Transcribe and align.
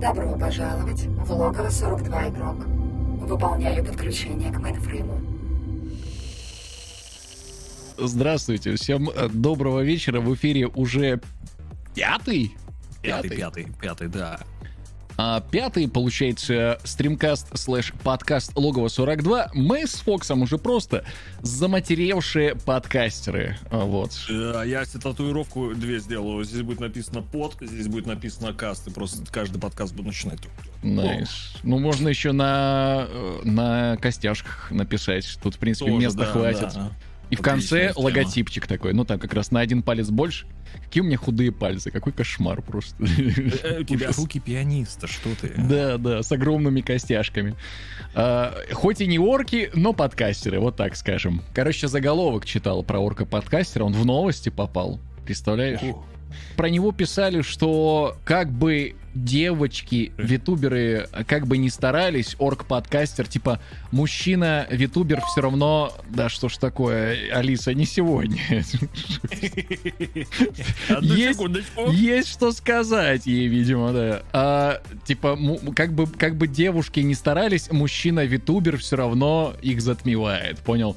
Добро 0.00 0.36
пожаловать 0.38 1.06
в 1.06 1.32
логово 1.32 1.70
42 1.70 2.28
игрок. 2.28 2.66
Выполняю 3.26 3.82
подключение 3.82 4.52
к 4.52 4.58
мейнфрейму. 4.58 5.18
Здравствуйте, 7.96 8.74
всем 8.76 9.08
э, 9.08 9.28
доброго 9.30 9.80
вечера. 9.80 10.20
В 10.20 10.34
эфире 10.34 10.66
уже 10.66 11.20
пятый? 11.94 12.54
Пятый, 13.00 13.30
пятый, 13.30 13.68
пятый, 13.80 14.08
да. 14.08 14.40
А 15.18 15.40
пятый, 15.40 15.88
получается, 15.88 16.78
стримкаст 16.84 17.56
слэш 17.56 17.94
подкаст 18.04 18.52
Логово 18.54 18.88
42. 18.88 19.50
Мы 19.54 19.86
с 19.86 19.94
Фоксом 19.94 20.42
уже 20.42 20.58
просто 20.58 21.04
заматеревшие 21.40 22.54
подкастеры. 22.54 23.56
А, 23.70 23.84
Вот. 23.84 24.10
А 24.28 24.62
я 24.62 24.84
себе 24.84 25.00
татуировку 25.00 25.74
две 25.74 26.00
сделаю. 26.00 26.44
Здесь 26.44 26.60
будет 26.62 26.80
написано 26.80 27.22
под, 27.22 27.56
здесь 27.62 27.88
будет 27.88 28.06
написано 28.06 28.52
каст. 28.52 28.86
И 28.88 28.90
просто 28.90 29.22
каждый 29.32 29.58
подкаст 29.58 29.94
буду 29.94 30.08
начинать. 30.08 30.40
Nice. 30.82 31.54
Ну, 31.62 31.78
можно 31.78 32.08
еще 32.08 32.32
на, 32.32 33.06
э, 33.08 33.40
на 33.44 33.96
костяшках 33.96 34.70
написать. 34.70 35.38
Тут, 35.42 35.54
в 35.54 35.58
принципе, 35.58 35.90
Тоже, 35.90 36.04
места 36.04 36.18
да, 36.20 36.26
хватит. 36.26 36.74
да. 36.74 36.90
И 37.30 37.36
в 37.36 37.40
конце 37.42 37.92
тема. 37.92 38.04
логотипчик 38.06 38.66
такой. 38.66 38.92
Ну, 38.92 39.04
там 39.04 39.18
как 39.18 39.34
раз 39.34 39.50
на 39.50 39.60
один 39.60 39.82
палец 39.82 40.08
больше. 40.10 40.46
Какие 40.84 41.02
у 41.02 41.06
меня 41.06 41.16
худые 41.16 41.50
пальцы. 41.50 41.90
Какой 41.90 42.12
кошмар 42.12 42.62
просто. 42.62 42.96
Э, 43.02 43.80
У 43.80 43.84
тебя 43.84 44.10
руки 44.16 44.38
пианиста, 44.38 45.06
что 45.08 45.30
ты? 45.40 45.52
Да, 45.56 45.98
да, 45.98 46.22
с 46.22 46.30
огромными 46.30 46.82
костяшками. 46.82 47.56
А, 48.14 48.54
хоть 48.72 49.00
и 49.00 49.06
не 49.06 49.18
орки, 49.18 49.70
но 49.74 49.92
подкастеры, 49.92 50.60
вот 50.60 50.76
так 50.76 50.94
скажем. 50.96 51.42
Короче, 51.52 51.88
заголовок 51.88 52.46
читал 52.46 52.82
про 52.84 53.00
орка-подкастера, 53.00 53.82
он 53.84 53.92
в 53.92 54.04
новости 54.06 54.48
попал. 54.50 55.00
Представляешь? 55.24 55.80
Про 56.56 56.68
него 56.68 56.92
писали, 56.92 57.42
что 57.42 58.16
как 58.24 58.52
бы 58.52 58.94
девочки, 59.24 60.12
витуберы, 60.16 61.08
как 61.26 61.46
бы 61.46 61.56
не 61.58 61.70
старались, 61.70 62.36
орк-подкастер, 62.38 63.26
типа, 63.26 63.60
мужчина-витубер 63.90 65.20
все 65.22 65.40
равно... 65.40 65.92
Да 66.08 66.28
что 66.28 66.48
ж 66.48 66.56
такое, 66.58 67.32
Алиса, 67.32 67.74
не 67.74 67.86
сегодня. 67.86 68.40
Есть- 71.92 72.28
что 72.28 72.52
сказать 72.52 73.26
ей, 73.26 73.48
видимо, 73.48 73.92
да. 73.92 74.22
А, 74.32 74.82
типа, 75.04 75.38
как 75.74 75.92
бы, 75.92 76.06
как 76.06 76.36
бы 76.36 76.46
девушки 76.46 77.00
не 77.00 77.14
старались, 77.14 77.70
мужчина-витубер 77.70 78.76
все 78.78 78.96
равно 78.96 79.54
их 79.62 79.80
затмевает, 79.80 80.58
понял? 80.58 80.96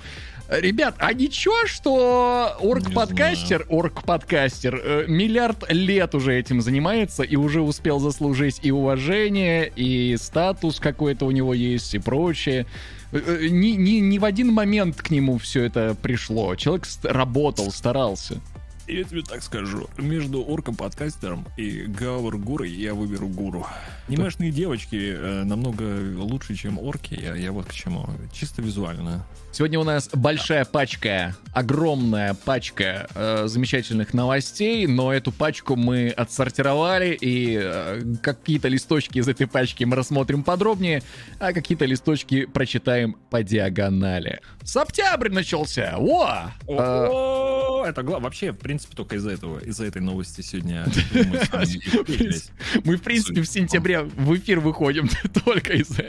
Ребят, 0.49 0.95
а 0.97 1.13
ничего, 1.13 1.67
что 1.67 2.57
орк-подкастер, 2.59 3.67
орк-подкастер, 3.69 4.81
э, 4.83 5.05
миллиард 5.07 5.71
лет 5.71 6.15
уже 6.15 6.35
этим 6.39 6.59
занимается 6.61 7.21
и 7.21 7.35
уже 7.35 7.61
успел 7.61 7.99
заслужить 7.99 8.59
и 8.63 8.71
уважение, 8.71 9.71
и 9.75 10.17
статус 10.17 10.79
какой-то 10.79 11.27
у 11.27 11.31
него 11.31 11.53
есть, 11.53 11.93
и 11.93 11.99
прочее. 11.99 12.65
Э, 13.11 13.19
э, 13.19 13.47
Ни, 13.49 13.73
ни, 13.73 13.99
ни 13.99 14.17
в 14.17 14.25
один 14.25 14.51
момент 14.51 14.99
к 15.03 15.11
нему 15.11 15.37
все 15.37 15.65
это 15.65 15.95
пришло. 16.01 16.55
Человек 16.55 16.87
работал, 17.03 17.71
старался. 17.71 18.41
Я 18.89 19.03
тебе 19.03 19.21
так 19.21 19.43
скажу. 19.43 19.87
Между 19.97 20.41
орком-подкастером 20.43 21.45
и 21.57 21.81
гауэр-гурой 21.83 22.71
я 22.71 22.95
выберу 22.95 23.27
гуру. 23.27 23.67
Анимешные 24.07 24.49
девочки 24.51 25.13
э, 25.15 25.43
намного 25.43 25.83
лучше, 26.17 26.55
чем 26.55 26.79
орки. 26.79 27.13
Я, 27.13 27.35
я 27.35 27.51
вот 27.51 27.67
к 27.67 27.73
чему. 27.73 28.07
Чисто 28.33 28.63
визуально. 28.63 29.23
Сегодня 29.51 29.79
у 29.79 29.83
нас 29.83 30.09
большая 30.13 30.63
пачка, 30.65 31.35
огромная 31.53 32.33
пачка 32.33 33.07
э, 33.13 33.47
замечательных 33.47 34.13
новостей, 34.13 34.85
но 34.87 35.11
эту 35.13 35.31
пачку 35.31 35.75
мы 35.75 36.09
отсортировали, 36.09 37.17
и 37.19 37.59
э, 37.61 38.01
какие-то 38.21 38.67
листочки 38.67 39.17
из 39.17 39.27
этой 39.27 39.47
пачки 39.47 39.83
мы 39.83 39.95
рассмотрим 39.95 40.43
подробнее, 40.43 41.01
а 41.39 41.51
какие-то 41.51 41.85
листочки 41.85 42.45
прочитаем 42.45 43.15
по 43.31 43.41
диагонали. 43.43 44.39
Септябрь 44.63 45.29
начался! 45.29 45.95
О! 45.97 46.51
Э, 46.67 47.89
это 47.89 48.03
гла- 48.03 48.19
вообще, 48.19 48.51
в 48.51 48.57
принципе, 48.57 48.78
только 48.95 49.15
из-за 49.15 49.31
этого, 49.31 49.59
из-за 49.59 49.85
этой 49.85 50.01
новости 50.01 50.41
сегодня 50.41 50.85
мы 52.83 52.97
в 52.97 53.01
принципе, 53.01 53.41
в 53.41 53.47
сентябре 53.47 54.01
в 54.01 54.35
эфир 54.37 54.59
выходим 54.59 55.09
только 55.45 55.73
из-за 55.73 56.01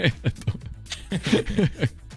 этого. 0.00 0.60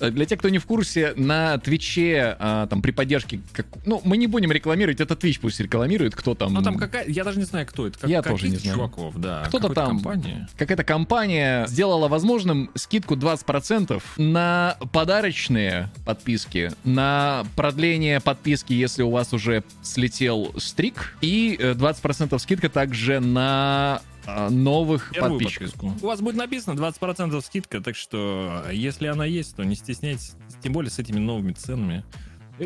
Для 0.00 0.26
тех, 0.26 0.38
кто 0.38 0.48
не 0.48 0.58
в 0.58 0.66
курсе, 0.66 1.14
на 1.16 1.58
Твиче, 1.58 2.36
а, 2.38 2.66
там, 2.66 2.82
при 2.82 2.90
поддержке... 2.90 3.40
Как... 3.52 3.66
Ну, 3.84 4.00
мы 4.04 4.16
не 4.16 4.26
будем 4.26 4.52
рекламировать, 4.52 5.00
это 5.00 5.14
Twitch 5.14 5.38
пусть 5.40 5.60
рекламирует, 5.60 6.14
кто 6.14 6.34
там... 6.34 6.54
Ну 6.54 6.62
там 6.62 6.76
какая, 6.76 7.06
я 7.08 7.24
даже 7.24 7.38
не 7.38 7.44
знаю, 7.44 7.66
кто 7.66 7.86
это. 7.86 7.98
Как, 7.98 8.10
Я 8.10 8.22
тоже 8.22 8.48
не 8.48 8.56
знаю. 8.56 8.76
чуваков, 8.76 9.16
да. 9.16 9.44
Кто-то 9.48 9.70
там. 9.70 9.88
компания. 9.88 10.48
Какая-то 10.56 10.84
компания 10.84 11.66
сделала 11.66 12.08
возможным 12.08 12.70
скидку 12.74 13.14
20% 13.14 14.02
на 14.16 14.76
подарочные 14.92 15.90
подписки, 16.04 16.72
на 16.84 17.44
продление 17.56 18.20
подписки, 18.20 18.72
если 18.72 19.02
у 19.02 19.10
вас 19.10 19.32
уже 19.32 19.64
слетел 19.82 20.52
стрик, 20.58 21.16
и 21.20 21.56
э, 21.58 21.72
20% 21.72 22.38
скидка 22.38 22.68
также 22.68 23.20
на 23.20 24.00
новых 24.26 25.10
Первую 25.12 25.38
подписчиков. 25.38 25.72
подписку. 25.72 26.04
У 26.04 26.08
вас 26.08 26.20
будет 26.20 26.36
написано 26.36 26.78
20% 26.78 27.40
скидка, 27.42 27.80
так 27.80 27.96
что 27.96 28.64
если 28.72 29.06
она 29.06 29.24
есть, 29.24 29.56
то 29.56 29.64
не 29.64 29.74
стесняйтесь, 29.74 30.34
тем 30.62 30.72
более 30.72 30.90
с 30.90 30.98
этими 30.98 31.18
новыми 31.18 31.52
ценами. 31.52 32.04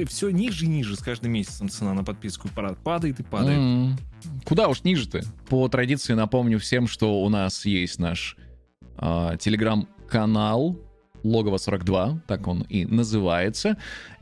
все 0.07 0.31
ниже 0.31 0.67
и 0.67 0.69
ниже 0.69 0.97
с 0.97 1.01
каждым 1.01 1.33
месяцем 1.33 1.69
цена 1.69 1.95
на 1.95 2.05
подписку 2.05 2.49
падает 2.85 3.21
и 3.21 3.23
падает. 3.23 3.59
М. 3.59 3.97
Куда 4.45 4.69
уж 4.69 4.83
ниже-то? 4.85 5.23
По 5.49 5.69
традиции 5.69 6.15
напомню 6.15 6.59
всем, 6.59 6.87
что 6.89 7.23
у 7.23 7.29
нас 7.29 7.65
есть 7.65 7.99
наш 7.99 8.37
а, 8.97 9.37
телеграм-канал 9.37 10.79
Логово 11.23 11.57
42, 11.59 12.23
так 12.27 12.47
он 12.47 12.63
и 12.63 12.85
называется. 12.85 13.77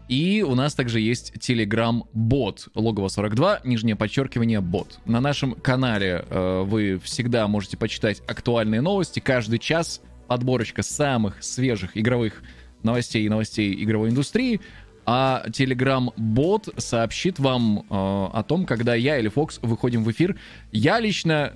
И 0.09 0.43
у 0.43 0.55
нас 0.55 0.75
также 0.75 1.01
есть 1.01 1.33
телеграм-бот 1.41 2.69
Логово 2.75 3.09
42, 3.09 3.61
нижнее 3.65 3.97
подчеркивание 3.97 4.61
бот. 4.61 4.99
На 5.07 5.21
нашем 5.21 5.55
канале 5.55 6.25
э, 6.29 6.63
вы 6.67 6.99
всегда 7.03 7.49
можете 7.49 7.77
почитать 7.77 8.23
актуальные 8.27 8.83
новости. 8.83 9.21
Каждый 9.21 9.59
час 9.59 10.03
подборочка 10.27 10.83
самых 10.83 11.43
свежих 11.43 11.97
игровых 11.97 12.43
новостей 12.83 13.25
и 13.25 13.29
новостей 13.29 13.83
игровой 13.83 14.11
индустрии. 14.11 14.61
А 15.07 15.45
Telegram-бот 15.49 16.75
сообщит 16.79 17.39
вам 17.39 17.81
э, 17.81 17.85
о 17.91 18.43
том, 18.47 18.67
когда 18.67 18.95
я 18.95 19.19
или 19.19 19.29
Фокс 19.29 19.59
выходим 19.63 20.03
в 20.05 20.11
эфир. 20.11 20.39
Я 20.73 21.01
лично, 21.01 21.53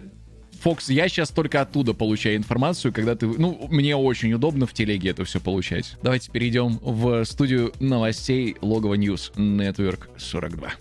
Фокс, 0.60 0.91
я 0.91 1.08
сейчас 1.08 1.30
только 1.30 1.60
оттуда 1.60 1.94
получаю 1.94 2.36
информацию, 2.36 2.92
когда 2.92 3.14
ты... 3.14 3.26
Ну, 3.26 3.69
мне 3.70 3.94
очень 3.96 4.32
удобно 4.32 4.66
в 4.66 4.72
телеге 4.72 5.10
это 5.10 5.24
все 5.24 5.41
получать. 5.41 5.96
Давайте 6.02 6.30
перейдем 6.30 6.78
в 6.82 7.24
студию 7.24 7.72
новостей 7.78 8.56
Логово 8.60 8.94
News 8.94 9.32
Network 9.36 10.08
42. 10.19 10.72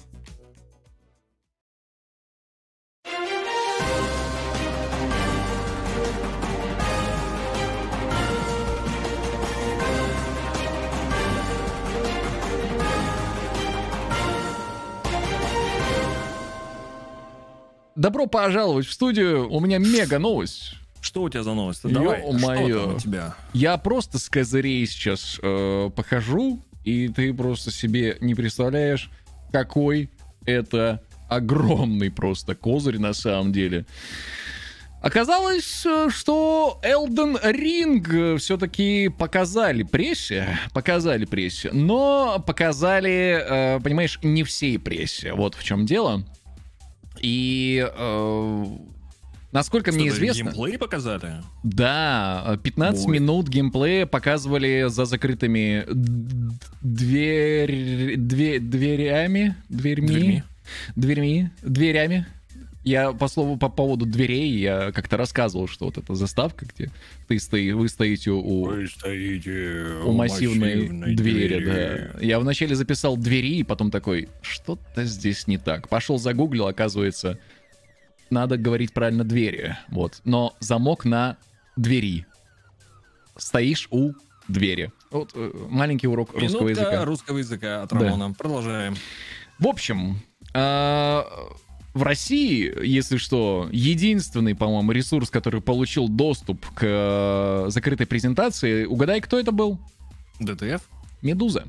Добро 17.98 18.28
пожаловать 18.28 18.86
в 18.86 18.94
студию. 18.94 19.52
У 19.52 19.60
меня 19.60 19.80
мега 19.80 20.20
новость. 20.20 20.76
Что 21.02 21.24
у 21.24 21.30
тебя 21.30 21.42
за 21.42 21.56
новость? 21.56 21.82
Давай, 21.82 22.20
что 22.20 22.32
Ё-моё. 22.32 22.86
там 22.86 22.96
у 22.96 23.00
тебя? 23.00 23.36
Я 23.54 23.76
просто 23.78 24.20
с 24.20 24.30
козырей 24.30 24.86
сейчас 24.86 25.40
э, 25.42 25.90
похожу, 25.96 26.60
и 26.84 27.08
ты 27.08 27.34
просто 27.34 27.72
себе 27.72 28.18
не 28.22 28.36
представляешь, 28.36 29.10
какой 29.52 30.12
это 30.46 31.02
огромный 31.28 32.12
просто 32.12 32.54
козырь 32.54 33.00
на 33.00 33.14
самом 33.14 33.52
деле. 33.52 33.88
Оказалось, 35.02 35.84
э, 35.84 36.10
что 36.12 36.80
Elden 36.84 37.42
Ring 37.44 38.38
все-таки 38.38 39.10
показали 39.10 39.82
прессе, 39.82 40.60
показали 40.72 41.26
прессе, 41.26 41.72
но 41.72 42.44
показали, 42.46 43.44
э, 43.44 43.80
понимаешь, 43.80 44.20
не 44.22 44.44
всей 44.44 44.78
прессе. 44.78 45.34
Вот 45.34 45.56
в 45.56 45.64
чем 45.64 45.88
дело. 45.88 46.24
И 47.22 47.88
э, 47.96 48.66
насколько 49.52 49.92
мне 49.92 50.06
Что-то 50.10 50.16
известно... 50.18 50.44
Геймплей 50.44 50.78
показали? 50.78 51.34
Да, 51.64 52.58
15 52.64 53.06
Ой. 53.08 53.14
минут 53.14 53.48
геймплея 53.50 54.06
показывали 54.06 54.86
за 54.90 55.06
закрытыми 55.06 55.86
дверь, 56.82 58.16
две- 58.18 58.60
дверями, 58.60 59.56
дверьми, 59.70 60.08
Дверьми. 60.08 60.44
дверьми, 60.96 61.50
дверями. 61.62 62.26
Я 62.88 63.12
по 63.12 63.28
слову 63.28 63.58
по 63.58 63.68
поводу 63.68 64.06
дверей 64.06 64.50
я 64.60 64.94
как-то 64.94 65.18
рассказывал, 65.18 65.68
что 65.68 65.86
вот 65.86 65.98
эта 65.98 66.16
заставка, 66.16 66.66
где 66.66 66.90
ты 67.28 67.38
стои, 67.38 67.74
вы 67.74 67.90
стоите 67.90 68.32
у, 68.32 68.64
Вы 68.64 68.88
стоите 68.88 69.88
у 70.06 70.14
массивной, 70.14 71.14
двери, 71.14 71.66
да. 71.66 72.20
Я 72.22 72.40
вначале 72.40 72.76
записал 72.76 73.18
двери, 73.18 73.58
и 73.58 73.64
потом 73.64 73.92
такой, 73.92 74.30
что-то 74.42 75.04
здесь 75.04 75.48
не 75.48 75.58
так. 75.58 75.90
Пошел 75.90 76.18
загуглил, 76.18 76.68
оказывается, 76.68 77.38
надо 78.30 78.56
говорить 78.56 78.94
правильно 78.94 79.26
двери. 79.26 79.76
Вот. 79.90 80.22
Но 80.24 80.56
замок 80.62 81.04
на 81.04 81.36
двери. 81.76 82.26
Стоишь 83.36 83.90
у 83.92 84.14
двери. 84.48 84.94
Вот 85.12 85.32
э, 85.36 85.52
маленький 85.70 86.08
урок 86.08 86.32
русского 86.32 86.62
Минутка 86.62 86.84
языка. 86.84 87.06
русского 87.06 87.38
языка 87.40 87.84
от 87.84 87.90
Да. 87.90 88.00
Рамона. 88.00 88.34
Продолжаем. 88.34 88.96
В 89.60 89.68
общем, 89.68 90.22
а, 90.54 91.26
в 91.98 92.04
России, 92.04 92.74
если 92.86 93.18
что, 93.18 93.68
единственный, 93.72 94.56
по-моему, 94.56 94.92
ресурс, 94.92 95.30
который 95.30 95.62
получил 95.62 96.08
доступ 96.08 96.66
к 96.74 96.82
э, 96.84 97.66
закрытой 97.70 98.06
презентации, 98.06 98.86
угадай, 98.86 99.20
кто 99.20 99.40
это 99.40 99.52
был? 99.52 99.80
ДТФ? 100.40 100.82
Медуза. 101.22 101.66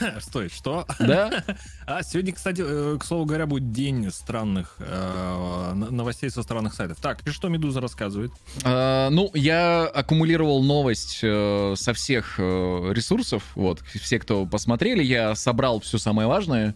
Стой, 0.20 0.48
что? 0.48 0.86
Да? 0.98 1.44
А 1.86 2.02
сегодня, 2.02 2.32
кстати, 2.32 2.62
э, 2.66 2.96
к 2.98 3.04
слову 3.04 3.26
говоря, 3.26 3.46
будет 3.46 3.70
день 3.70 4.10
странных 4.10 4.76
э, 4.78 5.72
новостей 5.74 6.30
со 6.30 6.42
странных 6.42 6.72
сайтов. 6.72 6.98
Так, 7.00 7.20
и 7.26 7.30
что 7.30 7.48
Медуза 7.48 7.82
рассказывает? 7.82 8.32
А, 8.64 9.10
ну, 9.10 9.30
я 9.34 9.84
аккумулировал 9.84 10.62
новость 10.62 11.20
э, 11.22 11.74
со 11.76 11.92
всех 11.92 12.36
э, 12.38 12.42
ресурсов. 12.92 13.42
Вот, 13.54 13.80
все, 13.80 14.18
кто 14.18 14.46
посмотрели, 14.46 15.02
я 15.02 15.34
собрал 15.34 15.80
все 15.80 15.98
самое 15.98 16.26
важное. 16.26 16.74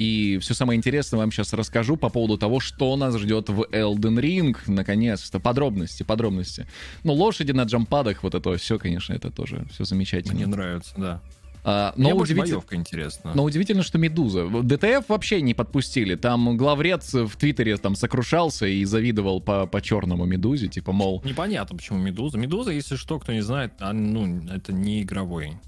И 0.00 0.38
все 0.38 0.54
самое 0.54 0.78
интересное 0.78 1.18
вам 1.18 1.30
сейчас 1.30 1.52
расскажу 1.52 1.98
по 1.98 2.08
поводу 2.08 2.38
того, 2.38 2.58
что 2.58 2.96
нас 2.96 3.18
ждет 3.18 3.50
в 3.50 3.64
Elden 3.70 4.18
Ring. 4.18 4.56
Наконец-то. 4.66 5.40
Подробности, 5.40 6.04
подробности. 6.04 6.66
Ну, 7.04 7.12
лошади 7.12 7.52
на 7.52 7.64
джампадах, 7.64 8.22
вот 8.22 8.34
это 8.34 8.56
все, 8.56 8.78
конечно, 8.78 9.12
это 9.12 9.30
тоже 9.30 9.66
все 9.70 9.84
замечательно. 9.84 10.32
Мне 10.36 10.46
нравится, 10.46 10.94
да. 10.96 11.20
А, 11.64 11.92
но, 11.96 12.16
удивитель- 12.16 12.54
боевка 12.54 12.76
интересна. 12.76 13.32
но 13.34 13.44
удивительно, 13.44 13.82
что 13.82 13.98
Медуза. 13.98 14.48
ДТФ 14.48 15.06
вообще 15.08 15.42
не 15.42 15.52
подпустили. 15.52 16.14
Там 16.14 16.56
главред 16.56 17.02
в 17.12 17.36
Твиттере 17.36 17.76
там 17.76 17.94
сокрушался 17.94 18.66
и 18.66 18.82
завидовал 18.86 19.42
по, 19.42 19.66
по 19.66 19.82
черному 19.82 20.24
Медузе. 20.24 20.68
Типа, 20.68 20.92
мол, 20.92 21.20
Непонятно, 21.26 21.76
почему 21.76 21.98
Медуза. 21.98 22.38
Медуза, 22.38 22.70
если 22.70 22.96
что, 22.96 23.18
кто 23.18 23.34
не 23.34 23.42
знает, 23.42 23.74
а, 23.80 23.92
ну, 23.92 24.42
это 24.50 24.72
не 24.72 25.02
игровой. 25.02 25.58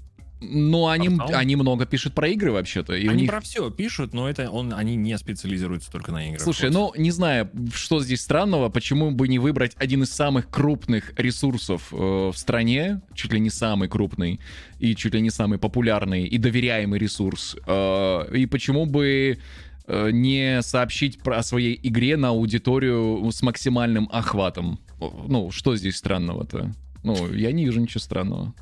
Ну, 0.49 0.87
они, 0.87 1.09
Портал? 1.09 1.39
они 1.39 1.55
много 1.55 1.85
пишут 1.85 2.13
про 2.13 2.27
игры 2.29 2.51
вообще-то. 2.51 2.93
И 2.93 3.07
у 3.07 3.11
они 3.11 3.21
них... 3.21 3.31
про 3.31 3.41
все 3.41 3.69
пишут, 3.69 4.13
но 4.13 4.29
это 4.29 4.49
он, 4.49 4.73
они 4.73 4.95
не 4.95 5.17
специализируются 5.17 5.91
только 5.91 6.11
на 6.11 6.27
играх. 6.27 6.41
Слушай, 6.41 6.69
Вот. 6.69 6.95
ну, 6.95 7.01
не 7.01 7.11
знаю, 7.11 7.49
что 7.73 8.01
здесь 8.01 8.21
странного, 8.21 8.69
почему 8.69 9.11
бы 9.11 9.27
не 9.27 9.39
выбрать 9.39 9.73
один 9.77 10.03
из 10.03 10.11
самых 10.11 10.49
крупных 10.49 11.13
ресурсов 11.17 11.89
э, 11.91 11.95
в 11.95 12.33
стране, 12.35 13.01
чуть 13.13 13.33
ли 13.33 13.39
не 13.39 13.49
самый 13.49 13.89
крупный, 13.89 14.39
и 14.79 14.95
чуть 14.95 15.13
ли 15.13 15.21
не 15.21 15.29
самый 15.29 15.57
популярный 15.57 16.25
и 16.25 16.37
доверяемый 16.37 16.99
ресурс, 16.99 17.55
э, 17.65 18.35
и 18.35 18.45
почему 18.45 18.85
бы 18.85 19.39
э, 19.87 20.11
не 20.11 20.61
сообщить 20.61 21.19
про 21.19 21.37
о 21.37 21.43
своей 21.43 21.79
игре 21.81 22.17
на 22.17 22.29
аудиторию 22.29 23.29
с 23.31 23.41
максимальным 23.41 24.09
охватом? 24.11 24.79
Ну, 24.99 25.51
что 25.51 25.75
здесь 25.75 25.97
странного-то? 25.97 26.71
Ну, 27.03 27.33
я 27.33 27.51
не 27.51 27.65
вижу 27.65 27.79
ничего 27.81 27.99
странного. 27.99 28.53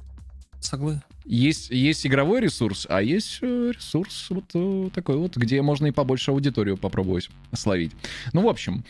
Соглы. 0.60 1.02
Есть, 1.26 1.70
есть 1.70 2.06
игровой 2.08 2.42
ресурс, 2.42 2.88
а 2.90 3.02
есть 3.02 3.40
э, 3.42 3.72
ресурс 3.76 4.28
вот 4.32 4.46
э, 4.56 4.90
такой 4.94 5.18
вот, 5.18 5.38
где 5.38 5.62
можно 5.62 5.86
и 5.88 5.92
побольше 5.92 6.32
аудиторию 6.32 6.78
попробовать 6.78 7.30
словить. 7.54 7.92
Ну, 8.34 8.42
в 8.42 8.50
общем, 8.50 8.84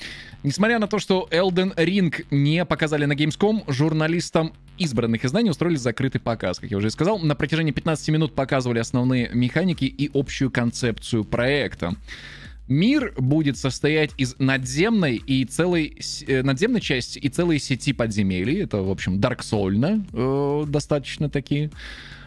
несмотря 0.44 0.80
на 0.80 0.88
то, 0.88 0.98
что 0.98 1.28
Elden 1.30 1.76
Ring 1.76 2.26
не 2.32 2.64
показали 2.64 3.06
на 3.06 3.14
Gamescom, 3.14 3.70
журналистам 3.72 4.54
избранных 4.78 5.26
изданий 5.26 5.52
устроили 5.52 5.76
закрытый 5.76 6.22
показ. 6.22 6.60
Как 6.60 6.72
я 6.72 6.78
уже 6.78 6.90
сказал, 6.90 7.20
на 7.20 7.36
протяжении 7.36 7.72
15 7.72 8.10
минут 8.10 8.34
показывали 8.34 8.80
основные 8.80 9.30
механики 9.34 9.86
и 9.86 10.10
общую 10.14 10.52
концепцию 10.52 11.26
проекта. 11.26 11.96
Мир 12.68 13.14
будет 13.18 13.58
состоять 13.58 14.12
из 14.18 14.36
надземной 14.40 15.18
и 15.18 15.44
целой 15.44 16.00
э, 16.26 16.42
надземной 16.42 16.80
части 16.80 17.20
и 17.20 17.28
целой 17.28 17.60
сети 17.60 17.92
подземелий. 17.92 18.64
Это, 18.64 18.78
в 18.78 18.90
общем, 18.90 19.20
Soul 19.20 20.06
э, 20.14 20.66
достаточно 20.68 21.30
такие. 21.30 21.70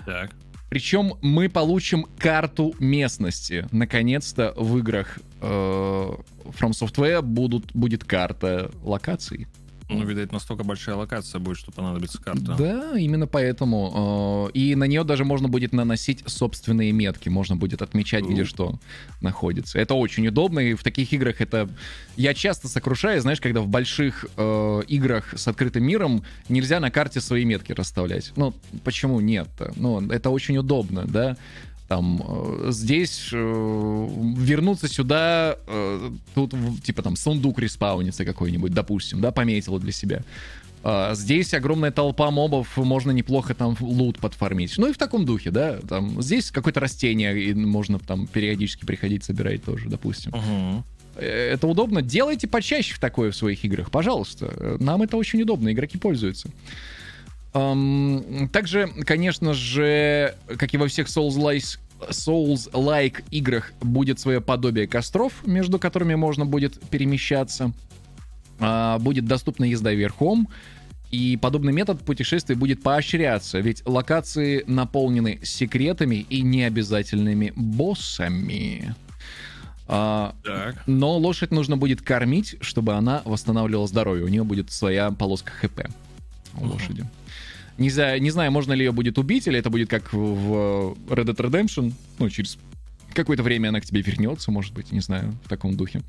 Так. 0.06 0.30
Причем 0.70 1.14
мы 1.22 1.48
получим 1.48 2.06
карту 2.18 2.74
местности. 2.80 3.66
Наконец-то 3.70 4.52
в 4.56 4.78
играх 4.78 5.18
э, 5.40 5.44
From 5.46 6.70
Software 6.70 7.22
будут, 7.22 7.72
будет 7.74 8.04
карта 8.04 8.70
локаций. 8.82 9.46
Ну, 9.88 10.04
видать, 10.04 10.32
настолько 10.32 10.64
большая 10.64 10.96
локация 10.96 11.38
будет, 11.38 11.58
что 11.58 11.70
понадобится 11.72 12.20
карта. 12.20 12.54
Да, 12.58 12.98
именно 12.98 13.26
поэтому. 13.26 14.48
э, 14.48 14.58
и 14.58 14.74
на 14.74 14.84
нее 14.84 15.04
даже 15.04 15.24
можно 15.24 15.48
будет 15.48 15.72
наносить 15.72 16.22
собственные 16.26 16.92
метки. 16.92 17.28
Можно 17.28 17.56
будет 17.56 17.82
отмечать, 17.82 18.24
где 18.24 18.44
что 18.44 18.78
находится. 19.20 19.78
Это 19.78 19.94
очень 19.94 20.26
удобно, 20.26 20.60
и 20.60 20.74
в 20.74 20.82
таких 20.82 21.12
играх 21.12 21.40
это... 21.40 21.68
Я 22.16 22.32
часто 22.34 22.68
сокрушаю, 22.68 23.20
знаешь, 23.20 23.40
когда 23.40 23.60
в 23.60 23.68
больших 23.68 24.26
э, 24.36 24.82
играх 24.88 25.34
с 25.36 25.48
открытым 25.48 25.84
миром 25.84 26.24
нельзя 26.48 26.80
на 26.80 26.90
карте 26.90 27.20
свои 27.20 27.44
метки 27.44 27.72
расставлять. 27.72 28.32
Ну, 28.36 28.54
почему 28.84 29.20
нет-то? 29.20 29.72
Ну, 29.76 30.00
это 30.10 30.30
очень 30.30 30.56
удобно, 30.56 31.04
да? 31.04 31.36
Там 31.88 32.22
э, 32.26 32.70
здесь 32.70 33.28
э, 33.32 34.08
вернуться 34.36 34.88
сюда, 34.88 35.58
э, 35.66 36.10
тут 36.34 36.54
типа 36.82 37.02
там 37.02 37.16
сундук 37.16 37.58
респаунится 37.58 38.24
какой-нибудь, 38.24 38.72
допустим, 38.72 39.20
да, 39.20 39.30
пометил 39.32 39.78
для 39.78 39.92
себя. 39.92 40.22
А, 40.82 41.14
Здесь 41.14 41.54
огромная 41.54 41.90
толпа 41.90 42.30
мобов, 42.30 42.76
можно 42.76 43.10
неплохо 43.10 43.54
там 43.54 43.76
лут 43.80 44.18
подфармить. 44.18 44.74
Ну 44.76 44.88
и 44.88 44.92
в 44.92 44.98
таком 44.98 45.24
духе, 45.24 45.50
да. 45.50 45.78
Там, 45.88 46.20
здесь 46.22 46.50
какое-то 46.50 46.80
растение, 46.80 47.38
и 47.42 47.54
можно 47.54 47.98
там 47.98 48.26
периодически 48.26 48.84
приходить 48.84 49.24
собирать 49.24 49.64
тоже, 49.64 49.88
допустим. 49.88 50.32
Э, 51.16 51.52
Это 51.54 51.66
удобно. 51.66 52.02
Делайте 52.02 52.46
почаще 52.46 52.94
в 52.94 52.98
такое 52.98 53.30
в 53.30 53.36
своих 53.36 53.64
играх, 53.64 53.90
пожалуйста. 53.90 54.52
Э, 54.56 54.76
Нам 54.78 55.02
это 55.02 55.16
очень 55.16 55.40
удобно, 55.42 55.72
игроки 55.72 55.96
пользуются. 55.96 56.50
Также, 57.54 58.88
конечно 59.06 59.54
же, 59.54 60.34
как 60.58 60.74
и 60.74 60.76
во 60.76 60.88
всех 60.88 61.06
Souls-like 61.06 61.78
Souls-like 62.10 63.24
играх 63.30 63.72
будет 63.80 64.18
свое 64.18 64.40
подобие 64.40 64.88
костров, 64.88 65.32
между 65.46 65.78
которыми 65.78 66.16
можно 66.16 66.44
будет 66.44 66.80
перемещаться. 66.88 67.72
А, 68.58 68.98
Будет 68.98 69.26
доступна 69.26 69.64
езда 69.64 69.92
верхом, 69.92 70.48
и 71.10 71.36
подобный 71.36 71.72
метод 71.72 72.00
путешествий 72.00 72.56
будет 72.56 72.82
поощряться, 72.82 73.60
ведь 73.60 73.82
локации 73.86 74.64
наполнены 74.66 75.38
секретами 75.44 76.26
и 76.28 76.42
необязательными 76.42 77.52
боссами. 77.54 78.94
А, 79.86 80.34
но 80.86 81.16
лошадь 81.18 81.52
нужно 81.52 81.76
будет 81.76 82.02
кормить, 82.02 82.56
чтобы 82.60 82.94
она 82.94 83.22
восстанавливала 83.24 83.86
здоровье. 83.86 84.24
У 84.24 84.28
нее 84.28 84.42
будет 84.44 84.72
своя 84.72 85.10
полоска 85.12 85.52
ХП 85.52 85.88
у 86.56 86.66
лошади. 86.66 87.04
Не 87.76 87.90
знаю, 87.90 88.22
не 88.22 88.30
знаю, 88.30 88.52
можно 88.52 88.72
ли 88.72 88.84
ее 88.84 88.92
будет 88.92 89.18
убить, 89.18 89.48
или 89.48 89.58
это 89.58 89.68
будет 89.68 89.90
как 89.90 90.12
в 90.12 90.96
Red 91.08 91.24
Dead 91.24 91.36
Redemption. 91.36 91.92
Ну, 92.18 92.30
через 92.30 92.56
какое-то 93.12 93.42
время 93.42 93.68
она 93.68 93.80
к 93.80 93.86
тебе 93.86 94.00
вернется, 94.00 94.50
может 94.50 94.72
быть, 94.74 94.92
не 94.92 95.00
знаю, 95.00 95.34
в 95.44 95.48
таком 95.48 95.76
духе. 95.76 96.02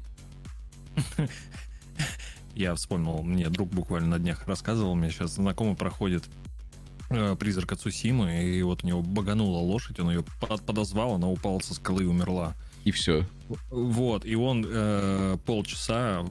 Я 2.53 2.73
вспомнил, 2.75 3.21
мне 3.21 3.49
друг 3.49 3.69
буквально 3.69 4.09
на 4.09 4.19
днях 4.19 4.47
рассказывал, 4.47 4.95
мне 4.95 5.09
сейчас 5.09 5.33
знакомый 5.33 5.75
проходит 5.75 6.23
э, 7.09 7.35
призрака 7.37 7.75
Цусимы, 7.75 8.43
и 8.45 8.61
вот 8.61 8.83
у 8.83 8.87
него 8.87 9.01
баганула 9.01 9.57
лошадь, 9.57 9.99
он 9.99 10.09
ее 10.09 10.23
под- 10.39 10.61
подозвал, 10.65 11.15
она 11.15 11.27
упала 11.27 11.59
со 11.59 11.73
скалы 11.73 12.03
и 12.03 12.07
умерла. 12.07 12.55
И 12.85 12.91
все. 12.91 13.27
Вот, 13.69 14.23
и 14.23 14.35
он 14.35 14.65
э, 14.65 15.37
полчаса, 15.45 16.25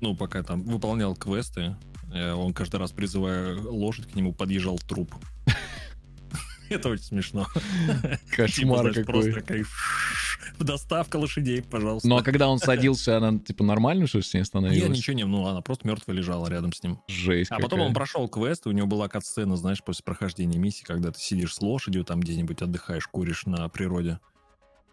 ну, 0.00 0.14
пока 0.14 0.44
там 0.44 0.62
выполнял 0.62 1.16
квесты, 1.16 1.60
э, 1.60 1.74
он 2.12 2.52
каждый 2.52 2.76
раз, 2.76 2.92
призывая 2.92 3.56
лошадь, 3.56 4.06
к 4.06 4.14
нему 4.14 4.32
подъезжал 4.32 4.78
труп. 4.78 5.14
Это 6.68 6.88
очень 6.88 7.04
смешно. 7.04 7.46
Типа, 7.54 8.18
Кошмар 8.36 8.92
знаешь, 8.92 9.34
какой. 9.44 9.64
Доставка 10.58 11.16
лошадей, 11.16 11.62
пожалуйста. 11.62 12.06
Ну 12.08 12.16
а 12.16 12.22
когда 12.22 12.48
он 12.48 12.58
садился, 12.58 13.16
она 13.16 13.38
типа 13.38 13.64
нормально, 13.64 14.06
что 14.06 14.20
с 14.20 14.32
ней 14.34 14.40
Нет, 14.40 14.46
становилась? 14.46 14.96
ничего 14.98 15.16
не, 15.16 15.24
ну, 15.24 15.46
она 15.46 15.62
просто 15.62 15.88
мертвая 15.88 16.16
лежала 16.16 16.48
рядом 16.48 16.72
с 16.72 16.82
ним. 16.82 17.00
Жесть 17.08 17.50
А 17.50 17.58
потом 17.58 17.80
он 17.80 17.94
прошел 17.94 18.28
квест, 18.28 18.66
у 18.66 18.72
него 18.72 18.86
была 18.86 19.08
кат-сцена, 19.08 19.56
знаешь, 19.56 19.82
после 19.82 20.04
прохождения 20.04 20.58
миссии, 20.58 20.84
когда 20.84 21.12
ты 21.12 21.18
сидишь 21.18 21.54
с 21.54 21.60
лошадью, 21.62 22.04
там 22.04 22.20
где-нибудь 22.20 22.60
отдыхаешь, 22.62 23.06
куришь 23.06 23.46
на 23.46 23.68
природе. 23.68 24.20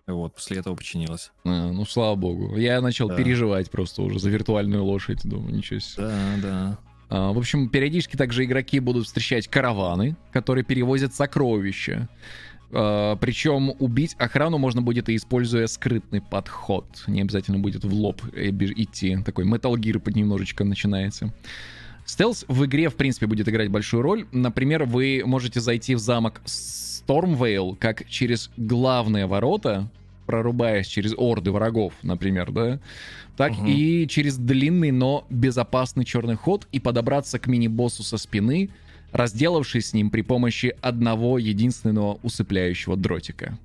Вот, 0.08 0.36
после 0.36 0.58
этого 0.58 0.74
починилось. 0.76 1.32
А, 1.44 1.70
ну, 1.72 1.86
слава 1.86 2.16
богу. 2.16 2.56
Я 2.56 2.80
начал 2.80 3.10
Да. 3.10 3.16
переживать 3.18 3.70
просто 3.70 4.02
уже 4.04 4.20
за 4.20 4.30
виртуальную 4.30 4.84
лошадь. 4.86 5.20
Думаю, 5.26 5.54
ничего 5.54 5.80
себе. 5.82 6.04
Да, 6.04 6.36
да. 6.42 6.78
А, 7.10 7.32
В 7.32 7.38
общем, 7.38 7.70
периодически 7.70 8.16
также 8.16 8.46
игроки 8.46 8.80
будут 8.80 9.06
встречать 9.06 9.48
караваны, 9.48 10.16
которые 10.32 10.64
перевозят 10.64 11.14
сокровища. 11.14 12.10
А, 12.72 13.16
Причем 13.16 13.74
убить 13.80 14.16
охрану 14.18 14.58
можно 14.58 14.82
будет 14.82 15.10
используя 15.10 15.68
скрытный 15.68 16.22
подход. 16.22 16.86
Не 17.08 17.22
обязательно 17.22 17.60
будет 17.60 17.84
в 17.84 17.94
лоб 17.94 18.22
идти. 18.34 19.18
Такой 19.26 19.46
Metal 19.46 19.74
Gear 19.74 20.00
под 20.00 20.16
немножечко 20.16 20.64
начинается. 20.64 21.34
Стелс 22.06 22.46
в 22.48 22.66
игре, 22.66 22.90
в 22.90 22.96
принципе, 22.96 23.28
будет 23.28 23.50
играть 23.50 23.70
большую 23.70 24.02
роль. 24.02 24.26
Например, 24.32 24.86
вы 24.86 25.24
можете 25.26 25.60
зайти 25.60 25.94
в 25.94 26.00
замок 26.00 26.42
Stormvale 26.46 27.76
как 27.78 28.08
через 28.08 28.50
главные 28.56 29.26
ворота, 29.26 29.90
прорубаясь 30.28 30.86
через 30.86 31.14
орды 31.18 31.52
врагов, 31.52 31.94
например, 32.04 32.52
да, 32.52 32.80
так 33.36 33.54
Мгм. 33.54 33.66
и 33.68 34.08
через 34.08 34.38
длинный, 34.38 34.92
но 34.92 35.26
безопасный 35.32 36.06
черный 36.06 36.36
ход 36.36 36.68
и 36.72 36.80
подобраться 36.80 37.40
к 37.40 37.48
мини-боссу 37.48 38.04
со 38.04 38.18
спины, 38.18 38.70
разделавшись 39.12 39.88
с 39.90 39.94
ним 39.94 40.10
при 40.12 40.22
помощи 40.22 40.76
одного 40.82 41.40
единственного 41.40 42.20
усыпляющего 42.24 42.96
дротика. 42.98 43.58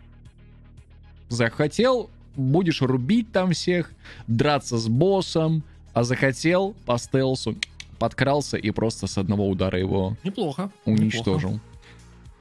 Захотел, 1.28 2.10
будешь 2.36 2.80
рубить 2.82 3.32
там 3.32 3.52
всех, 3.52 3.90
драться 4.26 4.78
с 4.78 4.88
боссом, 4.88 5.62
а 5.92 6.04
захотел 6.04 6.74
по 6.86 6.96
стелсу 6.98 7.56
подкрался 7.98 8.56
и 8.56 8.70
просто 8.72 9.06
с 9.06 9.16
одного 9.18 9.48
удара 9.48 9.78
его 9.78 10.16
Неплохо. 10.24 10.70
уничтожил. 10.84 11.54
А, 11.54 11.71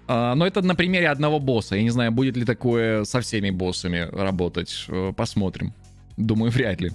но 0.07 0.45
это 0.45 0.61
на 0.61 0.75
примере 0.75 1.09
одного 1.09 1.39
босса. 1.39 1.75
Я 1.75 1.83
не 1.83 1.89
знаю, 1.89 2.11
будет 2.11 2.35
ли 2.35 2.45
такое 2.45 3.03
со 3.03 3.21
всеми 3.21 3.49
боссами 3.49 4.09
работать. 4.11 4.85
Э, 4.87 5.13
Посмотрим. 5.15 5.73
Думаю, 6.17 6.51
вряд 6.51 6.81
ли. 6.81 6.91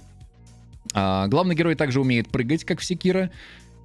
А, 0.93 1.27
главный 1.27 1.55
герой 1.55 1.75
также 1.75 1.99
умеет 2.01 2.29
прыгать, 2.29 2.63
как 2.63 2.79
в 2.79 2.85
Секира, 2.85 3.31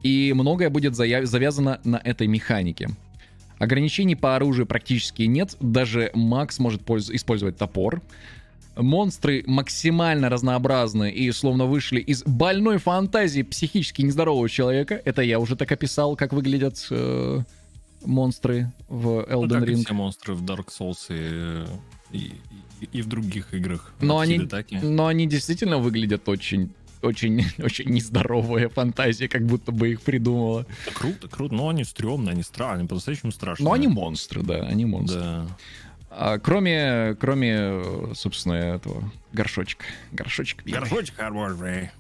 и 0.03 0.33
многое 0.35 0.71
будет 0.71 0.95
завязано 0.95 1.81
на 1.85 1.97
этой 1.97 2.27
механике. 2.27 2.91
Ограничений 3.59 4.17
по 4.17 4.35
оружию 4.35 4.67
практически 4.67 5.23
нет, 5.23 5.57
даже 5.61 6.11
Макс 6.15 6.59
может 6.59 6.83
польз- 6.83 7.15
использовать 7.15 7.57
топор. 7.57 8.03
Монстры 8.75 9.45
максимально 9.47 10.31
разнообразны 10.31 11.11
и 11.11 11.31
словно 11.31 11.67
вышли 11.67 12.01
из 12.01 12.25
больной 12.25 12.79
фантазии 12.79 13.43
психически 13.43 14.03
нездорового 14.03 14.49
человека. 14.49 15.01
Это 15.05 15.23
я 15.23 15.39
уже 15.39 15.57
так 15.57 15.71
описал, 15.71 16.17
как 16.17 16.33
выглядят 16.33 16.87
э, 16.91 17.41
монстры 18.05 18.73
в 18.89 19.05
Ну, 19.05 19.45
Elden 19.47 19.61
как 19.61 19.69
и 19.69 19.73
Ring. 19.73 19.85
все 19.85 19.95
монстры 19.95 20.35
в 20.35 20.43
Dark 20.45 20.69
Souls 20.69 21.07
и, 21.09 21.65
и, 22.17 22.35
и- 22.81 22.89
и 22.99 23.03
в 23.03 23.07
других 23.07 23.55
играх. 23.55 23.93
Но 24.01 24.19
они, 24.19 24.35
Хидетаки. 24.39 24.75
но 24.83 25.07
они 25.07 25.27
действительно 25.27 25.79
выглядят 25.79 26.29
очень, 26.29 26.73
очень, 27.03 27.45
очень 27.59 27.89
нездоровая 27.91 28.69
фантазия, 28.69 29.29
как 29.29 29.47
будто 29.47 29.73
бы 29.73 29.93
их 29.93 30.03
придумала. 30.03 30.67
Круто, 30.95 31.29
круто. 31.29 31.55
Но 31.55 31.69
они 31.69 31.85
стрёмные, 31.85 32.33
они 32.33 32.43
странные, 32.43 32.81
они 32.81 32.89
по-настоящему 32.89 33.33
страшные. 33.33 33.65
Но 33.67 33.73
они 33.73 33.87
монстры, 33.89 34.43
да, 34.43 34.57
они 34.67 34.85
монстры. 34.85 35.21
Да. 35.21 35.47
А, 36.15 36.39
кроме, 36.39 37.17
кроме, 37.19 38.13
собственно, 38.15 38.53
этого 38.55 39.11
горшочка. 39.33 39.85
Горшочек. 40.13 40.63
Горшочек 40.67 41.17
хороший. 41.17 41.91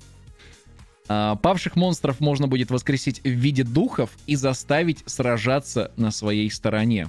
А, 1.08 1.36
павших 1.36 1.76
монстров 1.76 2.20
можно 2.20 2.46
будет 2.46 2.70
воскресить 2.70 3.20
в 3.22 3.28
виде 3.28 3.64
духов 3.64 4.10
и 4.26 4.36
заставить 4.36 5.02
сражаться 5.06 5.90
на 5.96 6.10
своей 6.10 6.50
стороне. 6.50 7.08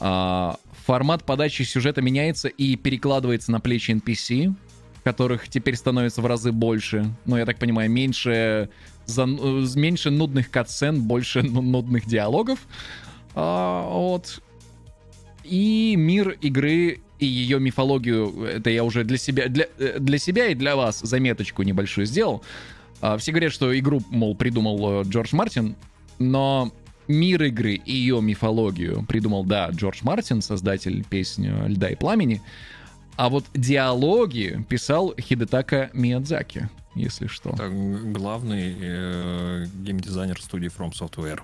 А, 0.00 0.56
формат 0.84 1.24
подачи 1.24 1.62
сюжета 1.62 2.02
меняется 2.02 2.48
и 2.48 2.76
перекладывается 2.76 3.50
на 3.52 3.60
плечи 3.60 3.92
NPC, 3.92 4.54
которых 5.04 5.48
теперь 5.48 5.76
становится 5.76 6.20
в 6.20 6.26
разы 6.26 6.52
больше. 6.52 7.14
Ну, 7.24 7.36
я 7.36 7.46
так 7.46 7.58
понимаю, 7.58 7.90
меньше, 7.90 8.70
зан- 9.06 9.38
э, 9.40 9.78
меньше 9.78 10.10
нудных 10.10 10.50
катсцен, 10.50 11.02
больше 11.02 11.42
ну- 11.42 11.62
нудных 11.62 12.06
диалогов. 12.06 12.58
А, 13.34 13.88
вот. 13.88 14.42
И 15.44 15.94
мир 15.96 16.30
игры 16.40 17.00
и 17.18 17.26
ее 17.26 17.60
мифологию, 17.60 18.44
это 18.44 18.70
я 18.70 18.84
уже 18.84 19.04
для 19.04 19.18
себя, 19.18 19.48
для, 19.48 19.66
э, 19.78 19.98
для 19.98 20.18
себя 20.18 20.48
и 20.48 20.54
для 20.54 20.76
вас 20.76 21.00
заметочку 21.00 21.62
небольшую 21.62 22.06
сделал. 22.06 22.42
А, 23.00 23.16
Все 23.18 23.32
говорят, 23.32 23.52
что 23.52 23.78
игру, 23.78 24.02
мол, 24.10 24.34
придумал 24.34 25.02
э, 25.02 25.04
Джордж 25.04 25.34
Мартин, 25.34 25.76
но 26.18 26.72
мир 27.08 27.42
игры 27.44 27.74
и 27.74 27.92
ее 27.92 28.20
мифологию 28.20 29.04
придумал, 29.06 29.44
да, 29.44 29.68
Джордж 29.70 30.00
Мартин, 30.02 30.42
создатель 30.42 31.04
песни 31.04 31.52
«Льда 31.68 31.90
и 31.90 31.94
пламени», 31.94 32.42
а 33.16 33.30
вот 33.30 33.46
диалоги 33.54 34.62
писал 34.68 35.14
Хидетака 35.18 35.90
Миядзаки, 35.94 36.68
если 36.94 37.28
что. 37.28 37.50
Это 37.50 37.70
главный 37.70 38.76
э, 38.78 39.66
геймдизайнер 39.74 40.40
студии 40.40 40.68
From 40.68 40.92
Software. 40.92 41.40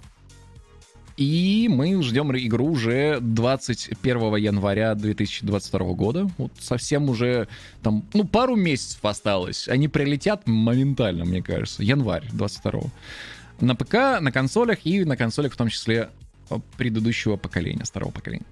И 1.17 1.69
мы 1.71 2.03
ждем 2.03 2.35
игру 2.37 2.67
уже 2.69 3.19
21 3.21 4.37
января 4.37 4.95
2022 4.95 5.93
года. 5.93 6.31
Вот 6.39 6.53
совсем 6.59 7.09
уже 7.09 7.49
там, 7.83 8.05
ну, 8.15 8.25
пару 8.25 8.57
месяцев 8.57 9.05
осталось. 9.05 9.69
Они 9.69 9.89
прилетят 9.89 10.47
моментально, 10.47 11.25
мне 11.25 11.43
кажется. 11.43 11.83
Январь 11.83 12.27
22 12.33 12.81
На 13.61 13.75
ПК, 13.75 14.21
на 14.21 14.33
консолях 14.33 14.85
и 14.85 15.05
на 15.05 15.17
консолях 15.17 15.53
в 15.53 15.57
том 15.57 15.69
числе 15.69 16.11
предыдущего 16.77 17.37
поколения, 17.37 17.85
старого 17.85 18.11
поколения. 18.11 18.47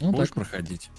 Ну, 0.00 0.12
Будешь 0.12 0.28
так. 0.28 0.34
проходить? 0.34 0.90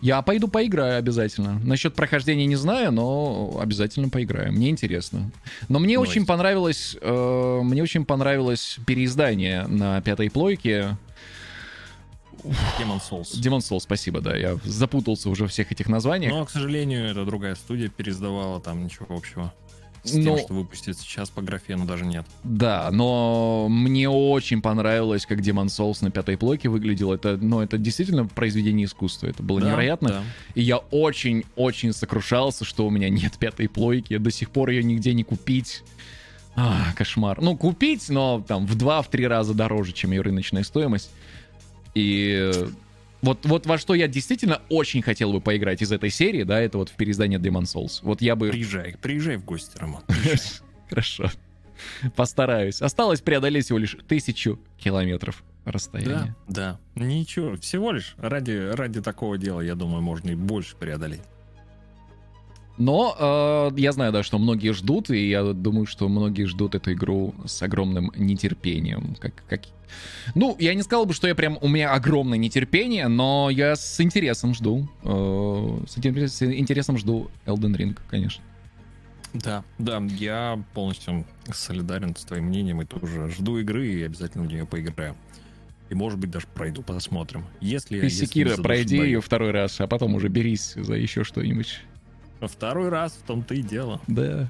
Я 0.00 0.20
пойду 0.22 0.48
поиграю 0.48 0.98
обязательно. 0.98 1.58
Насчет 1.64 1.94
прохождения 1.94 2.46
не 2.46 2.56
знаю, 2.56 2.92
но 2.92 3.58
обязательно 3.60 4.10
поиграю. 4.10 4.52
Мне 4.52 4.68
интересно. 4.68 5.30
Но 5.68 5.78
мне 5.78 5.94
Новость. 5.94 6.12
очень 6.12 6.26
понравилось, 6.26 6.96
э, 7.00 7.60
мне 7.62 7.82
очень 7.82 8.04
понравилось 8.04 8.78
переиздание 8.86 9.66
на 9.66 10.00
пятой 10.02 10.30
плойке. 10.30 10.98
Demon 12.78 13.00
Souls. 13.00 13.32
Demon 13.40 13.60
Souls, 13.60 13.80
спасибо, 13.80 14.20
да. 14.20 14.36
Я 14.36 14.58
запутался 14.64 15.30
уже 15.30 15.46
в 15.46 15.50
всех 15.50 15.72
этих 15.72 15.88
названиях. 15.88 16.32
Но, 16.32 16.44
к 16.44 16.50
сожалению, 16.50 17.06
это 17.06 17.24
другая 17.24 17.54
студия 17.54 17.88
пересдавала, 17.88 18.60
там 18.60 18.84
ничего 18.84 19.06
общего. 19.16 19.52
С 20.04 20.10
тем, 20.12 20.36
что 20.38 20.52
выпустит 20.52 20.98
сейчас 20.98 21.30
по 21.30 21.40
графену, 21.40 21.86
даже 21.86 22.04
нет. 22.04 22.26
Да, 22.44 22.90
но 22.92 23.68
мне 23.70 24.08
очень 24.08 24.60
понравилось, 24.60 25.24
как 25.24 25.40
Demon 25.40 25.66
Souls 25.66 25.98
на 26.02 26.10
пятой 26.10 26.36
плойке 26.36 26.68
выглядел. 26.68 27.12
Это, 27.12 27.38
ну, 27.38 27.60
это 27.60 27.78
действительно 27.78 28.26
произведение 28.26 28.84
искусства. 28.84 29.28
Это 29.28 29.42
было 29.42 29.60
Да, 29.60 29.68
невероятно. 29.68 30.08
да. 30.08 30.22
И 30.54 30.62
я 30.62 30.76
очень-очень 30.76 31.92
сокрушался, 31.94 32.64
что 32.66 32.86
у 32.86 32.90
меня 32.90 33.08
нет 33.08 33.38
пятой 33.38 33.68
плойки. 33.68 34.18
До 34.18 34.30
сих 34.30 34.50
пор 34.50 34.68
ее 34.68 34.84
нигде 34.84 35.14
не 35.14 35.24
купить. 35.24 35.82
А, 36.54 36.92
кошмар. 36.94 37.40
Ну, 37.40 37.56
купить, 37.56 38.08
но 38.10 38.44
там 38.46 38.66
в 38.66 38.74
два-в 38.76 39.08
три 39.08 39.26
раза 39.26 39.54
дороже, 39.54 39.92
чем 39.92 40.12
ее 40.12 40.20
рыночная 40.20 40.62
стоимость. 40.64 41.10
И 41.94 42.50
э, 42.54 42.68
вот, 43.24 43.44
вот 43.46 43.66
во 43.66 43.78
что 43.78 43.94
я 43.94 44.06
действительно 44.08 44.60
очень 44.68 45.02
хотел 45.02 45.32
бы 45.32 45.40
поиграть 45.40 45.82
из 45.82 45.90
этой 45.92 46.10
серии, 46.10 46.42
да, 46.42 46.60
это 46.60 46.78
вот 46.78 46.88
в 46.90 46.92
переиздании 46.92 47.38
Demon 47.38 47.62
Souls. 47.62 48.00
Вот 48.02 48.20
я 48.22 48.36
бы... 48.36 48.50
Приезжай, 48.50 48.96
приезжай 49.00 49.36
в 49.36 49.44
гости, 49.44 49.76
Роман. 49.78 50.02
Хорошо. 50.88 51.30
Постараюсь. 52.16 52.80
Осталось 52.82 53.20
преодолеть 53.20 53.64
всего 53.64 53.78
лишь 53.78 53.96
тысячу 54.06 54.60
километров 54.78 55.42
Да, 55.64 55.72
расстояния. 55.72 56.36
да. 56.48 56.78
Ничего, 56.94 57.56
всего 57.56 57.92
лишь 57.92 58.14
ради, 58.18 58.52
ради 58.72 59.00
такого 59.02 59.38
дела, 59.38 59.60
я 59.60 59.74
думаю, 59.74 60.02
можно 60.02 60.30
и 60.30 60.34
больше 60.34 60.76
преодолеть. 60.76 61.22
Но 62.76 63.70
э, 63.76 63.80
я 63.80 63.92
знаю, 63.92 64.12
да, 64.12 64.22
что 64.22 64.38
многие 64.38 64.72
ждут, 64.72 65.10
и 65.10 65.28
я 65.28 65.44
думаю, 65.52 65.86
что 65.86 66.08
многие 66.08 66.46
ждут 66.46 66.74
эту 66.74 66.92
игру 66.92 67.34
с 67.44 67.62
огромным 67.62 68.10
нетерпением. 68.16 69.16
Как, 69.20 69.44
как... 69.48 69.62
Ну, 70.34 70.56
я 70.58 70.74
не 70.74 70.82
сказал 70.82 71.06
бы, 71.06 71.14
что 71.14 71.28
я 71.28 71.36
прям 71.36 71.56
у 71.60 71.68
меня 71.68 71.92
огромное 71.92 72.36
нетерпение, 72.38 73.06
но 73.06 73.48
я 73.50 73.76
с 73.76 74.00
интересом 74.00 74.54
жду. 74.54 74.88
э, 75.04 75.78
с 75.86 75.96
интерес- 75.98 76.28
с 76.28 76.42
интересом 76.42 76.98
жду 76.98 77.30
Elden 77.46 77.76
Ring, 77.76 77.96
конечно. 78.10 78.42
Да, 79.34 79.64
да, 79.78 80.00
я 80.18 80.62
полностью 80.74 81.24
солидарен 81.52 82.14
с 82.16 82.24
твоим 82.24 82.44
мнением 82.44 82.82
и 82.82 82.84
тоже 82.84 83.30
жду 83.30 83.58
игры 83.58 83.86
и 83.86 84.02
обязательно 84.02 84.44
в 84.44 84.46
нее 84.48 84.64
поиграю. 84.64 85.16
И, 85.90 85.94
может 85.94 86.18
быть, 86.18 86.30
даже 86.30 86.46
пройду, 86.54 86.82
посмотрим. 86.82 87.44
Если, 87.60 88.00
Ты, 88.00 88.06
если 88.06 88.26
Секира, 88.26 88.56
пройди 88.56 88.96
ее 88.96 89.20
второй 89.20 89.50
раз, 89.50 89.80
а 89.80 89.86
потом 89.86 90.14
уже 90.14 90.28
берись 90.28 90.74
за 90.76 90.94
еще 90.94 91.24
что-нибудь. 91.24 91.80
Второй 92.48 92.88
раз 92.88 93.12
в 93.12 93.26
том-то 93.26 93.54
и 93.54 93.62
дело. 93.62 94.00
Да. 94.06 94.48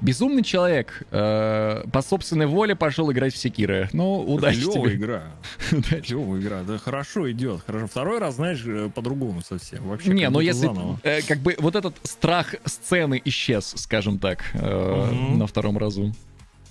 Безумный 0.00 0.42
человек 0.42 1.02
э, 1.12 1.84
по 1.92 2.02
собственной 2.02 2.46
воле 2.46 2.74
пошел 2.74 3.10
играть 3.12 3.34
в 3.34 3.36
Секира. 3.36 3.88
Ну, 3.92 4.20
удачи 4.20 4.60
Клевая 4.62 4.82
тебе. 4.82 4.94
игра. 4.96 5.22
Клевая 6.02 6.40
игра. 6.40 6.62
Да 6.62 6.78
хорошо 6.78 7.30
идет. 7.30 7.60
Хорошо. 7.66 7.86
Второй 7.86 8.18
раз, 8.18 8.36
знаешь, 8.36 8.62
э, 8.66 8.90
по-другому 8.92 9.42
совсем. 9.42 9.86
Вообще, 9.86 10.10
Не, 10.10 10.24
как 10.24 10.32
ну 10.32 10.40
если 10.40 10.66
заново. 10.66 10.98
э, 11.04 11.20
как 11.22 11.38
бы 11.38 11.54
вот 11.58 11.76
этот 11.76 11.94
страх 12.02 12.54
сцены 12.64 13.20
исчез, 13.26 13.74
скажем 13.76 14.18
так, 14.18 14.44
э, 14.54 15.10
Мгм. 15.12 15.38
на 15.38 15.46
втором 15.46 15.78
разу. 15.78 16.12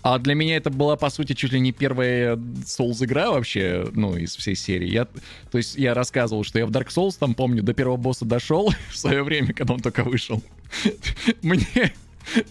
А 0.06 0.20
для 0.20 0.36
меня 0.36 0.58
это 0.58 0.70
была, 0.70 0.98
по 0.98 1.10
сути, 1.10 1.34
чуть 1.34 1.52
ли 1.52 1.60
не 1.60 1.72
первая 1.72 2.36
Souls 2.36 3.04
игра 3.04 3.32
вообще, 3.32 3.88
ну, 3.94 4.16
из 4.16 4.36
всей 4.36 4.56
серии. 4.56 4.88
Я, 4.88 5.06
то 5.50 5.58
есть 5.58 5.78
я 5.78 5.96
рассказывал, 5.96 6.44
что 6.44 6.60
я 6.60 6.68
в 6.68 6.70
Dark 6.70 6.90
Souls, 6.90 7.16
там, 7.20 7.34
помню, 7.34 7.64
до 7.64 7.74
первого 7.74 7.98
босса 7.98 8.24
дошел 8.24 8.72
в 8.92 8.96
свое 8.96 9.24
время, 9.24 9.52
когда 9.52 9.74
он 9.74 9.80
только 9.80 10.04
вышел. 10.04 10.44
Мне 11.42 11.92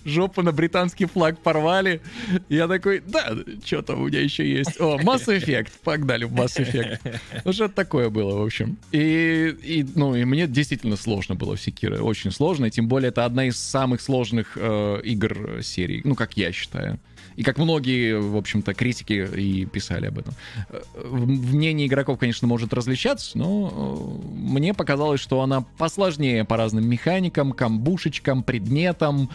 жопу 0.05 0.43
на 0.43 0.51
британский 0.51 1.07
флаг 1.07 1.39
порвали. 1.39 2.01
Я 2.49 2.67
такой, 2.67 3.01
да, 3.07 3.37
что 3.65 3.83
там 3.83 4.03
у 4.03 4.09
меня 4.09 4.21
еще 4.21 4.51
есть? 4.51 4.81
О, 4.81 4.99
Mass 4.99 5.27
Effect, 5.27 5.71
погнали 5.85 6.25
в 6.25 6.33
Mass 6.33 6.59
Effect. 6.59 7.21
Ну, 7.45 7.53
что-то 7.53 7.75
такое 7.75 8.11
было, 8.11 8.37
в 8.37 8.43
общем. 8.43 8.79
И, 8.91 9.55
и, 9.63 9.87
ну, 9.95 10.17
и 10.17 10.25
мне 10.25 10.49
действительно 10.49 10.97
сложно 10.97 11.37
было 11.37 11.55
в 11.55 11.61
Секиро, 11.61 12.03
очень 12.03 12.33
сложно, 12.33 12.65
и 12.65 12.71
тем 12.73 12.89
более 12.89 13.11
это 13.11 13.25
одна 13.25 13.47
из 13.47 13.57
самых 13.59 14.01
сложных 14.01 14.55
э, 14.57 15.01
игр 15.05 15.61
серии, 15.63 16.01
ну, 16.03 16.17
как 16.17 16.37
я 16.37 16.51
считаю. 16.51 16.99
И 17.37 17.43
как 17.43 17.59
многие, 17.59 18.19
в 18.19 18.37
общем-то, 18.37 18.75
критики 18.75 19.29
и 19.37 19.67
писали 19.67 20.07
об 20.07 20.19
этом. 20.19 20.35
Э, 20.69 20.81
мнение 21.03 21.87
игроков, 21.87 22.19
конечно, 22.19 22.47
может 22.47 22.73
различаться, 22.73 23.37
но 23.37 24.21
э, 24.23 24.27
мне 24.37 24.75
показалось, 24.75 25.21
что 25.21 25.41
она 25.43 25.63
посложнее 25.79 26.45
по 26.45 26.57
разным 26.57 26.89
механикам, 26.89 27.53
камбушечкам, 27.53 28.43
предметам, 28.43 29.31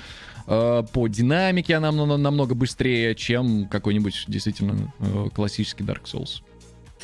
э, 0.47 0.83
по 0.91 1.07
динамике 1.07 1.75
она 1.75 1.91
намного 1.91 2.55
быстрее, 2.55 3.15
чем 3.15 3.67
какой-нибудь 3.67 4.25
действительно 4.27 4.93
классический 5.33 5.83
Dark 5.83 6.03
Souls. 6.03 6.41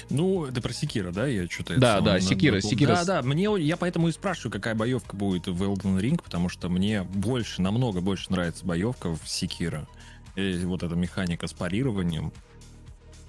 Ну, 0.09 0.45
это 0.45 0.61
про 0.61 0.73
Секира, 0.73 1.11
да? 1.11 1.27
Я 1.27 1.47
что-то... 1.47 1.79
Да, 1.79 2.01
да, 2.01 2.19
Секира, 2.19 2.59
Секира. 2.61 2.95
Да, 2.95 3.05
да, 3.05 3.21
мне, 3.21 3.49
я 3.59 3.77
поэтому 3.77 4.07
и 4.07 4.11
спрашиваю, 4.11 4.51
какая 4.51 4.75
боевка 4.75 5.15
будет 5.15 5.47
в 5.47 5.63
Elden 5.63 5.99
Ring, 5.99 6.21
потому 6.21 6.49
что 6.49 6.69
мне 6.69 7.03
больше, 7.03 7.61
намного 7.61 8.01
больше 8.01 8.31
нравится 8.31 8.65
боевка 8.65 9.09
в 9.09 9.21
Секира. 9.25 9.87
И 10.35 10.57
вот 10.65 10.83
эта 10.83 10.95
механика 10.95 11.47
с 11.47 11.53
парированием. 11.53 12.31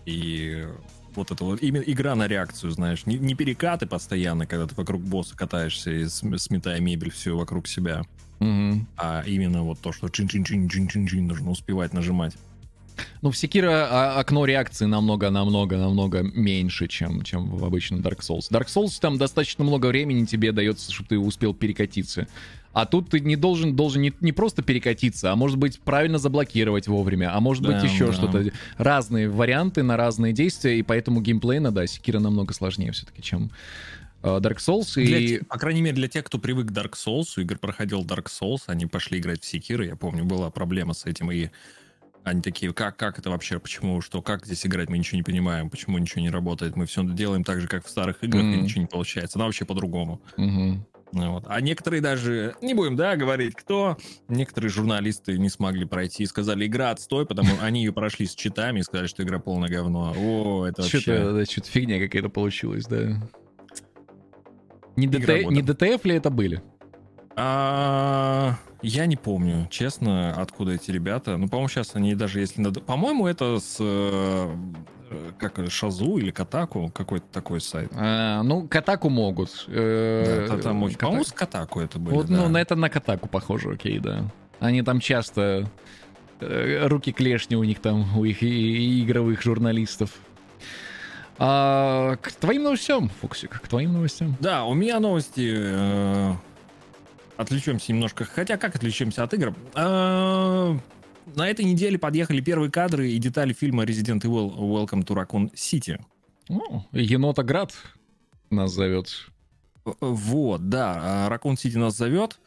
И 0.05 0.67
вот 1.15 1.31
это 1.31 1.45
вот 1.45 1.63
именно 1.63 1.83
игра 1.83 2.15
на 2.15 2.29
реакцию, 2.29 2.71
знаешь, 2.71 3.07
не, 3.07 3.19
не 3.19 3.35
перекаты 3.35 3.87
постоянно, 3.87 4.47
когда 4.47 4.67
ты 4.67 4.75
вокруг 4.75 5.03
босса 5.03 5.37
катаешься 5.37 5.91
и 5.91 6.07
сметая 6.07 6.81
мебель 6.81 7.11
все 7.11 7.37
вокруг 7.37 7.67
себя, 7.67 8.03
угу. 8.39 8.87
а 8.97 9.25
именно 9.27 9.63
вот 9.63 9.81
то, 9.81 9.93
что 9.93 10.09
чин-чин-чин-чин-чин-чин 10.09 11.27
нужно 11.27 11.51
успевать 11.51 11.93
нажимать. 11.93 12.37
Ну, 13.23 13.31
в 13.31 13.37
Секира 13.37 13.89
а, 13.91 14.21
окно 14.21 14.45
реакции 14.45 14.87
намного-намного-намного 14.87 16.23
меньше, 16.23 16.87
чем, 16.87 17.23
чем 17.23 17.57
в 17.57 17.65
обычном 17.65 18.01
Dark 18.01 18.21
Souls. 18.21 18.51
Dark 18.51 18.67
Souls 18.67 18.99
там 19.01 19.19
достаточно 19.19 19.65
много 19.65 19.87
времени 19.87 20.25
тебе 20.25 20.53
дается, 20.53 20.93
чтобы 20.93 21.09
ты 21.09 21.19
успел 21.19 21.53
перекатиться. 21.53 22.27
А 22.77 22.85
тут 22.85 23.09
ты 23.09 23.21
не 23.21 23.37
должен, 23.37 23.75
должен 23.75 24.03
не, 24.03 24.13
не 24.21 24.33
просто 24.33 24.61
перекатиться, 24.61 25.33
а 25.33 25.35
может 25.35 25.57
быть 25.57 25.81
правильно 25.81 26.19
заблокировать 26.19 26.89
вовремя, 26.89 27.35
а 27.35 27.41
может 27.41 27.63
да, 27.63 27.73
быть 27.73 27.91
еще 27.91 28.09
да. 28.09 28.13
что-то. 28.13 28.53
Разные 28.77 29.31
варианты 29.31 29.83
на 29.83 29.97
разные 29.97 30.35
действия, 30.35 30.79
и 30.79 30.83
поэтому 30.83 31.23
геймплейно, 31.23 31.73
да, 31.73 31.87
Секира 31.87 32.19
намного 32.19 32.53
сложнее 32.53 32.93
все-таки, 32.93 33.23
чем 33.23 33.51
э, 34.23 34.27
Dark 34.27 34.59
Souls. 34.59 34.93
Для, 35.03 35.17
и... 35.17 35.39
По 35.45 35.59
крайней 35.59 35.81
мере, 35.81 35.97
для 35.97 36.09
тех, 36.09 36.25
кто 36.25 36.39
привык 36.39 36.67
к 36.67 36.73
Dark 36.73 36.93
Souls, 36.93 37.41
игр 37.41 37.57
проходил 37.59 38.05
Dark 38.05 38.27
Souls, 38.27 38.65
они 38.67 38.85
пошли 38.85 39.21
играть 39.21 39.43
в 39.43 39.47
Секира, 39.47 39.83
я 39.83 39.97
помню, 39.97 40.27
была 40.27 40.51
проблема 40.51 40.93
с 40.93 41.07
этим, 41.07 41.31
и 41.31 41.49
они 42.25 42.43
такие, 42.43 42.75
как, 42.75 42.99
как 42.99 43.19
это 43.19 43.31
вообще, 43.31 43.59
почему, 43.59 44.03
что, 44.03 44.21
как 44.21 44.45
здесь 44.45 44.67
играть, 44.67 44.91
мы 44.91 44.99
ничего 44.99 45.17
не 45.17 45.23
понимаем, 45.23 45.71
почему 45.71 45.97
ничего 45.97 46.21
не 46.21 46.29
работает, 46.29 46.77
мы 46.77 46.85
все 46.85 47.03
делаем 47.05 47.43
так 47.43 47.59
же, 47.63 47.69
как 47.69 47.87
в 47.87 47.89
старых 47.89 48.23
играх, 48.23 48.43
mm-hmm. 48.43 48.55
и 48.55 48.61
ничего 48.61 48.81
не 48.83 48.87
получается. 48.87 49.39
Она 49.39 49.47
вообще 49.47 49.65
по-другому. 49.65 50.21
Mm-hmm. 50.37 50.81
Вот. 51.17 51.45
А 51.47 51.61
некоторые 51.61 52.01
даже, 52.01 52.55
не 52.61 52.75
будем, 52.75 52.97
да, 52.97 53.17
говорить, 53.17 53.55
кто, 53.55 53.97
некоторые 54.29 54.71
журналисты 54.71 55.39
не 55.39 55.49
смогли 55.49 55.85
пройти 55.85 56.25
и 56.25 56.27
сказали, 56.27 56.67
игра 56.67 56.91
отстой, 56.91 57.27
потому 57.27 57.51
они 57.61 57.85
ее 57.85 57.93
прошли 57.93 58.27
с 58.27 58.35
читами 58.35 58.81
и 58.81 58.83
сказали, 58.83 59.07
что 59.07 59.23
игра 59.23 59.39
полное 59.39 59.69
говно. 59.69 60.15
О, 60.17 60.67
это 60.67 60.83
что-то, 60.83 61.11
вообще... 61.13 61.33
Да, 61.33 61.45
что-то 61.45 61.71
фигня 61.71 61.99
какая-то 61.99 62.29
получилась, 62.29 62.87
да. 62.87 63.21
Не, 64.97 65.07
ДТ... 65.07 65.51
не 65.51 65.63
ДТФ 65.63 66.05
ли 66.05 66.15
это 66.15 66.31
были? 66.31 66.63
А, 67.39 68.57
я 68.81 69.05
не 69.07 69.17
помню, 69.17 69.69
честно, 69.71 70.33
откуда 70.33 70.73
эти 70.73 70.91
ребята. 70.91 71.37
Ну, 71.37 71.49
по-моему, 71.49 71.69
сейчас 71.69 71.95
они 71.95 72.15
даже 72.15 72.41
если 72.41 72.63
надо... 72.63 72.81
По-моему, 72.81 73.27
это 73.27 73.59
с... 73.59 73.77
Э, 75.09 75.31
как 75.39 75.59
Шазу 75.71 76.19
или 76.19 76.31
Катаку, 76.31 76.91
какой-то 76.93 77.27
такой 77.33 77.61
сайт. 77.61 77.91
А, 77.95 78.43
ну, 78.43 78.67
Катаку 78.67 79.09
могут. 79.09 79.67
Э, 79.69 80.47
да, 80.49 80.59
там, 80.59 80.83
Катаку. 80.83 81.01
По-моему, 81.01 81.25
с 81.25 81.33
Катаку 81.33 81.81
это 81.81 81.99
было. 81.99 82.15
Вот, 82.15 82.27
да. 82.27 82.37
Ну, 82.37 82.49
на 82.49 82.61
это 82.61 82.75
на 82.75 82.89
Катаку 82.89 83.29
похоже, 83.29 83.73
окей, 83.73 83.99
да. 83.99 84.25
Они 84.59 84.83
там 84.83 85.01
часто... 85.01 85.71
Э, 86.41 86.87
руки 86.87 87.13
клешни 87.13 87.57
у 87.57 87.65
них 87.65 87.81
там, 87.81 88.19
у 88.19 88.25
их 88.25 88.43
игровых 88.43 89.43
журналистов. 89.43 90.11
А, 91.39 92.17
к 92.17 92.33
твоим 92.33 92.65
новостям, 92.65 93.11
Фоксик, 93.21 93.61
к 93.61 93.69
твоим 93.69 93.93
новостям. 93.93 94.37
Да, 94.41 94.65
у 94.65 94.75
меня 94.75 95.01
новости 95.01 95.55
э, 95.55 96.33
отвлечемся 97.37 97.93
немножко. 97.93 98.25
Хотя 98.25 98.57
как 98.57 98.75
отвлечемся 98.75 99.23
от 99.23 99.35
игр? 99.35 99.55
А, 99.75 100.77
на 101.35 101.51
этой 101.51 101.65
неделе 101.65 101.99
подъехали 101.99 102.41
первые 102.41 102.71
кадры 102.71 103.11
и 103.11 103.19
детали 103.19 103.53
фильма 103.53 103.85
Resident 103.85 104.21
Evil 104.21 104.57
Welcome 104.57 105.05
to 105.05 105.15
Raccoon 105.15 105.53
City. 105.55 106.01
Ну, 106.49 106.85
Енотоград 106.93 107.75
нас 108.51 108.73
зовет. 108.73 109.09
Вот, 110.01 110.69
да, 110.69 111.29
Raccoon 111.31 111.55
City 111.55 111.79
нас 111.79 111.97
зовет. 111.97 112.39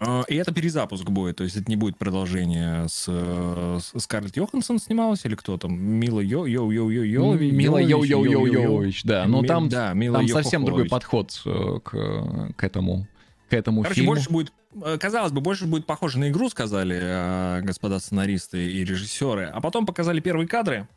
А, 0.00 0.24
и 0.28 0.34
это 0.34 0.52
перезапуск 0.52 1.04
будет, 1.08 1.36
то 1.36 1.44
есть 1.44 1.56
это 1.56 1.66
не 1.68 1.76
будет 1.76 1.96
продолжение 1.96 2.88
с, 2.88 3.04
с 3.04 3.92
Скарлетт 3.96 4.36
Йоханссон 4.36 4.78
снималась 4.78 5.24
или 5.24 5.34
кто 5.34 5.56
там? 5.56 5.72
Мила 5.80 6.20
Йо 6.20 6.46
Йо 6.46 6.70
Йо 6.72 6.90
Йо 6.90 7.04
Йо 7.04 7.34
Мила 7.34 7.80
Йо 7.80 8.04
Йо 8.04 8.24
Йо 8.26 8.46
Йович, 8.46 9.04
да. 9.04 9.26
Но 9.26 9.42
там, 9.42 9.68
да, 9.68 9.94
там 9.94 10.28
совсем 10.28 10.64
другой 10.64 10.86
подход 10.86 11.40
э, 11.46 11.78
к, 11.82 12.52
к 12.56 12.64
этому 12.64 13.06
к 13.54 13.56
этому 13.56 13.82
Короче, 13.82 14.00
фильму. 14.00 14.14
больше 14.14 14.30
будет, 14.30 14.52
э, 14.82 14.98
казалось 14.98 15.30
бы, 15.30 15.40
больше 15.40 15.66
будет 15.66 15.86
похоже 15.86 16.18
на 16.18 16.28
игру, 16.28 16.48
сказали 16.50 16.98
э, 17.00 17.60
господа 17.62 18.00
сценаристы 18.00 18.70
и 18.70 18.84
режиссеры. 18.84 19.46
А 19.46 19.60
потом 19.60 19.86
показали 19.86 20.20
первые 20.20 20.48
кадры. 20.48 20.88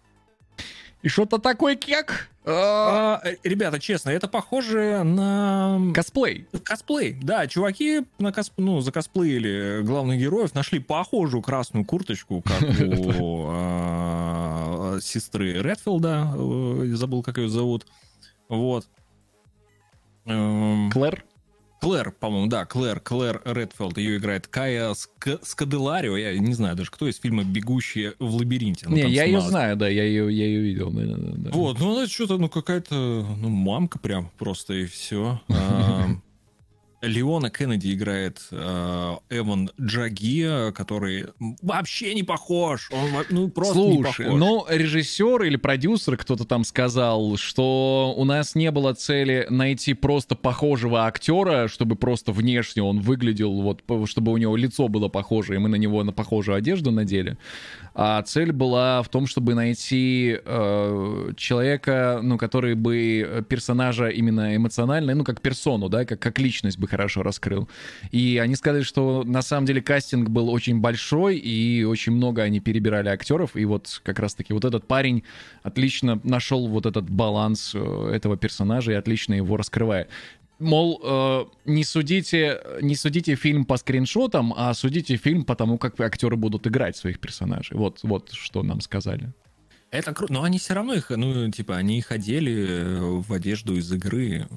И 1.04 1.08
что-то 1.08 1.38
такое 1.38 1.76
кек. 1.76 2.30
А, 2.46 3.22
э, 3.24 3.36
ребята, 3.44 3.80
честно, 3.80 4.10
это 4.10 4.28
похоже 4.28 5.04
на... 5.04 5.80
Косплей. 5.94 6.48
Косплей, 6.64 7.20
да. 7.22 7.46
Чуваки 7.46 8.06
на 8.18 8.34
косп... 8.34 8.54
ну, 8.58 8.82
закосплеили 8.82 9.84
главных 9.84 10.20
героев, 10.20 10.56
нашли 10.56 10.80
похожую 10.80 11.44
красную 11.44 11.86
курточку, 11.86 12.42
как 12.42 12.62
у 13.20 13.46
а, 13.50 14.98
сестры 15.00 15.62
Редфилда. 15.62 16.34
Забыл, 16.96 17.22
как 17.22 17.38
ее 17.38 17.50
зовут. 17.50 17.86
Вот. 18.50 18.88
Эм, 20.26 20.90
Клэр? 20.92 21.24
Клэр, 21.80 22.12
по-моему, 22.12 22.48
да, 22.48 22.66
Клэр, 22.66 23.00
Клэр 23.00 23.42
Редфилд, 23.46 23.98
ее 23.98 24.18
играет 24.18 24.48
Кая 24.48 24.94
Ск... 24.94 25.40
Скаделарио, 25.44 26.18
я 26.18 26.38
не 26.38 26.54
знаю 26.54 26.76
даже, 26.76 26.90
кто 26.92 27.08
из 27.08 27.18
фильма 27.18 27.44
«Бегущие 27.44 28.14
в 28.20 28.36
лабиринте». 28.36 28.88
Не, 28.90 29.08
я 29.10 29.26
ее 29.26 29.42
знаю, 29.42 29.78
да, 29.78 29.88
я 29.88 30.04
ее, 30.04 30.32
я 30.32 30.46
ее 30.46 30.62
видел. 30.62 30.90
Да, 30.92 31.04
да, 31.04 31.16
да. 31.18 31.50
Вот, 31.52 31.80
ну 31.80 31.96
она 31.96 32.08
что-то, 32.08 32.38
ну 32.38 32.50
какая-то, 32.50 32.96
ну 32.96 33.50
мамка 33.50 34.00
прям 34.00 34.32
просто 34.38 34.74
и 34.74 34.86
все. 34.86 35.40
Леона 37.02 37.52
Кеннеди 37.52 37.94
играет 37.94 38.42
э, 38.52 39.16
Эван 39.30 39.70
Джаги, 39.80 40.72
который 40.74 41.28
вообще 41.62 42.16
не 42.16 42.24
похож. 42.24 42.90
Он 42.92 43.24
ну, 43.30 43.50
просто 43.50 43.76
Слушай, 43.76 43.98
не 43.98 44.04
похож. 44.04 44.40
ну, 44.40 44.66
режиссер 44.68 45.44
или 45.44 45.58
продюсер, 45.58 46.18
кто-то 46.18 46.46
там 46.46 46.64
сказал, 46.64 47.38
что 47.38 48.16
у 48.18 48.26
нас 48.26 48.56
не 48.56 48.72
было 48.72 48.94
цели 48.94 49.46
найти 49.52 49.94
просто 49.94 50.36
похожего 50.36 51.06
актера, 51.06 51.68
чтобы 51.68 51.96
просто 51.96 52.32
внешне 52.32 52.82
он 52.82 53.02
выглядел, 53.02 53.62
вот, 53.62 53.84
чтобы 54.10 54.32
у 54.32 54.38
него 54.38 54.56
лицо 54.56 54.88
было 54.88 55.08
похоже, 55.08 55.56
и 55.56 55.58
мы 55.60 55.70
на 55.70 55.76
него 55.76 56.04
на 56.04 56.14
похожую 56.14 56.58
одежду 56.58 56.90
надели. 56.90 57.38
А 57.94 58.22
цель 58.24 58.52
была 58.52 59.04
в 59.04 59.10
том, 59.10 59.28
чтобы 59.28 59.54
найти 59.54 60.40
э, 60.44 61.32
человека, 61.38 62.20
ну, 62.24 62.38
который 62.38 62.74
бы 62.76 63.46
персонажа 63.50 64.08
именно 64.10 64.56
эмоционально, 64.56 65.14
ну, 65.14 65.24
как 65.24 65.42
персону, 65.42 65.90
да, 65.90 66.06
как, 66.06 66.20
как 66.20 66.40
личность 66.40 66.80
бы 66.80 66.87
бы 66.88 66.92
хорошо 66.92 67.24
раскрыл. 67.24 67.68
И 68.12 68.40
они 68.42 68.56
сказали, 68.56 68.84
что 68.84 69.24
на 69.24 69.42
самом 69.42 69.66
деле 69.66 69.82
кастинг 69.82 70.30
был 70.30 70.50
очень 70.50 70.80
большой, 70.80 71.38
и 71.38 71.84
очень 71.84 72.14
много 72.14 72.42
они 72.42 72.60
перебирали 72.60 73.10
актеров, 73.10 73.56
и 73.56 73.66
вот 73.66 74.02
как 74.04 74.20
раз-таки 74.20 74.54
вот 74.54 74.66
этот 74.66 74.88
парень 74.88 75.24
отлично 75.64 76.20
нашел 76.24 76.68
вот 76.68 76.86
этот 76.86 77.10
баланс 77.10 77.74
э, 77.76 78.12
этого 78.14 78.38
персонажа 78.38 78.92
и 78.92 78.96
отлично 78.96 79.34
его 79.34 79.58
раскрывает. 79.58 80.10
Мол, 80.60 81.02
э, 81.04 81.46
не, 81.66 81.84
судите, 81.84 82.62
не 82.82 82.96
судите 82.96 83.36
фильм 83.36 83.66
по 83.66 83.78
скриншотам, 83.78 84.54
а 84.58 84.74
судите 84.74 85.18
фильм 85.18 85.44
по 85.44 85.56
тому, 85.56 85.78
как 85.78 86.00
актеры 86.00 86.36
будут 86.36 86.66
играть 86.66 86.98
своих 86.98 87.20
персонажей. 87.20 87.78
Вот, 87.78 88.00
вот 88.04 88.32
что 88.32 88.64
нам 88.64 88.82
сказали. 88.82 89.32
Это 89.92 90.14
круто, 90.14 90.34
но 90.34 90.44
они 90.44 90.58
все 90.58 90.74
равно 90.74 90.94
их, 90.94 91.10
ну, 91.12 91.50
типа, 91.50 91.78
они 91.78 92.02
ходили 92.02 92.98
в 93.00 93.32
одежду 93.32 93.76
из 93.76 93.92
игры. 93.94 94.48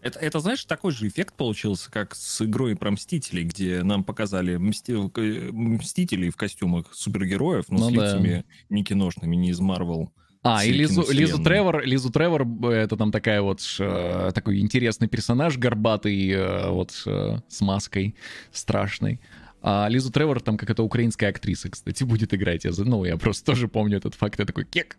Это, 0.00 0.18
это, 0.20 0.38
знаешь, 0.40 0.64
такой 0.64 0.92
же 0.92 1.08
эффект 1.08 1.34
получился, 1.34 1.90
как 1.90 2.14
с 2.14 2.42
игрой 2.42 2.76
про 2.76 2.90
Мстителей, 2.90 3.44
где 3.44 3.82
нам 3.82 4.04
показали 4.04 4.56
мсти... 4.56 4.94
Мстителей 4.94 6.30
в 6.30 6.36
костюмах 6.36 6.94
супергероев, 6.94 7.68
но 7.68 7.78
ну, 7.78 7.90
с 7.90 7.92
да. 7.92 8.04
лицами 8.04 8.44
не 8.68 8.84
киношными, 8.84 9.34
не 9.34 9.50
из 9.50 9.60
Марвел. 9.60 10.12
А, 10.42 10.64
и 10.64 10.70
Лизу, 10.70 11.04
Лизу 11.10 11.42
Тревор, 11.42 11.84
Лизу 11.84 12.10
Тревор, 12.10 12.46
это 12.70 12.96
там 12.96 13.10
такая 13.10 13.42
вот, 13.42 13.60
э, 13.80 14.30
такой 14.32 14.60
интересный 14.60 15.08
персонаж, 15.08 15.58
горбатый, 15.58 16.30
э, 16.30 16.70
вот 16.70 16.92
э, 17.06 17.38
с 17.48 17.60
маской 17.60 18.14
страшной. 18.52 19.20
А 19.60 19.88
Лизу 19.88 20.12
Тревор 20.12 20.40
там 20.40 20.56
какая-то 20.56 20.84
украинская 20.84 21.30
актриса, 21.30 21.70
кстати, 21.70 22.04
будет 22.04 22.32
играть. 22.32 22.64
Я, 22.64 22.70
ну, 22.76 23.04
я 23.04 23.16
просто 23.16 23.44
тоже 23.44 23.66
помню 23.66 23.98
этот 23.98 24.14
факт. 24.14 24.38
Я 24.38 24.46
такой, 24.46 24.64
кек. 24.64 24.96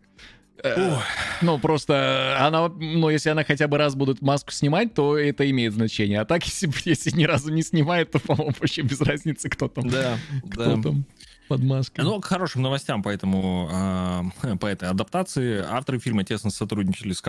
Ну, 1.42 1.60
просто 1.60 2.38
она, 2.40 2.70
ну, 2.70 3.10
если 3.10 3.30
она 3.30 3.44
хотя 3.44 3.68
бы 3.68 3.78
раз 3.78 3.96
будет 3.96 4.22
маску 4.22 4.52
снимать, 4.52 4.94
то 4.94 5.18
это 5.18 5.50
имеет 5.50 5.74
значение. 5.74 6.20
А 6.22 6.26
так, 6.26 6.44
если, 6.46 6.70
если 6.86 7.12
ни 7.12 7.24
разу 7.24 7.52
не 7.52 7.62
снимает, 7.62 8.12
то, 8.12 8.20
по-моему, 8.20 8.54
вообще 8.60 8.82
без 8.82 9.02
разницы, 9.02 9.50
кто 9.50 9.68
там. 9.68 9.90
Да, 9.90 10.18
кто 10.52 10.76
да. 10.76 10.82
там. 10.82 11.06
Под 11.48 11.64
маской. 11.64 12.02
Ну, 12.02 12.20
к 12.20 12.26
хорошим 12.26 12.62
новостям 12.62 13.02
по, 13.02 13.10
этому, 13.10 13.70
а, 13.72 14.24
по 14.60 14.68
этой 14.68 14.88
адаптации. 14.88 15.64
Авторы 15.68 16.00
фильма 16.00 16.24
тесно 16.24 16.52
сотрудничали 16.52 17.14
с. 17.14 17.24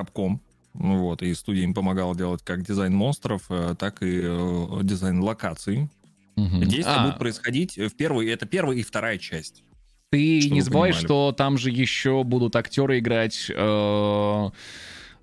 Ну 0.74 0.98
Вот, 0.98 1.22
и 1.22 1.34
студия 1.34 1.64
им 1.64 1.74
помогала 1.74 2.14
делать 2.14 2.42
как 2.44 2.62
дизайн 2.62 2.94
монстров, 2.94 3.42
э, 3.48 3.74
так 3.76 4.02
и 4.02 4.20
э, 4.22 4.80
дизайн 4.82 5.20
локаций. 5.20 5.88
Мгм. 6.36 6.62
Действия 6.62 6.94
А, 6.94 7.02
будут 7.04 7.18
происходить 7.18 7.76
в 7.76 7.90
первой, 7.90 8.28
это 8.28 8.46
первая 8.46 8.76
и 8.76 8.82
вторая 8.82 9.18
часть. 9.18 9.64
Ты 10.10 10.40
чтобы 10.40 10.54
не 10.56 10.60
забывай, 10.60 10.90
понимали. 10.90 11.04
что 11.06 11.32
там 11.36 11.56
же 11.56 11.70
еще 11.70 12.24
будут 12.24 12.56
актеры 12.56 12.98
играть. 12.98 13.46
э, 13.48 14.50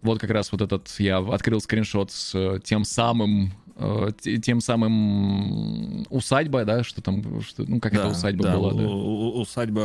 вот 0.02 0.19
как 0.19 0.30
раз 0.30 0.52
вот 0.54 0.62
этот 0.62 0.88
я 1.00 1.17
открыл 1.17 1.60
скриншот 1.60 2.12
с 2.12 2.34
э, 2.34 2.60
тем 2.63 2.86
самым 2.86 3.52
э, 3.76 4.12
те- 4.21 4.38
тем 4.38 4.62
самым 4.62 6.06
усадьба, 6.10 6.63
да, 6.63 6.84
что 6.86 7.02
там, 7.02 7.41
что, 7.41 7.65
ну 7.67 7.82
как 7.82 7.93
это 7.95 8.08
усадьба 8.08 8.43
да, 8.45 8.56
была, 8.56 8.69
у- 8.69 8.78
да. 8.78 8.88
у- 8.88 9.41
усадьба, 9.41 9.82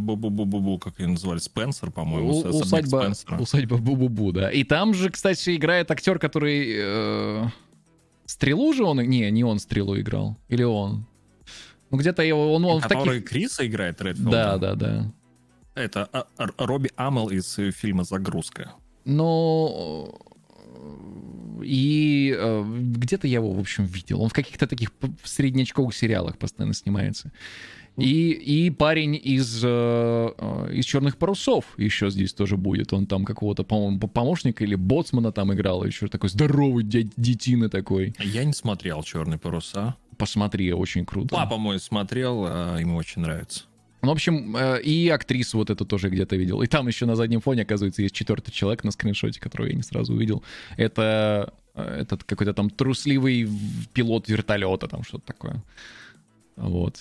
бу-бу-бу-бу, 0.00 0.78
как 0.80 0.98
ее 0.98 1.06
называли, 1.06 1.38
Спенсер, 1.38 1.92
по-моему, 1.92 2.30
У- 2.30 2.48
усадьба, 2.48 3.02
Спенсера. 3.02 3.38
усадьба 3.38 3.76
Бу-Бу-Бу, 3.76 4.32
да. 4.32 4.50
И 4.50 4.64
там 4.64 4.92
же, 4.92 5.10
кстати, 5.10 5.54
играет 5.54 5.88
актер, 5.92 6.18
который... 6.18 6.66
э, 6.76 7.44
Стрелу 8.26 8.72
же 8.72 8.82
он... 8.84 8.98
Не, 9.00 9.30
не 9.30 9.44
он 9.44 9.58
Стрелу 9.60 9.98
играл. 10.00 10.36
Или 10.48 10.62
он? 10.64 11.06
Ну, 11.92 11.98
где-то 11.98 12.22
его... 12.22 12.52
Он, 12.54 12.64
он 12.64 12.80
в 12.80 12.88
который 12.88 13.20
таких... 13.20 13.28
Криса 13.28 13.66
играет 13.66 14.00
Редфилда. 14.02 14.30
Да, 14.30 14.56
да, 14.58 14.74
да. 14.74 15.12
Это 15.74 16.08
а- 16.12 16.26
а- 16.36 16.66
Робби 16.66 16.90
Амел 16.96 17.28
из 17.28 17.58
э, 17.58 17.70
фильма 17.70 18.02
«Загрузка». 18.04 18.72
Но... 19.04 20.18
э, 21.60 21.64
И 21.64 22.34
э, 22.36 22.64
где-то 22.66 23.26
я 23.28 23.38
его, 23.38 23.52
в 23.52 23.60
общем, 23.60 23.84
видел. 23.84 24.20
Он 24.22 24.28
в 24.28 24.32
каких-то 24.32 24.66
таких 24.66 24.90
среднячковых 25.22 25.94
сериалах 25.94 26.38
постоянно 26.38 26.74
снимается. 26.74 27.30
И, 27.98 28.30
и 28.30 28.70
парень 28.70 29.20
из, 29.22 29.60
э, 29.62 30.68
из 30.72 30.86
черных 30.86 31.18
парусов 31.18 31.66
еще 31.76 32.08
здесь 32.10 32.32
тоже 32.32 32.56
будет. 32.56 32.92
Он 32.94 33.06
там 33.06 33.26
какого-то, 33.26 33.64
по-моему, 33.64 34.00
помощника 34.08 34.64
или 34.64 34.76
боцмана 34.76 35.30
там 35.30 35.52
играл. 35.52 35.84
Еще 35.84 36.08
такой 36.08 36.30
здоровый 36.30 36.84
детина 36.84 37.68
такой. 37.68 38.14
Я 38.18 38.44
не 38.44 38.54
смотрел 38.54 39.02
«Черные 39.02 39.38
паруса». 39.38 39.96
Посмотри, 40.18 40.72
очень 40.72 41.04
круто. 41.04 41.28
Папа 41.34 41.56
мой 41.56 41.78
смотрел, 41.80 42.44
а 42.46 42.76
ему 42.78 42.96
очень 42.96 43.22
нравится. 43.22 43.64
Ну, 44.02 44.08
в 44.08 44.12
общем, 44.12 44.56
э, 44.56 44.82
и 44.82 45.08
актрису 45.08 45.58
вот 45.58 45.70
эту 45.70 45.84
тоже 45.86 46.10
где-то 46.10 46.34
видел. 46.34 46.60
И 46.62 46.66
там 46.66 46.88
еще 46.88 47.06
на 47.06 47.14
заднем 47.14 47.40
фоне, 47.40 47.62
оказывается, 47.62 48.02
есть 48.02 48.14
четвертый 48.14 48.50
человек 48.50 48.82
на 48.82 48.90
скриншоте, 48.90 49.38
которого 49.40 49.68
я 49.68 49.74
не 49.74 49.82
сразу 49.82 50.12
увидел. 50.12 50.42
Это 50.76 51.54
э, 51.74 52.00
этот 52.00 52.24
какой-то 52.24 52.52
там 52.52 52.68
трусливый 52.68 53.48
пилот 53.92 54.28
вертолета, 54.28 54.88
там 54.88 55.04
что-то 55.04 55.24
такое. 55.26 55.62
Вот. 56.56 56.98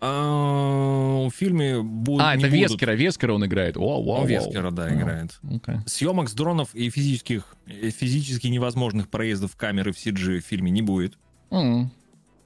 А, 0.00 1.28
В 1.28 1.30
фильме 1.30 1.80
будут... 1.80 2.22
А, 2.26 2.34
это 2.34 2.48
будут- 2.48 2.70
Вескера, 2.70 2.92
Вескера 2.92 3.34
он 3.34 3.44
играет. 3.46 3.76
Вау, 3.76 4.02
вау, 4.02 4.22
Он. 4.22 4.26
Вескера, 4.26 4.70
да, 4.70 4.86
Вау. 4.86 4.94
играет. 4.96 5.38
Съемок 5.86 6.28
с 6.28 6.32
дронов 6.34 6.74
и 6.74 6.90
физических, 6.90 7.54
физически 7.66 8.48
невозможных 8.48 9.08
проездов 9.08 9.54
камеры 9.54 9.92
в 9.92 9.96
CG 9.96 10.40
в 10.40 10.44
фильме 10.44 10.70
не 10.70 10.82
будет. 10.82 11.16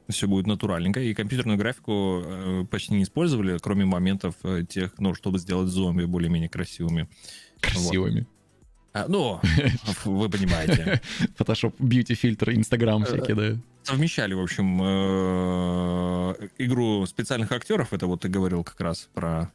Все 0.08 0.28
будет 0.28 0.46
натуральненько. 0.46 1.00
И 1.00 1.14
компьютерную 1.14 1.58
графику 1.58 2.22
э, 2.24 2.64
почти 2.70 2.94
не 2.94 3.02
использовали, 3.02 3.58
кроме 3.58 3.84
моментов 3.84 4.36
э, 4.44 4.64
тех, 4.68 4.92
ну, 4.98 5.14
чтобы 5.14 5.38
сделать 5.38 5.68
зомби 5.68 6.04
более-менее 6.04 6.48
красивыми. 6.48 7.08
Красивыми. 7.60 8.26
А, 8.92 9.06
ну, 9.08 9.40
вы 10.04 10.28
понимаете. 10.30 11.00
Photoshop, 11.38 11.74
beauty 11.78 12.14
фильтр, 12.14 12.50
Инстаграм 12.52 13.02
Э, 13.02 13.06
всякие, 13.06 13.34
да. 13.36 13.56
Совмещали, 13.82 14.34
в 14.34 14.40
общем, 14.40 14.82
игру 16.58 17.06
специальных 17.06 17.52
актеров. 17.52 17.92
Это 17.92 18.06
вот 18.08 18.22
ты 18.22 18.28
говорил 18.28 18.64
как 18.64 18.80
раз 18.80 19.08
про 19.14 19.52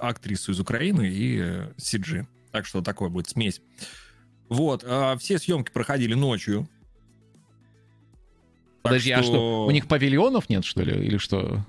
актрису 0.00 0.52
из 0.52 0.60
Украины 0.60 1.08
и 1.08 1.38
CG. 1.78 2.26
Так 2.52 2.66
что 2.66 2.82
такое 2.82 3.08
будет 3.08 3.28
смесь. 3.28 3.62
Вот. 4.48 4.84
а 4.86 5.16
Все 5.16 5.38
съемки 5.38 5.70
проходили 5.72 6.14
ночью. 6.14 6.68
Подожди, 8.84 9.10
а 9.12 9.22
что, 9.22 9.64
у 9.66 9.70
них 9.70 9.88
павильонов 9.88 10.50
нет, 10.50 10.64
что 10.64 10.82
ли, 10.82 11.06
или 11.06 11.16
что? 11.16 11.64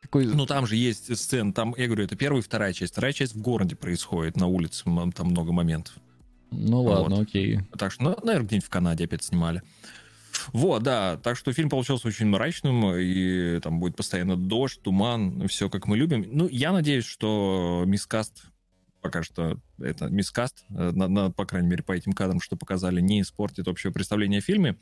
Какой... 0.00 0.24
Ну, 0.24 0.46
там 0.46 0.68
же 0.68 0.76
есть 0.76 1.14
сцена, 1.18 1.52
там, 1.52 1.74
я 1.76 1.86
говорю, 1.86 2.04
это 2.04 2.14
первая 2.14 2.40
и 2.40 2.44
вторая 2.44 2.72
часть. 2.72 2.92
Вторая 2.92 3.12
часть 3.12 3.34
в 3.34 3.40
городе 3.40 3.74
происходит, 3.74 4.36
на 4.36 4.46
улице, 4.46 4.84
там 4.84 5.28
много 5.28 5.52
моментов. 5.52 5.94
ну 6.52 6.82
ладно, 6.82 7.16
вот. 7.16 7.28
окей. 7.28 7.60
Так 7.76 7.90
что, 7.90 8.04
ну, 8.04 8.16
наверное, 8.22 8.46
где-нибудь 8.46 8.66
в 8.66 8.70
Канаде 8.70 9.04
опять 9.04 9.24
снимали. 9.24 9.62
Вот, 10.52 10.84
да, 10.84 11.16
так 11.16 11.36
что 11.36 11.52
фильм 11.52 11.68
получился 11.68 12.06
очень 12.06 12.26
мрачным, 12.26 12.94
и 12.94 13.58
там 13.58 13.80
будет 13.80 13.96
постоянно 13.96 14.36
дождь, 14.36 14.80
туман, 14.80 15.48
все 15.48 15.68
как 15.68 15.88
мы 15.88 15.96
любим. 15.96 16.24
Ну, 16.30 16.48
я 16.48 16.72
надеюсь, 16.72 17.04
что 17.04 17.82
мискаст 17.84 18.44
пока 19.00 19.22
что 19.22 19.58
это 19.80 20.08
мискаст, 20.08 20.64
э, 20.70 20.90
на, 20.92 21.08
на- 21.08 21.30
по 21.30 21.46
крайней 21.46 21.68
мере, 21.68 21.82
по 21.82 21.92
этим 21.92 22.12
кадрам, 22.12 22.40
что 22.40 22.56
показали, 22.56 23.00
не 23.00 23.20
испортит 23.20 23.68
общее 23.68 23.92
представление 23.92 24.38
о 24.38 24.42
фильме. 24.42 24.76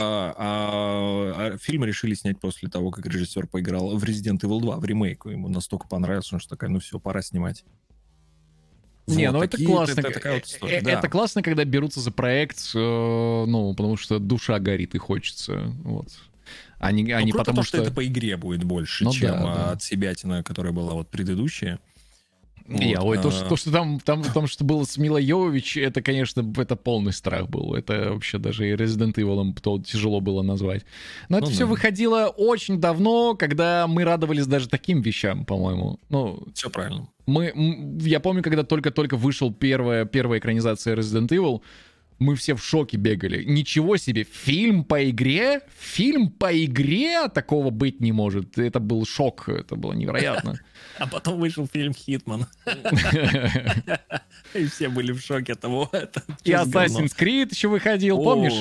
А, 0.00 0.34
а- 0.38 1.46
а 1.54 1.58
фильм 1.58 1.84
решили 1.84 2.14
снять 2.14 2.38
после 2.38 2.68
того, 2.68 2.90
как 2.92 3.04
режиссер 3.06 3.48
поиграл 3.48 3.96
в 3.98 4.04
Resident 4.04 4.38
Evil 4.40 4.60
2, 4.60 4.76
в 4.76 4.84
ремейк. 4.84 5.26
Ему 5.26 5.48
настолько 5.48 5.88
понравился, 5.88 6.38
что 6.38 6.50
такая, 6.50 6.70
ну 6.70 6.78
все, 6.78 7.00
пора 7.00 7.20
снимать. 7.22 7.64
Не, 9.08 9.26
Вот 9.30 9.38
ну 9.38 9.42
это 9.42 9.56
классно. 9.64 10.00
это 10.00 10.10
такая 10.12 10.34
вот 10.34 10.44
история, 10.44 10.78
Э, 10.78 10.82
да. 10.82 10.90
Это 10.92 11.08
классно, 11.08 11.42
когда 11.42 11.64
берутся 11.64 12.00
за 12.00 12.10
проект, 12.12 12.58
э, 12.74 12.78
ну, 12.78 13.74
потому 13.74 13.96
что 13.96 14.18
душа 14.18 14.58
горит 14.58 14.94
и 14.94 14.98
хочется. 14.98 15.72
Вот. 15.82 16.08
А 16.78 16.92
не, 16.92 17.10
а 17.10 17.18
Ну, 17.20 17.24
не 17.26 17.32
круто 17.32 17.44
потому 17.46 17.62
то, 17.62 17.66
что... 17.68 17.78
это 17.78 17.90
по 17.90 18.06
игре 18.06 18.36
будет 18.36 18.62
больше, 18.64 19.04
Ну 19.04 19.12
чем 19.12 19.30
да, 19.32 19.38
а, 19.40 19.56
да. 19.56 19.70
от 19.72 19.82
себятина, 19.82 20.42
которая 20.44 20.72
была 20.72 20.92
вот 20.94 21.08
предыдущая. 21.08 21.80
Не, 22.68 22.96
Вот, 22.96 23.04
ой, 23.06 23.18
то, 23.18 23.28
а, 23.28 23.30
что, 23.30 23.48
то, 23.48 23.56
что 23.56 23.72
там, 23.72 23.98
там, 23.98 24.22
там, 24.22 24.46
что 24.46 24.62
было 24.62 24.84
с 24.84 24.98
Милой 24.98 25.24
Йовович, 25.24 25.78
это, 25.78 26.02
конечно, 26.02 26.44
это 26.58 26.76
полный 26.76 27.14
страх 27.14 27.48
был. 27.48 27.74
Это 27.74 28.12
вообще 28.12 28.36
даже 28.36 28.68
и 28.68 28.74
Resident 28.74 29.14
Evil 29.14 29.58
то 29.62 29.78
тяжело 29.78 30.20
было 30.20 30.42
назвать. 30.42 30.84
Но 31.30 31.38
это 31.38 31.46
Ну 31.46 31.52
все 31.52 31.64
да. 31.64 31.70
выходило 31.70 32.26
очень 32.36 32.78
давно, 32.78 33.34
когда 33.34 33.86
мы 33.86 34.04
радовались 34.04 34.46
даже 34.46 34.68
таким 34.68 35.00
вещам, 35.00 35.46
по-моему. 35.46 35.98
Ну, 36.10 36.42
Все 36.52 36.68
правильно. 36.68 37.08
мы, 37.26 37.52
я 38.02 38.20
помню, 38.20 38.42
когда 38.42 38.64
только-только 38.64 39.16
вышел 39.16 39.50
первая, 39.52 40.04
первая 40.04 40.38
экранизация 40.38 40.94
Resident 40.94 41.28
Evil, 41.28 41.62
мы 42.18 42.34
все 42.34 42.54
в 42.54 42.64
шоке 42.64 42.96
бегали. 42.96 43.44
Ничего 43.44 43.96
себе, 43.96 44.24
фильм 44.24 44.84
по 44.84 45.08
игре? 45.08 45.60
Фильм 45.78 46.30
по 46.30 46.52
игре? 46.64 47.28
Такого 47.28 47.70
быть 47.70 48.00
не 48.00 48.12
может. 48.12 48.58
Это 48.58 48.80
был 48.80 49.06
шок, 49.06 49.48
это 49.48 49.76
было 49.76 49.92
невероятно. 49.92 50.58
А 50.98 51.06
потом 51.06 51.38
вышел 51.38 51.66
фильм 51.66 51.92
«Хитман». 51.92 52.46
И 54.54 54.66
все 54.66 54.88
были 54.88 55.12
в 55.12 55.20
шоке 55.20 55.52
от 55.52 55.60
того. 55.60 55.90
И? 56.44 56.50
Assassin's 56.50 57.16
Creed 57.16 57.48
еще 57.50 57.68
выходил, 57.68 58.22
помнишь? 58.22 58.54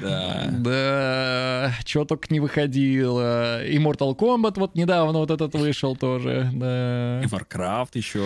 Да. 0.00 0.48
Да, 0.50 1.74
что 1.84 2.04
только 2.04 2.32
не 2.32 2.40
выходило. 2.40 3.64
И 3.64 3.78
Mortal 3.78 4.16
Kombat 4.16 4.54
вот 4.56 4.74
недавно 4.74 5.20
вот 5.20 5.30
этот 5.30 5.54
вышел 5.54 5.96
тоже, 5.96 6.50
да. 6.52 7.22
И 7.24 7.26
Warcraft 7.26 7.90
еще. 7.94 8.24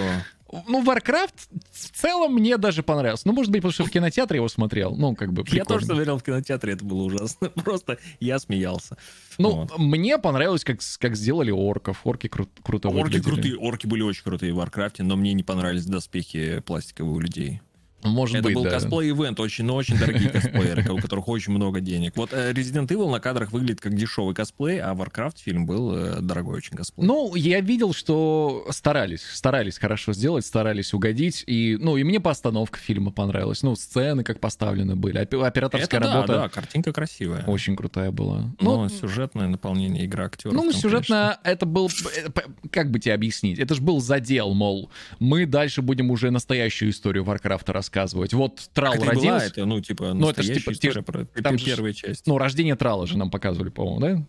Ну, 0.66 0.82
Warcraft 0.82 1.34
в 1.70 1.90
целом 1.90 2.34
мне 2.34 2.56
даже 2.56 2.82
понравился. 2.82 3.26
Ну, 3.28 3.34
может 3.34 3.52
быть, 3.52 3.60
потому 3.60 3.72
что 3.72 3.84
в 3.84 3.90
кинотеатре 3.90 4.36
его 4.36 4.48
смотрел. 4.48 4.96
Ну, 4.96 5.14
как 5.14 5.32
бы 5.32 5.42
Я 5.42 5.44
прикольно. 5.44 5.64
тоже 5.66 5.86
смотрел 5.86 6.18
в 6.18 6.22
кинотеатре, 6.22 6.72
это 6.72 6.84
было 6.84 7.02
ужасно. 7.02 7.48
Просто 7.54 7.98
я 8.20 8.38
смеялся. 8.38 8.96
Ну, 9.38 9.50
Вот. 9.66 9.78
мне 9.78 10.16
понравилось, 10.18 10.64
как, 10.64 10.78
как 10.98 11.16
сделали 11.16 11.50
орков. 11.50 12.00
Орки 12.04 12.26
кру- 12.28 12.48
круто 12.62 12.88
Орки 12.88 13.02
выглядели. 13.16 13.22
крутые, 13.30 13.56
орки 13.56 13.86
были 13.86 14.02
очень 14.02 14.22
крутые 14.24 14.52
в 14.52 14.56
Варкрафте, 14.56 15.02
но 15.02 15.16
мне 15.16 15.32
не 15.34 15.42
понравились 15.42 15.84
доспехи 15.84 16.60
пластиковые 16.60 17.14
у 17.14 17.20
людей. 17.20 17.60
Может 18.04 18.36
Это 18.36 18.44
быть, 18.44 18.54
был 18.54 18.62
да. 18.64 18.70
косплей-ивент, 18.70 19.40
очень, 19.40 19.64
но 19.64 19.74
очень 19.74 19.98
дорогие 19.98 20.28
косплееры, 20.30 20.92
у 20.92 20.98
которых 20.98 21.26
очень 21.28 21.52
много 21.52 21.80
денег. 21.80 22.12
Вот 22.16 22.32
э, 22.32 22.52
Resident 22.52 22.86
Evil 22.86 23.10
на 23.10 23.18
кадрах 23.18 23.50
выглядит 23.50 23.80
как 23.80 23.94
дешевый 23.94 24.34
косплей, 24.36 24.80
а 24.80 24.94
Warcraft 24.94 25.38
фильм 25.42 25.66
был 25.66 25.92
э, 25.96 26.20
дорогой 26.20 26.58
очень 26.58 26.76
косплей. 26.76 27.04
Ну, 27.04 27.34
я 27.34 27.60
видел, 27.60 27.92
что 27.92 28.66
старались, 28.70 29.22
старались 29.22 29.78
хорошо 29.78 30.12
сделать, 30.12 30.46
старались 30.46 30.94
угодить, 30.94 31.42
и, 31.48 31.76
ну, 31.80 31.96
и 31.96 32.04
мне 32.04 32.20
постановка 32.20 32.78
фильма 32.78 33.10
понравилась, 33.10 33.64
ну, 33.64 33.74
сцены 33.74 34.22
как 34.22 34.38
поставлены 34.38 34.94
были, 34.94 35.20
Опе- 35.20 35.44
операторская 35.44 35.98
Это 36.00 36.08
да, 36.08 36.14
работа 36.14 36.32
да, 36.34 36.48
картинка 36.48 36.92
красивая. 36.92 37.42
очень 37.46 37.74
крутая 37.76 38.12
была. 38.12 38.54
Но 38.60 38.84
Ну, 38.84 38.88
сюжетное 38.88 39.48
наполнение, 39.48 40.04
игра 40.06 40.26
актеров. 40.26 40.54
ну, 40.54 40.70
там, 40.70 40.72
сюжетно 40.72 41.38
это 41.42 41.66
был, 41.66 41.88
э, 42.16 42.28
как 42.70 42.92
бы 42.92 43.00
тебе 43.00 43.14
объяснить, 43.14 43.58
это 43.58 43.74
же 43.74 43.82
был 43.82 44.00
задел, 44.00 44.54
мол, 44.54 44.88
мы 45.18 45.46
дальше 45.46 45.82
будем 45.82 46.12
уже 46.12 46.30
настоящую 46.30 46.92
историю 46.92 47.24
Варкрафта 47.24 47.72
рассказывать. 47.72 47.87
Вот 48.32 48.70
Трал 48.74 48.94
и 48.94 48.98
была, 48.98 49.08
родился, 49.10 49.46
это, 49.46 49.64
ну, 49.66 49.80
типа, 49.80 50.14
Ну, 50.14 50.30
это 50.30 50.42
ж 50.42 50.48
настоящая 50.48 50.60
типа- 50.60 50.72
история 50.72 51.02
про 51.02 51.24
там 51.42 51.58
же 51.58 51.64
первая 51.64 51.92
часть. 51.92 52.26
ну, 52.26 52.38
рождение 52.38 52.76
Трала 52.76 53.06
же 53.06 53.16
нам 53.18 53.30
показывали, 53.30 53.70
по-моему, 53.70 54.00
да? 54.00 54.26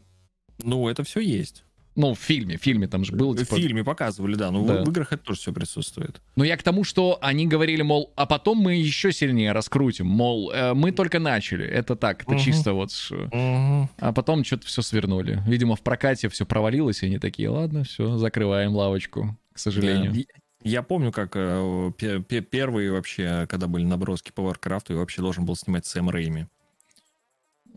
Ну, 0.63 0.87
это 0.89 1.03
все 1.03 1.19
есть. 1.19 1.63
Ну, 1.95 2.13
в 2.13 2.19
фильме, 2.19 2.57
в 2.57 2.61
фильме 2.61 2.87
там 2.87 3.03
же 3.03 3.13
было, 3.13 3.33
В 3.33 3.37
типа... 3.39 3.57
фильме 3.57 3.83
показывали, 3.83 4.35
да, 4.35 4.51
но 4.51 4.63
в- 4.63 4.67
Да. 4.67 4.83
в 4.85 4.89
играх 4.89 5.11
это 5.11 5.23
тоже 5.23 5.39
все 5.39 5.51
присутствует. 5.51 6.21
Но 6.37 6.45
я 6.45 6.55
к 6.55 6.63
тому, 6.63 6.85
что 6.85 7.17
они 7.21 7.45
говорили, 7.45 7.81
мол, 7.81 8.13
а 8.15 8.25
потом 8.25 8.59
мы 8.59 8.75
еще 8.75 9.11
сильнее 9.11 9.51
раскрутим, 9.51 10.05
мол, 10.07 10.49
э, 10.51 10.73
мы 10.73 10.91
только 10.93 11.19
начали, 11.19 11.65
это 11.65 11.95
так, 11.97 12.21
это 12.23 12.31
Мгм. 12.35 12.39
чисто 12.39 12.73
вот... 12.73 12.91
ш- 12.93 13.89
А 13.97 14.13
потом 14.13 14.45
что-то 14.45 14.67
все 14.67 14.81
свернули. 14.81 15.41
Видимо, 15.45 15.75
в 15.75 15.81
прокате 15.81 16.29
все 16.29 16.45
провалилось, 16.45 17.03
и 17.03 17.07
они 17.07 17.19
такие, 17.19 17.49
ладно, 17.49 17.83
все, 17.83 18.17
закрываем 18.17 18.73
лавочку, 18.75 19.37
к 19.51 19.59
сожалению. 19.59 20.13
Да. 20.13 20.19
Я- 20.61 20.71
Я 20.79 20.83
помню, 20.83 21.11
как 21.11 21.31
э, 21.35 21.91
пе- 21.97 22.21
пе- 22.21 22.41
первые 22.41 22.91
вообще, 22.91 23.47
когда 23.49 23.67
были 23.67 23.83
наброски 23.85 24.31
по 24.31 24.43
Варкрафту, 24.43 24.93
и 24.93 24.95
вообще 24.97 25.21
должен 25.21 25.45
был 25.45 25.55
снимать 25.55 25.85
Сэм 25.85 26.09
Рэйми. 26.09 26.47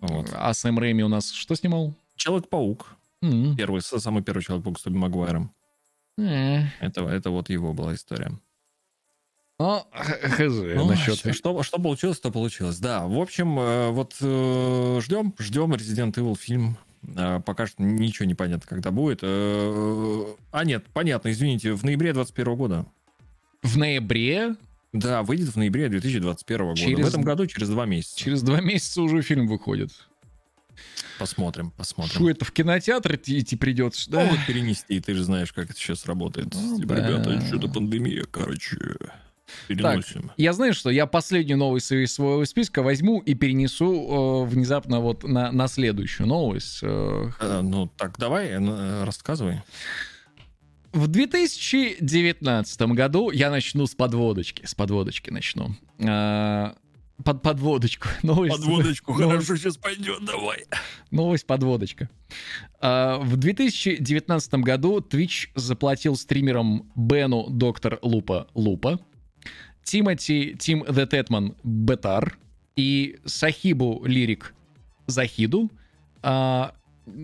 Вот. 0.00 0.30
А 0.34 0.52
Сэм 0.52 0.78
Рэйми 0.78 1.04
у 1.04 1.08
нас 1.08 1.30
что 1.30 1.54
снимал? 1.54 1.94
Человек-паук. 2.16 2.96
М. 3.22 3.56
Первый, 3.56 3.82
самый 3.82 4.22
первый 4.22 4.42
Человек-паук 4.42 4.78
с 4.78 4.82
Тоби 4.82 4.96
Магуайром. 4.96 5.52
Э. 6.18 6.64
Это, 6.80 7.02
это 7.08 7.30
вот 7.30 7.48
его 7.50 7.72
была 7.72 7.94
история. 7.94 8.32
Ну, 9.58 9.84
хз, 9.92 10.38
Ну, 10.38 10.86
насчет... 10.86 11.16
что, 11.18 11.32
что, 11.32 11.62
что 11.62 11.78
получилось, 11.78 12.18
то 12.18 12.32
получилось. 12.32 12.78
Да, 12.80 13.06
в 13.06 13.16
общем, 13.20 13.58
э, 13.60 13.90
вот 13.90 14.14
ждем, 14.14 15.32
ждем 15.38 15.72
Resident 15.72 16.14
Evil 16.14 16.36
фильм. 16.36 16.76
Э, 17.16 17.40
Пока 17.44 17.66
что 17.66 17.82
ничего 17.82 18.26
не 18.26 18.34
понятно, 18.34 18.66
когда 18.68 18.90
будет. 18.90 19.20
Э, 19.22 20.24
А, 20.50 20.64
нет, 20.64 20.84
понятно, 20.92 21.30
извините, 21.30 21.72
в 21.72 21.82
ноябре 21.84 22.12
2021 22.12 22.56
года. 22.56 22.86
В 23.62 23.76
ноябре, 23.76 24.56
Да, 24.92 25.22
выйдет 25.22 25.48
в 25.48 25.56
ноябре 25.56 25.88
2021 25.88 26.66
года. 26.68 26.80
Через- 26.80 27.04
В 27.04 27.08
этом 27.08 27.22
году 27.22 27.46
через 27.46 27.68
два 27.68 27.86
месяца. 27.86 28.18
через 28.18 28.42
два 28.42 28.60
месяца 28.60 29.02
уже 29.02 29.22
фильм 29.22 29.46
выходит. 29.46 29.90
Посмотрим, 31.18 31.70
посмотрим. 31.72 32.14
Фу, 32.18 32.28
это 32.28 32.44
в 32.44 32.52
кинотеатр 32.52 33.14
идти 33.16 33.56
придется, 33.56 34.10
да? 34.10 34.24
Могут 34.24 34.44
перенести, 34.46 34.98
ты 35.00 35.14
же 35.14 35.22
знаешь, 35.24 35.52
как 35.52 35.70
это 35.70 35.78
сейчас 35.78 36.06
работает. 36.06 36.48
Ну, 36.54 36.78
да. 36.78 36.94
Ребята, 36.96 37.40
что-то 37.46 37.68
пандемия, 37.68 38.24
короче, 38.30 38.78
переносим. 39.68 40.30
Я 40.36 40.52
знаю, 40.52 40.74
что 40.74 40.90
я 40.90 41.06
последнюю 41.06 41.58
новость 41.58 41.90
из 41.92 42.12
своего 42.14 42.44
списка 42.44 42.82
возьму 42.82 43.20
и 43.20 43.34
перенесу 43.34 44.44
э, 44.46 44.48
внезапно 44.50 45.00
вот 45.00 45.24
на, 45.24 45.50
на 45.52 45.68
следующую 45.68 46.26
новость. 46.26 46.80
Э, 46.82 47.30
Э, 47.40 47.60
ну, 47.62 47.88
так, 47.96 48.18
давай, 48.18 48.48
э, 48.50 49.04
рассказывай. 49.04 49.62
В 50.92 51.06
2019 51.08 52.80
году 52.92 53.30
я 53.30 53.50
начну 53.50 53.86
с 53.86 53.94
подводочки. 53.94 54.64
С 54.66 54.74
подводочки 54.74 55.30
начну. 55.30 55.74
А, 56.04 56.74
Под 57.24 57.40
подводочку. 57.42 58.08
Новость, 58.22 58.56
Подводочку 58.56 59.12
новость- 59.18 59.46
хорошо 59.46 59.56
сейчас 59.56 59.76
пойдет, 59.76 60.24
давай. 60.24 60.64
Новость 61.10 61.46
подводочка. 61.46 62.08
В 62.80 63.36
2019 63.36 64.54
году 64.54 64.98
Twitch 65.00 65.48
заплатил 65.54 66.16
стримерам 66.16 66.90
Бену 66.96 67.46
Доктор 67.48 67.98
Лупа 68.02 68.48
Лупа, 68.54 68.98
Тимати 69.84 70.56
Тим 70.58 70.82
The 70.84 71.06
Tetman 71.08 71.54
Бетар 71.62 72.38
и 72.76 73.18
Сахибу 73.24 74.02
Лирик 74.04 74.54
Захиду. 75.06 75.70
А, 76.22 76.72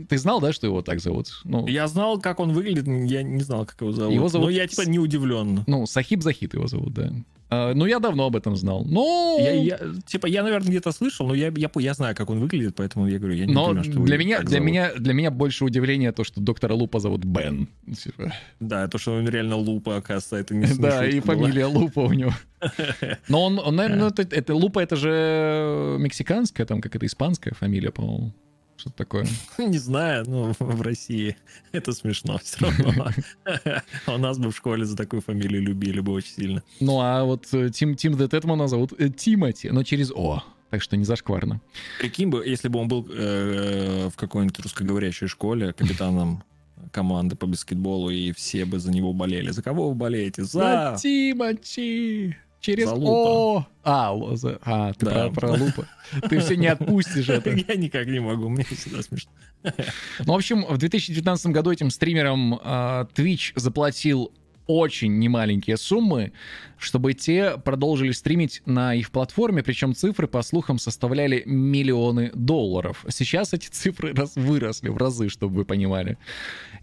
Ты 0.09 0.19
знал, 0.19 0.41
да, 0.41 0.53
что 0.53 0.67
его 0.67 0.83
так 0.83 1.01
зовут? 1.01 1.29
Ну, 1.45 1.67
Я 1.69 1.87
знал, 1.87 2.21
как 2.21 2.41
он 2.41 2.53
выглядит, 2.53 2.87
я 3.11 3.23
не 3.23 3.41
знал, 3.43 3.65
как 3.65 3.81
его 3.81 3.93
зовут. 3.93 4.13
Его 4.15 4.29
зовут 4.29 4.47
Но 4.47 4.51
я 4.51 4.67
типа 4.67 4.83
не 4.83 4.99
удивлен. 4.99 5.63
ну 5.67 5.87
Сахиб 5.87 6.23
Захид 6.23 6.55
его 6.55 6.67
зовут, 6.67 6.93
да. 6.95 7.13
А, 7.51 7.73
Ну, 7.75 7.87
я 7.87 7.99
давно 7.99 8.27
об 8.27 8.37
этом 8.37 8.57
знал. 8.57 8.85
Ну, 8.85 9.39
Я, 9.41 9.53
я- 9.53 9.79
типа, 10.07 10.27
я, 10.27 10.43
наверное, 10.43 10.69
где-то 10.69 10.93
слышал, 10.93 11.27
но 11.27 11.35
я, 11.35 11.53
я, 11.57 11.71
я 11.75 11.95
знаю, 11.95 12.15
как 12.15 12.31
он 12.31 12.41
выглядит, 12.41 12.75
поэтому 12.77 13.09
я 13.09 13.19
говорю, 13.19 13.35
я 13.35 13.47
не 13.47 13.55
но 13.55 13.71
удивлен, 13.71 13.93
что 13.93 14.03
для 14.03 14.19
меня, 14.19 14.41
для, 14.41 14.49
зовут. 14.51 14.67
меня, 14.67 14.91
для 14.95 15.13
меня 15.15 15.31
больше 15.31 15.65
удивление 15.65 16.13
то, 16.13 16.25
что 16.25 16.41
доктора 16.41 16.75
Лупа 16.75 17.01
зовут 17.01 17.25
Бен. 17.25 17.69
Типа. 18.03 18.33
Да, 18.61 18.87
то, 18.89 18.99
что 18.99 19.15
он 19.15 19.29
реально 19.29 19.57
лупа, 19.57 19.97
оказывается, 19.97 20.37
это 20.37 20.55
не 20.55 20.67
Да, 20.79 21.07
и 21.07 21.21
фамилия 21.21 21.67
Лупа 21.67 22.01
у 22.01 22.13
него. 22.13 22.33
Но 23.29 23.45
он, 23.45 23.59
он 23.59 23.77
наверное, 23.77 24.09
это, 24.09 24.23
это 24.23 24.55
Лупа, 24.55 24.81
это 24.81 24.97
же 24.97 25.97
мексиканская, 25.99 26.67
там 26.67 26.81
как 26.81 26.97
это 26.97 27.07
испанская 27.07 27.55
фамилия, 27.55 27.91
по-моему. 27.91 28.33
Что-то 28.79 28.97
такое. 28.97 29.27
Не 29.59 29.79
знаю, 29.79 30.25
ну, 30.29 30.55
в 30.59 30.83
России 30.83 31.37
это 31.73 31.93
смешно 31.93 32.39
все 32.39 32.67
равно. 32.67 33.11
А 34.07 34.15
У 34.15 34.19
нас 34.19 34.39
бы 34.39 34.51
в 34.51 34.57
школе 34.57 34.85
за 34.85 34.97
такую 34.97 35.21
фамилию 35.21 35.61
любили 35.61 36.01
бы 36.01 36.13
очень 36.13 36.33
сильно. 36.33 36.63
Ну, 36.79 37.01
а 37.01 37.25
вот 37.25 37.47
э, 37.53 37.71
Тим, 37.71 37.97
Тим 37.97 38.17
Де 38.17 38.29
Тетмана 38.29 38.69
зовут 38.69 38.93
э, 38.99 39.09
Тимати, 39.09 39.71
но 39.71 39.83
через 39.83 40.13
О. 40.13 40.45
Так 40.71 40.83
что 40.83 40.97
не 40.97 41.05
зашкварно. 41.05 41.61
Прикинь 41.99 42.29
бы, 42.29 42.47
если 42.47 42.69
бы 42.69 42.79
он 42.79 42.89
был 42.89 43.09
э, 43.11 44.11
в 44.11 44.17
какой-нибудь 44.17 44.61
русскоговорящей 44.61 45.27
школе 45.27 45.73
капитаном 45.73 46.45
команды 46.93 47.37
по 47.37 47.47
баскетболу, 47.47 48.11
и 48.11 48.33
все 48.33 48.65
бы 48.65 48.79
за 48.79 48.93
него 48.93 49.13
болели. 49.13 49.51
За 49.51 49.63
кого 49.63 49.89
вы 49.89 49.95
болеете? 49.95 50.45
За 50.45 50.95
За... 50.95 50.97
Тимати! 51.03 52.37
Через 52.61 52.89
О! 52.89 53.67
А, 53.85 54.11
л- 54.13 54.37
за- 54.37 54.59
а, 54.65 54.93
ты 54.93 55.07
Да. 55.07 55.29
про, 55.29 55.31
про 55.31 55.51
Лупа. 55.53 55.87
Ты 56.29 56.41
все 56.41 56.57
не 56.57 56.67
отпустишь 56.67 57.29
это. 57.29 57.51
Я 57.69 57.75
никак 57.77 58.07
не 58.07 58.21
могу, 58.21 58.49
мне 58.49 58.65
всегда 58.65 59.03
смешно. 59.03 59.31
Ну, 60.25 60.33
в 60.33 60.37
общем, 60.37 60.65
в 60.65 60.77
2019 60.79 61.47
году 61.49 61.71
этим 61.71 61.91
стримерам 61.91 62.55
э, 62.55 62.59
Twitch 63.15 63.53
заплатил 63.57 64.33
очень 64.67 65.19
немаленькие 65.19 65.77
суммы, 65.79 66.33
чтобы 66.77 67.15
те 67.15 67.57
продолжили 67.57 68.13
стримить 68.13 68.61
на 68.67 68.95
их 68.95 69.11
платформе, 69.11 69.63
причем 69.63 69.95
цифры, 69.95 70.27
по 70.29 70.43
слухам, 70.43 70.79
составляли 70.79 71.43
миллионы 71.47 72.31
долларов. 72.35 73.05
Сейчас 73.09 73.55
эти 73.55 73.69
цифры 73.69 74.13
раз, 74.15 74.37
выросли 74.37 74.91
в 74.91 74.97
разы, 74.99 75.29
чтобы 75.31 75.55
вы 75.57 75.65
понимали. 75.65 76.19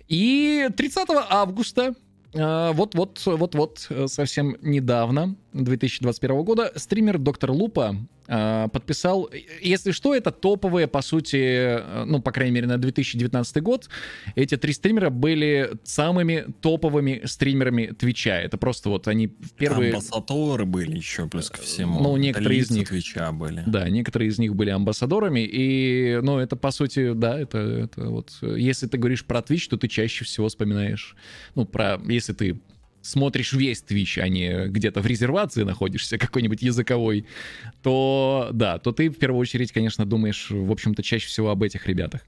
И 0.07 0.67
30 0.75 1.07
августа 1.29 1.93
э, 2.33 2.71
вот-вот, 2.73 3.21
вот-вот, 3.25 3.85
э, 3.89 4.07
совсем 4.07 4.57
недавно, 4.63 5.35
2021 5.63 6.44
года, 6.44 6.72
стример 6.76 7.18
Доктор 7.18 7.52
Лупа 7.52 7.96
э, 8.28 8.68
подписал, 8.72 9.30
если 9.62 9.91
что, 9.91 10.13
это 10.13 10.32
топовые, 10.32 10.88
по 10.88 11.02
сути, 11.02 11.38
э, 11.38 12.04
ну, 12.06 12.22
по 12.22 12.32
крайней 12.32 12.56
мере, 12.56 12.68
на 12.68 12.78
2019 12.78 13.63
год, 13.63 13.89
эти 14.36 14.58
три 14.58 14.74
стримера 14.74 15.10
были 15.10 15.72
самыми 15.84 16.46
топовыми 16.60 17.22
стримерами 17.26 17.88
Твича. 17.98 18.38
Это 18.41 18.58
просто 18.58 18.89
вот 18.89 19.08
они 19.08 19.28
первые... 19.58 19.91
Амбассадоры 19.91 20.65
были 20.65 20.98
еще, 20.98 21.28
плюс 21.28 21.50
ко 21.50 21.62
всему. 21.62 22.02
Ну, 22.02 22.18
некоторые 22.18 22.60
из 22.60 22.70
них. 22.70 22.89
Твича 22.89 23.32
были. 23.32 23.63
Да, 23.65 23.88
некоторые 23.89 24.30
из 24.30 24.38
них 24.38 24.56
были 24.56 24.72
амбассадорами, 24.72 25.39
и, 25.39 26.20
ну, 26.22 26.38
это, 26.38 26.58
по 26.58 26.72
сути, 26.72 27.13
да, 27.13 27.39
это, 27.39 27.58
это 27.60 28.10
вот... 28.10 28.32
Если 28.41 28.88
ты 28.88 28.98
говоришь 28.98 29.26
про 29.26 29.39
Twitch, 29.39 29.70
то 29.70 29.78
ты 29.78 29.88
чаще 29.88 30.26
всего 30.26 30.50
вспоминаешь, 30.50 31.15
ну, 31.56 31.65
про... 31.65 32.00
Если 32.08 32.34
ты 32.34 32.60
смотришь 33.06 33.54
весь 33.54 33.84
Twitch, 33.88 34.20
а 34.20 34.28
не 34.28 34.68
где-то 34.68 35.02
в 35.02 35.06
резервации 35.06 35.63
находишься, 35.63 36.18
какой-нибудь 36.26 36.62
языковой, 36.62 37.26
то, 37.82 38.50
да, 38.52 38.80
то 38.80 38.91
ты 38.91 39.10
в 39.10 39.15
первую 39.15 39.41
очередь, 39.41 39.72
конечно, 39.72 40.06
думаешь, 40.06 40.48
в 40.50 40.72
общем-то, 40.72 41.04
чаще 41.04 41.28
всего 41.28 41.50
об 41.50 41.63
этих 41.63 41.86
ребятах. 41.88 42.22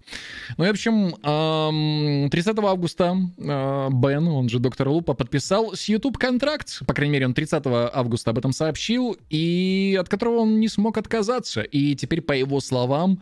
Ну 0.58 0.66
и, 0.66 0.68
в 0.68 0.72
общем, 0.72 1.16
ам, 1.24 2.30
30 2.30 2.60
августа 2.60 3.18
а, 3.40 3.90
Бен, 3.90 4.28
он 4.28 4.50
же 4.50 4.60
доктор 4.60 4.90
Лупа, 4.90 5.14
подписал 5.14 5.76
с 5.76 5.90
YouTube 5.90 6.18
контракт, 6.18 6.86
по 6.86 6.94
крайней 6.94 7.14
мере, 7.14 7.26
он 7.26 7.34
30 7.34 7.64
августа 7.66 8.32
об 8.32 8.38
этом 8.38 8.52
сообщил, 8.52 9.18
и 9.30 9.98
от 10.00 10.10
которого 10.10 10.40
он 10.40 10.60
не 10.60 10.68
смог 10.68 10.98
отказаться. 10.98 11.62
И 11.62 11.96
теперь, 11.96 12.22
по 12.22 12.34
его 12.34 12.60
словам, 12.60 13.22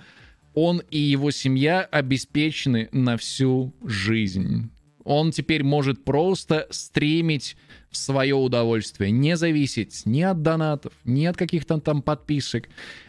он 0.54 0.82
и 0.90 1.00
его 1.00 1.32
семья 1.32 1.82
обеспечены 1.82 2.90
на 2.92 3.18
всю 3.18 3.74
жизнь. 3.84 4.72
Он 5.06 5.32
теперь 5.32 5.64
может 5.64 6.04
просто 6.04 6.68
стримить 6.72 7.56
в 7.90 7.98
свое 7.98 8.36
удовольствие, 8.36 9.12
не 9.12 9.38
зависеть 9.38 10.02
ни 10.06 10.22
от 10.22 10.42
донатов, 10.42 10.92
ни 11.06 11.26
от 11.26 11.38
каких-то 11.38 11.80
там 11.80 12.02
подписок, 12.02 12.68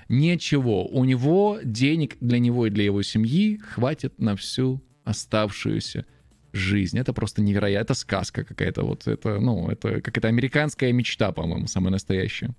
ничего. 0.08 0.86
У 0.86 1.04
него 1.04 1.58
денег 1.64 2.16
для 2.20 2.38
него 2.38 2.66
и 2.66 2.70
для 2.70 2.84
его 2.84 3.02
семьи 3.02 3.56
хватит 3.56 4.20
на 4.20 4.36
всю 4.36 4.80
оставшуюся 5.04 6.04
жизнь. 6.52 6.98
Это 6.98 7.12
просто 7.12 7.42
невероятно. 7.42 7.84
Это 7.84 7.94
сказка 7.94 8.44
какая-то. 8.44 8.82
Вот 8.82 9.06
это, 9.06 9.40
ну, 9.40 9.68
это 9.68 10.00
какая-то 10.00 10.28
американская 10.28 10.92
мечта, 10.92 11.32
по-моему, 11.32 11.66
самая 11.66 11.90
настоящая. 11.90 12.50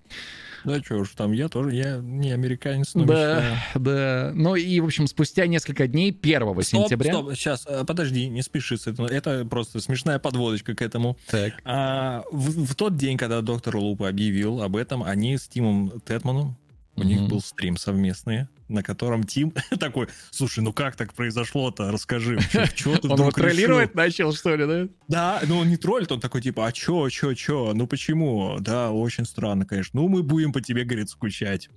Да, 0.64 0.80
что 0.82 0.96
уж 0.98 1.12
там, 1.12 1.32
я 1.32 1.50
тоже, 1.50 1.76
я 1.76 1.98
не 1.98 2.32
американец, 2.32 2.94
но 2.96 3.06
да, 3.06 3.14
мечтаю. 3.14 3.56
да. 3.76 4.32
Ну 4.36 4.56
и, 4.56 4.80
в 4.80 4.86
общем, 4.86 5.08
спустя 5.08 5.48
несколько 5.48 5.88
дней, 5.88 6.12
1 6.12 6.42
Стоп, 6.42 6.64
сентября... 6.64 7.14
стоп, 7.14 7.34
сейчас, 7.34 7.66
э, 7.68 7.84
подожди, 7.86 8.28
не 8.28 8.42
спеши 8.42 8.78
с 8.78 8.88
этим. 8.88 9.06
Это 9.06 9.46
просто 9.46 9.80
смешная 9.80 10.20
подводочка 10.20 10.76
к 10.76 10.82
этому. 10.82 11.18
Так. 11.28 11.54
А, 11.64 12.24
в, 12.32 12.66
в 12.66 12.76
тот 12.76 12.96
день, 12.96 13.18
когда 13.18 13.42
доктор 13.42 13.78
Лупа 13.78 14.08
объявил 14.10 14.62
об 14.62 14.76
этом, 14.76 15.04
они 15.04 15.38
с 15.38 15.48
Тимом 15.48 16.02
Тетманом, 16.06 16.58
у 16.98 17.04
них 17.04 17.28
был 17.28 17.42
стрим 17.42 17.78
совместный, 17.78 18.48
на 18.68 18.84
котором 18.84 19.24
Тим 19.24 19.52
такой, 19.80 20.08
слушай, 20.32 20.60
ну 20.60 20.74
как 20.74 20.96
так 20.96 21.14
произошло-то, 21.14 21.92
расскажи, 21.92 22.40
что 22.76 22.98
ты 22.98 23.08
Он 23.08 23.14
его 23.14 23.14
вдруг 23.14 23.38
решил?» 23.38 23.50
троллировать 23.50 23.96
начал, 23.96 24.34
что 24.34 24.56
ли, 24.56 24.66
да? 24.66 24.94
Да, 25.08 25.42
но 25.48 25.60
он 25.60 25.70
не 25.70 25.78
троллит, 25.78 26.12
он 26.12 26.20
такой 26.20 26.42
типа, 26.42 26.68
а 26.68 26.72
чё, 26.72 27.08
чё, 27.10 27.34
чё, 27.34 27.74
ну 27.74 27.88
почему? 27.88 28.58
Да, 28.60 28.92
очень 28.92 29.26
странно, 29.26 29.66
конечно. 29.66 30.02
Ну 30.02 30.08
мы 30.08 30.24
будем 30.24 30.52
по 30.52 30.60
тебе, 30.60 30.84
говорит, 30.84 31.10
скучать. 31.10 31.70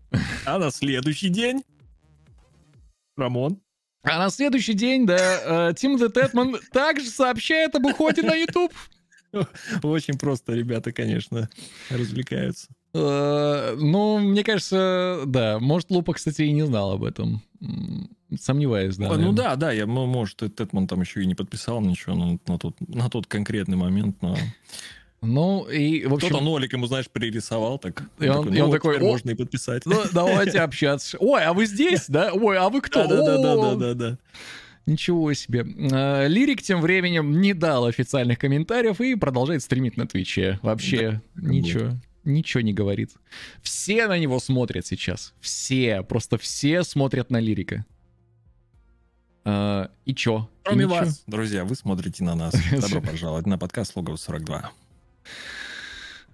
А 0.45 0.59
на 0.59 0.71
следующий 0.71 1.29
день 1.29 1.63
Рамон 3.17 3.61
А 4.03 4.19
на 4.19 4.31
следующий 4.31 4.73
день, 4.73 5.07
да, 5.07 5.71
э, 5.71 5.75
Тимоти 5.75 6.11
Тетман 6.13 6.57
также 6.73 7.07
сообщает 7.07 7.75
об 7.75 7.85
уходе 7.85 8.23
на 8.23 8.35
YouTube. 8.35 8.73
Очень 9.83 10.19
просто 10.19 10.55
ребята, 10.55 10.93
конечно, 10.93 11.49
развлекаются. 11.91 12.69
Э, 12.95 13.77
Ну, 13.79 14.19
мне 14.19 14.43
кажется, 14.45 15.23
да. 15.27 15.59
Может, 15.61 15.91
Лупа, 15.91 16.13
кстати, 16.15 16.43
и 16.43 16.53
не 16.53 16.67
знал 16.67 16.93
об 16.93 17.05
этом. 17.05 17.43
Сомневаюсь, 18.41 18.97
да. 18.97 19.11
А, 19.11 19.17
ну 19.17 19.33
да, 19.33 19.57
да, 19.57 19.73
я, 19.73 19.87
ну, 19.87 20.07
может, 20.07 20.39
Тетман 20.57 20.87
там 20.87 21.01
еще 21.01 21.23
и 21.23 21.27
не 21.27 21.35
подписал 21.35 21.81
ничего 21.81 22.15
на, 22.15 22.39
на 22.47 22.59
тот, 22.59 22.77
на 22.81 23.09
тот 23.11 23.27
конкретный 23.27 23.77
момент, 23.77 24.17
но 24.23 24.37
Ну, 25.21 25.65
и, 25.69 26.07
в 26.07 26.15
общем... 26.15 26.29
кто-то 26.29 26.45
нолик 26.45 26.73
ему, 26.73 26.87
знаешь, 26.87 27.11
пририсовал, 27.11 27.79
так. 27.79 28.05
И 28.21 28.29
он- 28.29 28.55
и 28.55 28.61
он 28.61 28.69
вот 28.69 28.77
такой, 28.77 28.99
«О!» 28.99 29.01
можно 29.01 29.31
и 29.31 29.35
подписать. 29.35 29.85
Ну, 29.85 29.97
давайте 30.13 30.61
общаться. 30.61 31.17
Ой, 31.21 31.43
а 31.45 31.53
вы 31.53 31.67
здесь, 31.67 32.05
да? 32.09 32.31
Ой, 32.33 32.57
а 32.57 32.69
вы 32.71 32.81
кто? 32.81 33.07
Да, 33.07 33.17
да, 33.17 33.37
да, 33.43 33.53
О, 33.53 33.75
да, 33.75 33.75
да, 33.75 33.95
да. 33.95 34.19
Ничего 34.87 35.33
себе. 35.35 35.67
Э, 35.93 36.27
Лирик 36.27 36.63
тем 36.63 36.81
временем 36.81 37.41
не 37.41 37.53
дал 37.53 37.85
официальных 37.85 38.39
комментариев 38.39 39.01
и 39.01 39.15
продолжает 39.17 39.63
стримить 39.63 39.97
на 39.97 40.07
Твиче. 40.07 40.59
Вообще 40.63 41.21
ничего. 41.37 41.91
Ничего 42.25 42.61
не 42.61 42.73
говорит. 42.73 43.13
Все 43.63 44.07
на 44.07 44.19
него 44.19 44.39
смотрят 44.41 44.87
сейчас. 44.87 45.33
Все. 45.41 46.03
Просто 46.03 46.37
все 46.39 46.83
смотрят 46.85 47.31
на 47.31 47.39
Лирика. 47.41 47.85
Э, 49.45 49.89
И 50.05 50.15
чё? 50.15 50.49
И 50.61 50.65
Кроме 50.65 50.85
ничего. 50.85 50.97
вас, 51.01 51.23
друзья, 51.27 51.65
вы 51.65 51.75
смотрите 51.75 52.23
на 52.25 52.35
нас. 52.35 52.55
Добро 52.81 53.01
пожаловать 53.01 53.47
на 53.47 53.59
подкаст 53.59 53.97
Логов 53.97 54.21
42. 54.21 54.71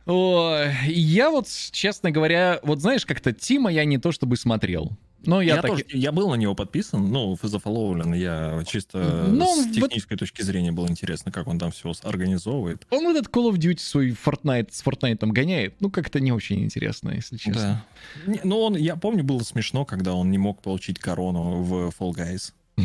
Ой, 0.07 0.73
я 0.89 1.31
вот, 1.31 1.49
честно 1.73 2.11
говоря, 2.13 2.61
вот 2.63 2.81
знаешь, 2.81 3.05
как-то 3.05 3.33
Тима 3.33 3.73
я 3.73 3.85
не 3.85 3.99
то 3.99 4.13
чтобы 4.13 4.37
смотрел. 4.37 4.97
Но 5.27 5.41
я, 5.43 5.57
Я, 5.57 5.63
так... 5.63 5.71
тоже, 5.73 5.85
я 5.91 6.13
был 6.13 6.31
на 6.31 6.35
него 6.37 6.55
подписан, 6.55 7.11
ну, 7.11 7.37
зафолловлен, 7.43 8.15
я 8.15 8.63
чисто 8.67 9.27
Ну, 9.29 9.45
с 9.47 9.67
вот- 9.67 9.75
технической 9.75 10.17
точки 10.17 10.43
зрения 10.43 10.73
было 10.73 10.87
интересно, 10.89 11.33
как 11.33 11.47
он 11.49 11.59
там 11.59 11.71
все 11.71 11.93
организовывает. 12.03 12.87
Он 12.91 13.07
этот 13.09 13.27
Call 13.33 13.51
of 13.53 13.57
Duty 13.57 13.79
свой 13.79 14.11
Fortnite 14.11 14.69
с 14.73 14.83
Fortnite 14.85 15.17
там 15.17 15.31
гоняет. 15.31 15.75
Ну, 15.81 15.91
как-то 15.91 16.21
не 16.21 16.33
очень 16.33 16.63
интересно, 16.65 17.11
если 17.11 17.37
честно. 17.37 17.85
Да. 18.27 18.33
Не, 18.33 18.41
Ну, 18.45 18.59
он, 18.61 18.77
я 18.77 18.97
помню, 18.97 19.25
было 19.25 19.41
смешно, 19.41 19.85
когда 19.85 20.15
он 20.15 20.31
не 20.31 20.39
мог 20.39 20.63
получить 20.63 20.99
корону 20.99 21.63
в 21.63 21.93
Fall 21.99 22.13
Guys. 22.15 22.53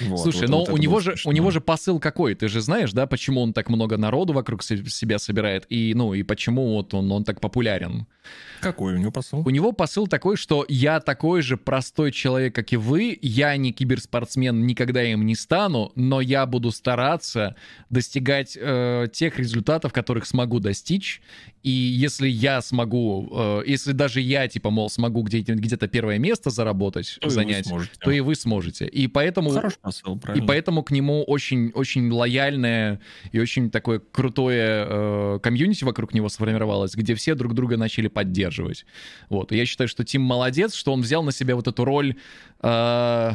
Вот, 0.00 0.20
Слушай, 0.20 0.42
вот- 0.42 0.50
но 0.50 0.58
вот 0.60 0.68
у 0.70 0.76
него 0.76 1.00
же 1.00 1.14
у 1.24 1.32
него 1.32 1.50
же 1.50 1.60
посыл 1.60 1.98
какой? 2.00 2.34
Ты 2.34 2.48
же 2.48 2.60
знаешь, 2.60 2.92
да, 2.92 3.06
почему 3.06 3.40
он 3.42 3.52
так 3.52 3.68
много 3.68 3.96
народу 3.96 4.32
вокруг 4.32 4.62
се- 4.62 4.84
себя 4.86 5.18
собирает 5.18 5.66
и 5.68 5.92
ну 5.94 6.14
и 6.14 6.22
почему 6.22 6.74
вот 6.74 6.94
он 6.94 7.10
он 7.12 7.24
так 7.24 7.40
популярен? 7.40 8.06
Какой 8.60 8.94
у 8.94 8.98
него 8.98 9.10
посыл? 9.10 9.42
У 9.44 9.50
него 9.50 9.72
посыл 9.72 10.06
такой, 10.06 10.36
что 10.36 10.64
я 10.68 11.00
такой 11.00 11.42
же 11.42 11.56
простой 11.56 12.12
человек, 12.12 12.54
как 12.54 12.72
и 12.72 12.76
вы, 12.76 13.18
я 13.20 13.56
не 13.56 13.72
киберспортсмен, 13.72 14.64
никогда 14.66 15.02
им 15.02 15.26
не 15.26 15.34
стану, 15.34 15.90
но 15.96 16.20
я 16.20 16.46
буду 16.46 16.70
стараться 16.70 17.56
достигать 17.90 18.56
э, 18.60 19.06
тех 19.12 19.38
результатов, 19.38 19.92
которых 19.92 20.26
смогу 20.26 20.60
достичь. 20.60 21.20
И 21.64 21.70
если 21.70 22.28
я 22.28 22.60
смогу, 22.62 23.28
э, 23.32 23.62
если 23.66 23.92
даже 23.92 24.20
я, 24.20 24.46
типа, 24.46 24.70
мол, 24.70 24.88
смогу 24.90 25.22
где-то, 25.22 25.54
где-то 25.54 25.88
первое 25.88 26.18
место 26.18 26.50
заработать, 26.50 27.18
То 27.20 27.26
и 27.28 27.30
занять, 27.30 27.66
сможете. 27.66 27.92
то 28.00 28.10
и 28.12 28.20
вы 28.20 28.34
сможете. 28.36 28.86
И 28.86 29.08
поэтому... 29.08 29.50
Хороший 29.80 30.02
посыл, 30.02 30.16
И 30.16 30.18
правильно. 30.18 30.46
поэтому 30.46 30.82
к 30.82 30.90
нему 30.90 31.22
очень, 31.24 31.70
очень 31.74 32.10
лояльное 32.10 33.00
и 33.32 33.38
очень 33.38 33.70
такое 33.70 33.98
крутое 34.00 34.86
э, 34.88 35.38
комьюнити 35.42 35.84
вокруг 35.84 36.14
него 36.14 36.28
сформировалось, 36.28 36.94
где 36.94 37.14
все 37.14 37.34
друг 37.34 37.54
друга 37.54 37.76
начали 37.76 38.08
поддерживать. 38.08 38.84
Вот. 39.28 39.52
И 39.52 39.56
я 39.56 39.66
считаю, 39.66 39.88
что 39.88 40.04
Тим 40.04 40.22
молодец, 40.22 40.74
что 40.74 40.92
он 40.92 41.00
взял 41.02 41.22
на 41.22 41.32
себя 41.32 41.56
вот 41.56 41.68
эту 41.68 41.84
роль, 41.84 42.16
э, 42.62 43.32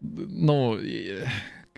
ну, 0.00 0.76
э, 0.78 1.26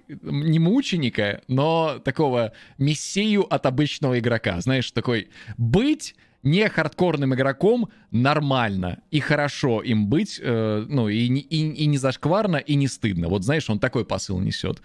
не 0.09 0.59
мученика, 0.59 1.43
но 1.49 1.99
такого 2.05 2.53
мессию 2.79 3.43
от 3.53 3.67
обычного 3.67 4.19
игрока. 4.19 4.61
Знаешь, 4.61 4.91
такой 4.93 5.29
быть 5.57 6.15
не 6.47 6.69
хардкорным 6.69 7.35
игроком 7.35 7.89
нормально 8.13 9.01
и 9.11 9.19
хорошо 9.21 9.83
им 9.83 10.07
быть, 10.07 10.41
э, 10.41 10.87
ну 10.89 11.09
и, 11.09 11.27
и, 11.27 11.73
и 11.73 11.87
не 11.87 11.99
зашкварно, 11.99 12.57
и 12.57 12.77
не 12.77 12.87
стыдно. 12.87 13.29
Вот 13.29 13.43
знаешь, 13.43 13.69
он 13.69 13.81
такой 13.81 14.05
посыл 14.05 14.39
несет. 14.39 14.81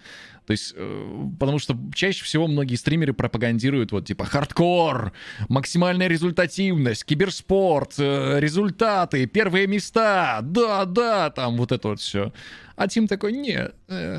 То 0.46 0.50
есть, 0.50 0.74
э, 0.76 1.28
потому 1.38 1.60
что 1.60 1.78
чаще 1.94 2.24
всего 2.24 2.48
многие 2.48 2.74
стримеры 2.74 3.12
пропагандируют 3.12 3.92
вот 3.92 4.06
типа 4.06 4.24
хардкор, 4.24 5.12
максимальная 5.48 6.08
результативность, 6.08 7.04
киберспорт, 7.04 7.94
э, 7.98 8.40
результаты, 8.40 9.26
первые 9.26 9.68
места, 9.68 10.40
да, 10.42 10.84
да, 10.84 11.30
там 11.30 11.56
вот 11.56 11.70
это 11.70 11.88
вот 11.88 12.00
все. 12.00 12.32
А 12.74 12.88
Тим 12.88 13.06
такой, 13.06 13.32
не, 13.32 13.52
э, 13.52 13.70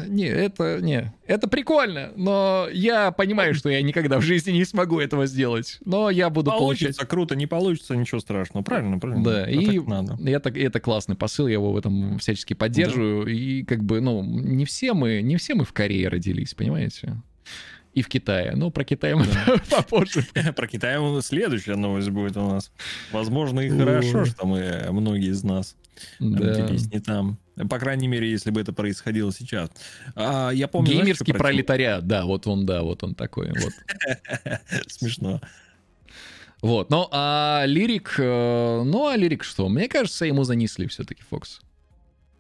не, 0.08 0.26
это, 0.26 0.80
не, 0.82 1.14
это 1.26 1.48
прикольно, 1.48 2.12
но 2.16 2.68
я 2.72 3.12
понимаю, 3.12 3.54
что 3.56 3.70
я 3.70 3.82
никогда 3.82 4.18
в 4.20 4.22
жизни 4.22 4.52
не 4.52 4.66
смогу 4.66 5.00
этого 5.00 5.26
сделать, 5.26 5.80
но 5.86 6.10
я 6.10 6.30
буду 6.30 6.52
получать... 6.52 6.82
Получится 6.98 7.06
круто, 7.06 7.36
не 7.36 7.48
получится, 7.48 7.96
ничего 7.96 8.20
страшного. 8.20 8.64
Правильно, 8.64 9.00
правильно. 9.00 9.24
Да, 9.24 9.44
А 9.44 9.50
и 9.50 9.78
так 9.80 9.88
надо. 9.88 10.18
это, 10.30 10.50
это 10.50 10.80
классный 10.80 11.16
посыл, 11.16 11.48
я 11.48 11.54
его 11.54 11.72
в 11.72 11.78
этом 11.78 12.20
всячески 12.20 12.54
поддерживаю. 12.54 13.26
И 13.28 13.64
как 13.64 13.84
бы, 13.84 14.02
ну, 14.02 14.24
не 14.24 14.66
все 14.66 14.94
мы, 14.94 15.22
не 15.22 15.38
все 15.38 15.56
мы 15.56 15.66
в 15.66 15.74
Корее 15.74 16.08
родились, 16.10 16.54
понимаете? 16.54 17.16
И 17.94 18.02
в 18.02 18.08
Китае. 18.10 18.54
Ну, 18.56 18.72
про 18.72 18.84
Китай 18.84 19.14
мы 19.14 19.26
попозже. 19.70 20.26
Про 20.56 20.68
Китай 20.68 20.98
следующая 21.22 21.76
новость 21.76 22.10
будет 22.10 22.36
у 22.38 22.50
нас. 22.50 22.72
Возможно, 23.12 23.60
и 23.60 23.70
хорошо, 23.70 24.26
что 24.26 24.48
мы, 24.48 24.88
многие 24.90 25.30
из 25.30 25.44
нас 25.44 25.76
Да. 26.20 26.64
родились 26.64 26.92
не 26.92 27.00
там. 27.00 27.38
По 27.70 27.80
крайней 27.80 28.08
мере, 28.08 28.30
если 28.30 28.50
бы 28.50 28.62
это 28.62 28.74
происходило 28.74 29.32
сейчас. 29.32 29.70
А, 30.16 30.50
я 30.50 30.68
помню, 30.68 30.88
знаешь, 30.88 31.02
Геймерский 31.02 31.26
Тим- 31.28 31.38
пролетариат, 31.38 32.08
да, 32.08 32.26
вот 32.26 32.48
он, 32.48 32.66
да, 32.66 32.82
вот 32.82 33.04
он 33.04 33.13
такой, 33.13 33.50
вот. 33.50 33.74
Смешно. 34.88 35.39
Вот, 36.62 36.89
ну, 36.89 37.08
а 37.12 37.63
Lirik, 37.65 38.15
э, 38.18 38.84
ну, 38.86 39.08
а 39.08 39.18
Lirik 39.17 39.43
что? 39.44 39.68
Мне 39.68 39.89
кажется, 39.89 40.26
ему 40.26 40.46
занесли 40.46 40.88
все-таки 40.88 41.22
Фокс. 41.30 41.60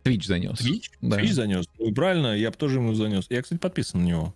Twitch 0.03 0.25
занес. 0.25 0.59
Twitch? 0.59 0.91
Да. 1.01 1.17
Twitch 1.17 1.31
занес. 1.31 1.65
Ну, 1.77 1.93
правильно, 1.93 2.35
я 2.35 2.49
бы 2.49 2.57
тоже 2.57 2.77
ему 2.77 2.93
занес. 2.93 3.25
Я, 3.29 3.41
кстати, 3.41 3.59
подписан 3.59 4.01
на 4.01 4.05
него. 4.05 4.35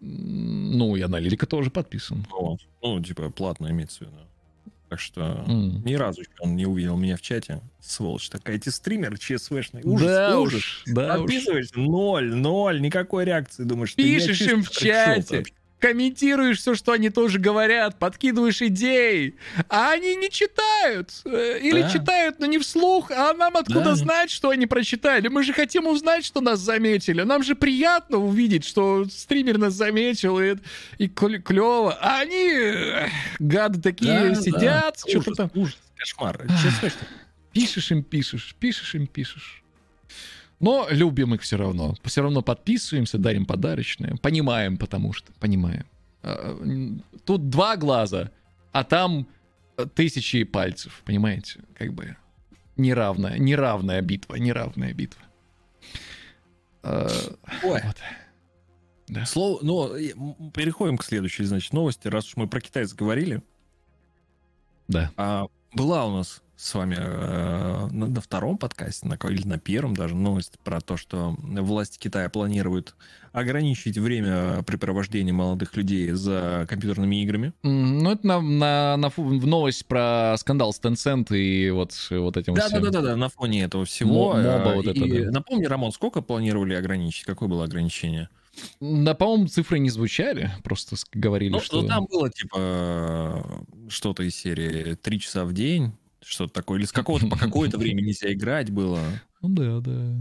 Ну, 0.00 0.96
я 0.96 1.08
на 1.08 1.18
Лирика 1.18 1.46
тоже 1.46 1.70
подписан. 1.70 2.26
Вот. 2.30 2.60
Ну, 2.82 3.02
типа, 3.02 3.30
платно 3.30 3.68
имеется 3.70 3.98
в 3.98 4.00
виду. 4.02 4.18
Так 4.88 5.00
что 5.00 5.44
М. 5.48 5.82
ни 5.84 5.94
разу 5.94 6.20
еще 6.20 6.30
он 6.38 6.54
не 6.54 6.64
увидел 6.64 6.96
меня 6.96 7.16
в 7.16 7.20
чате. 7.20 7.60
Сволочь 7.80 8.28
такая. 8.28 8.54
Эти 8.56 8.68
стримеры 8.68 9.16
ЧСВшные. 9.18 9.82
Ужас, 9.84 10.06
да 10.06 10.38
ужас. 10.40 10.58
уж, 10.58 10.82
да 10.86 11.14
уж. 11.14 11.20
Подписываешься, 11.22 11.78
ноль, 11.80 12.32
ноль, 12.32 12.80
никакой 12.80 13.24
реакции. 13.24 13.64
Думаешь, 13.64 13.94
Пишешь 13.94 14.40
им 14.42 14.62
в 14.62 14.70
чате. 14.70 15.44
Комментируешь 15.78 16.58
все, 16.58 16.74
что 16.74 16.92
они 16.92 17.10
тоже 17.10 17.38
говорят, 17.38 17.98
подкидываешь 17.98 18.62
идеи, 18.62 19.36
а 19.68 19.92
они 19.92 20.16
не 20.16 20.30
читают. 20.30 21.10
Э, 21.24 21.58
Или 21.60 21.82
Да. 21.82 21.90
читают, 21.90 22.38
но 22.40 22.46
не 22.46 22.58
вслух, 22.58 23.10
а 23.10 23.32
нам 23.34 23.56
откуда 23.56 23.90
Да. 23.90 23.94
знать, 23.94 24.30
что 24.30 24.50
они 24.50 24.66
прочитали? 24.66 25.28
Мы 25.28 25.42
же 25.42 25.52
хотим 25.52 25.86
узнать, 25.86 26.24
что 26.24 26.40
нас 26.40 26.60
заметили. 26.60 27.22
Нам 27.22 27.42
же 27.42 27.54
приятно 27.54 28.16
увидеть, 28.18 28.64
что 28.64 29.04
стример 29.04 29.58
нас 29.58 29.74
заметил, 29.74 30.40
и, 30.40 30.56
и 30.98 31.08
клево. 31.08 31.92
А 32.00 32.20
они, 32.20 32.48
э, 32.50 33.08
гады 33.38 33.80
такие, 33.80 34.30
Да, 34.30 34.34
сидят, 34.34 34.98
да. 35.04 35.10
что-то 35.10 35.30
Ужас, 35.30 35.36
там. 35.36 35.50
Ужас, 35.54 35.78
кошмар. 35.96 36.46
ЧСВшные. 36.62 37.08
Пишешь 37.52 37.90
им, 37.90 38.02
пишешь, 38.02 38.54
пишешь 38.58 38.94
им, 38.94 39.06
пишешь. 39.06 39.62
Но 40.58 40.86
любим 40.90 41.34
их 41.34 41.42
все 41.42 41.56
равно. 41.56 41.94
Все 42.04 42.22
равно 42.22 42.42
подписываемся, 42.42 43.18
дарим 43.18 43.44
подарочные. 43.44 44.14
Понимаем, 44.22 44.78
потому 44.78 45.12
что 45.12 45.32
понимаем. 45.34 45.84
А, 46.22 46.58
Тут 47.24 47.50
два 47.50 47.76
глаза, 47.76 48.30
а 48.72 48.84
там 48.84 49.26
э, 49.76 49.84
тысячи 49.94 50.44
пальцев, 50.44 51.02
понимаете? 51.04 51.60
Как 51.74 51.92
бы 51.92 52.16
неравная, 52.76 53.38
неравная 53.38 54.00
битва, 54.00 54.36
неравная 54.36 54.92
битва. 54.94 55.22
А, 56.82 57.06
Ой. 57.62 57.80
вот. 57.84 57.96
Да. 59.08 59.24
Слово, 59.26 59.58
ну, 59.62 60.50
переходим 60.54 60.96
к 60.96 61.04
следующей, 61.04 61.44
значит, 61.44 61.72
новости. 61.72 62.08
Раз 62.08 62.26
уж 62.28 62.36
мы 62.36 62.48
про 62.48 62.60
Китай 62.60 62.84
заговорили, 62.84 63.42
Да. 64.88 65.10
а, 65.16 65.46
была 65.72 66.06
у 66.06 66.16
нас 66.16 66.42
с 66.56 66.74
вами 66.74 66.96
э, 66.98 67.88
на, 67.90 68.06
на 68.06 68.20
втором 68.20 68.56
подкасте, 68.56 69.06
на, 69.06 69.14
или 69.28 69.46
на 69.46 69.58
первом 69.58 69.94
даже, 69.94 70.14
новость 70.14 70.58
про 70.64 70.80
то, 70.80 70.96
что 70.96 71.36
власти 71.38 71.98
Китая 71.98 72.30
планируют 72.30 72.94
ограничить 73.32 73.98
время 73.98 74.62
препровождения 74.62 75.34
молодых 75.34 75.76
людей 75.76 76.10
за 76.12 76.66
компьютерными 76.68 77.22
играми. 77.22 77.52
Ну, 77.62 78.10
это 78.10 78.26
на, 78.26 78.40
на, 78.40 78.96
на 78.96 79.10
фу- 79.10 79.24
в 79.24 79.46
новость 79.46 79.84
про 79.86 80.34
скандал 80.38 80.72
с 80.72 80.80
Tencent 80.80 81.36
и 81.36 81.70
вот, 81.70 81.92
вот 82.10 82.36
этим 82.38 82.56
всем. 82.56 82.82
Да-да-да, 82.82 83.16
на 83.16 83.28
фоне 83.28 83.64
этого 83.64 83.84
всего. 83.84 84.32
Мо- 84.32 84.40
моба 84.40 84.70
э, 84.70 84.74
вот 84.76 84.86
это, 84.86 85.04
и 85.04 85.24
да. 85.24 85.30
Напомни, 85.30 85.64
Рамон, 85.66 85.92
сколько 85.92 86.22
планировали 86.22 86.72
ограничить? 86.72 87.26
Какое 87.26 87.50
было 87.50 87.64
ограничение? 87.64 88.30
Да, 88.80 89.12
по-моему, 89.14 89.48
цифры 89.48 89.78
не 89.78 89.90
звучали, 89.90 90.50
просто 90.64 90.96
говорили, 91.12 91.52
Ну, 91.52 91.60
что... 91.60 91.82
ну, 91.82 91.88
там 91.88 92.06
было 92.06 92.30
типа 92.30 92.56
э, 92.58 93.42
что-то 93.90 94.22
из 94.22 94.34
серии 94.34 94.94
три 94.94 95.20
часа 95.20 95.44
в 95.44 95.52
день, 95.52 95.92
что-то 96.26 96.52
такое, 96.52 96.78
или 96.78 96.86
с 96.86 96.92
какого-то 96.92 97.26
по 97.28 97.36
какое-то 97.38 97.78
время 97.78 98.00
нельзя 98.02 98.32
играть 98.32 98.70
было. 98.70 99.00
Ну 99.42 99.48
да, 99.50 99.80
да. 99.80 100.14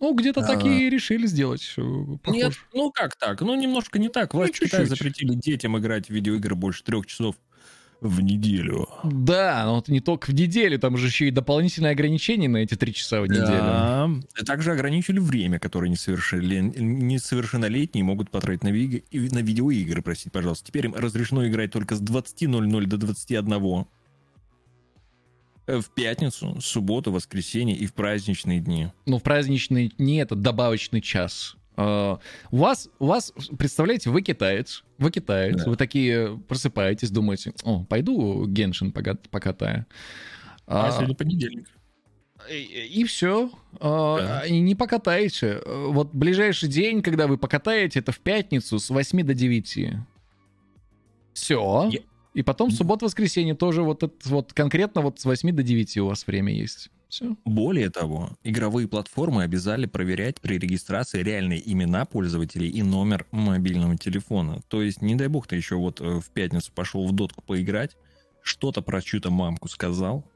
Ну, 0.00 0.14
где-то 0.14 0.40
А. 0.40 0.44
так 0.46 0.64
и 0.64 0.88
решили 0.88 1.26
сделать. 1.26 1.74
э, 1.76 1.80
Нет, 1.82 2.20
похоже. 2.22 2.58
ну 2.72 2.90
как 2.92 3.16
так? 3.16 3.40
Ну, 3.42 3.54
немножко 3.60 3.98
не 3.98 4.08
так. 4.08 4.32
Власти 4.32 4.58
Ну, 4.62 4.66
Китая 4.66 4.86
запретили 4.86 5.34
детям 5.34 5.76
играть 5.78 6.06
в 6.06 6.10
видеоигры 6.10 6.54
больше 6.54 6.82
трех 6.82 7.06
часов 7.06 7.36
в 8.00 8.20
неделю. 8.22 8.88
Да, 9.04 9.64
но 9.66 9.78
это 9.78 9.92
не 9.92 10.00
только 10.00 10.26
в 10.30 10.34
неделю, 10.34 10.78
там 10.78 10.96
же 10.96 11.06
еще 11.08 11.28
и 11.28 11.30
дополнительные 11.30 11.92
ограничения 11.92 12.48
на 12.48 12.58
эти 12.58 12.74
три 12.74 12.92
часа 12.94 13.20
в 13.20 13.26
неделю. 13.26 13.46
Да. 13.46 14.10
Также 14.46 14.72
ограничили 14.72 15.18
время, 15.18 15.58
которое 15.58 15.90
несовершеннолет- 15.90 16.78
несовершеннолетние 16.78 18.04
могут 18.04 18.30
потратить 18.30 18.64
на, 18.64 18.68
ви- 18.68 19.02
на 19.12 19.38
видеоигры, 19.38 20.00
простите, 20.02 20.30
пожалуйста. 20.30 20.66
Теперь 20.68 20.86
им 20.86 20.94
разрешено 20.94 21.46
играть 21.46 21.70
только 21.72 21.96
с 21.96 22.00
20.00 22.02 22.86
до 22.86 22.96
21. 22.96 23.86
Э, 25.66 25.80
В 25.80 25.90
пятницу, 25.90 26.56
субботу, 26.60 27.10
воскресенье 27.12 27.76
и 27.76 27.86
в 27.86 27.92
праздничные 27.94 28.60
дни. 28.60 28.88
Ну, 29.04 29.18
в 29.18 29.22
праздничные 29.22 29.88
дни 29.88 30.16
это 30.18 30.34
добавочный 30.36 31.00
час. 31.00 31.56
А, 31.76 32.18
У 32.50 32.56
вас, 32.58 32.88
у 32.98 33.06
вас, 33.06 33.32
представляете, 33.58 34.10
вы 34.10 34.22
китаец, 34.22 34.84
вы 34.98 35.10
китаец, 35.10 35.64
Да. 35.64 35.70
вы 35.70 35.76
такие 35.76 36.38
просыпаетесь, 36.48 37.10
думаете, 37.10 37.52
о, 37.64 37.84
пойду 37.84 38.46
Геншин 38.46 38.92
пока- 38.92 39.16
покатаю. 39.30 39.86
А, 40.66 40.86
А, 40.88 40.92
сегодня 40.92 41.14
понедельник. 41.14 41.68
и, 42.50 43.04
все, 43.04 43.50
Да. 43.80 44.42
и 44.46 44.58
не 44.60 44.74
покатаете. 44.74 45.60
Вот 45.66 46.14
ближайший 46.14 46.68
день, 46.68 47.02
когда 47.02 47.26
вы 47.26 47.36
покатаете, 47.38 47.98
это 47.98 48.12
в 48.12 48.20
пятницу 48.20 48.78
с 48.78 48.88
8 48.88 49.22
до 49.24 49.34
9. 49.34 49.96
Все. 51.34 51.90
Я- 51.92 52.00
И 52.36 52.42
потом 52.42 52.70
суббота-воскресенье 52.70 53.54
тоже 53.54 53.82
вот, 53.82 54.02
это, 54.02 54.14
вот 54.26 54.52
конкретно 54.52 55.00
вот 55.00 55.18
с 55.18 55.24
8 55.24 55.56
до 55.56 55.62
9 55.62 55.96
у 55.96 56.06
вас 56.08 56.26
время 56.26 56.52
есть. 56.52 56.90
Все. 57.08 57.34
Более 57.46 57.88
того, 57.88 58.28
игровые 58.44 58.88
платформы 58.88 59.42
обязали 59.42 59.86
проверять 59.86 60.42
при 60.42 60.58
регистрации 60.58 61.22
реальные 61.22 61.62
имена 61.72 62.04
пользователей 62.04 62.68
и 62.68 62.82
номер 62.82 63.26
мобильного 63.30 63.96
телефона. 63.96 64.60
То 64.68 64.82
есть, 64.82 65.00
не 65.00 65.14
дай 65.14 65.28
бог, 65.28 65.46
ты 65.46 65.56
еще 65.56 65.76
вот 65.76 66.02
э, 66.02 66.20
в 66.20 66.28
пятницу 66.28 66.70
пошел 66.74 67.06
в 67.06 67.12
дотку 67.12 67.40
поиграть, 67.40 67.96
что-то 68.42 68.82
про 68.82 69.00
чью-то 69.00 69.30
мамку 69.30 69.68
сказал, 69.70 70.30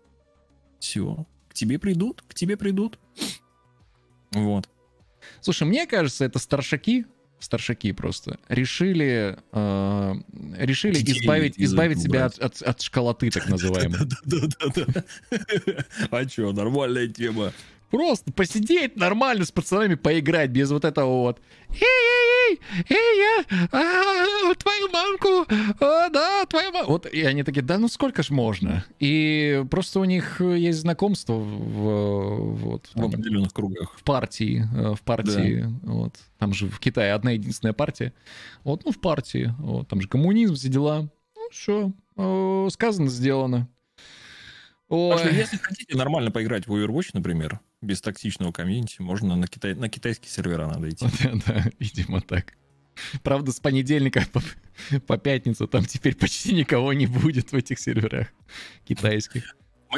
все, 0.79 1.27
к 1.51 1.55
тебе 1.55 1.79
придут, 1.79 2.23
к 2.27 2.33
тебе 2.33 2.57
придут. 2.57 2.99
Вот. 4.33 4.71
Слушай, 5.43 5.69
мне 5.69 5.87
кажется, 5.87 6.25
это 6.25 6.39
старшаки, 6.39 7.05
старшаки 7.41 7.93
просто, 7.93 8.39
решили, 8.49 9.37
э, 9.53 10.15
решили 10.59 10.95
Детей 10.95 11.21
избавить, 11.21 11.59
из 11.59 11.71
избавить 11.71 12.01
себя 12.01 12.27
от, 12.27 12.39
от, 12.39 12.63
от 12.63 12.81
школоты, 12.81 13.31
так 13.31 13.49
называемой. 13.49 13.99
А 16.11 16.29
что, 16.29 16.53
нормальная 16.53 17.09
тема. 17.09 17.53
Просто 17.91 18.33
посидеть 18.33 18.97
нормально 18.97 19.45
с 19.45 19.51
пацанами, 19.51 19.95
поиграть 19.97 20.51
без 20.51 20.71
вот 20.71 20.85
этого 20.85 21.09
вот. 21.09 21.41
Эй-эй-эй, 21.71 22.61
эй, 22.89 23.19
я, 23.19 23.45
а, 23.73 24.55
твою 24.55 24.91
мамку, 24.91 25.47
а, 25.81 26.09
да, 26.09 26.47
твою 26.47 26.73
мамку. 26.73 26.93
Вот, 26.93 27.07
и 27.07 27.23
они 27.23 27.43
такие, 27.43 27.63
да 27.63 27.79
ну 27.79 27.89
сколько 27.89 28.23
ж 28.23 28.31
можно? 28.31 28.85
И 29.01 29.65
просто 29.71 30.01
у 30.01 30.05
них 30.05 30.41
есть 30.41 30.81
знакомство 30.81 31.35
в, 31.35 32.55
вот, 32.57 32.87
В 32.87 32.95
там, 32.95 33.07
определенных 33.07 33.53
кругах. 33.53 33.97
в 33.97 34.03
партии, 34.05 34.67
э, 34.75 34.95
в 34.95 35.03
партии, 35.03 35.67
вот. 35.83 36.15
Там 36.39 36.55
же 36.55 36.69
в 36.69 36.79
Китае 36.79 37.13
одна 37.13 37.33
единственная 37.33 37.75
партия. 37.75 38.13
Вот, 38.65 38.85
ну, 38.85 38.93
в 38.93 39.01
партии. 39.01 39.53
Вот, 39.59 39.89
там 39.89 40.01
же 40.01 40.09
коммунизм, 40.09 40.55
все 40.55 40.69
дела. 40.69 41.09
Ну, 41.37 41.49
что, 41.53 42.69
сказано, 42.71 43.09
сделано. 43.09 43.69
Ой. 44.89 45.11
Так 45.11 45.21
что, 45.21 45.35
если 45.35 45.57
хотите 45.57 45.97
нормально 45.97 46.31
поиграть 46.33 46.67
в 46.67 46.75
Overwatch, 46.75 47.11
например, 47.13 47.61
без 47.83 48.01
токсичного 48.01 48.53
комьюнити, 48.53 49.01
можно 49.01 49.37
на, 49.37 49.47
китай... 49.47 49.75
на 49.75 49.89
китайские 49.89 50.31
сервера 50.31 50.67
надо 50.67 50.89
идти. 50.91 51.07
Да, 51.23 51.33
да, 51.47 51.65
видимо 51.79 52.21
так. 52.21 52.55
Правда, 53.23 53.53
с 53.53 53.61
понедельника 53.61 54.25
по, 54.33 54.43
по 55.01 55.17
пятницу 55.17 55.67
там 55.67 55.85
теперь 55.85 56.15
почти 56.17 56.55
никого 56.55 56.93
не 56.93 57.07
будет 57.07 57.53
в 57.53 57.57
этих 57.57 57.79
серверах 57.79 58.29
китайских. 58.85 59.57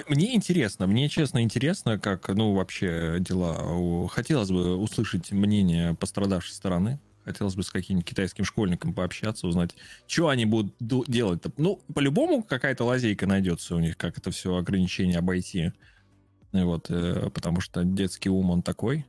Мне 0.08 0.34
интересно, 0.34 0.86
мне 0.86 1.08
честно 1.08 1.42
интересно, 1.42 1.98
как, 1.98 2.28
ну, 2.28 2.54
вообще 2.54 3.16
дела. 3.20 4.08
Хотелось 4.08 4.50
бы 4.50 4.76
услышать 4.76 5.32
мнение 5.32 5.94
пострадавшей 5.94 6.54
стороны. 6.54 6.98
Хотелось 7.24 7.54
бы 7.54 7.62
с 7.62 7.70
каким-нибудь 7.70 8.08
китайским 8.08 8.44
школьником 8.44 8.94
пообщаться, 8.94 9.46
узнать, 9.46 9.76
что 10.08 10.28
они 10.28 10.44
будут 10.44 10.74
ду- 10.80 11.04
делать-то. 11.06 11.52
Ну, 11.56 11.80
по-любому 11.94 12.42
какая-то 12.42 12.84
лазейка 12.84 13.26
найдется 13.26 13.76
у 13.76 13.78
них, 13.78 13.96
как 13.96 14.18
это 14.18 14.30
все 14.32 14.56
ограничение 14.56 15.18
обойти. 15.18 15.72
Вот, 16.52 16.90
э, 16.90 17.30
потому 17.30 17.60
что 17.60 17.84
детский 17.84 18.28
ум, 18.28 18.50
он 18.50 18.62
такой. 18.62 19.06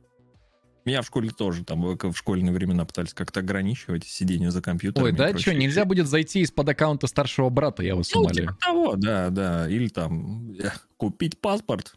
Меня 0.84 1.00
в 1.00 1.06
школе 1.06 1.30
тоже, 1.30 1.64
там, 1.64 1.82
в 1.82 1.96
в 1.96 2.16
школьные 2.16 2.52
времена 2.52 2.84
пытались 2.84 3.14
как-то 3.14 3.40
ограничивать 3.40 4.04
сидение 4.04 4.50
за 4.50 4.60
компьютером. 4.60 5.06
Ой, 5.06 5.12
да, 5.12 5.36
что, 5.36 5.54
нельзя 5.54 5.86
будет 5.86 6.06
зайти 6.06 6.40
из-под 6.40 6.68
аккаунта 6.68 7.06
старшего 7.06 7.48
брата, 7.48 7.82
я 7.82 7.96
вас 7.96 8.12
Ну, 8.14 8.20
умоляю. 8.20 8.48
типа 8.48 8.58
того, 8.60 8.96
да, 8.96 9.30
да. 9.30 9.68
Или 9.68 9.88
там 9.88 10.52
э, 10.52 10.70
купить 10.96 11.40
паспорт. 11.40 11.96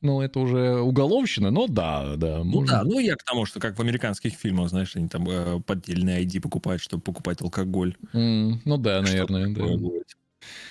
Ну, 0.00 0.22
это 0.22 0.40
уже 0.40 0.80
уголовщина, 0.80 1.50
но 1.50 1.66
да, 1.66 2.16
да. 2.16 2.38
Ну 2.38 2.60
можно. 2.60 2.78
да, 2.78 2.84
ну 2.84 2.98
я 2.98 3.14
к 3.14 3.22
тому, 3.24 3.44
что 3.44 3.60
как 3.60 3.78
в 3.78 3.82
американских 3.82 4.32
фильмах, 4.34 4.70
знаешь, 4.70 4.96
они 4.96 5.08
там 5.08 5.28
э, 5.28 5.60
поддельные 5.60 6.24
ID 6.24 6.40
покупают, 6.40 6.80
чтобы 6.80 7.02
покупать 7.02 7.42
алкоголь. 7.42 7.94
Ну 8.12 8.78
да, 8.78 9.02
наверное, 9.02 9.54
да. 9.54 9.76
будет. 9.76 10.16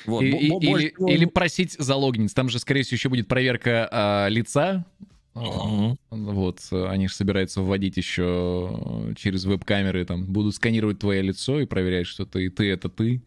Вот, 0.06 0.22
И- 0.24 0.28
и- 0.30 0.48
или, 0.48 0.90
всего- 0.90 1.10
или 1.10 1.26
просить 1.26 1.74
залогниться. 1.74 2.36
Там 2.36 2.50
же, 2.50 2.60
скорее 2.60 2.84
всего, 2.84 2.96
еще 2.96 3.10
будет 3.10 3.28
проверка 3.28 3.88
а, 3.92 4.28
лица. 4.30 4.86
Мгм. 5.36 5.98
Вот, 6.12 6.60
э, 6.72 6.86
они 6.90 7.08
же 7.08 7.16
собираются 7.16 7.62
вводить 7.62 7.98
еще 7.98 8.70
э, 9.10 9.14
через 9.18 9.46
веб-камеры, 9.46 10.06
там, 10.06 10.26
будут 10.26 10.54
сканировать 10.56 11.00
твое 11.00 11.24
лицо 11.24 11.60
и 11.60 11.66
проверять, 11.66 12.06
что 12.06 12.26
ты, 12.28 12.50
ты 12.52 12.70
это 12.70 12.88
ты. 12.88 13.24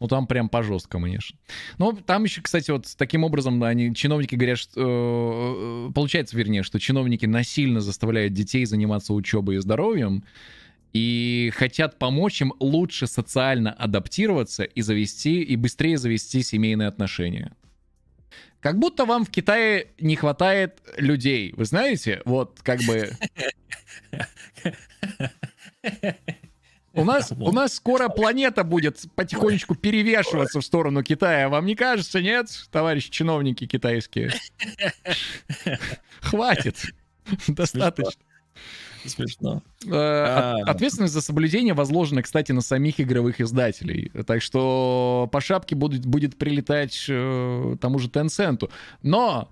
Ну, 0.00 0.08
там 0.08 0.26
прям 0.26 0.48
по 0.48 0.62
жесткому, 0.62 1.04
конечно. 1.04 1.38
Но 1.78 1.92
там 1.92 2.24
еще, 2.24 2.40
кстати, 2.40 2.70
вот 2.70 2.86
таким 2.96 3.24
образом, 3.24 3.60
да, 3.60 3.68
они, 3.68 3.94
чиновники 3.94 4.34
говорят, 4.34 4.58
что... 4.58 5.86
э, 5.90 5.92
Получается, 5.94 6.36
вернее, 6.36 6.62
что 6.62 6.80
чиновники 6.80 7.26
насильно 7.26 7.80
заставляют 7.80 8.32
детей 8.32 8.64
заниматься 8.64 9.12
учебой 9.12 9.56
и 9.56 9.58
здоровьем, 9.58 10.24
и 10.94 11.52
хотят 11.54 11.98
помочь 11.98 12.40
им 12.40 12.54
лучше 12.60 13.06
социально 13.06 13.72
адаптироваться 13.72 14.62
и 14.62 14.80
завести, 14.80 15.42
и 15.42 15.56
быстрее 15.56 15.98
завести 15.98 16.42
семейные 16.42 16.88
отношения. 16.88 17.52
Как 18.60 18.78
будто 18.78 19.04
вам 19.04 19.26
в 19.26 19.30
Китае 19.30 19.88
не 19.98 20.16
хватает 20.16 20.80
людей, 20.96 21.52
вы 21.56 21.66
знаете? 21.66 22.22
Вот, 22.24 22.60
как 22.62 22.80
бы... 22.84 23.10
У 26.96 27.04
нас, 27.04 27.32
у 27.32 27.50
нас 27.50 27.74
скоро 27.74 28.08
планета 28.08 28.62
будет 28.62 29.04
потихонечку 29.16 29.74
перевешиваться 29.74 30.60
в 30.60 30.64
сторону 30.64 31.02
Китая. 31.02 31.48
Вам 31.48 31.66
не 31.66 31.74
кажется, 31.74 32.22
нет, 32.22 32.46
товарищи 32.70 33.10
чиновники 33.10 33.66
китайские? 33.66 34.32
Хватит. 36.20 36.76
Достаточно. 37.48 38.22
Смешно. 39.06 39.62
Э, 39.86 39.90
А. 39.92 40.54
от- 40.62 40.68
Ответственность 40.76 41.12
за 41.14 41.20
соблюдение 41.20 41.74
возложена, 41.74 42.22
кстати, 42.22 42.52
на 42.52 42.60
самих 42.60 43.00
игровых 43.00 43.40
издателей. 43.40 44.10
Так 44.26 44.42
что 44.42 45.28
по 45.32 45.40
шапке 45.40 45.74
будет, 45.74 46.06
будет 46.06 46.36
прилетать 46.38 47.06
э, 47.08 47.76
тому 47.80 47.98
же 47.98 48.08
Tencent. 48.08 48.68
Но 49.02 49.48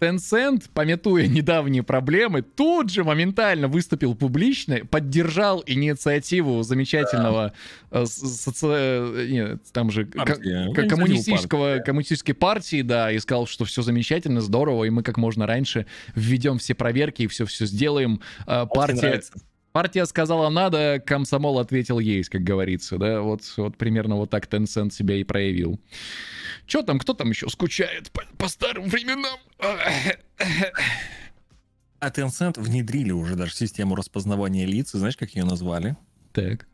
Tencent, 0.00 0.64
пометуя 0.74 1.26
недавние 1.26 1.82
проблемы, 1.82 2.42
тут 2.42 2.90
же 2.90 3.02
моментально 3.04 3.68
выступил 3.68 4.14
публично, 4.14 4.78
поддержал 4.90 5.62
инициативу 5.66 6.62
замечательного 6.62 7.52
э, 7.90 8.02
соци- 8.02 8.66
э, 8.68 9.26
нет, 9.30 9.62
там 9.72 9.90
же 9.90 10.04
Партия. 10.06 10.34
ко- 10.34 10.82
Инициатива 10.82 10.88
коммунистического, 10.88 11.64
партии. 11.72 11.84
коммунистической 11.84 12.34
партии, 12.34 12.82
да, 12.82 13.10
и 13.10 13.18
сказал, 13.18 13.46
что 13.46 13.64
все 13.64 13.82
замечательно, 13.82 14.40
здорово, 14.40 14.84
и 14.84 14.90
мы 14.90 15.02
как 15.02 15.16
можно 15.16 15.46
раньше 15.46 15.86
введем 16.14 16.58
все 16.58 16.74
проверки 16.74 17.22
и 17.22 17.26
все-все 17.26 17.66
сделаем. 17.66 18.20
Очень 18.46 18.68
Партия, 18.68 18.94
нравится. 19.00 19.32
Партия 19.76 20.06
сказала 20.06 20.48
надо, 20.48 21.02
комсомол 21.04 21.58
ответил 21.58 21.98
есть, 21.98 22.30
как 22.30 22.42
говорится, 22.42 22.96
да, 22.96 23.20
вот, 23.20 23.42
вот 23.58 23.76
примерно 23.76 24.16
вот 24.16 24.30
так 24.30 24.46
Tencent 24.46 24.90
себя 24.90 25.16
и 25.16 25.22
проявил. 25.22 25.78
Че 26.64 26.82
там, 26.82 26.98
кто 26.98 27.12
там 27.12 27.28
еще 27.28 27.46
скучает 27.50 28.10
по, 28.10 28.22
по 28.38 28.48
старым 28.48 28.88
временам? 28.88 29.38
А 31.98 32.08
Tencent 32.08 32.58
внедрили 32.58 33.10
уже 33.10 33.36
даже 33.36 33.52
систему 33.52 33.96
распознавания 33.96 34.64
лиц. 34.64 34.94
И 34.94 34.98
знаешь, 34.98 35.18
как 35.18 35.32
ее 35.32 35.44
назвали? 35.44 35.94
Так. 36.32 36.66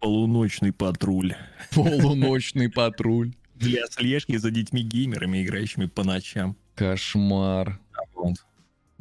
Полуночный 0.00 0.74
патруль. 0.74 1.34
Полуночный 1.70 2.68
патруль. 2.70 3.32
Для 3.54 3.86
слежки 3.86 4.36
за 4.36 4.50
детьми-геймерами, 4.50 5.42
играющими 5.42 5.86
по 5.86 6.04
ночам. 6.04 6.58
Кошмар. 6.74 7.80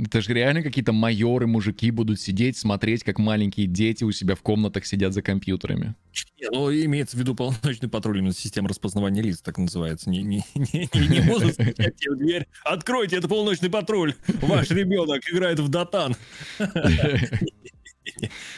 Это 0.03 0.19
же 0.21 0.33
реально 0.33 0.63
какие-то 0.63 0.93
майоры, 0.93 1.45
мужики 1.45 1.91
будут 1.91 2.19
сидеть, 2.19 2.57
смотреть, 2.57 3.03
как 3.03 3.19
маленькие 3.19 3.67
дети 3.67 4.03
у 4.03 4.11
себя 4.11 4.33
в 4.33 4.41
комнатах 4.41 4.85
сидят 4.87 5.13
за 5.13 5.21
компьютерами. 5.21 5.93
Не, 6.39 6.49
ну, 6.49 6.73
имеется 6.73 7.15
в 7.15 7.19
виду 7.19 7.35
полночный 7.35 7.87
патруль, 7.87 8.17
именно 8.17 8.33
система 8.33 8.69
распознавания 8.69 9.21
лиц, 9.21 9.41
так 9.41 9.59
называется. 9.59 10.09
Не, 10.09 10.23
не, 10.23 10.43
не, 10.55 10.89
не, 10.91 11.07
не 11.07 11.21
будут 11.21 11.55
в 11.57 12.15
дверь. 12.17 12.47
Откройте, 12.63 13.17
это 13.17 13.27
полночный 13.27 13.69
патруль. 13.69 14.15
Ваш 14.41 14.71
ребенок 14.71 15.21
играет 15.31 15.59
в 15.59 15.69
дотан. 15.69 16.15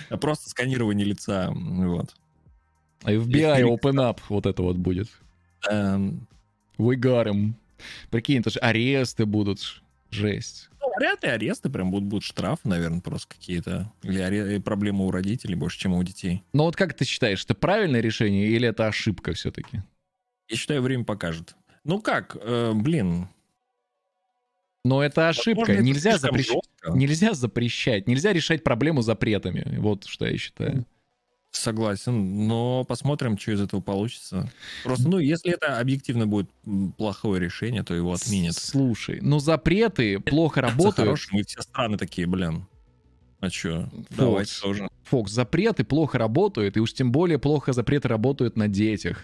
А 0.10 0.18
Просто 0.22 0.50
сканирование 0.50 1.06
лица. 1.06 1.52
Вот. 1.52 2.16
А 3.04 3.12
FBI 3.12 3.64
Open 3.64 3.96
Up 3.96 4.20
вот 4.30 4.46
это 4.46 4.62
вот 4.62 4.78
будет. 4.78 5.10
Эм, 5.70 6.26
got 6.78 7.28
him. 7.28 7.54
Прикинь, 8.10 8.40
это 8.40 8.50
же 8.50 8.60
аресты 8.60 9.26
будут. 9.26 9.82
Жесть. 10.10 10.70
Вряд 10.98 11.24
ли 11.24 11.30
аресты, 11.30 11.70
прям 11.70 11.92
будут, 11.92 12.08
будут 12.08 12.24
штрафы, 12.24 12.68
наверное, 12.68 13.02
просто 13.02 13.28
какие-то. 13.28 13.92
Или 14.04 14.20
аре- 14.20 14.60
проблемы 14.62 15.06
у 15.08 15.12
родителей 15.12 15.56
больше, 15.56 15.80
чем 15.80 15.94
у 15.94 16.04
детей. 16.04 16.44
Но 16.54 16.66
вот 16.66 16.76
как 16.76 16.94
ты 16.94 17.06
считаешь, 17.06 17.44
это 17.44 17.56
правильное 17.56 18.02
решение 18.02 18.48
или 18.48 18.68
это 18.68 18.88
ошибка 18.88 19.34
все-таки? 19.34 19.82
Я 20.50 20.56
считаю, 20.58 20.82
время 20.82 21.04
покажет. 21.04 21.56
Ну 21.84 22.02
как, 22.02 22.38
э, 22.40 22.72
блин. 22.74 23.28
Но 24.86 25.02
это 25.02 25.30
ошибка. 25.30 25.60
возможно, 25.62 25.74
это 25.74 25.84
Нельзя, 25.84 26.12
слишком 26.18 26.38
запрещ-. 26.38 26.96
Нельзя 26.96 27.34
запрещать. 27.34 28.08
Нельзя 28.08 28.34
решать 28.34 28.64
проблему 28.64 29.02
запретами. 29.02 29.78
Вот 29.80 30.06
что 30.06 30.26
я 30.26 30.38
считаю. 30.38 30.86
Согласен, 31.54 32.48
но 32.48 32.84
посмотрим, 32.84 33.38
что 33.38 33.52
из 33.52 33.62
этого 33.62 33.80
получится. 33.80 34.52
Просто, 34.84 35.08
ну, 35.08 35.20
если 35.20 35.54
это 35.54 35.80
объективно 35.80 36.26
будет 36.26 36.50
плохое 36.98 37.40
решение, 37.40 37.84
то 37.84 37.94
его 37.94 38.12
отменят. 38.12 38.56
Слушай, 38.56 39.20
ну 39.22 39.38
запреты 39.40 40.20
плохо 40.20 40.62
работают. 40.62 40.96
хорошим, 40.96 41.38
и 41.40 41.44
все 41.44 41.62
страны 41.62 41.98
такие, 41.98 42.26
блин. 42.28 42.66
А 43.40 43.50
что? 43.52 43.88
Давайте 44.10 44.52
тоже. 44.62 44.90
Фокс, 45.04 45.32
запреты 45.32 45.84
плохо 45.84 46.18
работают, 46.18 46.76
и 46.76 46.80
уж 46.80 46.92
тем 46.94 47.12
более 47.12 47.38
плохо 47.38 47.72
запреты 47.72 48.08
работают 48.08 48.58
на 48.58 48.68
детях. 48.68 49.24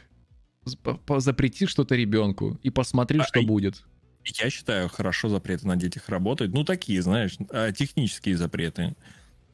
Запрети 1.17 1.65
что-то 1.65 1.95
ребенку 1.95 2.59
и 2.61 2.69
посмотри, 2.69 3.19
А, 3.21 3.23
что 3.23 3.39
и- 3.39 3.45
будет. 3.45 3.83
Я 4.25 4.51
считаю, 4.51 4.87
хорошо 4.89 5.29
запреты 5.29 5.65
на 5.65 5.77
детях 5.77 6.09
работают. 6.09 6.53
Ну, 6.53 6.63
такие, 6.63 7.01
знаешь, 7.01 7.37
а, 7.49 7.71
технические 7.71 8.37
запреты. 8.37 8.95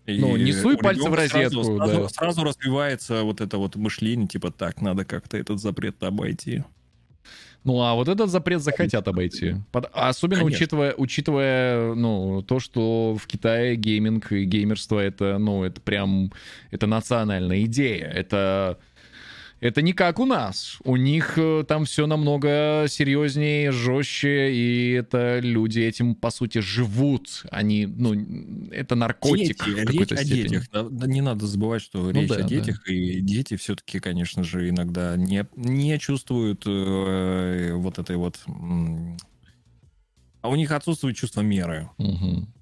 И 0.06 0.20
Ну, 0.20 0.38
не 0.38 0.52
суй 0.54 0.78
пальцы 0.78 1.10
в 1.10 1.14
розетку, 1.14 1.64
Сразу, 1.64 1.78
да. 1.78 1.88
сразу- 1.88 2.10
сразу 2.10 2.44
развивается 2.44 3.24
вот 3.24 3.42
это 3.42 3.58
вот 3.58 3.76
мышление, 3.76 4.28
типа, 4.28 4.52
так, 4.52 4.82
надо 4.82 5.04
как-то 5.04 5.38
этот 5.38 5.60
запрет 5.60 6.02
обойти. 6.04 6.64
Ну, 7.64 7.82
а 7.82 7.96
вот 7.96 8.08
этот 8.08 8.30
запрет 8.30 8.62
захотят 8.62 9.08
обойти. 9.08 9.56
Под- 9.72 9.90
Особенно 9.92 10.42
Конечно. 10.42 10.58
учитывая, 10.58 10.94
учитывая, 10.96 11.96
ну, 11.96 12.44
то, 12.44 12.60
что 12.60 13.18
в 13.20 13.26
Китае 13.26 13.76
гейминг 13.76 14.32
и 14.32 14.44
геймерство 14.46 15.00
это, 15.00 15.40
ну, 15.40 15.64
это 15.64 15.82
прям, 15.82 16.32
это 16.70 16.86
национальная 16.86 17.64
идея. 17.64 18.06
Это, 18.06 18.78
это 19.62 19.82
не 19.82 19.94
как 19.94 20.20
у 20.20 20.26
нас. 20.26 20.78
У 20.84 20.96
них 20.96 21.38
э, 21.38 21.64
там 21.68 21.86
все 21.86 22.08
намного 22.08 22.86
серьезнее, 22.90 23.72
жестче, 23.72 24.52
и 24.54 24.92
это 24.92 25.40
люди 25.40 25.80
этим, 25.80 26.14
по 26.16 26.30
сути, 26.30 26.60
живут. 26.60 27.44
Они, 27.52 27.86
ну, 27.86 28.14
это 28.72 28.96
наркотик 28.96 29.66
Дети, 29.66 29.70
в 29.70 29.78
речь 29.78 29.88
какой-то 29.88 30.16
о 30.16 30.18
степени. 30.24 30.42
детях. 30.44 30.70
Да, 30.72 30.84
да 30.84 31.08
не 31.08 31.22
надо 31.22 31.48
забывать, 31.48 31.82
что 31.82 32.00
Ну 32.00 32.12
речь 32.12 32.30
да, 32.30 32.36
о 32.36 32.40
да. 32.40 32.48
детях, 32.48 32.88
и 32.90 33.22
дети 33.22 33.56
все-таки, 33.56 34.00
конечно 34.00 34.44
же, 34.44 34.70
иногда 34.70 35.16
не, 35.16 35.48
не 35.56 35.98
чувствуют 36.00 36.64
э, 36.68 37.72
вот 37.76 37.98
этой 37.98 38.18
вот... 38.18 38.40
А 40.42 40.50
у 40.50 40.56
них 40.56 40.72
отсутствует 40.72 41.16
чувство 41.16 41.42
меры. 41.42 41.90
Мгм. 41.98 42.54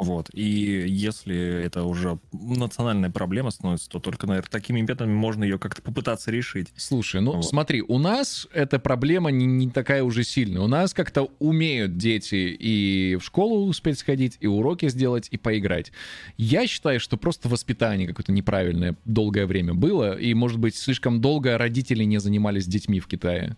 Вот. 0.00 0.30
И 0.32 0.42
если 0.88 1.62
это 1.62 1.84
уже 1.84 2.18
национальная 2.32 3.10
проблема 3.10 3.50
становится, 3.50 3.88
то 3.90 4.00
только, 4.00 4.26
наверное, 4.26 4.50
такими 4.50 4.80
методами 4.80 5.12
можно 5.12 5.44
ее 5.44 5.58
как-то 5.58 5.82
попытаться 5.82 6.30
решить. 6.30 6.68
Слушай, 6.76 7.20
ну 7.20 7.32
Вот. 7.32 7.44
смотри, 7.44 7.82
у 7.82 7.98
нас 7.98 8.48
эта 8.52 8.78
проблема 8.78 9.30
не, 9.30 9.44
не 9.46 9.68
такая 9.70 10.02
уже 10.02 10.24
сильная. 10.24 10.62
У 10.62 10.66
нас 10.68 10.94
как-то 10.94 11.30
умеют 11.38 11.98
дети 11.98 12.56
и 12.58 13.16
в 13.16 13.24
школу 13.24 13.66
успеть 13.66 13.98
сходить, 13.98 14.38
и 14.40 14.46
уроки 14.46 14.88
сделать, 14.88 15.28
и 15.30 15.36
поиграть. 15.36 15.92
Я 16.36 16.66
считаю, 16.66 16.98
что 16.98 17.16
просто 17.16 17.48
воспитание 17.48 18.08
какое-то 18.08 18.32
неправильное 18.32 18.96
долгое 19.04 19.46
время 19.46 19.74
было, 19.74 20.18
и, 20.18 20.32
может 20.34 20.58
быть, 20.58 20.76
слишком 20.76 21.20
долго 21.20 21.58
родители 21.58 22.04
не 22.04 22.18
занимались 22.18 22.66
детьми 22.66 23.00
в 23.00 23.06
Китае. 23.06 23.56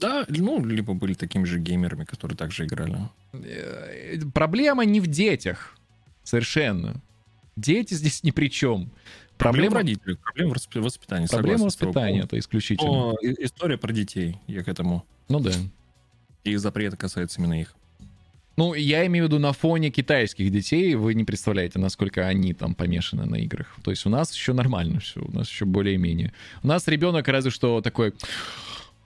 Да, 0.00 0.24
ну, 0.28 0.64
либо 0.64 0.94
были 0.94 1.14
такими 1.14 1.44
же 1.44 1.58
геймерами, 1.58 2.04
которые 2.04 2.36
также 2.36 2.66
играли. 2.66 2.98
Э, 3.32 4.18
Проблема 4.32 4.84
не 4.84 5.00
в 5.00 5.06
детях. 5.08 5.74
Совершенно. 6.28 7.00
Дети 7.56 7.94
здесь 7.94 8.22
ни 8.22 8.32
при 8.32 8.50
чем. 8.50 8.90
Проблема 9.38 9.70
Проблема, 9.70 9.76
родителях, 9.76 10.18
проблема 10.18 10.50
в 10.50 10.56
расп- 10.58 10.80
воспитании. 10.80 11.26
проблема 11.26 11.64
воспитания, 11.64 12.20
это 12.24 12.38
исключительно. 12.38 12.90
Но 12.90 13.16
история 13.22 13.78
про 13.78 13.94
детей, 13.94 14.36
я 14.46 14.62
к 14.62 14.68
этому. 14.68 15.06
Ну 15.30 15.40
да. 15.40 15.52
И 16.44 16.54
запрета 16.56 16.98
касается 16.98 17.40
именно 17.40 17.58
их. 17.58 17.74
Ну, 18.58 18.74
я 18.74 19.06
имею 19.06 19.24
в 19.24 19.28
виду 19.28 19.38
на 19.38 19.54
фоне 19.54 19.88
китайских 19.90 20.52
детей, 20.52 20.94
вы 20.96 21.14
не 21.14 21.24
представляете, 21.24 21.78
насколько 21.78 22.26
они 22.26 22.52
там 22.52 22.74
помешаны 22.74 23.24
на 23.24 23.36
играх. 23.36 23.74
То 23.82 23.90
есть 23.90 24.04
у 24.04 24.10
нас 24.10 24.34
еще 24.34 24.52
нормально 24.52 25.00
все, 25.00 25.22
у 25.22 25.32
нас 25.32 25.48
еще 25.48 25.64
более-менее. 25.64 26.34
У 26.62 26.66
нас 26.66 26.86
ребенок 26.88 27.26
разве 27.28 27.50
что 27.50 27.80
такой... 27.80 28.12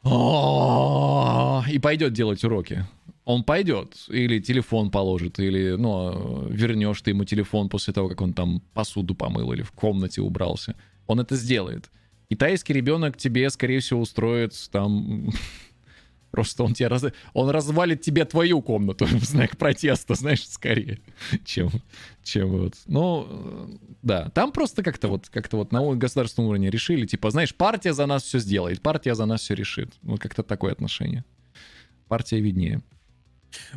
И 0.05 1.79
пойдет 1.79 2.13
делать 2.15 2.43
уроки. 2.43 2.85
Он 3.25 3.45
пойдет, 3.45 3.95
или 4.09 4.41
телефон 4.41 4.91
положит, 4.91 5.39
или, 5.39 5.77
ну, 5.77 6.49
вернешь 6.49 7.03
ты 7.03 7.11
ему 7.11 7.25
телефон 7.25 7.69
после 7.69 7.95
того, 7.95 8.09
как 8.09 8.21
он 8.21 8.33
там 8.33 8.63
посуду 8.75 9.15
помыл 9.15 9.53
или 9.53 9.63
в 9.63 9.71
комнате 9.73 10.21
убрался. 10.21 10.75
Он 11.07 11.21
это 11.21 11.37
сделает. 11.37 11.91
Китайский 12.29 12.73
ребенок 12.73 13.17
тебе, 13.17 13.49
скорее 13.51 13.81
всего, 13.81 14.01
устроит 14.01 14.55
там 14.73 15.31
Просто 16.33 16.65
он 16.65 16.73
тебя 16.73 16.89
раз... 16.89 17.05
он 17.35 17.51
развалит 17.51 18.01
тебе 18.01 18.25
твою 18.25 18.63
комнату 18.63 19.05
в 19.07 19.23
знак 19.23 19.59
протеста, 19.59 20.15
знаешь, 20.15 20.49
скорее, 20.49 20.99
чем, 21.45 21.71
чем 22.25 22.49
вот. 22.49 22.75
Ну, 22.87 23.79
да, 24.03 24.31
там 24.31 24.51
просто 24.51 24.83
как-то 24.83 25.09
вот, 25.09 25.29
как-то 25.29 25.59
вот 25.59 25.73
на 25.73 25.95
государственном 25.95 26.49
уровне 26.49 26.71
решили, 26.71 27.07
типа, 27.07 27.31
знаешь, 27.31 27.55
партия 27.55 27.93
за 27.93 28.07
нас 28.07 28.23
все 28.23 28.39
сделает, 28.39 28.81
партия 28.81 29.15
за 29.15 29.27
нас 29.27 29.43
все 29.43 29.55
решит. 29.55 29.93
Ну, 30.01 30.17
как-то 30.17 30.43
такое 30.43 30.73
отношение. 30.73 31.23
Партия 32.09 32.41
виднее. 32.41 32.81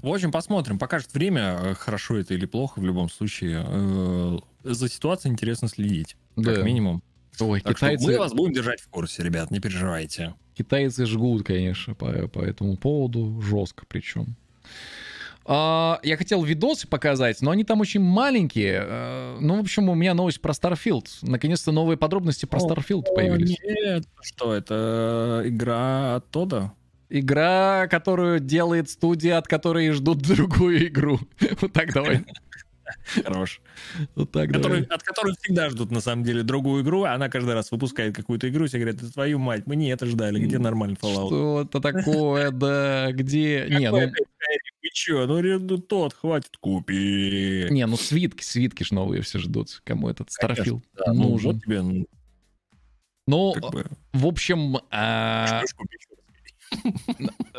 В 0.02 0.08
общем, 0.14 0.32
посмотрим. 0.32 0.80
Покажет 0.80 1.14
время, 1.14 1.58
э, 1.62 1.74
хорошо 1.76 2.18
это 2.18 2.34
или 2.34 2.46
плохо, 2.46 2.80
в 2.80 2.86
любом 2.86 3.10
случае. 3.10 3.66
Э, 3.68 4.38
За 4.64 4.90
ситуацией 4.90 5.34
интересно 5.34 5.68
следить, 5.68 6.16
как 6.36 6.44
Да. 6.46 6.62
минимум. 6.64 7.04
Ой, 7.40 7.60
Так 7.62 7.78
что 7.78 7.88
китайцы, 7.88 8.08
мы 8.08 8.18
вас 8.18 8.34
будем 8.34 8.54
держать 8.54 8.80
в 8.82 8.88
курсе, 8.90 9.22
ребят, 9.24 9.52
не 9.52 9.60
переживайте. 9.60 10.36
китайцы 10.56 11.06
жгут, 11.06 11.44
конечно, 11.46 11.94
по, 11.94 12.28
по 12.30 12.40
этому 12.40 12.78
поводу, 12.78 13.42
жестко 13.42 13.84
причем. 13.88 14.36
А, 15.48 16.00
я 16.02 16.18
хотел 16.18 16.42
видосы 16.44 16.88
показать, 16.88 17.42
но 17.42 17.52
они 17.52 17.64
там 17.64 17.80
очень 17.82 18.00
маленькие. 18.02 18.80
А, 18.82 19.38
Ну, 19.40 19.58
в 19.58 19.60
общем, 19.60 19.90
у 19.90 19.94
меня 19.96 20.14
новость 20.14 20.42
про 20.42 20.54
Starfield. 20.54 21.06
Наконец-то 21.22 21.72
новые 21.72 21.98
подробности 21.98 22.46
про 22.46 22.60
Starfield 22.60 23.04
появились. 23.14 23.58
Нет, 23.64 24.06
что 24.24 24.54
это 24.54 25.44
игра 25.46 26.16
от 26.16 26.32
Тода? 26.32 26.72
Игра, 27.10 27.88
которую 27.88 28.40
делает 28.40 28.90
студия, 28.90 29.38
от 29.38 29.48
которой 29.48 29.92
ждут 29.92 30.18
другую 30.28 30.88
игру. 30.88 31.20
Вот 31.62 31.74
так 31.74 31.94
давай. 31.94 32.26
Хорош. 33.24 33.62
Вот 34.16 34.32
так 34.32 34.48
Который, 34.52 34.82
давай. 34.82 34.98
от 34.98 35.04
которой 35.04 35.34
всегда 35.42 35.70
ждут, 35.70 35.92
на 35.92 36.02
самом 36.02 36.24
деле, 36.24 36.44
другую 36.44 36.84
игру, 36.84 37.04
а 37.04 37.14
она 37.14 37.30
каждый 37.30 37.54
раз 37.56 37.72
выпускает 37.72 38.16
какую-то 38.16 38.48
игру, 38.50 38.68
все 38.68 38.78
говорят, 38.78 38.98
«Да 39.02 39.10
твою 39.10 39.40
мать, 39.40 39.64
мы 39.66 39.76
не 39.76 39.90
это 39.90 40.06
ждали, 40.06 40.40
где 40.40 40.60
нормальный 40.60 40.96
Fallout? 40.96 41.28
Что 41.28 41.62
это 41.62 41.80
такое, 41.82 42.52
да, 42.52 43.12
где... 43.12 43.66
Не, 43.70 43.90
ну? 43.90 43.98
Вы 43.98 44.90
чё? 44.94 45.26
Ну, 45.26 45.42
ну, 45.42 45.78
тот, 45.80 46.14
хватит, 46.14 46.58
купи. 46.60 47.68
не, 47.72 47.86
ну 47.88 47.98
свитки, 47.98 48.44
свитки 48.44 48.84
ж 48.84 48.92
новые 48.92 49.22
все 49.24 49.40
ждут. 49.40 49.82
Кому 49.84 50.10
этот 50.10 50.30
Да, 50.40 51.12
ну, 51.14 51.30
нужен? 51.30 51.54
вот 51.54 51.64
тебе, 51.64 51.82
ну, 51.82 52.06
Ну, 53.28 53.54
в 54.14 54.28
общем, 54.28 54.78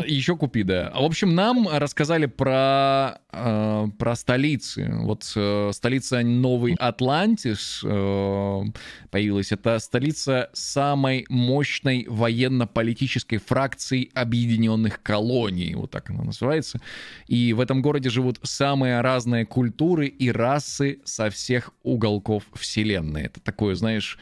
еще 0.05 0.37
купи, 0.37 0.63
да. 0.63 0.93
В 0.95 1.05
общем, 1.05 1.35
нам 1.35 1.69
рассказали 1.69 2.27
про, 2.27 3.19
э, 3.33 3.87
про 3.99 4.17
столицы. 4.17 4.91
Вот 5.01 5.31
э, 5.35 5.71
столица 5.73 6.23
Новый 6.23 6.75
Атлантис 6.79 7.83
э, 7.85 8.63
появилась. 9.11 9.53
Это 9.53 9.79
столица 9.79 10.51
самой 10.53 11.27
мощной 11.29 12.07
военно-политической 12.09 13.39
фракции 13.39 14.11
Объединенных 14.15 15.03
Колоний. 15.03 15.75
Вот 15.75 15.91
так 15.91 16.11
она 16.11 16.25
называется. 16.25 16.81
И 17.27 17.53
в 17.53 17.61
этом 17.61 17.83
городе 17.83 18.11
живут 18.11 18.39
самые 18.43 19.01
разные 19.01 19.47
культуры 19.47 20.07
и 20.07 20.31
расы 20.31 21.01
со 21.05 21.31
всех 21.31 21.71
уголков 21.83 22.45
Вселенной. 22.55 23.23
Это 23.23 23.41
такое, 23.41 23.75
знаешь, 23.75 24.19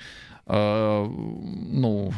ну, 0.46 2.12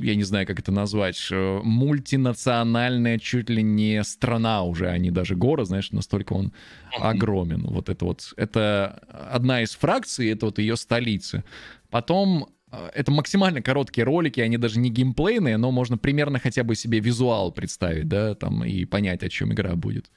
я 0.00 0.14
не 0.14 0.22
знаю, 0.22 0.46
как 0.46 0.58
это 0.58 0.72
назвать, 0.72 1.28
э, 1.30 1.60
мультинациональная 1.62 3.18
чуть 3.18 3.50
ли 3.50 3.62
не 3.62 4.02
страна 4.04 4.62
уже, 4.62 4.88
а 4.88 4.98
не 4.98 5.10
даже 5.10 5.34
город, 5.34 5.66
знаешь, 5.66 5.90
настолько 5.90 6.32
он 6.32 6.52
огромен. 6.98 7.66
Вот 7.66 7.88
это 7.88 8.04
вот, 8.04 8.32
это 8.36 9.00
одна 9.10 9.62
из 9.62 9.74
фракций, 9.74 10.30
это 10.30 10.46
вот 10.46 10.58
ее 10.58 10.76
столица. 10.76 11.44
Потом 11.90 12.48
э, 12.70 12.90
это 12.94 13.10
максимально 13.10 13.62
короткие 13.62 14.04
ролики, 14.04 14.40
они 14.40 14.58
даже 14.58 14.78
не 14.78 14.90
геймплейные, 14.90 15.56
но 15.56 15.70
можно 15.70 15.98
примерно 15.98 16.38
хотя 16.38 16.62
бы 16.62 16.74
себе 16.74 17.00
визуал 17.00 17.52
представить, 17.52 18.08
да, 18.08 18.34
там, 18.34 18.64
и 18.64 18.84
понять, 18.84 19.22
о 19.22 19.28
чем 19.28 19.52
игра 19.52 19.74
будет. 19.74 20.10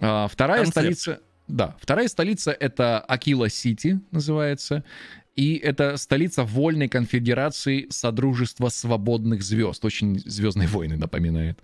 А, 0.00 0.28
вторая 0.28 0.64
Концепт. 0.64 0.78
столица... 0.78 1.20
Да, 1.48 1.76
вторая 1.80 2.08
столица— 2.08 2.50
это 2.60 3.00
Акила 3.00 3.48
Сити, 3.48 4.00
называется. 4.10 4.84
И 5.38 5.54
это 5.54 5.96
столица 5.98 6.42
Вольной 6.42 6.88
конфедерации 6.88 7.86
Содружества 7.90 8.70
Свободных 8.70 9.44
Звезд. 9.44 9.84
Очень 9.84 10.18
Звездные 10.18 10.66
войны 10.66 10.96
напоминает. 10.96 11.60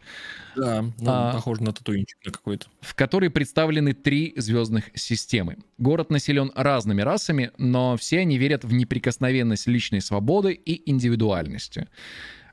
Да, 0.54 0.82
ну, 0.82 0.92
А. 1.08 1.32
похоже 1.32 1.64
на 1.64 1.72
татуинчик 1.72 2.16
какой-то. 2.22 2.68
в 2.80 2.94
которой 2.94 3.30
представлены 3.30 3.92
три 3.92 4.32
звездных 4.36 4.84
системы. 4.94 5.56
Город 5.76 6.10
населен 6.10 6.52
разными 6.54 7.02
расами, 7.02 7.50
но 7.58 7.96
все 7.96 8.20
они 8.20 8.38
верят 8.38 8.64
в 8.64 8.72
неприкосновенность 8.72 9.66
личной 9.66 10.00
свободы 10.00 10.52
и 10.52 10.88
индивидуальности. 10.88 11.88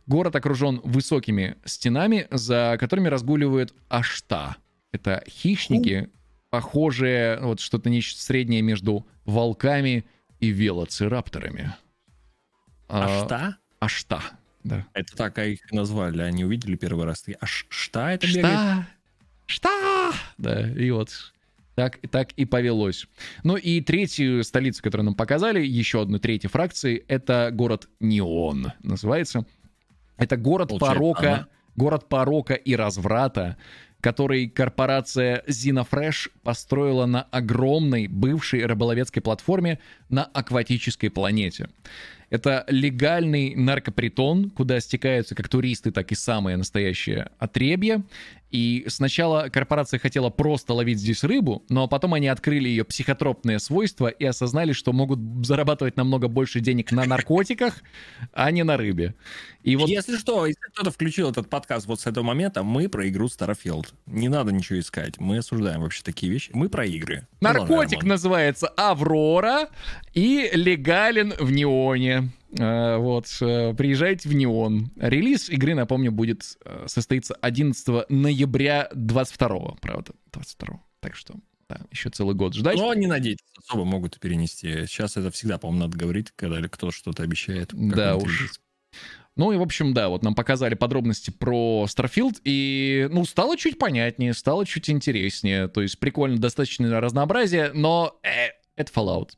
Город 0.07 0.35
окружен 0.35 0.81
высокими 0.83 1.55
стенами, 1.65 2.27
за 2.31 2.77
которыми 2.79 3.09
разгуливают 3.09 3.75
ашта. 3.89 4.55
Это 4.91 5.23
хищники, 5.29 6.09
похожие, 6.49 7.37
вот 7.41 7.59
что-то 7.59 7.91
нечто 7.91 8.19
среднее 8.19 8.63
между 8.63 9.05
волками 9.25 9.97
и 9.97 10.05
велоцирапторами. 10.49 11.73
А 12.87 13.25
что? 13.25 13.55
Ашта, 13.79 14.21
да. 14.63 14.85
Это 14.93 15.15
так 15.15 15.37
а 15.39 15.45
их 15.45 15.71
и 15.71 15.75
назвали, 15.75 16.21
они 16.21 16.43
увидели 16.45 16.75
первый 16.75 17.05
раз. 17.05 17.21
такие, 17.21 17.37
А 17.41 17.45
ш- 17.45 17.65
что 17.69 18.07
это 18.07 18.27
бегает? 18.27 18.85
Что? 19.45 19.69
Что? 19.69 20.11
Да, 20.37 20.69
и 20.69 20.91
вот 20.91 21.33
так, 21.75 21.99
так 22.11 22.31
и 22.33 22.45
повелось. 22.45 23.07
Ну 23.43 23.55
и 23.57 23.81
третью 23.81 24.43
столицу, 24.43 24.83
которую 24.83 25.05
нам 25.05 25.15
показали, 25.15 25.65
еще 25.65 26.01
одну 26.01 26.19
третью 26.19 26.49
фракции, 26.49 27.03
это 27.07 27.49
город 27.51 27.87
Неон, 27.99 28.73
называется. 28.83 29.45
Это 30.17 30.37
город 30.37 30.69
Получается, 30.69 30.93
порока, 30.99 31.33
она. 31.33 31.47
город 31.75 32.07
порока 32.07 32.53
и 32.53 32.75
разврата, 32.75 33.57
который 34.01 34.49
корпорация 34.49 35.43
Xenofresh 35.47 36.31
построила 36.43 37.05
на 37.05 37.23
огромной 37.23 38.07
бывшей 38.07 38.65
рыболовецкой 38.65 39.21
платформе 39.21 39.79
на 40.09 40.23
акватической 40.25 41.09
планете. 41.09 41.69
Это 42.29 42.63
легальный 42.69 43.55
наркопритон, 43.55 44.49
куда 44.51 44.79
стекаются 44.79 45.35
как 45.35 45.49
туристы, 45.49 45.91
так 45.91 46.11
и 46.11 46.15
самые 46.15 46.55
настоящие 46.57 47.29
отребья. 47.37 48.03
И 48.51 48.85
сначала 48.87 49.49
корпорация 49.49 49.99
хотела 49.99 50.29
просто 50.29 50.73
ловить 50.73 50.99
здесь 50.99 51.23
рыбу, 51.23 51.63
но 51.69 51.87
потом 51.87 52.13
они 52.13 52.27
открыли 52.27 52.67
ее 52.67 52.83
психотропные 52.83 53.59
свойства 53.59 54.07
и 54.07 54.25
осознали, 54.25 54.73
что 54.73 54.91
могут 54.91 55.45
зарабатывать 55.45 55.95
намного 55.95 56.27
больше 56.27 56.59
денег 56.59 56.91
на 56.91 57.05
наркотиках, 57.05 57.81
а 58.33 58.51
не 58.51 58.63
на 58.63 58.77
рыбе. 58.77 59.15
И 59.63 59.75
вот 59.75 59.89
Если 59.89 60.17
что, 60.17 60.45
если 60.45 60.61
кто-то 60.73 60.91
включил 60.91 61.29
этот 61.29 61.49
подкаст 61.49 61.85
вот 61.85 62.01
с 62.01 62.07
этого 62.07 62.23
момента, 62.23 62.63
мы 62.63 62.89
про 62.89 63.07
игру 63.07 63.27
Starfield. 63.27 63.87
Не 64.05 64.27
надо 64.27 64.51
ничего 64.51 64.79
искать. 64.79 65.19
Мы 65.19 65.37
осуждаем 65.37 65.81
вообще 65.81 66.01
такие 66.03 66.31
вещи. 66.31 66.51
Мы 66.53 66.67
про 66.67 66.85
игры. 66.85 67.27
Наркотик 67.39 68.03
называется 68.03 68.67
Аврора 68.67 69.69
и 70.13 70.49
легален 70.53 71.33
в 71.39 71.51
Неоне. 71.51 72.31
Э, 72.57 72.97
Вот, 72.97 73.27
э, 73.41 73.73
приезжайте 73.73 74.27
в 74.29 74.33
Неон. 74.33 74.91
Релиз 74.97 75.49
игры, 75.49 75.73
напомню, 75.75 76.11
будет 76.11 76.57
э, 76.65 76.85
состоится 76.87 77.33
11 77.35 78.09
ноября 78.09 78.89
22 78.93 79.75
правда, 79.81 80.13
22 80.33 80.79
Так 80.99 81.15
что, 81.15 81.35
да, 81.69 81.81
еще 81.91 82.09
целый 82.09 82.35
год 82.35 82.53
ждать. 82.53 82.77
Но 82.77 82.93
не 82.93 83.07
надейтесь, 83.07 83.45
особо 83.57 83.85
могут 83.85 84.19
перенести. 84.19 84.85
Сейчас 84.85 85.17
это 85.17 85.31
всегда, 85.31 85.57
по-моему, 85.57 85.85
надо 85.85 85.97
говорить, 85.97 86.31
когда 86.35 86.61
кто 86.67 86.91
что-то 86.91 87.23
обещает. 87.23 87.69
Да 87.73 88.17
уж. 88.17 88.39
релиз. 88.39 88.59
Ну 89.37 89.53
и, 89.53 89.57
в 89.57 89.61
общем, 89.61 89.93
да, 89.93 90.09
вот 90.09 90.23
нам 90.23 90.35
показали 90.35 90.75
подробности 90.75 91.31
про 91.31 91.85
Starfield, 91.87 92.41
и, 92.43 93.07
ну, 93.11 93.23
стало 93.23 93.57
чуть 93.57 93.79
понятнее, 93.79 94.33
стало 94.33 94.65
чуть 94.65 94.89
интереснее. 94.89 95.69
То 95.69 95.81
есть 95.81 95.99
прикольно, 95.99 96.37
достаточно 96.37 96.99
разнообразие, 96.99 97.71
но 97.73 98.19
э, 98.23 98.49
это 98.75 98.91
Fallout. 98.91 99.29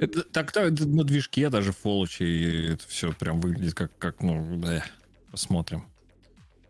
Это- 0.00 0.22
Так 0.22 0.56
это 0.56 0.86
на 0.86 1.04
движке 1.04 1.48
даже 1.50 1.72
в 1.72 1.84
Fallout, 1.84 2.72
это 2.72 2.84
все 2.88 3.12
прям 3.12 3.40
выглядит 3.40 3.74
как, 3.74 3.96
как 3.98 4.22
ну, 4.22 4.56
да, 4.58 4.84
посмотрим. 5.30 5.84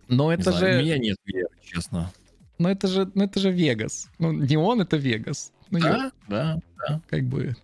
Но 0.09 0.33
Не 0.33 0.41
это 0.41 0.53
знаю, 0.53 0.75
же... 0.75 0.79
У 0.81 0.83
меня 0.85 0.99
нет 0.99 1.17
веры, 1.27 1.49
честно. 1.63 2.11
Ну 2.59 2.69
это 2.69 2.89
же, 2.89 3.11
ну 3.15 3.25
это 3.25 3.39
же 3.41 3.51
Вегас. 3.53 4.09
Ну 4.19 4.33
не 4.33 4.57
он, 4.57 4.81
это 4.81 4.97
Вегас. 4.97 5.53
Ну 5.71 5.79
я- 5.79 6.11
Да, 6.29 6.59
да. 6.89 7.01
как 7.09 7.25
бы 7.25 7.55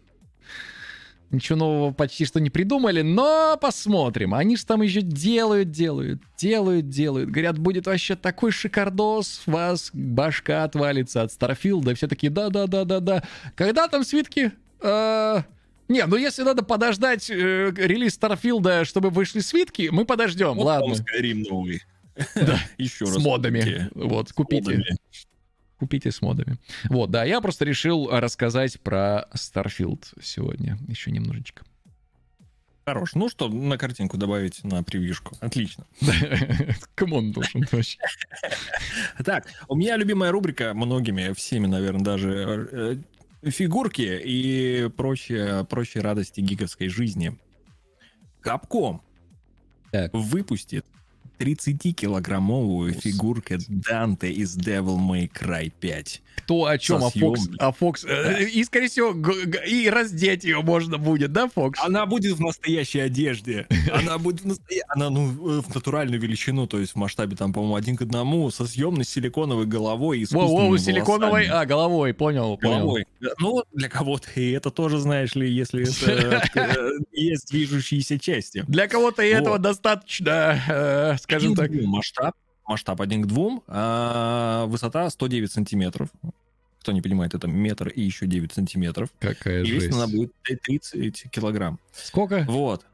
ничего 1.31 1.59
нового 1.59 1.93
почти 1.93 2.25
что 2.27 2.39
не 2.41 2.51
придумали, 2.51 3.03
но 3.03 3.59
посмотрим. 3.61 4.35
Они 4.35 4.57
же 4.57 4.65
там 4.67 4.83
еще 4.83 5.01
делают, 5.01 5.71
делают, 5.71 6.23
делают, 6.39 6.89
делают. 6.91 7.31
Говорят, 7.31 7.59
будет 7.59 7.87
вообще 7.87 8.15
такой 8.15 8.53
шикардос, 8.53 9.43
вас 9.47 9.91
башка 9.93 10.65
отвалится 10.65 11.23
от 11.23 11.33
Старфилда. 11.33 11.93
И 11.93 11.95
все 11.95 12.07
такие, 12.07 12.31
да-да-да-да-да. 12.31 13.25
Когда 13.57 13.89
там 13.89 14.05
свитки? 14.05 14.53
Э, 14.85 15.43
Не, 15.89 16.07
ну 16.07 16.17
если 16.17 16.43
надо 16.43 16.63
подождать 16.63 17.29
э, 17.31 17.73
релиз 17.77 18.15
Старфилда, 18.15 18.85
чтобы 18.85 19.11
вышли 19.11 19.41
свитки, 19.41 19.89
мы 19.91 20.05
подождем, 20.05 20.55
Вот 20.55 20.65
ладно. 20.65 20.93
Skyrim 20.93 21.45
новый. 21.49 21.83
Еще 22.79 23.07
раз. 23.07 23.15
С 23.15 23.19
модами. 23.19 23.89
Вот, 23.95 24.33
купите. 24.33 24.83
Купите 25.79 26.13
с 26.13 26.23
модами. 26.23 26.59
Вот, 26.89 27.11
да, 27.11 27.25
я 27.25 27.41
просто 27.41 27.65
решил 27.65 28.09
рассказать 28.11 28.81
про 28.81 29.27
Starfield 29.35 30.05
сегодня 30.23 30.79
еще 30.87 31.11
немножечко. 31.11 31.65
Хорош. 32.87 33.15
Ну 33.15 33.29
что, 33.31 33.49
на 33.49 33.79
картинку 33.79 34.19
добавить 34.19 34.63
на 34.63 34.83
превьюшку. 34.83 35.37
Отлично. 35.41 35.87
Come 36.95 37.16
on, 37.16 37.33
должен 37.33 37.67
вообще. 37.73 37.99
Так, 39.25 39.47
у 39.69 39.75
меня 39.75 39.97
любимая 39.97 40.31
рубрика 40.31 40.75
многими, 40.75 41.33
всеми, 41.33 41.67
наверное, 41.67 42.05
даже 42.05 42.69
э, 42.71 42.97
фигурки 43.51 44.21
и 44.25 44.89
прочие, 44.97 45.65
прочие 45.65 46.03
радости 46.03 46.41
гиковской 46.41 46.89
жизни. 46.89 47.39
Capcom 48.41 49.03
Так. 49.91 50.13
выпустит 50.13 50.87
30-килограммовую 51.39 52.93
фигурку 52.93 53.55
Данте 53.69 54.31
из 54.31 54.57
Devil 54.57 54.99
May 54.99 55.31
Cry 55.31 55.73
5. 55.81 56.23
Кто 56.37 56.67
о 56.67 56.77
чем? 56.79 57.01
Со 57.01 57.07
А 57.07 57.11
Фокс? 57.11 57.49
А 57.59 57.73
Фокс? 57.73 58.05
э, 58.05 58.45
И, 58.49 58.65
скорее 58.65 58.89
всего, 58.89 59.15
и 59.67 59.89
раздеть 59.89 60.45
ее 60.45 60.61
можно 60.63 60.99
будет, 60.99 61.33
да, 61.33 61.49
Фокс? 61.49 61.81
Она 61.83 62.07
будет 62.07 62.37
в 62.37 62.41
настоящей 62.41 63.01
одежде. 63.01 63.67
Она 63.93 64.19
будет 64.19 64.43
в 64.43 64.47
настоя- 64.47 64.83
Она, 64.89 65.11
ну, 65.11 65.29
э, 65.59 65.61
в 65.63 65.75
натуральную 65.75 66.21
величину, 66.21 66.67
то 66.67 66.79
есть 66.79 66.93
в 66.93 66.97
масштабе 66.97 67.37
там, 67.37 67.53
по-моему, 67.53 67.77
один 67.77 67.97
к 67.97 68.03
одному, 68.03 68.51
со 68.51 68.67
съемной 68.67 69.05
силиконовой 69.05 69.67
головой 69.67 70.21
и 70.21 70.25
Воу-воу, 70.25 70.77
силиконовой... 70.79 71.47
А, 71.47 71.65
головой, 71.67 72.13
понял, 72.15 72.59
понял. 72.59 72.79
Головой. 72.81 73.07
Ну, 73.39 73.63
для 73.73 73.89
кого-то 73.89 74.29
и 74.35 74.51
это 74.51 74.71
тоже, 74.71 74.99
знаешь 74.99 75.35
ли, 75.35 75.51
если 75.51 75.85
это 76.05 76.61
э, 76.61 76.91
есть 77.13 77.49
движущиеся 77.51 78.19
части. 78.19 78.65
Для 78.69 78.89
кого-то 78.89 79.23
и 79.23 79.29
этого 79.29 79.59
достаточно, 79.59 81.17
скажем 81.25 81.55
так. 81.55 81.71
масштаб. 81.73 82.35
Масштаб 82.67 83.01
один 83.01 83.23
к 83.23 83.27
двум. 83.27 83.63
а 83.67 84.65
высота 84.67 85.11
109 85.11 85.51
сантиметров. 85.53 86.09
Кто 86.81 86.93
не 86.93 87.03
понимает, 87.03 87.35
это 87.35 87.47
метр 87.49 87.89
и 87.89 88.01
еще 88.03 88.27
9 88.27 88.53
сантиметров. 88.53 89.09
Какая 89.19 89.63
И 89.63 89.67
жесть. 89.67 89.93
она 89.95 90.07
будет 90.07 90.33
30 90.43 91.31
килограмм. 91.31 91.79
Сколько? 91.93 92.45
Вот. 92.49 92.87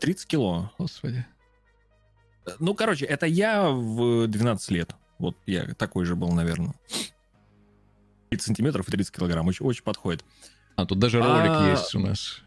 30 0.00 0.26
кило. 0.26 0.72
Господи. 0.78 1.24
Ну, 2.58 2.74
короче, 2.74 3.04
это 3.06 3.26
я 3.26 3.70
в 3.70 4.26
12 4.26 4.70
лет. 4.70 4.94
Вот 5.18 5.36
я 5.46 5.64
такой 5.74 6.04
же 6.04 6.14
был, 6.16 6.30
наверное. 6.32 6.74
30 8.30 8.46
сантиметров 8.46 8.88
и 8.88 8.92
30 8.92 9.14
килограмм. 9.14 9.46
Очень, 9.48 9.66
очень 9.66 9.82
подходит. 9.82 10.24
А, 10.76 10.86
тут 10.86 10.98
даже 10.98 11.18
ролик 11.18 11.50
А, 11.50 11.70
есть 11.70 11.94
у 11.94 11.98
нас. 12.00 12.42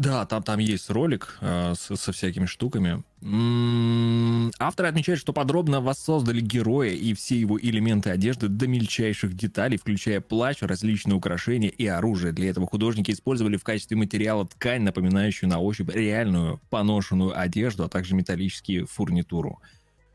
Да, 0.00 0.24
там, 0.24 0.42
там 0.42 0.58
есть 0.60 0.88
ролик 0.88 1.36
э, 1.42 1.74
с- 1.76 1.94
со 1.94 2.10
всякими 2.12 2.46
штуками. 2.46 3.02
М, 3.20 4.50
Авторы 4.58 4.88
отмечают, 4.88 5.20
что 5.20 5.34
подробно 5.34 5.82
воссоздали 5.82 6.40
героя 6.40 6.88
и 6.88 7.12
все 7.12 7.38
его 7.38 7.60
элементы 7.60 8.08
одежды 8.08 8.48
до 8.48 8.66
мельчайших 8.66 9.34
деталей, 9.34 9.76
включая 9.76 10.22
плащ, 10.22 10.62
различные 10.62 11.16
украшения 11.16 11.68
и 11.68 11.86
оружие. 11.86 12.32
Для 12.32 12.48
этого 12.48 12.66
художники 12.66 13.10
использовали 13.10 13.58
в 13.58 13.62
качестве 13.62 13.94
материала 13.98 14.46
ткань, 14.48 14.84
напоминающую 14.84 15.50
на 15.50 15.58
ощупь 15.58 15.90
реальную 15.90 16.62
поношенную 16.70 17.38
одежду, 17.38 17.84
а 17.84 17.90
также 17.90 18.14
металлические 18.14 18.86
фурнитуру. 18.86 19.60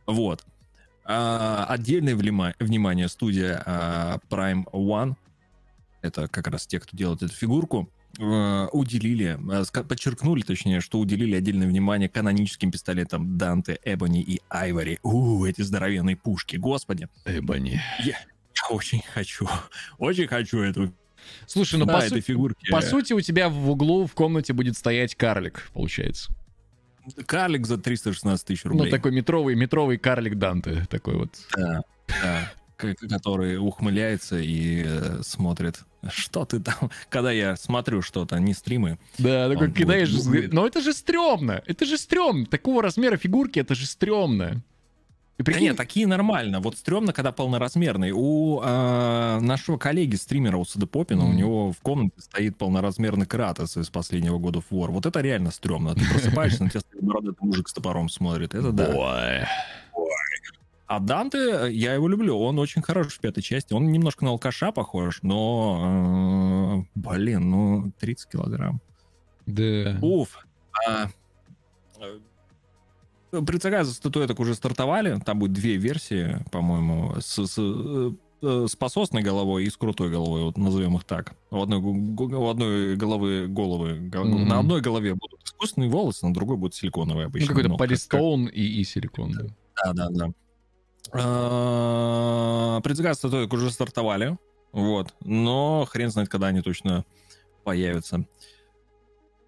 Вот. 0.07 0.43
А, 1.03 1.67
отдельное 1.69 2.15
влима- 2.15 2.55
внимание 2.59 3.07
студия 3.07 3.61
а, 3.63 4.17
Prime 4.31 4.63
One 4.73 5.13
это 6.01 6.27
как 6.27 6.47
раз 6.47 6.65
те, 6.65 6.79
кто 6.79 6.97
делает 6.97 7.21
эту 7.21 7.33
фигурку, 7.35 7.87
уделили, 8.19 9.37
э, 9.51 9.83
подчеркнули, 9.83 10.41
точнее, 10.41 10.81
что 10.81 10.99
уделили 10.99 11.35
отдельное 11.35 11.67
внимание 11.67 12.09
каноническим 12.09 12.71
пистолетам 12.71 13.37
Данте, 13.37 13.79
Эбони 13.83 14.21
и 14.21 14.41
Айвори. 14.49 14.99
У, 15.03 15.45
эти 15.45 15.61
здоровенные 15.61 16.15
пушки, 16.15 16.55
господи. 16.57 17.07
Эбони. 17.25 17.81
Я 18.03 18.15
очень 18.69 19.01
хочу, 19.13 19.47
очень 19.97 20.27
хочу 20.27 20.59
эту, 20.59 20.93
Слушай, 21.47 21.79
ну 21.79 21.85
да, 21.85 21.99
по, 21.99 22.07
су- 22.07 22.21
фигурки. 22.21 22.69
по 22.71 22.81
сути 22.81 23.13
у 23.13 23.21
тебя 23.21 23.49
в 23.49 23.69
углу 23.69 24.05
в 24.07 24.13
комнате 24.13 24.53
будет 24.53 24.77
стоять 24.77 25.15
карлик, 25.15 25.69
получается. 25.73 26.31
Карлик 27.27 27.67
за 27.67 27.77
316 27.77 28.45
тысяч 28.47 28.63
Ну, 28.63 28.71
рублей. 28.71 28.89
такой 28.91 29.11
метровый, 29.11 29.55
метровый 29.55 29.97
карлик 29.97 30.35
Данте. 30.35 30.85
Такой 30.89 31.15
вот. 31.15 31.29
Да, 31.55 31.81
да. 32.07 32.51
Который 32.77 33.57
ухмыляется 33.57 34.37
и 34.39 34.83
э, 34.85 35.21
смотрит, 35.23 35.79
что 36.09 36.45
ты 36.45 36.59
там. 36.59 36.91
Когда 37.09 37.31
я 37.31 37.55
смотрю 37.55 38.01
что-то, 38.01 38.37
не 38.39 38.53
стримы, 38.53 38.99
Да, 39.17 39.49
такой 39.49 39.71
кидаешь 39.71 40.11
будет-. 40.25 40.53
Но 40.53 40.67
это 40.67 40.81
же 40.81 40.93
стрёмно. 40.93 41.61
Это 41.65 41.85
же 41.85 41.97
стрёмно. 41.97 42.45
Такого 42.45 42.81
размера 42.83 43.17
фигурки, 43.17 43.59
это 43.59 43.75
же 43.75 43.85
стрёмно. 43.85 44.61
И 45.37 45.43
Да 45.43 45.45
прикинь, 45.45 45.63
нет, 45.63 45.77
такие 45.77 46.07
нормально. 46.07 46.59
Вот 46.61 46.77
стрёмно, 46.77 47.11
когда 47.13 47.31
полноразмерный. 47.33 48.11
У 48.13 48.61
э, 48.63 49.39
нашего 49.41 49.77
коллеги, 49.77 50.15
стримера 50.15 50.57
у 50.57 50.65
Попина, 50.87 51.25
у 51.25 51.27
Мгм. 51.27 51.37
него 51.37 51.71
в 51.73 51.79
комнате 51.81 52.21
стоит 52.21 52.57
полноразмерный 52.57 53.25
Кратос 53.25 53.75
из 53.77 53.89
последнего 53.89 54.37
года 54.37 54.61
в 54.61 54.71
War. 54.71 54.91
Вот 54.91 55.05
это 55.05 55.19
реально 55.21 55.51
стрёмно. 55.51 55.93
Ты 55.95 56.05
просыпаешься, 56.09 56.63
на 56.63 56.69
тебя 56.69 56.79
стоит 56.81 57.03
бородатый 57.03 57.43
мужик 57.43 57.67
с 57.69 57.73
топором 57.73 58.09
смотрит. 58.09 58.53
Это 58.53 58.71
да. 58.71 58.89
Ой. 58.95 59.43
А 60.87 60.99
Данте, 60.99 61.67
я 61.71 61.93
его 61.95 62.07
люблю. 62.07 62.37
Он 62.37 62.59
очень 62.59 62.81
хорош 62.83 63.13
в 63.15 63.19
пятой 63.19 63.41
части. 63.41 63.73
Он 63.73 63.91
немножко 63.91 64.23
на 64.23 64.31
алкаша 64.31 64.71
похож, 64.71 65.19
но... 65.23 66.83
э, 66.85 66.99
блин, 66.99 67.49
ну, 67.49 67.91
30 67.99 68.29
килограмм. 68.29 68.79
Да. 69.47 69.97
Уф. 70.01 70.45
А, 70.87 71.07
э, 73.31 73.41
предзаказы 73.45 73.93
статуэток 73.93 74.39
уже 74.39 74.53
стартовали. 74.53 75.19
Там 75.25 75.39
будет 75.39 75.53
две 75.53 75.77
версии, 75.77 76.37
по-моему, 76.51 77.15
с, 77.19 77.45
с, 77.47 77.55
э, 77.57 78.11
э, 78.43 78.65
с 78.69 78.75
пососной 78.75 79.23
головой 79.23 79.65
и 79.65 79.69
с 79.71 79.77
крутой 79.77 80.11
головой, 80.11 80.43
вот 80.43 80.57
назовем 80.57 80.95
их 80.97 81.03
так. 81.03 81.35
У 81.49 81.61
одной, 81.61 81.79
у 81.81 82.47
одной 82.47 82.95
головы 82.95 83.47
головы. 83.47 83.97
го- 83.99 84.23
Мгм. 84.23 84.47
На 84.47 84.59
одной 84.59 84.81
голове 84.81 85.15
будут 85.15 85.41
искусственные 85.43 85.89
волосы, 85.89 86.27
на 86.27 86.33
другой 86.33 86.57
будут 86.57 86.75
силиконовые 86.75 87.23
Ну, 87.25 87.29
обычно. 87.29 87.47
какой-то 87.47 87.69
Ну, 87.69 87.77
как- 87.77 87.87
полистоун 87.87 88.45
и, 88.45 88.61
и 88.61 88.83
силикон. 88.83 89.31
да. 89.31 89.45
Да, 89.83 89.93
да, 89.93 90.09
да. 90.09 90.31
А, 91.13 92.81
Предзаказы 92.81 93.19
статуэток 93.19 93.53
уже 93.53 93.71
стартовали. 93.71 94.37
Вот. 94.71 95.13
Но 95.21 95.85
хрен 95.89 96.09
знает, 96.09 96.29
когда 96.29 96.47
они 96.47 96.61
точно 96.61 97.05
появятся. 97.63 98.25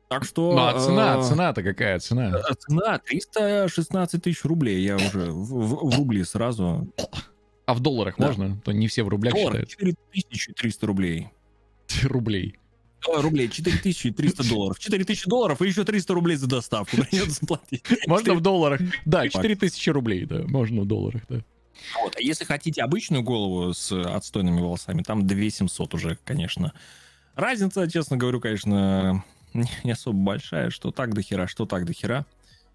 Так 0.07 0.23
что... 0.23 0.53
Ну, 0.53 0.65
а 0.65 0.79
цена, 0.79 1.17
э, 1.17 1.23
цена-то 1.23 1.63
какая 1.63 1.99
цена? 1.99 2.33
а 2.37 2.53
Цена 2.55 2.97
316 2.99 4.23
тысяч 4.23 4.45
рублей. 4.45 4.81
Я 4.81 4.95
уже 4.95 5.31
в, 5.31 5.43
в- 5.43 5.89
в 5.91 5.97
рубли 5.97 6.23
сразу. 6.23 6.87
А 7.65 7.73
в 7.73 7.81
долларах 7.81 8.15
да. 8.17 8.27
можно? 8.27 8.57
То 8.63 8.71
не 8.71 8.87
все 8.87 9.03
в 9.03 9.09
рублях 9.09 9.33
Доллар 9.33 9.67
считают. 9.67 9.69
4300 10.13 10.87
рублей. 10.87 11.29
Рублей. 12.03 12.57
О, 13.05 13.21
рублей 13.21 13.47
4300 13.49 14.47
долларов. 14.49 14.79
4000 14.79 15.27
долларов 15.27 15.61
и 15.61 15.67
еще 15.67 15.83
300 15.83 16.13
рублей 16.13 16.35
за 16.35 16.47
доставку 16.47 16.97
придется 16.97 17.39
заплатить. 17.41 17.83
Можно 18.07 18.33
в 18.33 18.41
долларах. 18.41 18.81
Да, 19.05 19.23
Так. 19.23 19.31
4000 19.33 19.89
рублей, 19.89 20.25
да. 20.25 20.43
Можно 20.47 20.81
в 20.81 20.85
долларах, 20.85 21.21
да. 21.29 21.41
Вот. 22.01 22.15
А 22.15 22.21
если 22.21 22.43
хотите 22.43 22.81
обычную 22.81 23.21
голову 23.23 23.73
с 23.73 23.91
отстойными 23.91 24.59
волосами, 24.59 25.03
там 25.03 25.27
2700 25.27 25.93
уже, 25.93 26.17
конечно. 26.25 26.73
Разница, 27.35 27.89
честно 27.89 28.17
говорю, 28.17 28.41
конечно, 28.41 29.23
не 29.83 29.91
особо 29.91 30.17
большая, 30.17 30.71
что 30.71 30.91
так 30.91 31.13
до 31.13 31.21
хера, 31.21 31.47
что 31.47 31.65
так 31.65 31.85
до 31.85 31.93
хера. 31.93 32.25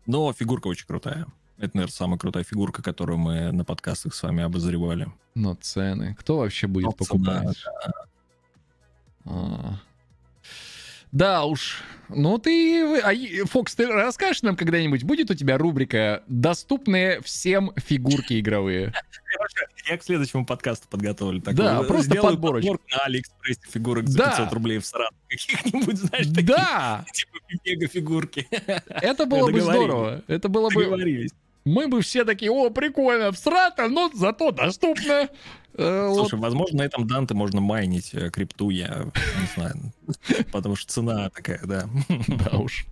Но 0.06 0.32
фигурка 0.32 0.68
очень 0.68 0.86
крутая. 0.86 1.26
Это, 1.58 1.76
наверное, 1.76 1.92
самая 1.92 2.18
крутая 2.18 2.44
фигурка, 2.44 2.82
которую 2.82 3.18
мы 3.18 3.52
на 3.52 3.64
подкастах 3.64 4.14
с 4.14 4.22
вами 4.22 4.42
обозревали. 4.42 5.08
Но 5.34 5.54
цены. 5.54 6.16
Кто 6.18 6.38
вообще 6.38 6.66
будет 6.66 6.86
Но 6.86 6.92
цена, 6.92 7.06
покупать? 7.08 7.64
А. 9.24 9.80
Да 11.12 11.44
уж. 11.44 11.82
Ну 12.08 12.38
ты... 12.38 13.00
а, 13.00 13.12
Фокс, 13.46 13.74
ты 13.74 13.86
расскажешь 13.86 14.42
нам 14.42 14.56
когда-нибудь, 14.56 15.04
будет 15.04 15.30
у 15.30 15.34
тебя 15.34 15.58
рубрика 15.58 16.22
«Доступные 16.26 17.20
всем 17.20 17.72
фигурки 17.76 18.40
игровые»? 18.40 18.92
Я 19.88 19.98
к 19.98 20.04
следующему 20.04 20.46
подкасту 20.46 20.88
подготовлю. 20.88 21.40
такую. 21.40 21.56
Да, 21.56 21.82
просто 21.82 22.12
Сделаю 22.12 22.32
подборочку. 22.32 22.78
на 22.90 22.98
Алиэкспрессе 23.04 23.60
фигурок 23.68 24.08
за 24.08 24.18
Да. 24.18 24.30
500 24.30 24.52
рублей 24.52 24.78
в 24.78 24.86
Саратов. 24.86 25.18
Каких-нибудь, 25.28 25.96
знаешь, 25.96 26.26
такие, 26.28 26.44
Да! 26.44 27.04
типа 27.12 27.38
мега-фигурки. 27.64 28.46
Это 28.86 29.26
было 29.26 29.50
бы 29.50 29.60
здорово. 29.60 30.22
Это 30.28 30.48
было 30.48 30.70
бы... 30.70 30.84
Договорились. 30.84 31.32
Мы 31.64 31.88
бы 31.88 32.02
все 32.02 32.24
такие, 32.24 32.50
о, 32.50 32.70
прикольно, 32.70 33.30
всрато, 33.32 33.88
но 33.88 34.10
зато 34.12 34.50
доступно. 34.50 35.28
Э. 35.74 36.10
Слушай, 36.12 36.38
возможно, 36.38 36.78
на 36.78 36.82
этом 36.82 37.06
Данте 37.06 37.34
можно 37.34 37.60
майнить 37.60 38.12
э, 38.14 38.30
крипту, 38.30 38.70
я 38.70 39.06
не 39.40 39.46
знаю. 39.54 39.92
Потому 40.50 40.76
что 40.76 40.92
цена 40.92 41.30
такая, 41.30 41.60
да. 41.64 41.88
Да 42.28 42.58
уж. 42.58 42.86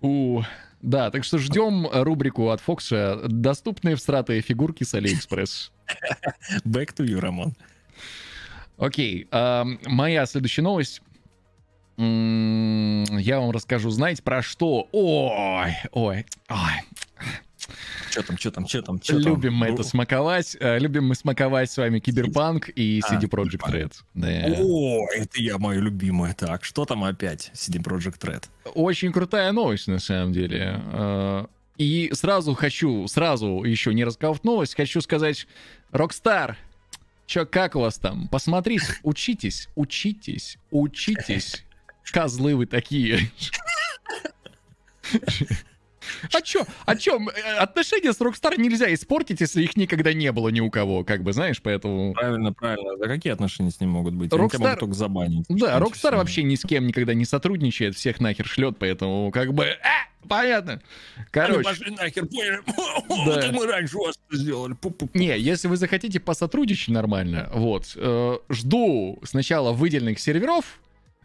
У, 0.00 0.42
да, 0.80 1.10
так 1.10 1.24
что 1.24 1.38
ждем 1.38 1.88
рубрику 1.90 2.50
от 2.50 2.60
Фокса 2.60 3.20
«Доступные 3.28 3.96
всратые 3.96 4.40
фигурки 4.40 4.84
с 4.84 4.94
Алиэкспресс». 4.94 5.72
Back 6.64 6.94
to 6.94 7.04
you, 7.04 7.18
Роман. 7.18 7.54
Окей, 8.78 9.26
моя 9.32 10.24
следующая 10.26 10.62
новость. 10.62 11.02
Я 11.96 13.40
вам 13.40 13.50
расскажу, 13.50 13.90
знаете, 13.90 14.22
про 14.22 14.40
что? 14.40 14.88
Ой, 14.92 15.72
ой, 15.90 16.26
ой. 16.48 16.72
Что 18.10 18.22
там, 18.22 18.38
что 18.38 18.50
там, 18.50 18.66
что 18.66 18.82
там, 18.82 19.02
что 19.02 19.20
там? 19.20 19.32
Любим 19.34 19.54
мы 19.54 19.66
это 19.68 19.82
смаковать. 19.82 20.56
э, 20.58 20.78
Любим 20.78 21.06
мы 21.08 21.14
смаковать 21.14 21.70
с 21.70 21.76
вами 21.76 21.98
Киберпанк 22.00 22.68
и 22.70 23.00
CD 23.00 23.20
Киберпанк. 23.22 23.74
Red. 23.74 23.92
О, 24.60 25.06
это 25.14 25.40
я 25.40 25.58
мою 25.58 25.82
любимую. 25.82 26.34
Так, 26.34 26.64
что 26.64 26.84
там 26.84 27.04
опять? 27.04 27.50
CD 27.54 27.82
Project 27.82 28.18
Red. 28.20 28.44
Очень 28.74 29.12
крутая 29.12 29.52
новость, 29.52 29.86
на 29.88 29.98
самом 29.98 30.32
деле. 30.32 30.80
Э, 30.92 31.46
И 31.76 32.10
сразу 32.14 32.54
хочу, 32.54 33.06
сразу 33.06 33.62
еще 33.64 33.92
не 33.94 34.04
рассказав 34.04 34.42
новость, 34.44 34.74
хочу 34.74 35.00
сказать, 35.00 35.46
Rockstar, 35.92 36.54
чё, 37.26 37.46
как 37.46 37.76
у 37.76 37.80
вас 37.80 37.98
там? 37.98 38.28
Посмотрите, 38.28 38.86
учитесь, 39.02 39.68
учитесь, 39.76 40.58
учитесь. 40.70 41.64
Козлы 42.10 42.56
вы 42.56 42.64
такие. 42.66 43.30
А 46.32 46.40
чё, 46.42 46.64
а 46.86 46.96
чё, 46.96 47.18
э, 47.18 47.56
отношения 47.56 48.12
с 48.12 48.20
Rockstar 48.20 48.58
нельзя 48.58 48.92
испортить, 48.94 49.40
если 49.40 49.62
их 49.62 49.76
никогда 49.76 50.12
не 50.12 50.30
было 50.32 50.48
ни 50.48 50.60
у 50.60 50.70
кого, 50.70 51.04
как 51.04 51.22
бы, 51.22 51.32
знаешь, 51.32 51.60
поэтому... 51.62 52.12
Правильно, 52.14 52.52
правильно. 52.52 52.96
Да 52.98 53.06
какие 53.06 53.32
отношения 53.32 53.70
с 53.70 53.80
ним 53.80 53.90
могут 53.90 54.14
быть? 54.14 54.32
Они 54.32 54.42
Rockstar- 54.42 54.58
могут 54.58 54.80
только 54.80 54.94
забанить. 54.94 55.46
Да, 55.48 55.78
Rockstar 55.78 56.16
вообще 56.16 56.42
ни 56.42 56.54
с 56.54 56.62
кем 56.62 56.86
никогда 56.86 57.14
не 57.14 57.24
сотрудничает, 57.24 57.96
всех 57.96 58.20
нахер 58.20 58.46
шлет, 58.46 58.76
поэтому 58.78 59.30
как 59.32 59.52
бы... 59.54 59.64
А, 59.82 60.26
понятно. 60.28 60.80
Короче, 61.30 61.58
Ну, 61.58 61.64
пошли 61.64 61.90
нахер, 61.94 62.26
поняли? 62.26 62.60
Да. 63.08 63.24
Вот 63.24 63.52
мы 63.52 63.66
раньше 63.66 63.96
вас 63.96 64.16
сделали. 64.30 64.74
Пу-пу-пу. 64.74 65.10
не, 65.14 65.36
если 65.38 65.66
вы 65.68 65.76
захотите 65.76 66.20
посотрудничать 66.20 66.88
нормально, 66.88 67.48
вот, 67.52 67.92
э, 67.96 68.38
жду 68.50 69.18
сначала 69.24 69.72
выделенных 69.72 70.20
серверов 70.20 70.78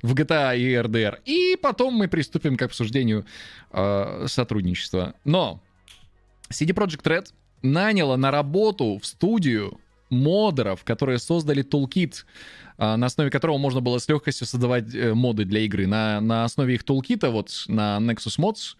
в 0.04 0.14
GTA 0.14 0.56
и 0.56 0.74
RDR, 0.76 1.20
и 1.26 1.58
потом 1.60 1.96
мы 1.96 2.08
приступим 2.08 2.56
к 2.56 2.62
обсуждению 2.62 3.26
э, 3.72 4.26
сотрудничества. 4.28 5.16
Но 5.24 5.64
CD 6.52 6.76
Projekt 6.76 7.04
Red 7.04 7.28
наняла 7.64 8.18
на 8.18 8.30
работу 8.30 9.00
в 9.02 9.06
студию 9.06 9.80
модеров, 10.10 10.84
которые 10.84 11.18
создали 11.18 11.64
Toolkit, 11.64 12.26
а, 12.78 12.98
на 12.98 13.08
основе 13.08 13.32
которого 13.32 13.58
можно 13.58 13.82
было 13.82 13.98
с 13.98 14.08
легкостью 14.08 14.46
создавать 14.46 14.94
э, 14.94 15.14
моды 15.14 15.46
для 15.46 15.62
игры. 15.62 15.88
На, 15.88 16.22
на 16.22 16.44
основе 16.44 16.76
их 16.76 16.84
тулкита, 16.84 17.32
вот 17.32 17.66
на 17.68 17.98
Nexus 18.00 18.38
Mods, 18.38 18.76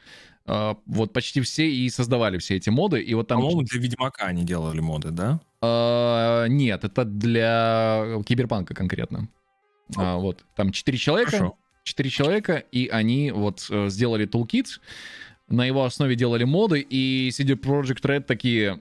а, 0.46 0.78
вот 0.86 1.14
почти 1.14 1.42
все 1.42 1.70
и 1.70 1.90
создавали 1.90 2.38
все 2.38 2.58
эти 2.58 2.70
моды. 2.70 3.02
И 3.02 3.14
вот 3.14 3.28
там... 3.28 3.40
По-моему, 3.40 3.64
для 3.64 3.80
Ведьмака 3.80 4.26
они 4.26 4.44
делали 4.44 4.80
моды, 4.80 5.12
да? 5.12 5.40
А, 5.62 6.46
нет, 6.48 6.84
это 6.84 7.06
для 7.06 8.22
Киберпанка 8.26 8.74
конкретно. 8.74 9.28
А, 9.96 10.18
вот, 10.18 10.44
там 10.56 10.72
четыре 10.72 10.98
человека, 10.98 11.32
Хорошо. 11.32 11.58
четыре 11.84 12.10
человека, 12.10 12.58
и 12.72 12.88
они 12.88 13.32
вот 13.32 13.66
э, 13.70 13.90
сделали 13.90 14.26
тулкит, 14.26 14.80
на 15.48 15.66
его 15.66 15.84
основе 15.84 16.16
делали 16.16 16.44
моды, 16.44 16.80
и 16.80 17.30
CD 17.30 17.56
Projekt 17.56 18.02
Red 18.02 18.22
такие, 18.22 18.80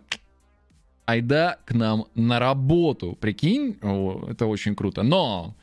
айда 1.07 1.59
к 1.65 1.73
нам 1.73 2.07
на 2.15 2.39
работу, 2.39 3.17
прикинь, 3.21 3.79
О, 3.83 4.27
это 4.31 4.47
очень 4.47 4.75
круто. 4.75 5.03
Но 5.03 5.55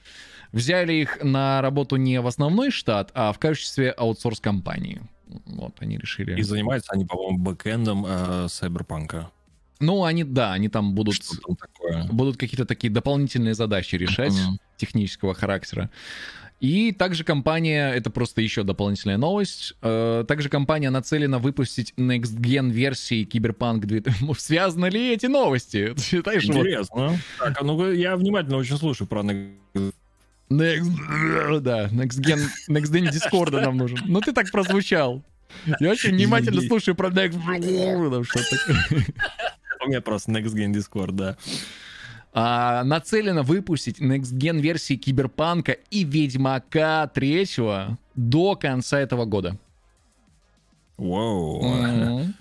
взяли 0.52 0.94
их 0.94 1.24
на 1.24 1.62
работу 1.62 1.96
не 1.96 2.20
в 2.22 2.28
основной 2.28 2.72
штат, 2.72 3.12
а 3.14 3.32
в 3.32 3.40
качестве 3.40 3.92
аутсорс-компании. 3.92 5.02
Вот, 5.46 5.76
они 5.80 5.98
решили... 5.98 6.38
И 6.38 6.42
занимаются 6.42 6.92
они, 6.94 7.06
по-моему, 7.06 7.38
бэкэндом 7.38 8.06
э, 8.08 8.48
Сайберпанка. 8.50 9.32
Ну, 9.80 10.04
они, 10.04 10.24
да, 10.24 10.54
они 10.54 10.70
там 10.70 10.94
будут... 10.94 11.16
Что 11.16 11.38
там 11.38 11.56
такое? 11.56 12.08
будут 12.12 12.38
какие-то 12.38 12.66
такие 12.66 12.92
дополнительные 12.92 13.54
задачи 13.54 13.96
решать. 13.96 14.34
Мгм. 14.34 14.60
Технического 14.80 15.34
характера. 15.34 15.90
И 16.60 16.92
также 16.92 17.24
компания, 17.24 17.94
это 17.94 18.10
просто 18.10 18.42
еще 18.42 18.64
дополнительная 18.64 19.18
новость, 19.18 19.76
э, 19.82 20.26
также 20.28 20.50
компания 20.50 20.90
нацелена 20.90 21.40
выпустить 21.40 21.94
Next 21.96 22.38
Gen 22.38 22.70
версии 22.70 23.26
Cyberpunk 23.26 23.80
2. 24.22 24.36
Связаны 24.38 24.88
ли 24.88 25.14
эти 25.14 25.28
новости? 25.28 25.94
Ты 25.96 26.02
считаешь, 26.02 26.46
вот 26.48 26.58
Интересно. 26.58 27.18
Так, 27.38 27.62
а 27.62 27.64
ну 27.64 27.92
я 27.92 28.18
внимательно 28.18 28.58
очень 28.58 28.78
слушаю 28.78 29.08
про 29.08 29.22
Next 29.22 29.94
Next, 30.50 31.60
да, 31.60 31.88
Next 31.90 32.20
Gen, 32.20 32.42
Next 32.70 32.92
Gen 32.92 33.10
Discord 33.12 33.52
нам 33.52 33.78
нужен. 33.78 34.00
Ну 34.06 34.20
ты 34.20 34.34
так 34.34 34.52
прозвучал. 34.52 35.24
Я 35.80 35.92
очень 35.92 36.12
внимательно 36.12 36.62
слушаю 36.62 36.96
про 36.96 37.10
Next 37.10 37.40
там 38.12 38.24
что-то. 38.24 38.58
У 39.86 39.88
меня 39.88 40.02
просто 40.02 40.32
Next 40.32 40.54
Gen 40.56 40.74
Discord, 40.74 41.12
да. 41.12 41.38
А, 42.32 42.84
нацелена 42.84 43.44
выпустить 43.44 44.00
Next 44.00 44.34
Gen 44.34 44.60
версии 44.60 44.96
Киберпанка 44.96 45.72
и 45.72 46.04
Ведьмака 46.04 47.08
3 47.08 47.48
до 48.16 48.56
конца 48.56 49.00
этого 49.00 49.26
года. 49.26 49.58
Вау. 50.98 51.64
Мгм. 51.64 52.36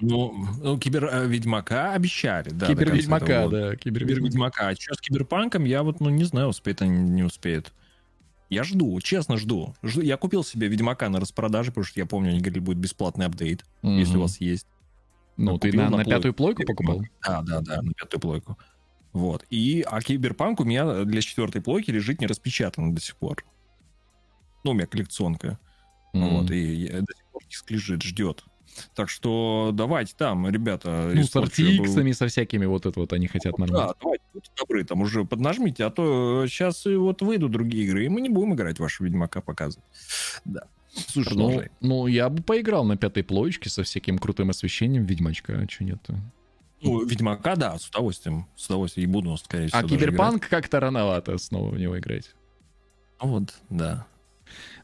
Ну, 0.00 0.46
ну, 0.60 0.78
Кибер 0.78 1.08
э, 1.12 1.26
Ведьмака 1.28 1.92
обещали, 1.94 2.50
да. 2.50 2.66
этого 2.66 3.18
года. 3.48 3.70
да, 3.70 3.76
Кибер. 3.76 4.04
Ведьмака. 4.04 4.68
А 4.68 4.74
что 4.74 4.94
с 4.94 5.00
Киберпанком, 5.00 5.64
я 5.64 5.82
вот, 5.84 6.00
ну, 6.00 6.10
не 6.10 6.24
знаю, 6.24 6.48
успеет 6.48 6.82
они, 6.82 7.08
не 7.08 7.22
успеет. 7.22 7.72
Я 8.50 8.64
жду, 8.64 9.00
честно 9.00 9.36
жду. 9.36 9.74
жду. 9.82 10.02
Я 10.02 10.16
купил 10.16 10.44
себе 10.44 10.66
Ведьмака 10.66 11.08
на 11.08 11.20
распродаже, 11.20 11.70
потому 11.70 11.84
что 11.84 12.00
я 12.00 12.06
помню, 12.06 12.30
они 12.30 12.40
говорили, 12.40 12.58
будет 12.58 12.78
бесплатный 12.78 13.26
апдейт, 13.26 13.64
если 13.82 14.16
у 14.16 14.22
вас 14.22 14.40
есть. 14.40 14.66
Ну, 15.36 15.58
ты 15.58 15.68
купил 15.68 15.84
на, 15.84 15.90
на 15.90 15.96
на 15.98 16.04
плойку. 16.04 16.10
пятую 16.10 16.34
плойку 16.34 16.62
покупал? 16.66 17.02
Да, 17.24 17.42
да, 17.42 17.60
да, 17.60 17.80
на 17.80 17.92
пятую 17.94 18.20
плойку. 18.20 18.58
Вот. 19.12 19.44
И, 19.50 19.84
а 19.86 20.00
Киберпанк 20.00 20.60
у 20.60 20.64
меня 20.64 21.04
для 21.04 21.20
четвертой 21.20 21.60
плойки 21.60 21.90
лежит 21.90 22.20
не 22.20 22.26
распечатан 22.26 22.94
до 22.94 23.00
сих 23.00 23.16
пор. 23.16 23.44
Ну, 24.64 24.70
у 24.70 24.74
меня 24.74 24.86
коллекционка. 24.86 25.58
Мгм. 26.12 26.28
Вот, 26.28 26.50
и 26.50 26.88
до 26.88 27.14
сих 27.14 27.24
пор 27.32 27.42
диск 27.48 27.70
лежит, 27.70 28.02
ждет. 28.02 28.44
Так 28.94 29.10
что 29.10 29.70
давайте 29.74 30.14
там, 30.16 30.48
ребята. 30.48 31.10
Ну, 31.14 31.22
с 31.22 31.34
RTX, 31.34 32.12
со 32.14 32.28
всякими 32.28 32.64
вот 32.64 32.86
это 32.86 33.00
вот 33.00 33.12
они 33.12 33.26
хотят 33.26 33.58
нормально. 33.58 33.88
Да, 33.88 33.94
давайте, 34.00 34.24
будьте 34.32 34.50
добры, 34.58 34.84
там 34.84 35.02
уже 35.02 35.24
поднажмите, 35.24 35.84
а 35.84 35.90
то 35.90 36.46
сейчас 36.46 36.86
вот 36.86 37.20
выйдут 37.20 37.50
другие 37.50 37.84
игры, 37.84 38.06
и 38.06 38.08
мы 38.08 38.20
не 38.20 38.30
будем 38.30 38.54
играть 38.54 38.78
вашего 38.78 39.06
Ведьмака 39.06 39.42
показывать. 39.42 39.84
Да. 40.44 40.62
Слушай, 40.94 41.36
Ну, 41.36 41.62
ну, 41.80 42.06
я 42.06 42.28
бы 42.28 42.42
поиграл 42.42 42.84
на 42.84 42.96
пятой 42.96 43.24
плоечке 43.24 43.70
со 43.70 43.82
всяким 43.82 44.18
крутым 44.18 44.50
освещением 44.50 45.04
Ведьмачка, 45.04 45.54
а 45.54 45.70
что 45.70 45.84
нет 45.84 46.00
Ну, 46.82 47.04
Ведьмака, 47.04 47.56
да, 47.56 47.78
с 47.78 47.88
удовольствием. 47.88 48.46
С 48.56 48.66
удовольствием 48.66 49.08
и 49.08 49.12
буду, 49.12 49.36
скорее 49.36 49.68
всего, 49.68 49.80
А 49.80 49.84
Киберпанк 49.84 50.48
как-то 50.48 50.80
рановато 50.80 51.38
снова 51.38 51.70
в 51.70 51.78
него 51.78 51.98
играть. 51.98 52.30
Ну 53.20 53.28
Вот, 53.28 53.54
да. 53.70 54.06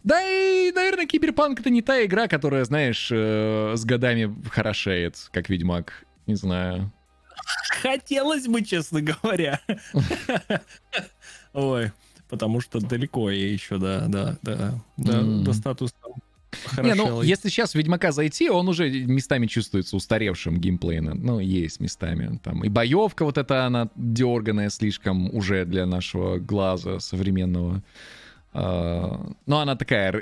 Да 0.05 0.23
и, 0.23 0.73
наверное, 0.73 1.07
Киберпанк 1.07 1.61
это 1.61 1.71
не 1.71 1.83
та 1.83 2.05
игра, 2.05 2.29
которая, 2.29 2.65
знаешь, 2.65 3.09
э, 3.13 3.75
с 3.77 3.85
годами 3.85 4.35
хорошеет, 4.49 5.29
как 5.33 5.49
Ведьмак. 5.49 6.05
Не 6.27 6.37
знаю. 6.37 6.93
Хотелось 7.83 8.47
бы, 8.47 8.63
честно 8.63 9.01
говоря. 9.01 9.61
Ой, 11.53 11.93
потому 12.29 12.61
что 12.61 12.81
далеко 12.81 13.31
я 13.31 13.51
еще, 13.51 13.79
да, 13.79 14.07
да, 14.07 14.37
да, 14.43 14.75
да, 14.97 15.23
до 15.23 15.53
статуса 15.53 15.95
Не, 16.83 16.95
ну, 16.95 17.23
если 17.23 17.49
сейчас 17.49 17.73
в 17.73 17.75
Ведьмака 17.75 18.13
зайти, 18.13 18.51
он 18.51 18.69
уже 18.69 18.91
местами 18.91 19.47
чувствуется 19.47 19.97
устаревшим 19.97 20.59
геймплейно. 20.59 21.15
Ну, 21.15 21.41
есть 21.41 21.81
местами. 21.81 22.39
Там 22.43 22.65
и 22.65 22.69
боевка 22.69 23.25
вот 23.25 23.39
эта, 23.39 23.67
она 23.67 23.89
дерганая 23.97 24.71
слишком 24.71 25.35
уже 25.35 25.65
для 25.65 25.87
нашего 25.87 26.39
глаза 26.39 27.01
современного. 27.01 27.83
А, 28.53 29.31
Ну, 29.47 29.57
она 29.57 29.77
такая 29.77 30.13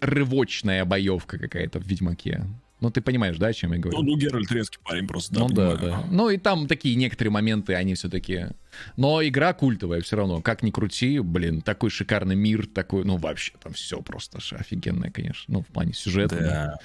рывочная 0.00 0.84
боевка 0.84 1.38
какая-то 1.38 1.80
в 1.80 1.86
Ведьмаке. 1.86 2.44
Ну, 2.82 2.90
ты 2.90 3.00
понимаешь, 3.00 3.36
да, 3.38 3.46
о 3.46 3.52
чем 3.52 3.72
я 3.72 3.78
говорю? 3.78 3.98
Ну, 4.02 4.10
ну, 4.10 4.16
Геральт 4.18 4.50
резкий 4.50 4.78
парень 4.82 5.06
просто, 5.06 5.34
да, 5.34 5.40
ну 5.40 5.48
да, 5.50 5.76
понимаю. 5.76 6.02
да. 6.02 6.08
Ну 6.10 6.30
и 6.30 6.36
там 6.36 6.66
такие 6.66 6.96
некоторые 6.96 7.30
моменты, 7.30 7.74
они 7.74 7.94
все-таки... 7.94 8.48
Но 8.96 9.22
игра 9.24 9.52
культовая 9.52 10.00
все 10.00 10.16
равно. 10.16 10.42
Как 10.42 10.64
ни 10.64 10.72
крути, 10.72 11.20
блин, 11.20 11.60
такой 11.60 11.90
шикарный 11.90 12.34
мир, 12.34 12.66
такой, 12.66 13.04
ну 13.04 13.18
вообще 13.18 13.52
там 13.62 13.72
все 13.72 14.02
просто 14.02 14.40
ж 14.40 14.54
офигенное, 14.54 15.10
конечно. 15.10 15.44
Ну, 15.54 15.62
в 15.62 15.66
плане 15.68 15.92
сюжета. 15.92 16.36
Да. 16.40 16.78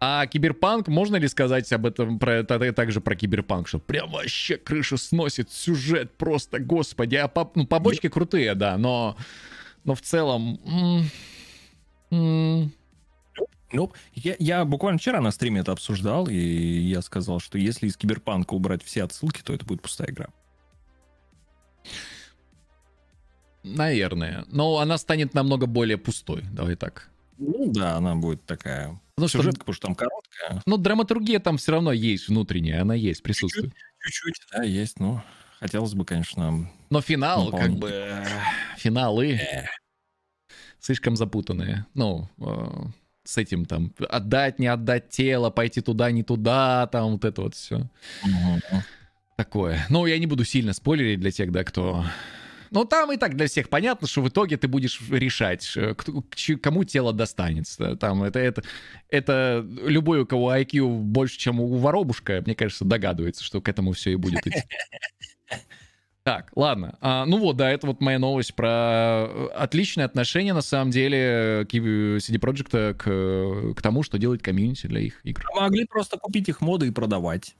А 0.00 0.26
Киберпанк, 0.26 0.88
можно 0.88 1.14
ли 1.14 1.28
сказать 1.28 1.72
об 1.72 1.86
этом, 1.86 2.18
про 2.18 2.34
это 2.34 2.72
также 2.72 3.00
про 3.00 3.14
Киберпанк, 3.14 3.68
что 3.68 3.78
прям 3.78 4.10
вообще 4.10 4.56
крышу 4.56 4.98
сносит, 4.98 5.52
сюжет 5.52 6.16
просто, 6.16 6.58
господи, 6.58 7.14
а 7.14 7.28
по- 7.28 7.52
ну, 7.54 7.68
побочки 7.68 8.08
крутые, 8.08 8.56
да, 8.56 8.76
но, 8.76 9.16
но 9.84 9.94
в 9.94 10.00
целом... 10.00 10.58
м, 10.66 11.10
м, 12.10 12.72
Ну, 13.74 13.92
я, 14.14 14.36
я 14.38 14.64
буквально 14.64 14.98
вчера 14.98 15.20
на 15.20 15.32
стриме 15.32 15.60
это 15.60 15.72
обсуждал, 15.72 16.28
и 16.28 16.36
я 16.36 17.02
сказал, 17.02 17.40
что 17.40 17.58
если 17.58 17.88
из 17.88 17.96
Киберпанка 17.96 18.54
убрать 18.54 18.84
все 18.84 19.02
отсылки, 19.02 19.42
то 19.42 19.52
это 19.52 19.64
будет 19.64 19.82
пустая 19.82 20.08
игра. 20.10 20.28
наверное. 23.64 24.44
Но 24.48 24.78
она 24.78 24.96
станет 24.98 25.34
намного 25.34 25.66
более 25.66 25.98
пустой, 25.98 26.44
давай 26.52 26.76
так. 26.76 27.10
Ну 27.38 27.72
да, 27.72 27.96
она 27.96 28.14
будет 28.14 28.44
такая... 28.44 29.00
Потому 29.16 29.28
что 29.28 29.38
Сюжетка, 29.38 29.60
потому 29.60 29.74
что 29.74 29.86
там 29.88 29.94
короткая. 29.96 30.62
Ну, 30.66 30.76
драматургия 30.76 31.40
там 31.40 31.56
все 31.56 31.72
равно 31.72 31.92
есть 31.92 32.28
внутренняя, 32.28 32.82
она 32.82 32.94
есть, 32.94 33.22
присутствует. 33.22 33.72
Чуть-чуть, 34.00 34.40
да, 34.52 34.62
есть, 34.62 35.00
ну... 35.00 35.20
Хотелось 35.60 35.94
бы, 35.94 36.04
конечно... 36.04 36.70
Но 36.90 37.00
финал, 37.00 37.50
как 37.50 37.70
Наполнение. 37.70 37.80
бы, 37.80 37.88
э, 37.90 38.26
финалы 38.76 39.40
слишком 40.78 41.16
запутанные. 41.16 41.86
Ну, 41.94 42.28
э, 42.38 42.84
с 43.24 43.38
этим 43.38 43.64
там, 43.64 43.92
отдать, 44.08 44.58
не 44.58 44.66
отдать 44.66 45.08
тело, 45.08 45.50
пойти 45.50 45.80
туда, 45.80 46.10
не 46.10 46.22
туда, 46.22 46.86
там 46.86 47.12
вот 47.12 47.24
это 47.24 47.42
вот 47.42 47.54
все 47.54 47.88
такое. 49.36 49.84
Ну, 49.88 50.06
я 50.06 50.18
не 50.18 50.26
буду 50.26 50.44
сильно 50.44 50.72
спойлерить 50.72 51.20
для 51.20 51.30
тех, 51.30 51.50
да, 51.50 51.64
кто... 51.64 52.04
Ну, 52.70 52.84
там 52.84 53.12
и 53.12 53.16
так 53.16 53.36
для 53.36 53.46
всех 53.46 53.68
понятно, 53.68 54.08
что 54.08 54.20
в 54.20 54.28
итоге 54.28 54.56
ты 54.56 54.66
будешь 54.66 55.00
решать, 55.08 55.72
э, 55.76 55.94
кто- 55.94 56.24
кому 56.60 56.82
тело 56.82 57.12
достанется. 57.12 57.94
Там 57.94 58.24
это, 58.24 58.40
это, 58.40 58.64
это 59.08 59.64
любой, 59.84 60.22
у 60.22 60.26
кого 60.26 60.52
IQ 60.52 60.98
больше, 60.98 61.38
чем 61.38 61.60
у 61.60 61.76
воробушка, 61.76 62.42
мне 62.44 62.56
кажется, 62.56 62.84
догадывается, 62.84 63.44
что 63.44 63.60
к 63.60 63.68
этому 63.68 63.92
все 63.92 64.10
и 64.12 64.16
будет 64.16 64.44
идти. 64.46 64.62
Так, 66.24 66.50
ладно. 66.56 66.96
А, 67.02 67.26
ну 67.26 67.38
вот, 67.38 67.58
да, 67.58 67.70
это 67.70 67.86
вот 67.86 68.00
моя 68.00 68.18
новость 68.18 68.54
про 68.54 69.26
э, 69.28 69.46
отличное 69.54 70.06
отношение, 70.06 70.54
на 70.54 70.62
самом 70.62 70.90
деле, 70.90 71.66
ки- 71.68 72.16
CD 72.16 72.38
Projekt 72.40 72.94
к, 72.94 73.74
к 73.74 73.82
тому, 73.82 74.02
что 74.02 74.16
делает 74.16 74.42
комьюнити 74.42 74.86
для 74.86 75.00
их 75.00 75.20
игр. 75.22 75.42
Могли 75.54 75.84
просто 75.84 76.18
купить 76.18 76.48
их 76.48 76.62
моды 76.62 76.86
и 76.86 76.90
продавать. 76.90 77.54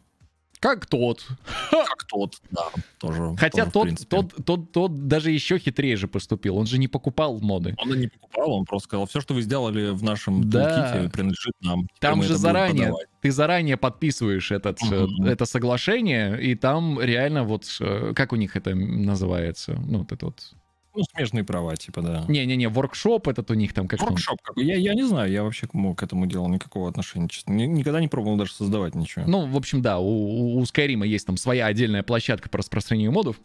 Как 0.61 0.87
тот. 0.87 1.27
Как 1.71 2.05
тот, 2.09 2.37
да, 2.51 2.69
тоже. 2.99 3.35
Хотя 3.39 3.65
тоже, 3.67 3.71
тот, 3.73 3.83
принципе. 3.85 4.17
тот, 4.17 4.45
тот, 4.45 4.73
тот 4.73 5.09
даже 5.09 5.31
еще 5.31 5.59
хитрее 5.59 5.97
же 5.97 6.09
поступил. 6.09 6.57
Он 6.57 6.67
же 6.67 6.79
не 6.79 6.89
покупал 6.89 7.39
моды. 7.41 7.75
Он 7.79 7.99
не 7.99 8.09
покупал, 8.09 8.53
он 8.53 8.65
просто 8.65 8.89
сказал, 8.89 9.07
все, 9.07 9.21
что 9.21 9.35
вы 9.35 9.43
сделали 9.43 9.91
в 9.91 10.03
нашем 10.03 10.49
Да. 10.49 10.65
тулките, 10.65 11.11
принадлежит 11.11 11.55
нам. 11.61 11.87
Там 12.01 12.23
же 12.23 12.37
заранее, 12.37 12.87
продавать». 12.87 13.07
ты 13.21 13.31
заранее 13.31 13.77
подписываешь 13.77 14.51
этот, 14.53 14.81
Мгм. 14.83 15.27
это 15.27 15.45
соглашение, 15.45 16.41
и 16.43 16.55
там 16.55 17.01
реально 17.01 17.45
вот, 17.45 17.65
э, 17.81 18.13
как 18.15 18.33
у 18.33 18.37
них 18.37 18.57
это 18.57 18.75
называется? 18.75 19.75
Ну, 19.87 19.99
вот 19.99 20.13
это 20.13 20.27
вот... 20.27 20.53
Ну, 20.95 21.03
смежные 21.03 21.43
права, 21.43 21.77
типа, 21.77 22.03
да. 22.03 22.25
Не-не-не, 22.29 22.69
воркшоп 22.69 23.27
этот 23.27 23.51
у 23.51 23.55
них 23.55 23.73
там 23.73 23.89
как 23.89 24.01
Воркшоп 24.01 24.41
какой. 24.41 24.65
Я, 24.65 24.77
я 24.77 24.95
не 24.95 25.03
знаю, 25.03 25.31
я 25.31 25.43
вообще 25.43 25.67
к, 25.67 25.73
к 25.73 26.03
этому 26.03 26.27
делу 26.27 26.49
никакого 26.49 26.89
отношения, 26.89 27.29
честно. 27.29 27.53
Ни- 27.53 27.67
никогда 27.67 28.01
не 28.01 28.09
пробовал 28.09 28.37
даже 28.37 28.53
создавать 28.53 28.95
ничего. 28.95 29.25
Ну, 29.27 29.47
в 29.47 29.57
общем, 29.57 29.83
да, 29.83 29.99
у, 29.99 30.57
у, 30.57 30.63
Skyrim 30.63 31.05
есть 31.07 31.27
там 31.27 31.37
своя 31.37 31.67
отдельная 31.67 32.05
площадка 32.05 32.49
по 32.49 32.59
распространению 32.59 33.11
модов. 33.13 33.41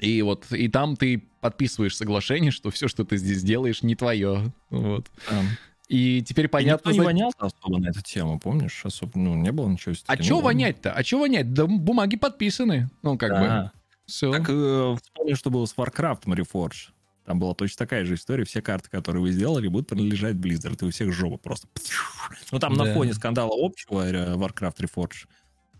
И 0.00 0.22
вот, 0.22 0.50
и 0.52 0.68
там 0.68 0.96
ты 0.96 1.24
подписываешь 1.40 1.96
соглашение, 1.96 2.50
что 2.50 2.70
все, 2.70 2.88
что 2.88 3.04
ты 3.04 3.16
здесь 3.16 3.42
делаешь, 3.42 3.82
не 3.82 3.96
твое. 3.96 4.52
Вот. 4.70 5.06
Там. 5.28 5.46
И 5.88 6.22
теперь 6.22 6.46
И 6.46 6.48
понятно... 6.48 6.90
никто 6.90 7.02
не 7.02 7.04
вонялся 7.04 7.36
особо 7.40 7.78
на 7.78 7.88
эту 7.88 8.02
тему, 8.02 8.38
помнишь? 8.38 8.80
Особо, 8.84 9.12
ну, 9.18 9.34
не 9.34 9.52
было 9.52 9.68
ничего. 9.68 9.94
А 10.06 10.16
Ну, 10.16 10.40
вонять-то? 10.40 10.92
А 10.92 11.02
чё 11.02 11.18
вонять? 11.18 11.52
Да 11.52 11.66
бумаги 11.66 12.16
подписаны. 12.16 12.90
Ну, 13.02 13.18
как 13.18 13.30
бы. 13.32 13.70
Все. 14.06 14.30
Так 14.32 14.46
э, 14.48 14.96
вспомни, 15.02 15.34
что 15.34 15.50
было 15.50 15.66
с 15.66 15.74
Warcraft 15.74 16.24
Reforged. 16.24 16.90
Там 17.24 17.38
была 17.38 17.54
точно 17.54 17.78
такая 17.78 18.04
же 18.04 18.14
история. 18.14 18.44
Все 18.44 18.60
карты, 18.60 18.90
которые 18.90 19.22
вы 19.22 19.32
сделали, 19.32 19.68
будут 19.68 19.88
принадлежать 19.88 20.36
Blizzard. 20.36 20.76
И 20.82 20.84
у 20.84 20.90
всех 20.90 21.12
жопа 21.12 21.38
просто. 21.38 21.68
Ну, 22.52 22.58
там 22.58 22.74
Да. 22.76 22.84
на 22.84 22.94
фоне 22.94 23.14
скандала 23.14 23.52
общего 23.54 24.06
э, 24.06 24.34
Warcraft 24.36 24.76
Reforged 24.80 25.26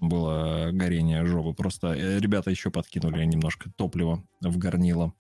было 0.01 0.71
горение 0.73 1.25
жопы. 1.27 1.53
Просто 1.53 1.89
э, 1.89 2.19
ребята 2.19 2.51
еще 2.51 2.71
подкинули 2.71 3.25
немножко 3.25 3.71
топлива 3.77 4.25
в 4.41 4.57
горнило. 4.57 5.13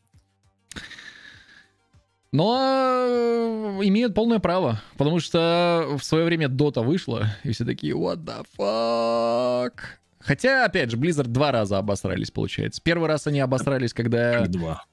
Но 2.33 2.57
э, 2.59 3.81
имеют 3.85 4.15
полное 4.15 4.41
право, 4.41 4.81
потому 4.97 5.21
что 5.21 5.95
в 5.97 6.03
свое 6.03 6.25
время 6.25 6.49
Дота 6.49 6.81
вышла, 6.83 7.29
и 7.45 7.53
все 7.53 7.65
такие, 7.65 7.95
what 7.95 8.25
the 8.25 8.45
fuck? 8.59 9.75
Хотя, 10.25 10.65
опять 10.65 10.91
же, 10.91 10.97
Blizzard 10.97 11.29
два 11.29 11.53
раза 11.53 11.79
обосрались, 11.79 12.31
получается. 12.31 12.81
Первый 12.83 13.09
раз 13.09 13.27
они 13.27 13.41
обосрались, 13.41 13.93
когда... 13.93 14.47
Два. 14.47 14.85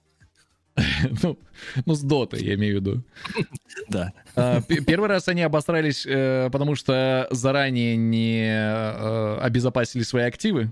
ну, 1.23 1.39
ну, 1.85 1.93
с 1.95 2.01
доты, 2.01 2.43
я 2.43 2.55
имею 2.55 2.77
в 2.77 2.81
виду. 2.81 3.03
Да. 3.89 4.13
А, 4.35 4.61
Первый 4.61 5.09
раз 5.09 5.27
они 5.27 5.41
обосрались, 5.41 6.05
э, 6.05 6.49
потому 6.51 6.75
что 6.75 7.27
заранее 7.31 7.95
не 7.97 8.45
э, 8.45 9.37
обезопасили 9.39 10.03
свои 10.03 10.23
активы. 10.23 10.71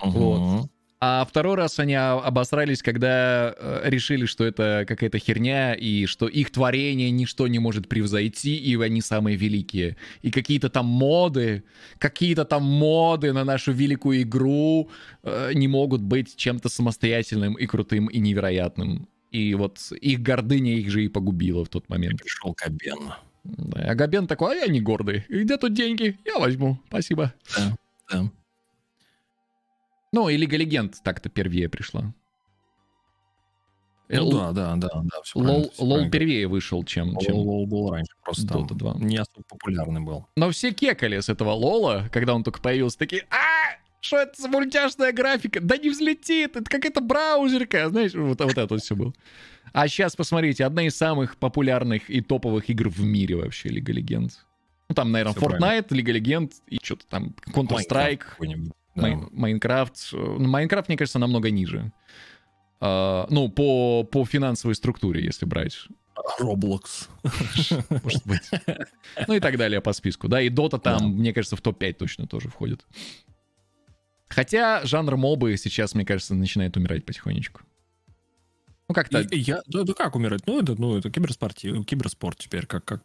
Вот. 0.00 0.68
А 1.00 1.24
второй 1.24 1.54
раз 1.54 1.78
они 1.78 1.94
обосрались, 1.94 2.82
когда 2.82 3.54
э, 3.56 3.82
решили, 3.84 4.26
что 4.26 4.44
это 4.44 4.84
какая-то 4.86 5.18
херня, 5.18 5.74
и 5.74 6.06
что 6.06 6.26
их 6.26 6.50
творение 6.50 7.12
ничто 7.12 7.46
не 7.46 7.60
может 7.60 7.88
превзойти, 7.88 8.56
и 8.56 8.74
они 8.80 9.00
самые 9.00 9.36
великие. 9.36 9.96
И 10.22 10.32
какие-то 10.32 10.70
там 10.70 10.86
моды, 10.86 11.62
какие-то 11.98 12.44
там 12.44 12.64
моды 12.64 13.32
на 13.32 13.44
нашу 13.44 13.70
великую 13.70 14.22
игру 14.22 14.90
э, 15.22 15.52
не 15.54 15.68
могут 15.68 16.00
быть 16.02 16.34
чем-то 16.34 16.68
самостоятельным 16.68 17.54
и 17.54 17.66
крутым 17.66 18.08
и 18.08 18.18
невероятным. 18.18 19.08
И 19.30 19.54
вот 19.54 19.78
их 20.00 20.20
гордыня 20.20 20.74
их 20.78 20.90
же 20.90 21.04
и 21.04 21.08
погубила 21.08 21.64
в 21.64 21.68
тот 21.68 21.88
момент. 21.88 22.20
Пришел 22.22 22.54
Кабен. 22.54 23.12
Да, 23.44 23.90
А 23.90 23.94
Габен 23.94 24.26
такой, 24.26 24.56
а 24.56 24.64
я 24.64 24.66
не 24.66 24.80
гордый. 24.80 25.24
И 25.28 25.44
Где 25.44 25.56
тут 25.58 25.74
деньги? 25.74 26.18
Я 26.24 26.38
возьму, 26.38 26.80
спасибо. 26.88 27.32
Да. 28.10 28.28
Ну, 30.12 30.28
и 30.28 30.36
Лига 30.36 30.56
Легенд 30.56 30.96
так-то 31.02 31.28
первее 31.28 31.68
пришла. 31.68 32.14
Ну 34.10 34.16
Л- 34.16 34.30
да, 34.32 34.52
да, 34.52 34.76
да, 34.76 34.88
да. 35.02 35.22
всё 35.22 35.38
Лол, 35.38 35.46
правильно, 35.46 35.70
всё 35.70 35.82
лол 35.82 35.92
правильно. 35.96 36.10
первее 36.10 36.48
вышел, 36.48 36.82
чем... 36.84 37.10
Лол, 37.10 37.20
чем... 37.20 37.34
лол 37.36 37.66
был 37.66 37.90
раньше, 37.90 38.12
просто 38.22 38.46
Dota 38.46 38.74
2. 38.74 38.94
не 39.00 39.18
особо 39.18 39.44
популярный 39.46 40.00
был. 40.00 40.26
Но 40.36 40.50
все 40.50 40.72
кекали 40.72 41.20
с 41.20 41.28
этого 41.28 41.50
лола, 41.50 42.08
когда 42.10 42.34
он 42.34 42.42
только 42.42 42.62
появился, 42.62 42.96
такие, 42.98 43.26
а 43.30 43.76
что 44.00 44.16
это 44.16 44.40
за 44.40 44.48
мультяшная 44.48 45.12
графика? 45.12 45.60
Да 45.60 45.76
не 45.76 45.90
взлетит, 45.90 46.56
это 46.56 46.64
какая-то 46.70 47.02
браузерка, 47.02 47.90
знаешь, 47.90 48.14
вот, 48.14 48.40
вот 48.40 48.50
это 48.56 48.66
вот 48.66 48.80
все 48.82 48.96
было. 48.96 49.12
А 49.74 49.86
сейчас, 49.88 50.16
посмотрите, 50.16 50.64
одна 50.64 50.84
из 50.84 50.96
самых 50.96 51.36
популярных 51.36 52.08
и 52.08 52.22
топовых 52.22 52.70
игр 52.70 52.88
в 52.88 53.00
мире 53.00 53.36
вообще, 53.36 53.68
Лига 53.68 53.92
Легенд. 53.92 54.46
Ну, 54.88 54.94
там, 54.94 55.12
наверное, 55.12 55.34
Всё 55.34 55.46
Fortnite, 55.46 55.88
Лига 55.90 56.12
Легенд 56.12 56.52
и 56.66 56.78
что-то 56.82 57.04
там, 57.08 57.34
Counter-Strike. 57.52 58.22
Да. 59.00 59.28
Майнкрафт. 59.32 60.10
э, 60.12 60.16
ну, 60.16 60.48
Майнкрафт, 60.48 60.88
мне 60.88 60.96
кажется, 60.96 61.18
намного 61.18 61.50
ниже. 61.50 61.92
А, 62.80 63.26
ну, 63.30 63.48
по, 63.48 64.04
по 64.04 64.24
финансовой 64.24 64.74
структуре, 64.74 65.24
если 65.24 65.46
брать. 65.46 65.86
Roblox. 66.40 67.08
Может 68.02 68.26
быть. 68.26 68.50
Ну 69.28 69.34
и 69.34 69.40
так 69.40 69.56
далее 69.56 69.80
по 69.80 69.92
списку. 69.92 70.28
Да, 70.28 70.40
и 70.40 70.50
Dota 70.50 70.78
там, 70.80 70.98
Да. 70.98 71.06
мне 71.06 71.32
кажется, 71.32 71.56
в 71.56 71.60
топ-5 71.60 71.92
точно 71.94 72.26
тоже 72.26 72.48
входит. 72.48 72.84
Хотя 74.28 74.84
жанр 74.84 75.16
мобы 75.16 75.56
сейчас, 75.56 75.94
мне 75.94 76.04
кажется, 76.04 76.34
начинает 76.34 76.76
умирать 76.76 77.04
потихонечку. 77.06 77.62
Ну, 78.88 78.94
как-то... 78.94 79.26
Я, 79.32 79.62
да, 79.66 79.82
да 79.84 79.92
как 79.94 80.16
умирать? 80.16 80.46
Ну, 80.46 80.60
это, 80.62 80.74
ну, 80.80 80.96
это 80.96 81.10
киберспорт, 81.10 81.56
киберспорт 81.58 82.38
теперь, 82.38 82.66
как, 82.66 82.84
как 82.84 83.02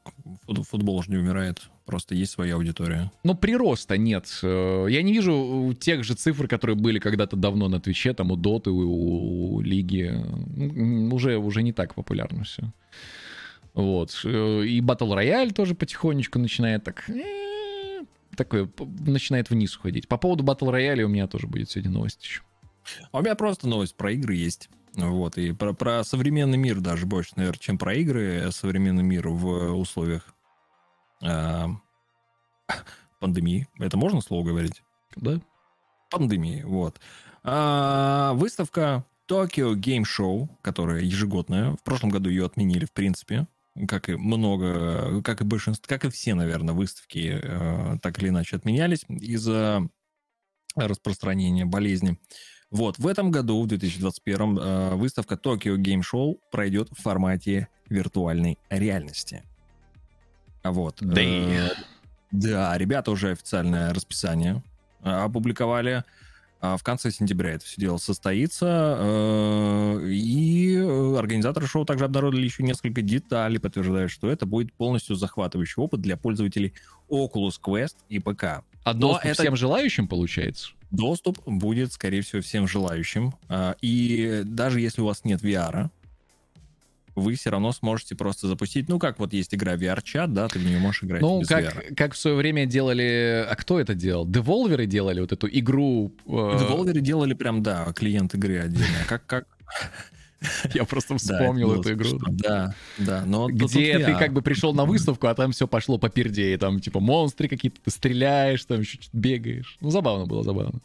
фут- 0.48 0.64
футбол 0.64 1.02
же 1.04 1.12
не 1.12 1.18
умирает. 1.18 1.70
Просто 1.86 2.16
есть 2.16 2.32
своя 2.32 2.56
аудитория. 2.56 3.12
Ну, 3.24 3.36
прироста 3.36 3.98
нет. 3.98 4.26
Э, 4.42 4.86
Я 4.90 5.02
не 5.04 5.12
вижу 5.12 5.76
тех 5.80 6.04
же 6.06 6.14
цифр, 6.14 6.48
которые 6.48 6.78
были 6.78 7.00
когда-то 7.00 7.36
давно 7.36 7.68
на 7.68 7.82
Твиче, 7.82 8.14
там 8.14 8.32
у 8.32 8.38
Доты, 8.38 8.70
у, 8.72 9.56
у 9.56 9.62
Лиги. 9.62 10.14
Уже, 11.14 11.38
уже 11.38 11.62
не 11.62 11.74
так 11.74 11.94
популярно 11.94 12.46
все. 12.46 12.72
Вот. 13.74 14.22
Э, 14.24 14.64
И 14.66 14.80
Battle 14.82 15.18
Royale 15.18 15.52
тоже 15.54 15.76
потихонечку 15.76 16.40
начинает 16.40 16.84
так... 16.84 17.10
э, 17.10 18.04
Такое, 18.38 18.68
начинает 19.06 19.50
вниз 19.50 19.76
уходить. 19.78 20.08
По 20.08 20.18
поводу 20.18 20.44
Battle 20.44 20.72
Royale 20.74 21.04
у 21.04 21.08
меня 21.10 21.28
тоже 21.28 21.48
будет 21.48 21.70
сегодня 21.70 21.92
новость 21.92 22.24
еще. 22.24 22.42
А 23.12 23.20
у 23.20 23.22
меня 23.22 23.36
просто 23.36 23.68
новость 23.68 23.96
про 23.96 24.12
игры 24.12 24.36
есть. 24.36 24.70
Вот, 24.96 25.38
и 25.38 25.52
про, 25.54 25.74
про 25.74 26.04
современный 26.04 26.58
мир 26.58 26.80
даже 26.80 27.06
больше, 27.08 27.32
наверное, 27.36 27.60
чем 27.60 27.78
про 27.80 27.94
игры, 27.96 28.48
современный 28.52 29.04
мир 29.04 29.28
в 29.30 29.74
условиях 29.76 30.33
пандемии. 33.20 33.68
Это 33.80 33.98
можно 33.98 34.22
слово 34.22 34.46
говорить? 34.48 34.84
Да? 35.16 35.40
Пандемии, 36.10 36.64
вот. 36.64 37.00
А, 37.44 38.34
выставка 38.34 39.06
Tokyo 39.30 39.74
Game 39.76 40.04
Show, 40.04 40.50
которая 40.62 41.02
ежегодная. 41.02 41.72
В 41.72 41.84
прошлом 41.84 42.10
году 42.10 42.30
ее 42.30 42.46
отменили, 42.46 42.86
в 42.86 42.92
принципе. 42.92 43.48
Как 43.88 44.10
и 44.10 44.16
много, 44.16 45.22
как 45.24 45.42
и 45.42 45.46
большинство, 45.46 45.86
как 45.88 46.06
и 46.06 46.10
все, 46.10 46.36
наверное, 46.36 46.76
выставки 46.76 47.40
э, 47.42 47.98
так 48.04 48.20
или 48.20 48.30
иначе 48.30 48.58
отменялись 48.58 49.04
из-за 49.08 49.90
распространения 50.76 51.66
болезни. 51.66 52.20
Вот, 52.70 53.00
в 53.00 53.08
этом 53.08 53.32
году, 53.32 53.64
в 53.64 53.68
2021, 53.68 54.58
э, 54.60 54.96
выставка 54.96 55.36
Tokyo 55.36 55.78
Game 55.78 56.02
Show 56.02 56.36
пройдет 56.52 56.90
в 56.92 57.02
формате 57.02 57.68
виртуальной 57.90 58.60
реальности. 58.70 59.44
Вот. 60.64 60.98
Да. 61.02 61.22
э, 61.22 61.70
Да, 62.32 62.78
ребята 62.78 63.12
уже 63.12 63.32
официальное 63.32 63.94
расписание 63.94 64.64
э, 65.04 65.10
опубликовали. 65.10 66.04
А 66.66 66.78
В 66.78 66.84
конце 66.84 67.12
сентября 67.12 67.52
это 67.56 67.66
все 67.66 67.82
дело 67.82 67.98
состоится. 67.98 68.98
э, 69.00 70.08
И 70.10 70.78
организаторы 70.78 71.68
шоу 71.68 71.84
также 71.86 72.06
обнародовали 72.06 72.46
еще 72.46 72.64
несколько 72.64 73.02
деталей, 73.02 73.60
подтверждая, 73.60 74.08
что 74.08 74.30
это 74.30 74.46
будет 74.46 74.72
полностью 74.74 75.18
захватывающий 75.18 75.82
опыт 75.84 76.00
для 76.02 76.16
пользователей 76.16 76.74
Oculus 77.10 77.60
Quest 77.62 77.96
и 78.08 78.20
ПК. 78.20 78.64
А 78.86 78.94
Но 78.94 79.00
доступ 79.00 79.26
это- 79.26 79.42
всем 79.44 79.56
желающим 79.58 80.08
получается? 80.08 80.70
Доступ 80.90 81.40
будет, 81.46 81.92
скорее 81.92 82.22
всего, 82.22 82.42
всем 82.42 82.68
желающим. 82.68 83.34
И 83.82 84.44
даже 84.46 84.80
если 84.80 85.02
у 85.02 85.06
вас 85.06 85.24
нет 85.26 85.42
VR, 85.42 85.90
вы 87.16 87.36
все 87.36 87.50
равно 87.50 87.72
сможете 87.72 88.16
просто 88.16 88.48
запустить, 88.48 88.90
ну, 88.90 89.00
как 89.00 89.20
вот 89.20 89.34
есть 89.34 89.54
игра 89.54 89.76
VR-чат, 89.76 90.34
да, 90.34 90.48
ты 90.48 90.60
в 90.60 90.66
нее 90.66 90.80
можешь 90.80 91.04
играть 91.04 91.22
Ну, 91.22 91.42
без 91.42 91.48
как, 91.48 91.64
VR. 91.64 91.96
как 91.96 92.14
в 92.14 92.18
свое 92.18 92.36
время 92.36 92.66
делали... 92.66 93.46
А 93.50 93.56
кто 93.56 93.80
это 93.80 93.94
делал? 93.94 94.26
Деволверы 94.28 94.86
делали 94.86 95.22
вот 95.22 95.32
эту 95.32 95.48
игру... 95.48 96.14
э, 96.26 96.30
Devolver 96.32 97.00
делали 97.00 97.34
прям, 97.34 97.62
да, 97.64 97.92
клиент 97.94 98.34
игры 98.36 98.60
отдельно. 98.60 98.98
Как, 99.08 99.26
как... 99.26 99.48
Я 100.74 100.84
просто 100.86 101.14
Да, 101.14 101.18
вспомнил 101.18 101.68
было 101.70 101.80
эту 101.82 101.94
игру. 101.94 102.20
Да, 102.32 102.76
да, 102.98 103.24
но... 103.26 103.48
Где 103.48 103.98
ты 103.98 104.12
VR. 104.12 104.20
как 104.20 104.34
бы 104.34 104.42
пришел 104.42 104.74
на 104.74 104.86
выставку, 104.86 105.28
а 105.28 105.36
там 105.36 105.52
все 105.52 105.68
пошло 105.68 105.98
по 105.98 106.10
перде, 106.10 106.54
и 106.54 106.58
там 106.58 106.80
типа 106.80 107.00
монстры 107.00 107.48
какие-то, 107.48 107.80
ты 107.82 107.92
стреляешь, 107.92 108.64
там 108.66 108.82
еще 108.82 108.98
бегаешь. 109.14 109.78
Ну, 109.82 109.90
забавно 109.90 110.26
было, 110.26 110.44
забавно. 110.44 110.80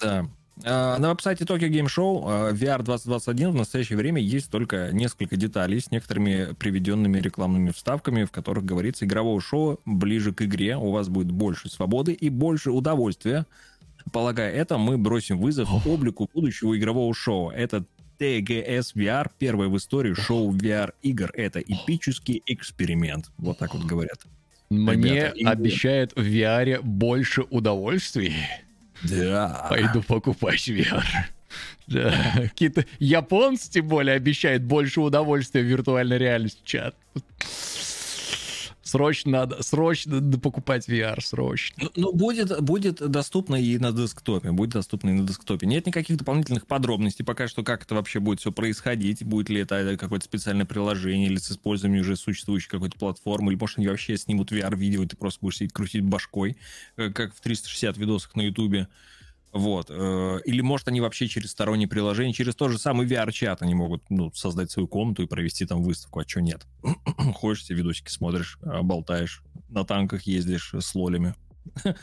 Да. 0.00 0.28
А, 0.64 0.98
На 0.98 1.10
веб-сайте 1.10 1.44
Tokyo 1.44 1.68
Game 1.68 1.86
Show 1.86 2.22
а, 2.24 2.52
VR 2.52 2.82
2021 2.82 3.52
в 3.52 3.54
настоящее 3.54 3.98
время 3.98 4.20
есть 4.20 4.50
только 4.50 4.90
несколько 4.92 5.36
деталей 5.36 5.80
с 5.80 5.90
некоторыми 5.90 6.54
приведенными 6.54 7.18
рекламными 7.18 7.70
вставками, 7.70 8.24
в 8.24 8.30
которых 8.30 8.64
говорится, 8.64 9.04
игровое 9.04 9.40
шоу 9.40 9.80
ближе 9.84 10.32
к 10.32 10.42
игре, 10.42 10.76
у 10.76 10.90
вас 10.90 11.08
будет 11.08 11.30
больше 11.30 11.68
свободы 11.68 12.12
и 12.12 12.28
больше 12.28 12.70
удовольствия. 12.70 13.46
Полагая 14.12 14.52
это, 14.52 14.78
мы 14.78 14.96
бросим 14.96 15.38
вызов 15.38 15.86
облику 15.86 16.28
будущего 16.32 16.76
игрового 16.76 17.14
шоу. 17.14 17.50
Это 17.50 17.84
TGS 18.18 18.94
VR, 18.94 19.30
первое 19.38 19.68
в 19.68 19.76
истории 19.76 20.14
шоу 20.14 20.52
VR-игр. 20.52 21.30
Это 21.34 21.60
эпический 21.60 22.42
эксперимент. 22.46 23.30
Вот 23.38 23.58
так 23.58 23.74
вот 23.74 23.84
говорят. 23.84 24.20
Мне 24.70 25.32
Ребята, 25.34 25.50
обещают 25.50 26.12
в 26.14 26.20
VR 26.20 26.80
больше 26.82 27.42
удовольствий. 27.42 28.34
Да. 29.02 29.66
Пойду 29.68 30.02
покупать 30.02 30.68
VR. 30.68 31.04
Да. 31.86 32.14
Какие-то 32.36 32.84
японцы, 32.98 33.70
тем 33.70 33.88
более, 33.88 34.16
обещают 34.16 34.62
больше 34.62 35.00
удовольствия 35.00 35.62
в 35.62 35.66
виртуальной 35.66 36.18
реальности. 36.18 36.60
Чат. 36.64 36.94
Срочно 38.88 39.30
надо, 39.32 39.62
срочно 39.62 40.22
покупать 40.38 40.88
VR, 40.88 41.20
срочно. 41.22 41.76
Ну, 41.82 41.90
ну, 41.94 42.12
будет, 42.14 42.58
будет 42.62 42.96
доступно 42.96 43.56
и 43.56 43.76
на 43.76 43.92
десктопе. 43.92 44.50
Будет 44.50 44.70
доступно 44.70 45.10
и 45.10 45.12
на 45.12 45.26
десктопе. 45.26 45.66
Нет 45.66 45.86
никаких 45.86 46.16
дополнительных 46.16 46.66
подробностей 46.66 47.22
пока 47.22 47.48
что, 47.48 47.62
как 47.62 47.82
это 47.82 47.94
вообще 47.94 48.18
будет 48.18 48.40
все 48.40 48.50
происходить. 48.50 49.22
Будет 49.22 49.50
ли 49.50 49.60
это 49.60 49.94
какое-то 49.98 50.24
специальное 50.24 50.64
приложение 50.64 51.26
или 51.26 51.36
с 51.36 51.52
использованием 51.52 52.00
уже 52.00 52.16
существующей 52.16 52.70
какой-то 52.70 52.98
платформы. 52.98 53.52
Или, 53.52 53.60
может, 53.60 53.76
они 53.76 53.88
вообще 53.88 54.16
снимут 54.16 54.52
VR-видео, 54.52 55.02
и 55.02 55.06
ты 55.06 55.18
просто 55.18 55.40
будешь 55.42 55.56
сидеть 55.56 55.74
крутить 55.74 56.02
башкой, 56.02 56.56
э, 56.96 57.10
как 57.10 57.34
в 57.34 57.40
360 57.42 57.98
видосах 57.98 58.36
на 58.36 58.40
Ютубе. 58.40 58.88
Вот. 59.52 59.86
э, 59.90 60.38
Или, 60.44 60.60
может, 60.60 60.88
они 60.88 61.00
вообще 61.00 61.26
через 61.28 61.50
сторонние 61.50 61.88
приложения, 61.88 62.32
через 62.32 62.54
тот 62.54 62.70
же 62.70 62.78
самый 62.78 63.06
VR-чат 63.06 63.62
они 63.62 63.74
могут 63.74 64.02
ну, 64.10 64.30
создать 64.32 64.70
свою 64.70 64.86
комнату 64.88 65.22
и 65.22 65.26
провести 65.26 65.64
там 65.66 65.82
выставку, 65.82 66.20
а 66.20 66.24
что 66.28 66.40
нет? 66.40 66.66
Ходишь, 67.34 67.62
все 67.62 67.74
видосики 67.74 68.10
смотришь, 68.10 68.58
э, 68.62 68.82
болтаешь, 68.82 69.42
на 69.68 69.84
танках 69.84 70.22
ездишь 70.24 70.74
с 70.78 70.94
лолями. 70.94 71.34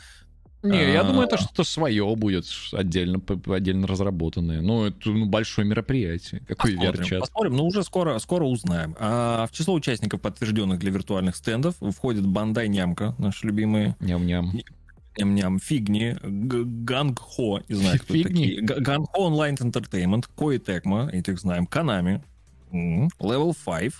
Не, 0.62 0.92
я 0.92 1.02
А. 1.02 1.04
думаю, 1.04 1.26
это 1.28 1.36
что-то 1.36 1.62
свое 1.62 2.16
будет 2.16 2.46
отдельно, 2.72 3.20
отдельно 3.46 3.86
разработанное. 3.86 4.60
Ну, 4.60 4.86
это 4.86 5.10
ну, 5.10 5.26
большое 5.26 5.66
мероприятие. 5.68 6.40
Какой 6.48 6.72
Посмотрим, 6.74 7.02
VR-чат? 7.04 7.20
посмотрим, 7.20 7.56
но 7.56 7.64
уже 7.66 7.84
скоро, 7.84 8.18
скоро 8.18 8.44
узнаем. 8.44 8.96
А 8.98 9.46
в 9.46 9.52
число 9.52 9.74
участников, 9.74 10.20
подтвержденных 10.20 10.80
для 10.80 10.90
виртуальных 10.90 11.36
стендов, 11.36 11.76
входит 11.80 12.26
Бандай 12.26 12.68
Нямка, 12.68 13.14
наши 13.18 13.46
любимые, 13.46 13.94
Ням-ням. 14.00 14.52
Ням-ням, 15.18 15.58
Фигни, 15.58 16.16
Ганг-Хо, 16.22 17.62
не 17.68 17.74
знаю, 17.74 17.98
кто 18.00 18.14
Фигни? 18.14 18.56
такие, 18.56 18.62
Ганг-Хо 18.62 19.26
Онлайн 19.26 19.54
Entertainment, 19.54 20.24
Кои 20.34 20.58
Текма, 20.58 21.08
этих 21.12 21.38
знаем, 21.40 21.66
Канами, 21.66 22.22
Level 22.72 23.54
5, 23.64 23.92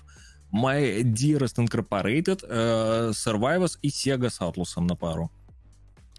My 0.53 1.03
Dearest 1.03 1.57
Incorporated, 1.57 2.45
э, 2.49 3.11
Survivors 3.13 3.79
и 3.83 3.89
Sega 3.89 4.31
с 4.31 4.41
Atlus 4.41 4.81
на 4.81 4.95
пару. 4.95 5.31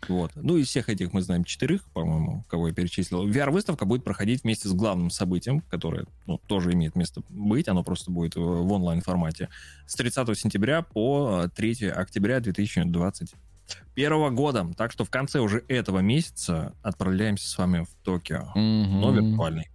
Вот. 0.07 0.31
Ну, 0.35 0.57
из 0.57 0.67
всех 0.67 0.89
этих 0.89 1.13
мы 1.13 1.21
знаем 1.21 1.43
четырех, 1.43 1.83
по-моему, 1.91 2.43
кого 2.49 2.67
я 2.67 2.73
перечислил. 2.73 3.27
VR-выставка 3.27 3.85
будет 3.85 4.03
проходить 4.03 4.43
вместе 4.43 4.69
с 4.69 4.73
главным 4.73 5.09
событием, 5.09 5.61
которое 5.61 6.05
ну, 6.27 6.39
тоже 6.47 6.73
имеет 6.73 6.95
место 6.95 7.23
быть, 7.29 7.67
оно 7.67 7.83
просто 7.83 8.11
будет 8.11 8.35
в, 8.35 8.71
онлайн-формате, 8.71 9.49
с 9.87 9.95
30 9.95 10.37
сентября 10.37 10.83
по 10.83 11.45
э, 11.45 11.49
3 11.49 11.87
октября 11.89 12.39
2021 13.95 14.35
года. 14.35 14.67
Так 14.77 14.91
что 14.91 15.03
в 15.05 15.09
конце 15.09 15.39
уже 15.39 15.63
этого 15.67 15.99
месяца 15.99 16.73
отправляемся 16.81 17.47
с 17.47 17.57
вами 17.57 17.83
в 17.85 18.03
Токио, 18.03 18.49
но 18.55 19.11
Мгм. 19.11 19.29
виртуальный. 19.31 19.69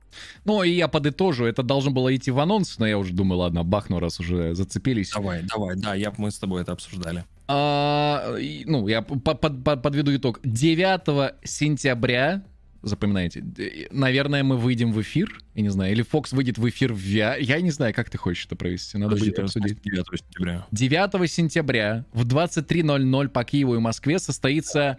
Ну, 0.45 0.62
и 0.62 0.70
я 0.70 0.88
подытожу, 0.88 1.47
это 1.47 1.62
должно 1.62 1.90
было 1.90 2.14
идти 2.14 2.30
в 2.30 2.38
анонс, 2.38 2.78
но 2.78 2.86
я 2.86 2.99
уже 2.99 3.14
думаю, 3.14 3.38
ладно, 3.38 3.64
бахну, 3.64 3.99
раз 3.99 4.20
уже 4.20 4.55
зацепились. 4.55 5.11
Давай, 5.12 5.43
давай, 5.43 5.74
да, 5.76 5.95
я, 5.95 6.12
мы 6.18 6.30
с 6.30 6.38
тобой 6.38 6.61
это 6.62 6.72
обсуждали. 6.72 7.24
А, 7.49 8.34
ну, 8.66 8.86
я 8.88 9.01
по- 9.03 9.34
под- 9.34 9.64
под- 9.64 9.82
подведу 9.82 10.14
итог. 10.14 10.38
9 10.45 11.34
сентября, 11.45 12.43
запоминайте, 12.83 13.41
д- 13.41 13.89
наверное, 13.91 14.43
мы 14.43 14.57
выйдем 14.57 14.93
в 14.93 15.01
эфир, 15.01 15.39
я 15.55 15.62
не 15.62 15.68
знаю, 15.68 15.93
или 15.93 16.05
Fox 16.05 16.35
выйдет 16.35 16.59
в 16.59 16.68
эфир 16.68 16.93
в 16.93 16.99
VR, 16.99 17.37
я 17.41 17.61
не 17.61 17.70
знаю, 17.70 17.95
как 17.95 18.11
ты 18.11 18.18
хочешь 18.18 18.47
это 18.47 18.57
провести, 18.57 18.99
надо 18.99 19.11
Подожди, 19.12 19.30
будет 19.30 19.39
обсудить. 19.41 19.83
9 19.83 20.07
сентября. 20.18 20.66
9 20.72 21.30
сентября 21.30 22.05
в 22.12 22.26
23.00 22.26 23.28
по 23.28 23.45
Киеву 23.45 23.74
и 23.76 23.78
Москве 23.78 24.18
состоится... 24.18 24.99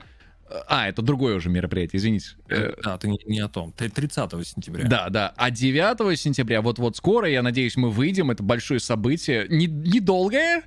А, 0.67 0.87
это 0.87 1.01
другое 1.01 1.35
уже 1.35 1.49
мероприятие, 1.49 1.99
извините. 1.99 2.27
Э, 2.49 2.73
Да, 2.83 2.97
ты 2.97 3.07
не, 3.09 3.17
не 3.25 3.39
о 3.39 3.47
том. 3.47 3.71
Ты 3.75 3.89
30 3.89 4.31
сентября. 4.47 4.87
Да, 4.87 5.09
да. 5.09 5.33
А 5.35 5.49
9 5.49 6.19
сентября, 6.19 6.61
вот-вот 6.61 6.95
скоро, 6.95 7.27
я 7.27 7.41
надеюсь, 7.41 7.75
мы 7.75 7.89
выйдем. 7.89 8.29
Это 8.29 8.43
большое 8.43 8.79
событие. 8.79 9.47
Не- 9.49 9.65
Недолгое. 9.67 10.63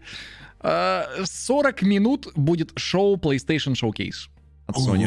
А, 0.61 1.07
40 1.25 1.83
минут 1.83 2.29
будет 2.35 2.73
шоу 2.77 3.17
PlayStation 3.17 3.75
Showcase 3.75 4.29
от 4.67 4.77
Sony. 4.77 5.07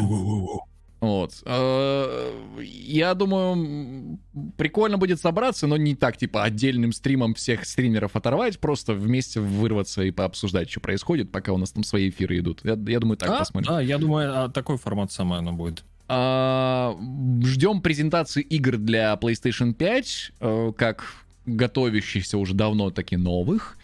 Вот. 1.00 1.32
А, 1.46 2.30
Я 2.60 3.14
думаю, 3.14 4.18
прикольно 4.56 4.98
будет 4.98 5.20
собраться, 5.20 5.66
но 5.66 5.76
не 5.76 5.94
так, 5.94 6.16
типа, 6.16 6.44
отдельным 6.44 6.92
стримом 6.92 7.34
всех 7.34 7.64
стримеров 7.64 8.16
оторвать, 8.16 8.58
просто 8.58 8.92
вместе 8.94 9.40
вырваться 9.40 10.02
и 10.02 10.10
пообсуждать, 10.10 10.70
что 10.70 10.80
происходит, 10.80 11.32
пока 11.32 11.52
у 11.52 11.56
нас 11.56 11.70
там 11.72 11.84
свои 11.84 12.10
эфиры 12.10 12.38
идут. 12.38 12.60
Я, 12.64 12.78
я 12.86 13.00
думаю, 13.00 13.16
так 13.16 13.30
Да, 13.30 13.38
посмотрим. 13.38 13.72
да, 13.72 13.80
я 13.80 13.98
думаю, 13.98 14.44
а, 14.44 14.48
такой 14.48 14.76
формат 14.76 15.10
самое 15.10 15.38
оно 15.40 15.52
будет. 15.52 15.84
А, 16.08 16.96
Ждем 17.44 17.80
презентации 17.80 18.42
игр 18.42 18.76
для 18.76 19.14
PlayStation 19.14 19.72
5, 19.72 20.32
э, 20.40 20.72
как 20.76 21.04
готовящихся 21.46 22.36
уже 22.36 22.52
давно, 22.54 22.90
так 22.90 23.12
и 23.12 23.16
новых. 23.16 23.78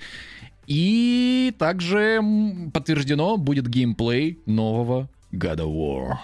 И 0.66 1.54
также 1.58 2.20
подтверждено 2.74 3.36
будет 3.36 3.68
геймплей 3.68 4.38
нового 4.46 5.08
God 5.32 5.58
of 5.58 5.72
War. 5.72 6.16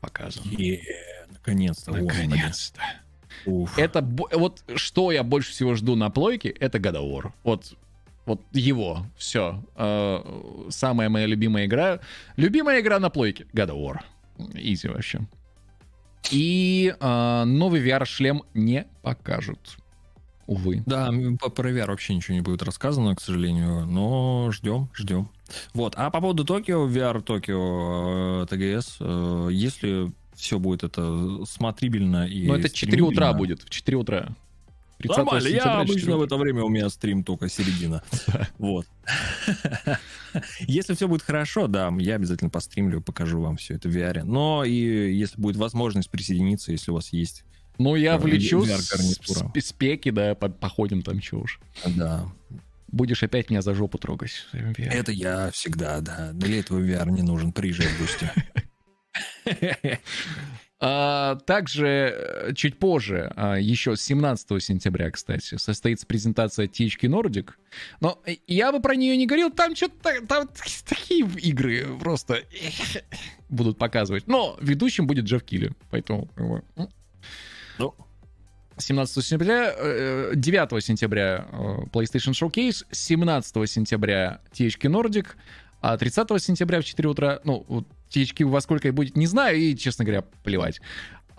Показан. 0.00 0.44
Е, 0.58 0.80
наконец-то. 1.30 1.92
Наконец-то. 1.92 2.80
Уф. 3.46 3.78
Это 3.78 4.02
вот 4.02 4.62
что 4.76 5.12
я 5.12 5.22
больше 5.22 5.50
всего 5.50 5.74
жду 5.74 5.96
на 5.96 6.10
плойке, 6.10 6.48
это 6.48 6.78
God 6.78 6.94
of 6.94 7.10
War. 7.10 7.32
Вот, 7.44 7.76
вот 8.26 8.42
его, 8.52 9.06
все. 9.16 9.62
самая 10.70 11.08
моя 11.08 11.26
любимая 11.26 11.66
игра. 11.66 12.00
Любимая 12.36 12.80
игра 12.80 12.98
на 12.98 13.10
плойке 13.10 13.46
God 13.52 13.70
of 13.70 13.78
War. 13.78 14.00
Изи 14.54 14.88
вообще. 14.88 15.20
И 16.30 16.94
э, 16.98 17.44
новый 17.44 17.80
VR-шлем 17.80 18.42
не 18.54 18.86
покажут. 19.02 19.78
Увы. 20.48 20.82
Да, 20.86 21.10
про 21.54 21.70
VR 21.70 21.88
вообще 21.88 22.14
ничего 22.14 22.34
не 22.34 22.40
будет 22.40 22.62
рассказано, 22.62 23.14
к 23.14 23.20
сожалению, 23.20 23.84
но 23.84 24.50
ждем, 24.50 24.88
ждем. 24.94 25.28
Вот, 25.74 25.92
а 25.94 26.10
по 26.10 26.22
поводу 26.22 26.46
Токио, 26.46 26.88
VR 26.88 27.20
Токио, 27.20 28.44
э, 28.44 28.46
ТГС, 28.46 28.96
э, 28.98 29.48
если 29.52 30.10
все 30.34 30.58
будет 30.58 30.84
это 30.84 31.44
смотрибельно 31.44 32.26
и 32.26 32.46
Но 32.46 32.56
это 32.56 32.70
4 32.70 33.02
утра 33.02 33.34
будет. 33.34 33.62
В 33.62 33.68
4 33.68 33.98
утра. 33.98 34.34
30 34.96 35.16
Нормально, 35.18 35.48
я 35.48 35.58
4 35.58 35.70
обычно 35.82 36.16
в 36.16 36.22
это 36.22 36.36
время 36.36 36.64
у 36.64 36.70
меня 36.70 36.88
стрим 36.88 37.24
только 37.24 37.50
середина. 37.50 38.02
Вот. 38.56 38.86
Если 40.60 40.94
все 40.94 41.08
будет 41.08 41.22
хорошо, 41.22 41.66
да, 41.66 41.92
я 41.98 42.14
обязательно 42.14 42.48
постримлю, 42.48 43.02
покажу 43.02 43.42
вам 43.42 43.58
все 43.58 43.74
это 43.74 43.90
в 43.90 43.94
VR. 43.94 44.24
Но 44.24 44.64
и 44.64 45.12
если 45.14 45.40
будет 45.40 45.56
возможность 45.56 46.10
присоединиться, 46.10 46.72
если 46.72 46.90
у 46.90 46.94
вас 46.94 47.12
есть, 47.12 47.44
Ну, 47.78 47.94
я 47.96 48.18
влечу 48.18 48.64
с, 48.64 48.92
спеки, 49.60 50.10
да, 50.10 50.34
по- 50.34 50.48
походим 50.48 51.02
там, 51.02 51.20
чего 51.20 51.42
уж. 51.42 51.60
да, 51.86 52.26
Будешь 52.88 53.22
опять 53.22 53.50
меня 53.50 53.62
за 53.62 53.74
жопу 53.74 53.98
трогать. 53.98 54.46
VR. 54.52 54.88
это 54.90 55.12
я 55.12 55.50
всегда, 55.50 56.00
да. 56.00 56.30
Для 56.32 56.60
этого 56.60 56.80
VR 56.80 57.10
не 57.10 57.22
нужен, 57.22 57.52
приезжай 57.52 57.86
в 57.86 58.00
гости. 58.00 58.30
А, 60.80 61.34
также 61.44 61.88
э, 61.88 62.54
чуть 62.54 62.78
позже, 62.78 63.32
а, 63.34 63.56
еще 63.56 63.96
17 63.96 64.62
сентября, 64.62 65.10
кстати, 65.10 65.56
состоится 65.56 66.06
презентация 66.06 66.68
THQ 66.68 67.00
Nordic. 67.08 67.50
Но 68.00 68.22
э, 68.24 68.36
я 68.46 68.70
бы 68.70 68.80
про 68.80 68.94
нее 68.94 69.16
не 69.16 69.26
говорил, 69.26 69.50
там 69.50 69.74
что-то 69.74 70.24
там 70.28 70.48
такие 70.88 71.26
игры 71.26 71.84
просто 71.98 72.44
будут 73.48 73.76
показывать. 73.76 74.28
Но 74.28 74.56
ведущим 74.60 75.08
будет 75.08 75.24
Джефф 75.24 75.42
Килли, 75.42 75.72
поэтому. 75.90 76.30
Ну. 77.78 77.94
17 78.76 79.24
сентября, 79.24 79.74
э, 79.76 80.32
9 80.34 80.84
сентября 80.84 81.46
э, 81.50 81.56
PlayStation 81.92 82.32
Showcase, 82.32 82.84
17 82.90 83.68
сентября 83.68 84.40
THQ 84.52 84.82
Nordic, 84.82 85.26
а 85.80 85.96
30 85.96 86.42
сентября 86.42 86.80
в 86.80 86.84
4 86.84 87.08
утра, 87.08 87.40
ну, 87.44 87.84
THQ 88.10 88.46
во 88.46 88.60
сколько 88.60 88.88
и 88.88 88.90
будет, 88.90 89.16
не 89.16 89.26
знаю, 89.26 89.58
и, 89.58 89.76
честно 89.76 90.04
говоря, 90.04 90.24
плевать. 90.44 90.80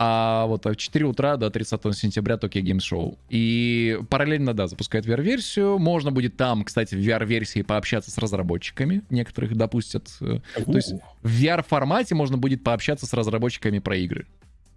А 0.02 0.46
вот 0.46 0.66
в 0.66 0.76
4 0.76 1.06
утра 1.06 1.36
до 1.36 1.50
30 1.50 1.94
сентября 1.94 2.36
Tokyo 2.36 2.62
Games 2.62 2.80
Show. 2.80 3.18
И 3.30 4.00
параллельно, 4.10 4.54
да, 4.54 4.68
запускают 4.68 5.06
VR-версию. 5.06 5.78
Можно 5.78 6.12
будет 6.12 6.38
там, 6.38 6.64
кстати, 6.64 6.96
в 6.96 7.00
VR-версии 7.00 7.64
пообщаться 7.64 8.10
с 8.10 8.18
разработчиками. 8.18 9.02
Некоторых 9.10 9.58
допустят. 9.58 10.08
э, 10.22 10.40
То 10.56 10.76
есть 10.76 10.94
в 11.22 11.44
VR-формате 11.44 12.16
можно 12.16 12.38
будет 12.38 12.64
пообщаться 12.64 13.06
с 13.08 13.14
разработчиками 13.14 13.80
про 13.80 13.98
игры. 13.98 14.26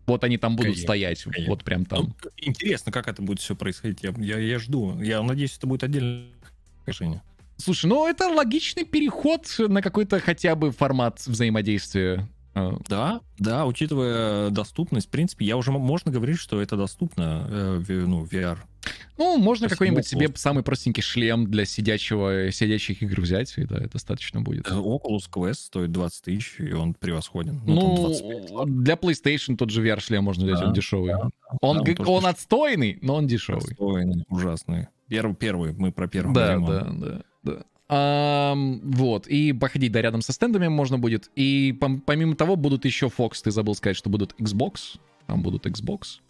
Вот 0.06 0.24
они 0.24 0.36
там 0.36 0.56
будут 0.56 0.72
Конечно, 0.72 0.82
стоять, 0.82 1.22
конечно. 1.22 1.46
вот 1.48 1.64
прям 1.64 1.84
там. 1.84 2.14
Ну, 2.22 2.30
Интересно, 2.36 2.90
как 2.90 3.08
это 3.08 3.22
будет 3.22 3.38
все 3.40 3.54
происходить. 3.54 4.02
Я, 4.02 4.12
я, 4.18 4.38
я 4.38 4.58
жду. 4.58 5.00
Я 5.00 5.22
надеюсь, 5.22 5.56
это 5.56 5.66
будет 5.66 5.84
отдельное 5.84 6.26
решение. 6.86 7.22
Слушай, 7.56 7.86
ну 7.86 8.08
это 8.08 8.28
логичный 8.28 8.84
переход 8.84 9.46
на 9.58 9.82
какой-то 9.82 10.18
хотя 10.18 10.56
бы 10.56 10.72
формат 10.72 11.20
взаимодействия. 11.24 12.28
Э, 12.54 12.72
Да, 12.88 13.20
да, 13.38 13.64
учитывая 13.66 14.50
доступность, 14.50 15.06
в 15.08 15.10
принципе, 15.10 15.44
я 15.46 15.56
уже 15.56 15.70
можно 15.72 16.10
говорить, 16.12 16.38
что 16.38 16.60
это 16.60 16.76
доступно, 16.76 17.46
э, 17.48 17.78
в- 17.86 18.06
ну, 18.08 18.24
VR. 18.24 18.58
Ну, 19.16 19.38
можно 19.38 19.68
какой-нибудь 19.68 20.06
себе 20.06 20.28
самый 20.34 20.62
простенький 20.64 21.02
шлем 21.02 21.46
для 21.50 21.64
сидячего, 21.64 22.50
сидящих 22.50 23.02
игр 23.02 23.20
взять, 23.20 23.56
и 23.56 23.64
да, 23.64 23.78
достаточно 23.86 24.40
будет. 24.40 24.66
Э, 24.68 24.74
Oculus 24.74 25.30
Quest 25.30 25.54
стоит 25.54 25.92
20 25.92 26.24
тысяч, 26.24 26.56
и 26.58 26.72
он 26.72 26.94
превосходен. 26.94 27.60
Ну, 27.64 27.74
Ну, 27.74 27.96
25, 27.96 28.50
ладно. 28.50 28.82
для 28.82 28.94
PlayStation 28.94 29.56
тот 29.56 29.70
же 29.70 29.82
VR-шлем 29.86 30.24
можно 30.24 30.44
взять, 30.44 30.58
Да, 30.60 30.66
он 30.66 30.72
дешевый. 30.72 31.12
да, 31.12 31.28
Он, 31.60 31.78
да, 31.78 31.84
г- 31.84 31.94
тоже 31.94 32.10
он 32.10 32.24
деш- 32.24 32.28
отстойный, 32.28 32.98
но 33.02 33.14
он 33.14 33.26
дешевый. 33.26 33.62
Отстойный, 33.62 34.24
ужасный. 34.28 34.88
Первый, 35.08 35.34
первый, 35.36 35.72
мы 35.74 35.92
про 35.92 36.08
первый 36.08 36.34
Да, 36.34 36.56
говорим. 36.56 37.00
да, 37.00 37.06
да, 37.06 37.22
да. 37.44 37.62
Вот, 37.92 39.26
и 39.26 39.52
походить, 39.52 39.92
да, 39.92 40.00
рядом 40.00 40.22
со 40.22 40.32
стендами 40.32 40.68
можно 40.68 40.98
будет. 40.98 41.30
И 41.36 41.76
пом- 41.78 42.00
помимо 42.04 42.34
того, 42.36 42.56
будут 42.56 42.84
еще 42.86 43.06
Fox, 43.06 43.42
ты 43.44 43.50
забыл 43.50 43.74
сказать, 43.74 43.96
что 43.96 44.08
будут 44.08 44.34
Xbox. 44.38 44.98
Там 45.26 45.42
будут 45.42 45.66
Xbox. 45.66 46.20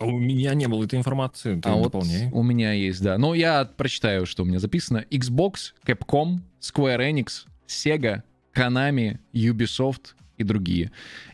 У 0.00 0.18
меня 0.18 0.54
не 0.54 0.66
было 0.66 0.84
этой 0.84 0.98
информации, 0.98 1.60
ты 1.60 1.68
а 1.68 1.74
вот 1.74 1.94
у 1.94 2.42
меня 2.42 2.72
есть, 2.72 3.02
да. 3.02 3.18
Но 3.18 3.34
я 3.34 3.64
прочитаю, 3.64 4.24
что 4.26 4.42
у 4.42 4.46
меня 4.46 4.58
записано. 4.58 5.04
Xbox, 5.10 5.74
Capcom, 5.86 6.40
Square 6.60 7.10
Enix, 7.12 7.44
Sega, 7.68 8.22
Konami, 8.54 9.18
Ubisoft 9.32 10.14
и 10.38 10.42
другие. 10.42 10.90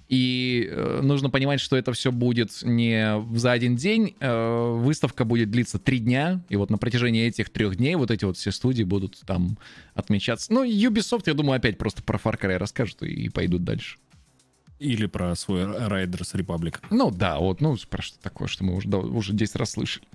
И 0.09 0.69
э, 0.71 1.01
нужно 1.03 1.31
понимать, 1.31 1.61
что 1.61 1.77
это 1.77 1.93
все 1.93 2.13
будет 2.13 2.63
не 2.63 3.25
за 3.35 3.53
один 3.53 3.75
день. 3.75 4.15
Э, 4.21 4.73
выставка 4.77 5.25
будет 5.25 5.51
длиться 5.51 5.79
три 5.79 5.99
дня. 5.99 6.43
И 6.49 6.57
вот 6.57 6.71
на 6.71 6.79
протяжении 6.79 7.27
этих 7.27 7.51
трех 7.51 7.77
дней 7.77 7.97
вот 7.97 8.11
эти 8.11 8.25
вот 8.25 8.37
все 8.37 8.53
студии 8.53 8.85
будут 8.85 9.19
там 9.27 9.59
отмечаться. 9.95 10.53
Ну, 10.53 10.65
Ubisoft, 10.65 11.25
я 11.27 11.35
думаю, 11.35 11.57
опять 11.57 11.77
просто 11.77 12.03
про 12.03 12.19
Far 12.19 12.39
Cry 12.41 12.57
расскажут 12.57 13.03
и, 13.03 13.29
пойдут 13.29 13.65
дальше. 13.65 13.99
Или 14.79 15.07
про 15.07 15.35
свой 15.35 15.63
Riders 15.63 16.35
Republic. 16.35 16.77
Ну 16.91 17.11
да, 17.11 17.39
вот, 17.39 17.61
ну, 17.61 17.77
про 17.89 18.03
что 18.03 18.19
такое, 18.21 18.47
что 18.47 18.63
мы 18.63 18.77
уже, 18.77 18.89
да, 18.89 18.99
уже 18.99 19.33
10 19.33 19.57
раз 19.57 19.73
слышали. 19.73 20.07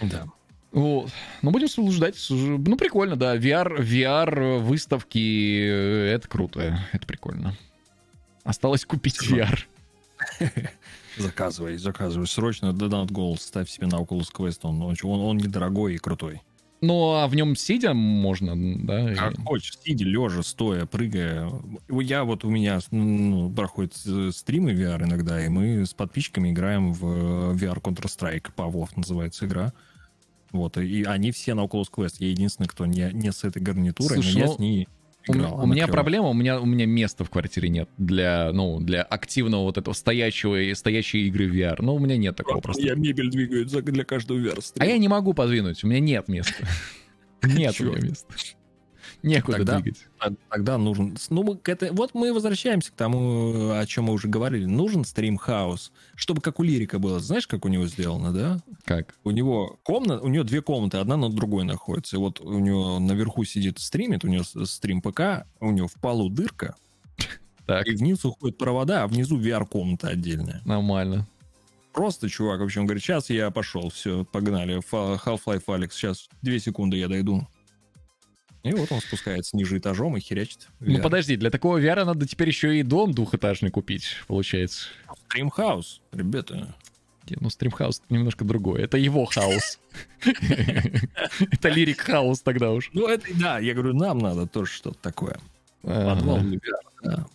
Да. 0.00 0.26
Вот. 0.70 1.10
Ну, 1.42 1.50
будем 1.50 1.90
ждать. 1.90 2.24
Ну, 2.30 2.76
прикольно, 2.76 3.16
да. 3.16 3.36
VR, 3.36 3.80
VR 3.80 4.58
выставки, 4.58 5.64
э, 5.64 6.14
это 6.14 6.28
круто, 6.28 6.80
это 6.92 7.06
прикольно. 7.06 7.56
Осталось 8.44 8.84
купить. 8.84 9.18
VR. 9.20 9.58
Заказывай, 11.16 11.76
заказывай. 11.76 12.26
Срочно 12.26 12.66
Donut 12.66 13.08
Gold 13.08 13.40
ставь 13.40 13.68
себе 13.68 13.86
на 13.86 13.96
Oculus 13.96 14.28
Quest. 14.32 14.60
Он, 14.62 14.82
он, 14.82 14.96
он 15.02 15.36
недорогой 15.38 15.94
и 15.94 15.98
крутой. 15.98 16.42
Ну, 16.80 17.14
а 17.14 17.26
в 17.28 17.34
нем 17.34 17.56
сидя 17.56 17.94
можно, 17.94 18.54
да? 18.84 19.14
Как 19.14 19.38
и- 19.38 19.42
хочешь, 19.42 19.78
сидя, 19.82 20.04
лежа, 20.04 20.42
стоя, 20.42 20.84
прыгая. 20.84 21.50
Я 21.88 22.24
вот 22.24 22.44
у 22.44 22.50
меня 22.50 22.80
ну, 22.90 23.50
проходят 23.50 23.94
стримы 23.94 24.72
VR 24.72 25.02
иногда, 25.04 25.42
и 25.44 25.48
мы 25.48 25.86
с 25.86 25.94
подписчиками 25.94 26.50
играем 26.50 26.92
в 26.92 27.06
э, 27.06 27.54
VR 27.54 27.80
Counter-Strike. 27.80 28.52
Павлов 28.54 28.96
называется 28.96 29.46
игра. 29.46 29.72
Вот, 30.52 30.76
и 30.76 31.04
они 31.04 31.32
все 31.32 31.54
на 31.54 31.64
Oculus 31.64 31.90
Quest. 31.90 32.16
Я 32.18 32.28
единственный, 32.28 32.66
кто 32.66 32.86
не, 32.86 33.10
не 33.12 33.32
с 33.32 33.44
этой 33.44 33.62
гарнитурой, 33.62 34.22
Слушай, 34.22 34.34
но 34.34 34.38
я 34.40 34.46
ну, 34.46 34.54
с 34.54 34.58
ней 34.58 34.88
У, 35.28 35.32
м- 35.32 35.38
играл. 35.38 35.54
у 35.54 35.58
Она 35.62 35.74
меня 35.74 35.86
проблема, 35.88 36.28
у 36.28 36.34
меня, 36.34 36.60
у 36.60 36.66
меня 36.66 36.86
места 36.86 37.24
в 37.24 37.30
квартире 37.30 37.68
нет 37.68 37.88
для, 37.98 38.50
ну, 38.52 38.80
для 38.80 39.02
активного 39.02 39.62
вот 39.62 39.78
этого 39.78 39.94
стоячего, 39.94 40.60
и 40.60 40.74
стоящей 40.74 41.26
игры 41.28 41.48
в 41.48 41.54
VR. 41.54 41.76
Ну, 41.78 41.94
у 41.94 41.98
меня 41.98 42.16
нет 42.16 42.36
такого 42.36 42.60
просто. 42.60 42.82
Я 42.82 42.94
мебель 42.94 43.30
двигаю 43.30 43.66
для 43.66 44.04
каждого 44.04 44.38
VR 44.38 44.60
А 44.78 44.86
я 44.86 44.98
не 44.98 45.08
могу 45.08 45.34
подвинуть, 45.34 45.82
у 45.84 45.86
меня 45.86 46.00
нет 46.00 46.28
места. 46.28 46.66
Нет 47.42 47.78
у 47.78 47.84
меня 47.84 48.08
места. 48.08 48.34
Некуда 49.24 49.56
Тогда- 49.58 49.80
двигать. 49.80 50.06
А 50.18 50.30
Тогда 50.50 50.76
нужен... 50.78 51.16
Ну, 51.30 51.42
мы 51.42 51.56
к 51.56 51.68
этой- 51.68 51.90
вот 51.92 52.12
мы 52.14 52.32
возвращаемся 52.34 52.92
к 52.92 52.94
тому, 52.94 53.70
о 53.72 53.86
чем 53.86 54.04
мы 54.04 54.12
уже 54.12 54.28
говорили. 54.28 54.66
Нужен 54.66 55.04
стрим-хаус, 55.04 55.92
чтобы 56.14 56.40
как 56.42 56.60
у 56.60 56.62
Лирика 56.62 56.98
было. 56.98 57.20
Знаешь, 57.20 57.46
как 57.46 57.64
у 57.64 57.68
него 57.68 57.86
сделано, 57.86 58.32
да? 58.32 58.60
Как? 58.84 59.14
У 59.24 59.30
него 59.30 59.78
комната, 59.82 60.20
у 60.22 60.28
него 60.28 60.44
две 60.44 60.60
комнаты, 60.60 60.98
одна 60.98 61.16
над 61.16 61.34
другой 61.34 61.64
находится. 61.64 62.16
И 62.16 62.18
вот 62.18 62.40
у 62.40 62.58
него 62.58 62.98
наверху 62.98 63.44
сидит 63.44 63.78
стримит, 63.78 64.24
у 64.24 64.28
него 64.28 64.44
стрим 64.66 65.00
ПК, 65.00 65.46
у 65.60 65.70
него 65.70 65.88
в 65.88 65.94
полу 65.94 66.28
дырка, 66.28 66.76
Так, 67.66 67.86
и 67.88 67.96
вниз 67.96 68.24
уходят 68.26 68.58
провода, 68.58 69.04
а 69.04 69.06
внизу 69.06 69.40
VR-комната 69.40 70.08
отдельная. 70.08 70.60
нормально. 70.66 71.26
Просто 71.94 72.28
чувак, 72.28 72.60
в 72.60 72.64
общем, 72.64 72.86
говорит, 72.86 73.02
сейчас 73.04 73.30
я 73.30 73.50
пошел, 73.52 73.88
все, 73.88 74.24
погнали. 74.24 74.80
Half-Life 74.90 75.64
Alyx, 75.68 75.90
сейчас 75.92 76.28
две 76.42 76.58
секунды 76.58 76.96
я 76.96 77.06
дойду. 77.08 77.46
И 78.64 78.72
вот 78.72 78.90
он 78.90 79.00
спускается 79.00 79.56
ниже 79.56 79.78
этажом 79.78 80.16
и 80.16 80.20
херячит. 80.20 80.68
Ну 80.80 80.98
VR. 80.98 81.02
подожди, 81.02 81.36
для 81.36 81.50
такого 81.50 81.78
VR 81.78 82.04
надо 82.04 82.26
теперь 82.26 82.48
еще 82.48 82.78
и 82.78 82.82
дом 82.82 83.12
двухэтажный 83.12 83.70
купить, 83.70 84.16
получается. 84.26 84.88
Stream 85.28 85.64
house, 85.64 86.00
ребята. 86.12 86.74
Ну, 87.28 87.50
stream 87.50 87.78
house 87.78 88.02
немножко 88.08 88.44
другое. 88.44 88.82
Это 88.84 88.96
его 88.96 89.26
house. 89.26 89.78
Это 90.24 91.68
Lirik 91.68 92.00
house 92.00 92.40
тогда 92.40 92.70
уж. 92.72 92.90
Ну, 92.92 93.06
это, 93.08 93.26
да, 93.38 93.58
я 93.58 93.74
говорю, 93.74 93.94
нам 93.94 94.18
надо 94.18 94.46
тоже 94.46 94.72
что-то 94.72 94.98
такое. 94.98 95.38
Подвал 95.82 96.40
да. 97.02 97.26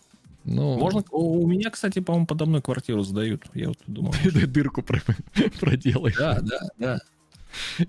Ну, 0.44 0.78
Можно, 0.78 1.04
у 1.10 1.46
меня, 1.46 1.70
кстати, 1.70 2.00
по-моему, 2.00 2.26
подо 2.26 2.46
мной 2.46 2.62
квартиру 2.62 3.02
сдают. 3.02 3.44
Я 3.54 3.68
вот 3.68 3.78
думал. 3.86 4.14
ты 4.22 4.46
дырку 4.46 4.82
про- 4.82 5.00
проделай. 5.60 6.14
Да, 6.16 6.40
да, 6.40 6.58
да. 6.78 6.98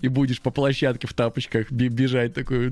И 0.00 0.08
будешь 0.08 0.40
по 0.40 0.50
площадке 0.50 1.06
в 1.06 1.14
тапочках 1.14 1.70
бежать 1.70 2.34
такой. 2.34 2.70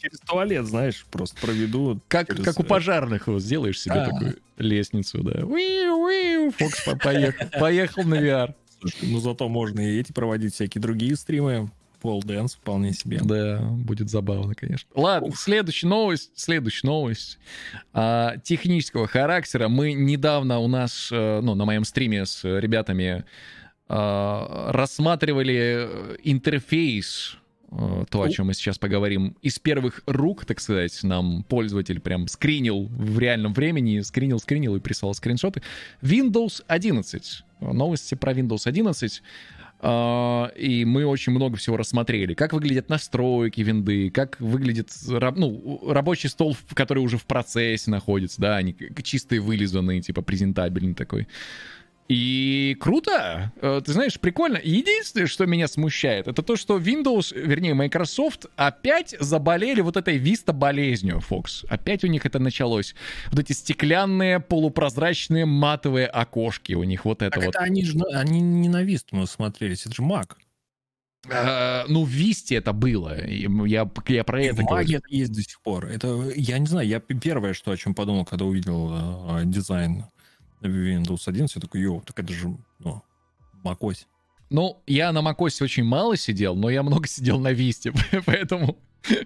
Через 0.00 0.20
туалет, 0.26 0.66
знаешь, 0.66 1.06
просто 1.10 1.40
проведу. 1.40 2.00
Как, 2.08 2.28
через- 2.28 2.44
как 2.44 2.60
у 2.60 2.62
пожарных 2.62 3.26
вот 3.26 3.40
сделаешь 3.42 3.80
себе 3.80 3.94
Да. 3.94 4.04
такую 4.10 4.36
лестницу, 4.58 5.22
да. 5.22 5.40
Фокс 6.58 6.84
по- 6.84 6.96
поехал, 6.96 7.46
поехал 7.58 8.04
на 8.04 8.14
VR. 8.16 8.54
Слушай, 8.80 9.08
ну 9.10 9.18
зато 9.20 9.48
можно 9.48 9.80
и 9.80 9.98
эти 10.00 10.12
проводить, 10.12 10.54
всякие 10.54 10.82
другие 10.82 11.16
стримы. 11.16 11.70
Пол 12.02 12.22
Дэнс 12.22 12.56
вполне 12.56 12.92
себе. 12.92 13.18
Да, 13.24 13.60
будет 13.62 14.10
забавно, 14.10 14.54
конечно. 14.54 14.86
Ладно, 14.94 15.32
следующая 15.34 15.86
новость. 15.86 16.32
Следующая 16.34 16.86
новость. 16.88 17.38
А, 17.94 18.36
технического 18.44 19.06
характера. 19.06 19.68
Мы 19.68 19.94
недавно 19.94 20.58
у 20.58 20.68
нас, 20.68 21.08
э, 21.10 21.40
ну, 21.42 21.54
на 21.54 21.64
моем 21.64 21.84
стриме 21.84 22.26
с 22.26 22.44
ребятами 22.44 23.06
а, 23.14 23.24
рассматривали 23.88 25.54
э, 25.54 26.16
интерфейс, 26.24 27.36
э, 27.70 28.04
то, 28.08 28.22
о 28.22 28.30
чем 28.30 28.46
мы 28.46 28.54
сейчас 28.54 28.78
поговорим, 28.78 29.36
из 29.42 29.58
первых 29.58 30.02
рук, 30.06 30.44
так 30.44 30.60
сказать, 30.60 30.98
нам 31.02 31.44
пользователь 31.44 32.00
прям 32.00 32.28
скринил 32.28 32.86
в 32.86 33.18
реальном 33.18 33.52
времени, 33.52 34.00
скринил, 34.00 34.38
скринил 34.38 34.76
и 34.76 34.80
прислал 34.80 35.12
скриншоты. 35.14 35.62
Windows 36.02 36.62
11. 36.66 37.44
Новости 37.60 38.14
про 38.14 38.32
Windows 38.32 38.62
11. 38.66 39.22
А, 39.86 40.50
И 40.56 40.86
мы 40.86 41.04
очень 41.04 41.32
много 41.32 41.56
всего 41.58 41.76
рассмотрели. 41.76 42.32
Как 42.32 42.54
выглядят 42.54 42.88
настройки 42.88 43.60
винды, 43.60 44.08
как 44.08 44.40
выглядит 44.40 44.88
ну, 45.06 45.82
рабочий 45.92 46.28
стол, 46.28 46.56
который 46.72 47.00
уже 47.00 47.18
в 47.18 47.26
процессе 47.26 47.90
находится, 47.90 48.40
да, 48.40 48.56
они 48.56 48.74
чистые 49.02 49.42
вылизанные, 49.42 50.00
типа 50.00 50.22
презентабельный 50.22 50.94
такой. 50.94 51.28
И 52.08 52.76
круто, 52.80 53.52
Э, 53.60 53.80
ты 53.84 53.92
знаешь, 53.92 54.20
прикольно. 54.20 54.60
Единственное, 54.62 55.26
что 55.26 55.46
меня 55.46 55.68
смущает, 55.68 56.28
это 56.28 56.42
то, 56.42 56.56
что 56.56 56.78
Windows, 56.78 57.34
вернее, 57.34 57.74
Microsoft 57.74 58.46
опять 58.56 59.16
заболели 59.18 59.80
вот 59.80 59.96
этой 59.96 60.18
Vista 60.18 60.52
болезнью, 60.52 61.22
Fox. 61.26 61.64
Опять 61.68 62.04
у 62.04 62.06
них 62.08 62.26
это 62.26 62.38
началось. 62.38 62.94
Вот 63.30 63.40
эти 63.40 63.52
стеклянные, 63.52 64.40
полупрозрачные, 64.40 65.46
матовые 65.46 66.06
окошки 66.06 66.74
у 66.74 66.84
них, 66.84 67.04
вот 67.04 67.22
это 67.22 67.30
Так 67.30 67.44
вот. 67.44 67.54
это 67.54 67.64
они 67.64 67.84
же, 67.84 67.98
они 68.12 68.40
не 68.40 68.68
на 68.68 68.82
Висту 68.82 69.16
мы 69.16 69.26
смотрелись, 69.26 69.86
это 69.86 69.94
же 69.94 70.02
Маг. 70.02 70.36
Э, 71.30 71.84
ну, 71.88 72.04
в 72.04 72.08
Висте 72.08 72.56
это 72.56 72.74
было. 72.74 73.26
Я, 73.26 73.88
я 74.06 74.24
про 74.24 74.42
И 74.42 74.46
это 74.46 74.62
говорю. 74.62 74.98
Это 74.98 75.06
есть 75.08 75.32
до 75.32 75.42
сих 75.42 75.58
пор. 75.62 75.86
Это, 75.86 76.30
я 76.36 76.58
не 76.58 76.66
знаю, 76.66 76.86
я 76.86 77.00
первое, 77.00 77.54
что 77.54 77.70
о 77.70 77.76
чем 77.76 77.94
подумал, 77.94 78.26
когда 78.26 78.44
увидел 78.44 78.90
э, 78.92 79.40
э, 79.40 79.44
дизайн 79.46 80.04
Windows 80.68 81.22
11, 81.26 81.56
я 81.56 81.60
такой, 81.60 81.80
йоу, 81.80 82.00
так 82.00 82.18
это 82.18 82.32
же, 82.32 82.56
ну, 82.78 83.02
macOS. 83.64 84.06
Ну, 84.50 84.82
я 84.86 85.12
на 85.12 85.22
Макосе 85.22 85.64
очень 85.64 85.84
мало 85.84 86.16
сидел, 86.16 86.54
но 86.54 86.70
я 86.70 86.82
много 86.82 87.08
сидел 87.08 87.40
на 87.40 87.52
Висте, 87.52 87.92
поэтому, 88.26 88.76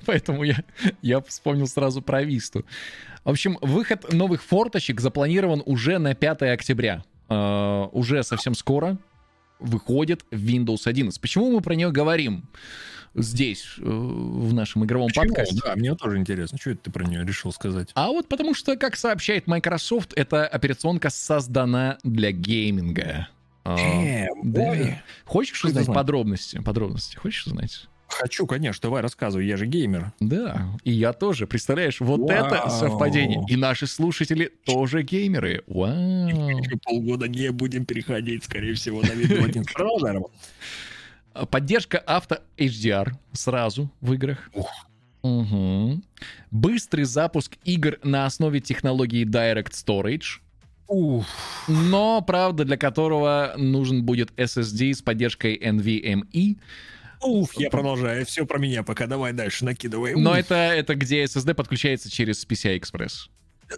поэтому 0.06 0.44
я, 0.44 0.62
я 1.02 1.20
вспомнил 1.20 1.66
сразу 1.66 2.02
про 2.02 2.22
Висту. 2.22 2.64
В 3.24 3.30
общем, 3.30 3.58
выход 3.60 4.12
новых 4.12 4.42
форточек 4.42 5.00
запланирован 5.00 5.62
уже 5.66 5.98
на 5.98 6.14
5 6.14 6.42
октября. 6.42 7.04
Э, 7.28 7.88
уже 7.92 8.22
совсем 8.22 8.54
скоро 8.54 8.96
выходит 9.58 10.24
Windows 10.30 10.82
11. 10.86 11.20
Почему 11.20 11.50
мы 11.50 11.60
про 11.60 11.74
нее 11.74 11.90
говорим 11.90 12.48
здесь, 13.22 13.66
э, 13.78 13.82
в 13.82 14.52
нашем 14.52 14.84
игровом 14.84 15.08
Почему? 15.08 15.26
подкасте? 15.26 15.60
Да, 15.64 15.76
мне 15.76 15.94
тоже 15.94 16.18
интересно, 16.18 16.58
что 16.58 16.70
это 16.70 16.84
ты 16.84 16.90
про 16.90 17.04
нее 17.04 17.24
решил 17.24 17.52
сказать? 17.52 17.90
А 17.94 18.08
вот 18.08 18.28
потому 18.28 18.54
что, 18.54 18.76
как 18.76 18.96
сообщает 18.96 19.46
Microsoft, 19.46 20.12
эта 20.16 20.46
операционка 20.46 21.10
создана 21.10 21.98
для 22.02 22.32
гейминга. 22.32 23.28
А, 23.64 23.76
да. 24.42 25.02
Хочешь 25.24 25.64
узнать 25.64 25.86
подробности? 25.86 26.60
Подробности 26.64 27.16
хочешь 27.16 27.46
узнать? 27.46 27.88
Хочу, 28.08 28.46
конечно, 28.46 28.80
давай 28.82 29.02
рассказывай, 29.02 29.46
я 29.46 29.58
же 29.58 29.66
геймер. 29.66 30.12
Да, 30.18 30.68
и 30.82 30.90
я 30.90 31.12
тоже, 31.12 31.46
представляешь, 31.46 32.00
вот 32.00 32.20
Вау. 32.20 32.30
это 32.30 32.70
совпадение. 32.70 33.44
И 33.48 33.56
наши 33.56 33.86
слушатели 33.86 34.50
тоже 34.64 35.02
геймеры. 35.02 35.62
Вау. 35.66 36.28
Еще 36.28 36.78
полгода 36.84 37.28
не 37.28 37.52
будем 37.52 37.84
переходить, 37.84 38.44
скорее 38.44 38.72
всего, 38.74 39.02
на 39.02 39.08
Windows 39.08 39.44
11. 39.44 39.74
Продолжаем. 39.74 40.24
Поддержка 41.46 41.98
авто 41.98 42.38
HDR 42.56 43.12
сразу 43.32 43.90
в 44.00 44.12
играх. 44.12 44.50
Мгм. 45.22 46.02
Быстрый 46.50 47.04
запуск 47.04 47.56
игр 47.64 47.98
на 48.02 48.26
основе 48.26 48.60
технологии 48.60 49.26
Direct 49.26 49.72
Storage. 49.72 50.40
Уф. 50.90 51.26
но, 51.68 52.22
правда, 52.22 52.64
для 52.64 52.78
которого 52.78 53.52
нужен 53.58 54.04
будет 54.04 54.30
SSD 54.38 54.94
с 54.94 55.02
поддержкой 55.02 55.58
NVMe. 55.58 56.56
Уф, 57.20 57.52
я 57.58 57.68
продолжаю. 57.68 58.24
Все 58.24 58.46
про 58.46 58.58
меня 58.58 58.82
пока. 58.82 59.06
Давай 59.06 59.34
дальше 59.34 59.66
накидывай. 59.66 60.14
Но 60.14 60.34
это, 60.34 60.54
это 60.54 60.94
где 60.94 61.24
SSD 61.24 61.52
подключается 61.52 62.10
через 62.10 62.46
PCI 62.46 62.80
Express. 62.80 63.28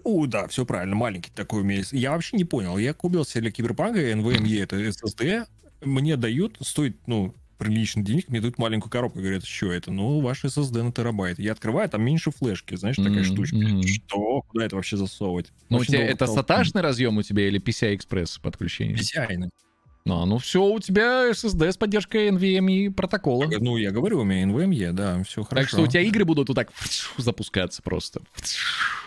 У, 0.04 0.26
да, 0.26 0.46
все 0.46 0.64
правильно, 0.64 0.94
маленький 0.94 1.32
такой 1.34 1.62
у 1.62 1.64
меня 1.64 1.78
есть. 1.78 1.92
Я 1.92 2.12
вообще 2.12 2.36
не 2.36 2.44
понял. 2.44 2.78
Я 2.78 2.94
купил 2.94 3.24
себе 3.24 3.42
для 3.42 3.50
Киберпанка 3.50 4.12
NVMe, 4.12 4.62
это 4.62 4.76
SSD. 4.76 5.46
Мне 5.80 6.16
дают, 6.16 6.58
стоит, 6.60 6.96
ну, 7.06 7.34
приличный 7.60 8.02
денег, 8.02 8.28
мне 8.28 8.40
дают 8.40 8.58
маленькую 8.58 8.90
коробку. 8.90 9.20
Говорят, 9.20 9.44
что 9.44 9.70
это? 9.70 9.92
Ну, 9.92 10.20
ваш 10.20 10.44
SSD 10.44 10.82
на 10.82 10.92
терабайт. 10.92 11.38
Я 11.38 11.52
открываю, 11.52 11.88
там 11.88 12.02
меньше 12.02 12.30
флешки, 12.30 12.74
знаешь, 12.74 12.96
такая 12.96 13.22
Мгм, 13.22 13.24
штучка. 13.24 13.58
Что? 13.86 14.42
Куда 14.48 14.64
это 14.64 14.76
вообще 14.76 14.96
засовывать? 14.96 15.52
Ну, 15.68 15.78
у 15.78 15.84
тебя 15.84 16.04
это 16.04 16.26
саташный 16.26 16.80
разъем 16.80 17.18
у 17.18 17.22
тебя 17.22 17.46
или 17.46 17.60
PCI 17.60 17.96
Express 17.96 18.40
подключение? 18.40 18.96
PCI. 18.96 19.50
Ну, 20.06 20.24
ну 20.24 20.38
все, 20.38 20.64
у 20.64 20.80
тебя 20.80 21.30
SSD 21.30 21.72
с 21.72 21.76
поддержкой 21.76 22.30
NVMe 22.30 22.90
протокола. 22.90 23.46
Ну, 23.60 23.76
я 23.76 23.90
говорю, 23.90 24.20
у 24.20 24.24
меня 24.24 24.44
NVMe, 24.44 24.92
да, 24.92 25.22
все 25.24 25.44
хорошо. 25.44 25.62
Так 25.62 25.68
что 25.68 25.82
у 25.82 25.86
тебя 25.86 26.00
игры 26.00 26.24
будут 26.24 26.48
вот 26.48 26.54
так 26.54 26.72
запускаться 27.18 27.82
просто. 27.82 28.22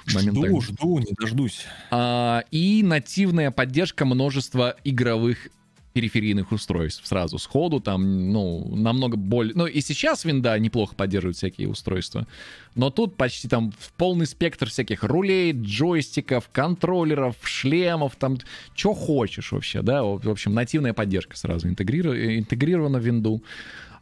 Жду, 0.06 0.62
жду, 0.62 1.00
не 1.00 1.14
дождусь. 1.18 1.66
А, 1.90 2.44
и 2.52 2.84
нативная 2.84 3.50
поддержка 3.50 4.06
множества 4.06 4.76
игровых 4.84 5.50
периферийных 5.94 6.52
устройств 6.52 7.06
сразу 7.08 7.38
сходу, 7.38 7.80
там, 7.80 8.32
ну, 8.32 8.76
намного 8.76 9.16
более... 9.16 9.54
Ну, 9.56 9.68
и 9.68 9.80
сейчас 9.82 10.26
винда 10.26 10.58
неплохо 10.58 10.96
поддерживает 10.96 11.38
всякие 11.38 11.70
устройства, 11.70 12.28
но 12.76 12.90
тут 12.90 13.16
почти 13.16 13.48
там 13.48 13.72
в 13.78 13.94
полный 13.94 14.26
спектр 14.26 14.70
всяких 14.70 15.04
рулей, 15.04 15.54
джойстиков, 15.54 16.50
контроллеров, 16.52 17.36
шлемов, 17.44 18.16
там, 18.16 18.38
что 18.76 18.94
хочешь 18.94 19.52
вообще, 19.52 19.82
да, 19.82 20.04
в 20.04 20.30
общем, 20.30 20.54
нативная 20.54 20.94
поддержка 20.94 21.38
сразу 21.38 21.68
интегриру... 21.68 22.16
интегрирована 22.16 23.00
в 23.00 23.04
винду. 23.04 23.44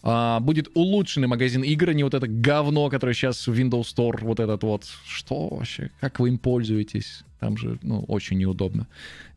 А, 0.03 0.40
будет 0.40 0.69
улучшенный 0.73 1.28
магазин 1.28 1.64
игр, 1.64 1.90
а 1.90 1.94
не 1.94 2.03
вот 2.03 2.14
это 2.14 2.28
говно, 2.28 2.90
которое 2.90 3.14
сейчас 3.14 3.48
в 3.48 3.53
Windows 3.53 3.94
Store, 3.95 4.18
вот 4.22 4.40
этот 4.40 4.64
вот, 4.64 4.86
что 5.06 5.49
вообще, 5.49 5.91
как 5.99 6.19
вы 6.19 6.30
им 6.30 6.38
пользуетесь? 6.40 7.23
Там 7.40 7.57
же, 7.57 7.78
ну, 7.82 8.03
очень 8.07 8.38
неудобно. 8.38 8.88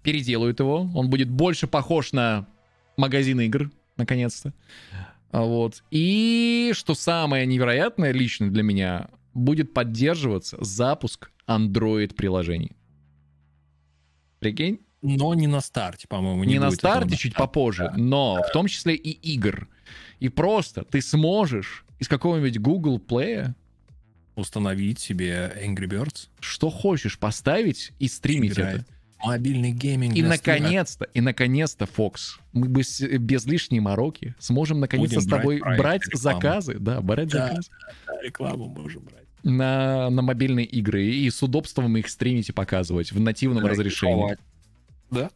Переделают 0.02 0.60
его, 0.60 0.90
он 0.94 1.10
будет 1.10 1.28
больше 1.28 1.66
похож 1.66 2.12
на 2.12 2.46
магазин 2.96 3.40
игр, 3.40 3.70
наконец-то. 3.96 4.52
А 5.32 5.42
Вот. 5.42 5.82
И 5.90 6.72
что 6.74 6.94
самое 6.94 7.46
невероятное 7.46 8.12
лично 8.12 8.50
для 8.50 8.62
меня, 8.62 9.08
будет 9.34 9.74
поддерживаться 9.74 10.56
запуск 10.60 11.30
Android-приложений. 11.46 12.72
Прикинь? 14.38 14.80
Но 15.02 15.34
не 15.34 15.46
на 15.46 15.60
старте, 15.60 16.08
по-моему. 16.08 16.44
Не, 16.44 16.58
на 16.58 16.68
будет 16.68 16.78
старте, 16.78 17.16
чуть 17.16 17.34
попозже, 17.34 17.92
но 17.96 18.42
в 18.42 18.52
том 18.52 18.68
числе 18.68 18.94
и 18.94 19.10
игр. 19.34 19.68
И 20.20 20.28
просто 20.28 20.84
ты 20.84 21.00
сможешь 21.00 21.84
из 21.98 22.08
какого-нибудь 22.08 22.58
Google 22.58 22.98
Play 22.98 23.52
Установить 24.36 24.98
себе 24.98 25.52
Angry 25.64 25.86
Birds. 25.88 26.28
что 26.40 26.68
хочешь 26.68 27.18
поставить 27.18 27.92
и 28.00 28.08
стримить 28.08 28.54
Играть. 28.54 28.74
это. 28.76 28.84
Мобильный 29.24 29.70
гейминг. 29.70 30.16
И 30.16 30.22
наконец-то, 30.22 31.04
и 31.14 31.20
наконец-то, 31.20 31.86
Фокс, 31.86 32.38
мы 32.52 32.66
без, 32.68 33.00
без 33.00 33.46
лишней 33.46 33.78
мороки 33.80 34.34
сможем 34.40 34.80
наконец-то 34.80 35.16
Будем 35.20 35.28
с 35.28 35.30
тобой 35.30 35.60
брать 35.60 35.78
брать, 35.78 36.02
рекламу. 36.08 36.40
заказы, 36.40 36.78
да, 36.80 37.00
брать 37.00 37.28
Да. 37.28 37.46
заказы 37.48 37.62
стрима. 37.62 38.22
Рекламу 38.22 38.66
можем 38.66 39.04
брать. 39.04 39.24
на, 39.44 40.10
на 40.10 40.20
мобильные 40.20 40.66
игры 40.66 41.06
и 41.06 41.30
с 41.30 41.40
удобством 41.42 41.96
их 41.96 42.08
стримить 42.08 42.48
и 42.48 42.52
показывать 42.52 43.12
в 43.12 43.20
нативном 43.20 43.64
разрешении. 43.64 44.14
Рисовать. 44.14 44.38
Да. 45.10 45.30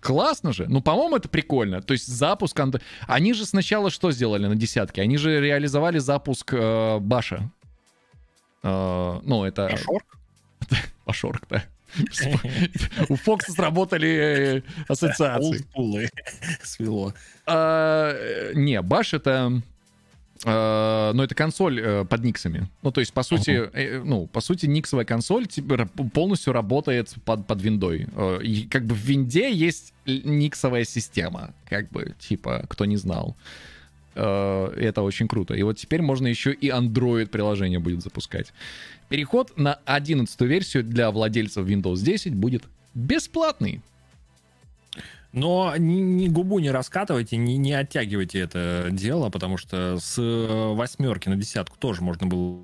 Классно 0.00 0.52
же. 0.52 0.66
Ну, 0.68 0.80
по-моему, 0.80 1.16
это 1.16 1.28
прикольно. 1.28 1.82
То 1.82 1.92
есть 1.92 2.06
запуск... 2.06 2.58
Они 3.06 3.34
же 3.34 3.44
сначала 3.44 3.90
что 3.90 4.10
сделали 4.12 4.46
на 4.46 4.54
десятке? 4.54 5.02
Они 5.02 5.16
же 5.16 5.40
реализовали 5.40 5.98
запуск 5.98 6.52
э, 6.52 6.98
Баша. 7.00 7.50
Э, 8.62 9.20
ну, 9.22 9.44
это... 9.44 9.66
Ашорк? 9.66 10.18
Башорк, 11.06 11.42
да. 11.48 11.64
У 13.08 13.16
Фокса 13.16 13.52
сработали 13.52 14.08
э, 14.08 14.62
ассоциации. 14.88 15.46
Олдскулы. 15.46 16.10
Свело. 16.62 17.14
А, 17.46 18.12
э, 18.12 18.52
Не, 18.54 18.82
Баш 18.82 19.14
это... 19.14 19.62
э, 20.44 21.12
Ну, 21.14 21.22
это 21.22 21.34
консоль 21.34 21.80
э, 21.80 22.04
под 22.04 22.24
никсами. 22.24 22.68
Ну, 22.82 22.90
то 22.90 23.00
есть, 23.00 23.12
по 23.12 23.22
сути, 23.22 23.68
э, 23.72 24.02
ну, 24.02 24.26
по 24.26 24.40
сути, 24.40 24.66
никсовая 24.66 25.04
консоль 25.04 25.46
теперь 25.46 25.86
полностью 25.86 26.52
работает 26.52 27.14
под, 27.24 27.46
под 27.46 27.62
виндой. 27.62 28.06
И 28.42 28.66
как 28.70 28.84
бы 28.86 28.94
в 28.94 28.98
винде 28.98 29.52
есть 29.52 29.92
никсовая 30.06 30.84
система, 30.84 31.54
как 31.68 31.90
бы, 31.90 32.14
типа, 32.18 32.64
кто 32.68 32.84
не 32.84 32.96
знал. 32.96 33.36
Это 34.14 35.02
очень 35.02 35.28
круто. 35.28 35.54
И 35.54 35.62
вот 35.62 35.76
теперь 35.76 36.02
можно 36.02 36.26
еще 36.26 36.52
и 36.52 36.70
Android 36.70 37.26
приложение 37.26 37.78
будет 37.78 38.02
запускать. 38.02 38.52
Переход 39.08 39.56
на 39.56 39.78
11 39.84 40.40
версию 40.40 40.82
для 40.82 41.10
владельцев 41.10 41.64
Windows 41.64 42.02
10 42.02 42.34
будет 42.34 42.64
бесплатный. 42.94 43.80
Но 45.32 45.74
ни, 45.76 46.00
ни 46.00 46.28
губу 46.28 46.58
не 46.58 46.70
раскатывайте, 46.70 47.36
не, 47.36 47.58
не 47.58 47.72
оттягивайте 47.72 48.38
это 48.40 48.88
дело, 48.90 49.28
потому 49.30 49.58
что 49.58 49.98
с 50.00 50.18
э, 50.18 50.72
восьмерки 50.74 51.28
на 51.28 51.36
десятку 51.36 51.76
тоже 51.78 52.02
можно 52.02 52.26
было, 52.26 52.60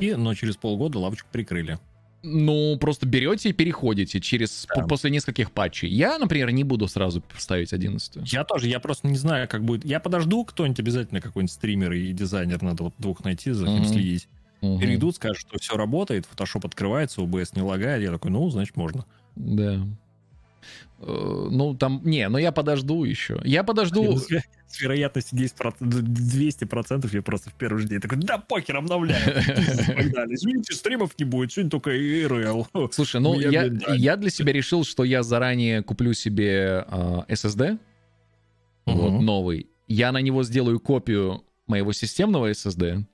но 0.00 0.34
через 0.34 0.56
полгода 0.56 0.98
лавочку 0.98 1.28
прикрыли. 1.32 1.78
Ну, 2.22 2.76
просто 2.78 3.06
берете 3.06 3.50
и 3.50 3.52
переходите 3.52 4.20
через 4.20 4.66
Да. 4.74 4.82
после 4.82 5.10
нескольких 5.10 5.52
патчей. 5.52 5.88
Я, 5.88 6.18
например, 6.18 6.50
не 6.50 6.64
буду 6.64 6.88
сразу 6.88 7.22
ставить 7.38 7.72
11. 7.72 8.32
Я 8.32 8.42
тоже, 8.44 8.68
я 8.68 8.80
просто 8.80 9.06
не 9.06 9.16
знаю, 9.16 9.48
как 9.48 9.64
будет. 9.64 9.84
Я 9.84 10.00
подожду, 10.00 10.44
кто-нибудь 10.44 10.80
обязательно, 10.80 11.20
какой-нибудь 11.20 11.52
стример 11.52 11.92
и 11.92 12.12
дизайнер, 12.12 12.60
надо 12.62 12.84
вот 12.84 12.94
двух 12.98 13.22
найти, 13.24 13.52
за 13.52 13.66
ним 13.66 13.82
Мгм. 13.82 13.84
следить. 13.92 14.28
Мгм. 14.60 14.80
Перейдут, 14.80 15.14
скажут, 15.16 15.38
что 15.38 15.58
все 15.58 15.76
работает, 15.76 16.26
Photoshop 16.34 16.66
открывается, 16.66 17.20
OBS 17.20 17.50
не 17.54 17.62
лагает. 17.62 18.02
Я 18.02 18.10
такой, 18.10 18.30
ну, 18.32 18.48
значит, 18.50 18.76
можно. 18.76 19.04
Да. 19.36 19.86
Э, 20.98 21.48
Ну, 21.50 21.74
там... 21.74 22.00
Не, 22.04 22.28
но 22.28 22.38
я 22.38 22.52
подожду 22.52 23.04
еще. 23.04 23.40
Я 23.44 23.64
подожду... 23.64 24.18
С 24.68 24.80
вероятностью 24.80 25.38
10%, 25.38 25.78
200% 25.80 27.08
я 27.12 27.22
просто 27.22 27.50
в 27.50 27.54
первый 27.54 27.82
же 27.82 27.88
день 27.88 28.00
такой, 28.00 28.18
да, 28.18 28.38
покер 28.38 28.76
обновляем. 28.76 29.24
Погнали. 29.96 30.34
Извините, 30.34 30.74
стримов 30.74 31.12
не 31.18 31.24
будет, 31.24 31.52
сегодня 31.52 31.70
только 31.70 31.90
ИРЛ. 31.96 32.66
Слушай, 32.90 33.20
ну, 33.20 33.38
Я, 33.38 33.70
я, 33.94 34.16
для 34.16 34.30
себя 34.30 34.52
решил, 34.52 34.84
что 34.84 35.04
я 35.04 35.22
заранее 35.22 35.82
куплю 35.82 36.14
себе 36.14 36.84
а, 36.88 37.24
SSD, 37.28 37.78
вот, 38.86 39.12
Мгм. 39.12 39.24
новый. 39.24 39.68
Я 39.88 40.12
на 40.12 40.18
него 40.18 40.42
сделаю 40.42 40.80
копию 40.80 41.44
моего 41.68 41.92
системного 41.92 42.50
SSD, 42.50 43.04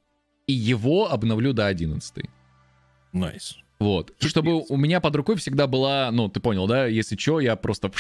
и 0.47 0.53
его 0.53 1.11
обновлю 1.13 1.53
до 1.53 1.67
11. 1.67 2.25
Nice. 3.13 3.59
Вот. 3.83 4.15
Чтобы 4.21 4.65
у 4.69 4.77
меня 4.77 5.01
под 5.01 5.17
рукой 5.17 5.37
всегда 5.37 5.67
была, 5.67 6.11
ну, 6.13 6.29
ты 6.29 6.41
понял, 6.41 6.67
да, 6.67 6.87
если 6.87 7.17
что, 7.17 7.41
я 7.41 7.57
просто... 7.57 7.91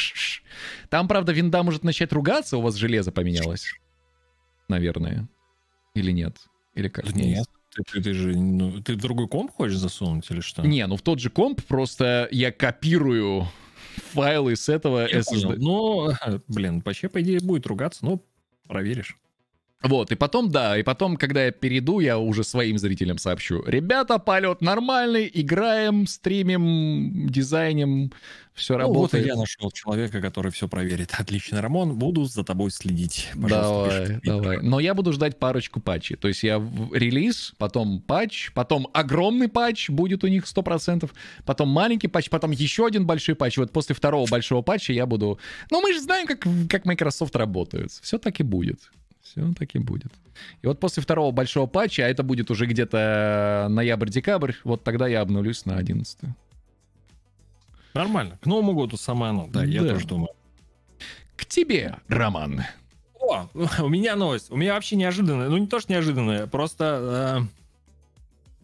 Там, 0.89 1.09
правда, 1.09 1.33
винда 1.33 1.63
может 1.63 1.83
начать 1.83 2.13
ругаться, 2.13 2.57
у 2.57 2.61
вас 2.61 2.77
железо 2.77 3.11
поменялось. 3.11 3.67
Наверное. 4.69 5.29
Или 5.95 6.13
нет? 6.13 6.37
Или 6.75 6.89
как? 6.89 7.13
Нет. 7.15 7.47
Ты, 7.75 7.83
ты- 7.85 8.03
ты 8.03 8.15
же, 8.15 8.37
ну, 8.37 8.81
ты 8.83 8.95
в 8.95 8.99
другой 8.99 9.29
комп 9.29 9.51
хочешь 9.51 9.79
засунуть 9.79 10.31
или 10.31 10.41
что? 10.41 10.63
Не, 10.63 10.87
ну 10.87 10.97
в 10.97 11.03
тот 11.03 11.19
же 11.19 11.31
комп 11.31 11.63
просто 11.65 12.29
я 12.31 12.53
копирую 12.53 13.49
файлы 14.13 14.57
с 14.57 14.69
этого 14.69 15.09
Я 15.09 15.21
SSD. 15.21 15.57
Ну, 15.57 16.11
блин, 16.49 16.83
вообще, 16.85 17.09
по 17.09 17.21
идее, 17.23 17.41
будет 17.41 17.67
ругаться, 17.67 18.05
но 18.05 18.23
проверишь. 18.69 19.17
Вот, 19.83 20.13
и 20.13 20.15
потом, 20.15 20.51
да, 20.51 20.79
и 20.79 20.83
потом, 20.83 21.17
когда 21.17 21.45
я 21.47 21.51
перейду, 21.51 22.01
я 22.01 22.19
уже 22.19 22.45
своим 22.45 22.79
зрителям 22.79 23.19
сообщу. 23.19 23.63
Ребята, 23.67 24.19
полет 24.19 24.61
нормальный, 24.61 25.31
играем, 25.33 26.07
стримим, 26.07 27.29
дизайним, 27.29 28.13
все 28.55 28.77
Ну, 28.77 28.89
вот 28.89 29.15
и 29.15 29.17
работает. 29.17 29.27
я 29.27 29.35
нашел 29.37 29.71
человека, 29.71 30.21
который 30.21 30.53
все 30.53 30.69
проверит. 30.69 31.13
Отлично, 31.19 31.63
Рамон, 31.63 31.97
буду 31.97 32.25
за 32.25 32.45
тобой 32.45 32.71
следить. 32.71 33.31
Пожалуйста, 33.41 34.21
Давай, 34.25 34.43
давай. 34.43 34.59
Но 34.63 34.79
я 34.79 34.95
буду 34.95 35.13
ждать 35.13 35.39
парочку 35.39 35.81
патчей. 35.81 36.17
То 36.17 36.29
есть 36.29 36.43
я 36.43 36.59
в- 36.59 36.93
релиз, 36.95 37.55
потом 37.59 38.01
патч, 38.03 38.53
потом 38.53 38.89
огромный 38.93 39.49
патч 39.49 39.89
будет 39.89 40.23
у 40.23 40.27
них 40.27 40.45
100%, 40.47 41.11
потом 41.45 41.69
маленький 41.71 42.09
патч, 42.09 42.29
потом 42.29 42.51
еще 42.51 42.87
один 42.87 43.07
большой 43.07 43.35
патч. 43.35 43.57
Вот 43.57 43.73
после 43.73 43.95
второго 43.95 44.29
большого 44.29 44.63
патча 44.63 44.93
я 44.93 45.07
буду... 45.07 45.39
Ну, 45.71 45.81
мы 45.81 45.95
же 45.95 46.01
знаем, 46.01 46.27
как, 46.27 46.47
как 46.69 46.85
Microsoft 46.85 47.35
работает. 47.37 47.91
Все 48.03 48.19
так 48.19 48.39
и 48.41 48.43
будет. 48.43 48.91
Все 49.33 49.53
так 49.59 49.75
и 49.75 49.79
будет. 49.79 50.13
И 50.61 50.67
вот 50.67 50.79
после 50.79 51.03
второго 51.03 51.31
большого 51.33 51.67
патча, 51.67 52.05
а 52.05 52.09
это 52.09 52.23
будет 52.23 52.51
уже 52.51 52.67
где-то 52.67 53.67
ноябрь-декабрь, 53.71 54.53
вот 54.65 54.85
тогда 54.85 55.07
я 55.09 55.23
обновлюсь 55.23 55.65
на 55.65 55.77
11 55.77 56.19
Нормально. 57.95 58.39
К 58.43 58.47
Новому 58.47 58.75
году 58.75 58.97
самое 58.97 59.31
оно. 59.31 59.47
Да, 59.49 59.65
я 59.65 59.83
Да. 59.83 59.91
тоже 59.91 60.07
думаю. 60.07 60.31
К 61.37 61.45
тебе, 61.47 61.97
Роман. 62.09 62.63
О, 63.21 63.49
у 63.81 63.89
меня 63.89 64.17
новость. 64.17 64.51
У 64.51 64.57
меня 64.57 64.75
вообще 64.75 64.97
неожиданная. 64.97 65.49
Ну, 65.49 65.57
не 65.57 65.67
то, 65.67 65.81
что 65.81 65.93
неожиданная, 65.93 66.47
просто 66.47 67.41
э, 67.43 67.47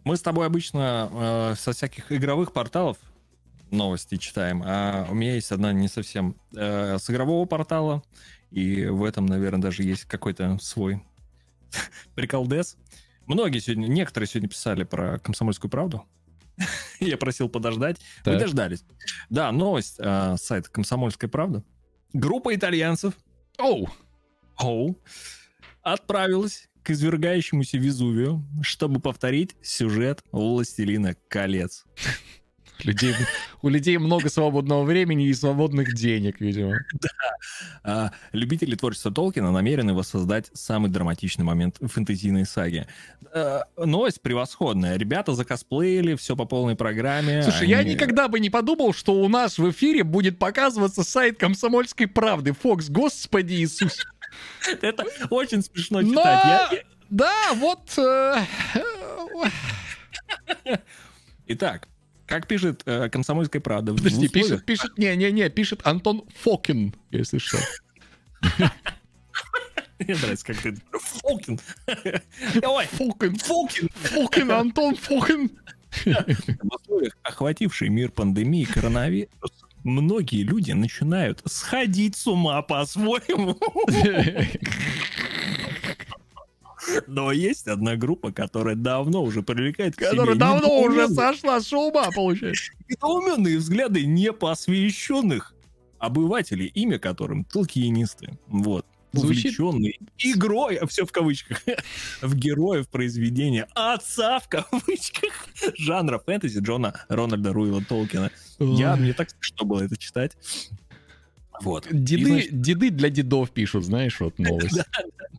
мы 0.05 0.16
с 0.16 0.23
тобой 0.23 0.47
обычно 0.47 1.09
э, 1.12 1.55
со 1.59 1.73
всяких 1.73 2.11
игровых 2.12 2.53
порталов 2.53 2.97
новости 3.70 4.16
читаем, 4.16 4.62
а 4.65 5.07
у 5.11 5.15
меня 5.15 5.35
есть 5.35 5.53
одна 5.53 5.73
не 5.73 5.89
совсем 5.89 6.35
э, 6.55 6.97
с 6.99 7.09
игрового 7.11 7.45
портала, 7.47 8.03
и 8.51 8.87
в 8.87 9.05
этом, 9.05 9.27
наверное, 9.27 9.61
даже 9.61 9.83
есть 9.83 10.05
какой-то 10.05 10.59
свой 10.61 11.03
приколдес. 12.15 12.77
Многие 13.27 13.59
сегодня, 13.59 13.87
некоторые 13.89 14.29
сегодня 14.29 14.49
писали 14.49 14.85
про 14.85 15.19
комсомольскую 15.19 15.70
правду. 15.70 16.05
Я 17.01 17.16
просил 17.16 17.49
подождать. 17.49 17.99
Вы 18.25 18.33
Так. 18.33 18.41
дождались. 18.41 18.85
Да, 19.31 19.53
новость. 19.53 19.97
э, 19.99 20.37
сайт 20.39 20.69
«Комсомольская 20.69 21.29
правда». 21.31 21.62
Группа 22.12 22.55
итальянцев 22.55 23.15
Оу! 23.59 23.89
Оу 24.57 24.99
отправилась 25.83 26.69
к 26.83 26.91
извергающемуся 26.91 27.77
Везувию, 27.77 28.45
чтобы 28.62 28.99
повторить 29.01 29.57
сюжет 29.62 30.23
«Властелина 30.33 31.15
колец». 31.29 31.85
Людей, 32.85 33.15
у 33.63 33.69
людей 33.69 33.99
много 33.99 34.29
свободного 34.29 34.85
времени 34.85 35.27
и 35.27 35.35
свободных 35.35 35.95
денег, 35.95 36.41
видимо. 36.41 36.79
А, 37.83 38.13
любители 38.33 38.77
творчества 38.77 39.11
Толкина 39.13 39.51
намерены 39.51 39.95
воссоздать 39.95 40.49
самый 40.55 40.89
драматичный 40.91 41.45
момент 41.45 41.77
фэнтезийной 41.81 42.47
саге. 42.47 42.87
А, 43.35 43.63
новость 43.77 44.23
превосходная. 44.23 44.97
Ребята 44.97 45.35
закосплеили, 45.35 46.15
все 46.15 46.37
по 46.37 46.45
полной 46.45 46.77
программе. 46.77 47.43
Слушай, 47.43 47.69
я 47.69 47.79
Они- 47.79 47.95
никогда 47.95 48.29
бы 48.29 48.39
не 48.39 48.49
подумал, 48.51 48.93
что 48.93 49.13
у 49.15 49.29
нас 49.29 49.59
в 49.59 49.71
эфире 49.71 50.05
будет 50.05 50.39
показываться 50.39 51.03
сайт 51.03 51.39
«Комсомольской 51.39 52.07
правды». 52.07 52.53
Фокс, 52.53 52.89
господи 52.89 53.55
Иисус. 53.55 54.07
Это 54.83 55.05
очень 55.31 55.63
смешно 55.63 56.01
Но, 56.01 56.11
читать. 56.11 56.45
Я- 56.45 56.69
я- 56.73 56.83
да, 57.11 57.33
вот... 57.55 57.99
э, 57.99 58.37
Итак, 61.47 61.89
как 62.29 62.47
пишет 62.47 62.83
э, 62.85 63.09
«Комсомольская 63.09 63.61
правда», 63.61 63.93
в 63.93 63.97
Подожди, 63.97 64.29
пишет, 64.29 64.65
пишет, 64.65 64.99
не-не-не, 64.99 65.49
пишет 65.49 65.81
Антон 65.85 66.25
Фокин, 66.43 66.95
если 67.11 67.39
что. 67.39 67.59
Мне 69.99 70.15
нравится, 70.15 70.47
как 70.47 70.57
ты... 70.59 70.77
Фокин! 70.93 71.59
Ой, 72.63 72.87
Фокин, 72.93 73.37
Фокин! 73.37 73.89
Фокин, 73.95 74.51
Антон 74.51 74.95
Фокин. 74.95 75.51
В 76.05 76.75
условиях 76.75 77.17
охватившей 77.23 77.89
мир 77.89 78.11
пандемии 78.11 78.65
коронавируса 78.65 79.67
многие 79.83 80.43
люди 80.43 80.73
начинают 80.73 81.43
сходить 81.47 82.15
с 82.15 82.27
ума 82.27 82.61
по-своему. 82.63 83.59
Но 87.06 87.32
есть 87.32 87.66
одна 87.69 87.97
группа, 87.97 88.32
которая 88.32 88.74
давно 88.74 89.23
уже 89.23 89.43
привлекает 89.43 89.94
к 89.97 90.01
себе 90.01 90.10
Которая 90.10 90.36
давно 90.36 90.81
уже 90.81 91.09
сошла 91.09 91.60
с 91.60 91.73
ума, 91.73 92.10
получается. 92.15 92.73
недоуменные 92.89 93.59
взгляды 93.59 94.05
непосвященных 94.06 95.55
обывателей, 95.98 96.66
имя 96.66 96.98
которым 96.98 97.44
толкинисты. 97.44 98.39
Вот. 98.47 98.86
Звучит- 99.12 99.59
Увлеченные 99.59 99.94
игрой, 100.19 100.78
все 100.86 101.06
в 101.06 101.12
кавычках, 101.12 101.62
в 102.23 102.35
героев 102.35 102.89
произведения 102.89 103.66
отца 103.74 104.39
в 104.39 104.48
кавычках 104.48 105.48
жанра 105.78 106.19
фэнтези 106.19 106.60
Джона 106.60 106.93
Рональда 107.09 107.55
Руила 107.55 107.82
Толкина. 107.82 108.31
Я, 108.59 108.97
мне 108.97 109.15
так 109.15 109.31
смешно 109.31 109.65
было 109.65 109.81
это 109.82 109.97
читать. 109.97 110.36
Вот. 111.63 111.87
И, 111.87 111.97
Деды, 111.97 112.25
значит, 112.27 112.61
деды 112.61 112.91
для 112.91 113.11
дедов 113.11 113.51
пишут, 113.51 113.85
знаешь, 113.85 114.21
вот 114.21 114.39
новость. 114.39 114.81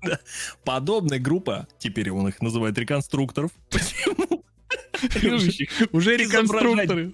подобная 0.63 1.19
группа, 1.19 1.67
теперь 1.77 2.11
он 2.11 2.27
их 2.27 2.41
называет 2.41 2.77
реконструкторов, 2.77 3.51
почему? 3.69 4.43
Любящих, 5.21 5.69
Уже 5.93 6.17
реконструкторы. 6.17 7.13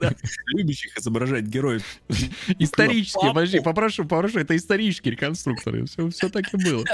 да, 0.00 0.14
любящих 0.46 0.96
изображать 0.96 1.44
героев 1.44 1.82
Исторические, 2.58 3.32
подожди, 3.32 3.60
попрошу, 3.60 4.04
попрошу, 4.04 4.40
это 4.40 4.56
исторические 4.56 5.12
реконструкторы. 5.12 5.84
Все, 5.84 6.08
все 6.08 6.28
так 6.28 6.52
и 6.52 6.56
было. 6.56 6.84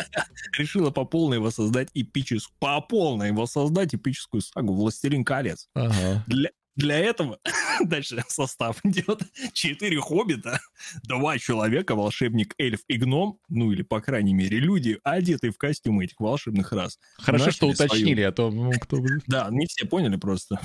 решила 0.59 0.91
по 0.91 1.05
полной 1.05 1.39
воссоздать 1.39 1.89
эпическую, 1.95 2.55
по 2.59 2.81
полной 2.81 3.33
воссоздать 3.33 3.95
эпическую 3.95 4.41
сагу 4.41 4.75
«Властелин 4.75 5.25
колец». 5.25 5.69
Ага. 5.75 6.25
Для, 6.27 6.51
для 6.77 6.99
этого 6.99 7.39
дальше 7.85 8.23
состав 8.29 8.81
идет 8.85 9.23
четыре 9.53 10.01
хоббита, 10.01 10.61
два 11.05 11.39
человека, 11.39 11.95
волшебник, 11.95 12.55
эльф 12.59 12.81
и 12.89 12.97
гном, 12.97 13.39
ну 13.49 13.73
или, 13.73 13.83
по 13.83 14.01
крайней 14.01 14.35
мере, 14.35 14.59
люди, 14.59 14.99
одетые 15.05 15.53
в 15.53 15.59
костюмы 15.59 16.05
этих 16.05 16.19
волшебных 16.21 16.73
рас. 16.73 16.99
Хорошо, 17.19 17.51
что 17.51 17.67
Начали 17.67 17.77
свою- 17.77 17.91
уточнили, 17.91 18.21
а 18.23 18.33
то 18.33 18.51
ну, 18.51 18.71
кто 18.73 18.97
бы... 18.99 19.09
Да, 19.27 19.49
не 19.51 19.67
все 19.67 19.87
поняли 19.87 20.17
просто. 20.17 20.61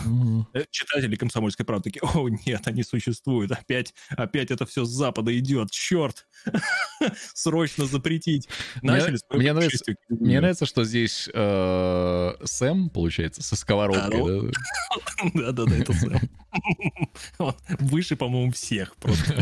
Э, 0.54 0.64
Читатели 0.72 1.16
комсомольской 1.16 1.66
правды 1.66 1.92
такие, 1.92 2.02
о 2.02 2.28
нет, 2.30 2.68
они 2.68 2.84
существуют, 2.84 3.52
опять, 3.52 3.94
опять 4.10 4.52
это 4.52 4.66
все 4.66 4.86
с 4.86 4.90
запада 4.90 5.38
идет, 5.38 5.72
черт, 5.72 6.28
срочно 7.34 7.86
запретить. 7.86 8.48
Мне- 8.82 8.92
Начали 8.94 9.18
свое 9.18 9.40
мне 9.42 9.54
нравится- 9.54 9.94
Мне 10.10 10.40
нравится, 10.40 10.66
что 10.66 10.84
здесь 10.84 11.30
э, 11.34 12.32
Сэм, 12.44 12.90
получается, 12.90 13.42
со 13.44 13.56
сковородкой. 13.56 14.52
да? 14.52 15.32
Да-да-да, 15.34 15.76
это 15.78 15.94
Сэм. 16.00 16.30
Он 17.40 17.54
Выше, 17.80 18.16
по-моему, 18.16 18.52
всех 18.52 18.96
просто. 18.98 19.34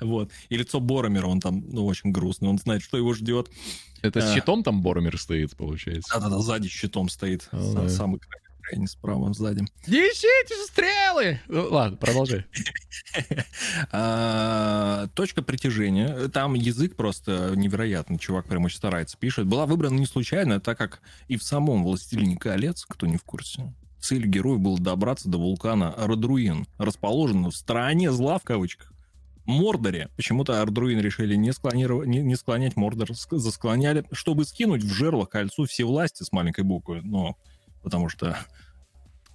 Вот. 0.00 0.30
И 0.48 0.56
лицо 0.56 0.80
Боромера, 0.80 1.26
он 1.26 1.40
там, 1.40 1.64
ну, 1.68 1.86
очень 1.86 2.10
грустный. 2.12 2.48
Он 2.48 2.58
знает, 2.58 2.82
что 2.82 2.96
его 2.96 3.14
ждет. 3.14 3.50
Это 4.02 4.20
с 4.20 4.30
А. 4.30 4.34
щитом 4.34 4.62
там 4.62 4.82
Боромер 4.82 5.18
стоит, 5.18 5.56
получается. 5.56 6.12
Да-да-да, 6.14 6.38
сзади 6.40 6.68
щитом 6.68 7.08
стоит. 7.08 7.48
А. 7.52 7.88
Самый 7.88 8.18
край- 8.20 8.40
крайний 8.62 8.88
справа, 8.88 9.32
сзади. 9.32 9.64
Несите 9.86 10.54
стрелы! 10.68 11.40
Ну, 11.48 11.68
Ладно, 11.70 11.96
продолжай. 11.96 12.44
А, 13.90 15.08
Точка 15.14 15.42
притяжения. 15.42 16.28
Там 16.28 16.54
язык 16.54 16.96
просто 16.96 17.52
невероятный. 17.56 18.18
Чувак 18.18 18.46
прям 18.46 18.64
очень 18.64 18.76
старается. 18.78 19.16
Пишет. 19.18 19.46
Была 19.46 19.66
выбрана 19.66 19.98
не 19.98 20.06
случайно, 20.06 20.60
так 20.60 20.78
как 20.78 21.00
и 21.28 21.36
в 21.36 21.42
самом 21.42 21.82
«Властелине 21.84 22.36
колец», 22.36 22.84
кто 22.88 23.06
не 23.06 23.16
в 23.16 23.24
курсе, 23.24 23.72
цель 24.02 24.26
героев 24.26 24.60
было 24.60 24.78
добраться 24.78 25.28
до 25.28 25.38
вулкана 25.38 25.92
Ардруин, 25.92 26.66
расположенного 26.78 27.50
в 27.50 27.56
стороне 27.56 28.10
зла, 28.12 28.38
в 28.38 28.42
кавычках. 28.42 28.92
Мордоре. 29.44 30.08
Почему-то 30.16 30.60
Ардруин 30.60 31.00
решили 31.00 31.34
не, 31.34 31.52
склонировать, 31.52 32.08
не, 32.08 32.20
не 32.20 32.36
склонять 32.36 32.76
Мордор, 32.76 33.10
ск- 33.10 33.38
засклоняли, 33.38 34.04
чтобы 34.12 34.44
скинуть 34.44 34.84
в 34.84 34.92
жерло 34.92 35.24
кольцу 35.24 35.64
все 35.64 35.84
власти 35.84 36.22
с 36.22 36.32
маленькой 36.32 36.64
буквы. 36.64 37.00
Но 37.02 37.36
потому 37.82 38.08
что 38.08 38.38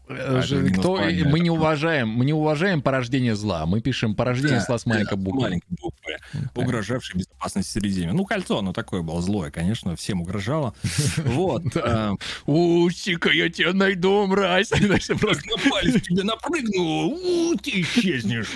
Э, 0.09 0.41
не 0.49 0.69
Кто, 0.69 0.97
мы 0.97 1.39
не 1.39 1.49
уважаем, 1.49 2.09
мы 2.09 2.25
не 2.25 2.33
уважаем 2.33 2.81
порождение 2.81 3.35
зла. 3.35 3.65
Мы 3.65 3.81
пишем 3.81 4.15
порождение 4.15 4.59
Да, 4.59 4.65
зла 4.65 4.77
с 4.77 4.85
маленькой 4.85 5.15
да, 5.17 5.21
буквы. 5.21 5.41
маленькой 5.41 5.67
буквы. 5.69 6.17
угрожавшей 6.55 7.19
безопасности 7.19 7.73
Средиземья. 7.73 8.13
Ну, 8.13 8.25
кольцо, 8.25 8.59
оно 8.59 8.73
такое 8.73 9.01
было 9.01 9.21
злое, 9.21 9.51
конечно, 9.51 9.95
всем 9.95 10.21
угрожало. 10.21 10.73
Вот. 11.17 11.63
А, 11.89 12.15
Усика, 12.45 13.29
я 13.29 13.49
тебя 13.49 13.71
найду, 13.71 14.27
мразь. 14.27 14.69
Просто 15.19 15.43
На 15.49 15.69
палец 15.71 16.01
тебе 16.01 16.23
напрыгну, 16.23 17.07
у, 17.07 17.55
ты 17.55 17.81
исчезнешь 17.81 18.47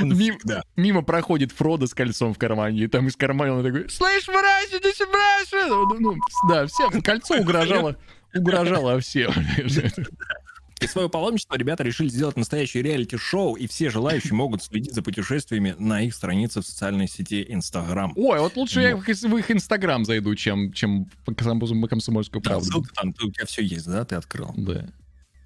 мимо 0.75 1.01
проходит 1.01 1.51
Фродо 1.53 1.87
с 1.87 1.93
кольцом 1.93 2.33
в 2.33 2.37
кармане, 2.37 2.81
и 2.83 2.87
там 2.87 3.07
из 3.07 3.15
кармана 3.15 3.53
он 3.55 3.63
такой, 3.63 3.89
слышь, 3.89 4.27
мразь, 4.27 4.69
иди 4.69 4.91
сюда, 4.93 5.11
мразь!» 5.11 5.51
Ну, 5.69 5.99
ну, 5.99 6.15
да, 6.49 6.67
всем 6.67 7.01
кольцо 7.01 7.35
угрожало, 7.39 7.95
угрожало 8.33 8.99
всем. 8.99 9.31
И 10.81 10.87
свое 10.87 11.09
паломничество 11.09 11.55
ребята 11.55 11.83
решили 11.83 12.09
сделать 12.09 12.35
настоящее 12.37 12.81
реалити-шоу, 12.81 13.53
и 13.55 13.67
все 13.67 13.91
желающие 13.91 14.33
могут 14.33 14.63
следить 14.63 14.95
за 14.95 15.03
путешествиями 15.03 15.75
на 15.77 16.01
их 16.01 16.15
странице 16.15 16.61
в 16.61 16.65
социальной 16.65 17.07
сети 17.07 17.45
Инстаграм. 17.47 18.13
Ой, 18.15 18.39
вот 18.39 18.55
лучше 18.55 18.81
я 18.81 18.95
в 18.97 19.01
их- 19.07 19.51
инстаграм 19.51 20.03
зайду, 20.05 20.33
чем, 20.35 20.73
чем 20.73 21.05
комсомольскую 21.25 22.41
Да, 22.41 22.49
правду. 22.51 22.65
ссылка 22.65 22.93
там, 22.95 23.09
у 23.09 23.29
тебя 23.31 23.45
все 23.45 23.61
есть, 23.63 23.85
да, 23.85 24.03
ты 24.05 24.15
открыл. 24.15 24.51
Да. 24.57 24.87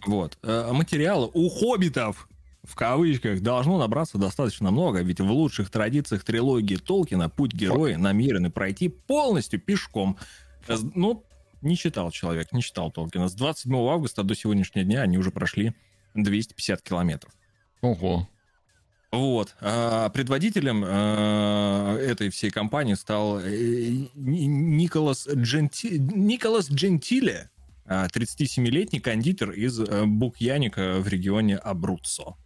Вот. 0.06 0.38
Э, 0.44 0.72
Материала 0.72 1.30
у 1.34 1.50
хоббитов 1.50 2.30
в 2.64 2.76
кавычках 2.76 3.42
должно 3.42 3.78
набраться 3.78 4.18
достаточно 4.18 4.72
много, 4.72 5.02
ведь 5.02 5.20
в 5.20 5.30
лучших 5.30 5.70
традициях 5.70 6.24
трилогии 6.24 6.76
Толкина 6.78 7.28
путь 7.30 7.54
героя 7.54 7.98
намерены 7.98 8.50
пройти 8.50 8.88
полностью 8.88 9.60
пешком. 9.60 10.18
Э, 10.68 10.78
Ну, 10.96 11.24
не 11.66 11.76
читал 11.76 12.12
человек, 12.12 12.52
не 12.52 12.62
читал 12.62 12.92
Толкина. 12.92 13.28
С 13.28 13.34
27 13.34 13.76
августа 13.76 14.24
до 14.24 14.36
сегодняшнего 14.36 14.86
дня 14.86 15.02
они 15.02 15.18
уже 15.18 15.32
прошли 15.32 15.74
250 16.14 16.82
километров. 16.82 17.34
Ого. 17.82 18.30
Вот. 19.12 19.56
А 19.62 20.10
предводителем 20.10 20.84
э, 20.86 21.98
этой 22.10 22.30
всей 22.30 22.52
компании 22.52 22.96
стал 22.96 23.40
э, 23.40 24.08
Ни- 24.14 24.46
Николас, 24.46 25.28
Дженти... 25.28 25.98
Николас 25.98 26.70
Джентиле, 26.70 27.50
а, 27.86 28.08
37-летний 28.08 29.00
кондитер 29.00 29.52
из 29.52 29.80
э, 29.80 30.06
Букьяника 30.06 31.00
в 31.00 31.08
регионе 31.08 31.58
Абруццо. 31.58 32.38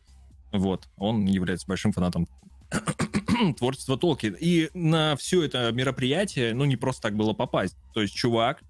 Вот. 0.51 0.87
Он 0.97 1.25
является 1.25 1.65
большим 1.65 1.91
фанатом 1.91 2.27
творчества 3.57 3.97
Толкина. 3.97 4.35
И 4.35 4.69
на 4.73 5.15
все 5.15 5.43
это 5.43 5.71
мероприятие, 5.71 6.53
ну, 6.53 6.65
не 6.65 6.75
просто 6.75 7.03
так 7.03 7.15
было 7.15 7.33
попасть. 7.33 7.77
То 7.93 8.01
есть 8.01 8.13
чувак 8.13 8.61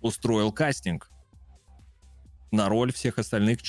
устроил 0.00 0.52
кастинг 0.52 1.10
на 2.50 2.68
роль 2.68 2.92
всех 2.92 3.18
остальных 3.18 3.60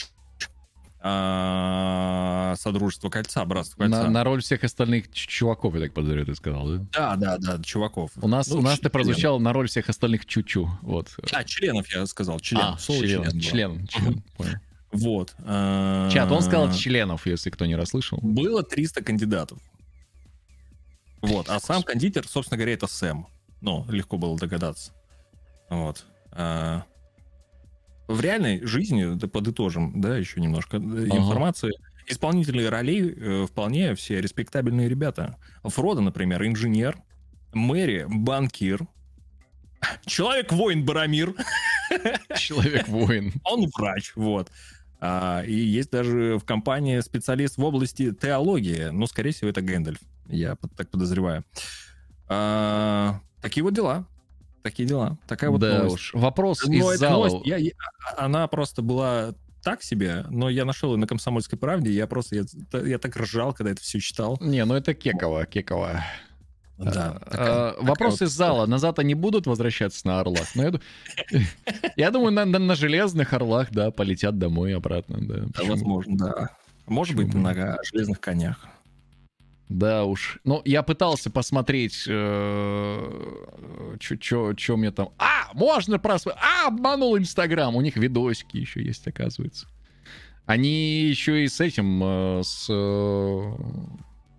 а, 0.99 2.55
Содружества 2.57 3.09
Кольца, 3.09 3.45
Братства 3.45 3.83
Кольца. 3.83 4.03
На, 4.03 4.09
на 4.09 4.23
роль 4.23 4.41
всех 4.41 4.63
остальных 4.63 5.11
чуваков, 5.11 5.73
я 5.75 5.81
так 5.81 5.93
подозреваю, 5.93 6.25
ты 6.25 6.35
сказал, 6.35 6.67
да? 6.67 6.85
Да, 6.91 7.15
да, 7.15 7.37
да, 7.37 7.63
чуваков. 7.63 8.11
У 8.21 8.27
нас, 8.27 8.47
Ну, 8.49 8.57
у 8.59 8.61
нас 8.61 8.75
ты 8.75 8.81
член. 8.83 8.91
прозвучал 8.91 9.39
на 9.39 9.53
роль 9.53 9.67
всех 9.67 9.89
остальных 9.89 10.25
чучу. 10.25 10.69
Вот. 10.81 11.09
А, 11.31 11.43
членов 11.43 11.87
я 11.93 12.05
сказал, 12.07 12.39
член. 12.39 12.61
а, 12.61 12.77
Слово 12.77 13.01
член, 13.05 13.21
было. 13.21 13.39
член, 13.41 13.87
член, 13.87 14.23
понял. 14.35 14.53
Вот. 14.91 15.35
а, 15.45 16.09
Чат, 16.11 16.31
он 16.31 16.41
сказал 16.41 16.73
членов, 16.73 17.25
если 17.25 17.49
кто 17.49 17.65
не 17.65 17.75
расслышал. 17.75 18.19
Было 18.21 18.63
300 18.63 19.03
кандидатов. 19.03 19.59
Вот. 21.21 21.49
А 21.49 21.59
сам 21.59 21.83
кондитер, 21.83 22.27
собственно 22.27 22.57
говоря, 22.57 22.73
это 22.73 22.87
Сэм. 22.87 23.27
Ну, 23.61 23.85
легко 23.89 24.17
было 24.17 24.37
догадаться. 24.37 24.93
Вот. 25.69 26.05
А, 26.37 26.83
В 28.07 28.21
реальной 28.21 28.65
жизни, 28.65 29.15
да, 29.15 29.27
подытожим, 29.27 29.99
да, 29.99 30.17
еще 30.17 30.39
немножко, 30.39 30.77
э, 30.77 30.79
информации, 30.79 31.73
исполнители 32.07 32.63
ролей 32.63 33.13
э, 33.17 33.45
вполне 33.49 33.95
все 33.95 34.21
респектабельные 34.21 34.87
ребята. 34.87 35.37
Фродо, 35.63 36.01
например, 36.01 36.45
инженер, 36.45 36.97
Мэри— 37.53 38.05
банкир, 38.07 38.81
Человек-воин 40.05 40.85
Барамир. 40.85 41.33
Человек-воин. 42.35 43.33
Он 43.43 43.67
врач, 43.75 44.13
вот. 44.15 44.51
А, 44.99 45.43
и 45.45 45.53
есть 45.53 45.91
даже 45.91 46.37
в 46.37 46.45
компании 46.45 46.99
специалист 47.01 47.57
в 47.57 47.63
области 47.63 48.11
теологии. 48.11 48.89
Ну, 48.91 49.05
скорее 49.07 49.31
всего, 49.31 49.49
это 49.49 49.61
Гэндальф. 49.61 49.99
Я 50.27 50.55
так 50.75 50.89
подозреваю. 50.89 51.43
А, 52.27 53.19
такие 53.41 53.63
вот 53.63 53.73
дела. 53.73 54.07
Такие 54.63 54.87
дела. 54.87 55.17
Такая 55.27 55.49
вот 55.49 55.59
да 55.61 55.79
новость. 55.79 55.93
уж. 55.95 56.13
Вопрос 56.13 56.65
Но 56.65 56.93
из 56.93 56.99
зала. 56.99 57.27
новость, 57.27 57.45
я- 57.47 57.57
я- 57.57 57.71
она 58.17 58.47
просто 58.47 58.81
была 58.81 59.33
так 59.63 59.81
себе, 59.83 60.25
но 60.29 60.49
я 60.49 60.65
нашел 60.65 60.91
ее 60.93 60.97
на 60.97 61.07
«Комсомольской 61.07 61.57
правде», 61.57 61.91
я 61.91 62.07
просто, 62.07 62.35
я, 62.35 62.43
я 62.85 62.97
так 62.99 63.15
ржал, 63.17 63.53
когда 63.53 63.71
это 63.71 63.81
все 63.81 63.99
читал. 63.99 64.37
Не, 64.41 64.63
ну 64.65 64.75
это 64.75 64.93
кеково, 64.93 65.45
кеково. 65.45 66.03
Да. 66.77 67.17
А, 67.25 67.29
такая- 67.31 67.47
а, 67.49 67.75
Вопрос 67.81 68.19
вот 68.19 68.27
из 68.27 68.31
зала. 68.31 68.65
Назад 68.67 68.99
они 68.99 69.15
будут 69.15 69.47
возвращаться 69.47 70.05
на 70.05 70.19
орлах? 70.19 70.47
Но 70.55 70.63
я, 70.63 70.71
ду- 70.71 70.81
я 71.95 72.11
думаю, 72.11 72.31
на, 72.31 72.45
на- 72.45 72.59
на 72.59 72.75
железных 72.75 73.33
орлах, 73.33 73.71
да, 73.71 73.89
полетят 73.91 74.37
домой 74.37 74.75
обратно. 74.75 75.17
Да, 75.19 75.63
возможно, 75.63 76.17
да. 76.17 76.49
Может 76.85 77.15
быть, 77.15 77.33
на 77.33 77.77
железных 77.91 78.19
конях. 78.21 78.65
Да 79.69 80.05
уж. 80.05 80.39
Ну, 80.45 80.61
я 80.63 80.81
пытался 80.81 81.29
посмотреть, 81.29 81.93
что 81.93 82.95
мне 84.77 84.91
там... 84.91 85.09
А, 85.17 85.49
можно 85.53 85.99
просмотреть. 85.99 86.41
А, 86.43 86.67
обманул 86.67 87.17
Инстаграм. 87.17 87.75
У 87.75 87.81
них 87.81 87.97
видосики 87.97 88.57
еще 88.57 88.81
есть, 88.81 89.05
оказывается. 89.07 89.67
Они 90.45 91.01
еще 91.01 91.43
и 91.43 91.49
с 91.49 91.59
этим, 91.59 92.01
э, 92.01 92.41
с, 92.41 92.67
э, 92.69 93.55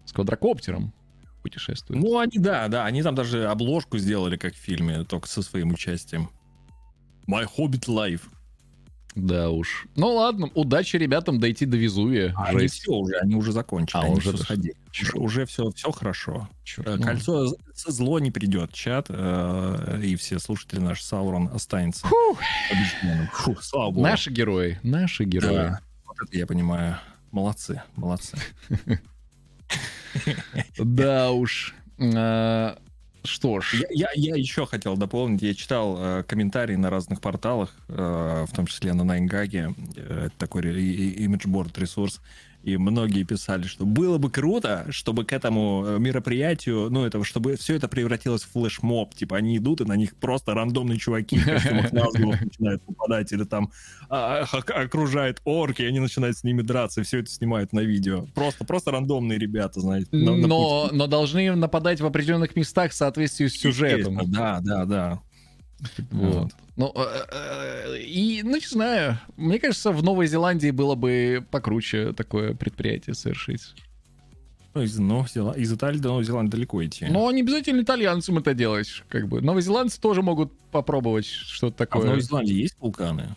с 0.06 0.12
квадрокоптером 0.12 0.94
путешествуют. 1.42 2.02
Ну, 2.02 2.18
они, 2.18 2.38
да, 2.38 2.68
да, 2.68 2.86
они 2.86 3.02
там 3.02 3.14
даже 3.14 3.46
обложку 3.46 3.98
сделали, 3.98 4.38
как 4.38 4.54
в 4.54 4.58
фильме, 4.58 5.04
только 5.04 5.28
со 5.28 5.42
своим 5.42 5.72
участием. 5.72 6.30
My 7.28 7.44
Hobbit 7.44 7.86
Life. 7.88 8.22
Да 9.14 9.50
уж. 9.50 9.86
Ну 9.96 10.14
ладно, 10.14 10.48
удачи 10.54 10.96
ребятам 10.96 11.40
дойти 11.40 11.66
до 11.66 11.76
Везувия. 11.76 12.32
А 12.36 12.46
они 12.50 12.68
все 12.68 12.92
уже, 12.92 13.16
они 13.16 13.34
уже 13.34 13.50
закончили, 13.52 13.98
А, 14.00 14.04
они 14.04 14.14
уже 14.16 14.32
все 14.34 14.42
сходили. 14.44 14.74
Чёрт. 14.92 15.14
Уже, 15.16 15.44
все, 15.46 15.70
все 15.72 15.90
хорошо. 15.90 16.48
Чёрт, 16.64 16.86
Э, 16.88 16.96
ну. 16.96 17.02
Кольцо 17.02 17.54
зло 17.74 18.18
не 18.20 18.30
придет, 18.30 18.72
чат, 18.72 19.06
э, 19.08 20.00
и 20.04 20.14
все 20.16 20.38
слушатели 20.38 20.78
наш 20.80 21.02
Саурон 21.02 21.50
останется 21.52 22.06
Фух. 22.06 22.38
побежденным. 22.70 23.28
Фу, 23.32 23.56
слава 23.60 23.90
богу. 23.90 24.02
Наши 24.02 24.30
герои, 24.30 24.78
наши 24.82 25.24
герои. 25.24 25.54
Да, 25.54 25.80
вот 26.06 26.16
это 26.24 26.36
я 26.38 26.46
понимаю. 26.46 26.98
Молодцы, 27.32 27.82
молодцы. 27.96 28.36
Да 30.78 31.30
уж. 31.32 31.74
Что 33.24 33.60
ж. 33.60 33.74
Я, 33.74 33.88
я, 33.90 34.08
я 34.14 34.36
еще 34.36 34.64
хотел 34.66 34.96
дополнить, 34.96 35.42
я 35.42 35.54
читал 35.54 35.96
э, 35.98 36.22
комментарии 36.22 36.76
на 36.76 36.88
разных 36.88 37.20
порталах, 37.20 37.74
э, 37.88 38.46
в 38.48 38.54
том 38.54 38.66
числе 38.66 38.94
на 38.94 39.04
Найнгаге, 39.04 39.74
э, 39.96 40.28
такой 40.38 40.62
ре- 40.62 41.24
и- 42.72 42.76
многие 42.76 43.22
писали, 43.24 43.64
что 43.64 43.84
было 43.86 44.18
бы 44.18 44.30
круто, 44.30 44.86
чтобы 44.90 45.24
к 45.24 45.32
этому 45.32 45.84
э, 45.86 45.98
мероприятию, 45.98 46.88
ну, 46.90 47.04
это, 47.04 47.22
чтобы 47.24 47.56
все 47.56 47.74
это 47.76 47.88
превратилось 47.88 48.42
в 48.42 48.50
флешмоб, 48.52 49.14
типа 49.14 49.36
они 49.36 49.56
идут, 49.56 49.80
и 49.80 49.84
на 49.84 49.94
них 49.94 50.14
просто 50.16 50.54
рандомные 50.54 50.98
чуваки 50.98 51.38
в 51.38 51.44
костюмах 51.44 51.92
Назгулов 51.92 52.40
начинают 52.40 52.86
нападать, 52.88 53.32
или 53.32 53.44
там 53.44 53.70
а, 54.08 54.44
ок- 54.52 54.70
окружает 54.70 55.40
орки, 55.44 55.82
и 55.82 55.86
они 55.86 56.00
начинают 56.00 56.36
с 56.36 56.44
ними 56.44 56.62
драться, 56.62 57.00
и 57.00 57.04
все 57.04 57.18
это 57.18 57.30
снимают 57.30 57.72
на 57.72 57.80
видео. 57.80 58.26
Просто, 58.34 58.64
просто 58.64 58.90
рандомные 58.90 59.38
ребята, 59.38 59.80
знаете. 59.80 60.08
на- 60.12 60.36
на 60.36 60.46
Но, 60.46 60.88
но 60.92 61.06
должны 61.06 61.54
нападать 61.54 62.00
в 62.00 62.06
определенных 62.06 62.56
местах 62.56 62.92
в 62.92 62.94
соответствии 62.94 63.46
с 63.48 63.54
сюжетом. 63.58 64.18
Да, 64.30 64.60
да, 64.62 64.84
да. 64.84 65.20
Вот. 66.10 66.52
Ну, 66.78 66.92
э, 66.94 67.24
э, 67.32 67.98
и, 68.02 68.40
ну, 68.44 68.54
не 68.54 68.66
знаю. 68.66 69.18
Мне 69.36 69.58
кажется, 69.58 69.90
в 69.90 70.00
Новой 70.04 70.28
Зеландии 70.28 70.70
было 70.70 70.94
бы 70.94 71.44
покруче 71.50 72.12
такое 72.12 72.54
предприятие 72.54 73.14
совершить. 73.16 73.74
Ну, 74.74 74.82
из, 74.82 74.96
Новой 74.96 75.26
Зела- 75.26 75.58
из 75.58 75.72
Италии 75.72 75.98
до 75.98 76.10
Новой 76.10 76.22
Зеландии 76.22 76.52
далеко 76.52 76.84
идти. 76.84 77.06
Но 77.10 77.28
не 77.32 77.42
обязательно 77.42 77.80
итальянцам 77.80 78.38
это 78.38 78.54
делать. 78.54 79.02
Как 79.08 79.26
бы. 79.26 79.40
Новозеландцы 79.40 80.00
тоже 80.00 80.22
могут 80.22 80.56
попробовать 80.70 81.26
что-то 81.26 81.74
а 81.74 81.74
в 81.74 81.88
такое. 81.88 82.06
Новой 82.06 82.20
Зеландии 82.20 82.54
есть 82.54 82.76
вулканы? 82.78 83.34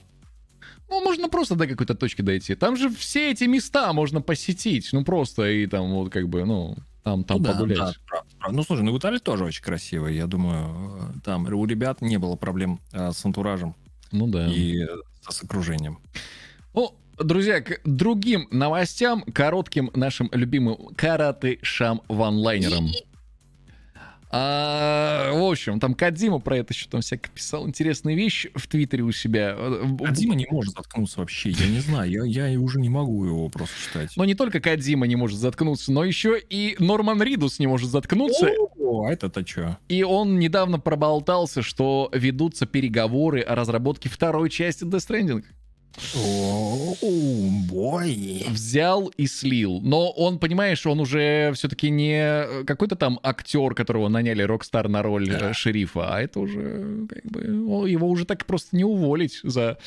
Ну, 0.88 1.02
можно 1.04 1.28
просто 1.28 1.56
до 1.56 1.66
какой-то 1.66 1.96
точки 1.96 2.22
дойти. 2.22 2.54
Там 2.54 2.78
же 2.78 2.92
все 2.92 3.32
эти 3.32 3.46
места 3.46 3.92
можно 3.92 4.22
посетить. 4.22 4.90
Ну, 4.92 5.04
просто 5.04 5.50
и 5.50 5.66
там 5.66 5.92
вот 5.94 6.12
как 6.12 6.30
бы, 6.30 6.46
ну, 6.46 6.78
там, 7.04 7.24
там 7.24 7.38
Ну 7.38 7.44
да, 7.44 7.52
погулять. 7.54 7.78
да, 7.78 7.94
правда, 8.08 8.30
правда. 8.40 8.58
Ну, 8.58 8.64
слушай, 8.64 8.82
ну 8.84 8.94
в 8.94 8.98
Италии 8.98 9.18
тоже 9.18 9.46
очень 9.46 9.64
красиво. 9.64 10.08
Я 10.08 10.28
думаю, 10.28 11.10
э, 11.16 11.20
там 11.24 11.46
у 11.46 11.66
ребят 11.66 12.02
не 12.02 12.18
было 12.18 12.36
проблем 12.36 12.80
э, 12.92 13.12
с 13.12 13.26
антуражем 13.26 13.76
Ну 14.12 14.28
да. 14.28 14.48
и 14.48 14.84
э, 14.84 14.88
с 15.28 15.44
окружением. 15.44 16.00
Ну, 16.74 16.96
друзья, 17.18 17.62
к 17.62 17.82
другим 17.86 18.48
новостям, 18.52 19.24
коротким 19.24 19.90
нашим 19.96 20.30
любимым 20.32 20.78
караты-шам 20.96 22.02
ванлайнерам. 22.08 22.90
А, 24.34 25.32
в 25.34 25.44
общем, 25.44 25.80
там 25.80 25.94
Кадзима 25.94 26.40
про 26.40 26.58
это 26.58 26.74
еще 26.74 26.88
там 26.90 27.02
всяко 27.02 27.30
писал 27.30 27.68
интересные 27.68 28.16
вещи 28.16 28.50
в 28.56 28.66
Твиттере 28.68 29.04
у 29.04 29.12
себя. 29.12 29.56
А 29.58 30.12
Дима 30.12 30.36
не 30.36 30.48
может 30.50 30.74
заткнуться 30.74 31.20
вообще. 31.20 31.50
Я 31.50 31.68
не 31.68 31.80
знаю, 31.80 32.10
я, 32.10 32.46
я 32.46 32.60
уже 32.60 32.80
не 32.80 32.90
могу 32.90 33.26
его 33.26 33.50
просто 33.50 33.76
читать. 33.82 34.12
Но 34.16 34.24
не 34.24 34.36
только 34.36 34.62
Кадзима 34.62 35.06
не 35.06 35.18
может 35.18 35.38
заткнуться, 35.38 35.92
но 35.92 36.06
еще 36.06 36.40
и 36.40 36.76
Норман 36.80 37.22
Ридус 37.22 37.60
не 37.60 37.68
может 37.68 37.90
заткнуться. 37.90 38.50
О, 38.80 39.06
а 39.06 39.12
это-то 39.12 39.46
что? 39.46 39.78
И 39.90 40.04
он 40.04 40.40
недавно 40.40 40.80
проболтался, 40.80 41.62
что 41.62 42.10
ведутся 42.14 42.66
переговоры 42.66 43.42
о 43.42 43.56
разработке 43.56 44.08
второй 44.08 44.50
части 44.50 44.86
Death 44.86 45.08
Stranding. 45.08 45.44
Бой. 47.68 48.46
Взял 48.50 49.08
и 49.18 49.28
слил. 49.28 49.80
Но 49.82 50.10
он, 50.12 50.40
понимаешь, 50.40 50.86
он 50.86 51.00
уже 51.00 51.52
все-таки 51.56 51.90
не 51.90 52.64
какой-то 52.66 52.96
там 52.96 53.20
актер, 53.24 53.74
которого 53.74 54.08
наняли 54.08 54.42
Rockstar 54.44 54.88
на 54.90 55.02
роль 55.02 55.30
э, 55.30 55.40
Да. 55.40 55.54
шерифа, 55.54 56.16
а 56.16 56.22
это 56.22 56.40
уже 56.40 57.08
как 57.10 57.24
бы 57.26 57.42
его 57.90 58.08
уже 58.10 58.26
так 58.26 58.46
просто 58.46 58.76
не 58.76 58.84
уволить 58.84 59.40
за 59.44 59.78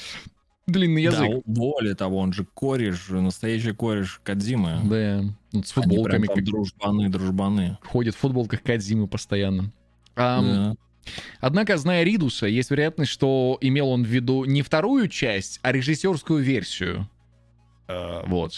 длинный 0.67 1.05
Да, 1.07 1.25
язык. 1.25 1.43
более 1.47 1.95
того, 1.95 2.19
он 2.19 2.33
же 2.33 2.47
кореш, 2.55 3.09
настоящий 3.09 3.73
кореш 3.73 4.21
Кадзимы. 4.25 4.81
Да, 4.85 5.25
вот 5.53 5.67
с 5.67 5.77
Они 5.77 5.97
прям 5.97 6.05
футболками 6.05 6.27
как- 6.27 6.45
дружбаны, 6.45 7.09
дружбаны. 7.11 7.79
ходит 7.83 8.15
в 8.15 8.19
футболках 8.19 8.63
Кадзимы 8.63 9.07
постоянно. 9.09 9.71
Ам, 10.17 10.45
Да. 10.45 10.75
Однако, 11.41 11.77
зная 11.77 12.03
Ридуса, 12.03 12.47
есть 12.47 12.71
вероятность, 12.71 13.11
что 13.11 13.59
имел 13.61 13.89
он 13.89 14.05
в 14.05 14.09
виду 14.09 14.45
не 14.45 14.63
вторую 14.63 15.09
часть, 15.09 15.61
а 15.63 15.73
режиссерскую 15.73 16.43
версию. 16.43 17.09
Э, 17.89 18.23
вот. 18.27 18.53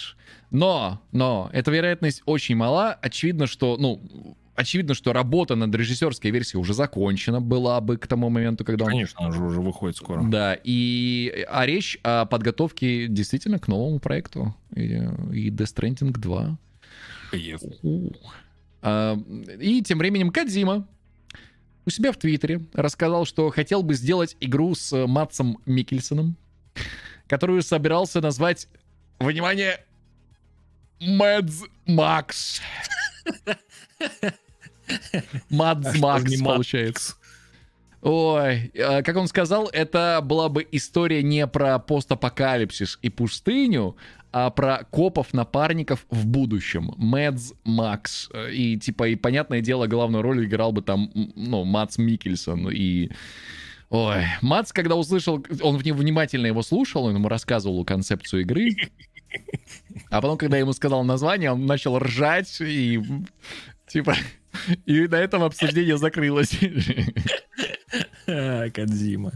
Но, 0.51 1.01
но, 1.13 1.51
эта 1.53 1.71
вероятность 1.71 2.23
очень 2.27 2.57
мала. 2.57 2.93
Очевидно, 3.03 3.47
что, 3.47 3.77
ну, 3.79 4.37
очевидно, 4.55 4.95
что 4.95 5.13
работа 5.13 5.55
над 5.55 5.75
режиссерской 5.75 6.31
версией 6.31 6.61
уже 6.61 6.75
закончена 6.75 7.41
была 7.41 7.81
бы 7.81 7.97
к 7.97 8.07
тому 8.07 8.31
моменту, 8.31 8.65
когда 8.65 8.85
он... 8.85 8.91
Конечно, 8.91 9.27
он 9.27 9.33
же 9.33 9.43
уже 9.43 9.61
выходит 9.61 9.97
скоро. 9.97 10.23
Да, 10.25 10.57
и 10.63 11.47
а 11.49 11.67
речь 11.67 11.99
о 12.03 12.27
подготовке 12.27 13.07
действительно 13.09 13.59
к 13.59 13.69
новому 13.69 13.99
проекту. 13.99 14.55
И, 14.75 14.85
и 14.85 15.51
Death 15.51 15.75
Stranding 15.75 16.13
2. 16.13 16.59
Кайф. 17.31 17.61
Ух. 17.83 18.35
А, 18.83 19.19
И 19.61 19.83
тем 19.83 19.99
временем 19.99 20.31
Кадзима 20.31 20.87
у 21.87 21.91
себя 21.91 22.13
в 22.13 22.17
Твиттере 22.17 22.63
рассказал, 22.75 23.25
что 23.25 23.49
хотел 23.51 23.83
бы 23.83 23.95
сделать 23.95 24.37
игру 24.41 24.75
с 24.75 24.93
э, 24.93 25.07
Матсом 25.07 25.59
Микельсоном, 25.67 26.37
которую 27.29 27.63
собирался 27.63 28.21
назвать, 28.21 28.69
внимание, 29.21 29.85
Мэдз 31.01 31.63
Макс. 31.87 32.61
Мадз 35.51 35.95
А 35.95 35.99
Макс 35.99 36.41
получается. 36.41 37.15
Ой, 38.03 38.71
э, 38.73 39.03
как 39.03 39.17
он 39.17 39.27
сказал, 39.27 39.69
это 39.73 40.21
была 40.23 40.49
бы 40.49 40.67
история 40.71 41.23
не 41.23 41.47
про 41.47 41.79
постапокалипсис 41.79 42.99
и 43.03 43.11
пустыню, 43.11 43.97
а 44.39 44.51
про 44.51 44.85
копов-напарников 44.91 46.05
в 46.11 46.27
будущем. 46.27 46.93
Мэдз 46.99 47.55
Макс. 47.65 48.29
И, 48.53 48.77
типа, 48.77 49.09
и, 49.09 49.17
понятное 49.17 49.63
дело, 49.63 49.87
главную 49.87 50.21
роль 50.21 50.45
играл 50.45 50.73
бы 50.73 50.83
там, 50.83 51.11
ну, 51.15 51.65
Мац 51.65 51.97
Микельсон. 51.97 52.69
И... 52.71 53.09
Ой, 53.89 54.25
Мац, 54.43 54.73
когда 54.73 54.95
услышал, 54.95 55.43
он 55.63 55.79
внимательно 55.79 56.47
его 56.49 56.61
слушал, 56.61 57.05
он 57.07 57.15
ему 57.15 57.31
рассказывал 57.31 57.83
концепцию 57.87 58.43
игры. 58.43 58.77
А 60.11 60.21
потом, 60.21 60.37
когда 60.37 60.59
я 60.59 60.65
ему 60.65 60.75
сказал 60.75 61.03
название, 61.03 61.53
он 61.53 61.65
начал 61.65 61.99
ржать 61.99 62.61
и, 62.61 63.03
типа, 63.87 64.17
и 64.85 65.09
на 65.09 65.17
этом 65.17 65.45
обсуждение 65.45 65.97
закрылось. 65.97 66.59
А, 68.29 68.69
Кадзима. 68.71 69.33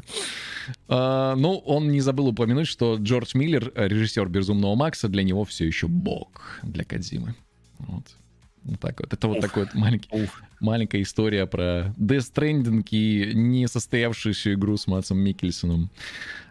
А, 0.89 1.35
ну, 1.37 1.57
он 1.59 1.91
не 1.91 2.01
забыл 2.01 2.29
упомянуть, 2.29 2.67
что 2.67 2.97
Джордж 2.97 3.33
Миллер, 3.35 3.73
э, 3.75 3.89
режиссер 3.89 4.29
«Безумного 4.29 4.75
Макса», 4.75 5.09
для 5.09 5.23
него 5.23 5.45
все 5.45 5.67
еще 5.67 5.89
бог 5.89 6.61
для 6.63 6.85
Кадзимы. 6.85 7.35
Вот. 7.79 8.05
Вот 8.65 8.81
так 8.81 9.01
вот. 9.01 9.13
Это 9.13 9.29
вот 9.29 9.41
такой 9.41 9.65
вот 9.65 9.75
маленький, 9.75 10.09
Ух. 10.11 10.43
маленькая 10.61 11.03
история 11.03 11.47
про 11.47 11.95
Death 11.99 12.33
Stranding 12.35 12.87
и 12.91 13.33
несостоявшуюся 13.35 14.53
игру 14.55 14.77
с 14.77 14.87
Матсом 14.87 15.19
Микельсоном. 15.19 15.91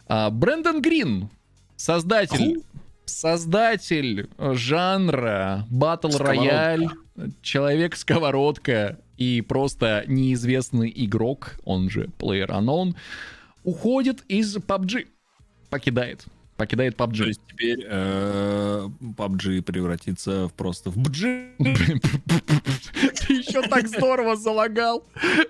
А, 0.08 0.30
Брэндон 0.32 0.82
Грин, 0.82 1.30
создатель, 1.76 2.64
создатель 3.06 4.30
жанра 4.40 5.68
Battle. 5.70 6.18
Royale, 6.20 6.90
человек-сковородка 7.41 9.00
и 9.18 9.41
просто 9.41 10.06
неизвестный 10.08 10.91
игрок, 10.96 11.60
он 11.66 11.90
же 11.90 12.10
Player 12.18 12.48
Unknown, 12.48 12.96
уходит 13.64 14.23
из 14.27 14.57
PUBG. 14.57 15.07
Покидает. 15.69 16.26
Покидает 16.57 16.98
То 16.98 17.06
PUBG. 17.06 17.27
есть 17.27 17.41
теперь 17.48 17.86
э, 17.88 18.88
PUBG 19.15 19.61
превратится 19.61 20.48
в 20.49 20.53
просто 20.53 20.90
в 20.90 20.98
BG. 20.98 21.53
Ты 23.27 23.34
еще 23.34 23.61
так 23.61 23.88
здорово 23.88 24.36
залагал. 24.36 25.06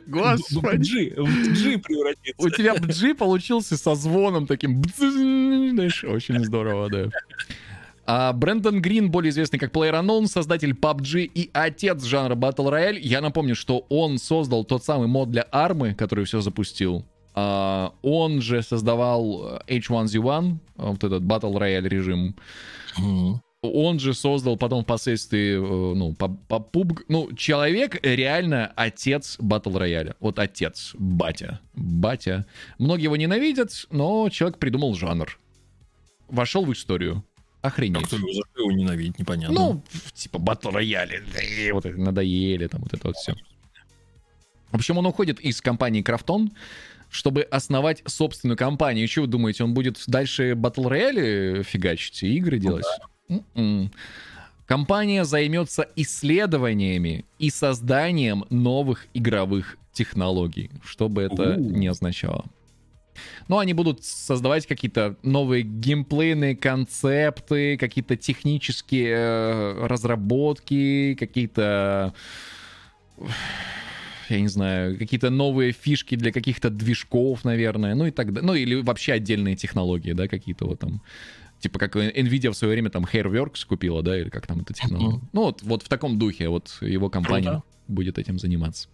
Господи. 0.06 1.14
В 1.18 1.28
BG 1.28 1.80
превратится. 1.80 2.36
У 2.38 2.50
тебя 2.50 2.76
бджи 2.76 3.16
получился 3.16 3.76
со 3.76 3.96
звоном 3.96 4.46
таким. 4.46 4.84
Знаешь, 4.98 6.04
очень 6.04 6.44
здорово, 6.46 6.90
да. 6.92 7.10
А 8.06 8.34
Брэндон 8.34 8.82
Грин, 8.82 9.12
более 9.12 9.30
известный 9.30 9.60
как 9.60 9.72
PlayerUnknown, 9.72 10.26
создатель 10.28 10.72
PUBG 10.72 11.26
и 11.26 11.50
отец 11.54 12.04
жанра 12.04 12.36
Battle 12.36 12.72
Royale. 12.72 13.00
Я 13.00 13.22
напомню, 13.22 13.56
что 13.56 13.86
он 13.90 14.18
создал 14.18 14.64
тот 14.64 14.84
самый 14.84 15.08
мод 15.08 15.32
для 15.32 15.48
армы, 15.52 15.94
который 15.94 16.26
все 16.26 16.42
запустил. 16.42 17.06
А, 17.40 17.94
он 18.02 18.42
же 18.42 18.62
создавал 18.62 19.62
э, 19.68 19.78
H1Z1, 19.78 20.58
вот 20.76 21.04
этот 21.04 21.24
Battle 21.24 21.54
Royale 21.58 21.88
режим. 21.88 22.36
Мгм. 22.98 23.42
Он 23.62 24.00
же 24.00 24.14
создал 24.14 24.58
потом 24.58 24.84
впоследствии, 24.84 25.56
э, 25.56 25.96
ну, 25.96 26.14
по, 26.14 26.28
по 26.28 26.56
PUBG. 26.56 27.04
Ну, 27.08 27.34
человек 27.36 28.00
реально 28.04 28.74
отец 28.76 29.38
Battle 29.40 29.74
Royale. 29.74 30.16
Вот 30.20 30.40
отец, 30.40 30.92
батя, 30.98 31.60
батя. 31.74 32.46
Многие 32.78 33.04
его 33.04 33.16
ненавидят, 33.16 33.88
но 33.92 34.30
человек 34.30 34.58
придумал 34.58 34.96
жанр. 34.96 35.40
Вошел 36.28 36.66
в 36.66 36.74
историю. 36.74 37.24
А 37.62 37.68
Охренеть. 37.68 38.08
кто 38.08 38.16
его 38.16 38.30
его 38.58 38.72
ненавидит, 38.72 39.20
непонятно. 39.20 39.54
Ну, 39.54 39.84
типа 40.14 40.38
Royale, 40.38 41.24
э, 41.36 41.72
вот 41.72 41.86
это 41.86 41.98
надоели, 41.98 42.68
там 42.68 42.82
вот 42.82 42.94
это 42.94 43.08
вот 43.08 43.16
все. 43.18 43.36
В 44.72 44.76
общем, 44.76 44.98
он 44.98 45.06
уходит 45.06 45.40
из 45.40 45.62
компании 45.62 46.02
Крафтон, 46.02 46.52
чтобы 47.10 47.42
основать 47.42 48.04
собственную 48.06 48.58
компанию. 48.58 49.06
И 49.06 49.08
что 49.08 49.22
вы 49.22 49.28
думаете, 49.28 49.64
он 49.64 49.74
будет 49.74 50.02
дальше 50.08 50.52
Battle 50.52 50.90
Royale 50.90 51.64
фигачить 51.64 52.24
и 52.24 52.38
игры 52.38 52.60
делать? 52.60 52.86
М-м. 53.28 53.92
Компания 54.66 55.26
займется 55.26 55.88
исследованиями 55.96 57.26
и 57.40 57.50
созданием 57.50 58.46
новых 58.50 59.08
игровых 59.16 59.78
технологий, 59.92 60.70
что 60.84 61.10
бы 61.10 61.24
это 61.24 61.56
У. 61.58 61.60
ни 61.60 61.88
означало. 61.88 62.46
Ну, 63.48 63.58
они 63.58 63.74
будут 63.74 64.04
создавать 64.04 64.68
какие-то 64.68 65.18
новые 65.24 65.64
геймплейные 65.64 66.56
концепты, 66.56 67.78
какие-то 67.78 68.16
технические 68.16 69.16
э, 69.16 69.88
разработки, 69.88 71.16
какие-то 71.20 72.14
я 74.32 74.42
не 74.42 74.48
знаю, 74.48 74.98
какие-то 74.98 75.30
новые 75.30 75.72
фишки 75.72 76.16
для 76.16 76.32
каких-то 76.32 76.70
движков, 76.70 77.44
наверное, 77.44 77.96
ну 77.96 78.06
и 78.06 78.12
так 78.12 78.34
далее. 78.34 78.48
Ну 78.48 78.54
или 78.56 78.76
вообще 78.76 79.14
отдельные 79.14 79.56
технологии, 79.56 80.14
да, 80.14 80.28
какие-то 80.28 80.66
вот 80.66 80.80
там. 80.80 81.02
Типа 81.60 81.78
как 81.78 81.98
Nvidia 81.98 82.52
в 82.52 82.56
свое 82.56 82.74
время 82.74 82.90
там 82.90 83.04
Hairworks 83.04 83.68
купила, 83.68 84.02
да, 84.02 84.18
или 84.18 84.30
как 84.30 84.48
там 84.48 84.62
эта 84.62 84.74
технология. 84.74 85.20
Ну 85.34 85.42
вот, 85.42 85.62
вот 85.62 85.84
в 85.84 85.90
таком 85.90 86.18
духе 86.18 86.48
вот 86.48 86.78
его 86.80 87.10
компания 87.10 87.50
Круто. 87.50 87.64
будет 87.88 88.18
этим 88.18 88.40
заниматься. 88.40 88.88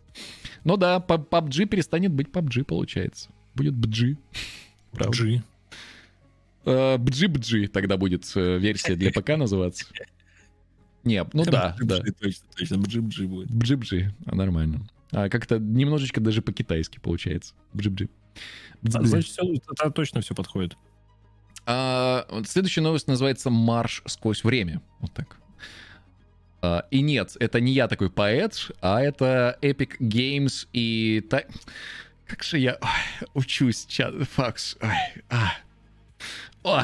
Ну 0.63 0.75
да, 0.75 0.97
PUBG 0.97 1.67
перестанет 1.67 2.11
быть 2.11 2.29
PUBG, 2.29 2.63
получается. 2.63 3.29
Будет 3.53 3.73
BG. 3.73 4.17
BG. 4.93 5.41
BG-BG 6.65 7.67
тогда 7.67 7.97
будет 7.97 8.25
э, 8.35 8.57
версия 8.57 8.95
для 8.95 9.11
ПК 9.11 9.37
называться. 9.37 9.85
Не, 11.03 11.23
ну 11.33 11.45
да, 11.45 11.75
да. 11.79 11.99
Точно, 11.99 12.45
точно, 12.57 12.75
BG 12.75 13.75
будет. 13.77 14.13
А, 14.25 14.35
нормально. 14.35 14.81
А 15.11 15.29
как-то 15.29 15.59
немножечко 15.59 16.19
даже 16.19 16.41
по-китайски 16.41 16.99
получается. 16.99 17.53
Бджи-бджи. 17.73 18.09
А. 18.93 19.03
Значит, 19.03 19.29
всё, 19.31 19.43
тогда 19.75 19.91
точно 19.91 20.21
все 20.21 20.35
подходит. 20.35 20.77
А, 21.65 22.27
следующая 22.45 22.81
новость 22.81 23.07
называется 23.07 23.49
«Марш 23.49 24.03
сквозь 24.05 24.43
время». 24.43 24.81
Вот 24.99 25.13
так. 25.13 25.37
А, 26.61 26.85
и 26.91 27.01
нет, 27.01 27.35
это 27.39 27.59
не 27.59 27.71
я 27.73 27.87
такой 27.87 28.09
поэт, 28.09 28.71
а 28.81 29.01
это 29.01 29.57
Epic 29.61 29.97
Games 29.99 30.67
и... 30.73 31.25
та- 31.29 31.45
Как 32.27 32.43
же 32.43 32.57
я 32.59 32.77
ой, 32.81 33.29
учусь, 33.33 33.85
чат, 33.85 34.13
факс. 34.29 34.77
Ой, 34.81 35.23
а. 35.29 35.53
Ой, 36.63 36.83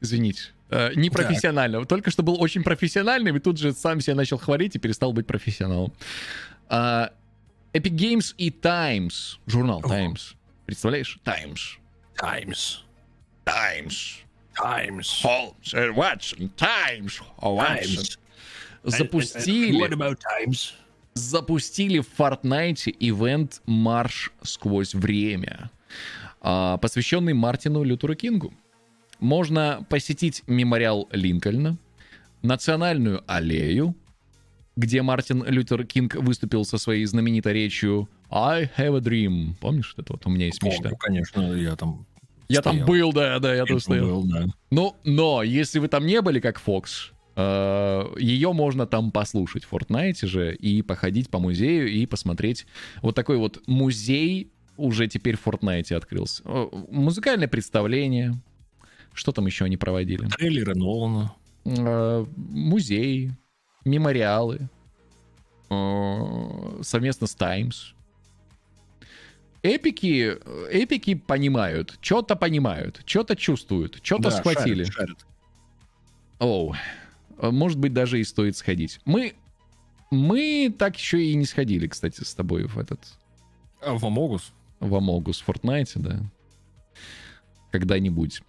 извините. 0.00 0.50
Э, 0.68 0.92
Непрофессионально. 0.94 1.84
Только 1.84 2.10
что 2.10 2.22
был 2.22 2.40
очень 2.40 2.62
профессиональным, 2.62 3.36
и 3.36 3.40
тут 3.40 3.58
же 3.58 3.72
сам 3.72 4.00
себя 4.00 4.14
начал 4.16 4.38
хвалить 4.38 4.76
и 4.76 4.78
перестал 4.78 5.12
быть 5.12 5.26
профессионалом. 5.26 5.92
А, 6.68 7.12
Epic 7.76 7.94
Games 7.94 8.34
и 8.38 8.50
Times, 8.50 9.38
журнал 9.46 9.80
Ого. 9.84 9.88
Times. 9.88 10.34
Представляешь? 10.64 11.18
Times. 11.24 11.78
Times. 12.16 12.84
Times. 13.44 14.24
Times. 14.54 15.22
Holmes 15.22 15.74
and 15.74 15.94
Watson, 15.94 16.50
Times, 16.56 17.20
oh. 17.42 17.58
Times. 17.58 18.18
Запустили, 18.82 19.78
What 19.78 19.92
about 19.92 20.18
Times? 20.18 20.72
запустили 21.12 21.98
в 22.00 22.06
Fortnite 22.18 22.96
ивент 22.98 23.60
«Марш 23.66 24.32
сквозь 24.42 24.94
время», 24.94 25.70
а, 26.40 26.78
посвященный 26.78 27.34
Мартину 27.34 27.82
Лютеру 27.82 28.14
Кингу. 28.14 28.54
Можно 29.18 29.84
посетить 29.90 30.42
мемориал 30.46 31.08
Линкольна, 31.12 31.76
Национальную 32.40 33.22
аллею, 33.26 33.94
где 34.76 35.02
Мартин 35.02 35.44
Лютер 35.44 35.84
Кинг 35.86 36.14
выступил 36.16 36.64
со 36.64 36.78
своей 36.78 37.04
знаменитой 37.06 37.52
речью 37.54 38.08
«I 38.30 38.70
have 38.76 38.96
a 38.96 39.00
dream». 39.00 39.54
Помнишь 39.60 39.94
это 39.96 40.12
вот? 40.12 40.26
У 40.26 40.30
меня 40.30 40.46
есть 40.46 40.62
мечта. 40.62 40.82
Помню, 40.82 40.96
конечно, 40.98 41.40
я 41.54 41.74
там 41.76 42.06
Я 42.48 42.62
там 42.62 42.84
был, 42.84 43.12
да, 43.12 43.38
да, 43.38 43.50
я 43.52 43.60
Я 43.60 43.64
там 43.64 43.80
стоял. 43.80 44.06
был, 44.06 44.24
да. 44.24 44.46
Ну, 44.70 44.94
но 45.04 45.42
если 45.42 45.78
вы 45.78 45.88
там 45.88 46.06
не 46.06 46.20
были, 46.20 46.40
как 46.40 46.58
Фокс, 46.60 47.12
ее 47.36 48.52
можно 48.54 48.86
там 48.86 49.10
послушать 49.10 49.64
в 49.64 49.72
Fortnite 49.72 50.26
же 50.26 50.54
и 50.54 50.80
походить 50.82 51.28
по 51.28 51.38
музею 51.38 51.88
и 51.88 52.06
посмотреть. 52.06 52.66
Вот 53.02 53.14
такой 53.14 53.36
вот 53.36 53.62
музей 53.66 54.50
уже 54.78 55.06
теперь 55.06 55.36
в 55.36 55.46
Fortnite 55.46 55.94
открылся. 55.94 56.42
Э, 56.46 56.66
Музыкальное 56.90 57.48
представление. 57.48 58.40
Что 59.12 59.32
там 59.32 59.46
еще 59.46 59.64
они 59.66 59.76
проводили? 59.76 60.26
Трейлеры 60.28 60.74
Нолана. 60.74 61.34
Э, 61.64 62.24
Музей, 62.36 63.32
мемориалы. 63.86 64.68
э, 65.70 66.80
Совместно 66.82 67.26
с 67.26 67.34
Times. 67.34 67.94
Эпики, 69.62 70.36
эпики 70.70 71.14
понимают, 71.14 71.98
что-то 72.00 72.36
понимают, 72.36 73.00
что-то 73.04 73.34
чувствуют, 73.34 73.98
что-то 74.02 74.24
Да, 74.24 74.30
схватили. 74.30 74.84
шарят, 74.84 74.94
шарят. 75.18 75.26
Оу. 76.38 76.74
А 77.38 77.50
Может 77.50 77.78
быть, 77.78 77.92
даже 77.92 78.20
и 78.20 78.24
стоит 78.24 78.56
сходить. 78.56 79.00
Мы... 79.04 79.34
Мы 80.12 80.72
так 80.78 80.96
еще 80.96 81.20
и 81.24 81.34
не 81.34 81.44
сходили, 81.46 81.88
кстати, 81.88 82.22
с 82.22 82.32
тобой 82.34 82.64
в 82.66 82.78
этот... 82.78 83.00
А 83.82 83.94
в 83.94 84.06
Амогус? 84.06 84.52
В 84.78 84.94
Амогус 84.94 85.40
в 85.40 85.48
Fortnite, 85.48 85.90
да. 85.96 86.20
Когда-нибудь. 87.72 88.42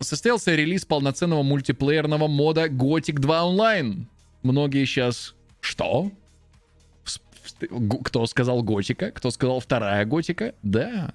Состоялся 0.00 0.54
релиз 0.54 0.86
полноценного 0.86 1.42
мультиплеерного 1.42 2.28
мода 2.28 2.66
Gothic 2.68 3.14
2 3.18 3.40
Online. 3.42 4.06
Многие 4.42 4.84
сейчас... 4.84 5.34
Что? 5.60 6.12
Кто 8.04 8.26
сказал 8.26 8.62
Готика? 8.62 9.10
Кто 9.10 9.30
сказал 9.30 9.60
вторая 9.60 10.04
Готика? 10.04 10.54
Да. 10.62 11.14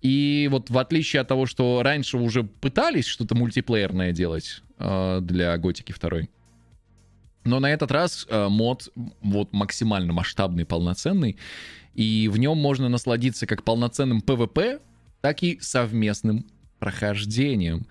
И 0.00 0.48
вот 0.50 0.68
в 0.70 0.78
отличие 0.78 1.20
от 1.22 1.28
того, 1.28 1.46
что 1.46 1.82
раньше 1.82 2.18
уже 2.18 2.44
пытались 2.44 3.06
что-то 3.06 3.34
мультиплеерное 3.34 4.12
делать 4.12 4.62
э, 4.78 5.20
для 5.22 5.56
Готики 5.56 5.94
2, 5.98 6.28
но 7.44 7.60
на 7.60 7.70
этот 7.70 7.90
раз 7.92 8.26
э, 8.28 8.48
мод 8.48 8.88
вот 9.22 9.52
максимально 9.52 10.12
масштабный, 10.12 10.64
полноценный, 10.64 11.38
и 11.94 12.28
в 12.28 12.38
нем 12.38 12.58
можно 12.58 12.88
насладиться 12.88 13.46
как 13.46 13.62
полноценным 13.62 14.18
PvP, 14.18 14.80
так 15.20 15.42
и 15.42 15.58
совместным 15.60 16.46
прохождением. 16.78 17.86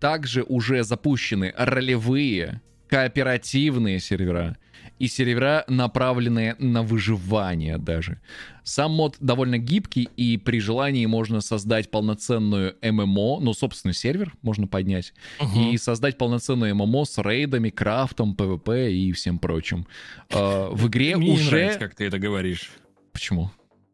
Также 0.00 0.42
уже 0.42 0.82
запущены 0.84 1.54
ролевые, 1.56 2.60
кооперативные 2.94 3.98
сервера 3.98 4.56
и 5.00 5.08
сервера, 5.08 5.64
направленные 5.66 6.54
на 6.60 6.82
выживание 6.84 7.76
даже. 7.78 8.20
Сам 8.62 8.92
мод 8.92 9.16
довольно 9.18 9.58
гибкий, 9.58 10.08
и 10.16 10.36
при 10.36 10.60
желании 10.60 11.04
можно 11.06 11.40
создать 11.40 11.90
полноценную 11.90 12.76
ММО, 12.82 13.40
ну, 13.40 13.52
собственный 13.52 13.94
сервер 13.94 14.32
можно 14.42 14.68
поднять, 14.68 15.12
Мгм. 15.40 15.70
и 15.70 15.76
создать 15.76 16.16
полноценную 16.18 16.76
ММО 16.76 17.04
с 17.04 17.18
рейдами, 17.18 17.70
крафтом, 17.70 18.36
ПВП 18.36 18.92
и 18.92 19.10
всем 19.10 19.38
прочим. 19.40 19.86
Э, 20.30 20.68
В 20.70 20.86
игре 20.86 21.16
Мне 21.16 21.30
не 21.30 21.34
уже... 21.34 21.50
нравится, 21.50 21.78
как 21.80 21.96
ты 21.96 22.04
это 22.06 22.20
говоришь. 22.20 22.70
Почему? 23.12 23.50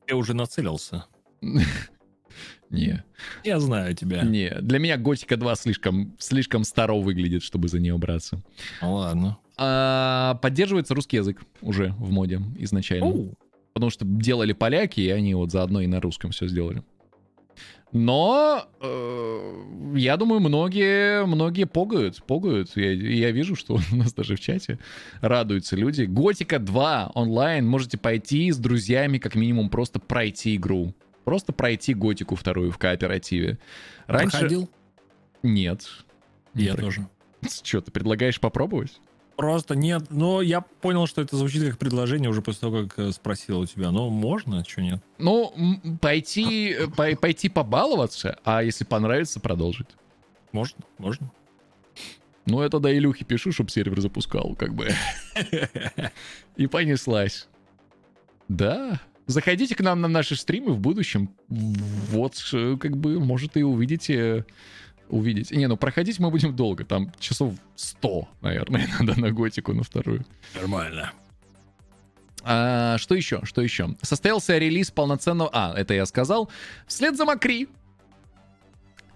Я 0.08 0.16
уже 0.16 0.34
нацелился. 0.34 1.06
Не, 2.70 3.02
Я 3.44 3.58
знаю 3.58 3.94
тебя. 3.94 4.22
не. 4.22 4.50
Для 4.60 4.78
меня 4.78 4.96
Готика 4.96 5.36
2 5.36 5.54
слишком, 5.56 6.16
слишком 6.18 6.64
старо 6.64 6.94
выглядит, 6.94 7.42
чтобы 7.42 7.68
за 7.68 7.80
нее 7.80 7.98
браться. 7.98 8.42
Ну 8.80 8.94
ладно. 8.94 9.38
А, 9.56 10.36
поддерживается 10.36 10.94
русский 10.94 11.16
язык 11.16 11.42
уже 11.60 11.94
в 11.98 12.10
моде 12.12 12.40
изначально. 12.58 13.06
Оу. 13.06 13.34
Потому 13.74 13.90
что 13.90 14.04
делали 14.04 14.52
поляки, 14.52 15.00
и 15.00 15.10
они 15.10 15.34
вот 15.34 15.50
заодно 15.50 15.80
и 15.80 15.86
на 15.86 16.00
русском 16.00 16.30
все 16.30 16.46
сделали. 16.46 16.82
Но 17.92 18.66
э, 18.80 19.62
я 19.96 20.16
думаю, 20.16 20.40
многие, 20.40 21.26
многие 21.26 21.66
погают, 21.66 22.22
погают. 22.24 22.70
Я, 22.76 22.92
я 22.92 23.30
вижу, 23.32 23.56
что 23.56 23.74
у 23.92 23.96
нас 23.96 24.12
даже 24.12 24.36
в 24.36 24.40
чате 24.40 24.78
радуются 25.20 25.76
люди. 25.76 26.02
Готика 26.04 26.58
2 26.58 27.12
онлайн. 27.14 27.66
Можете 27.66 27.98
пойти 27.98 28.50
с 28.52 28.58
друзьями, 28.58 29.18
как 29.18 29.34
минимум, 29.34 29.68
просто 29.70 29.98
пройти 29.98 30.54
игру. 30.56 30.94
Просто 31.24 31.52
пройти 31.52 31.94
Готику 31.94 32.34
вторую 32.34 32.72
в 32.72 32.78
кооперативе. 32.78 33.58
Раньше... 34.06 34.38
Проходил? 34.38 34.70
Нет. 35.42 35.86
Не 36.54 36.64
Я 36.64 36.74
про- 36.74 36.82
тоже. 36.82 37.08
Что, 37.62 37.80
ты 37.80 37.90
предлагаешь 37.90 38.40
попробовать? 38.40 39.00
Просто 39.36 39.74
нет, 39.74 40.10
но 40.10 40.42
я 40.42 40.60
понял, 40.60 41.06
что 41.06 41.22
это 41.22 41.34
звучит 41.34 41.64
как 41.64 41.78
предложение 41.78 42.28
уже 42.28 42.42
после 42.42 42.60
того, 42.60 42.82
как 42.82 42.98
э, 42.98 43.12
спросил 43.12 43.60
у 43.60 43.66
тебя. 43.66 43.90
Ну, 43.90 44.10
можно, 44.10 44.62
что 44.66 44.82
нет? 44.82 45.02
Ну, 45.16 45.54
пойти, 46.02 46.74
э, 46.78 46.86
пой- 46.88 47.16
пойти 47.16 47.48
побаловаться, 47.48 48.38
а 48.44 48.62
если 48.62 48.84
понравится, 48.84 49.40
продолжить. 49.40 49.86
Можно, 50.52 50.84
можно. 50.98 51.32
Ну, 52.44 52.62
я 52.62 52.68
тогда 52.68 52.92
Илюхе 52.94 53.24
пишу, 53.24 53.50
чтобы 53.50 53.70
сервер 53.70 53.98
запускал, 54.02 54.54
как 54.56 54.74
бы. 54.74 54.90
И 56.56 56.66
понеслась. 56.66 57.48
Да. 58.48 59.00
Заходите 59.30 59.76
к 59.76 59.80
нам 59.80 60.00
на 60.00 60.08
наши 60.08 60.34
стримы 60.34 60.72
в 60.72 60.80
будущем. 60.80 61.30
Вот, 61.48 62.34
э, 62.52 62.76
как 62.80 62.96
бы, 62.96 63.20
может, 63.20 63.56
и 63.56 63.62
увидите... 63.62 64.44
Увидите. 65.08 65.56
Не, 65.56 65.68
ну 65.68 65.76
проходить 65.76 66.18
мы 66.18 66.30
будем 66.30 66.54
долго. 66.54 66.84
Там 66.84 67.12
часов 67.20 67.54
100, 67.76 68.28
наверное, 68.40 68.88
надо 69.00 69.20
на 69.20 69.30
готику 69.30 69.72
на 69.72 69.84
вторую. 69.84 70.26
Нормально. 70.54 71.12
А, 72.42 72.98
что 72.98 73.14
еще? 73.14 73.40
Что 73.44 73.60
еще? 73.62 73.94
Состоялся 74.02 74.58
релиз 74.58 74.90
полноценного... 74.90 75.50
А, 75.52 75.74
это 75.76 75.94
я 75.94 76.06
сказал. 76.06 76.50
Вслед 76.88 77.16
за 77.16 77.24
Макри. 77.24 77.68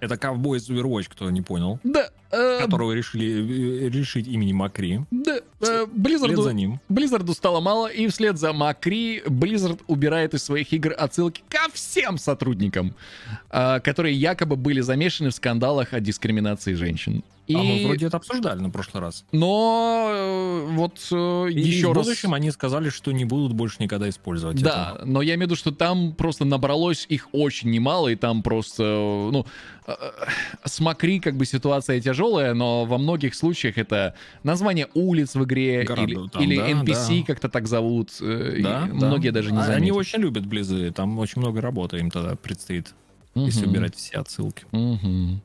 Это 0.05 0.17
ковбой 0.17 0.59
из 0.59 0.69
Overwatch, 0.69 1.07
кто 1.11 1.31
не 1.31 1.43
понял. 1.43 1.79
Да. 1.83 2.09
э, 2.31 2.61
Которого 2.61 2.93
решили 2.93 3.87
э, 3.87 3.89
решить 3.89 4.27
имени 4.27 4.53
Макри. 4.53 5.01
да. 5.11 5.39
э, 5.61 5.87
Blizzard 5.87 6.41
за 6.43 6.53
ним. 6.53 6.81
Blizzard 6.89 7.33
стало 7.35 7.61
мало, 7.61 7.87
и 7.87 8.07
вслед 8.09 8.39
за 8.39 8.53
Макри 8.53 9.21
Blizzard 9.27 9.81
убирает 9.87 10.35
из 10.35 10.45
своих 10.45 10.73
игр 10.73 10.95
отсылки 10.97 11.43
ко 11.49 11.71
всем 11.73 12.19
сотрудникам, 12.19 12.95
а, 13.51 13.81
которые 13.81 14.15
якобы 14.15 14.57
были 14.57 14.81
замешаны 14.81 15.31
в 15.31 15.35
скандалах 15.35 15.93
о 15.93 16.01
дискриминации 16.01 16.75
женщин. 16.75 17.23
И... 17.47 17.55
А 17.55 17.59
мы 17.59 17.85
вроде 17.87 18.07
это 18.07 18.17
обсуждали 18.17 18.59
на 18.61 18.71
прошлый 18.71 19.03
раз. 19.03 19.25
Но 19.33 20.09
э, 20.11 20.67
вот 20.77 20.99
э, 21.13 21.51
И 21.51 21.61
еще 21.61 21.89
в 21.89 21.93
раз... 21.93 22.07
будущем 22.07 22.33
они 22.33 22.51
сказали, 22.51 22.89
что 22.89 23.13
не 23.13 23.27
будут 23.27 23.53
больше 23.53 23.77
никогда 23.81 24.09
использовать 24.09 24.63
Да, 24.63 25.01
но 25.05 25.21
я 25.21 25.35
имею 25.35 25.49
в 25.49 25.51
виду, 25.51 25.57
что 25.57 25.71
там 25.71 26.15
просто 26.15 26.45
набралось 26.47 27.05
их 27.09 27.29
очень 27.33 27.71
немало, 27.71 28.09
и 28.09 28.17
там 28.17 28.43
просто, 28.43 28.83
э, 28.83 29.31
ну, 29.31 29.47
э, 29.87 29.93
э, 29.93 30.69
с 30.69 30.81
Макри 30.81 31.21
как 31.21 31.37
бы 31.37 31.45
ситуация 31.45 32.01
тяжелая, 32.01 32.55
но 32.55 32.87
во 32.87 32.97
многих 32.97 33.35
случаях 33.35 33.77
это 33.77 34.15
название 34.43 34.89
улиц 34.95 35.35
в 35.35 35.45
игре 35.45 35.85
Города 35.85 36.03
или, 36.03 36.29
там, 36.29 36.43
или 36.43 36.57
да, 36.57 36.71
NPC 36.71 37.21
да. 37.21 37.27
как-то 37.27 37.49
так 37.51 37.67
зовут. 37.67 38.11
э, 38.23 38.61
Да, 38.63 38.89
да. 38.89 38.95
многие 38.95 39.31
даже 39.33 39.53
не 39.53 39.59
А 39.59 39.63
заметят. 39.65 39.83
Они 39.83 39.93
очень 39.93 40.21
любят 40.21 40.47
близы, 40.47 40.91
там 40.93 41.19
очень 41.19 41.43
много 41.43 41.61
работы 41.61 41.99
им 41.99 42.11
тогда 42.11 42.37
предстоит, 42.37 42.95
если 43.35 43.63
Мгм. 43.67 43.71
убирать 43.71 43.97
все 43.97 44.17
отсылки. 44.19 44.65
Мгм. 44.73 45.43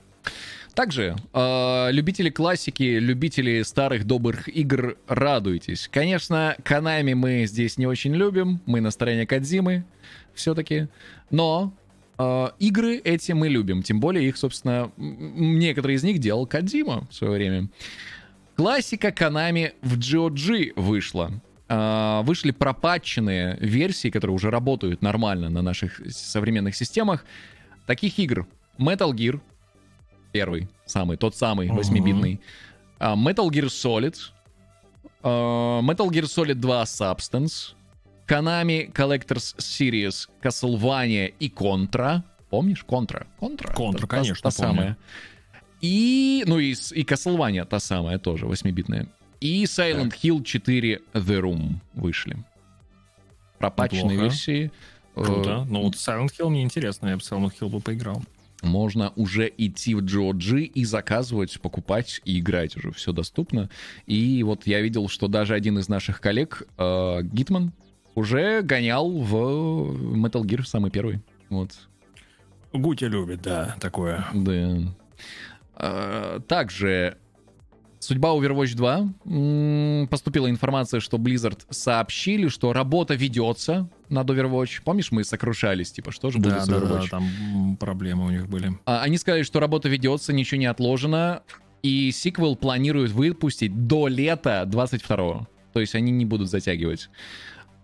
Также, 0.74 1.16
э, 1.34 1.92
любители 1.92 2.30
классики, 2.30 2.84
любители 2.84 3.64
старых 3.64 4.06
добрых 4.06 4.48
игр, 4.48 4.98
радуйтесь. 5.08 5.90
Конечно, 5.92 6.56
Канами 6.64 7.14
мы 7.14 7.46
здесь 7.46 7.78
не 7.78 7.86
очень 7.86 8.14
любим, 8.16 8.62
мы 8.66 8.82
на 8.82 8.92
стороне 8.92 9.26
Кадзимы 9.26 9.84
все-таки, 10.34 10.88
но 11.32 11.74
э, 12.18 12.48
игры 12.60 12.98
эти 12.98 13.34
мы 13.34 13.50
любим, 13.50 13.84
тем 13.84 14.00
более 14.00 14.28
их, 14.28 14.38
собственно, 14.38 14.92
некоторые 14.98 15.98
из 15.98 16.04
них 16.04 16.20
делал 16.20 16.46
Кадзима 16.48 17.08
в 17.10 17.14
свое 17.14 17.34
время. 17.34 17.70
Классика 18.56 19.12
Канами 19.12 19.74
в 19.82 19.98
GOG 19.98 20.74
вышла. 20.76 21.32
А, 21.70 22.24
Вышли 22.24 22.52
пропатченные 22.52 23.56
версии, 23.62 24.10
которые 24.10 24.36
уже 24.36 24.50
работают 24.50 25.04
нормально 25.04 25.50
на 25.50 25.62
наших 25.62 26.02
современных 26.10 26.76
системах. 26.76 27.24
Таких 27.86 28.18
игр 28.18 28.48
Metal 28.80 29.12
Gear, 29.12 29.40
первый, 30.32 30.68
самый, 30.86 31.18
тот 31.18 31.36
самый. 31.36 31.68
8-битный. 31.70 32.40
А, 33.00 33.16
Metal 33.16 33.48
Gear 33.50 33.66
Solid. 33.68 34.16
а, 35.24 35.82
Metal 35.82 36.08
Gear 36.10 36.24
Solid 36.26 36.56
2 36.56 36.84
Substance. 36.84 37.74
Konami 38.28 38.92
Collectors 38.94 39.56
Series 39.58 40.28
Castlevania 40.44 41.34
и 41.40 41.50
Contra. 41.50 42.22
Помнишь? 42.50 42.86
Contra. 42.88 43.26
Contra. 43.40 43.74
Contra, 43.74 43.94
Та- 43.94 44.00
та- 44.02 44.08
конечно, 44.08 44.50
Та 44.52 44.58
помню. 44.58 44.76
самая. 44.78 44.98
И, 45.82 46.44
ну 46.46 46.60
и, 46.60 46.72
и 46.72 47.04
Castlevania 47.04 47.66
та 47.66 47.80
самая 47.80 48.18
тоже, 48.20 48.46
8-битная. 48.46 49.08
И 49.42 49.64
Silent 49.64 50.14
Hill 50.22 50.44
4 50.44 51.00
The 51.14 51.40
Room 51.42 51.76
вышли. 51.94 52.38
Неплохо. 53.62 54.24
версии. 54.24 54.72
Э, 55.16 55.24
Круто. 55.24 55.66
Ну 55.70 55.84
вот 55.84 55.96
Silent 55.96 56.30
Hill 56.38 56.50
мне 56.50 56.62
интересно, 56.64 57.08
я 57.08 57.16
бы 57.16 57.22
Silent 57.22 57.54
Hill 57.60 57.70
бы 57.70 57.80
поиграл. 57.80 58.22
Можно 58.62 59.14
уже 59.16 59.52
идти 59.58 59.96
в 59.96 60.04
GOG 60.04 60.64
и 60.64 60.86
заказывать, 60.86 61.60
покупать 61.62 62.22
и 62.26 62.40
играть 62.40 62.76
уже. 62.78 62.92
Все 62.92 63.12
доступно. 63.14 63.70
И 64.06 64.44
вот 64.44 64.68
я 64.68 64.82
видел, 64.82 65.08
что 65.08 65.28
даже 65.28 65.54
один 65.54 65.80
из 65.80 65.88
наших 65.90 66.22
коллег, 66.22 66.64
э, 66.78 67.20
Гитман, 67.24 67.72
уже 68.16 68.62
гонял 68.62 69.10
в 69.10 70.16
Metal 70.16 70.42
Gear 70.42 70.66
самый 70.66 70.92
первый. 70.92 71.22
Вот. 71.50 71.72
Гутя 72.74 73.08
любит, 73.08 73.42
да, 73.42 73.76
такое. 73.80 74.26
Да. 74.34 74.78
А, 75.76 76.40
Также 76.42 77.18
судьба 78.00 78.30
Overwatch 78.30 78.76
2. 78.76 79.10
М, 79.26 80.08
Поступила 80.08 80.50
информация, 80.50 81.00
что 81.00 81.18
Blizzard 81.18 81.60
сообщили, 81.70 82.48
что 82.48 82.74
работа 82.74 83.16
ведется 83.16 83.90
над 84.10 84.30
Overwatch. 84.30 84.82
Помнишь, 84.84 85.12
мы 85.12 85.24
сокрушались, 85.24 85.92
типа, 85.92 86.12
что 86.12 86.32
же 86.32 86.40
будет 86.40 86.54
Да, 86.56 86.60
с 86.62 86.68
да, 86.68 86.80
да, 86.80 86.86
Overwatch? 86.86 87.10
там 87.10 87.78
проблемы 87.80 88.26
у 88.26 88.30
них 88.30 88.48
были. 88.50 88.72
А, 88.86 89.02
Они 89.02 89.18
сказали, 89.18 89.44
что 89.44 89.60
работа 89.60 89.90
ведется, 89.90 90.34
ничего 90.34 90.60
не 90.60 90.66
отложено, 90.66 91.44
и 91.84 92.12
сиквел 92.12 92.56
планируют 92.56 93.12
выпустить 93.12 93.88
до 93.88 94.08
лета 94.08 94.64
22-го. 94.68 95.48
То 95.74 95.80
есть 95.80 95.96
они 95.96 96.12
не 96.12 96.26
будут 96.26 96.50
затягивать. 96.50 97.10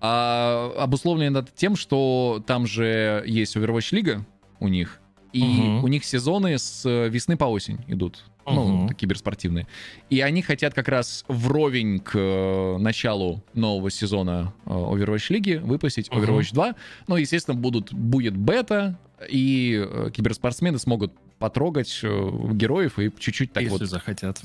А 0.01 0.71
обусловлено 0.77 1.39
это 1.39 1.49
тем, 1.55 1.75
что 1.75 2.43
там 2.45 2.67
же 2.67 3.23
есть 3.25 3.55
Overwatch 3.55 3.95
Лига 3.95 4.25
у 4.59 4.67
них, 4.67 4.99
и 5.35 5.43
Мгм. 5.43 5.83
у 5.83 5.87
них 5.87 6.05
сезоны 6.05 6.57
с 6.57 6.85
э, 6.85 7.09
весны 7.09 7.35
по 7.35 7.43
осень 7.45 7.79
идут. 7.87 8.23
Ну, 8.47 8.83
Мгм. 8.83 8.89
киберспортивные. 8.93 9.67
И 10.09 10.21
они 10.21 10.41
хотят 10.41 10.73
как 10.73 10.87
раз 10.87 11.25
вровень 11.27 11.99
к 11.99 12.11
э, 12.15 12.77
началу 12.77 13.43
нового 13.53 13.89
сезона 13.91 14.53
э, 14.65 14.69
Overwatch 14.69 15.33
Лиги 15.33 15.55
выпустить 15.61 16.09
Мгм. 16.09 16.21
Overwatch 16.23 16.53
2. 16.53 16.75
Ну, 17.07 17.17
естественно, 17.17 17.57
будут, 17.57 17.91
будет 17.93 18.37
бета, 18.37 18.97
и 19.29 19.83
э, 19.85 20.09
киберспортсмены 20.13 20.77
смогут 20.79 21.11
потрогать 21.39 21.99
э, 22.01 22.31
героев 22.53 22.97
и 22.97 23.11
чуть-чуть 23.19 23.51
так 23.51 23.63
Если 23.63 23.77
вот, 23.77 23.87
захотят. 23.89 24.41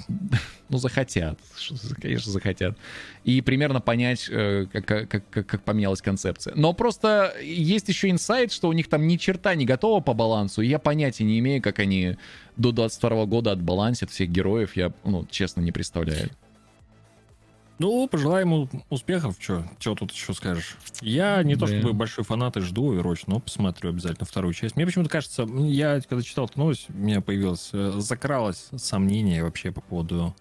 ну, 0.68 0.78
захотят, 0.78 1.38
конечно, 2.00 2.32
захотят. 2.32 2.76
И 3.24 3.40
примерно 3.42 3.80
понять, 3.80 4.28
э, 4.30 4.66
как, 4.72 4.86
как, 4.86 5.08
как- 5.30 5.46
как 5.46 5.62
поменялась 5.62 6.02
концепция. 6.02 6.54
Но 6.56 6.72
просто 6.72 7.34
есть 7.42 7.88
еще 7.88 8.10
инсайт, 8.10 8.52
что 8.52 8.68
у 8.68 8.72
них 8.72 8.88
там 8.88 9.06
ни 9.06 9.16
черта 9.16 9.54
не 9.54 9.66
готово 9.66 10.00
по 10.00 10.14
балансу, 10.14 10.62
и 10.62 10.66
я 10.66 10.78
понятия 10.78 11.24
не 11.24 11.38
имею, 11.38 11.62
как 11.62 11.78
они 11.78 12.16
до 12.56 12.72
22 12.72 13.24
года 13.26 13.52
отбалансят 13.52 14.10
всех 14.10 14.28
героев, 14.30 14.76
я, 14.76 14.92
ну, 15.04 15.26
честно, 15.30 15.60
не 15.60 15.72
представляю. 15.72 16.30
Ну, 17.80 18.06
пожелаем 18.08 18.48
ему 18.48 18.68
успехов. 18.90 19.36
Что 19.38 19.64
тут 19.94 20.12
еще 20.12 20.34
скажешь? 20.34 20.76
Я 21.00 21.42
не 21.42 21.54
то 21.54 21.66
Да. 21.66 21.78
чтобы 21.78 21.94
большой 21.94 22.24
фанат 22.24 22.58
и 22.58 22.60
жду 22.60 22.94
Overwatch, 22.94 23.22
но 23.26 23.40
посмотрю 23.40 23.88
обязательно 23.88 24.26
вторую 24.26 24.52
часть. 24.52 24.76
Мне 24.76 24.84
почему-то 24.84 25.08
кажется, 25.08 25.48
я 25.64 25.98
когда 26.02 26.22
читал 26.22 26.44
эту 26.44 26.58
новость, 26.58 26.88
у 26.90 26.92
меня 26.92 27.22
появилось, 27.22 27.70
э, 27.72 27.92
закралось 27.96 28.68
сомнение 28.76 29.42
вообще 29.42 29.72
по 29.72 29.80
поводу 29.80 30.36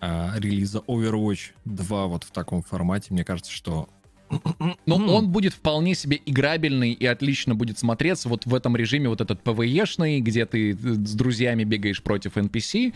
а, 0.00 0.32
релиза 0.38 0.78
Overwatch 0.86 1.50
2 1.64 2.06
вот 2.06 2.22
в 2.22 2.30
таком 2.30 2.62
формате, 2.62 3.08
мне 3.10 3.24
кажется, 3.24 3.50
что 3.50 3.88
Но 4.86 4.96
он 4.96 5.28
будет 5.28 5.54
вполне 5.54 5.96
себе 5.96 6.20
играбельный 6.24 6.92
и 6.92 7.04
отлично 7.04 7.56
будет 7.56 7.78
смотреться 7.80 8.28
вот 8.28 8.46
в 8.46 8.54
этом 8.54 8.76
режиме 8.76 9.08
вот 9.08 9.20
этот 9.20 9.42
PvE-шный, 9.42 10.20
где 10.20 10.46
ты 10.46 10.72
с 10.72 11.14
друзьями 11.14 11.64
бегаешь 11.64 12.00
против 12.00 12.36
NPC, 12.36 12.94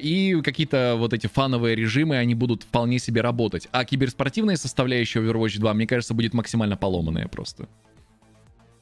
и 0.00 0.40
какие-то 0.42 0.94
вот 0.96 1.12
эти 1.12 1.26
фановые 1.26 1.74
режимы, 1.74 2.16
они 2.16 2.34
будут 2.34 2.62
вполне 2.62 2.98
себе 2.98 3.20
работать. 3.22 3.68
А 3.72 3.84
киберспортивная 3.84 4.56
составляющая 4.56 5.20
Overwatch 5.20 5.58
2, 5.58 5.74
мне 5.74 5.86
кажется, 5.86 6.14
будет 6.14 6.32
максимально 6.34 6.76
поломанная 6.76 7.26
просто. 7.28 7.68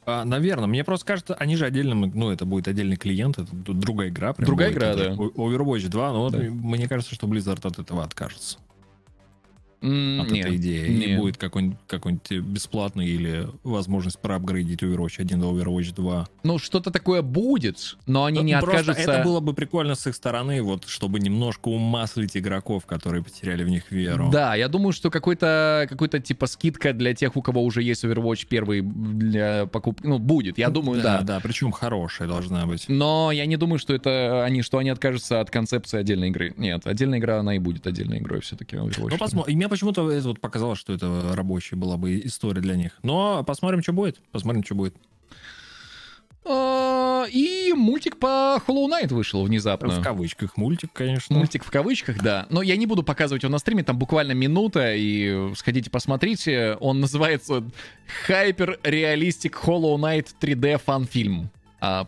А, 0.04 0.24
наверное, 0.24 0.66
мне 0.68 0.84
просто 0.84 1.04
кажется, 1.06 1.34
они 1.34 1.56
же 1.56 1.64
отдельно, 1.66 1.94
ну, 1.94 2.30
это 2.30 2.44
будет 2.44 2.68
отдельный 2.68 2.96
клиент, 2.96 3.38
это 3.38 3.48
другая 3.52 4.10
игра. 4.10 4.32
прям 4.34 4.46
Другая 4.46 4.68
будет, 4.68 4.76
игра, 4.78 4.94
да. 4.94 5.10
Overwatch 5.14 5.88
2, 5.88 6.12
но 6.12 6.20
вот 6.20 6.32
Да. 6.32 6.38
мне 6.38 6.86
кажется, 6.88 7.14
что 7.14 7.26
Blizzard 7.26 7.66
от 7.66 7.78
этого 7.78 8.04
откажется. 8.04 8.58
От 9.80 10.30
не, 10.30 10.40
этой 10.40 10.56
идеи. 10.56 10.88
не. 10.88 11.16
Будет 11.16 11.36
какой-нибудь, 11.36 11.78
какой-нибудь 11.86 12.30
бесплатный 12.30 13.06
или 13.06 13.48
возможность 13.62 14.18
проапгрейдить 14.18 14.82
Overwatch 14.82 15.20
1 15.20 15.40
до 15.40 15.52
Overwatch 15.52 15.94
2. 15.94 16.28
Ну, 16.42 16.58
что-то 16.58 16.90
такое 16.90 17.22
будет, 17.22 17.96
но 18.06 18.24
они 18.24 18.42
не 18.42 18.54
Ну, 18.54 18.60
просто 18.60 18.80
откажутся... 18.80 19.12
Это 19.12 19.24
было 19.24 19.40
бы 19.40 19.54
прикольно 19.54 19.94
с 19.94 20.06
их 20.06 20.14
стороны, 20.14 20.62
вот, 20.62 20.86
чтобы 20.86 21.20
немножко 21.20 21.68
умаслить 21.68 22.36
игроков, 22.36 22.86
которые 22.86 23.22
потеряли 23.22 23.64
в 23.64 23.68
них 23.68 23.90
веру. 23.90 24.30
Да, 24.32 24.54
я 24.54 24.68
думаю, 24.68 24.92
что 24.92 25.10
какой-то 25.10 25.86
какой-то 25.88 26.20
типа 26.20 26.46
скидка 26.46 26.92
для 26.92 27.14
тех, 27.14 27.36
у 27.36 27.42
кого 27.42 27.62
уже 27.62 27.82
есть 27.82 28.04
Overwatch 28.04 28.46
первый 28.48 28.80
для 28.82 29.66
покупки, 29.66 30.06
ну, 30.06 30.18
будет, 30.18 30.58
я 30.58 30.70
думаю, 30.70 31.02
да. 31.02 31.20
Да, 31.22 31.40
причем 31.40 31.72
хорошая 31.72 32.28
должна 32.28 32.66
быть. 32.66 32.86
Но 32.88 33.30
я 33.32 33.46
не 33.46 33.56
думаю, 33.56 33.78
что 33.78 33.94
это 33.94 34.44
они, 34.44 34.62
что 34.62 34.78
они 34.78 34.90
откажутся 34.90 35.40
от 35.40 35.50
концепции 35.50 35.98
отдельной 35.98 36.28
игры. 36.28 36.54
Нет, 36.56 36.86
отдельная 36.86 37.18
игра, 37.18 37.40
она 37.40 37.56
и 37.56 37.58
будет 37.58 37.86
отдельной 37.86 38.18
игрой 38.18 38.40
все-таки. 38.40 38.76
Ну, 38.76 39.18
посмотрим. 39.18 39.65
Мне 39.66 39.70
почему-то 39.70 40.08
это 40.12 40.28
вот 40.28 40.40
показалось, 40.40 40.78
что 40.78 40.92
это 40.92 41.34
рабочая 41.34 41.74
была 41.74 41.96
бы 41.96 42.20
история 42.20 42.60
для 42.60 42.76
них. 42.76 42.92
Но 43.02 43.42
посмотрим, 43.42 43.82
что 43.82 43.92
будет. 43.92 44.20
Посмотрим, 44.30 44.62
что 44.62 44.76
будет. 44.76 44.94
А, 46.44 47.24
И 47.28 47.72
мультик 47.72 48.16
по 48.16 48.62
Hollow 48.64 48.88
Knight 48.88 49.12
вышел 49.12 49.42
внезапно. 49.42 49.88
В 49.88 50.00
кавычках 50.00 50.56
мультик, 50.56 50.92
конечно. 50.92 51.36
Мультик 51.36 51.64
в 51.64 51.70
кавычках, 51.72 52.22
да. 52.22 52.46
Но 52.48 52.62
я 52.62 52.76
не 52.76 52.86
буду 52.86 53.02
показывать 53.02 53.42
его 53.42 53.50
на 53.50 53.58
стриме, 53.58 53.82
там 53.82 53.98
буквально 53.98 54.32
минута, 54.32 54.94
и 54.94 55.52
сходите 55.56 55.90
посмотрите. 55.90 56.76
Он 56.78 57.00
называется 57.00 57.64
Hyper 58.28 58.80
Realistic 58.84 59.54
Hollow 59.64 59.96
Knight 59.96 60.28
3D 60.40 60.78
фан-фильм. 60.78 61.50
А, 61.80 62.06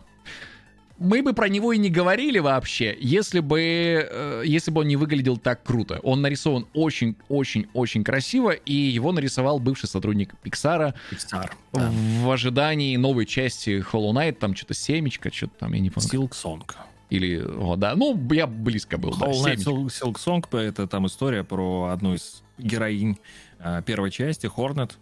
мы 0.99 1.23
бы 1.23 1.33
про 1.33 1.47
него 1.47 1.73
и 1.73 1.77
не 1.77 1.89
говорили 1.89 2.39
вообще, 2.39 2.95
если 2.99 3.39
бы, 3.39 3.59
э, 3.61 4.43
если 4.45 4.69
бы 4.69 4.81
он 4.81 4.87
не 4.87 4.97
выглядел 4.97 5.37
так 5.37 5.63
круто. 5.63 5.99
Он 6.03 6.21
нарисован 6.21 6.67
очень-очень-очень 6.73 8.03
красиво, 8.03 8.51
и 8.51 8.73
его 8.73 9.11
нарисовал 9.11 9.59
бывший 9.59 9.87
сотрудник 9.87 10.33
Pixar 10.43 10.93
Pixar. 11.11 11.51
Да. 11.71 11.91
в 11.91 12.29
ожидании 12.31 12.97
новой 12.97 13.25
части 13.25 13.83
Hollow 13.91 14.11
Knight, 14.11 14.33
там 14.33 14.55
что-то 14.55 14.73
семечко, 14.73 15.33
что-то 15.33 15.53
там, 15.59 15.73
я 15.73 15.79
не 15.79 15.89
помню. 15.89 16.09
Silk 16.09 16.31
Song. 16.31 16.63
Или, 17.09 17.41
о, 17.41 17.75
да, 17.75 17.95
ну, 17.95 18.19
я 18.31 18.45
близко 18.45 18.97
был, 18.97 19.15
да, 19.15 19.27
Hollow 19.27 19.45
Knight 19.45 19.63
Silk 19.87 20.15
Song 20.15 20.59
это 20.59 20.87
там 20.87 21.07
история 21.07 21.43
про 21.43 21.91
одну 21.93 22.15
из 22.15 22.43
героинь 22.57 23.17
э, 23.59 23.81
первой 23.85 24.11
части, 24.11 24.47
Хорнет. 24.47 24.97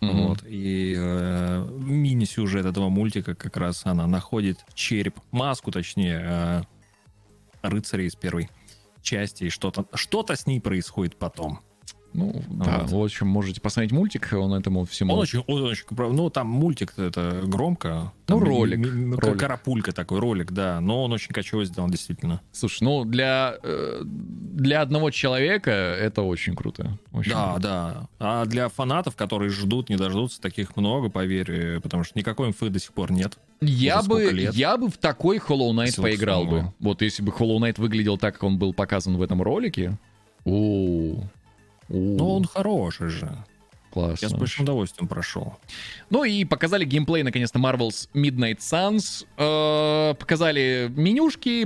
Мгм. 0.00 0.28
Вот. 0.28 0.44
И 0.44 0.94
э, 0.96 1.66
мини-сюжет 1.70 2.66
этого 2.66 2.88
мультика 2.88 3.34
как 3.34 3.56
раз 3.56 3.86
она 3.86 4.06
находит 4.06 4.64
череп, 4.74 5.18
маску 5.30 5.70
точнее, 5.70 6.20
э, 6.22 6.62
рыцаря 7.62 8.04
из 8.04 8.14
первой 8.14 8.50
части, 9.02 9.44
и 9.44 9.48
что-то 9.50 9.86
что 9.94 10.24
с 10.28 10.46
ней 10.46 10.60
происходит 10.60 11.16
потом. 11.16 11.60
Ну, 12.14 12.32
да, 12.48 12.78
Вот. 12.82 12.90
в 12.92 13.04
общем, 13.04 13.26
можете 13.26 13.60
посмотреть 13.60 13.90
мультик, 13.90 14.28
он 14.32 14.54
этому 14.54 14.84
всему... 14.84 15.14
Он 15.14 15.18
очень, 15.20 15.40
он 15.48 15.62
очень, 15.64 15.84
ну 15.90 16.30
там 16.30 16.46
мультик 16.46 16.94
это 16.96 17.42
громко. 17.44 18.12
Ну, 18.28 18.38
Там 18.38 18.38
ми- 18.38 18.48
ролик, 18.48 18.78
ми- 18.78 18.90
ми- 18.90 19.16
ролик. 19.16 19.40
Карапулька 19.40 19.92
такой 19.92 20.20
ролик, 20.20 20.52
да, 20.52 20.80
но 20.80 21.02
он 21.04 21.12
очень 21.12 21.32
кочево 21.34 21.64
сделан 21.64 21.90
действительно. 21.90 22.40
Слушай, 22.52 22.84
ну, 22.84 23.04
для, 23.04 23.56
э, 23.64 24.02
для 24.04 24.80
одного 24.80 25.10
человека 25.10 25.70
это 25.72 26.22
очень 26.22 26.54
круто. 26.54 26.96
Очень 27.12 27.32
Да, 27.32 27.52
круто. 27.54 27.60
да. 27.60 28.08
А 28.20 28.44
для 28.46 28.68
фанатов, 28.68 29.16
которые 29.16 29.50
ждут, 29.50 29.88
не 29.90 29.96
дождутся, 29.96 30.40
таких 30.40 30.76
много, 30.76 31.10
поверь, 31.10 31.50
э, 31.50 31.80
потому 31.80 32.04
что 32.04 32.16
никакой 32.16 32.48
инфы 32.50 32.68
до 32.70 32.78
сих 32.78 32.92
пор 32.92 33.10
нет. 33.10 33.36
Я 33.60 34.02
бы, 34.02 34.30
лет? 34.30 34.54
я 34.54 34.76
бы 34.76 34.88
в 34.88 34.98
такой 34.98 35.38
Hollow 35.38 35.72
Knight 35.72 35.96
Silk 35.96 36.02
поиграл 36.02 36.44
бы. 36.44 36.72
Вот 36.78 37.02
если 37.02 37.22
бы 37.24 37.32
Hollow 37.32 37.58
Knight 37.58 37.80
выглядел 37.80 38.18
так, 38.18 38.34
как 38.34 38.44
он 38.44 38.56
был 38.56 38.72
показан 38.72 39.16
в 39.16 39.22
этом 39.22 39.42
ролике. 39.42 39.98
О, 40.44 41.16
Но 41.88 42.36
он 42.36 42.44
хороший 42.46 43.08
же. 43.08 43.30
классно. 43.92 44.18
Я 44.26 44.28
с 44.28 44.32
большим 44.34 44.64
удовольствием 44.64 45.06
прошел. 45.08 45.54
Ну 46.10 46.24
и 46.24 46.44
показали 46.44 46.84
геймплей, 46.84 47.22
наконец-то, 47.22 47.58
Marvel's 47.60 48.08
Midnight 48.12 48.58
Suns. 48.58 49.24
Э, 49.36 50.14
показали 50.14 50.90
менюшки, 50.96 51.62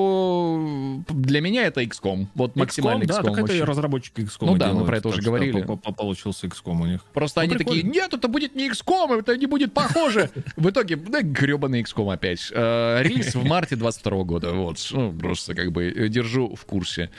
боевочку. 0.00 1.04
Для 1.08 1.40
меня 1.40 1.66
это 1.66 1.82
XCOM. 1.82 2.26
Вот 2.34 2.56
максимально 2.56 3.04
XCOM, 3.04 3.06
да, 3.06 3.14
XCOM 3.20 3.22
так 3.24 3.32
это 3.32 3.40
вообще. 3.42 3.64
разработчики 3.64 4.20
XCOM 4.20 4.46
Ну 4.46 4.56
да, 4.56 4.72
мы 4.72 4.84
про 4.84 4.98
это 4.98 5.08
уже 5.08 5.22
говорили. 5.22 5.62
по- 5.62 5.76
по- 5.76 5.92
Получился 5.92 6.46
XCOM 6.46 6.80
у 6.82 6.86
них. 6.86 7.04
Просто 7.12 7.40
Ну, 7.40 7.44
они 7.44 7.54
прикольно. 7.56 7.80
такие, 7.82 7.92
нет, 7.94 8.14
это 8.14 8.28
будет 8.28 8.54
не 8.54 8.68
XCOM, 8.70 9.18
это 9.20 9.36
не 9.36 9.46
будет 9.46 9.72
похоже. 9.74 10.30
В 10.56 10.68
итоге, 10.70 10.96
да, 10.96 11.22
гребаный 11.22 11.82
XCOM 11.82 12.12
опять. 12.12 12.50
Э, 12.52 13.02
Релиз 13.02 13.34
в 13.34 13.44
марте 13.44 13.76
22 13.76 14.24
года. 14.24 14.52
Вот, 14.52 14.76
ну, 14.92 15.12
просто 15.12 15.54
как 15.54 15.72
бы 15.72 15.84
э, 15.90 16.08
держу 16.08 16.54
в 16.54 16.64
курсе. 16.64 17.10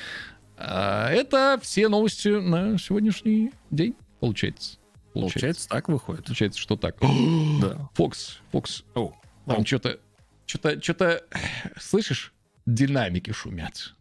А, 0.63 1.09
Это 1.09 1.59
все 1.61 1.87
новости 1.87 2.27
на 2.29 2.77
сегодняшний 2.77 3.51
день, 3.69 3.95
получается. 4.19 4.77
Получается, 5.13 5.67
так 5.67 5.89
выходит. 5.89 6.25
Получается, 6.25 6.59
что 6.59 6.75
так. 6.77 6.95
Да. 7.61 7.89
Фокс, 7.95 8.39
Фокс, 8.51 8.83
О, 8.95 9.13
там 9.45 9.65
что-то, 9.65 9.99
что-то, 10.45 10.81
что-то, 10.81 11.23
слышишь? 11.79 12.33
Динамики 12.65 13.31
шумят. 13.31 13.93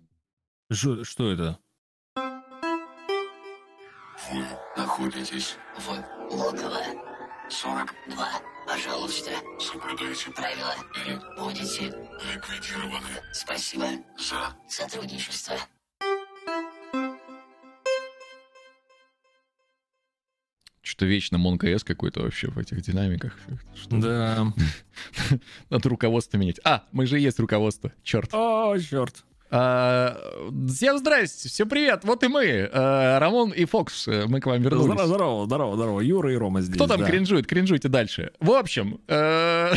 ж- 0.70 1.02
что 1.04 1.32
это? 1.32 1.58
Вы 4.30 4.44
находитесь 4.76 5.56
в 5.78 5.88
логово 6.34 6.82
42. 7.48 8.28
Пожалуйста, 8.68 9.30
соблюдаете 9.58 10.30
правила 10.30 10.74
или 11.04 11.18
будете. 11.36 11.86
ликвидированы 12.32 13.08
Спасибо. 13.32 13.86
за 14.18 14.54
Сотрудничество. 14.68 15.56
Что-то 21.00 21.12
вечно 21.12 21.38
МонКС 21.38 21.82
какой-то 21.82 22.20
вообще 22.20 22.48
в 22.50 22.58
этих 22.58 22.82
динамиках. 22.82 23.32
Что 23.74 23.96
Да. 23.96 24.46
Надо 25.70 25.88
руководство 25.88 26.36
менять. 26.36 26.60
А, 26.62 26.84
мы 26.92 27.06
же 27.06 27.18
есть 27.18 27.40
руководство. 27.40 27.90
Черт. 28.02 28.28
О, 28.34 28.76
черт. 28.78 29.24
А, 29.50 30.14
всем 30.68 30.98
здрасте, 30.98 31.48
всем 31.48 31.70
привет. 31.70 32.04
Вот 32.04 32.22
и 32.22 32.28
мы, 32.28 32.68
а, 32.70 33.18
Рамон 33.18 33.52
и 33.52 33.64
Фокс. 33.64 34.08
э, 34.08 34.26
Мы 34.26 34.40
к 34.40 34.46
вам 34.46 34.60
вернулись. 34.60 34.84
Здорово, 34.84 35.06
здорово, 35.06 35.46
здорово, 35.46 35.76
здорово. 35.76 36.00
Юра 36.00 36.34
и 36.34 36.36
Рома 36.36 36.60
здесь. 36.60 36.76
Кто 36.76 36.86
там 36.86 37.00
да. 37.00 37.06
кринжует? 37.06 37.46
Кринжуйте 37.46 37.88
дальше. 37.88 38.32
В 38.38 38.50
общем, 38.50 39.00
э, 39.08 39.72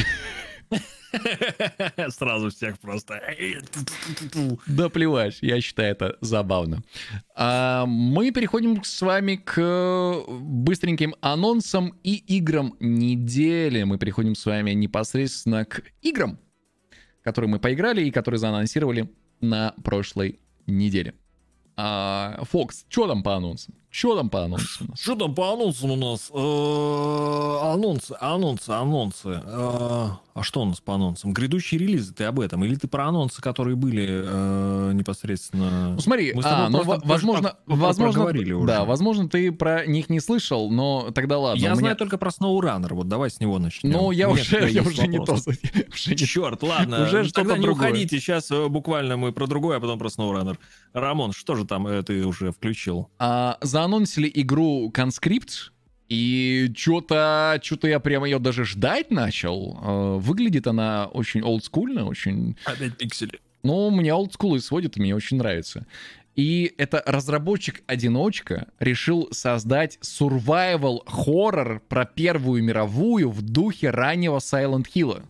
Сразу 2.10 2.49
всех 2.49 2.80
просто. 2.80 3.22
да 4.68 4.90
плевать, 4.90 5.38
я 5.41 5.61
считаю 5.61 5.91
это 5.91 6.18
забавно. 6.22 6.84
А, 7.35 7.85
мы 7.85 8.31
переходим 8.31 8.84
с 8.84 9.02
вами 9.02 9.35
к 9.35 10.23
быстреньким 10.27 11.15
анонсам 11.22 11.94
и 12.03 12.15
играм 12.38 12.76
недели. 12.80 13.84
Мы 13.84 13.98
переходим 13.98 14.35
с 14.35 14.45
вами 14.45 14.72
непосредственно 14.72 15.65
к 15.65 15.84
играм, 16.02 16.40
которые 17.23 17.49
мы 17.49 17.60
поиграли 17.60 18.03
и 18.03 18.11
которые 18.11 18.40
заанонсировали 18.40 19.10
на 19.41 19.73
прошлой 19.84 20.40
неделе. 20.65 21.14
А, 21.76 22.40
Фокс, 22.44 22.85
что 22.90 23.07
там 23.07 23.23
по 23.23 23.35
анонсам? 23.35 23.76
Что 23.95 24.15
там 24.15 24.28
по 24.32 24.44
анонсам? 24.45 24.88
Что 24.99 25.15
там 25.15 25.36
по 25.36 25.53
анонсам 25.53 25.91
у 25.91 25.95
нас? 25.95 26.32
Э, 26.34 27.74
Анонсы, 27.74 28.15
анонсы, 28.20 28.70
анонсы. 28.72 29.30
Э, 29.45 30.07
А 30.34 30.41
что 30.41 30.61
у 30.64 30.65
нас 30.65 30.80
по 30.82 30.95
анонсам? 30.95 31.32
Грядущие 31.32 31.80
релизы, 31.80 32.11
ты 32.11 32.24
об 32.24 32.40
этом? 32.40 32.64
Или 32.65 32.74
ты 32.74 32.88
про 32.88 33.06
анонсы, 33.10 33.40
которые 33.40 33.76
были 33.76 34.07
э, 34.10 34.91
непосредственно... 34.95 35.94
Ну 35.94 35.99
смотри, 36.02 36.34
а, 36.44 36.70
ну, 36.70 36.80
просто- 36.84 37.06
во- 37.06 37.07
возможно, 37.14 37.56
возможно, 37.68 38.24
уже. 38.24 38.65
да, 38.65 38.84
возможно, 38.84 39.30
ты 39.30 39.52
про 39.52 39.86
них 39.86 40.10
не 40.10 40.20
слышал, 40.20 40.72
но 40.72 41.11
тогда 41.11 41.38
ладно. 41.38 41.61
Я 41.61 41.76
знаю 41.76 41.95
только 41.95 42.18
про 42.18 42.32
SnowRunner, 42.32 42.95
вот 42.95 43.07
давай 43.07 43.30
с 43.30 43.40
него 43.40 43.60
начнем. 43.60 43.91
Ну, 43.91 44.10
я 44.10 44.28
уже, 44.28 44.70
я 44.72 44.82
уже 44.82 45.06
не 45.07 45.24
то. 45.24 45.34
уже 45.94 46.15
Черт, 46.15 46.64
ладно. 46.64 47.03
Уже 47.03 47.20
Ну, 47.20 47.24
что-то 47.26 47.41
Тогда 47.41 47.57
не 47.60 47.65
другое. 47.65 47.90
уходите, 47.90 48.20
сейчас 48.20 48.49
буквально 48.49 49.18
мы 49.18 49.32
про 49.34 49.45
другое, 49.45 49.78
а 49.78 49.80
потом 49.80 49.99
про 49.99 50.07
SnowRunner. 50.07 50.57
Рамон, 50.94 51.32
что 51.32 51.53
же 51.56 51.65
там 51.65 52.03
ты 52.03 52.26
уже 52.26 52.52
включил? 52.52 53.10
А, 53.20 53.57
заанонсили 53.88 54.31
игру 54.34 54.89
Conscript, 54.95 55.72
и 56.10 56.72
что-то, 56.76 57.60
что-то 57.61 57.88
я 57.88 57.99
прямо 57.99 58.26
ее 58.27 58.39
даже 58.39 58.65
ждать 58.65 59.11
начал. 59.11 59.77
А, 59.81 60.18
выглядит 60.18 60.68
она 60.68 61.07
очень 61.07 61.41
олдскульно, 61.41 62.05
очень, 62.05 62.55
Опять 62.65 62.97
пиксели. 62.97 63.39
Ну, 63.64 63.89
меня 63.89 64.15
олдскулы 64.15 64.60
сводят, 64.61 64.97
и 64.97 65.01
мне 65.01 65.15
очень 65.15 65.38
нравится. 65.38 65.85
И 66.35 66.73
это 66.77 67.03
разработчик-одиночка 67.05 68.68
решил 68.80 69.30
создать 69.31 69.99
survival 70.01 70.99
horror 71.05 71.80
про 71.88 72.05
Первую 72.05 72.64
мировую 72.64 73.30
в 73.30 73.41
духе 73.41 73.89
раннего 73.91 74.38
Silent 74.38 74.88
Hill. 74.95 75.23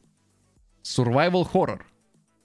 Survival 0.83 1.47
horror 1.53 1.81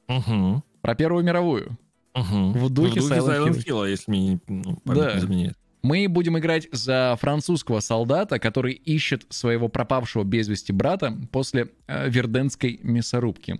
Угу. 0.08 0.62
про 0.80 0.94
Первую 0.94 1.24
мировую. 1.24 1.78
Угу. 2.14 2.50
В 2.52 2.70
духе 2.70 3.00
Silent 3.00 3.48
Hill. 3.54 3.64
Hill, 3.64 3.90
если 3.90 4.10
мне 4.10 4.20
не- 4.20 4.40
ну, 4.48 4.78
Да. 4.84 5.12
не 5.14 5.18
изменяет. 5.20 5.56
Мы 5.88 6.06
будем 6.06 6.38
играть 6.38 6.68
за 6.70 7.16
французского 7.18 7.80
солдата, 7.80 8.38
который 8.38 8.74
ищет 8.74 9.24
своего 9.30 9.68
пропавшего 9.70 10.22
без 10.22 10.46
вести 10.46 10.70
брата 10.70 11.16
после 11.32 11.70
э, 11.86 12.10
Верденской 12.10 12.78
мясорубки. 12.82 13.58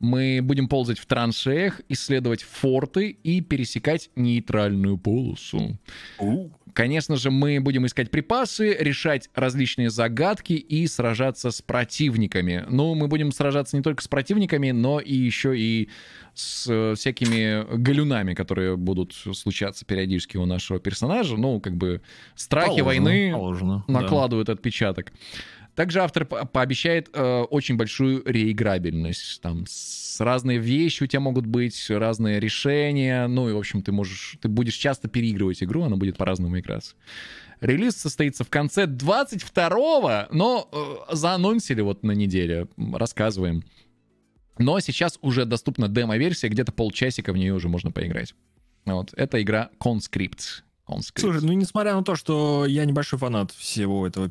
Мы 0.00 0.40
будем 0.42 0.66
ползать 0.66 0.98
в 0.98 1.06
траншеях, 1.06 1.82
исследовать 1.88 2.42
форты 2.42 3.10
и 3.10 3.42
пересекать 3.42 4.10
нейтральную 4.16 4.96
полосу. 4.96 5.78
Конечно 6.72 7.16
же, 7.16 7.30
мы 7.30 7.60
будем 7.60 7.86
искать 7.86 8.10
припасы, 8.10 8.76
решать 8.78 9.28
различные 9.34 9.90
загадки 9.90 10.52
и 10.52 10.86
сражаться 10.86 11.50
с 11.50 11.62
противниками. 11.62 12.64
Ну, 12.68 12.94
мы 12.94 13.08
будем 13.08 13.32
сражаться 13.32 13.76
не 13.76 13.82
только 13.82 14.02
с 14.02 14.08
противниками, 14.08 14.70
но 14.70 15.00
и 15.00 15.14
еще 15.14 15.58
и 15.58 15.88
с 16.34 16.66
э, 16.68 16.94
всякими 16.96 17.76
галюнами, 17.76 18.34
которые 18.34 18.76
будут 18.76 19.12
случаться 19.12 19.84
периодически 19.84 20.36
у 20.36 20.46
нашего 20.46 20.78
персонажа. 20.78 21.36
Ну, 21.36 21.60
как 21.60 21.76
бы 21.76 22.02
страхи 22.34 22.80
положено, 22.80 22.84
войны 22.84 23.32
положено, 23.32 23.84
да. 23.86 24.00
накладывают 24.00 24.48
отпечаток. 24.48 25.12
Также 25.80 26.02
автор 26.02 26.26
по- 26.26 26.44
пообещает 26.44 27.08
э, 27.14 27.40
очень 27.48 27.78
большую 27.78 28.22
реиграбельность. 28.26 29.40
Там 29.40 29.64
с 29.66 30.20
разные 30.20 30.58
вещи 30.58 31.04
у 31.04 31.06
тебя 31.06 31.20
могут 31.20 31.46
быть, 31.46 31.88
разные 31.88 32.38
решения. 32.38 33.26
Ну 33.26 33.48
и, 33.48 33.54
в 33.54 33.56
общем, 33.56 33.80
ты 33.80 33.90
можешь, 33.90 34.36
ты 34.42 34.48
будешь 34.48 34.74
часто 34.74 35.08
переигрывать 35.08 35.62
игру, 35.62 35.84
она 35.84 35.96
будет 35.96 36.18
по-разному 36.18 36.58
играться. 36.58 36.96
Релиз 37.62 37.96
состоится 37.96 38.44
в 38.44 38.50
конце 38.50 38.84
22-го, 38.84 40.36
но 40.36 40.68
э, 40.70 41.14
заанонсили 41.14 41.80
вот 41.80 42.02
на 42.02 42.12
неделе, 42.12 42.68
рассказываем. 42.76 43.64
Но 44.58 44.80
сейчас 44.80 45.18
уже 45.22 45.46
доступна 45.46 45.88
демо-версия, 45.88 46.48
где-то 46.48 46.72
полчасика 46.72 47.32
в 47.32 47.38
нее 47.38 47.54
уже 47.54 47.70
можно 47.70 47.90
поиграть. 47.90 48.34
Вот, 48.84 49.14
это 49.14 49.40
игра 49.40 49.70
Conscript. 49.82 50.62
Conscript. 50.86 51.20
Слушай, 51.20 51.40
ну 51.40 51.54
несмотря 51.54 51.94
на 51.94 52.04
то, 52.04 52.16
что 52.16 52.66
я 52.66 52.84
небольшой 52.84 53.18
фанат 53.18 53.52
всего 53.52 54.06
этого 54.06 54.30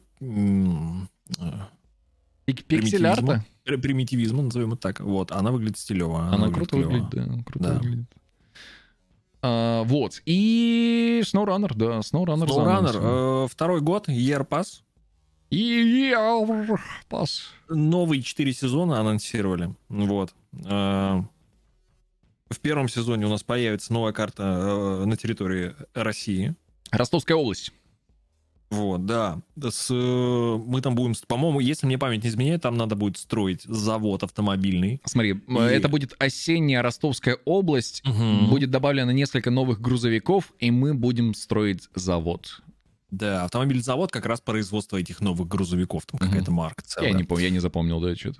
Пиксель-арта? 2.45 3.45
пр- 3.63 3.77
примитивизма, 3.79 4.41
назовем 4.43 4.73
это 4.73 4.81
так, 4.81 4.99
вот, 5.01 5.31
она 5.31 5.51
выглядит 5.51 5.77
стилево. 5.77 6.27
Она, 6.29 6.49
круто 6.49 6.71
клево. 6.75 6.89
выглядит, 6.89 7.09
да, 7.11 7.43
круто 7.45 7.59
Да. 7.69 7.73
выглядит. 7.75 8.05
А, 9.41 9.83
вот. 9.83 10.21
И 10.25 11.21
SnowRunner, 11.23 11.73
да, 11.75 11.99
SnowRunner. 11.99 12.47
SnowRunner, 12.47 13.45
э, 13.45 13.47
второй 13.49 13.81
год, 13.81 14.09
Year 14.09 14.45
Pass. 14.47 14.81
И 15.51 16.13
пас. 17.07 17.43
Новые 17.69 18.21
четыре 18.21 18.53
сезона 18.53 18.99
анонсировали. 18.99 19.73
Вот. 19.89 20.33
Э, 20.65 21.21
В 22.49 22.59
первом 22.61 22.89
сезоне 22.89 23.27
у 23.27 23.29
нас 23.29 23.43
появится 23.43 23.93
новая 23.93 24.11
карта 24.11 24.43
э, 24.43 25.05
на 25.05 25.15
территории 25.15 25.73
России. 25.93 26.55
Ростовская 26.91 27.37
область. 27.37 27.71
Вот, 28.69 29.05
да. 29.07 29.41
С, 29.59 29.87
э, 29.89 30.57
мы 30.65 30.81
там 30.81 30.93
будем, 30.93 31.15
по-моему, 31.27 31.59
если 31.59 31.87
мне 31.87 31.97
память 31.97 32.23
не 32.23 32.29
изменяет, 32.29 32.61
там 32.61 32.77
надо 32.77 32.95
будет 32.95 33.17
строить 33.17 33.63
завод 33.63 34.23
автомобильный. 34.23 35.01
Смотри, 35.05 35.31
И- 35.47 35.53
это 35.53 35.89
будет 35.89 36.13
осенняя 36.19 36.83
Ростовская 36.83 37.39
область. 37.45 38.03
Мгм. 38.05 38.49
Будет 38.49 38.69
добавлено 38.69 39.11
несколько 39.11 39.49
новых 39.49 39.81
грузовиков, 39.81 40.53
и 40.59 40.69
мы 40.69 40.93
будем 40.93 41.33
строить 41.33 41.89
завод. 41.95 42.61
Да, 43.09 43.43
автомобильный 43.45 43.81
завод 43.81 44.11
как 44.11 44.27
раз 44.27 44.39
производство 44.39 44.97
этих 44.97 45.19
новых 45.19 45.47
грузовиков. 45.47 46.05
Там 46.05 46.19
Мгм. 46.21 46.29
какая-то 46.29 46.51
марка 46.51 46.83
целая. 46.85 47.09
Я 47.11 47.17
не 47.17 47.23
помню, 47.23 47.45
я 47.45 47.49
не 47.49 47.59
запомнил, 47.59 47.99
да, 47.99 48.15
что-то. 48.15 48.39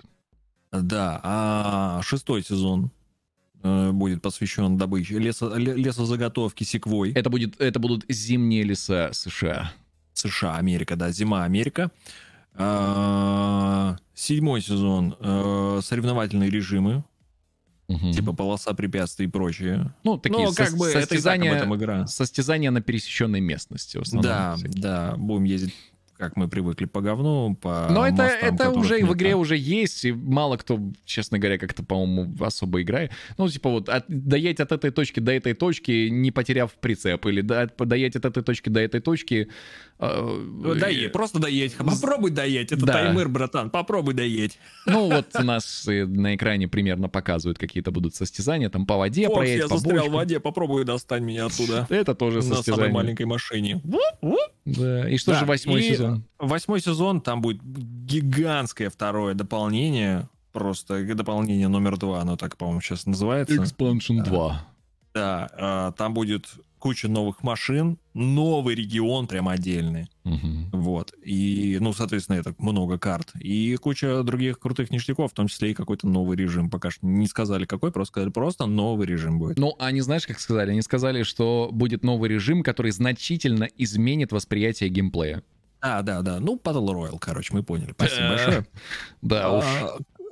Да, 0.70 1.20
а 1.24 2.00
шестой 2.04 2.44
сезон 2.44 2.92
э, 3.62 3.90
будет 3.90 4.22
посвящен 4.22 4.78
добыче 4.78 5.18
лесо, 5.18 5.54
ле- 5.56 5.74
лесозаготовки 5.74 6.64
секвой. 6.64 7.12
Это, 7.12 7.28
будет, 7.28 7.60
это 7.60 7.78
будут 7.78 8.04
зимние 8.08 8.62
леса 8.62 9.10
США. 9.12 9.72
США, 10.20 10.56
Америка, 10.56 10.96
да, 10.96 11.10
зима, 11.10 11.44
Америка. 11.44 11.90
А, 12.54 13.96
Седьмой 14.14 14.60
сезон 14.60 15.16
э, 15.18 15.80
соревновательные 15.82 16.50
режимы, 16.50 17.04
Мгм. 17.88 18.12
типа 18.12 18.32
полоса 18.34 18.74
препятствий 18.74 19.26
и 19.26 19.28
прочее. 19.28 19.92
ну, 20.04 20.18
такие 20.18 20.46
ну, 20.46 20.52
как 20.52 20.68
сос- 20.70 20.76
бы 20.78 20.86
это 20.88 21.00
состязания, 21.00 21.54
этом 21.54 21.74
игра. 21.74 22.06
состязания 22.06 22.70
на 22.70 22.80
пересеченной 22.82 23.40
местности 23.40 23.96
в 23.96 24.02
основном. 24.02 24.30
Да, 24.30 24.54
всякие. 24.56 24.82
да, 24.82 25.14
будем 25.16 25.44
ездить, 25.44 25.74
как 26.18 26.36
мы 26.36 26.48
привыкли, 26.48 26.84
по 26.84 27.00
говну, 27.00 27.56
по 27.56 27.88
Но 27.90 28.06
это, 28.06 28.22
мостам, 28.24 28.38
это 28.54 28.56
которых 28.58 28.76
уже 28.84 29.00
нет. 29.00 29.08
в 29.08 29.14
игре 29.14 29.34
уже 29.34 29.56
есть, 29.56 30.04
и 30.04 30.12
мало 30.12 30.58
кто, 30.58 30.78
честно 31.06 31.38
говоря, 31.38 31.56
как-то, 31.58 31.82
по-моему, 31.82 32.36
особо 32.44 32.82
играет. 32.82 33.10
Ну, 33.38 33.48
типа 33.48 33.70
вот, 33.70 33.88
от- 33.88 34.04
доедь 34.08 34.60
от 34.60 34.70
этой 34.70 34.90
точки 34.90 35.18
до 35.18 35.32
этой 35.32 35.54
точки, 35.54 36.08
не 36.10 36.30
потеряв 36.30 36.74
прицеп, 36.74 37.24
или 37.26 37.40
до- 37.40 37.70
доедь 37.78 38.16
от 38.16 38.24
этой 38.26 38.42
точки 38.42 38.68
до 38.68 38.80
этой 38.80 39.00
точки... 39.00 39.48
э, 40.00 40.74
Доедь, 40.80 41.12
просто 41.12 41.38
доедь. 41.38 41.74
Попробуй 41.76 42.30
доедь. 42.30 42.72
Это 42.72 42.84
Да. 42.86 42.92
таймыр, 42.94 43.28
братан. 43.28 43.70
Попробуй 43.70 44.14
доедь. 44.14 44.58
Ну, 44.86 45.10
вот 45.10 45.26
у 45.38 45.42
нас 45.42 45.86
э, 45.88 46.04
на 46.06 46.34
экране 46.34 46.68
примерно 46.68 47.08
показывают, 47.08 47.58
какие-то 47.58 47.90
будут 47.90 48.14
состязания, 48.14 48.70
там 48.70 48.86
по 48.86 48.96
воде 48.96 49.26
Фокс, 49.26 49.36
проедь, 49.38 49.58
я 49.58 49.68
по 49.68 49.74
застрял 49.76 49.92
в 49.92 49.98
бочкам. 49.98 50.14
воде. 50.14 50.40
Попробуй 50.40 50.84
достань 50.84 51.22
меня 51.24 51.46
оттуда. 51.46 51.86
Это 51.90 52.14
тоже 52.14 52.36
На 52.38 52.42
самой 52.42 52.56
состязание. 52.56 52.92
маленькой 52.94 53.26
машине. 53.26 53.80
Да. 54.64 55.08
И 55.08 55.16
что 55.18 55.32
Да, 55.32 55.38
же 55.40 55.46
восьмой 55.46 55.80
и 55.82 55.90
сезон? 55.90 56.24
Восьмой 56.38 56.80
сезон, 56.80 57.20
там 57.20 57.40
будет 57.42 57.60
гигантское 57.62 58.90
второе 58.90 59.34
дополнение. 59.34 60.28
Просто 60.52 61.04
дополнение 61.14 61.68
номер 61.68 61.96
два, 61.96 62.20
оно 62.22 62.36
так, 62.36 62.56
по-моему, 62.56 62.80
сейчас 62.80 63.06
называется. 63.06 63.54
Expansion 63.54 64.24
2. 64.24 64.66
Да, 65.14 65.92
там 65.96 66.12
будет 66.14 66.46
куча 66.80 67.06
новых 67.08 67.44
машин, 67.44 67.98
новый 68.14 68.74
регион 68.74 69.28
прям 69.28 69.46
отдельный. 69.48 70.08
Мгм. 70.24 70.70
Вот. 70.72 71.12
И, 71.24 71.78
ну, 71.80 71.92
соответственно, 71.92 72.38
это 72.38 72.54
много 72.58 72.98
карт. 72.98 73.30
И 73.38 73.76
куча 73.76 74.24
других 74.24 74.58
крутых 74.58 74.90
ништяков, 74.90 75.30
в 75.30 75.34
том 75.34 75.46
числе 75.46 75.70
и 75.70 75.74
какой-то 75.74 76.08
новый 76.08 76.36
режим. 76.36 76.68
Пока 76.70 76.90
что 76.90 77.06
не 77.06 77.28
сказали 77.28 77.66
какой, 77.66 77.92
просто 77.92 78.12
сказали, 78.12 78.30
просто 78.30 78.66
новый 78.66 79.06
режим 79.06 79.38
будет. 79.38 79.58
Ну, 79.58 79.76
они 79.78 80.00
знаешь, 80.00 80.26
как 80.26 80.40
сказали? 80.40 80.72
Они 80.72 80.82
сказали, 80.82 81.22
что 81.22 81.68
будет 81.70 82.02
новый 82.02 82.28
режим, 82.28 82.62
который 82.64 82.90
значительно 82.90 83.68
изменит 83.76 84.32
восприятие 84.32 84.88
геймплея. 84.90 85.42
А, 85.82 86.02
да, 86.02 86.20
да. 86.22 86.40
Ну, 86.40 86.60
Battle 86.62 86.86
Royale, 86.88 87.18
короче, 87.18 87.54
мы 87.54 87.62
поняли. 87.62 87.92
Спасибо 87.92 88.22
Э, 88.24 88.28
большое. 88.30 88.66
Да 89.22 89.50
уж. 89.58 89.64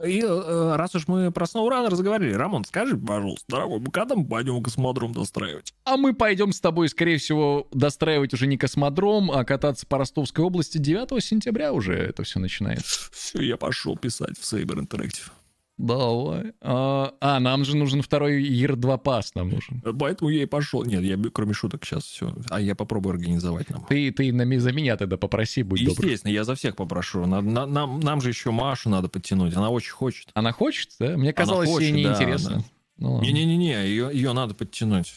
И 0.04 0.22
э, 0.22 0.76
раз 0.76 0.94
уж 0.94 1.08
мы 1.08 1.32
про 1.32 1.44
SnowRunner 1.44 1.88
разговаривали, 1.88 2.34
Рамон, 2.34 2.64
скажи, 2.64 2.96
пожалуйста, 2.96 3.44
дорогой, 3.48 3.80
мы 3.80 3.90
когда 3.90 4.14
мы 4.14 4.26
пойдем 4.26 4.62
космодром 4.62 5.12
достраивать? 5.12 5.74
А 5.84 5.96
мы 5.96 6.14
пойдем 6.14 6.52
с 6.52 6.60
тобой, 6.60 6.88
скорее 6.88 7.18
всего, 7.18 7.66
достраивать 7.72 8.32
уже 8.32 8.46
не 8.46 8.56
космодром, 8.56 9.30
а 9.30 9.44
кататься 9.44 9.86
по 9.86 9.98
Ростовской 9.98 10.44
области 10.44 10.78
9 10.78 11.22
сентября 11.22 11.72
уже 11.72 11.94
это 11.94 12.22
все 12.22 12.38
начинается. 12.38 13.10
Все, 13.12 13.42
я 13.42 13.56
пошел 13.56 13.96
писать 13.96 14.38
в 14.38 14.42
Saber 14.42 14.78
Interactive. 14.78 15.30
Давай. 15.78 16.52
А, 16.60 17.14
а, 17.20 17.38
нам 17.38 17.64
же 17.64 17.76
нужен 17.76 18.02
второй 18.02 18.42
ER2 18.42 18.98
пас, 18.98 19.34
нам 19.36 19.50
нужен. 19.50 19.80
Поэтому 19.98 20.28
я 20.28 20.42
и 20.42 20.46
пошел. 20.46 20.84
Нет, 20.84 21.02
я 21.02 21.16
кроме 21.32 21.54
шуток 21.54 21.84
сейчас 21.84 22.04
все. 22.04 22.34
А 22.50 22.60
я 22.60 22.74
попробую 22.74 23.12
организовать 23.14 23.70
нам. 23.70 23.86
Ты, 23.86 24.10
ты 24.10 24.32
на 24.32 24.58
за 24.58 24.72
меня 24.72 24.96
тогда 24.96 25.16
попроси, 25.16 25.62
будь 25.62 25.84
добр. 25.84 26.02
Естественно, 26.04 26.32
я 26.32 26.42
за 26.42 26.56
всех 26.56 26.74
попрошу. 26.74 27.26
На- 27.26 27.40
на- 27.40 27.66
нам, 27.66 28.00
нам 28.00 28.20
же 28.20 28.28
еще 28.30 28.50
Машу 28.50 28.90
надо 28.90 29.08
подтянуть. 29.08 29.54
Она 29.54 29.70
очень 29.70 29.92
хочет. 29.92 30.30
Она 30.34 30.50
хочет, 30.50 30.90
да? 30.98 31.16
Мне 31.16 31.32
казалось, 31.32 31.68
хочет, 31.68 31.94
ей 31.94 32.02
да, 32.04 32.10
неинтересно. 32.10 32.56
да. 32.56 32.64
Ну, 32.98 33.12
ладно. 33.14 33.26
Не-не-не, 33.26 33.86
ее, 33.86 34.10
ее 34.12 34.32
надо 34.32 34.54
подтянуть. 34.54 35.14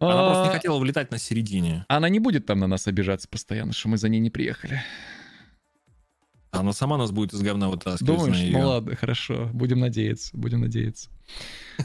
Она 0.00 0.26
А, 0.26 0.26
просто 0.30 0.44
не 0.48 0.54
хотела 0.56 0.78
влетать 0.78 1.12
на 1.12 1.18
середине. 1.18 1.84
Она 1.88 2.08
не 2.08 2.18
будет 2.18 2.46
там 2.46 2.58
на 2.58 2.66
нас 2.66 2.88
обижаться 2.88 3.28
постоянно, 3.28 3.72
что 3.72 3.88
мы 3.88 3.96
за 3.96 4.08
ней 4.08 4.18
не 4.18 4.30
приехали. 4.30 4.82
Она 6.54 6.72
сама 6.72 6.96
нас 6.96 7.10
будет 7.10 7.32
из 7.32 7.40
говна 7.42 7.68
вытаскивать. 7.68 8.18
Думаешь? 8.18 8.52
Ну 8.52 8.60
ладно, 8.68 8.96
хорошо. 8.96 9.50
Будем 9.52 9.80
надеяться, 9.80 10.36
будем 10.36 10.60
надеяться. 10.60 11.10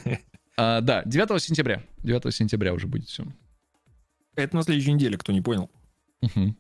А, 0.61 0.81
да, 0.81 1.03
9 1.05 1.41
сентября. 1.41 1.83
9 1.99 2.35
сентября 2.35 2.73
уже 2.73 2.85
будет 2.85 3.07
все. 3.07 3.23
Это 4.35 4.57
на 4.57 4.63
следующей 4.63 4.91
неделе, 4.91 5.17
кто 5.17 5.31
не 5.31 5.39
понял. 5.39 5.71
Мгм. 6.21 6.57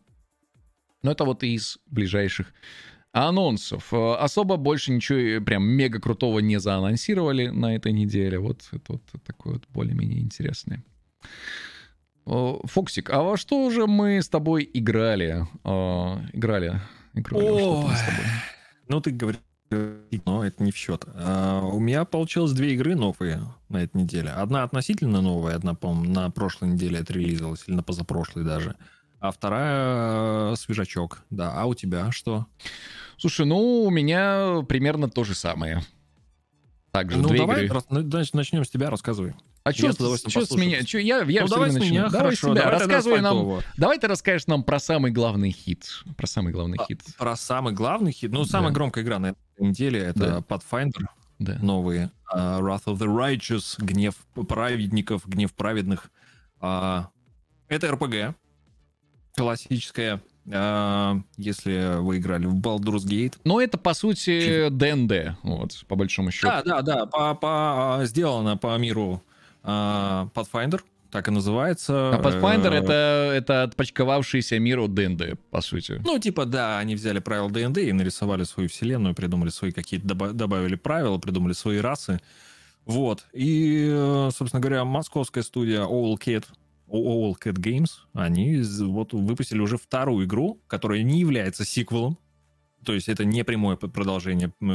Ну, 1.03 1.11
это 1.11 1.25
вот 1.25 1.43
из 1.43 1.79
ближайших 1.85 2.53
анонсов. 3.11 3.93
Э, 3.93 4.13
Особо 4.15 4.55
больше 4.55 4.93
ничего 4.93 5.19
э, 5.19 5.41
прям 5.41 5.63
мега 5.63 5.99
крутого 5.99 6.39
не 6.39 6.61
заанонсировали 6.61 7.47
на 7.47 7.75
этой 7.75 7.91
неделе. 7.91 8.39
Вот 8.39 8.61
это 8.71 8.93
вот 8.93 9.01
такое 9.25 9.55
вот 9.55 9.67
более-менее 9.67 10.21
интересное. 10.21 10.83
О, 12.25 12.61
Фоксик, 12.65 13.09
а 13.09 13.21
во 13.21 13.37
что 13.37 13.69
же 13.69 13.87
мы 13.87 14.21
с 14.21 14.29
тобой 14.29 14.69
играли? 14.73 15.45
Э, 15.63 16.25
Играли. 16.31 16.79
С 17.95 18.01
тобой. 18.01 18.25
Ну, 18.87 19.01
ты 19.01 19.11
говоришь 19.11 19.41
но 20.25 20.43
это 20.43 20.63
не 20.63 20.71
в 20.71 20.77
счет. 20.77 21.05
А, 21.13 21.61
у 21.61 21.79
меня 21.79 22.05
получилось 22.05 22.53
две 22.53 22.73
игры 22.73 22.95
новые 22.95 23.41
на 23.69 23.83
этой 23.83 24.01
неделе. 24.01 24.29
Одна 24.29 24.63
относительно 24.63 25.21
новая, 25.21 25.55
одна, 25.55 25.75
по-моему, 25.75 26.11
на 26.11 26.29
прошлой 26.31 26.69
неделе 26.69 26.99
отрелизилась, 26.99 27.65
или 27.67 27.75
на 27.75 27.83
позапрошлой 27.83 28.45
даже. 28.45 28.75
А 29.19 29.31
вторая 29.31 30.53
э, 30.53 30.55
свежачок. 30.55 31.19
Да, 31.29 31.53
а 31.53 31.65
у 31.65 31.75
тебя 31.75 32.11
что? 32.11 32.47
Слушай, 33.17 33.45
ну, 33.45 33.83
у 33.83 33.89
меня 33.89 34.63
примерно 34.67 35.09
то 35.09 35.23
же 35.23 35.35
самое. 35.35 35.83
Также 36.91 37.17
ну, 37.19 37.27
две 37.27 37.39
давай, 37.39 37.65
игры. 37.65 37.75
раз- 37.75 37.85
ну, 37.89 38.01
значит, 38.01 38.33
начнем 38.33 38.63
с 38.63 38.69
тебя, 38.69 38.89
рассказывай. 38.89 39.35
А 39.63 39.71
что 39.73 39.91
с 39.91 40.51
меня? 40.55 40.83
Чё, 40.83 40.97
я 40.99 41.21
я 41.23 41.41
ну, 41.41 41.47
давай 41.47 41.69
с 41.69 41.73
начну. 41.73 41.89
меня, 41.89 42.03
Давай 42.09 42.19
хорошо. 42.35 42.53
давай 42.53 42.77
с 42.77 42.81
Рассказывай 42.81 43.21
нам. 43.21 43.59
Давай 43.77 43.99
ты 43.99 44.07
расскажешь 44.07 44.47
нам 44.47 44.63
про 44.63 44.79
самый 44.79 45.11
главный 45.11 45.51
хит. 45.51 45.85
Про 46.17 46.27
самый 46.27 46.53
главный 46.53 46.77
А, 46.79 46.85
хит. 46.85 47.01
Про 47.17 47.35
самый 47.35 47.73
главный 47.73 48.11
хит. 48.11 48.31
Ну, 48.31 48.45
самая 48.45 48.69
Да. 48.69 48.75
громкая 48.75 49.03
игра 49.03 49.19
на 49.19 49.27
этой 49.27 49.37
неделе 49.67 49.99
это 49.99 50.19
Да. 50.19 50.37
Pathfinder 50.55 51.05
Да. 51.39 51.57
новые. 51.61 52.09
а, 52.31 52.59
Wrath 52.61 52.85
of 52.85 52.97
the 52.97 53.07
Righteous, 53.07 53.75
гнев 53.83 54.15
праведников, 54.47 55.27
гнев 55.27 55.53
праведных. 55.53 56.09
А, 56.61 57.09
Это 57.67 57.91
РПГ. 57.91 58.35
Классическая. 59.35 60.21
А, 60.51 61.17
Если 61.37 61.99
вы 61.99 62.17
играли 62.17 62.45
в 62.47 62.55
Baldur's 62.55 63.05
Gate. 63.05 63.35
Но 63.43 63.61
это, 63.61 63.77
по 63.77 63.93
сути, 63.93 64.69
ДНД, 64.69 65.37
вот, 65.43 65.83
по 65.87 65.95
большому 65.95 66.31
счету. 66.31 66.47
Да, 66.47 66.63
да, 66.63 66.81
да. 66.81 67.05
По, 67.05 67.35
по- 67.35 67.99
сделано 68.05 68.57
по 68.57 68.75
миру 68.77 69.21
Pathfinder. 69.63 70.81
Так 71.11 71.27
и 71.27 71.31
называется. 71.31 72.11
А 72.13 72.21
Pathfinder 72.21 72.71
Э, 72.71 72.77
это, 72.77 73.31
это 73.35 73.63
отпочковавшийся 73.63 74.59
мир 74.59 74.79
от 74.79 74.93
ДНД, 74.93 75.39
по 75.49 75.61
сути. 75.61 75.99
Ну, 76.05 76.19
типа, 76.19 76.45
да, 76.45 76.77
они 76.77 76.95
взяли 76.95 77.19
правила 77.19 77.49
ДНД 77.49 77.79
и 77.79 77.91
нарисовали 77.91 78.43
свою 78.43 78.69
вселенную, 78.69 79.15
придумали 79.15 79.49
свои 79.49 79.71
какие-то, 79.71 80.07
доба- 80.07 80.33
добавили 80.33 80.75
правила, 80.75 81.17
придумали 81.17 81.53
свои 81.53 81.79
расы. 81.79 82.19
Вот. 82.85 83.25
И, 83.33 83.89
э, 83.91 84.29
собственно 84.35 84.61
говоря, 84.61 84.85
московская 84.85 85.41
студия 85.41 85.81
Owl 85.81 86.15
Cat, 86.17 86.45
Owl 86.87 87.33
Cat 87.43 87.53
Games, 87.55 87.89
они 88.13 88.61
вот 88.81 89.13
выпустили 89.13 89.59
уже 89.59 89.77
вторую 89.77 90.25
игру, 90.25 90.59
которая 90.67 91.01
не 91.01 91.19
является 91.19 91.65
сиквелом. 91.65 92.19
То 92.85 92.93
есть 92.93 93.09
это 93.09 93.25
не 93.25 93.43
прямое 93.43 93.77
продолжение 93.77 94.53
э, 94.61 94.65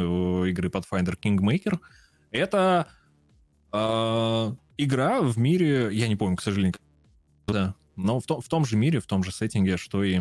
игры 0.48 0.68
Pathfinder 0.68 1.16
Kingmaker. 1.18 1.78
Это 2.30 2.88
э, 3.72 4.54
игра 4.76 5.20
в 5.20 5.38
мире, 5.38 5.90
я 5.92 6.08
не 6.08 6.16
помню, 6.16 6.36
к 6.36 6.42
сожалению, 6.42 6.74
да, 7.46 7.74
но 7.96 8.20
в, 8.20 8.26
том- 8.26 8.40
в 8.40 8.48
том 8.48 8.64
же 8.64 8.76
мире, 8.76 9.00
в 9.00 9.06
том 9.06 9.22
же 9.22 9.32
сеттинге, 9.32 9.76
что 9.76 10.02
и 10.02 10.20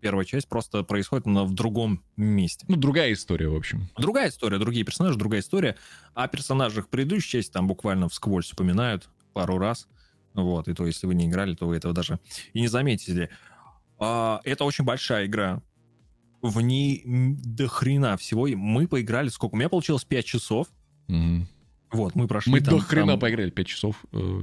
первая 0.00 0.24
часть, 0.24 0.48
просто 0.48 0.82
происходит 0.82 1.26
она 1.26 1.44
в 1.44 1.52
другом 1.52 2.02
месте. 2.16 2.64
Ну, 2.68 2.76
другая 2.76 3.12
история, 3.12 3.48
в 3.48 3.56
общем. 3.56 3.88
Другая 3.98 4.28
история, 4.30 4.58
другие 4.58 4.84
персонажи, 4.84 5.18
другая 5.18 5.40
история. 5.40 5.76
О 6.14 6.26
персонажах 6.28 6.88
предыдущей 6.88 7.30
части 7.32 7.52
там 7.52 7.66
буквально 7.66 8.08
всквозь 8.08 8.52
упоминают 8.52 9.08
пару 9.34 9.58
раз. 9.58 9.86
Вот, 10.34 10.68
и 10.68 10.74
то, 10.74 10.86
если 10.86 11.06
вы 11.06 11.14
не 11.14 11.26
играли, 11.26 11.54
то 11.54 11.66
вы 11.66 11.76
этого 11.76 11.92
даже 11.92 12.18
и 12.52 12.60
не 12.60 12.68
заметили. 12.68 13.30
А, 13.98 14.40
это 14.44 14.64
очень 14.64 14.84
большая 14.84 15.26
игра. 15.26 15.62
В 16.40 16.60
ней 16.60 17.02
до 17.04 17.68
хрена 17.68 18.16
всего. 18.16 18.46
И 18.46 18.54
Мы 18.54 18.88
поиграли 18.88 19.28
сколько? 19.28 19.54
У 19.54 19.58
меня 19.58 19.68
получилось 19.68 20.04
5 20.04 20.24
часов. 20.24 20.68
Мгм. 21.08 21.46
Вот, 21.92 22.14
мы 22.14 22.26
прошли 22.28 22.52
Мы 22.52 22.60
там- 22.60 22.74
до 22.78 22.80
хрена 22.80 23.12
там, 23.12 23.20
поиграли 23.20 23.50
5 23.50 23.66
часов. 23.66 23.96
э, 24.12 24.42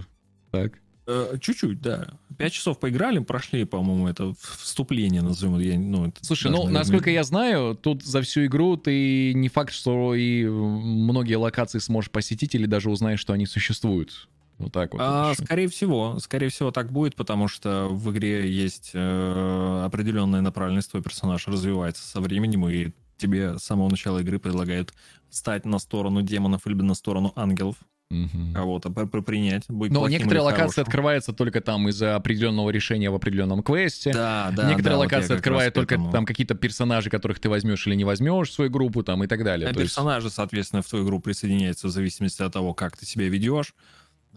Так. 0.51 0.73
э, 1.07 1.37
чуть-чуть, 1.39 1.81
да. 1.81 2.07
5 2.37 2.51
часов 2.53 2.79
поиграли, 2.79 3.19
прошли, 3.19 3.63
по-моему, 3.63 4.07
это 4.09 4.33
вступление, 4.39 5.21
назовем. 5.21 5.57
Я, 5.59 5.79
ну, 5.79 6.07
это 6.07 6.23
Слушай, 6.25 6.51
ну, 6.51 6.57
наверное, 6.57 6.79
насколько 6.79 7.09
я 7.09 7.23
знаю, 7.23 7.75
тут 7.75 8.03
за 8.03 8.21
всю 8.21 8.45
игру 8.45 8.75
ты 8.77 9.33
не 9.33 9.47
факт, 9.49 9.71
что 9.73 10.13
и 10.15 10.45
многие 10.45 11.35
локации 11.35 11.79
сможешь 11.79 12.11
посетить 12.11 12.55
или 12.55 12.65
даже 12.65 12.89
узнаешь, 12.89 13.19
что 13.21 13.33
они 13.33 13.45
существуют. 13.45 14.27
Вот 14.57 14.73
так 14.73 14.91
вот. 14.93 15.01
А, 15.03 15.33
скорее 15.35 15.67
всего, 15.69 16.17
скорее 16.19 16.49
всего 16.49 16.71
так 16.71 16.91
будет, 16.91 17.15
потому 17.15 17.47
что 17.47 17.87
в 17.89 18.11
игре 18.11 18.51
есть 18.51 18.89
э, 18.93 19.81
определенная 19.85 20.41
направленность, 20.41 20.89
твой 20.91 21.03
персонаж 21.03 21.47
развивается 21.47 22.03
со 22.03 22.19
временем, 22.21 22.67
и 22.67 22.91
тебе 23.17 23.57
с 23.59 23.63
самого 23.63 23.89
начала 23.89 24.19
игры 24.19 24.39
предлагают 24.39 24.93
встать 25.29 25.65
на 25.65 25.79
сторону 25.79 26.21
демонов 26.21 26.65
или 26.67 26.73
на 26.75 26.93
сторону 26.93 27.33
ангелов, 27.35 27.75
Мгм. 28.09 28.53
кого-то 28.53 28.89
при- 28.89 29.05
при- 29.05 29.19
принять, 29.19 29.65
быть 29.67 29.91
Но 29.91 30.07
некоторые 30.07 30.41
локации 30.41 30.61
хорошим. 30.61 30.83
открываются 30.83 31.33
только 31.33 31.59
там 31.59 31.89
из-за 31.89 32.15
определенного 32.15 32.69
решения 32.69 33.09
в 33.09 33.15
определенном 33.15 33.61
квесте. 33.63 34.13
Да, 34.13 34.49
да, 34.55 34.69
Некоторые 34.69 34.83
да, 34.83 34.95
вот 34.95 34.99
локации 35.05 35.27
как 35.27 35.37
открывают 35.39 35.73
только 35.73 35.95
этому. 35.95 36.11
там 36.11 36.25
какие-то 36.25 36.55
персонажи, 36.55 37.09
которых 37.09 37.39
ты 37.39 37.49
возьмешь 37.49 37.85
или 37.85 37.95
не 37.95 38.05
возьмешь 38.05 38.49
в 38.49 38.53
свою 38.53 38.71
группу, 38.71 39.03
там 39.03 39.23
и 39.25 39.27
так 39.27 39.43
далее. 39.43 39.69
А 39.69 39.73
То 39.73 39.79
есть- 39.81 39.91
персонажи, 39.93 40.29
соответственно, 40.29 40.81
в 40.81 40.87
твою 40.87 41.03
игру 41.05 41.19
присоединяются 41.19 41.87
в 41.87 41.91
зависимости 41.91 42.41
от 42.41 42.53
того, 42.53 42.73
как 42.73 42.95
ты 42.95 43.05
себя 43.05 43.27
ведешь. 43.27 43.73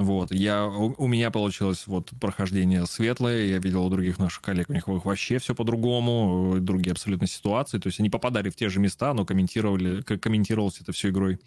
Вот, 0.01 0.33
я, 0.33 0.67
у, 0.67 0.95
у 0.97 1.07
меня 1.07 1.31
получилось 1.31 1.87
вот 1.87 2.11
прохождение 2.19 2.87
светлое, 2.87 3.45
я 3.45 3.59
видел 3.59 3.85
у 3.85 3.91
других 3.91 4.19
наших 4.19 4.41
коллег, 4.41 4.71
у 4.71 4.73
них 4.73 4.89
вообще 4.89 5.39
все 5.39 5.55
по-другому, 5.55 6.57
другие 6.59 6.93
абсолютно 6.93 7.27
ситуации, 7.27 7.79
то 7.79 7.89
есть 7.89 8.01
они 8.01 8.09
попадали 8.09 8.49
в 8.49 8.57
те 8.57 8.71
же 8.71 8.81
места, 8.81 9.13
но 9.13 9.27
комментировали, 9.27 10.01
комментировалось 10.01 10.81
это 10.81 10.93
все 10.93 11.11
игрой 11.11 11.39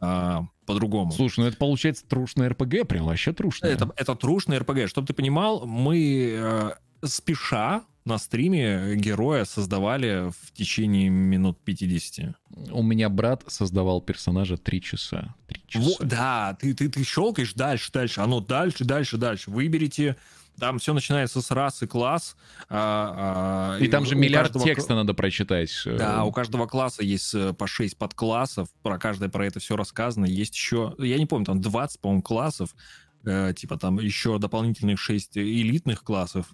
а, 0.00 0.44
по-другому. 0.66 1.12
Слушай, 1.12 1.40
ну 1.40 1.46
это 1.46 1.56
получается 1.56 2.04
трушная 2.06 2.50
РПГ, 2.50 2.86
прям 2.86 3.06
вообще 3.06 3.32
трушная. 3.32 3.70
Это, 3.70 3.90
это 3.96 4.14
трушный 4.14 4.58
РПГ. 4.58 4.86
Чтобы 4.86 5.06
ты 5.06 5.14
понимал, 5.14 5.66
мы 5.66 6.34
э, 6.36 6.70
спеша 7.02 7.84
на 8.04 8.18
стриме 8.18 8.96
героя 8.96 9.44
создавали 9.44 10.30
в 10.30 10.52
течение 10.52 11.08
минут 11.08 11.58
50. 11.64 12.34
У 12.70 12.82
меня 12.82 13.08
брат 13.08 13.44
создавал 13.46 14.02
персонажа 14.02 14.56
три 14.58 14.82
часа. 14.82 15.34
Три 15.48 15.62
часа. 15.66 15.86
Во- 15.98 16.04
да, 16.04 16.56
ты, 16.60 16.74
ты, 16.74 16.88
ты 16.90 17.02
щелкаешь 17.02 17.54
дальше, 17.54 17.90
дальше, 17.92 18.20
оно 18.20 18.40
дальше, 18.40 18.84
дальше, 18.84 19.16
дальше. 19.16 19.50
Выберите, 19.50 20.16
там 20.60 20.78
все 20.78 20.92
начинается 20.92 21.40
с 21.40 21.50
расы, 21.50 21.86
класс. 21.86 22.36
а, 22.68 23.76
а, 23.78 23.82
И 23.82 23.88
там 23.88 24.04
же 24.04 24.16
миллиард 24.16 24.48
каждого 24.48 24.64
текста 24.66 24.94
надо 24.94 25.14
прочитать. 25.14 25.72
э, 25.86 25.96
Да, 25.96 26.24
у 26.24 26.30
каждого 26.32 26.66
класса 26.66 27.02
есть 27.02 27.34
э, 27.34 27.54
по 27.54 27.66
6 27.66 27.96
подклассов, 27.96 28.68
про 28.82 28.98
каждое 28.98 29.30
про 29.30 29.46
это 29.46 29.60
все 29.60 29.76
рассказано. 29.76 30.26
Есть 30.26 30.54
еще, 30.54 30.94
я 30.98 31.16
не 31.18 31.24
помню, 31.26 31.46
там 31.46 31.60
20, 31.62 32.00
по-моему, 32.00 32.22
классов, 32.22 32.76
э, 33.24 33.54
типа 33.56 33.78
там 33.78 33.98
еще 33.98 34.38
дополнительных 34.38 35.00
6 35.00 35.38
элитных 35.38 36.04
классов. 36.04 36.46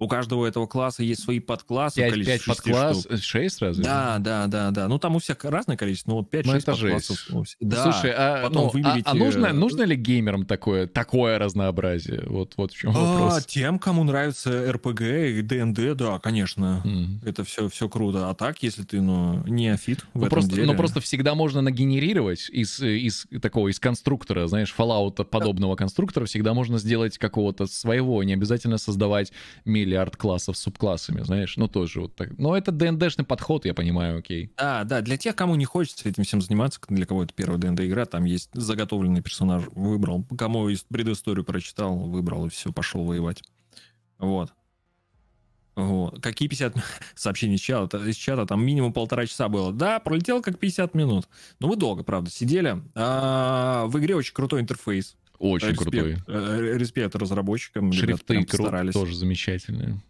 У 0.00 0.08
каждого 0.08 0.46
этого 0.46 0.66
класса 0.66 1.02
есть 1.04 1.22
свои 1.22 1.38
подклассы. 1.40 2.00
в 2.00 2.02
Пять, 2.02 2.10
количестве 2.12 2.34
пять 2.38 2.42
шести 2.56 2.70
подкласс, 2.72 3.00
штук. 3.00 3.18
шесть 3.22 3.60
разве? 3.62 3.84
Да, 3.84 4.18
да, 4.18 4.46
да, 4.48 4.70
да. 4.70 4.88
Ну, 4.88 4.98
там 4.98 5.14
у 5.14 5.18
всех 5.18 5.44
разное 5.44 5.76
количество, 5.76 6.10
но 6.12 6.16
вот 6.18 6.30
5-6 6.34 6.42
Ну, 6.46 6.52
это 6.54 6.72
подклассов. 6.72 7.26
жесть. 7.28 7.56
Да. 7.60 7.82
Слушай, 7.84 8.12
а, 8.16 8.42
потом 8.42 8.62
ну, 8.62 8.68
а- 8.68 8.72
выберите- 8.72 9.02
а 9.04 9.14
нужно, 9.14 9.52
нужно 9.52 9.82
ли 9.82 9.94
геймерам 9.96 10.46
такое, 10.46 10.86
такое 10.86 11.38
разнообразие? 11.38 12.24
Вот, 12.26 12.54
вот 12.56 12.72
в 12.72 12.76
чем 12.76 12.90
А, 12.96 12.98
вопрос. 12.98 13.44
тем, 13.46 13.78
кому 13.78 14.02
нравится 14.04 14.72
РПГ 14.72 15.02
и 15.02 15.42
ДНД, 15.42 15.94
да, 15.96 16.18
конечно. 16.18 16.80
М. 16.84 17.20
Это 17.24 17.44
все, 17.44 17.68
все 17.68 17.88
круто. 17.88 18.30
А 18.30 18.34
так, 18.34 18.62
если 18.62 18.82
ты, 18.84 19.00
ну, 19.02 19.42
неофит 19.46 20.00
в 20.00 20.04
Ну 20.14 20.20
этом 20.22 20.30
просто, 20.30 20.50
деле... 20.54 20.66
ну 20.66 20.74
просто 20.76 21.00
всегда 21.00 21.34
можно 21.34 21.60
нагенерировать 21.60 22.48
из, 22.50 22.80
из 22.80 23.26
такого, 23.42 23.68
из 23.68 23.78
конструктора, 23.78 24.46
знаешь, 24.46 24.74
Fallout 24.76 25.22
подобного 25.24 25.76
конструктора 25.76 26.24
всегда 26.24 26.54
можно 26.54 26.78
сделать 26.78 27.18
какого-то 27.18 27.66
своего, 27.66 28.22
не 28.22 28.32
обязательно 28.32 28.78
создавать 28.78 29.32
миллиард 29.90 30.16
классов 30.16 30.56
субклассами, 30.56 31.22
знаешь, 31.22 31.56
ну 31.56 31.66
тоже 31.66 32.00
вот 32.00 32.14
так. 32.14 32.38
Но 32.38 32.56
это 32.56 32.70
ДНДшный 32.70 33.24
подход, 33.24 33.64
я 33.64 33.74
понимаю, 33.74 34.18
окей. 34.18 34.52
Да, 34.56 34.84
да, 34.84 35.00
для 35.00 35.16
тех, 35.16 35.34
кому 35.34 35.56
не 35.56 35.64
хочется 35.64 36.08
этим 36.08 36.22
всем 36.22 36.40
заниматься, 36.40 36.80
для 36.88 37.06
кого 37.06 37.24
это 37.24 37.34
первая 37.34 37.58
ДНД 37.58 37.80
игра, 37.80 38.06
там 38.06 38.24
есть 38.24 38.50
заготовленный 38.52 39.20
персонаж, 39.20 39.64
выбрал, 39.74 40.24
кому 40.38 40.68
предысторию 40.88 41.44
прочитал, 41.44 41.96
выбрал 41.96 42.46
и 42.46 42.50
все, 42.50 42.72
пошел 42.72 43.04
воевать. 43.04 43.42
Вот. 44.18 44.52
Вот. 45.74 46.22
Какие 46.22 46.48
50 46.48 46.74
сообщений 47.14 47.56
из 47.56 47.60
чата? 47.60 47.98
Из 47.98 48.16
чата 48.16 48.46
там 48.46 48.64
минимум 48.64 48.92
полтора 48.92 49.26
часа 49.26 49.48
было. 49.48 49.72
Да, 49.72 49.98
пролетел 49.98 50.42
как 50.42 50.58
50 50.58 50.94
минут. 50.94 51.28
Но 51.58 51.68
мы 51.68 51.76
долго, 51.76 52.04
правда, 52.04 52.30
сидели. 52.30 52.80
А, 52.94 53.86
в 53.86 53.98
игре 53.98 54.14
очень 54.14 54.34
крутой 54.34 54.60
интерфейс. 54.60 55.16
Очень 55.40 55.68
Респект, 55.70 55.90
крутой. 55.90 56.16
э, 56.28 56.76
Респект 56.76 57.16
разработчикам. 57.16 57.92
Шрифты 57.92 58.24
прям 58.26 58.42
кру- 58.44 58.46
постарались. 58.46 58.92
тоже 58.92 59.16
замечательные. 59.16 60.00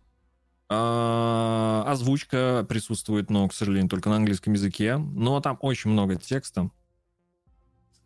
А, 0.69 1.85
озвучка 1.86 2.65
присутствует, 2.69 3.31
но, 3.31 3.48
к 3.48 3.55
сожалению, 3.55 3.89
только 3.89 4.09
на 4.09 4.16
английском 4.16 4.52
языке. 4.52 4.97
Но 4.98 5.40
там 5.40 5.57
очень 5.61 5.90
много 5.90 6.16
текста. 6.16 6.70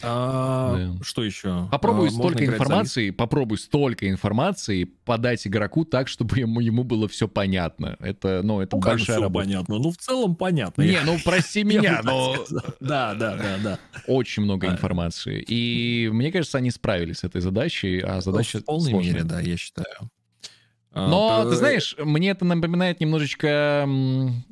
А, 0.06 0.76
Да. 0.76 1.04
Что 1.04 1.24
еще? 1.24 1.68
Попробуй 1.70 2.08
А, 2.08 2.10
столько 2.10 2.44
играть 2.44 2.58
за 2.58 2.64
информации, 2.64 3.10
попробуй 3.10 3.58
столько 3.58 4.08
информации 4.08 4.84
подать 4.84 5.46
игроку 5.46 5.84
так, 5.84 6.08
чтобы 6.08 6.38
ему, 6.40 6.60
ему 6.60 6.84
было 6.84 7.08
все 7.08 7.28
понятно. 7.28 7.96
Это, 8.00 8.40
ну, 8.42 8.60
это 8.60 8.76
Ну, 8.76 8.82
большая 8.82 9.20
работа. 9.20 9.44
понятно. 9.46 9.78
Ну, 9.78 9.90
в 9.90 9.96
целом 9.96 10.36
понятно. 10.36 10.82
Не, 10.82 11.00
ну 11.04 11.18
прости 11.24 11.64
меня, 11.64 12.00
но. 12.04 12.36
Да, 12.80 13.14
да, 13.14 13.36
да, 13.36 13.56
да. 13.62 13.78
очень 14.06 14.42
много 14.42 14.68
А. 14.68 14.72
информации. 14.72 15.44
И 15.46 16.08
мне 16.12 16.30
кажется, 16.32 16.58
они 16.58 16.70
справились 16.70 17.18
с 17.18 17.24
этой 17.24 17.40
задачей, 17.40 18.00
а 18.00 18.20
задача 18.20 18.58
В 18.60 18.64
полной 18.64 18.92
мере, 18.92 19.24
да, 19.24 19.40
я 19.40 19.56
считаю. 19.56 20.10
Но, 20.96 21.44
ты 21.50 21.56
знаешь, 21.56 21.96
мне 21.98 22.30
это 22.30 22.44
напоминает 22.44 23.00
немножечко 23.00 23.84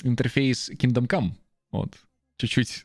интерфейс 0.03 0.71
Kingdom 0.71 1.07
Come. 1.07 1.33
Вот. 1.71 1.93
Чуть-чуть 2.37 2.85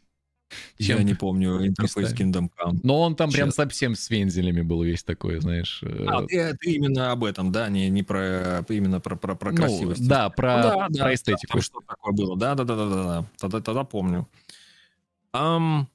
Я 0.77 0.95
Чем- 0.97 1.05
не 1.05 1.13
помню 1.13 1.65
интерфейс. 1.67 2.13
Kingdom 2.13 2.49
Come. 2.57 2.79
Но 2.83 3.01
он 3.01 3.15
там 3.15 3.29
прям 3.31 3.49
Честно. 3.49 3.63
совсем 3.65 3.95
с 3.95 4.09
вензелями 4.09 4.61
был 4.61 4.81
весь 4.83 5.03
такой, 5.03 5.39
знаешь. 5.41 5.81
э, 5.83 6.05
А, 6.07 6.25
ты, 6.25 6.55
ты 6.55 6.71
именно 6.71 7.11
об 7.11 7.23
этом, 7.25 7.51
да, 7.51 7.67
не, 7.69 7.89
не 7.89 8.03
про 8.03 8.63
именно 8.69 8.99
про, 9.01 9.15
про, 9.17 9.35
про 9.35 9.51
ну, 9.51 9.57
красивость. 9.57 10.07
да, 10.07 10.29
про, 10.29 10.57
Ну 10.57 10.63
да, 10.63 10.87
да, 10.89 11.03
про 11.03 11.13
эстетику. 11.13 11.53
Там 11.53 11.61
что 11.61 11.81
такое 11.85 12.13
было? 12.13 12.37
Да, 12.37 12.55
да, 12.55 12.63
да, 12.63 12.75
да, 12.75 12.85
да, 12.89 13.03
да. 13.03 13.25
Тогда, 13.37 13.61
тогда 13.61 13.83
помню. 13.83 14.27
Ам, 15.33 15.87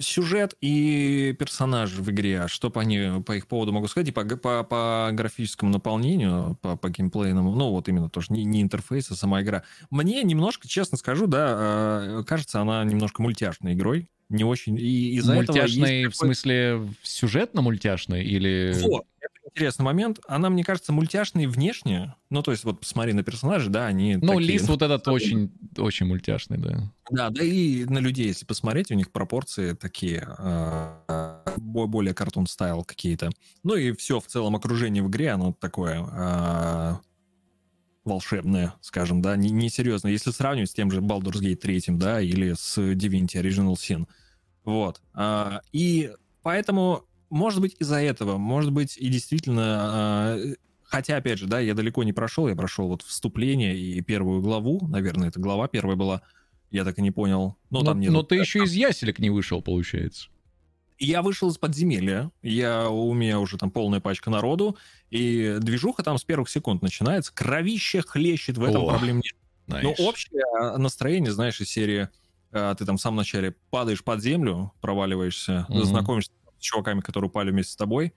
сюжет 0.00 0.56
и 0.60 1.34
персонажи 1.38 2.02
в 2.02 2.10
игре, 2.10 2.42
а 2.42 2.48
что 2.48 2.70
по, 2.70 2.80
они, 2.80 3.22
по 3.22 3.36
их 3.36 3.46
поводу 3.46 3.72
могу 3.72 3.86
сказать, 3.88 4.08
и 4.08 4.12
по, 4.12 4.24
по, 4.24 4.64
по 4.64 5.10
графическому 5.12 5.70
наполнению, 5.70 6.58
по, 6.62 6.76
по 6.76 6.90
геймплейному, 6.90 7.54
ну 7.54 7.70
вот 7.70 7.88
именно 7.88 8.08
тоже 8.08 8.28
не, 8.30 8.44
не 8.44 8.62
интерфейс, 8.62 9.10
а 9.10 9.14
сама 9.14 9.42
игра. 9.42 9.62
Мне 9.90 10.22
немножко, 10.22 10.68
честно 10.68 10.98
скажу, 10.98 11.26
да, 11.26 12.00
э, 12.02 12.24
кажется, 12.26 12.60
она 12.60 12.82
немножко 12.84 13.22
мультяшной 13.22 13.74
игрой, 13.74 14.08
не 14.30 14.44
очень, 14.44 14.76
и 14.78 15.16
из-за 15.16 15.34
этого 15.34 15.56
Мультяшный, 15.56 16.06
в 16.06 16.12
какой-то- 16.12 16.16
смысле, 16.16 16.88
сюжетно-мультяшный 17.02 18.22
или... 18.24 18.74
вот, 18.80 19.04
это 19.20 19.34
интересный 19.46 19.82
момент. 19.84 20.20
Она, 20.28 20.48
мне 20.50 20.62
кажется, 20.64 20.92
мультяшной 20.92 21.46
внешне. 21.46 22.14
Ну, 22.30 22.42
то 22.42 22.52
есть, 22.52 22.64
вот 22.64 22.80
посмотри 22.80 23.12
на 23.12 23.22
персонажей, 23.24 23.70
да, 23.70 23.86
они 23.86 24.16
Ну, 24.16 24.34
такие, 24.34 24.52
лис 24.52 24.68
вот 24.68 24.82
этот 24.82 25.06
очень, 25.08 25.50
очень 25.76 26.06
мультяшный, 26.06 26.58
да. 26.58 26.92
Да, 27.10 27.30
да 27.30 27.42
и 27.42 27.84
на 27.86 27.98
людей, 27.98 28.28
если 28.28 28.46
посмотреть, 28.46 28.90
у 28.92 28.94
них 28.94 29.10
пропорции 29.10 29.72
такие 29.74 30.26
э, 30.38 31.42
бо- 31.56 31.86
более 31.88 32.14
картун 32.14 32.46
стайл 32.46 32.84
какие-то. 32.84 33.30
Ну 33.64 33.74
и 33.74 33.92
все 33.92 34.20
в 34.20 34.26
целом 34.28 34.54
окружение 34.54 35.02
в 35.02 35.08
игре, 35.08 35.30
оно 35.30 35.52
такое 35.58 36.06
э, 36.08 36.94
волшебное, 38.10 38.74
скажем, 38.80 39.22
да, 39.22 39.36
не, 39.36 39.70
серьезно. 39.70 40.08
Если 40.08 40.30
сравнивать 40.30 40.70
с 40.70 40.74
тем 40.74 40.90
же 40.90 41.00
Baldur's 41.00 41.40
Gate 41.40 41.56
3, 41.56 41.84
да, 41.88 42.20
или 42.20 42.52
с 42.52 42.76
Divinity 42.76 43.40
Original 43.40 43.74
Sin. 43.74 44.06
Вот. 44.64 45.00
А, 45.14 45.62
и 45.72 46.10
поэтому, 46.42 47.04
может 47.30 47.60
быть, 47.60 47.76
из-за 47.78 47.96
этого, 48.02 48.36
может 48.36 48.72
быть, 48.72 48.98
и 48.98 49.08
действительно... 49.08 50.36
э, 50.36 50.54
Хотя, 50.82 51.18
опять 51.18 51.38
же, 51.38 51.46
да, 51.46 51.60
я 51.60 51.74
далеко 51.74 52.02
не 52.02 52.12
прошел, 52.12 52.48
я 52.48 52.56
прошел 52.56 52.88
вот 52.88 53.02
вступление 53.02 53.78
и 53.78 54.00
первую 54.00 54.42
главу, 54.42 54.80
наверное, 54.88 55.28
это 55.28 55.38
глава 55.38 55.68
первая 55.68 55.94
была, 55.94 56.22
я 56.72 56.84
так 56.84 56.98
и 56.98 57.02
не 57.02 57.12
понял. 57.12 57.56
Ну, 57.70 57.78
Но, 57.78 57.84
там 57.84 58.00
нет... 58.00 58.10
но 58.10 58.24
ты 58.24 58.34
еще 58.34 58.64
из 58.64 58.72
яселек 58.72 59.20
не 59.20 59.30
вышел, 59.30 59.62
получается. 59.62 60.30
Я 61.02 61.22
вышел 61.22 61.48
из 61.48 61.56
подземелья, 61.56 62.30
я, 62.42 62.90
у 62.90 63.14
меня 63.14 63.40
уже 63.40 63.56
там 63.56 63.70
полная 63.70 64.00
пачка 64.00 64.28
народу, 64.28 64.76
и 65.08 65.56
движуха 65.58 66.02
там 66.02 66.18
с 66.18 66.24
первых 66.24 66.50
секунд 66.50 66.82
начинается, 66.82 67.32
кровище 67.34 68.02
хлещет, 68.02 68.58
в 68.58 68.62
этом 68.64 68.82
О, 68.82 68.86
проблем 68.86 69.16
нет. 69.16 69.32
Но 69.66 69.92
Знаешь. 69.92 69.98
общее 69.98 70.76
настроение, 70.76 71.32
знаешь, 71.32 71.58
из 71.58 71.70
серии, 71.70 72.10
э, 72.52 72.74
ты 72.76 72.84
там 72.84 72.98
в 72.98 73.00
самом 73.00 73.16
начале 73.16 73.56
падаешь 73.70 74.04
под 74.04 74.20
землю, 74.20 74.72
проваливаешься, 74.82 75.64
Мгм. 75.70 75.84
знакомишься 75.86 76.32
с 76.58 76.62
чуваками, 76.62 77.00
которые 77.00 77.30
упали 77.30 77.50
вместе 77.50 77.72
с 77.72 77.76
тобой, 77.76 78.12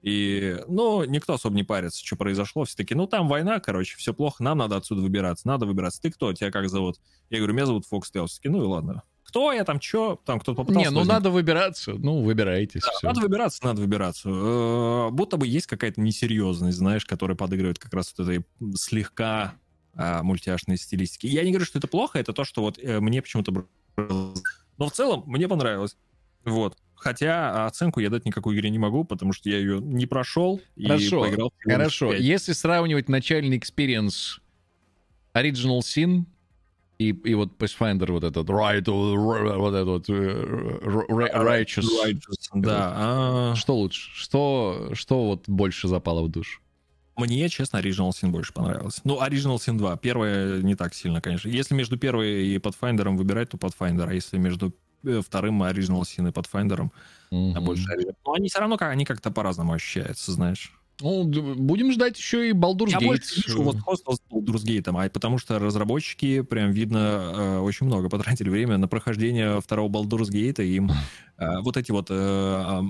и, 0.00 0.58
ну, 0.68 1.02
никто 1.02 1.34
особо 1.34 1.56
не 1.56 1.64
парится, 1.64 2.06
что 2.06 2.14
произошло. 2.14 2.64
Все 2.64 2.76
таки 2.76 2.94
ну, 2.94 3.08
там 3.08 3.26
война, 3.26 3.58
короче, 3.58 3.96
все 3.96 4.14
плохо, 4.14 4.44
нам 4.44 4.58
надо 4.58 4.76
отсюда 4.76 5.02
выбираться, 5.02 5.48
надо 5.48 5.66
выбираться. 5.66 6.00
Ты 6.00 6.12
кто? 6.12 6.32
Тебя 6.32 6.52
как 6.52 6.68
зовут? 6.68 7.00
Я 7.30 7.38
говорю, 7.38 7.54
меня 7.54 7.66
зовут 7.66 7.84
Фокс. 7.86 8.12
Такие, 8.12 8.52
ну 8.52 8.62
и 8.62 8.66
ладно. 8.66 9.02
Кто 9.28 9.52
я 9.52 9.62
там, 9.64 9.78
что? 9.78 10.18
Там 10.24 10.40
кто-то 10.40 10.56
попытался... 10.56 10.88
Не, 10.88 10.90
ну 10.90 11.00
возникнуть. 11.00 11.14
надо 11.18 11.30
выбираться. 11.30 11.92
Ну, 11.92 12.22
выбирайтесь. 12.22 12.80
Да, 12.80 12.90
всё. 12.92 13.06
надо 13.08 13.20
выбираться, 13.20 13.62
надо 13.62 13.82
выбираться. 13.82 14.26
Э, 14.30 15.10
Будто 15.10 15.36
бы 15.36 15.46
есть 15.46 15.66
какая-то 15.66 16.00
несерьезность, 16.00 16.78
знаешь, 16.78 17.04
которая 17.04 17.36
подыгрывает 17.36 17.78
как 17.78 17.92
раз 17.92 18.14
вот 18.16 18.26
этой 18.26 18.46
слегка 18.74 19.52
а, 19.94 20.22
мультяшной 20.22 20.78
стилистики. 20.78 21.26
Я 21.26 21.44
не 21.44 21.50
говорю, 21.50 21.66
что 21.66 21.78
это 21.78 21.88
плохо, 21.88 22.18
это 22.18 22.32
то, 22.32 22.44
что 22.44 22.62
вот 22.62 22.78
э, 22.78 23.00
мне 23.00 23.20
почему-то... 23.20 23.66
Но 23.96 24.88
в 24.88 24.92
целом 24.92 25.24
мне 25.26 25.46
понравилось. 25.46 25.98
Вот. 26.46 26.78
Хотя 26.94 27.66
оценку 27.66 28.00
я 28.00 28.08
дать 28.08 28.24
никакой 28.24 28.56
игре 28.56 28.70
не 28.70 28.78
могу, 28.78 29.04
потому 29.04 29.34
что 29.34 29.50
я 29.50 29.58
ее 29.58 29.78
не 29.78 30.06
прошел 30.06 30.58
и 30.74 30.86
Хорошо, 30.86 31.20
поиграл 31.20 31.52
всего 31.58 31.70
лишь 31.70 31.76
Хорошо, 31.76 32.12
если 32.14 32.52
сравнивать 32.52 33.10
начальный 33.10 33.58
experience 33.58 34.40
Original 35.34 35.80
Sin 35.80 36.24
и, 36.98 37.10
и 37.10 37.34
вот 37.34 37.56
Pathfinder 37.58 38.10
вот 38.12 38.24
этот 38.24 38.48
right, 38.48 38.84
вот 38.90 39.74
этот 39.74 39.86
вот, 39.88 40.08
э, 40.08 40.12
р- 40.12 41.06
Righteous, 41.08 41.84
Righteous, 42.04 42.48
Да. 42.54 42.92
а, 42.96 43.54
что 43.54 43.76
лучше? 43.76 44.10
Что, 44.14 44.90
что 44.94 45.24
вот 45.26 45.44
больше 45.48 45.86
запало 45.88 46.22
в 46.22 46.28
душу? 46.28 46.60
Мне, 47.16 47.48
честно, 47.48 47.78
Original 47.78 48.10
Sin 48.10 48.30
больше 48.30 48.52
понравилось. 48.52 49.00
Ну, 49.04 49.20
Original 49.20 49.56
Sin 49.56 49.76
2. 49.76 49.96
Первая 49.96 50.60
не 50.62 50.74
так 50.76 50.94
сильно, 50.94 51.20
конечно. 51.20 51.48
Если 51.48 51.74
между 51.74 51.96
первой 51.98 52.46
и 52.46 52.58
Pathfinder 52.58 53.08
выбирать, 53.16 53.50
то 53.50 53.56
Pathfinder. 53.56 54.08
А 54.08 54.14
если 54.14 54.38
между 54.38 54.72
э, 55.04 55.20
вторым 55.24 55.62
Original 55.64 56.02
Sin 56.02 56.28
и 56.28 56.32
Pathfinder, 56.32 56.90
а 57.30 57.34
Мгм. 57.34 57.64
больше. 57.64 57.84
Но 58.24 58.32
они 58.34 58.48
все 58.48 58.60
равно 58.60 58.76
как, 58.76 58.90
они 58.92 59.04
как-то 59.04 59.30
по-разному 59.32 59.72
ощущаются, 59.72 60.30
знаешь. 60.32 60.72
Ну, 61.00 61.24
будем 61.24 61.92
ждать 61.92 62.18
еще 62.18 62.50
и 62.50 62.52
Baldur's 62.52 62.90
Я 62.90 62.98
Gate. 62.98 63.06
больше 63.06 63.36
вижу 63.36 63.62
вот 63.62 63.78
сходство 63.78 64.12
с 64.14 64.22
Baldur's 64.30 64.64
Gate, 64.64 64.88
а 64.88 65.08
потому 65.08 65.38
что 65.38 65.58
разработчики, 65.60 66.40
прям 66.42 66.72
видно, 66.72 66.98
э, 66.98 67.58
очень 67.58 67.86
много 67.86 68.08
потратили 68.08 68.48
время 68.48 68.78
на 68.78 68.88
прохождение 68.88 69.60
второго 69.60 69.90
Baldur's 69.92 70.30
Gate, 70.30 70.64
и 70.64 70.74
им 70.74 70.90
э, 71.38 71.60
вот 71.60 71.76
эти 71.76 71.92
вот 71.92 72.08
э, 72.10 72.80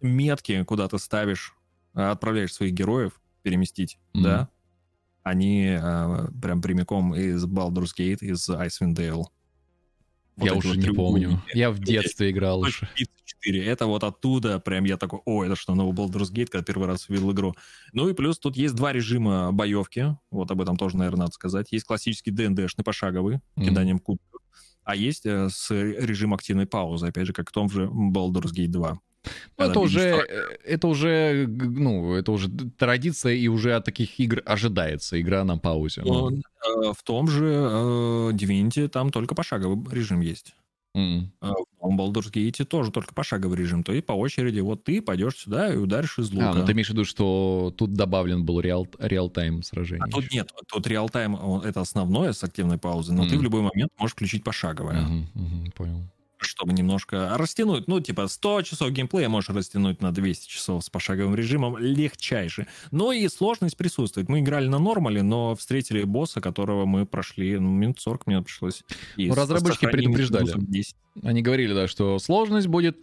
метки, 0.00 0.64
куда 0.64 0.88
ты 0.88 0.98
ставишь, 0.98 1.54
отправляешь 1.94 2.52
своих 2.52 2.72
героев 2.72 3.20
переместить, 3.42 3.98
Мгм. 4.12 4.24
да, 4.24 4.48
они 5.22 5.78
прям 6.40 6.60
прямиком 6.62 7.14
из 7.14 7.44
Baldur's 7.46 7.90
Gate, 7.96 8.18
из 8.22 8.48
Icewind 8.50 8.94
Dale. 8.96 9.24
Вот 10.36 10.46
Я 10.46 10.54
уже 10.54 10.78
не 10.78 10.88
помню. 10.90 11.42
Я 11.54 11.70
в 11.70 11.78
детстве 11.78 12.30
играл 12.30 12.60
уже. 12.60 12.88
34. 12.96 13.64
Это 13.66 13.86
вот 13.86 14.02
оттуда 14.04 14.58
прям 14.60 14.84
я 14.84 14.96
такой, 14.96 15.20
о, 15.26 15.44
это 15.44 15.56
что, 15.56 15.74
новый 15.74 15.94
Baldur's 15.94 16.32
Gate, 16.32 16.46
когда 16.46 16.64
первый 16.64 16.86
раз 16.88 17.08
увидел 17.08 17.32
игру. 17.32 17.54
Ну 17.92 18.08
и 18.08 18.14
плюс 18.14 18.38
тут 18.38 18.56
есть 18.56 18.74
два 18.74 18.92
режима 18.92 19.52
боевки, 19.52 20.16
вот 20.30 20.50
об 20.50 20.60
этом 20.62 20.76
тоже, 20.76 20.96
наверное, 20.96 21.20
надо 21.22 21.32
сказать. 21.32 21.70
Есть 21.72 21.84
классический 21.84 22.30
ДНДшный 22.30 22.84
пошаговый, 22.84 23.40
Мгм. 23.56 23.66
киданием 23.68 23.98
кубиков, 23.98 24.40
а 24.84 24.96
есть 24.96 25.26
э, 25.26 25.48
с 25.50 25.70
режим 25.70 26.32
активной 26.34 26.66
паузы, 26.66 27.06
опять 27.08 27.26
же, 27.26 27.32
как 27.32 27.50
в 27.50 27.52
том 27.52 27.68
же 27.68 27.84
Baldur's 27.84 28.52
Gate 28.56 28.68
2. 28.68 28.98
Ну, 29.58 29.64
это 29.66 29.78
Когда 29.78 29.80
уже, 29.80 30.00
видишь, 30.00 30.26
э, 30.28 30.56
это 30.64 30.88
уже, 30.88 31.46
ну, 31.48 32.14
это 32.14 32.32
уже 32.32 32.48
традиция, 32.78 33.34
и 33.34 33.48
уже 33.48 33.74
от 33.74 33.84
таких 33.84 34.18
игр 34.18 34.42
ожидается 34.46 35.20
игра 35.20 35.44
на 35.44 35.58
паузе. 35.58 36.02
Ну, 36.04 36.30
Но, 36.30 36.30
э, 36.30 36.92
в 36.92 37.02
том 37.04 37.28
же 37.28 37.46
э, 37.46 38.30
Divinity 38.32 38.88
там 38.88 39.10
только 39.10 39.34
пошаговый 39.34 39.78
режим 39.94 40.20
есть. 40.20 40.54
м. 40.94 41.32
А 41.40 41.52
В 41.52 41.96
Baldur's 41.98 42.32
Gate 42.32 42.64
тоже 42.66 42.92
только 42.92 43.14
пошаговый 43.14 43.58
режим. 43.58 43.84
То 43.84 43.92
есть 43.92 44.06
по 44.06 44.12
очереди 44.12 44.60
вот 44.60 44.84
ты 44.84 45.02
пойдешь 45.02 45.36
сюда 45.38 45.72
и 45.72 45.76
ударишь 45.76 46.18
из 46.18 46.32
лука. 46.32 46.50
А, 46.50 46.54
ну 46.54 46.64
ты 46.64 46.72
имеешь 46.72 46.88
в 46.88 46.90
виду, 46.90 47.04
что 47.04 47.74
тут 47.76 47.92
добавлен 47.94 48.44
был 48.44 48.60
реал, 48.60 48.88
реал-тайм 48.98 49.62
сражение. 49.62 50.00
А 50.00 50.08
тут 50.08 50.30
нет, 50.32 50.50
тут 50.68 50.86
реал-тайм, 50.86 51.36
это 51.64 51.80
основное 51.80 52.32
с 52.32 52.42
активной 52.44 52.78
паузы, 52.78 53.12
но 53.12 53.26
ты 53.26 53.36
Мгм. 53.36 53.38
в 53.38 53.42
любой 53.42 53.62
момент 53.62 53.90
можешь 53.98 54.14
включить 54.14 54.44
пошаговое, 54.44 55.10
Мгм, 55.10 55.28
мгм, 55.34 55.70
понял. 55.72 56.02
Чтобы 56.46 56.72
немножко 56.72 57.36
растянуть. 57.36 57.88
Ну, 57.88 58.00
типа 58.00 58.28
100 58.28 58.62
часов 58.62 58.90
геймплея 58.90 59.28
можешь 59.28 59.50
растянуть 59.50 60.00
на 60.02 60.12
200 60.12 60.48
часов 60.48 60.84
с 60.84 60.90
пошаговым 60.90 61.34
режимом 61.34 61.76
легчайше. 61.78 62.66
Но 62.90 63.12
и 63.12 63.26
сложность 63.28 63.76
присутствует. 63.76 64.28
Мы 64.28 64.40
играли 64.40 64.68
на 64.68 64.78
нормале, 64.78 65.22
но 65.22 65.54
встретили 65.54 66.02
босса, 66.04 66.40
которого 66.40 66.84
мы 66.86 67.06
прошли, 67.06 67.58
ну, 67.58 67.70
минут 67.70 68.00
40 68.00 68.26
мне 68.26 68.42
пришлось. 68.42 68.82
И 69.16 69.28
Ну, 69.28 69.34
разработчики 69.34 69.86
предупреждали. 69.86 70.44
минусов 70.44 70.66
10. 70.70 70.96
Они 71.22 71.42
говорили, 71.42 71.74
да, 71.74 71.88
что 71.88 72.18
сложность 72.18 72.66
будет, 72.68 72.96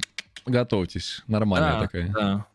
готовьтесь, 0.45 1.21
нормальная 1.27 1.73
Да, 1.73 1.79
такая. 1.81 2.07
да. 2.09 2.45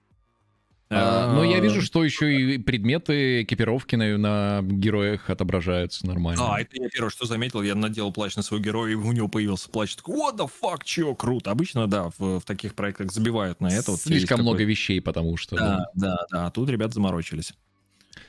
А, 0.97 1.35
но 1.35 1.45
я 1.45 1.59
А, 1.59 1.61
вижу, 1.61 1.83
что 1.83 2.05
еще 2.05 2.35
и 2.35 2.59
предметы 2.59 3.43
экипировки 3.43 3.97
на, 3.97 4.17
на 4.17 4.63
героях 4.63 5.29
отображаются 5.31 6.07
нормально. 6.07 6.55
А, 6.55 6.61
это 6.61 6.71
я 6.81 6.89
первое, 6.89 7.11
что 7.11 7.27
заметил, 7.27 7.63
я 7.63 7.75
надел 7.75 8.13
плащ 8.13 8.37
на 8.37 8.43
своего 8.43 8.65
героя, 8.65 8.93
и 8.93 8.95
у 8.95 9.13
него 9.13 9.29
появился 9.29 9.69
плащ. 9.69 9.95
Такой, 9.97 10.17
what 10.17 10.37
the 10.37 10.49
fuck, 10.63 10.81
чё, 10.85 11.15
круто. 11.15 11.51
Обычно, 11.51 11.87
да, 11.87 12.11
в, 12.19 12.41
в 12.41 12.45
таких 12.45 12.75
проектах 12.75 13.13
забивают 13.13 13.61
на 13.61 13.69
это. 13.69 13.91
Вот 13.91 14.01
Слишком 14.01 14.41
много 14.41 14.65
вещей, 14.65 15.01
потому 15.01 15.37
что... 15.37 15.57
Да, 15.57 15.87
да, 15.95 16.17
да, 16.31 16.51
тут 16.51 16.69
ребят 16.71 16.95
заморочились. 16.95 17.53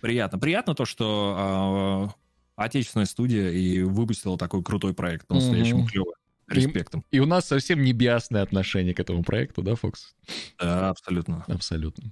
Приятно. 0.02 0.40
Приятно 0.40 0.76
то, 0.76 0.86
что 0.86 1.36
а, 1.38 2.10
отечественная 2.56 3.06
студия 3.06 3.52
и 3.52 3.82
выпустила 3.82 4.38
такой 4.38 4.64
крутой 4.64 4.94
проект, 4.94 5.28
по-настоящему 5.28 5.82
Мгм. 5.82 5.88
клевый. 5.88 6.15
И- 6.50 6.56
Респектом. 6.56 7.04
И 7.12 7.20
у 7.20 7.26
нас 7.26 7.46
совсем 7.46 7.82
не 7.82 7.94
биасное 7.94 8.44
отношение 8.44 8.94
к 8.94 9.00
этому 9.00 9.24
проекту, 9.24 9.62
да, 9.62 9.76
Фокс? 9.76 10.16
Да, 10.60 10.90
абсолютно. 10.90 11.44
Абсолютно. 11.48 12.12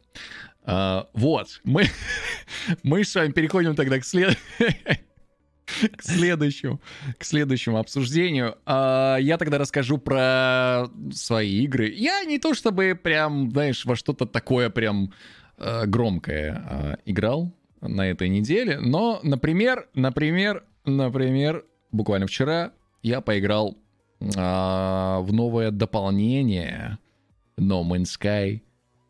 А, 0.64 1.08
вот, 1.14 1.62
мы, 1.64 1.86
мы 2.84 3.04
с 3.04 3.14
вами 3.14 3.32
переходим 3.32 3.76
тогда 3.76 4.00
к, 4.00 4.06
след... 4.06 4.38
к 5.98 6.02
следующему, 6.02 6.82
к 7.18 7.24
следующему 7.24 7.78
обсуждению. 7.78 8.58
А, 8.66 9.18
я 9.18 9.38
тогда 9.38 9.58
расскажу 9.58 9.98
про 9.98 10.88
свои 11.12 11.64
игры. 11.64 11.90
Я 11.90 12.24
не 12.24 12.40
то 12.40 12.54
чтобы 12.54 13.00
прям, 13.02 13.52
знаешь, 13.52 13.86
во 13.86 13.96
что-то 13.96 14.26
такое 14.26 14.70
прям 14.70 15.14
э, 15.58 15.86
громкое 15.86 16.54
а, 16.54 16.98
играл 17.06 17.54
на 17.82 18.10
этой 18.10 18.30
неделе, 18.30 18.80
но, 18.80 19.20
например, 19.24 19.90
например, 19.94 20.64
например, 20.86 21.66
буквально 21.92 22.28
вчера 22.28 22.72
я 23.02 23.20
поиграл 23.22 23.78
а, 24.36 25.20
в 25.22 25.34
новое 25.34 25.72
дополнение 25.72 26.98
No 27.58 27.84
Man's 27.84 28.12
Sky 28.20 28.62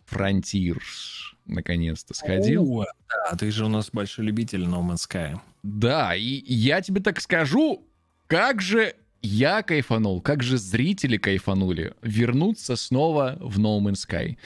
Frontiers. 0.10 1.34
Наконец-то 1.46 2.14
сходил. 2.14 2.82
О, 2.82 2.86
да, 3.10 3.36
ты 3.38 3.52
же 3.52 3.66
у 3.66 3.70
нас 3.70 3.90
большой 3.92 4.26
любитель 4.26 4.64
No 4.64 4.82
Man's 4.82 5.08
Sky. 5.10 5.40
Да, 5.64 6.16
и 6.16 6.44
я 6.46 6.82
тебе 6.82 7.02
так 7.02 7.20
скажу, 7.22 7.86
как 8.28 8.62
же 8.62 8.96
я 9.22 9.62
кайфанул, 9.64 10.22
как 10.22 10.44
же 10.44 10.58
зрители 10.58 11.18
кайфанули 11.18 11.94
вернуться 12.02 12.76
снова 12.76 13.38
в 13.40 13.60
No 13.60 13.80
Man's 13.80 14.06
Sky. 14.08 14.38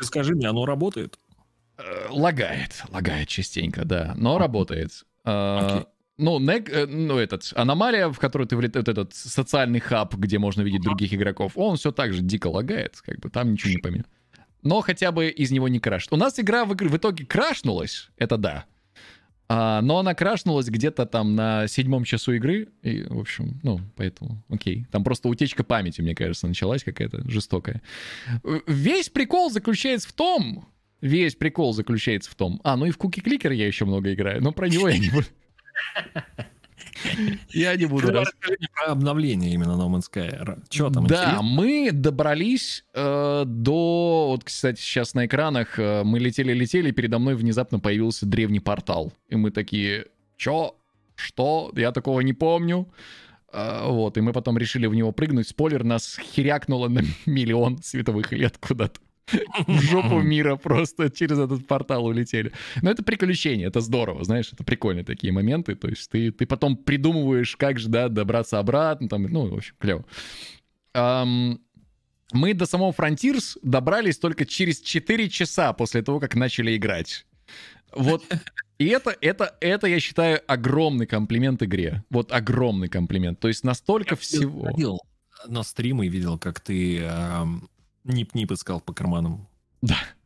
Скажи 0.00 0.34
мне, 0.34 0.48
оно 0.48 0.66
работает? 0.66 1.18
Э, 1.78 2.08
Лагает, 2.10 2.82
лагает 2.90 3.28
частенько, 3.28 3.84
да, 3.84 4.14
но 4.16 4.38
работает. 4.38 5.04
Э, 5.24 5.58
Окей. 5.60 5.86
Ну, 6.18 6.38
нек- 6.38 6.70
э, 6.70 6.86
ну, 6.86 7.18
этот, 7.18 7.52
аномалия, 7.56 8.08
в 8.08 8.18
которую 8.18 8.46
ты 8.46 8.56
влетаешь, 8.56 8.86
этот 8.86 9.14
социальный 9.14 9.80
хаб, 9.80 10.14
где 10.14 10.38
можно 10.38 10.62
видеть 10.62 10.82
других 10.82 11.12
игроков, 11.14 11.52
он 11.56 11.76
все 11.76 11.90
так 11.90 12.12
же 12.12 12.22
дико 12.22 12.48
лагает, 12.48 13.00
как 13.00 13.18
бы 13.20 13.30
там 13.30 13.52
ничего 13.52 13.70
не 13.70 13.78
поменялось. 13.78 14.10
Но 14.62 14.80
хотя 14.80 15.10
бы 15.10 15.28
из 15.28 15.50
него 15.50 15.68
не 15.68 15.80
крашит. 15.80 16.12
У 16.12 16.16
нас 16.16 16.38
игра 16.38 16.64
в, 16.64 16.72
игр- 16.72 16.88
в 16.88 16.96
итоге 16.96 17.26
крашнулась, 17.26 18.10
это 18.16 18.36
да. 18.36 18.66
А, 19.48 19.82
но 19.82 19.98
она 19.98 20.14
крашнулась 20.14 20.68
где-то 20.68 21.04
там 21.04 21.34
на 21.34 21.66
седьмом 21.66 22.04
часу 22.04 22.32
игры. 22.32 22.68
И, 22.82 23.02
в 23.02 23.18
общем, 23.18 23.60
ну, 23.62 23.80
поэтому, 23.96 24.42
окей. 24.48 24.86
Там 24.90 25.04
просто 25.04 25.28
утечка 25.28 25.64
памяти, 25.64 26.00
мне 26.00 26.14
кажется, 26.14 26.46
началась 26.46 26.84
какая-то 26.84 27.28
жестокая. 27.28 27.82
Весь 28.66 29.08
прикол 29.08 29.50
заключается 29.50 30.08
в 30.08 30.12
том... 30.12 30.68
Весь 31.00 31.34
прикол 31.34 31.74
заключается 31.74 32.30
в 32.30 32.36
том... 32.36 32.60
А, 32.62 32.76
ну 32.76 32.86
и 32.86 32.92
в 32.92 32.96
Куки 32.96 33.20
Кликер 33.20 33.50
я 33.50 33.66
еще 33.66 33.84
много 33.84 34.14
играю, 34.14 34.40
но 34.40 34.52
про 34.52 34.68
него 34.68 34.88
я 34.88 34.96
не 34.96 35.10
буду... 35.10 35.26
Я 37.50 37.74
не 37.76 37.86
буду 37.86 38.06
Давай 38.06 38.20
рас- 38.22 38.28
расскажи 38.32 38.56
мне 38.58 38.68
про 38.74 38.92
обновление 38.92 39.52
именно 39.52 39.72
No 39.72 39.88
Man's 39.88 40.04
Sky. 40.12 40.58
Что 40.70 40.90
там 40.90 41.06
Да, 41.06 41.16
интересно? 41.24 41.42
мы 41.42 41.90
добрались 41.92 42.84
э, 42.94 43.44
до... 43.46 44.26
Вот, 44.28 44.44
кстати, 44.44 44.80
сейчас 44.80 45.14
на 45.14 45.26
экранах 45.26 45.78
э, 45.78 46.04
мы 46.04 46.18
летели-летели, 46.20 46.90
передо 46.92 47.18
мной 47.18 47.34
внезапно 47.34 47.80
появился 47.80 48.24
древний 48.26 48.60
портал. 48.60 49.12
И 49.28 49.36
мы 49.36 49.50
такие, 49.50 50.06
чё? 50.36 50.76
Что? 51.16 51.72
Я 51.74 51.92
такого 51.92 52.20
не 52.20 52.32
помню. 52.32 52.88
Э, 53.52 53.86
вот, 53.88 54.16
и 54.16 54.20
мы 54.20 54.32
потом 54.32 54.56
решили 54.56 54.86
в 54.86 54.94
него 54.94 55.12
прыгнуть. 55.12 55.48
Спойлер, 55.48 55.84
нас 55.84 56.18
херякнуло 56.34 56.88
на 56.88 57.02
миллион 57.26 57.82
световых 57.82 58.32
лет 58.32 58.58
куда-то. 58.58 59.00
В 59.66 59.80
жопу 59.80 60.20
мира 60.20 60.56
просто 60.56 61.10
через 61.10 61.38
этот 61.38 61.66
портал 61.66 62.04
улетели. 62.06 62.52
Но 62.82 62.90
это 62.90 63.02
приключение, 63.02 63.68
это 63.68 63.80
здорово, 63.80 64.24
знаешь, 64.24 64.52
это 64.52 64.64
прикольные 64.64 65.04
такие 65.04 65.32
моменты. 65.32 65.74
То 65.74 65.88
есть 65.88 66.10
ты, 66.10 66.30
ты 66.30 66.46
потом 66.46 66.76
придумываешь, 66.76 67.56
как 67.56 67.78
же, 67.78 67.88
да, 67.88 68.08
добраться 68.08 68.58
обратно, 68.58 69.08
там, 69.08 69.22
ну, 69.24 69.46
в 69.48 69.54
общем, 69.54 69.74
клево. 69.78 70.04
Ам, 70.94 71.60
мы 72.32 72.54
до 72.54 72.66
самого 72.66 72.92
Frontiers 72.92 73.58
добрались 73.62 74.18
только 74.18 74.44
через 74.44 74.80
4 74.80 75.28
часа 75.28 75.72
после 75.72 76.02
того, 76.02 76.20
как 76.20 76.34
начали 76.34 76.76
играть. 76.76 77.26
Вот. 77.94 78.24
И 78.78 78.86
это, 78.86 79.16
это, 79.20 79.56
это, 79.60 79.86
я 79.86 80.00
считаю, 80.00 80.40
огромный 80.46 81.06
комплимент 81.06 81.62
игре. 81.62 82.02
Вот 82.10 82.32
огромный 82.32 82.88
комплимент. 82.88 83.38
То 83.38 83.48
есть 83.48 83.64
настолько 83.64 84.16
всего. 84.16 84.64
Ходил 84.64 84.98
на 85.46 85.62
стримы 85.62 86.08
видел, 86.08 86.38
как 86.38 86.60
ты 86.60 87.00
эм, 87.00 87.68
нип-нип 88.04 88.50
искал 88.52 88.80
по 88.80 88.92
карманам. 88.92 89.46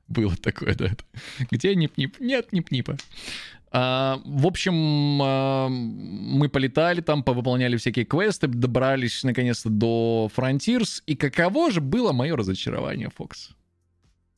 Было 0.08 0.36
такое, 0.36 0.74
да. 0.74 0.90
Где 1.50 1.74
нип-нип? 1.74 2.20
Нет 2.20 2.52
нип-нипа. 2.52 2.96
А, 3.72 4.20
в 4.24 4.46
общем, 4.46 5.20
а, 5.20 5.68
мы 5.68 6.48
полетали 6.48 7.00
там, 7.00 7.22
повыполняли 7.24 7.76
всякие 7.76 8.04
квесты, 8.04 8.46
добрались 8.46 9.24
наконец-то 9.24 9.68
до 9.68 10.30
Frontiers. 10.34 11.02
И 11.06 11.16
каково 11.16 11.70
же 11.72 11.80
было 11.80 12.12
мое 12.12 12.36
разочарование, 12.36 13.10
Фокс? 13.16 13.50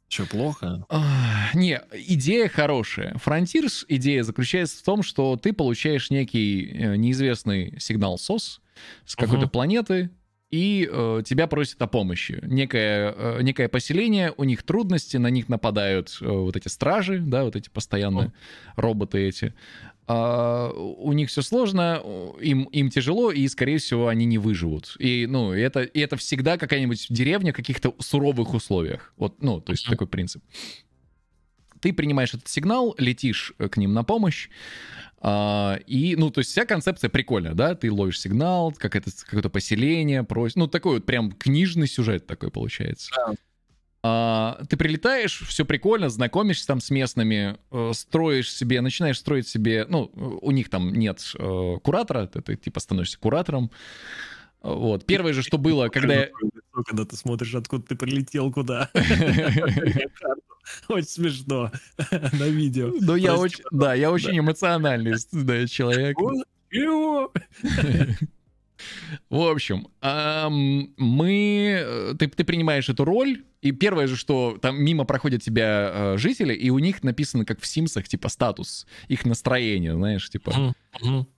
Че, 0.08 0.24
плохо? 0.24 0.86
А, 0.88 1.50
Не, 1.52 1.82
идея 1.92 2.48
хорошая. 2.48 3.14
Frontiers 3.22 3.84
идея 3.88 4.22
заключается 4.22 4.78
в 4.78 4.82
том, 4.82 5.02
что 5.02 5.36
ты 5.36 5.52
получаешь 5.52 6.08
некий 6.10 6.64
э, 6.72 6.96
неизвестный 6.96 7.74
сигнал 7.78 8.16
СОС 8.18 8.62
с 9.04 9.14
какой-то 9.16 9.42
Мгм. 9.42 9.50
планеты, 9.50 10.10
и 10.50 10.88
э, 10.90 11.22
тебя 11.24 11.46
просят 11.46 11.80
о 11.82 11.86
помощи. 11.86 12.38
Некое, 12.42 13.14
э, 13.16 13.42
некое 13.42 13.68
поселение, 13.68 14.32
у 14.36 14.44
них 14.44 14.62
трудности, 14.62 15.16
на 15.18 15.28
них 15.28 15.48
нападают 15.48 16.18
э, 16.20 16.26
вот 16.26 16.56
эти 16.56 16.68
стражи, 16.68 17.18
да, 17.18 17.44
вот 17.44 17.56
эти 17.56 17.68
постоянные 17.68 18.32
роботы 18.76 19.18
эти. 19.18 19.54
А, 20.06 20.70
у 20.70 21.12
них 21.12 21.28
все 21.28 21.42
сложно, 21.42 22.02
им, 22.40 22.64
им 22.64 22.88
тяжело, 22.88 23.30
и, 23.30 23.46
скорее 23.46 23.76
всего, 23.76 24.08
они 24.08 24.24
не 24.24 24.38
выживут. 24.38 24.96
И, 24.98 25.26
ну, 25.28 25.52
это, 25.52 25.82
и 25.82 26.00
это 26.00 26.16
всегда 26.16 26.56
какая-нибудь 26.56 27.08
деревня 27.10 27.52
в 27.52 27.56
каких-то 27.56 27.94
суровых 27.98 28.54
условиях. 28.54 29.12
Вот, 29.18 29.42
ну, 29.42 29.60
то 29.60 29.72
есть 29.72 29.86
такой 29.86 30.06
принцип. 30.06 30.42
Ты 31.80 31.92
принимаешь 31.92 32.32
этот 32.32 32.48
сигнал, 32.48 32.94
летишь 32.96 33.52
э, 33.58 33.68
к 33.68 33.76
ним 33.76 33.92
на 33.92 34.02
помощь, 34.02 34.48
а, 35.20 35.78
и, 35.86 36.14
ну, 36.16 36.30
то 36.30 36.40
есть 36.40 36.50
вся 36.50 36.64
концепция 36.64 37.10
прикольная, 37.10 37.54
да? 37.54 37.74
Ты 37.74 37.90
ловишь 37.90 38.20
сигнал, 38.20 38.72
как 38.72 38.94
это, 38.94 39.10
какое-то 39.24 39.50
поселение, 39.50 40.22
просит. 40.22 40.56
Ну, 40.56 40.68
такой 40.68 40.94
вот 40.94 41.06
прям 41.06 41.32
книжный 41.32 41.88
сюжет 41.88 42.26
такой 42.26 42.50
получается. 42.50 43.10
Да. 43.16 43.34
А, 44.04 44.60
ты 44.68 44.76
прилетаешь, 44.76 45.42
все 45.48 45.64
прикольно, 45.64 46.08
знакомишься 46.08 46.68
там 46.68 46.80
с 46.80 46.90
местными, 46.90 47.56
э, 47.72 47.90
строишь 47.94 48.52
себе, 48.52 48.80
начинаешь 48.80 49.18
строить 49.18 49.48
себе, 49.48 49.86
ну, 49.88 50.12
у 50.14 50.52
них 50.52 50.70
там 50.70 50.92
нет 50.92 51.20
э, 51.36 51.76
куратора, 51.82 52.26
ты, 52.26 52.40
ты 52.40 52.54
типа 52.54 52.78
становишься 52.78 53.18
куратором. 53.18 53.72
Вот. 54.62 55.04
Первое 55.04 55.32
же, 55.32 55.42
что 55.42 55.58
было, 55.58 55.88
когда. 55.88 56.28
Когда 56.86 57.04
ты 57.04 57.16
смотришь, 57.16 57.54
откуда 57.56 57.82
ты 57.84 57.96
прилетел, 57.96 58.52
куда. 58.52 58.88
Очень 60.88 61.08
смешно 61.08 61.70
на 62.10 62.48
видео. 62.48 62.92
Ну, 63.00 63.16
я 63.16 63.36
очень, 63.36 63.64
да, 63.70 63.94
я 63.94 64.10
очень 64.10 64.38
эмоциональный 64.38 65.14
человек. 65.66 66.16
В 69.30 69.42
общем, 69.42 69.88
мы... 70.96 71.82
э, 71.84 72.14
Ты, 72.18 72.28
ты 72.28 72.44
принимаешь 72.44 72.88
эту 72.88 73.04
роль, 73.04 73.44
и 73.60 73.72
первое 73.72 74.06
же, 74.06 74.16
что 74.16 74.56
там 74.62 74.80
мимо 74.80 75.04
проходят 75.04 75.42
тебя 75.42 75.90
э, 75.92 76.16
жители, 76.16 76.54
и 76.54 76.70
у 76.70 76.78
них 76.78 77.02
написано, 77.02 77.44
как 77.44 77.60
в 77.60 77.66
Симсах, 77.66 78.06
типа, 78.06 78.28
статус, 78.28 78.86
их 79.08 79.26
настроение, 79.26 79.94
знаешь, 79.94 80.30
типа... 80.30 80.74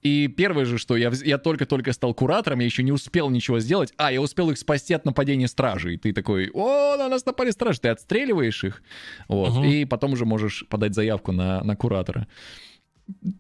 И 0.02 0.28
первое 0.28 0.64
же, 0.64 0.78
что 0.78 0.96
я, 0.96 1.10
я 1.24 1.38
только-только 1.38 1.92
стал 1.92 2.14
куратором, 2.14 2.60
я 2.60 2.66
еще 2.66 2.82
не 2.82 2.92
успел 2.92 3.30
ничего 3.30 3.58
сделать. 3.58 3.92
А, 3.96 4.12
я 4.12 4.20
успел 4.20 4.50
их 4.50 4.58
спасти 4.58 4.94
от 4.94 5.04
нападения 5.04 5.48
стражей. 5.48 5.96
Ты 5.96 6.12
такой, 6.12 6.50
о, 6.52 6.96
на 6.96 7.08
нас 7.08 7.26
напали 7.26 7.50
стражи. 7.50 7.80
Ты 7.80 7.88
отстреливаешь 7.88 8.64
их, 8.64 8.82
вот, 9.28 9.64
и 9.64 9.84
потом 9.86 10.12
уже 10.12 10.24
можешь 10.24 10.66
подать 10.68 10.94
заявку 10.94 11.32
на, 11.32 11.62
на 11.64 11.74
куратора. 11.74 12.26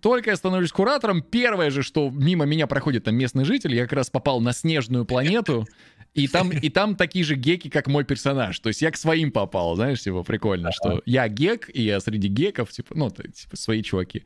Только 0.00 0.30
я 0.30 0.36
становлюсь 0.36 0.72
куратором, 0.72 1.22
первое 1.22 1.70
же, 1.70 1.82
что 1.82 2.10
мимо 2.10 2.44
меня 2.44 2.66
проходит 2.66 3.04
там 3.04 3.14
местный 3.14 3.44
житель, 3.44 3.74
я 3.74 3.82
как 3.84 3.92
раз 3.92 4.10
попал 4.10 4.40
на 4.40 4.52
снежную 4.52 5.04
планету, 5.04 5.66
и 6.14 6.26
там, 6.26 6.50
и 6.50 6.68
там 6.68 6.96
такие 6.96 7.24
же 7.24 7.36
геки, 7.36 7.68
как 7.68 7.86
мой 7.86 8.04
персонаж. 8.04 8.58
То 8.58 8.68
есть 8.68 8.82
я 8.82 8.90
к 8.90 8.96
своим 8.96 9.30
попал, 9.30 9.76
знаешь, 9.76 10.02
типа 10.02 10.22
прикольно, 10.22 10.72
что 10.72 11.02
я 11.06 11.28
гек, 11.28 11.70
и 11.72 11.82
я 11.82 12.00
среди 12.00 12.28
геков, 12.28 12.70
типа, 12.70 12.94
ну, 12.96 13.10
типа 13.10 13.56
свои 13.56 13.82
чуваки. 13.82 14.24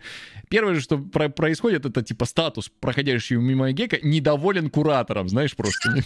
Первое 0.48 0.74
же, 0.74 0.80
что 0.80 0.98
про- 0.98 1.28
происходит, 1.28 1.84
это 1.84 2.02
типа 2.02 2.24
статус 2.24 2.70
проходящего 2.80 3.40
мимо 3.40 3.70
гека 3.72 3.98
недоволен 4.02 4.70
куратором, 4.70 5.28
знаешь, 5.28 5.54
просто. 5.54 6.02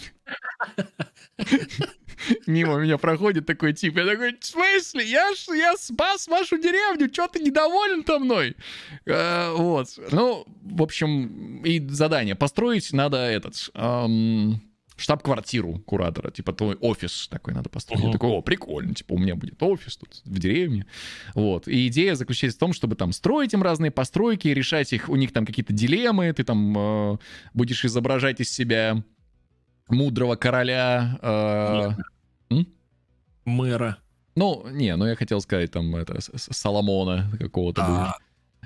Мимо 2.45 2.77
меня 2.79 2.97
проходит 2.97 3.45
такой 3.45 3.71
тип, 3.73 3.97
я 3.97 4.05
такой, 4.05 4.35
в 4.37 4.45
смысле? 4.45 5.05
Я, 5.05 5.33
ж, 5.33 5.55
я 5.55 5.75
спас 5.77 6.27
вашу 6.27 6.57
деревню, 6.57 7.09
что 7.11 7.27
ты 7.27 7.39
недоволен-то 7.39 8.19
мной? 8.19 8.57
Э, 9.05 9.53
вот. 9.55 9.87
Ну, 10.11 10.45
в 10.61 10.81
общем, 10.81 11.63
и 11.63 11.79
задание. 11.87 12.35
Построить 12.35 12.91
надо 12.91 13.17
этот... 13.17 13.69
эм, 13.73 14.61
штаб-квартиру 15.01 15.79
куратора, 15.79 16.31
типа 16.31 16.53
твой 16.53 16.75
офис 16.75 17.27
такой 17.29 17.53
надо 17.53 17.69
построить. 17.69 18.01
Я 18.01 18.07
Мгм. 18.09 18.13
такой, 18.13 18.29
о, 18.29 18.41
прикольно, 18.41 18.93
типа 18.93 19.13
у 19.13 19.17
меня 19.17 19.35
будет 19.35 19.61
офис 19.63 19.97
тут 19.97 20.21
в 20.25 20.39
деревне. 20.39 20.85
Вот. 21.35 21.67
И 21.67 21.87
идея 21.87 22.15
заключается 22.15 22.57
в 22.57 22.59
том, 22.59 22.73
чтобы 22.73 22.95
там 22.95 23.11
строить 23.13 23.53
им 23.53 23.63
разные 23.63 23.91
постройки, 23.91 24.47
решать 24.49 24.93
их, 24.93 25.09
у 25.09 25.15
них 25.15 25.31
там 25.33 25.45
какие-то 25.45 25.73
дилеммы, 25.73 26.31
ты 26.33 26.43
там 26.43 26.75
э, 26.77 27.17
будешь 27.53 27.83
изображать 27.85 28.39
из 28.41 28.51
себя 28.51 29.03
мудрого 29.89 30.35
короля. 30.35 31.17
э, 31.21 31.89
Мэра. 33.45 33.97
ну, 34.35 34.67
не, 34.69 34.95
ну 34.95 35.05
я 35.07 35.15
хотел 35.15 35.41
сказать 35.41 35.71
там 35.71 35.95
это, 35.95 36.19
Соломона 36.37 37.31
какого-то 37.39 37.81
А, 37.83 38.17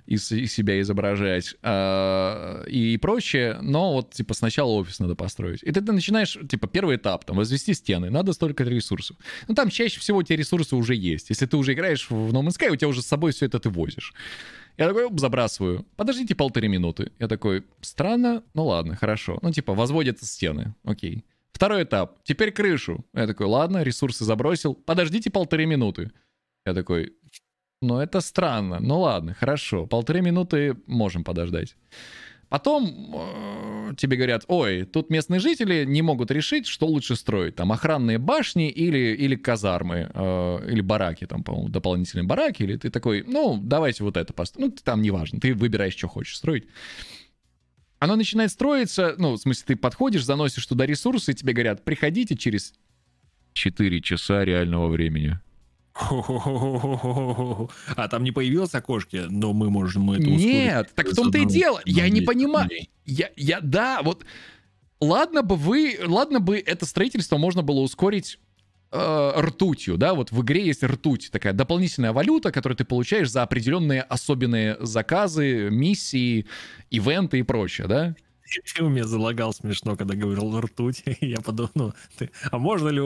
из, 0.06 0.32
из 0.32 0.54
себя 0.54 0.80
изображать 0.82 1.56
а, 1.62 2.64
и 2.66 2.98
прочее, 2.98 3.58
но 3.62 3.94
вот, 3.94 4.12
типа, 4.12 4.34
сначала 4.34 4.72
офис 4.72 5.00
надо 5.00 5.16
построить. 5.16 5.64
И 5.64 5.72
ты, 5.72 5.82
ты 5.82 5.92
начинаешь, 5.92 6.38
типа, 6.50 6.68
первый 6.68 6.98
этап, 6.98 7.26
там, 7.26 7.38
возвести 7.38 7.74
стены, 7.74 8.10
надо 8.10 8.34
столько 8.34 8.64
ресурсов. 8.64 9.18
Ну, 9.48 9.56
там 9.56 9.70
чаще 9.70 10.00
всего 10.00 10.22
тебя 10.24 10.38
ресурсы 10.38 10.76
уже 10.76 10.96
есть. 10.96 11.30
Если 11.30 11.46
ты 11.46 11.58
уже 11.58 11.74
играешь 11.74 12.10
в 12.10 12.34
No 12.34 12.42
Man's 12.44 12.60
Sky, 12.60 12.70
у 12.70 12.76
тебя 12.76 12.88
уже 12.88 13.02
с 13.02 13.08
собой 13.08 13.32
все 13.32 13.46
это 13.46 13.60
ты 13.60 13.70
возишь. 13.70 14.14
Я 14.78 14.88
такой, 14.88 15.06
оп, 15.06 15.20
забрасываю. 15.20 15.86
Подождите 15.96 16.36
полторы 16.36 16.68
минуты. 16.68 17.12
Я 17.20 17.28
такой, 17.28 17.64
странно, 17.82 18.44
ну 18.54 18.66
ладно, 18.66 18.96
хорошо. 18.96 19.40
Ну, 19.42 19.52
типа, 19.52 19.74
возводятся 19.74 20.26
стены, 20.26 20.74
окей. 20.84 21.26
Второй 21.52 21.84
этап. 21.84 22.18
Теперь 22.24 22.52
крышу. 22.52 23.06
Я 23.14 23.28
такой, 23.28 23.46
ладно, 23.46 23.84
ресурсы 23.84 24.26
забросил. 24.26 24.74
Подождите 24.74 25.30
полторы 25.30 25.68
минуты. 25.68 26.12
Я 26.66 26.74
такой, 26.74 27.14
ну 27.84 28.00
это 28.00 28.22
странно. 28.22 28.80
Ну 28.80 29.02
ладно, 29.02 29.34
хорошо. 29.34 29.86
Полторы 29.86 30.22
минуты 30.22 30.76
можем 30.88 31.24
подождать. 31.24 31.76
Потом 32.54 33.16
э, 33.16 33.96
тебе 33.98 34.16
говорят, 34.16 34.44
ой, 34.48 34.84
тут 34.86 35.10
местные 35.10 35.40
жители 35.40 35.86
не 35.86 36.04
могут 36.04 36.30
решить, 36.30 36.68
что 36.68 36.86
лучше 36.86 37.16
строить. 37.16 37.56
Там 37.56 37.72
охранные 37.72 38.20
башни 38.20 38.70
или, 38.70 39.16
или 39.16 39.36
казармы, 39.36 40.12
э, 40.14 40.70
или 40.70 40.82
бараки, 40.82 41.26
там, 41.26 41.44
по-моему, 41.44 41.70
дополнительные 41.70 42.28
бараки. 42.28 42.62
Или 42.62 42.78
ты 42.78 42.92
такой, 42.92 43.24
ну, 43.28 43.60
давайте 43.60 44.04
вот 44.04 44.18
это 44.18 44.34
построим. 44.34 44.68
Ну, 44.68 44.76
там 44.84 45.02
неважно, 45.02 45.40
ты 45.40 45.56
выбираешь, 45.56 45.96
что 45.96 46.08
хочешь 46.08 46.38
строить. 46.38 46.68
Оно 47.98 48.16
начинает 48.16 48.52
строиться, 48.52 49.16
ну, 49.18 49.32
в 49.34 49.38
смысле, 49.38 49.64
ты 49.70 49.76
подходишь, 49.76 50.24
заносишь 50.24 50.68
туда 50.68 50.86
ресурсы, 50.86 51.32
и 51.32 51.36
тебе 51.36 51.54
говорят, 51.54 51.84
приходите 51.84 52.36
через 52.36 52.76
4 53.54 54.02
часа 54.02 54.46
реального 54.46 54.90
времени. 54.90 55.40
А 57.96 58.08
там 58.10 58.24
не 58.24 58.32
появилось 58.32 58.74
окошки, 58.74 59.26
но 59.30 59.54
мы 59.54 59.70
можем 59.70 60.12
это 60.12 60.22
ускорить. 60.22 60.46
Нет, 60.46 60.92
так 60.96 61.08
в 61.08 61.16
том-то 61.16 61.38
и 61.38 61.46
дело. 61.46 61.82
Я 61.86 62.10
не 62.10 62.22
10 62.22 62.26
понимаю. 62.26 62.70
Я, 63.06 63.30
я, 63.36 63.60
да, 63.62 64.02
вот. 64.02 64.26
Ладно 65.00 65.44
бы 65.44 65.56
вы, 65.56 66.00
ладно 66.04 66.40
бы 66.40 66.58
это 66.58 66.86
строительство 66.86 67.38
можно 67.38 67.62
было 67.62 67.82
ускорить 67.82 68.40
э, 68.92 69.34
ртутью, 69.38 69.98
да, 69.98 70.14
вот 70.14 70.32
в 70.32 70.42
игре 70.42 70.66
есть 70.66 70.82
ртуть, 70.82 71.30
такая 71.30 71.52
дополнительная 71.52 72.14
валюта, 72.14 72.54
которую 72.54 72.78
ты 72.78 72.86
получаешь 72.86 73.30
за 73.30 73.44
определенные 73.44 74.02
особенные 74.02 74.78
заказы, 74.80 75.70
миссии, 75.70 76.46
ивенты 76.90 77.40
и 77.40 77.44
прочее, 77.44 77.88
да. 77.88 78.16
Ты 78.76 78.84
у 78.84 78.90
меня 78.90 79.06
залагал 79.06 79.54
смешно, 79.54 79.96
когда 79.96 80.16
говорил 80.16 80.60
ртуть. 80.60 81.04
Я 81.22 81.38
подумал, 81.38 81.72
ну, 81.76 81.94
ты, 82.18 82.30
а 82.52 82.58
можно 82.58 82.90
ли 82.90 83.02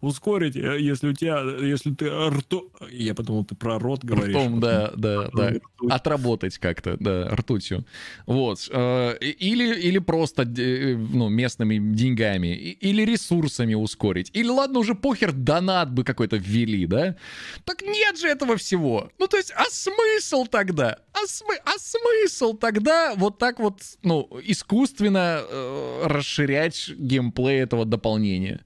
ускорить, 0.00 0.56
э, 0.56 0.80
если 0.80 1.08
у 1.08 1.12
тебя, 1.12 1.40
если 1.60 1.94
ты 1.94 2.08
рту... 2.10 2.70
Я 2.90 3.14
подумал, 3.14 3.44
ты 3.44 3.54
про 3.54 3.78
рот 3.78 4.04
говоришь. 4.04 4.36
Ртом, 4.36 4.60
да, 4.60 4.92
да, 4.96 5.28
да. 5.34 5.52
Отработать 5.90 6.58
как-то, 6.58 6.96
да, 6.98 7.28
ртутью. 7.34 7.84
Вот. 8.26 8.68
э, 8.70 9.16
Или, 9.20 9.80
или 9.80 9.98
просто 9.98 10.42
э, 10.42 10.96
ну, 10.96 11.28
местными 11.28 11.78
деньгами, 11.94 12.48
или 12.56 13.02
ресурсами 13.02 13.74
ускорить. 13.74 14.30
Или, 14.34 14.48
ладно, 14.48 14.78
уже 14.80 14.94
похер, 14.94 15.32
донат 15.32 15.92
бы 15.92 16.04
какой-то 16.04 16.36
ввели, 16.36 16.86
да? 16.86 17.16
Так 17.64 17.82
нет 17.82 18.18
же 18.18 18.28
этого 18.28 18.56
всего. 18.56 19.10
Ну, 19.18 19.26
то 19.26 19.36
есть, 19.36 19.52
а 19.56 19.64
смысл 19.70 20.46
тогда? 20.46 20.98
А, 21.12 21.24
смы- 21.26 21.60
а 21.64 21.78
смысл 21.78 22.54
тогда 22.54 23.14
вот 23.16 23.38
так 23.38 23.58
вот, 23.58 23.80
ну, 24.02 24.28
искусственно 24.46 25.40
э, 25.42 26.02
расширять 26.06 26.90
геймплей 26.96 27.60
этого 27.62 27.84
дополнения? 27.84 28.60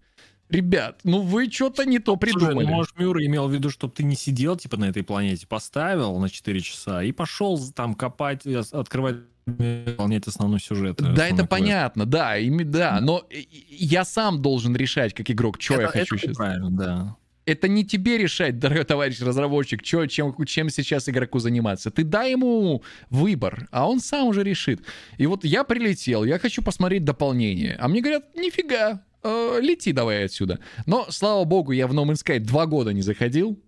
Ребят, 0.48 1.00
ну 1.04 1.20
вы 1.22 1.48
что-то 1.48 1.84
не 1.84 2.00
то 2.00 2.16
Слушай, 2.20 2.32
придумали. 2.32 2.66
ну, 2.66 2.72
может, 2.72 2.98
Мюра 2.98 3.24
имел 3.24 3.46
в 3.46 3.52
виду, 3.54 3.70
чтобы 3.70 3.92
ты 3.94 4.02
не 4.02 4.16
сидел, 4.16 4.56
типа, 4.56 4.76
на 4.76 4.86
этой 4.86 5.04
планете, 5.04 5.46
поставил 5.46 6.18
на 6.18 6.28
4 6.28 6.60
часа 6.60 7.02
и 7.04 7.12
пошел 7.12 7.56
там 7.72 7.94
копать, 7.94 8.44
э, 8.46 8.60
открывать, 8.72 9.16
выполнять 9.46 10.26
основной 10.26 10.58
сюжет. 10.60 11.00
э, 11.00 11.04
Да, 11.04 11.10
основной 11.12 11.26
это 11.28 11.36
квест. 11.36 11.50
понятно, 11.50 12.06
да, 12.06 12.36
ими, 12.36 12.64
да, 12.64 12.98
но 13.00 13.24
и- 13.30 13.46
я 13.70 14.04
сам 14.04 14.42
должен 14.42 14.74
решать, 14.74 15.14
как 15.14 15.30
игрок, 15.30 15.60
что 15.60 15.80
я 15.80 15.86
хочу 15.86 16.16
это 16.16 16.24
сейчас. 16.26 16.36
правильно, 16.36 16.70
да. 16.70 17.16
Это 17.46 17.68
не 17.68 17.84
тебе 17.84 18.18
решать, 18.18 18.58
дорогой 18.60 18.84
товарищ 18.84 19.20
разработчик, 19.20 19.82
чё, 19.82 20.06
чем, 20.06 20.34
чем 20.46 20.70
сейчас 20.70 21.08
игроку 21.08 21.38
заниматься. 21.38 21.90
Ты 21.90 22.04
дай 22.04 22.32
ему 22.32 22.82
выбор, 23.10 23.68
а 23.70 23.88
он 23.88 24.00
сам 24.00 24.28
уже 24.28 24.42
решит. 24.42 24.80
И 25.18 25.26
вот 25.26 25.44
я 25.44 25.64
прилетел, 25.64 26.24
я 26.24 26.38
хочу 26.38 26.62
посмотреть 26.62 27.04
дополнение. 27.04 27.76
А 27.80 27.88
мне 27.88 28.00
говорят, 28.00 28.34
нифига, 28.36 29.04
э, 29.22 29.58
лети 29.60 29.92
давай 29.92 30.24
отсюда. 30.24 30.58
Но, 30.86 31.06
слава 31.10 31.44
богу, 31.44 31.72
я 31.72 31.86
в 31.86 31.92
No 31.94 32.04
Man's 32.04 32.24
Sky 32.24 32.38
два 32.38 32.66
года 32.66 32.92
не 32.92 33.02
заходил. 33.02 33.58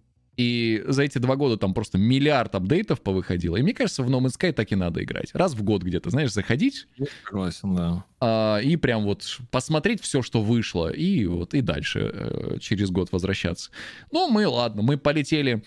И 0.43 0.83
за 0.87 1.05
эти 1.05 1.19
два 1.19 1.37
года 1.37 1.57
там 1.57 1.73
просто 1.73 1.99
миллиард 1.99 2.55
апдейтов 2.57 3.01
повыходило. 3.01 3.57
И 3.57 3.63
мне 3.63 3.75
кажется, 3.75 4.03
в 4.03 4.11
No 4.11 4.21
Man's 4.21 4.37
Sky 4.37 4.53
так 4.53 4.73
и 4.73 4.75
надо 4.75 5.03
играть. 5.03 5.31
Раз 5.35 5.55
в 5.55 5.63
год 5.63 5.83
где-то, 5.83 6.11
знаешь, 6.11 6.33
заходить, 6.33 6.89
Согласен, 7.25 7.77
да. 7.77 8.05
а, 8.21 8.59
и 8.59 8.77
прям 8.77 9.05
вот 9.05 9.39
посмотреть 9.53 10.03
все, 10.03 10.21
что 10.21 10.43
вышло, 10.43 10.89
и 10.89 11.27
вот 11.27 11.55
и 11.55 11.61
дальше 11.61 12.11
э, 12.13 12.59
через 12.61 12.91
год 12.91 13.13
возвращаться. 13.13 13.71
Ну, 14.11 14.29
мы, 14.31 14.49
ладно, 14.49 14.83
мы 14.83 14.99
полетели 14.99 15.63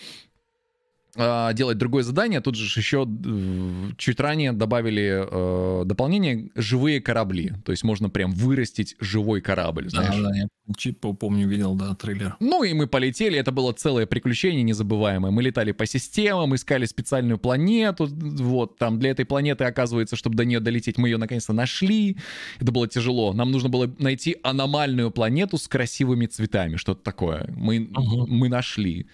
делать 1.15 1.77
другое 1.77 2.03
задание. 2.03 2.41
Тут 2.41 2.55
же 2.55 2.79
еще 2.79 3.07
э, 3.07 3.91
чуть 3.97 4.19
ранее 4.19 4.51
добавили 4.51 5.25
э, 5.29 5.85
дополнение 5.85 6.49
«Живые 6.55 7.01
корабли». 7.01 7.53
То 7.63 7.71
есть 7.71 7.83
можно 7.83 8.09
прям 8.09 8.31
вырастить 8.31 8.95
живой 8.99 9.41
корабль, 9.41 9.89
знаешь. 9.89 10.15
Да, 10.15 10.29
да, 10.29 10.35
я 10.35 10.47
чуть 10.77 10.99
помню, 10.99 11.47
видел, 11.47 11.75
да, 11.75 11.95
трейлер. 11.95 12.35
Ну 12.39 12.63
и 12.63 12.73
мы 12.73 12.87
полетели, 12.87 13.37
это 13.37 13.51
было 13.51 13.71
целое 13.73 14.05
приключение 14.05 14.63
незабываемое. 14.63 15.31
Мы 15.31 15.41
летали 15.43 15.71
по 15.71 15.85
системам, 15.85 16.55
искали 16.55 16.85
специальную 16.85 17.37
планету, 17.37 18.07
вот, 18.09 18.77
там 18.77 18.99
для 18.99 19.11
этой 19.11 19.25
планеты, 19.25 19.63
оказывается, 19.63 20.15
чтобы 20.15 20.35
до 20.35 20.45
нее 20.45 20.59
долететь, 20.59 20.97
мы 20.97 21.09
ее 21.09 21.17
наконец-то 21.17 21.53
нашли. 21.53 22.17
Это 22.59 22.71
было 22.71 22.87
тяжело. 22.87 23.33
Нам 23.33 23.51
нужно 23.51 23.69
было 23.69 23.93
найти 23.99 24.37
аномальную 24.43 25.11
планету 25.11 25.57
с 25.57 25.67
красивыми 25.67 26.25
цветами, 26.25 26.75
что-то 26.77 27.01
такое. 27.03 27.53
Мы, 27.55 27.79
Мгм. 27.79 28.25
мы 28.27 28.49
нашли. 28.49 29.07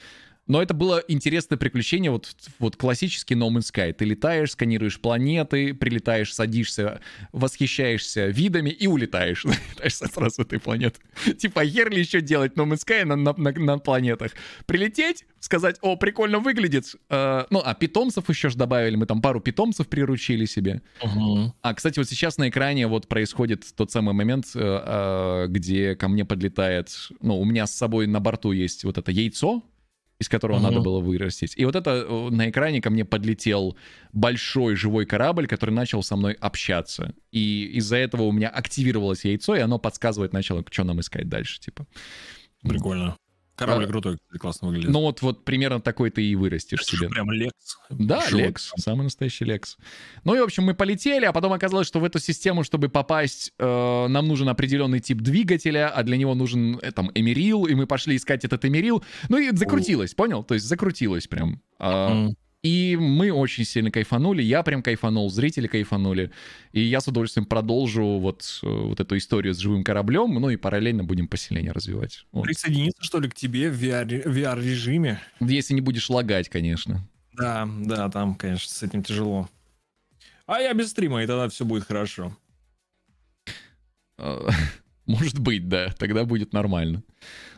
Но 0.48 0.62
это 0.62 0.74
было 0.74 1.04
интересное 1.08 1.58
приключение, 1.58 2.12
вот, 2.12 2.36
вот 2.60 2.76
классический 2.76 3.36
No 3.36 3.50
Man's 3.50 3.72
Sky. 3.72 3.94
Ты 3.94 4.06
летаешь, 4.06 4.52
сканируешь 4.52 5.00
планеты, 5.00 5.74
прилетаешь, 5.74 6.34
садишься, 6.34 7.00
восхищаешься 7.32 8.28
видами 8.28 8.70
и 8.70 8.88
улетаешь. 8.88 9.46
Летаешь 9.74 9.96
сразу 9.96 10.36
с 10.36 10.40
этой 10.40 10.60
планеты. 10.60 11.00
Типа, 11.38 11.62
а 11.62 11.66
хер 11.66 11.90
ли 11.92 12.00
еще 12.00 12.22
делать 12.22 12.54
No 12.56 12.66
Man's 12.66 12.86
Sky 12.86 13.06
на, 13.06 13.16
на, 13.16 13.34
на- 13.38 13.52
на 13.52 13.78
планетах? 13.78 14.32
Прилететь, 14.66 15.26
сказать, 15.40 15.78
о, 15.82 15.96
прикольно 15.96 16.40
выглядит. 16.40 16.96
Э, 17.10 17.46
ну, 17.50 17.62
а 17.64 17.74
питомцев 17.76 18.28
еще 18.30 18.50
ж 18.50 18.56
добавили, 18.56 18.96
мы 18.96 19.06
там 19.06 19.22
пару 19.22 19.40
питомцев 19.42 19.88
приручили 19.88 20.46
себе. 20.46 20.82
Мгм. 21.04 21.54
А, 21.62 21.74
кстати, 21.74 22.00
вот 22.00 22.10
сейчас 22.10 22.38
на 22.38 22.50
экране 22.50 22.88
вот 22.88 23.08
происходит 23.08 23.66
тот 23.76 23.92
самый 23.92 24.14
момент, 24.14 24.48
э, 24.56 24.60
э, 24.60 25.48
где 25.50 25.96
ко 25.96 26.08
мне 26.08 26.26
подлетает... 26.26 26.90
Ну, 27.22 27.40
у 27.40 27.46
меня 27.46 27.68
с 27.68 27.76
собой 27.76 28.08
на 28.08 28.20
борту 28.20 28.52
есть 28.52 28.84
вот 28.84 28.98
это 28.98 29.12
яйцо, 29.12 29.64
из 30.22 30.30
которого 30.30 30.58
Мгм. 30.58 30.64
надо 30.66 30.80
было 30.82 31.00
вырастить. 31.00 31.54
И 31.58 31.66
вот 31.66 31.76
это 31.76 32.06
э, 32.08 32.30
на 32.30 32.50
экране 32.50 32.80
ко 32.80 32.92
мне 32.92 33.04
подлетел 33.06 33.76
большой 34.14 34.76
живой 34.76 35.06
корабль, 35.06 35.48
который 35.48 35.72
начал 35.72 36.04
со 36.04 36.16
мной 36.16 36.34
общаться. 36.34 37.14
И 37.32 37.66
из-за 37.78 37.96
этого 37.96 38.24
у 38.24 38.32
меня 38.32 38.50
активировалось 38.50 39.26
яйцо, 39.26 39.56
и 39.56 39.60
оно 39.60 39.80
подсказывает 39.80 40.34
начало, 40.34 40.64
что 40.70 40.84
нам 40.84 41.00
искать 41.00 41.28
дальше, 41.28 41.60
типа. 41.60 41.88
Прикольно. 42.62 43.18
Корабль 43.62 43.86
А, 43.86 43.88
крутой, 43.88 44.18
классно 44.40 44.70
выглядит. 44.70 44.90
Ну 44.90 45.02
вот, 45.02 45.22
вот 45.22 45.46
примерно 45.46 45.80
такой 45.80 46.10
ты 46.10 46.24
и 46.24 46.36
вырастишь 46.36 46.82
Это 46.82 46.98
себе. 46.98 47.10
прям 47.10 47.32
Лекс. 47.32 47.78
Да, 47.90 48.28
Живой. 48.28 48.48
Лекс, 48.48 48.72
самый 48.78 49.04
настоящий 49.04 49.46
Лекс. 49.46 49.78
Ну 50.24 50.36
и, 50.36 50.40
в 50.40 50.44
общем, 50.44 50.64
мы 50.64 50.74
полетели, 50.74 51.26
а 51.26 51.32
потом 51.32 51.54
оказалось, 51.54 51.88
что 51.88 52.00
в 52.00 52.04
эту 52.04 52.20
систему, 52.20 52.64
чтобы 52.64 52.90
попасть, 52.90 53.54
э, 53.60 54.08
нам 54.08 54.28
нужен 54.28 54.50
определенный 54.50 55.00
тип 55.00 55.20
двигателя, 55.20 55.90
а 55.90 56.04
для 56.04 56.18
него 56.18 56.34
нужен 56.34 56.80
э, 56.82 56.92
там 56.92 57.12
эмерил, 57.14 57.66
и 57.66 57.76
мы 57.76 57.86
пошли 57.86 58.16
искать 58.16 58.44
этот 58.46 58.66
эмерил. 58.66 59.04
Ну 59.30 59.38
и 59.38 59.56
закрутилось, 59.56 60.14
понял? 60.14 60.44
То 60.44 60.56
есть 60.56 60.66
закрутилось 60.66 61.28
прям. 61.28 61.62
М. 61.80 62.36
И 62.64 62.96
мы 62.96 63.32
очень 63.32 63.66
сильно 63.66 63.90
кайфанули, 63.90 64.44
я 64.44 64.62
прям 64.62 64.84
кайфанул, 64.84 65.30
зрители 65.32 65.66
кайфанули. 65.66 66.32
И 66.74 66.82
я 66.82 67.02
с 67.02 67.08
удовольствием 67.08 67.46
продолжу 67.46 68.20
вот, 68.20 68.60
э, 68.62 68.68
вот 68.68 69.00
эту 69.00 69.18
историю 69.18 69.56
с 69.56 69.58
живым 69.58 69.84
кораблем, 69.84 70.36
ну 70.36 70.50
и 70.50 70.58
параллельно 70.58 71.04
будем 71.04 71.28
поселение 71.28 71.72
развивать. 71.72 72.26
Вот. 72.32 72.44
Присоединиться, 72.44 73.04
что 73.04 73.20
ли, 73.20 73.30
к 73.30 73.34
тебе 73.34 73.72
в 73.72 73.82
VR 73.82 74.06
VR-режиме? 74.26 75.20
Если 75.40 75.74
не 75.74 75.82
будешь 75.82 76.08
лагать, 76.10 76.50
конечно. 76.50 77.08
Да, 77.34 77.68
да, 77.80 78.10
там, 78.10 78.36
конечно, 78.36 78.70
с 78.70 78.84
этим 78.84 79.02
тяжело. 79.02 79.50
А 80.46 80.60
я 80.60 80.74
без 80.76 80.92
стрима, 80.92 81.24
и 81.24 81.28
тогда 81.28 81.50
все 81.50 81.66
будет 81.66 81.86
хорошо. 81.86 82.38
Э, 84.20 84.48
Может 85.08 85.40
быть, 85.40 85.68
да, 85.68 85.90
тогда 85.98 86.26
будет 86.26 86.54
нормально. 86.54 87.04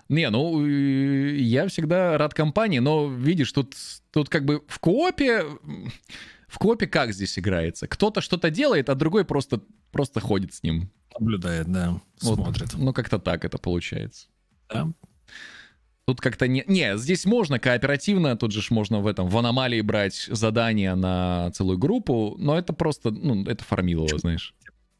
Не, 0.09 0.29
ну, 0.29 0.65
я 0.65 1.67
всегда 1.67 2.17
рад 2.17 2.33
компании, 2.33 2.79
но, 2.79 3.07
видишь, 3.07 3.51
тут, 3.51 3.75
тут 4.11 4.29
как 4.29 4.45
бы 4.45 4.63
в 4.67 4.79
коопе... 4.79 5.45
В 6.47 6.59
коопе 6.59 6.85
как 6.85 7.13
здесь 7.13 7.39
играется? 7.39 7.87
Кто-то 7.87 8.21
что-то 8.21 8.51
делает, 8.51 8.89
а 8.89 8.95
другой 8.95 9.25
просто, 9.25 9.61
просто 9.91 10.19
ходит 10.19 10.53
с 10.53 10.61
ним. 10.61 10.91
Наблюдает, 11.19 11.71
да, 11.71 11.99
Вот, 12.21 12.35
смотрит. 12.35 12.73
Ну, 12.75 12.93
как-то 12.93 13.17
так 13.17 13.43
это 13.43 13.57
получается. 13.57 14.27
Да. 14.69 14.87
Тут 16.05 16.19
как-то 16.19 16.47
не... 16.47 16.63
Не, 16.67 16.97
здесь 16.97 17.25
можно 17.25 17.59
кооперативно, 17.59 18.35
тут 18.35 18.51
же 18.51 18.61
ж 18.61 18.71
можно 18.71 18.99
в 18.99 19.07
этом, 19.07 19.29
в 19.29 19.37
аномалии 19.37 19.81
брать 19.81 20.27
задания 20.29 20.95
на 20.95 21.49
целую 21.51 21.77
группу, 21.77 22.35
но 22.37 22.57
это 22.57 22.73
просто, 22.73 23.09
ну, 23.09 23.45
это 23.45 23.63
фармилово, 23.63 24.17
знаешь. 24.19 24.53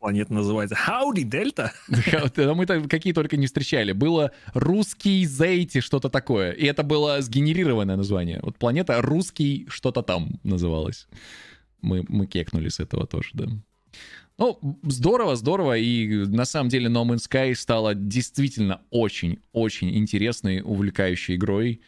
Планета 0.03 0.33
называется 0.33 0.75
Howdy 0.75 1.23
Дельта. 1.23 1.71
Мы 1.87 2.65
там 2.65 2.89
какие 2.89 3.13
только 3.13 3.37
не 3.37 3.45
встречали. 3.45 3.93
Было 3.93 4.33
русский 4.53 5.23
Зейти, 5.23 5.79
что-то 5.79 6.09
такое. 6.09 6.51
И 6.51 6.65
это 6.65 6.83
было 6.83 7.21
сгенерированное 7.21 7.95
название. 7.95 8.41
Вот 8.43 8.57
планета 8.57 9.01
русский 9.01 9.65
что-то 9.69 10.01
там 10.01 10.41
называлась. 10.43 11.07
Мы, 11.81 12.03
мы 12.09 12.27
кекнули 12.27 12.67
с 12.67 12.81
этого 12.81 13.07
тоже, 13.07 13.29
да. 13.31 13.45
Ну, 14.39 14.59
здорово, 14.83 15.35
здорово, 15.35 15.77
и 15.77 16.25
на 16.25 16.45
самом 16.45 16.69
деле 16.69 16.89
No 16.89 17.05
Man's 17.05 17.29
Sky 17.29 17.53
стала 17.53 17.93
действительно 17.93 18.81
очень-очень 18.89 19.95
интересной, 19.95 20.61
увлекающей 20.61 21.35
игрой 21.35 21.81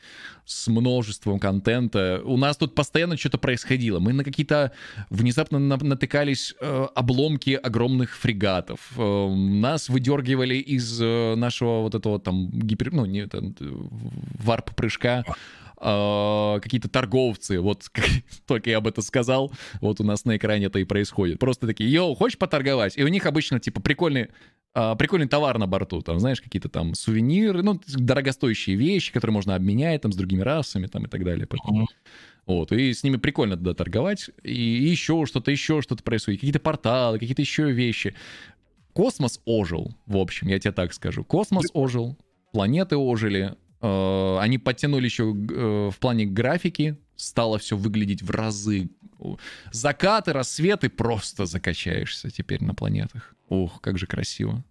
с 0.46 0.68
множеством 0.68 1.40
контента. 1.40 2.22
У 2.24 2.38
нас 2.38 2.56
тут 2.58 2.76
постоянно 2.76 3.18
что-то 3.18 3.40
происходило. 3.40 3.98
Мы 4.00 4.14
на 4.14 4.24
какие-то 4.24 4.74
внезапно 5.10 5.58
на- 5.58 5.78
натыкались 5.78 6.54
э, 6.62 6.88
обломки 6.94 7.50
огромных 7.52 8.16
фрегатов. 8.16 8.92
Э, 8.96 9.28
нас 9.34 9.90
выдергивали 9.90 10.56
из 10.56 11.02
э, 11.02 11.34
нашего 11.36 11.82
вот 11.82 11.96
этого 11.96 12.20
там 12.20 12.52
гипер... 12.52 12.94
Ну, 12.94 13.06
не, 13.06 13.22
это, 13.22 13.42
варп-прыжка 14.38 15.24
э, 15.80 16.60
какие-то 16.62 16.90
торговцы, 16.90 17.60
вот 17.60 17.90
как 17.92 18.06
только 18.48 18.70
я 18.70 18.78
об 18.78 18.88
этом 18.88 19.04
сказал, 19.04 19.52
вот 19.82 20.00
у 20.00 20.04
нас 20.04 20.26
на 20.26 20.38
экране 20.38 20.66
это 20.66 20.80
и 20.80 20.84
происходит. 20.84 21.40
Просто 21.40 21.68
такие, 21.68 21.92
йоу, 21.92 22.16
хочешь 22.16 22.38
поторговать? 22.38 22.98
И 22.98 23.04
у 23.04 23.08
них 23.08 23.26
обычно, 23.26 23.60
типа, 23.60 23.82
прикольный, 23.82 24.30
э, 24.74 24.96
прикольный 24.98 25.28
товар 25.28 25.58
на 25.58 25.68
борту, 25.68 26.02
там, 26.02 26.20
знаешь, 26.20 26.42
какие-то 26.42 26.70
там 26.70 26.94
сувениры, 26.94 27.64
ну, 27.64 27.80
дорогостоящие 27.88 28.76
вещи, 28.76 29.12
которые 29.12 29.34
можно 29.34 29.56
обменять 29.56 30.02
там 30.02 30.12
с 30.12 30.16
другими 30.16 30.42
расами, 30.42 30.88
там, 30.88 31.06
и 31.06 31.08
так 31.08 31.24
далее. 31.24 31.48
Поэтому... 31.48 31.88
Вот, 32.46 32.72
и 32.72 32.94
с 32.94 33.04
ними 33.04 33.18
прикольно 33.18 33.58
туда 33.58 33.74
торговать, 33.74 34.30
и 34.44 34.54
еще 34.54 35.26
что-то, 35.26 35.50
еще 35.50 35.82
что-то 35.82 36.04
происходит, 36.04 36.42
какие-то 36.42 36.60
порталы, 36.60 37.18
какие-то 37.18 37.42
еще 37.42 37.72
вещи. 37.72 38.14
Космос 38.94 39.42
ожил, 39.46 39.96
в 40.06 40.18
общем, 40.18 40.48
я 40.48 40.60
тебе 40.60 40.72
так 40.72 40.94
скажу. 40.94 41.24
Космос 41.24 41.66
ожил, 41.74 42.18
планеты 42.54 42.98
ожили, 42.98 43.56
они 44.40 44.58
подтянули 44.58 45.06
еще 45.06 45.24
э, 45.34 45.90
в 45.92 45.98
плане 46.00 46.26
графики, 46.26 46.98
стало 47.16 47.58
все 47.60 47.76
выглядеть 47.78 48.22
в 48.22 48.30
разы. 48.32 48.90
Закаты, 49.72 50.34
рассветы, 50.34 50.90
просто 50.90 51.46
закачаешься 51.46 52.30
теперь 52.30 52.64
на 52.64 52.74
планетах. 52.74 53.36
Ух, 53.50 53.82
как 53.82 53.98
же 53.98 54.08
красиво. 54.08 54.64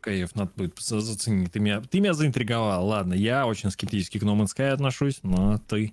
Кайф, 0.00 0.34
надо 0.34 0.50
будет 0.56 0.78
за- 0.80 1.00
заценить. 1.00 1.52
Ты 1.52 1.60
меня, 1.60 1.80
ты 1.80 2.00
меня 2.00 2.12
заинтриговал. 2.12 2.86
Ладно, 2.86 3.14
я 3.14 3.46
очень 3.46 3.70
скептически 3.70 4.18
к 4.18 4.22
No 4.24 4.36
Man's 4.36 4.48
Sky 4.56 4.70
отношусь, 4.70 5.20
но 5.22 5.58
ты 5.58 5.92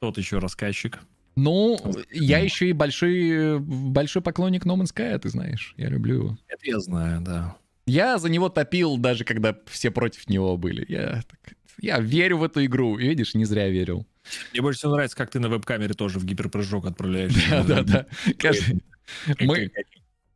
тот 0.00 0.16
еще 0.16 0.38
рассказчик. 0.38 0.98
Ну, 1.36 1.78
я 2.12 2.38
еще 2.38 2.68
и 2.68 2.72
большой, 2.72 3.58
большой 3.60 4.22
поклонник 4.22 4.64
No 4.64 4.76
Man's 4.76 4.94
Sky, 4.94 5.18
ты 5.18 5.28
знаешь, 5.28 5.74
я 5.76 5.88
люблю 5.88 6.14
его. 6.14 6.38
Это 6.48 6.60
я 6.64 6.78
знаю, 6.80 7.20
да. 7.20 7.56
Я 7.86 8.16
за 8.18 8.30
него 8.30 8.48
топил, 8.48 8.96
даже 8.96 9.24
когда 9.24 9.54
все 9.66 9.90
против 9.90 10.28
него 10.30 10.56
были. 10.56 10.86
Я, 10.88 11.22
так- 11.28 11.54
я 11.80 11.98
верю 12.00 12.38
в 12.38 12.44
эту 12.44 12.64
игру. 12.64 12.98
И 12.98 13.06
видишь, 13.08 13.34
не 13.34 13.44
зря 13.44 13.68
верил. 13.68 14.06
Мне 14.52 14.62
больше 14.62 14.78
всего 14.78 14.92
нравится, 14.92 15.16
как 15.16 15.30
ты 15.30 15.38
на 15.40 15.48
веб-камере 15.48 15.94
тоже 15.94 16.18
в 16.18 16.24
гиперпрыжок 16.24 16.86
отправляешься. 16.86 17.40
Да-да-да. 17.66 18.06
Каждый- 18.38 18.82
Как- 19.26 19.40
Мы, 19.42 19.70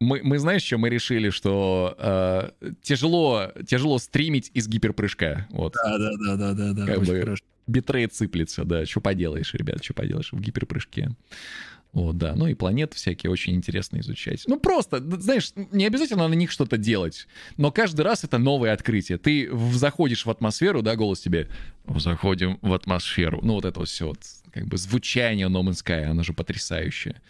мы, 0.00 0.20
мы 0.22 0.38
знаешь, 0.38 0.62
что 0.62 0.76
мы 0.78 0.90
решили, 0.90 1.30
что 1.30 1.94
э, 1.98 2.50
тяжело, 2.82 3.52
тяжело 3.66 3.98
стримить 3.98 4.50
из 4.54 4.68
гиперпрыжка. 4.68 5.46
Вот. 5.50 5.74
Да, 5.82 5.98
да, 5.98 6.10
да, 6.18 6.36
да, 6.36 6.52
да, 6.52 6.72
да. 6.72 6.86
Как 6.86 7.02
бы- 7.04 7.20
хорошо. 7.20 7.44
Битрейт 7.66 8.14
сыплется, 8.14 8.64
да. 8.64 8.86
Что 8.86 9.00
поделаешь, 9.02 9.52
ребят, 9.54 9.84
что 9.84 9.92
поделаешь 9.92 10.32
в 10.32 10.40
гиперпрыжке. 10.40 11.10
Вот, 11.92 12.18
да. 12.18 12.34
Ну 12.36 12.46
и 12.46 12.54
планеты 12.54 12.96
всякие 12.96 13.30
очень 13.30 13.54
интересно 13.54 13.98
изучать. 14.00 14.44
Ну 14.46 14.60
просто, 14.60 15.00
знаешь, 15.20 15.52
не 15.72 15.86
обязательно 15.86 16.28
на 16.28 16.34
них 16.34 16.50
что-то 16.50 16.76
делать, 16.76 17.26
но 17.56 17.72
каждый 17.72 18.02
раз 18.02 18.24
это 18.24 18.38
новое 18.38 18.72
открытие. 18.72 19.18
Ты 19.18 19.50
заходишь 19.72 20.26
в 20.26 20.30
атмосферу, 20.30 20.82
да, 20.82 20.96
голос 20.96 21.20
тебе 21.20 21.48
«Заходим 21.86 22.58
в 22.60 22.74
атмосферу». 22.74 23.40
Ну 23.42 23.54
вот 23.54 23.64
это 23.64 23.80
вот 23.80 23.88
все, 23.88 24.08
вот, 24.08 24.18
как 24.52 24.66
бы 24.66 24.76
звучание, 24.76 25.48
но 25.48 26.10
оно 26.10 26.22
же 26.22 26.32
потрясающее. 26.32 27.20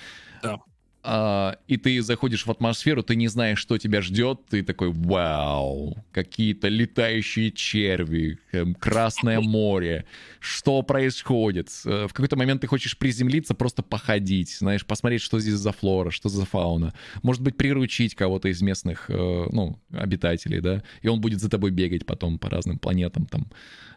А, 1.10 1.56
и 1.66 1.78
ты 1.78 2.02
заходишь 2.02 2.44
в 2.44 2.50
атмосферу, 2.50 3.02
ты 3.02 3.16
не 3.16 3.28
знаешь, 3.28 3.58
что 3.58 3.78
тебя 3.78 4.02
ждет, 4.02 4.40
ты 4.50 4.62
такой, 4.62 4.92
вау, 4.92 5.96
какие-то 6.12 6.68
летающие 6.68 7.50
черви, 7.50 8.38
эм, 8.52 8.74
Красное 8.74 9.40
море, 9.40 10.04
что 10.38 10.82
происходит? 10.82 11.70
Э, 11.86 12.08
В 12.08 12.12
какой-то 12.12 12.36
момент 12.36 12.60
ты 12.60 12.66
хочешь 12.66 12.98
приземлиться, 12.98 13.54
просто 13.54 13.82
походить, 13.82 14.58
знаешь, 14.58 14.84
посмотреть, 14.84 15.22
что 15.22 15.40
здесь 15.40 15.54
за 15.54 15.72
флора, 15.72 16.10
что 16.10 16.28
за 16.28 16.44
фауна. 16.44 16.92
Может 17.22 17.42
быть, 17.42 17.56
приручить 17.56 18.14
кого-то 18.14 18.48
из 18.48 18.60
местных, 18.60 19.08
э, 19.08 19.46
ну, 19.50 19.78
обитателей, 19.90 20.60
да, 20.60 20.82
и 21.00 21.08
он 21.08 21.22
будет 21.22 21.40
за 21.40 21.48
тобой 21.48 21.70
бегать 21.70 22.04
потом 22.04 22.38
по 22.38 22.50
разным 22.50 22.78
планетам 22.78 23.24
там 23.24 23.46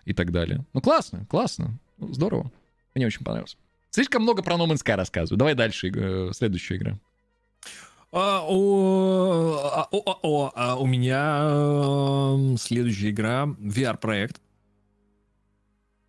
и 0.06 0.14
так 0.14 0.32
далее. 0.32 0.66
Ну, 0.72 0.80
классно, 0.80 1.26
классно, 1.26 1.78
здорово. 2.00 2.54
Мне 2.96 3.06
очень 3.06 3.26
понравилось. 3.26 3.58
Слишком 3.92 4.24
много 4.24 4.42
про 4.42 4.56
No 4.56 4.68
Man's 4.68 4.84
Sky 4.84 4.96
рассказываю. 4.96 5.38
Давай 5.38 5.54
дальше, 5.54 5.92
э, 5.94 6.32
следующая 6.34 6.78
игра. 6.78 7.00
А, 8.14 8.42
о, 8.46 9.72
а, 9.74 9.88
о, 9.92 9.98
о, 9.98 10.20
о, 10.22 10.52
а 10.56 10.76
у 10.76 10.86
меня 10.86 11.40
эм, 11.44 12.58
следующая 12.58 13.12
игра 13.12 13.46
VR-проект. 13.46 14.42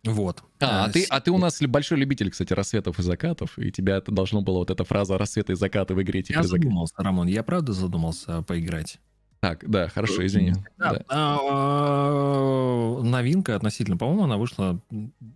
Вот. 0.05 0.43
А, 0.59 0.85
а 0.85 0.89
Э, 0.89 0.91
ты, 0.91 1.05
а 1.09 1.21
ты 1.21 1.31
у 1.31 1.37
нас 1.37 1.61
большой 1.61 1.97
любитель, 1.97 2.29
кстати, 2.29 2.51
рассветов 2.51 2.99
и 2.99 3.03
закатов, 3.03 3.57
и 3.57 3.71
тебя 3.71 3.97
это 3.97 4.11
должно 4.11 4.41
было 4.41 4.57
вот 4.59 4.69
эта 4.69 4.83
фраза 4.83 5.17
рассветы 5.17 5.53
и 5.53 5.55
закаты 5.55 5.93
в 5.93 6.01
игре 6.01 6.19
Я 6.19 6.23
теперь 6.23 6.43
закат. 6.43 6.49
задумался, 6.63 6.93
Рамон, 6.97 7.27
я 7.27 7.41
правда 7.43 7.71
задумался 7.71 8.41
поиграть. 8.41 8.99
Так, 9.43 9.69
да, 9.69 9.89
хорошо, 9.89 10.25
извини. 10.25 10.53
Да, 10.77 10.93
Да. 10.93 11.01
а, 11.09 13.01
новинка 13.03 13.57
относительно, 13.57 13.97
по-моему, 13.97 14.23
она 14.23 14.37
вышла 14.37 14.79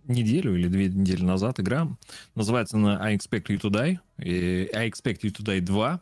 неделю 0.06 0.56
или 0.56 0.66
две 0.68 0.88
недели 0.88 1.22
назад. 1.22 1.60
Игра 1.60 1.88
называется 2.34 2.78
она 2.78 2.98
I 3.04 3.16
Expect 3.16 3.48
You 3.48 3.60
to 3.60 3.70
Die. 3.70 3.98
и 4.24 4.70
I 4.74 4.88
Expect 4.88 5.18
You 5.24 5.30
to 5.30 5.44
Die 5.44 5.60
2. 5.60 6.00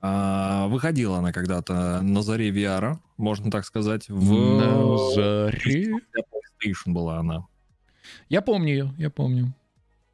А, 0.00 0.68
выходила 0.68 1.18
она 1.18 1.32
когда-то 1.32 2.00
на 2.00 2.22
заре 2.22 2.48
VR, 2.48 2.96
можно 3.18 3.50
так 3.50 3.66
сказать. 3.66 4.08
В... 4.08 4.32
На 4.58 4.96
заре. 5.14 5.90
PlayStation 5.92 6.92
была 6.94 7.18
она. 7.18 7.44
Я 8.30 8.40
помню 8.40 8.68
ее, 8.72 8.94
я 8.96 9.10
помню. 9.10 9.52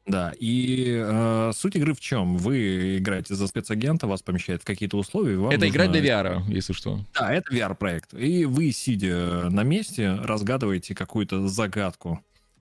Да, 0.09 0.33
и 0.39 0.95
э, 0.99 1.51
суть 1.53 1.75
игры 1.75 1.93
в 1.93 1.99
чем? 1.99 2.35
Вы 2.37 2.97
играете 2.97 3.35
за 3.35 3.45
спецагента, 3.47 4.07
вас 4.07 4.23
помещают 4.23 4.63
в 4.63 4.65
какие-то 4.65 4.97
условия. 4.97 5.37
вам 5.37 5.51
это 5.51 5.69
игра 5.69 5.85
нужно- 5.85 6.01
для 6.01 6.19
VR, 6.21 6.43
если 6.51 6.73
что. 6.73 7.05
Да, 7.13 7.31
это 7.31 7.53
VR-проект. 7.53 8.15
И 8.15 8.45
вы, 8.45 8.71
сидя 8.71 9.49
на 9.51 9.61
месте, 9.61 10.13
разгадываете 10.13 10.95
какую-то 10.95 11.47
загадку. 11.47 12.19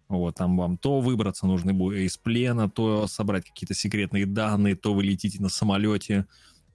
Вот, 0.08 0.34
там 0.36 0.58
вам 0.58 0.76
то 0.76 1.00
выбраться 1.00 1.46
нужно 1.46 1.72
будет 1.72 2.00
из 2.00 2.18
плена, 2.18 2.68
то 2.68 3.06
собрать 3.06 3.46
какие-то 3.46 3.72
секретные 3.74 4.26
данные, 4.26 4.76
то 4.76 4.92
вы 4.92 5.02
летите 5.04 5.40
на 5.40 5.48
самолете, 5.48 6.26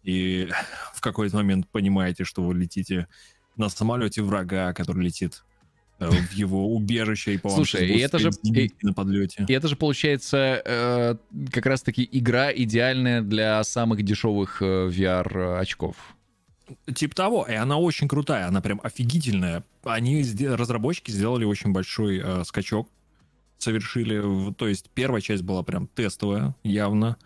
и 0.01 0.49
в 0.95 1.01
какой-то 1.01 1.35
момент 1.35 1.67
понимаете, 1.71 2.23
что 2.23 2.41
вы 2.41 2.55
летите 2.55 3.07
на 3.57 3.69
самолете 3.69 4.23
врага, 4.23 4.73
который 4.73 5.03
летит 5.05 5.43
в 6.09 6.31
его 6.33 6.73
убежище, 6.73 7.35
и 7.35 7.37
по 7.37 7.49
Слушай, 7.49 7.87
и 7.87 7.99
это 7.99 8.19
же- 8.19 8.31
зенитки 8.43 8.85
на 8.85 8.93
подлете. 8.93 9.45
И 9.47 9.53
это 9.53 9.67
же 9.67 9.75
получается 9.75 10.61
э, 10.65 11.15
как 11.51 11.65
раз-таки 11.65 12.07
игра 12.11 12.51
идеальная 12.53 13.21
для 13.21 13.63
самых 13.63 14.03
дешевых 14.03 14.61
э, 14.61 14.89
VR 14.89 15.59
очков. 15.59 15.95
Типа 16.93 17.15
того, 17.15 17.45
и 17.49 17.53
она 17.53 17.77
очень 17.77 18.07
крутая, 18.07 18.47
она 18.47 18.61
прям 18.61 18.79
офигительная. 18.83 19.63
Они, 19.83 20.23
разработчики, 20.47 21.11
сделали 21.11 21.43
очень 21.45 21.71
большой 21.71 22.21
э, 22.23 22.43
скачок, 22.45 22.89
совершили, 23.57 24.53
то 24.53 24.67
есть 24.67 24.89
первая 24.93 25.21
часть 25.21 25.43
была 25.43 25.63
прям 25.63 25.87
тестовая, 25.87 26.55
явно, 26.63 27.17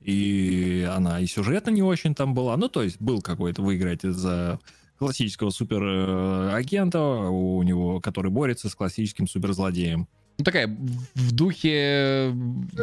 и 0.00 0.88
она 0.92 1.20
и 1.20 1.26
сюжетно 1.26 1.70
не 1.70 1.82
очень 1.82 2.14
там 2.14 2.34
была, 2.34 2.56
ну 2.56 2.68
то 2.68 2.82
есть 2.82 3.00
был 3.00 3.22
какой-то, 3.22 3.62
вы 3.62 3.76
играете 3.76 4.12
за 4.12 4.60
классического 4.98 5.50
суперагента, 5.50 7.00
у 7.02 7.62
него, 7.62 8.00
который 8.00 8.30
борется 8.30 8.68
с 8.68 8.74
классическим 8.74 9.26
суперзлодеем. 9.26 10.08
Ну, 10.38 10.44
такая 10.44 10.66
в- 10.66 11.32
духе 11.32 12.34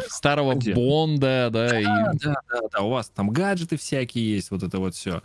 старого 0.08 0.56
Где? 0.56 0.74
Бонда, 0.74 1.50
да, 1.52 1.80
и... 1.80 1.84
Да, 1.84 2.36
да, 2.50 2.62
да, 2.72 2.82
у 2.82 2.90
вас 2.90 3.10
там 3.10 3.30
гаджеты 3.30 3.78
всякие 3.78 4.36
есть, 4.36 4.52
вот 4.52 4.64
это 4.64 4.80
вот 4.80 4.96
все. 4.96 5.22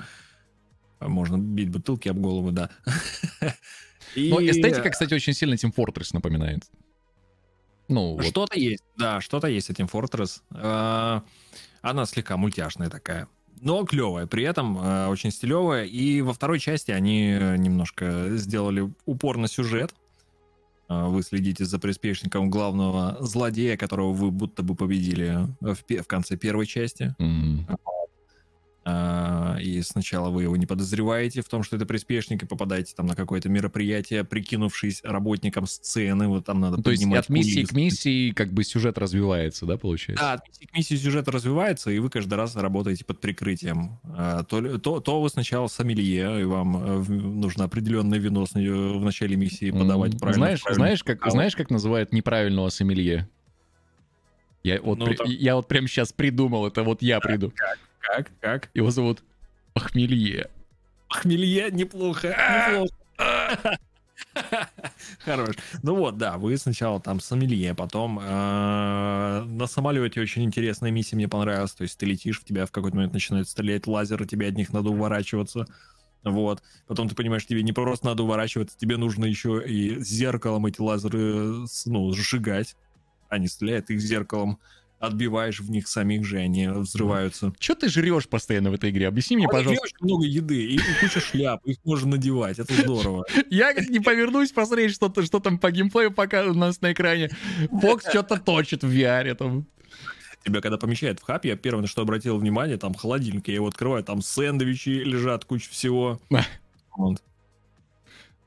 Можно 1.01 1.39
бить 1.39 1.69
бутылки 1.71 2.09
об 2.09 2.19
голову, 2.19 2.51
да. 2.53 2.71
Но 4.17 4.41
И- 4.41 4.51
эстетика, 4.51 4.91
кстати, 4.91 5.15
очень 5.15 5.35
сильно 5.35 5.55
Team 5.55 5.73
Fortress 5.75 6.09
напоминает. 6.13 6.65
Ну, 7.89 8.15
вот. 8.15 8.25
Что-то 8.27 8.59
есть, 8.59 8.83
да, 8.97 9.21
что-то 9.21 9.47
есть 9.47 9.71
этим 9.71 9.87
Fortress. 9.87 10.41
А, 10.51 11.23
Она 11.83 12.07
слегка 12.07 12.37
мультяшная 12.37 12.91
такая, 12.91 13.29
но 13.61 13.85
клевая, 13.85 14.27
при 14.27 14.45
этом 14.45 14.77
а, 14.81 15.09
очень 15.09 15.31
стилевая. 15.31 15.85
И 15.85 16.21
во 16.21 16.33
второй 16.33 16.59
части 16.59 16.91
они 16.91 17.29
немножко 17.59 18.29
сделали 18.37 18.91
упор 19.05 19.37
на 19.39 19.49
сюжет. 19.49 19.95
А, 20.89 21.09
Вы 21.09 21.23
следите 21.23 21.65
за 21.65 21.79
приспешником 21.79 22.51
главного 22.51 23.17
злодея, 23.21 23.77
которого 23.77 24.13
вы 24.13 24.31
будто 24.31 24.63
бы 24.63 24.75
победили 24.75 25.49
в, 25.61 25.85
пе- 25.85 26.03
в 26.03 26.07
конце 26.07 26.37
первой 26.37 26.67
части. 26.67 27.15
М. 27.19 27.67
А, 28.89 29.57
И 29.61 29.83
сначала 29.83 30.31
вы 30.31 30.45
его 30.45 30.57
не 30.57 30.65
подозреваете 30.65 31.43
в 31.43 31.49
том, 31.49 31.65
что 31.65 31.75
это 31.75 31.87
приспешник, 31.87 32.45
и 32.45 32.47
попадаете 32.47 32.95
там 32.95 33.07
на 33.07 33.17
какое-то 33.17 33.49
мероприятие, 33.49 34.23
прикинувшись 34.23 35.01
работником 35.03 35.67
сцены, 35.67 36.29
вот 36.29 36.45
там 36.47 36.61
надо 36.61 36.77
Ну, 36.77 36.83
То 36.85 36.93
есть 36.93 37.05
от 37.05 37.29
миссии 37.29 37.55
кулисы. 37.55 37.73
к 37.73 37.77
миссии 37.77 38.31
как 38.31 38.53
бы 38.53 38.63
сюжет 38.63 38.97
развивается, 38.97 39.67
да, 39.67 39.77
получается? 39.77 40.23
Да, 40.25 40.33
от 40.35 40.47
миссии 40.47 40.65
к 40.67 40.77
миссии 40.77 40.95
сюжет 40.95 41.27
развивается, 41.27 41.91
и 41.91 41.99
вы 41.99 42.11
каждый 42.11 42.35
раз 42.35 42.55
работаете 42.55 43.05
под 43.05 43.21
прикрытием. 43.21 43.99
А, 44.05 44.45
То, 44.45 44.79
то, 44.79 45.01
то 45.01 45.21
вы 45.21 45.29
сначала 45.31 45.67
сомелье, 45.67 46.43
и 46.43 46.45
вам 46.45 46.77
э, 46.77 47.03
нужно 47.11 47.65
определенное 47.65 48.21
вино 48.21 48.47
нее 48.55 48.99
в 48.99 49.03
начале 49.05 49.35
миссии 49.35 49.73
подавать 49.73 50.13
М, 50.15 50.19
правильно. 50.21 50.45
Знаешь, 50.47 50.63
правильно. 50.63 50.85
знаешь, 50.85 51.03
как, 51.03 51.29
знаешь, 51.29 51.57
как 51.57 51.71
называют 51.71 52.13
неправильного 52.13 52.69
сомелье? 52.69 53.29
Я 54.63 54.81
вот, 54.81 54.99
Ну, 54.99 55.07
при- 55.07 55.15
там- 55.17 55.27
я 55.29 55.57
вот 55.57 55.67
прямо 55.67 55.89
сейчас 55.89 56.13
придумал, 56.13 56.67
это 56.69 56.85
вот 56.85 57.03
я 57.03 57.19
приду. 57.21 57.53
Как? 57.57 57.79
Как? 58.41 58.71
Его 58.75 58.91
зовут 58.91 59.23
Похмелье. 59.75 60.49
Хмелье 61.09 61.71
неплохо, 61.71 62.29
неплохо. 63.19 63.79
Хорош. 65.25 65.57
Ну 65.83 65.95
вот, 65.97 66.17
да, 66.19 66.37
вы 66.39 66.57
сначала 66.57 67.01
там 67.01 67.21
сомелье, 67.21 67.75
потом 67.75 68.19
э, 68.19 68.23
на 68.23 69.67
самолете 69.67 70.21
очень 70.21 70.45
интересная 70.45 70.91
миссия 70.91 71.17
мне 71.17 71.29
понравилась. 71.29 71.73
То 71.73 71.83
есть 71.83 71.99
ты 71.99 72.07
летишь, 72.07 72.41
в 72.41 72.45
тебя 72.45 72.67
в 72.67 72.71
какой-то 72.71 72.97
момент 72.97 73.13
начинают 73.13 73.49
стрелять 73.49 73.87
лазеры, 73.87 74.27
тебе 74.27 74.49
от 74.49 74.55
них 74.55 74.73
надо 74.73 74.91
уворачиваться. 74.91 75.67
Вот. 76.25 76.63
Потом 76.87 77.09
ты 77.09 77.15
понимаешь, 77.15 77.47
тебе 77.47 77.63
не 77.63 77.73
просто 77.73 78.07
надо 78.07 78.23
уворачиваться, 78.25 78.77
тебе 78.79 78.97
нужно 78.97 79.25
еще 79.27 79.63
и 79.65 80.01
зеркалом 80.01 80.67
эти 80.67 80.81
лазеры 80.81 81.67
с- 81.67 81.87
ну, 81.87 82.13
сжигать. 82.13 82.75
Они 83.29 83.49
стреляют 83.49 83.91
их 83.91 84.01
зеркалом. 84.01 84.59
Отбиваешь 85.07 85.61
в 85.61 85.71
них 85.71 85.89
самих 85.89 86.25
же, 86.25 86.39
они 86.39 86.69
взрываются. 86.69 87.53
Че 87.59 87.75
ты 87.75 87.89
жрешь 87.89 88.29
постоянно 88.29 88.71
в 88.71 88.75
этой 88.75 88.91
игре? 88.91 89.09
Объясни 89.09 89.37
мне, 89.37 89.47
А 89.47 89.49
пожалуйста. 89.49 89.85
очень 89.85 89.97
много 90.01 90.25
еды 90.25 90.65
и, 90.65 90.81
куча 91.01 91.21
шляп, 91.21 91.65
их 91.65 91.79
можно 91.85 92.11
надевать, 92.13 92.59
это 92.59 92.75
здорово. 92.75 93.25
Я 93.51 93.75
как 93.75 93.89
не 93.89 94.01
повернусь 94.01 94.53
посмотреть, 94.53 94.93
что, 94.93 95.07
-то, 95.07 95.25
что 95.25 95.41
там 95.41 95.59
по 95.59 95.71
геймплею 95.71 96.13
пока 96.13 96.45
у 96.45 96.55
нас 96.55 96.81
на 96.81 96.93
экране. 96.93 97.31
Фокс 97.81 98.07
что-то 98.09 98.39
точит 98.39 98.83
в 98.83 98.91
VR 98.91 99.35
там. 99.35 99.67
Тебя 100.45 100.61
когда 100.61 100.79
помещают 100.79 101.19
в 101.19 101.25
хаб, 101.25 101.45
я 101.45 101.57
первое, 101.57 101.83
на 101.83 101.89
что 101.89 102.03
обратил 102.03 102.39
внимание, 102.39 102.77
там 102.77 102.95
холодильник, 102.95 103.49
я 103.49 103.55
его 103.55 103.67
открываю, 103.67 104.05
там 104.05 104.23
сэндвичи 104.23 104.91
лежат, 104.91 105.45
куча 105.45 105.71
всего. 105.71 106.21
Вот. 106.97 107.23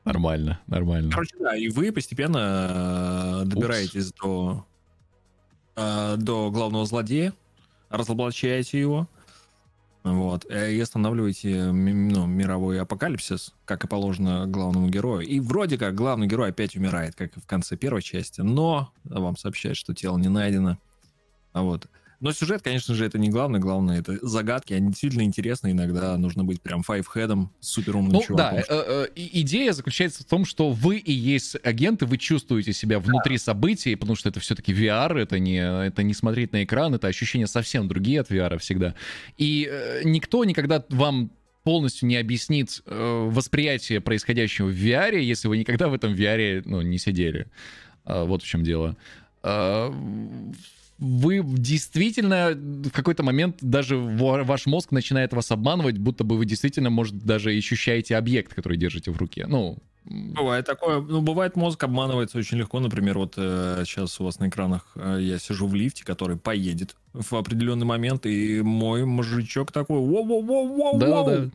Нормально, 0.06 0.60
нормально. 0.65 1.11
Короче, 1.11 1.36
да, 1.40 1.56
и 1.56 1.68
вы 1.68 1.91
постепенно 1.91 3.44
э, 3.44 3.45
добираетесь 3.45 4.11
до, 4.14 4.65
э, 5.80 6.15
до 6.18 6.51
главного 6.51 6.85
злодея, 6.85 7.34
разоблачаете 7.89 8.80
его, 8.80 9.07
вот, 10.03 10.45
э, 10.49 10.73
и 10.73 10.80
останавливаете 10.80 11.72
ну, 11.72 12.26
мировой 12.26 12.80
апокалипсис, 12.80 13.53
как 13.65 13.84
и 13.84 13.88
положено 13.88 14.47
главному 14.47 14.89
герою. 14.89 15.22
И 15.27 15.39
вроде 15.39 15.77
как 15.77 15.95
главный 15.95 16.27
герой 16.27 16.49
опять 16.49 16.76
умирает, 16.76 17.15
как 17.15 17.35
в 17.35 17.45
конце 17.45 17.76
первой 17.76 18.01
части, 18.01 18.41
но 18.41 18.91
вам 19.03 19.38
сообщают, 19.38 19.77
что 19.77 19.93
тело 19.93 20.18
не 20.18 20.30
найдено. 20.30 20.77
А 21.53 21.61
Вот. 21.61 21.88
Но 22.20 22.32
сюжет, 22.34 22.62
конечно 22.62 22.96
же, 22.96 23.06
это 23.06 23.18
не 23.18 23.30
главное. 23.30 23.60
Главное, 23.60 24.00
это 24.00 24.18
загадки. 24.26 24.74
Они 24.74 24.88
действительно 24.90 25.22
интересны. 25.24 25.72
Иногда 25.72 26.18
нужно 26.18 26.44
быть 26.44 26.62
прям 26.62 26.84
файвхедом, 26.84 27.52
суперумным 27.60 28.14
Ну 28.14 28.22
чуваком. 28.22 28.58
да, 28.58 28.62
э, 28.62 28.64
э, 28.70 29.08
идея 29.16 29.72
заключается 29.72 30.24
в 30.24 30.26
том, 30.26 30.46
что 30.46 30.72
вы 30.72 30.98
и 30.98 31.14
есть 31.14 31.56
агенты, 31.64 32.06
вы 32.06 32.18
чувствуете 32.18 32.74
себя 32.74 33.00
внутри 33.00 33.38
событий, 33.38 33.96
потому 33.96 34.16
что 34.16 34.30
это 34.30 34.40
все-таки 34.40 34.74
VR, 34.74 35.18
это 35.18 35.40
не, 35.40 35.58
это 35.60 36.04
не 36.04 36.14
смотреть 36.14 36.52
на 36.52 36.64
экран, 36.64 36.94
это 36.94 37.08
ощущения 37.08 37.48
совсем 37.48 37.88
другие 37.88 38.22
от 38.22 38.30
VR 38.30 38.58
всегда. 38.58 38.96
И 39.38 39.68
э, 39.72 40.02
никто 40.04 40.44
никогда 40.44 40.84
вам 40.90 41.32
полностью 41.64 42.08
не 42.08 42.18
объяснит 42.18 42.82
э, 42.86 43.28
восприятие 43.30 44.02
происходящего 44.02 44.68
в 44.68 44.74
VR, 44.74 45.20
если 45.20 45.48
вы 45.48 45.58
никогда 45.58 45.88
в 45.88 45.94
этом 45.94 46.14
VR 46.14 46.64
ну, 46.66 46.82
не 46.82 46.98
сидели. 46.98 47.48
А, 48.06 48.26
вот 48.26 48.44
в 48.44 48.48
чем 48.48 48.64
дело. 48.64 48.98
А, 49.44 49.94
вы 50.99 51.41
действительно 51.43 52.51
в 52.55 52.91
какой-то 52.91 53.23
момент 53.23 53.57
даже 53.61 53.97
ва- 53.97 54.43
ваш 54.43 54.65
мозг 54.65 54.91
начинает 54.91 55.34
вас 55.34 55.51
обманывать, 55.51 55.97
будто 55.97 56.23
бы 56.23 56.38
вы 56.38 56.45
действительно, 56.45 56.89
может, 56.89 57.17
даже 57.19 57.51
ощущаете 57.51 58.17
объект, 58.17 58.53
который 58.53 58.77
держите 58.77 59.11
в 59.11 59.17
руке. 59.17 59.45
Ну, 59.47 59.77
Бывает 60.05 60.65
такое. 60.65 61.01
Ну, 61.01 61.21
бывает, 61.21 61.55
мозг 61.55 61.84
обманывается 61.84 62.38
очень 62.39 62.57
легко. 62.57 62.80
Например, 62.80 63.17
вот 63.19 63.34
э, 63.38 63.84
сейчас 63.85 64.19
у 64.19 64.23
вас 64.23 64.39
на 64.39 64.47
экранах 64.47 64.88
э, 64.95 65.19
я 65.21 65.38
сижу 65.38 65.67
в 65.67 65.76
лифте, 65.76 66.03
который 66.03 66.35
поедет 66.38 66.95
в 67.13 67.34
определенный 67.35 67.85
момент, 67.85 68.26
и 68.26 68.61
мой 68.61 69.05
мужичок 69.05 69.71
такой 69.71 69.99
воу-воу-воу-воу. 69.99 70.97
да-да-да. 70.99 71.49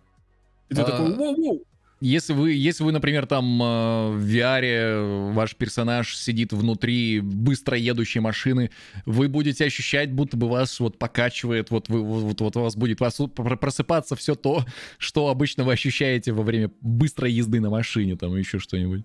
И 0.68 0.74
ты 0.74 0.82
А, 0.82 0.84
такой 0.84 1.16
воу-воу. 1.16 1.62
Если 2.00 2.32
вы, 2.32 2.52
если 2.52 2.84
вы, 2.84 2.92
например, 2.92 3.26
там 3.26 3.62
э, 3.62 4.10
в 4.10 4.26
VR 4.26 5.32
ваш 5.32 5.54
персонаж 5.56 6.16
сидит 6.16 6.52
внутри 6.52 7.20
быстро 7.20 7.78
едущей 7.78 8.20
машины, 8.20 8.70
вы 9.06 9.28
будете 9.28 9.64
ощущать, 9.64 10.12
будто 10.12 10.36
бы 10.36 10.48
вас 10.48 10.80
вот 10.80 10.98
покачивает, 10.98 11.70
вот, 11.70 11.88
вы, 11.88 12.02
вот, 12.02 12.40
вот 12.40 12.56
у 12.56 12.60
вас 12.60 12.76
будет 12.76 13.00
вас 13.00 13.20
пр- 13.34 13.56
просыпаться 13.56 14.16
все 14.16 14.34
то, 14.34 14.64
что 14.98 15.28
обычно 15.28 15.64
вы 15.64 15.72
ощущаете 15.72 16.32
во 16.32 16.42
время 16.42 16.70
быстрой 16.80 17.32
езды 17.32 17.60
на 17.60 17.70
машине, 17.70 18.16
там 18.16 18.36
еще 18.36 18.58
что-нибудь. 18.58 19.04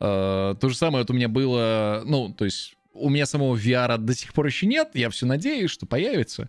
Э, 0.00 0.54
То 0.60 0.68
же 0.68 0.76
самое 0.76 1.02
вот 1.02 1.10
у 1.10 1.14
меня 1.14 1.28
было, 1.28 2.02
ну, 2.06 2.32
то 2.32 2.44
есть 2.44 2.74
у 2.94 3.10
меня 3.10 3.26
самого 3.26 3.56
VR 3.56 3.98
до 3.98 4.14
сих 4.14 4.32
пор 4.32 4.46
еще 4.46 4.66
нет, 4.66 4.90
я 4.94 5.10
все 5.10 5.26
надеюсь, 5.26 5.70
что 5.70 5.84
появится. 5.86 6.48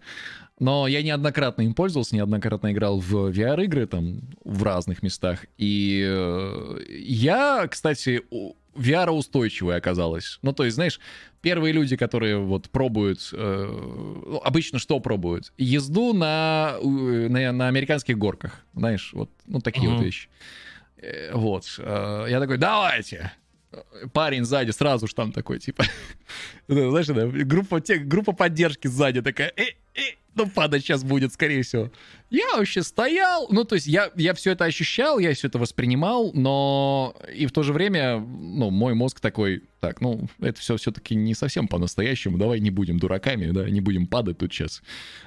Но 0.60 0.88
я 0.88 1.02
неоднократно 1.04 1.64
им 1.64 1.74
пользовался, 1.74 2.16
неоднократно 2.16 2.72
играл 2.72 3.00
в 3.00 3.14
VR-игры 3.32 3.88
там 3.88 4.22
в 4.44 4.64
разных 4.64 5.04
местах. 5.04 5.46
И 5.58 6.02
э, 6.08 6.78
я, 6.90 7.68
кстати, 7.70 8.22
у- 8.30 8.54
VR-устойчивой 8.74 9.76
оказалась. 9.78 10.40
Ну, 10.42 10.54
то 10.54 10.64
есть, 10.64 10.76
знаешь, 10.76 11.00
первые 11.42 11.74
люди, 11.74 11.96
которые 11.98 12.38
вот 12.38 12.70
пробуют... 12.70 13.30
э, 13.34 13.66
ну, 14.26 14.42
обычно 14.44 14.80
что 14.80 15.00
пробуют? 15.02 15.52
Езду 15.58 16.14
на, 16.14 16.76
у- 16.82 16.90
на, 17.30 17.52
на 17.52 17.68
американских 17.68 18.18
горках. 18.18 18.62
Знаешь, 18.74 19.12
вот 19.14 19.30
ну, 19.48 19.60
такие 19.60 19.88
Мгм. 19.90 19.98
вот 19.98 20.06
вещи. 20.06 20.30
Э, 20.98 21.32
Вот. 21.34 21.66
э, 21.80 22.28
Я 22.30 22.40
такой, 22.40 22.58
давайте! 22.58 23.32
Парень 24.14 24.46
сзади 24.46 24.72
сразу 24.72 25.06
же 25.08 25.14
там 25.16 25.34
такой, 25.34 25.60
типа... 25.60 25.84
Знаешь, 26.68 27.08
да, 27.08 27.28
группа, 27.28 27.82
те- 27.82 27.98
группа 27.98 28.32
поддержки 28.32 28.88
сзади 28.88 29.22
такая, 29.22 29.52
э, 29.58 29.62
э, 29.64 29.66
ну, 30.36 30.48
падать 30.50 30.84
сейчас 30.84 31.04
будет, 31.04 31.34
скорее 31.34 31.64
всего. 31.64 31.92
Я 32.30 32.58
вообще 32.58 32.84
стоял, 32.84 33.48
ну, 33.50 33.64
то 33.64 33.76
есть 33.76 33.88
я, 33.88 34.12
я 34.16 34.34
все 34.34 34.52
это 34.52 34.66
ощущал, 34.66 35.20
я 35.20 35.34
все 35.34 35.48
это 35.48 35.58
воспринимал, 35.60 36.32
но 36.34 37.16
и 37.34 37.46
в 37.46 37.52
то 37.52 37.64
же 37.64 37.72
время, 37.72 38.20
ну, 38.20 38.70
мой 38.70 38.94
мозг 38.94 39.20
такой, 39.20 39.64
так, 39.80 40.02
ну, 40.02 40.28
это 40.40 40.60
все 40.60 40.76
все-таки 40.78 41.16
не 41.16 41.34
совсем 41.34 41.68
по-настоящему, 41.68 42.38
давай 42.38 42.60
не 42.60 42.72
будем 42.72 43.00
дураками, 43.00 43.52
да, 43.52 43.70
не 43.70 43.82
будем 43.82 44.08
падать 44.08 44.38
тут 44.40 44.54
сейчас. 44.54 44.82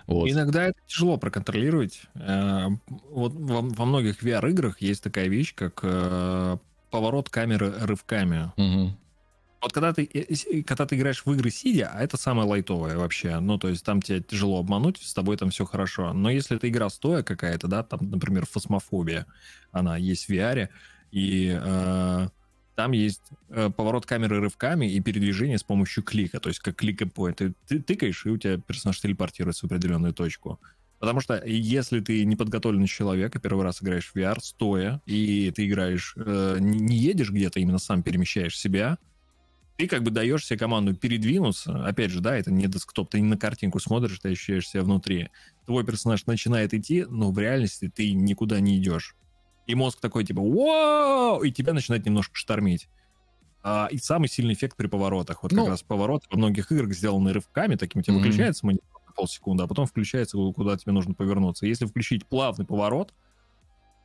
Вот. 0.06 0.28
Иногда 0.28 0.64
это 0.64 0.78
тяжело 0.86 1.16
проконтролировать. 1.16 2.02
Э, 2.14 2.66
Вот 3.10 3.32
во, 3.34 3.84
многих 3.84 4.22
VR-играх 4.22 4.80
есть 4.82 5.02
такая 5.02 5.28
вещь, 5.28 5.54
как 5.54 5.80
э, 5.82 6.58
поворот 6.90 7.30
камеры 7.30 7.72
рывками. 7.80 8.52
Мгм. 8.56 8.96
Вот 9.68 9.74
когда 9.74 9.92
ты, 9.92 10.08
э, 10.14 10.34
с- 10.34 10.46
когда 10.64 10.86
ты 10.86 10.96
играешь 10.96 11.26
в 11.26 11.30
игры 11.30 11.50
сидя, 11.50 11.90
а 11.92 12.02
это 12.02 12.16
самое 12.16 12.48
лайтовое 12.48 12.96
вообще, 12.96 13.38
ну, 13.38 13.58
то 13.58 13.68
есть 13.68 13.84
там 13.84 14.00
тебя 14.00 14.20
тяжело 14.20 14.60
обмануть, 14.60 14.96
с 15.02 15.12
тобой 15.12 15.36
там 15.36 15.50
все 15.50 15.66
хорошо. 15.66 16.14
Но 16.14 16.30
если 16.30 16.56
это 16.56 16.70
игра 16.70 16.88
стоя 16.88 17.22
какая-то, 17.22 17.68
да, 17.68 17.82
там, 17.82 18.10
например, 18.10 18.46
фосмофобия, 18.46 19.26
она 19.70 19.98
есть 19.98 20.24
в 20.24 20.30
VR, 20.30 20.70
и 21.10 21.54
э, 21.62 22.28
там 22.76 22.92
есть 22.92 23.20
э, 23.50 23.68
поворот 23.68 24.06
камеры 24.06 24.40
рывками 24.40 24.90
и 24.90 25.00
передвижение 25.00 25.58
с 25.58 25.64
помощью 25.64 26.02
клика, 26.02 26.40
то 26.40 26.48
есть 26.48 26.60
как 26.60 26.76
клик 26.76 27.02
point. 27.02 27.34
Ты, 27.34 27.54
ты 27.66 27.80
тыкаешь, 27.82 28.24
и 28.24 28.30
у 28.30 28.38
тебя 28.38 28.56
персонаж 28.56 28.98
телепортируется 28.98 29.66
в 29.66 29.70
определенную 29.70 30.14
точку. 30.14 30.58
Потому 30.98 31.20
что 31.20 31.42
если 31.44 32.00
ты 32.00 32.24
неподготовленный 32.24 32.86
человек, 32.88 33.36
и 33.36 33.38
первый 33.38 33.64
раз 33.64 33.82
играешь 33.82 34.10
в 34.10 34.16
VR 34.16 34.38
стоя, 34.40 35.02
и 35.04 35.52
ты 35.54 35.66
играешь, 35.66 36.14
э, 36.16 36.56
не 36.58 36.96
едешь 36.96 37.30
где-то, 37.30 37.60
именно 37.60 37.78
сам 37.78 38.02
перемещаешь 38.02 38.58
себя, 38.58 38.96
ты 39.78 39.86
как 39.86 40.02
бы 40.02 40.10
даешь 40.10 40.44
себе 40.44 40.58
команду 40.58 40.92
передвинуться. 40.94 41.86
Опять 41.86 42.10
же, 42.10 42.20
да, 42.20 42.36
это 42.36 42.50
не 42.50 42.66
десктоп, 42.66 43.10
ты 43.10 43.20
не 43.20 43.28
на 43.28 43.38
картинку 43.38 43.78
смотришь, 43.78 44.18
ты 44.18 44.30
ощущаешь 44.32 44.68
себя 44.68 44.82
внутри. 44.82 45.30
Твой 45.66 45.84
персонаж 45.84 46.26
начинает 46.26 46.74
идти, 46.74 47.04
но 47.08 47.30
в 47.30 47.38
реальности 47.38 47.88
ты 47.94 48.12
никуда 48.12 48.58
не 48.58 48.76
идешь. 48.76 49.14
И 49.68 49.76
мозг 49.76 50.00
такой 50.00 50.24
типа 50.24 50.40
«Вау!» 50.42 51.42
и 51.44 51.52
тебя 51.52 51.74
начинает 51.74 52.04
немножко 52.04 52.34
штормить. 52.34 52.88
А, 53.62 53.88
и 53.90 53.98
самый 53.98 54.28
сильный 54.28 54.54
эффект 54.54 54.76
при 54.76 54.88
поворотах. 54.88 55.44
Вот 55.44 55.52
Ну. 55.52 55.62
как 55.62 55.68
раз 55.70 55.82
поворот 55.84 56.24
во 56.30 56.38
многих 56.38 56.72
играх 56.72 56.92
сделаны 56.92 57.32
рывками, 57.32 57.76
таким 57.76 58.00
у 58.00 58.02
тебя 58.02 58.14
Мгм. 58.14 58.22
выключается 58.24 58.66
монитор 58.66 59.00
на 59.06 59.12
полсекунды, 59.12 59.62
а 59.62 59.68
потом 59.68 59.86
включается, 59.86 60.36
куда 60.56 60.76
тебе 60.76 60.90
нужно 60.92 61.14
повернуться. 61.14 61.66
Если 61.66 61.86
включить 61.86 62.26
плавный 62.26 62.66
поворот, 62.66 63.14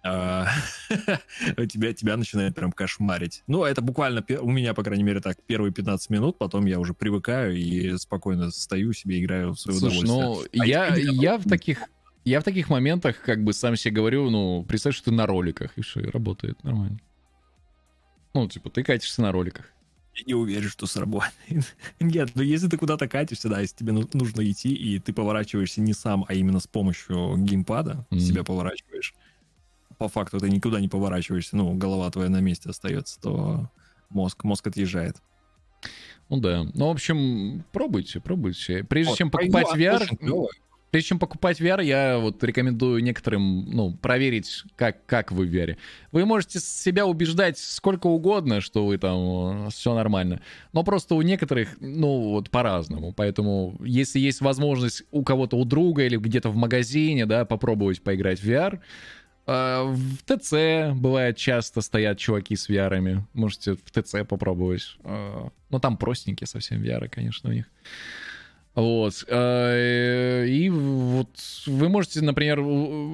тебя, 1.69 1.93
тебя 1.93 2.17
начинает 2.17 2.56
прям 2.56 2.72
кошмарить. 2.72 3.43
Ну, 3.48 3.64
это 3.64 3.82
буквально 3.82 4.23
у 4.41 4.51
меня, 4.51 4.73
по 4.73 4.83
крайней 4.83 5.03
мере, 5.03 5.22
так, 5.22 5.38
первые 5.45 5.72
15 5.72 6.09
минут, 6.09 6.38
потом 6.38 6.65
я 6.65 6.80
уже 6.80 6.93
привыкаю 6.93 7.56
и 7.56 7.98
спокойно 7.98 8.51
стою 8.51 8.93
себе, 8.93 9.22
играю 9.23 9.53
в 9.53 9.59
свое 9.59 9.80
Слушай, 9.80 10.03
удовольствие. 10.06 10.53
ну, 10.53 10.61
А 10.61 10.65
я, 10.65 10.95
люди, 10.95 11.09
я 11.22 11.38
в 11.38 11.43
таких... 11.48 11.83
Я 12.25 12.40
в 12.40 12.43
таких 12.43 12.69
моментах 12.69 13.22
как 13.22 13.43
бы 13.43 13.51
сам 13.51 13.75
себе 13.75 13.95
говорю, 13.95 14.30
ну, 14.30 14.64
представь, 14.64 14.95
что 14.95 15.06
ты 15.06 15.11
на 15.11 15.25
роликах, 15.25 15.77
и 15.77 15.82
все, 15.82 15.99
и 15.99 16.09
работает 16.09 16.64
нормально. 16.64 16.99
Ну, 18.33 18.48
типа, 18.48 18.69
ты 18.69 18.82
катишься 18.83 19.22
на 19.22 19.32
роликах. 19.33 19.65
Я 20.15 20.23
не 20.27 20.33
уверен, 20.33 20.69
что 20.69 20.85
сработает. 20.85 21.33
Нет, 21.99 22.32
ну 22.35 22.43
если 22.43 22.67
ты 22.69 22.77
куда-то 22.77 23.07
катишься, 23.07 23.49
да, 23.49 23.59
если 23.61 23.75
тебе 23.75 23.91
ну- 23.93 24.09
нужно 24.14 24.49
идти, 24.49 24.73
и 24.73 24.99
ты 24.99 25.11
поворачиваешься 25.11 25.82
не 25.82 25.93
сам, 25.93 26.23
а 26.27 26.33
именно 26.33 26.59
с 26.59 26.67
помощью 26.67 27.35
геймпада, 27.38 28.06
Мгм. 28.09 28.19
себя 28.19 28.43
поворачиваешь, 28.43 29.14
по 30.03 30.09
факту 30.09 30.38
ты 30.38 30.49
никуда 30.49 30.82
не 30.82 30.90
поворачиваешься, 30.90 31.56
ну, 31.56 31.73
голова 31.75 32.11
твоя 32.11 32.30
на 32.30 32.41
месте 32.41 32.69
остается, 32.69 33.22
то 33.22 33.69
мозг, 34.09 34.43
мозг 34.43 34.67
отъезжает. 34.67 35.15
Ну 36.27 36.41
да. 36.41 36.65
Ну, 36.73 36.88
в 36.90 36.91
общем, 36.91 37.64
пробуйте, 37.72 38.19
пробуйте. 38.19 38.83
Прежде 38.83 39.11
Вот, 39.11 39.17
чем 39.17 39.32
покупать 39.32 39.67
VR, 39.73 40.06
прежде 40.91 41.07
чем 41.07 41.19
покупать 41.19 41.61
VR, 41.61 41.82
я 41.85 42.19
вот 42.19 42.43
рекомендую 42.43 43.01
некоторым, 43.01 43.65
ну, 43.72 43.93
проверить, 43.93 44.64
как, 44.75 45.06
как 45.06 45.32
вы 45.32 45.45
в 45.45 45.56
VR. 45.56 45.77
Вы 46.11 46.25
можете 46.25 46.59
себя 46.59 47.06
убеждать 47.06 47.57
сколько 47.57 48.07
угодно, 48.07 48.59
что 48.59 48.85
вы 48.85 48.98
там 48.98 49.69
все 49.69 49.95
нормально, 49.95 50.41
но 50.73 50.83
просто 50.83 51.15
у 51.15 51.22
некоторых, 51.22 51.77
ну, 51.80 52.32
вот 52.32 52.49
по-разному. 52.49 53.14
Поэтому, 53.14 53.77
если 53.80 54.19
есть 54.19 54.41
возможность 54.41 55.03
у 55.11 55.23
кого-то, 55.23 55.56
у 55.56 55.64
друга 55.64 56.03
или 56.03 56.17
где-то 56.17 56.49
в 56.49 56.57
магазине, 56.57 57.25
да, 57.25 57.45
попробовать 57.45 58.01
поиграть 58.01 58.41
в 58.41 58.45
VR, 58.45 58.75
э, 58.75 58.80
в 59.45 60.17
ТЦ 60.25 60.93
бывает 60.95 61.38
часто 61.38 61.81
стоят 61.81 62.17
чуваки 62.17 62.55
с 62.55 62.69
VR. 62.69 63.22
Можете 63.33 63.73
в 63.73 63.91
ТЦ 63.91 64.25
попробовать. 64.27 64.97
Э, 65.03 65.49
Ну, 65.69 65.80
там 65.80 65.97
простенькие 65.97 66.47
совсем 66.47 66.81
VR, 66.81 67.09
конечно, 67.09 67.49
у 67.49 67.53
них. 67.53 67.65
Вот. 68.76 69.24
э, 69.27 70.45
И 70.48 70.69
вот 70.69 71.30
вы 71.68 71.90
можете, 71.90 72.22
например, 72.22 72.61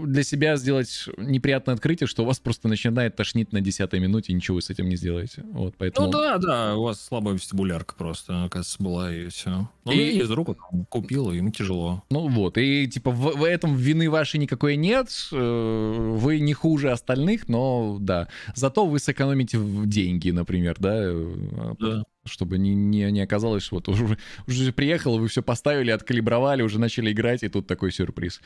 для 0.08 0.24
себя 0.24 0.56
сделать 0.56 1.06
неприятное 1.18 1.76
открытие, 1.76 2.08
что 2.08 2.24
у 2.24 2.26
вас 2.26 2.40
просто 2.40 2.68
начинает 2.68 3.16
тошнить 3.16 3.52
на 3.52 3.60
десятой 3.62 4.00
минуте, 4.00 4.32
и 4.32 4.36
ничего 4.36 4.56
вы 4.56 4.62
с 4.62 4.70
этим 4.70 4.88
не 4.88 4.96
сделаете. 4.96 5.44
Вот, 5.52 5.76
поэтому... 5.78 6.08
Ну 6.08 6.14
да, 6.14 6.38
да, 6.38 6.76
у 6.78 6.84
вас 6.84 7.02
слабая 7.02 7.36
вестибулярка 7.36 7.96
просто, 7.96 8.46
оказывается, 8.46 8.82
была, 8.82 9.14
и 9.14 9.28
все. 9.28 9.70
Ну, 9.86 9.92
И- 9.92 10.20
из 10.20 10.32
рук 10.32 10.58
купил, 10.90 11.32
и 11.32 11.38
ему 11.38 11.52
тяжело. 11.52 12.04
Ну 12.10 12.28
вот, 12.30 12.58
и 12.58 12.88
типа 12.88 13.12
в, 13.12 13.38
в 13.38 13.44
этом 13.44 13.76
вины 13.76 14.10
вашей 14.10 14.40
никакой 14.40 14.76
нет, 14.78 15.10
э, 15.32 16.14
вы 16.18 16.40
не 16.40 16.54
хуже 16.54 16.92
остальных, 16.92 17.50
но 17.50 17.98
да. 18.00 18.28
Зато 18.56 18.86
вы 18.86 19.00
сэкономите 19.00 19.60
деньги, 19.86 20.32
например, 20.32 20.76
да, 20.80 20.96
э, 21.02 21.36
Да. 21.80 22.04
Чтобы 22.26 22.58
не, 22.58 22.76
не, 22.76 23.12
не 23.12 23.22
оказалось, 23.22 23.64
что 23.64 23.76
вот 23.76 23.88
уже, 23.88 24.18
уже 24.48 24.74
приехал, 24.74 25.18
вы 25.20 25.28
все 25.28 25.42
поставили, 25.42 25.92
откалибровали, 25.92 26.62
уже 26.62 26.80
начали 26.80 27.12
играть, 27.12 27.44
и 27.44 27.50
тут 27.50 27.68
такой 27.68 27.92
сюрприз. 27.92 28.42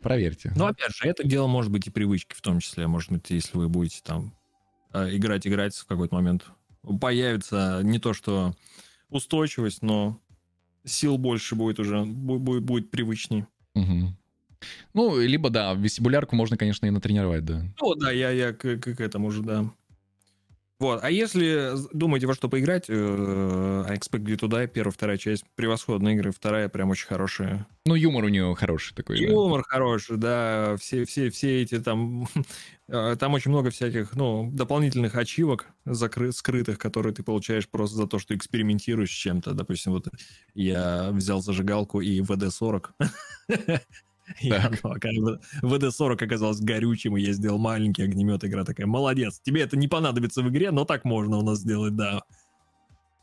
Проверьте. 0.00 0.52
Но 0.56 0.66
опять 0.66 0.94
же, 0.94 1.08
это 1.08 1.24
дело 1.24 1.46
может 1.46 1.70
быть 1.70 1.86
и 1.86 1.90
привычки 1.90 2.34
в 2.34 2.40
том 2.40 2.60
числе. 2.60 2.86
Может 2.86 3.12
быть, 3.12 3.30
если 3.30 3.56
вы 3.56 3.68
будете 3.68 4.00
там 4.02 4.34
э, 4.92 5.14
играть, 5.16 5.46
играть 5.46 5.74
в 5.76 5.86
какой-то 5.86 6.14
момент, 6.14 6.46
появится 7.00 7.80
не 7.82 7.98
то 7.98 8.14
что 8.14 8.54
устойчивость, 9.10 9.82
но 9.82 10.18
сил 10.84 11.18
больше 11.18 11.54
будет 11.54 11.78
уже, 11.78 11.96
бу- 11.98 12.38
будет, 12.38 12.62
будет 12.62 12.90
привычней. 12.90 13.44
Мгм. 13.74 14.16
Ну, 14.92 15.18
либо, 15.18 15.50
да, 15.50 15.72
вестибулярку 15.74 16.36
можно, 16.36 16.56
конечно, 16.56 16.86
и 16.86 16.90
натренировать, 16.90 17.44
да. 17.44 17.62
Ну 17.80 17.94
да, 17.94 18.10
я, 18.10 18.30
я 18.30 18.52
к- 18.52 18.76
к 18.78 19.00
этому 19.00 19.30
же, 19.30 19.42
да. 19.42 19.70
Вот, 20.80 21.00
а 21.02 21.10
если 21.10 21.72
думаете 21.92 22.26
во 22.26 22.34
что 22.34 22.48
поиграть, 22.48 22.88
I 22.88 22.94
Expect 22.94 24.24
You 24.24 24.38
to 24.38 24.48
Die, 24.48 24.66
первая, 24.66 24.92
вторая 24.92 25.18
часть, 25.18 25.44
превосходные 25.54 26.14
игры, 26.14 26.32
вторая 26.32 26.70
прям 26.70 26.88
очень 26.88 27.06
хорошая. 27.06 27.66
Ну, 27.84 27.94
юмор 27.94 28.24
у 28.24 28.28
нее 28.28 28.54
хороший 28.54 28.94
такой, 28.94 29.18
да. 29.18 29.26
Юмор 29.26 29.62
хороший, 29.62 30.16
да, 30.16 30.76
все, 30.80 31.04
все, 31.04 31.28
все 31.28 31.60
эти 31.60 31.78
там, 31.80 32.26
э, 32.88 33.16
там 33.20 33.34
очень 33.34 33.50
много 33.50 33.68
всяких, 33.68 34.16
ну, 34.16 34.50
дополнительных 34.50 35.16
ачивок 35.16 35.66
закры- 35.84 36.32
скрытых, 36.32 36.78
которые 36.78 37.14
ты 37.14 37.22
получаешь 37.22 37.68
просто 37.68 37.96
за 37.96 38.06
то, 38.06 38.18
что 38.18 38.34
экспериментируешь 38.34 39.10
с 39.10 39.14
чем-то. 39.14 39.52
Допустим, 39.52 39.92
вот 39.92 40.08
я 40.54 41.10
взял 41.12 41.42
зажигалку 41.42 42.00
и 42.00 42.22
ВД-40. 42.22 42.86
Оказывается, 44.82 45.40
ВД-40 45.62 46.24
оказалось 46.24 46.60
горючим, 46.60 47.16
и 47.16 47.22
я 47.22 47.32
сделал 47.32 47.58
маленький 47.58 48.02
огнемет. 48.02 48.44
Игра 48.44 48.64
такая, 48.64 48.86
молодец, 48.86 49.40
тебе 49.42 49.62
это 49.62 49.76
не 49.76 49.88
понадобится 49.88 50.42
в 50.42 50.48
игре, 50.48 50.70
но 50.70 50.84
так 50.84 51.04
можно 51.04 51.36
у 51.38 51.42
нас 51.42 51.58
сделать, 51.58 51.96
да. 51.96 52.22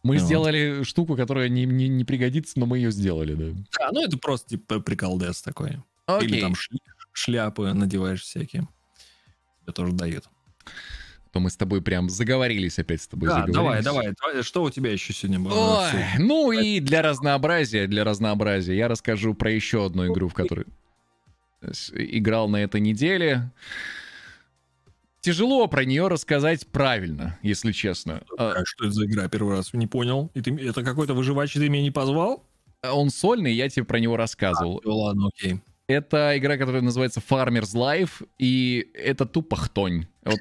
Мы 0.03 0.15
Ну. 0.17 0.25
сделали 0.25 0.83
штуку, 0.83 1.15
которая 1.15 1.49
не, 1.49 1.65
не, 1.65 1.87
не 1.89 2.05
пригодится, 2.05 2.59
но 2.59 2.65
мы 2.65 2.77
ее 2.77 2.91
сделали, 2.91 3.33
да. 3.33 3.59
Да, 3.79 3.89
ну 3.91 4.03
это 4.03 4.17
просто 4.17 4.49
типа 4.51 4.79
приколдес 4.79 5.41
такой. 5.41 5.71
Или 5.71 6.27
Окей. 6.27 6.41
там 6.41 6.53
шли- 6.53 6.79
шляпы 7.11 7.73
надеваешь 7.73 8.21
всякие. 8.21 8.67
Тебе 9.63 9.73
тоже 9.73 9.91
дают. 9.93 10.25
То 11.31 11.41
мы 11.41 11.49
с 11.49 11.57
тобой 11.57 11.81
прям 11.81 12.09
заговорились 12.09 12.79
опять 12.79 13.01
с 13.01 13.07
тобой. 13.07 13.27
Да, 13.27 13.45
давай, 13.47 13.83
давай, 13.83 14.13
давай. 14.21 14.43
Что 14.43 14.63
у 14.63 14.69
тебя 14.69 14.91
еще 14.93 15.11
сегодня 15.13 15.39
было? 15.39 15.81
Ой, 15.93 16.01
ну 16.19 16.51
и 16.53 16.79
для 16.79 17.01
разнообразия, 17.01 17.85
для 17.87 18.05
разнообразия 18.05 18.77
я 18.77 18.87
расскажу 18.87 19.33
про 19.33 19.51
еще 19.51 19.85
одну 19.85 20.07
игру, 20.07 20.29
в 20.29 20.33
которой 20.33 20.67
играл 21.61 22.49
на 22.49 22.57
этой 22.57 22.81
неделе. 22.81 23.51
Тяжело 25.21 25.67
про 25.67 25.83
нее 25.83 26.07
рассказать 26.07 26.67
правильно, 26.67 27.37
если 27.41 27.71
честно. 27.71 28.23
А, 28.37 28.51
А 28.51 28.65
что 28.65 28.85
это 28.85 28.93
за 28.93 29.05
игра? 29.05 29.27
Первый 29.27 29.55
раз 29.55 29.73
не 29.73 29.87
понял. 29.87 30.31
И 30.33 30.41
ты, 30.41 30.55
это 30.55 30.83
какой-то 30.83 31.13
выживач, 31.13 31.53
ты 31.53 31.67
меня 31.67 31.83
не 31.83 31.91
позвал? 31.91 32.43
Он 32.83 33.09
сольный, 33.09 33.53
я 33.53 33.67
тебе 33.69 33.83
про 33.83 33.99
него 33.99 34.15
рассказывал. 34.15 34.81
Ну 34.85 34.95
ладно, 34.97 35.27
окей. 35.27 35.59
Это 35.87 36.37
игра, 36.37 36.57
которая 36.57 36.81
называется 36.81 37.21
Farmer's 37.27 37.73
Life, 37.73 38.27
и 38.37 38.91
это 38.93 39.25
тупо 39.25 39.55
хтонь. 39.55 40.07
Вот 40.23 40.39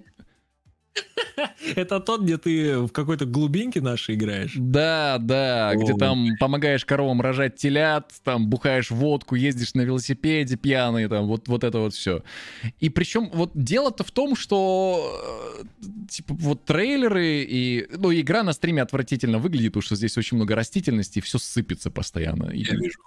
Это 1.76 2.00
тот, 2.00 2.22
где 2.22 2.38
ты 2.38 2.78
в 2.78 2.88
какой-то 2.88 3.26
глубинке 3.26 3.80
нашей 3.80 4.14
играешь? 4.14 4.54
Да, 4.56 5.18
да, 5.20 5.74
где 5.74 5.92
О. 5.92 5.96
там 5.96 6.36
помогаешь 6.38 6.84
коровам 6.84 7.20
рожать 7.20 7.56
телят, 7.56 8.12
там 8.24 8.48
бухаешь 8.48 8.90
водку, 8.90 9.34
ездишь 9.34 9.74
на 9.74 9.82
велосипеде 9.82 10.56
пьяный, 10.56 11.08
там 11.08 11.26
вот, 11.26 11.48
вот 11.48 11.64
это 11.64 11.78
вот 11.78 11.94
все. 11.94 12.22
И 12.80 12.88
причем 12.88 13.30
вот 13.32 13.50
дело-то 13.54 14.04
в 14.04 14.10
том, 14.10 14.36
что 14.36 15.64
э, 15.82 15.86
типа 16.08 16.34
вот 16.34 16.64
трейлеры 16.64 17.44
и... 17.48 17.86
Ну, 17.96 18.12
игра 18.12 18.42
на 18.42 18.52
стриме 18.52 18.82
отвратительно 18.82 19.38
выглядит, 19.38 19.72
потому 19.72 19.82
что 19.82 19.96
здесь 19.96 20.16
очень 20.16 20.36
много 20.36 20.54
растительности, 20.54 21.18
и 21.18 21.22
все 21.22 21.38
сыпется 21.38 21.90
постоянно. 21.90 22.50
И, 22.50 22.64
Я 22.64 22.76
вижу. 22.76 23.00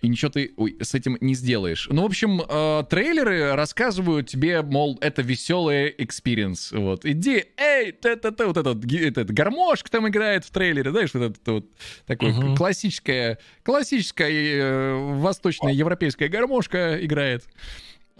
И 0.00 0.08
ничего 0.08 0.30
ты 0.30 0.52
ой, 0.56 0.76
с 0.80 0.94
этим 0.94 1.16
не 1.20 1.34
сделаешь. 1.34 1.88
Ну, 1.90 2.02
в 2.02 2.06
общем, 2.06 2.40
э, 2.40 2.84
трейлеры 2.88 3.54
рассказывают 3.54 4.28
тебе, 4.28 4.62
мол, 4.62 4.98
это 5.00 5.22
веселый 5.22 5.94
experience. 5.98 6.72
Вот, 6.72 7.04
иди, 7.04 7.44
эй, 7.56 7.92
та-та-та, 7.92 8.46
вот 8.46 8.56
этот, 8.56 8.84
этот 8.92 9.30
гармошка 9.30 9.90
там 9.90 10.08
играет 10.08 10.44
в 10.44 10.50
трейлере, 10.50 10.90
знаешь, 10.90 11.12
вот 11.14 11.36
это 11.36 11.52
вот 11.52 11.66
такое 12.06 12.32
Мгм. 12.32 12.56
классическая, 12.56 13.38
классическая 13.62 14.30
э, 14.30 14.94
восточная 15.16 15.72
европейская 15.72 16.28
гармошка 16.28 17.04
играет. 17.04 17.44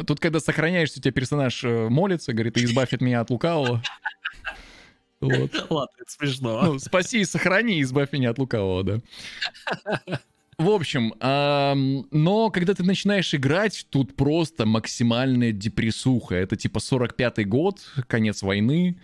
Тут, 0.07 0.21
когда 0.21 0.39
сохраняешься, 0.41 1.01
у 1.01 1.03
тебя 1.03 1.13
персонаж 1.13 1.65
э, 1.65 1.89
молится, 1.89 2.33
говорит, 2.33 2.57
избавь 2.57 2.93
от 2.93 3.01
меня 3.01 3.21
от 3.21 3.31
лукавого. 3.31 3.83
Вот. 5.21 5.51
Ладно, 5.71 5.95
это 6.01 6.11
смешно. 6.11 6.63
Ну, 6.63 6.79
спаси 6.79 7.21
и 7.21 7.25
сохрани, 7.25 7.83
избавь 7.83 8.13
меня 8.13 8.31
от 8.31 8.39
лукавого, 8.39 8.85
да. 8.85 9.01
В 10.59 10.71
общем, 10.71 11.15
ам, 11.21 12.09
но 12.11 12.51
когда 12.51 12.75
ты 12.75 12.83
начинаешь 12.83 13.33
играть, 13.33 13.87
тут 13.91 14.17
просто 14.17 14.67
максимальная 14.67 15.53
депрессуха. 15.53 16.35
Это 16.35 16.57
типа 16.57 16.79
45-й 16.79 17.45
год, 17.45 17.79
конец 18.09 18.43
войны, 18.43 18.99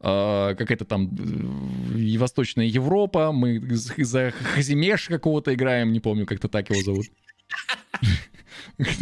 а, 0.00 0.56
какая-то 0.56 0.84
там 0.84 1.14
э, 1.16 2.18
Восточная 2.18 2.66
Европа, 2.66 3.30
мы 3.30 3.60
за- 3.76 4.32
Хазимеш 4.32 5.06
какого-то 5.06 5.54
играем, 5.54 5.92
не 5.92 6.00
помню, 6.00 6.26
как-то 6.26 6.48
так 6.48 6.68
его 6.70 6.82
зовут. 6.82 7.06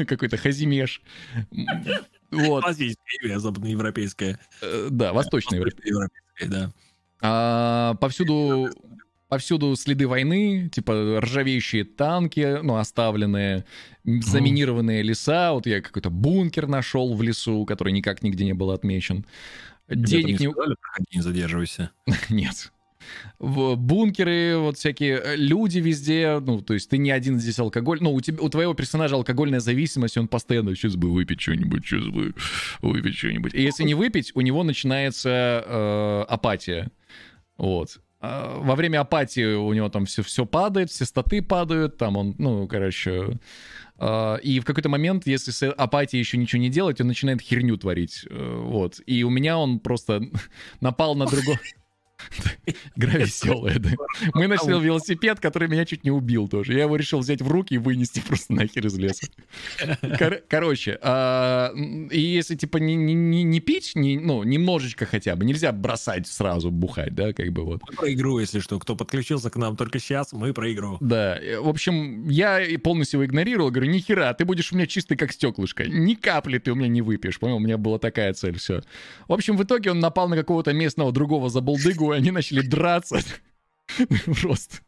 Какой-то 0.07 0.37
Хазимеш. 0.37 1.01
Вот, 2.31 2.65
игра, 3.23 3.39
западноевропейская. 3.39 4.39
э, 4.61 4.89
да, 4.91 5.15
Восточная 5.15 5.61
Европа. 5.61 5.77
Европейская, 5.83 6.47
да. 6.49 6.73
А, 7.23 7.95
повсюду, 7.95 8.69
повсюду 9.29 9.75
следы 9.77 10.07
войны, 10.07 10.69
типа 10.73 11.21
ржавеющие 11.21 11.85
танки, 11.85 12.61
ну, 12.63 12.77
оставленные, 12.77 13.65
заминированные 14.05 15.03
леса. 15.03 15.53
Вот 15.53 15.67
я 15.67 15.81
какой-то 15.81 16.11
бункер 16.11 16.67
нашел 16.67 17.15
в 17.15 17.23
лесу, 17.23 17.65
который 17.65 17.93
никак 17.93 18.23
нигде 18.23 18.45
не 18.45 18.55
был 18.55 18.71
отмечен. 18.71 19.27
Тебе 19.89 20.23
Денег 20.23 20.41
не... 20.41 20.51
сказали, 20.51 20.77
не 21.15 21.21
задерживайся. 21.21 21.91
Нет. 22.29 22.73
В 23.39 23.77
бункеры, 23.77 24.57
вот 24.59 24.79
всякие 24.79 25.21
э, 25.23 25.37
люди 25.37 25.79
везде, 25.79 26.41
ну, 26.41 26.61
то 26.61 26.75
есть 26.75 26.91
ты 26.91 26.99
не 26.99 27.13
один 27.13 27.39
здесь 27.39 27.59
алкоголь, 27.59 27.99
ну, 28.01 28.13
у, 28.13 28.21
тебя, 28.21 28.43
у 28.43 28.49
твоего 28.49 28.75
персонажа 28.75 29.15
алкогольная 29.15 29.61
зависимость, 29.61 30.17
он 30.17 30.27
постоянно, 30.27 30.75
сейчас 30.75 30.97
бы 30.97 31.13
выпить 31.13 31.41
что-нибудь, 31.41 31.87
сейчас 31.87 32.07
бы 32.07 32.35
выпить 32.83 33.15
что-нибудь. 33.17 33.55
И 33.55 33.63
если 33.63 33.85
не 33.85 33.95
выпить, 33.95 34.33
у 34.35 34.41
него 34.41 34.65
начинается 34.65 35.65
э, 35.65 36.25
апатия. 36.29 36.91
Вот. 37.59 38.01
А, 38.27 38.59
во 38.59 38.75
время 38.75 39.01
апатии 39.01 39.55
у 39.55 39.73
него 39.73 39.89
там 39.89 40.05
все, 40.07 40.23
все 40.23 40.45
падает, 40.47 40.91
все 40.91 41.05
статы 41.05 41.43
падают, 41.43 41.97
там 41.97 42.17
он, 42.17 42.35
ну, 42.39 42.67
короче... 42.67 43.39
а, 43.99 44.37
И 44.37 44.61
в 44.61 44.65
какой-то 44.65 44.89
момент, 44.89 45.27
если 45.27 45.53
с 45.53 45.71
апатией 45.71 46.21
еще 46.21 46.37
ничего 46.37 46.61
не 46.61 46.71
делать, 46.71 47.01
он 47.01 47.07
начинает 47.07 47.41
херню 47.41 47.77
творить. 47.77 48.27
э, 48.29 48.61
Вот. 48.65 49.01
И 49.07 49.23
у 49.25 49.31
меня 49.31 49.59
он 49.59 49.79
просто 49.79 50.23
напал 50.81 51.15
на 51.15 51.27
другого... 51.27 51.59
Игра 52.97 53.19
веселая, 53.19 53.79
да. 53.79 53.91
Мы 54.35 54.47
нашли 54.47 54.73
велосипед, 54.73 55.41
который 55.41 55.69
меня 55.69 55.85
чуть 55.85 56.05
не 56.05 56.11
убил 56.11 56.49
тоже. 56.49 56.73
Я 56.75 56.83
его 56.85 56.97
решил 56.97 57.21
взять 57.21 57.43
в 57.43 57.49
руки 57.49 57.75
и 57.75 57.79
вынести 57.79 58.21
просто 58.27 58.53
нахер 58.53 58.87
из 58.87 58.97
леса. 58.99 59.27
Кор- 60.19 60.43
короче, 60.49 60.99
а, 61.03 61.73
и 62.11 62.21
если 62.21 62.55
типа 62.55 62.79
не, 62.79 62.95
не, 62.95 63.15
не- 63.15 63.43
не 63.43 63.61
пить, 63.61 63.93
не, 63.95 64.19
ну, 64.19 64.43
немножечко 64.43 65.07
хотя 65.07 65.37
бы, 65.37 65.45
нельзя 65.45 65.73
бросать 65.73 66.27
сразу 66.27 66.71
бухать, 66.71 67.15
да, 67.15 67.33
как 67.33 67.53
бы 67.53 67.65
вот. 67.65 67.83
Мы 67.89 67.95
про 67.97 68.13
игру, 68.13 68.39
если 68.39 68.61
что. 68.61 68.79
Кто 68.79 68.97
подключился 68.97 69.51
к 69.51 69.57
нам 69.57 69.77
только 69.77 69.99
сейчас, 69.99 70.33
мы 70.33 70.53
про 70.53 70.73
игру. 70.73 70.99
Да, 71.01 71.39
э, 71.39 71.61
в 71.61 71.69
общем, 71.69 72.29
я 72.29 72.61
и 72.61 72.77
полностью 72.77 73.19
его 73.21 73.27
игнорировал, 73.27 73.71
говорю, 73.71 73.91
нихера, 73.91 74.35
ты 74.35 74.45
будешь 74.45 74.73
у 74.73 74.77
меня 74.77 74.87
чистый 74.87 75.17
как 75.17 75.33
стеклышко, 75.33 75.85
ни 75.87 76.15
капли 76.15 76.59
ты 76.59 76.73
у 76.73 76.75
меня 76.75 76.89
не 76.89 77.03
выпьешь, 77.03 77.39
понял, 77.39 77.57
у 77.57 77.61
меня 77.61 77.79
была 77.79 77.99
такая 77.99 78.33
цель, 78.33 78.59
все. 78.59 78.83
В 79.29 79.33
общем, 79.33 79.57
в 79.57 79.63
итоге 79.63 79.91
он 79.91 80.01
напал 80.01 80.29
на 80.29 80.37
какого-то 80.37 80.73
местного 80.73 81.13
другого 81.13 81.51
забулдыгу, 81.51 82.06
и 82.13 82.17
они 82.17 82.31
начали 82.31 82.61
драться. 82.61 83.19
Просто. 84.41 84.79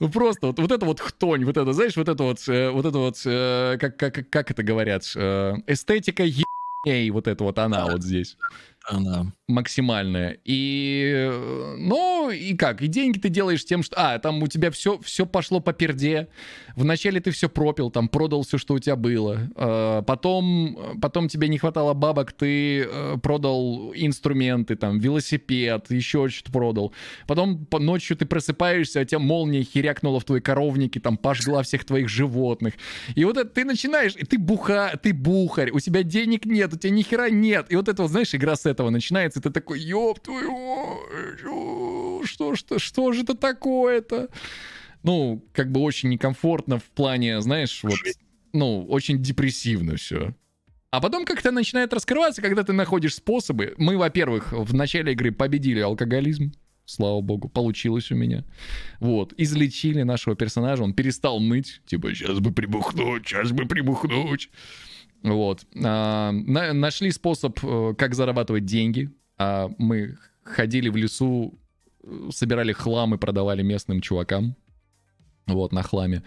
Ну 0.00 0.10
просто 0.10 0.48
вот, 0.48 0.58
вот 0.58 0.70
это 0.70 0.84
вот 0.84 1.00
хтонь, 1.00 1.44
вот 1.44 1.56
это, 1.56 1.72
знаешь, 1.72 1.96
вот 1.96 2.08
это 2.08 2.22
вот, 2.22 2.46
э, 2.48 2.70
вот 2.70 2.84
это 2.84 2.98
вот, 2.98 3.22
э, 3.24 3.78
как, 3.80 3.96
как, 3.96 4.28
как 4.28 4.50
это 4.50 4.62
говорят, 4.62 5.10
э, 5.14 5.54
эстетика 5.66 6.24
ебней, 6.24 7.10
вот 7.10 7.26
это 7.26 7.44
вот 7.44 7.58
она 7.58 7.86
вот 7.86 8.02
здесь 8.02 8.36
Она. 8.84 9.32
Максимальная. 9.48 10.38
И, 10.44 11.30
ну, 11.78 12.30
и 12.30 12.54
как? 12.54 12.82
И 12.82 12.88
деньги 12.88 13.18
ты 13.18 13.28
делаешь 13.28 13.64
тем, 13.64 13.82
что... 13.82 13.94
А, 13.96 14.18
там 14.18 14.42
у 14.42 14.48
тебя 14.48 14.70
все, 14.70 14.98
все 14.98 15.24
пошло 15.24 15.60
по 15.60 15.72
перде. 15.72 16.28
Вначале 16.74 17.20
ты 17.20 17.30
все 17.30 17.48
пропил, 17.48 17.90
там, 17.90 18.08
продал 18.08 18.42
все, 18.42 18.58
что 18.58 18.74
у 18.74 18.78
тебя 18.78 18.96
было. 18.96 19.48
Э, 19.56 20.02
Потом, 20.06 20.98
потом 21.00 21.28
тебе 21.28 21.48
не 21.48 21.58
хватало 21.58 21.94
бабок, 21.94 22.32
ты 22.32 22.82
э, 22.82 23.16
продал 23.22 23.92
инструменты, 23.94 24.76
там, 24.76 24.98
велосипед, 24.98 25.90
еще 25.90 26.28
что-то 26.28 26.52
продал. 26.52 26.92
Потом 27.26 27.64
по- 27.66 27.78
ночью 27.78 28.16
ты 28.16 28.26
просыпаешься, 28.26 29.00
а 29.00 29.04
тебя 29.04 29.18
молния 29.20 29.62
херякнула 29.62 30.20
в 30.20 30.24
твои 30.24 30.40
коровники, 30.40 30.98
там, 30.98 31.16
пожгла 31.16 31.62
всех 31.62 31.84
твоих 31.84 32.08
животных. 32.08 32.74
И 33.14 33.24
вот 33.24 33.36
это 33.36 33.48
ты 33.48 33.64
начинаешь, 33.64 34.14
и 34.16 34.24
ты 34.24 34.38
буха, 34.38 34.98
ты 35.02 35.12
бухарь, 35.14 35.70
у 35.70 35.80
тебя 35.80 36.02
денег 36.02 36.44
нет, 36.44 36.72
у 36.74 36.76
тебя 36.76 36.90
ни 36.90 37.02
хера 37.02 37.30
нет. 37.30 37.66
И 37.70 37.76
вот 37.76 37.88
это 37.88 38.06
знаешь, 38.06 38.34
игра 38.34 38.56
с 38.56 38.66
этого 38.66 38.90
начинается, 38.90 39.35
и 39.36 39.40
ты 39.40 39.50
такой, 39.50 39.80
ёб 39.80 40.20
твою, 40.20 41.02
что, 42.24 42.54
что, 42.54 42.78
что 42.78 43.12
же 43.12 43.22
это 43.22 43.34
такое-то? 43.34 44.28
Ну, 45.02 45.44
как 45.52 45.70
бы 45.70 45.80
очень 45.80 46.08
некомфортно 46.08 46.78
в 46.78 46.84
плане, 46.84 47.40
знаешь, 47.40 47.82
вот, 47.82 47.98
ну, 48.52 48.84
очень 48.86 49.22
депрессивно 49.22 49.96
все. 49.96 50.34
А 50.90 51.00
потом 51.00 51.24
как-то 51.24 51.50
начинает 51.50 51.92
раскрываться, 51.92 52.40
когда 52.40 52.62
ты 52.62 52.72
находишь 52.72 53.16
способы. 53.16 53.74
Мы, 53.76 53.98
во-первых, 53.98 54.52
в 54.52 54.74
начале 54.74 55.12
игры 55.12 55.30
победили 55.32 55.80
алкоголизм. 55.80 56.52
Слава 56.86 57.20
богу, 57.20 57.48
получилось 57.48 58.12
у 58.12 58.14
меня. 58.14 58.44
Вот, 59.00 59.34
излечили 59.36 60.02
нашего 60.02 60.36
персонажа, 60.36 60.84
он 60.84 60.94
перестал 60.94 61.40
ныть, 61.40 61.82
типа, 61.86 62.14
сейчас 62.14 62.38
бы 62.38 62.52
прибухнуть, 62.52 63.26
сейчас 63.26 63.50
бы 63.50 63.66
прибухнуть. 63.66 64.50
Вот. 65.22 65.66
А, 65.84 66.30
на- 66.30 66.72
нашли 66.72 67.10
способ, 67.10 67.58
э, 67.62 67.94
как 67.98 68.14
зарабатывать 68.14 68.64
деньги. 68.64 69.10
А, 69.38 69.70
мы 69.78 70.16
ходили 70.42 70.88
в 70.88 70.96
лесу, 70.96 71.58
собирали 72.30 72.72
хлам 72.72 73.14
и 73.14 73.18
продавали 73.18 73.62
местным 73.62 74.00
чувакам. 74.00 74.56
Вот, 75.46 75.72
на 75.72 75.82
хламе. 75.82 76.22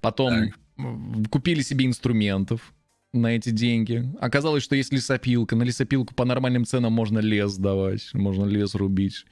Потом 0.00 0.52
Так. 0.76 1.30
купили 1.30 1.62
себе 1.62 1.86
инструментов 1.86 2.72
на 3.12 3.36
эти 3.36 3.50
деньги. 3.50 4.10
Оказалось, 4.20 4.62
что 4.62 4.74
есть 4.74 4.92
лесопилка. 4.92 5.56
На 5.56 5.64
лесопилку 5.64 6.14
по 6.14 6.24
нормальным 6.24 6.64
ценам 6.64 6.92
можно 6.92 7.18
лес 7.18 7.52
сдавать, 7.52 8.08
можно 8.14 8.46
лес 8.46 8.74
рубить. 8.74 9.26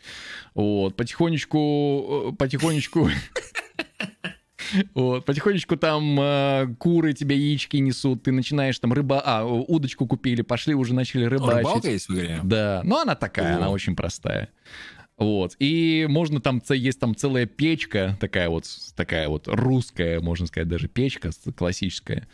Вот, 0.54 0.96
потихонечку, 0.96 2.30
э, 2.32 2.36
потихонечку... 2.36 3.10
Вот, 4.94 5.24
потихонечку 5.24 5.76
там 5.76 6.18
э, 6.20 6.74
куры 6.78 7.12
тебе 7.12 7.36
яички 7.36 7.76
несут, 7.78 8.22
ты 8.22 8.32
начинаешь 8.32 8.78
там 8.78 8.92
рыба... 8.92 9.22
А, 9.24 9.44
удочку 9.44 10.06
купили, 10.06 10.42
пошли, 10.42 10.74
уже 10.74 10.94
начали 10.94 11.24
рыбачить. 11.24 11.58
Рыбалка 11.58 11.90
есть 11.90 12.08
в 12.08 12.14
игре? 12.14 12.40
Да, 12.42 12.82
но 12.84 13.00
она 13.00 13.14
такая, 13.14 13.54
О. 13.54 13.56
она 13.56 13.70
очень 13.70 13.96
простая. 13.96 14.48
Вот. 15.20 15.54
И 15.58 16.06
можно 16.08 16.40
там, 16.40 16.62
есть 16.70 16.98
там 16.98 17.14
целая 17.14 17.44
печка, 17.44 18.16
такая 18.20 18.48
вот, 18.48 18.64
такая 18.96 19.28
вот 19.28 19.48
русская, 19.48 20.18
можно 20.20 20.46
сказать, 20.46 20.66
даже 20.66 20.88
печка 20.88 21.30
классическая. 21.54 22.26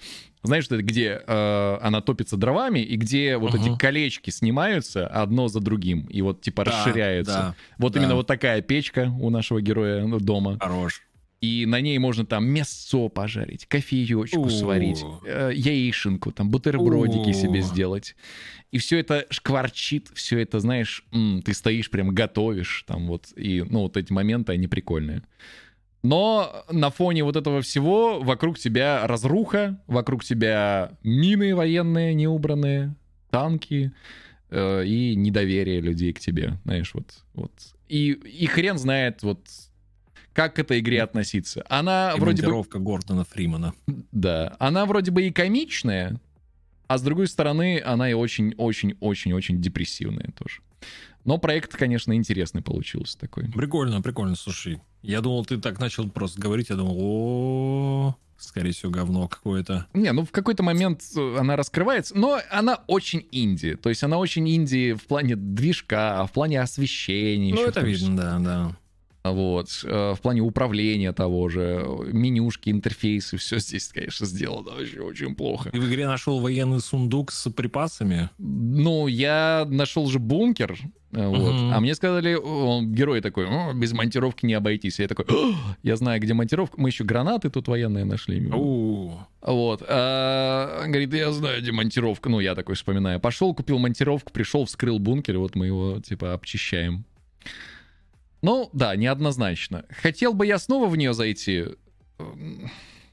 Знаешь, 0.44 0.70
где 0.70 1.20
э, 1.26 1.78
она 1.82 2.00
топится 2.00 2.36
дровами, 2.36 2.78
и 2.78 2.96
где 2.96 3.38
вот 3.38 3.55
Ага. 3.56 3.64
эти 3.64 3.76
колечки 3.76 4.30
снимаются 4.30 5.08
одно 5.08 5.48
за 5.48 5.58
другим, 5.58 6.02
и 6.02 6.22
вот 6.22 6.40
типа 6.42 6.64
Да, 6.64 6.70
расширяются. 6.70 7.32
да, 7.32 7.55
вот 7.78 7.94
да. 7.94 8.00
именно 8.00 8.14
вот 8.14 8.28
такая 8.28 8.62
печка 8.62 9.12
у 9.20 9.30
нашего 9.30 9.60
героя 9.60 10.06
ну, 10.06 10.20
дома. 10.20 10.56
Хорош. 10.60 11.02
И 11.40 11.66
на 11.66 11.81
ней 11.81 11.98
можно 11.98 12.24
там 12.24 12.47
мясо 12.47 13.08
пожарить, 13.08 13.66
кофеечку 13.66 14.48
сварить, 14.48 15.05
э, 15.26 15.50
яишенку, 15.55 16.32
там 16.32 16.50
бутербродики 16.50 17.32
себе 17.32 17.60
сделать. 17.60 18.16
И 18.73 18.78
все 18.78 18.98
это 18.98 19.26
шкварчит, 19.31 20.08
все 20.15 20.39
это, 20.39 20.60
знаешь, 20.60 21.05
м, 21.12 21.42
ты 21.42 21.52
стоишь 21.52 21.90
прям 21.90 22.15
готовишь, 22.15 22.84
там 22.86 23.06
вот, 23.06 23.28
и, 23.36 23.62
ну, 23.68 23.81
вот 23.81 23.97
эти 23.97 24.12
моменты, 24.12 24.52
они 24.52 24.66
прикольные. 24.66 25.23
Но 26.02 26.65
на 26.70 26.90
фоне 26.90 27.24
вот 27.24 27.36
этого 27.36 27.60
всего 27.62 28.20
вокруг 28.20 28.58
тебя 28.58 29.06
разруха, 29.06 29.81
вокруг 29.86 30.24
тебя 30.24 30.92
мины 31.02 31.55
военные 31.55 32.15
неубранные, 32.15 32.94
танки 33.31 33.92
э, 34.50 34.84
и 34.86 35.16
недоверие 35.16 35.81
людей 35.81 36.12
к 36.12 36.20
тебе, 36.20 36.58
знаешь, 36.65 36.94
вот. 36.94 37.24
вот. 37.34 37.52
И, 37.89 38.12
и 38.12 38.47
хрен 38.47 38.78
знает, 38.78 39.23
вот, 39.23 39.40
как 40.36 40.56
к 40.56 40.58
этой 40.58 40.81
игре 40.81 41.02
относиться. 41.02 41.65
Она 41.70 42.15
вроде 42.18 42.47
бы... 42.47 42.62
Гордона 42.62 43.24
Фримана. 43.24 43.73
Да, 44.12 44.55
она 44.58 44.84
вроде 44.84 45.10
бы 45.10 45.23
и 45.23 45.32
комичная, 45.32 46.20
а 46.86 46.98
с 46.98 47.02
другой 47.02 47.26
стороны, 47.26 47.82
она 47.82 48.10
и 48.10 48.12
очень-очень-очень-очень 48.12 49.62
депрессивная 49.62 50.31
тоже. 50.39 50.60
Но 51.24 51.39
проект, 51.39 51.73
конечно, 51.73 52.15
интересный 52.15 52.60
получился 52.60 53.18
такой. 53.18 53.50
Прикольно, 53.50 54.02
прикольно, 54.02 54.36
слушай. 54.36 54.78
Я 55.00 55.23
думал, 55.23 55.47
ты 55.47 55.56
так 55.56 55.81
начал 55.81 56.08
просто 56.10 56.39
говорить, 56.39 56.68
я 56.68 56.76
думал, 56.76 56.97
о 57.00 58.16
скорее 58.36 58.73
всего, 58.73 58.92
говно 58.92 59.28
какое-то. 59.28 59.86
Не, 59.94 60.12
ну 60.12 60.26
в 60.26 60.31
какой-то 60.31 60.62
момент 60.62 61.02
э, 61.16 61.36
она 61.39 61.56
раскрывается, 61.56 62.15
но 62.15 62.39
она 62.50 62.81
очень 62.86 63.26
инди. 63.32 63.76
То 63.76 63.89
есть 63.89 64.02
она 64.02 64.18
очень 64.18 64.47
инди 64.47 64.92
в 64.92 65.06
плане 65.06 65.36
движка, 65.36 66.26
в 66.26 66.32
плане 66.32 66.60
освещения. 66.60 67.55
Ну, 67.55 67.65
это 67.65 67.81
видно, 67.81 68.15
да, 68.15 68.39
да. 68.39 68.76
Вот, 69.32 69.68
э, 69.84 70.14
в 70.16 70.20
плане 70.20 70.40
управления 70.40 71.12
того 71.12 71.48
же, 71.48 71.82
э, 71.84 72.10
менюшки, 72.12 72.70
интерфейсы, 72.70 73.36
все 73.38 73.58
здесь, 73.58 73.88
конечно, 73.88 74.26
сделано 74.26 74.72
вообще 74.72 75.00
очень 75.00 75.34
плохо. 75.34 75.70
Ты 75.70 75.80
в 75.80 75.88
игре 75.88 76.06
нашел 76.06 76.40
военный 76.40 76.80
сундук 76.80 77.32
с 77.32 77.50
припасами? 77.50 78.30
Ну, 78.38 79.06
я 79.06 79.66
нашел 79.68 80.06
же 80.08 80.18
бункер, 80.18 80.78
э, 81.12 81.26
вот, 81.26 81.52
Мгм. 81.55 81.72
а 81.74 81.80
мне 81.80 81.94
сказали, 81.94 82.34
он, 82.34 82.92
герой 82.92 83.20
такой, 83.20 83.46
«О, 83.46 83.72
без 83.72 83.92
монтировки 83.92 84.44
не 84.46 84.55
обойтись. 84.55 84.98
Я 84.98 85.08
такой, 85.08 85.24
«О, 85.28 85.55
я 85.82 85.96
знаю, 85.96 86.20
где 86.20 86.34
монтировка. 86.34 86.80
Мы 86.80 86.88
еще 86.90 87.05
гранаты 87.05 87.48
тут 87.50 87.68
военные 87.68 88.05
нашли. 88.05 88.50
У, 88.52 89.12
Вот. 89.42 89.82
А, 89.88 90.82
говорит, 90.86 91.14
я 91.14 91.30
знаю, 91.32 91.62
где 91.62 91.72
монтировка. 91.72 92.28
Ну, 92.28 92.40
я 92.40 92.55
такой 92.55 92.74
вспоминаю. 92.74 93.20
Пошел, 93.20 93.55
купил 93.55 93.78
монтировку, 93.78 94.32
пришел, 94.32 94.64
вскрыл 94.64 94.98
бункер, 94.98 95.38
вот 95.38 95.55
мы 95.55 95.66
его, 95.66 96.00
типа, 96.00 96.32
обчищаем. 96.34 97.05
Ну, 98.47 98.70
да, 98.73 98.94
неоднозначно. 98.94 99.86
Хотел 99.91 100.33
бы 100.33 100.47
я 100.47 100.60
снова 100.60 100.89
в 100.89 100.97
нее 100.97 101.15
зайти? 101.15 101.65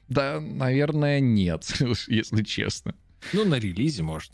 Да, 0.08 0.38
наверное, 0.40 1.18
нет, 1.18 1.64
если 2.06 2.44
честно. 2.44 2.94
Ну, 3.32 3.44
на 3.44 3.58
релизе, 3.58 4.04
может. 4.04 4.30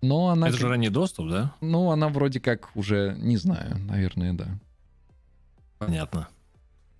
Но 0.00 0.30
она, 0.30 0.48
Это 0.48 0.58
же 0.58 0.68
ранний 0.68 0.88
доступ, 0.88 1.30
да? 1.30 1.54
ну, 1.60 1.92
она 1.92 2.08
вроде 2.08 2.40
как 2.40 2.74
уже, 2.74 3.14
не 3.20 3.36
знаю, 3.36 3.78
наверное, 3.86 4.32
да. 4.32 4.58
Понятно. 5.78 6.26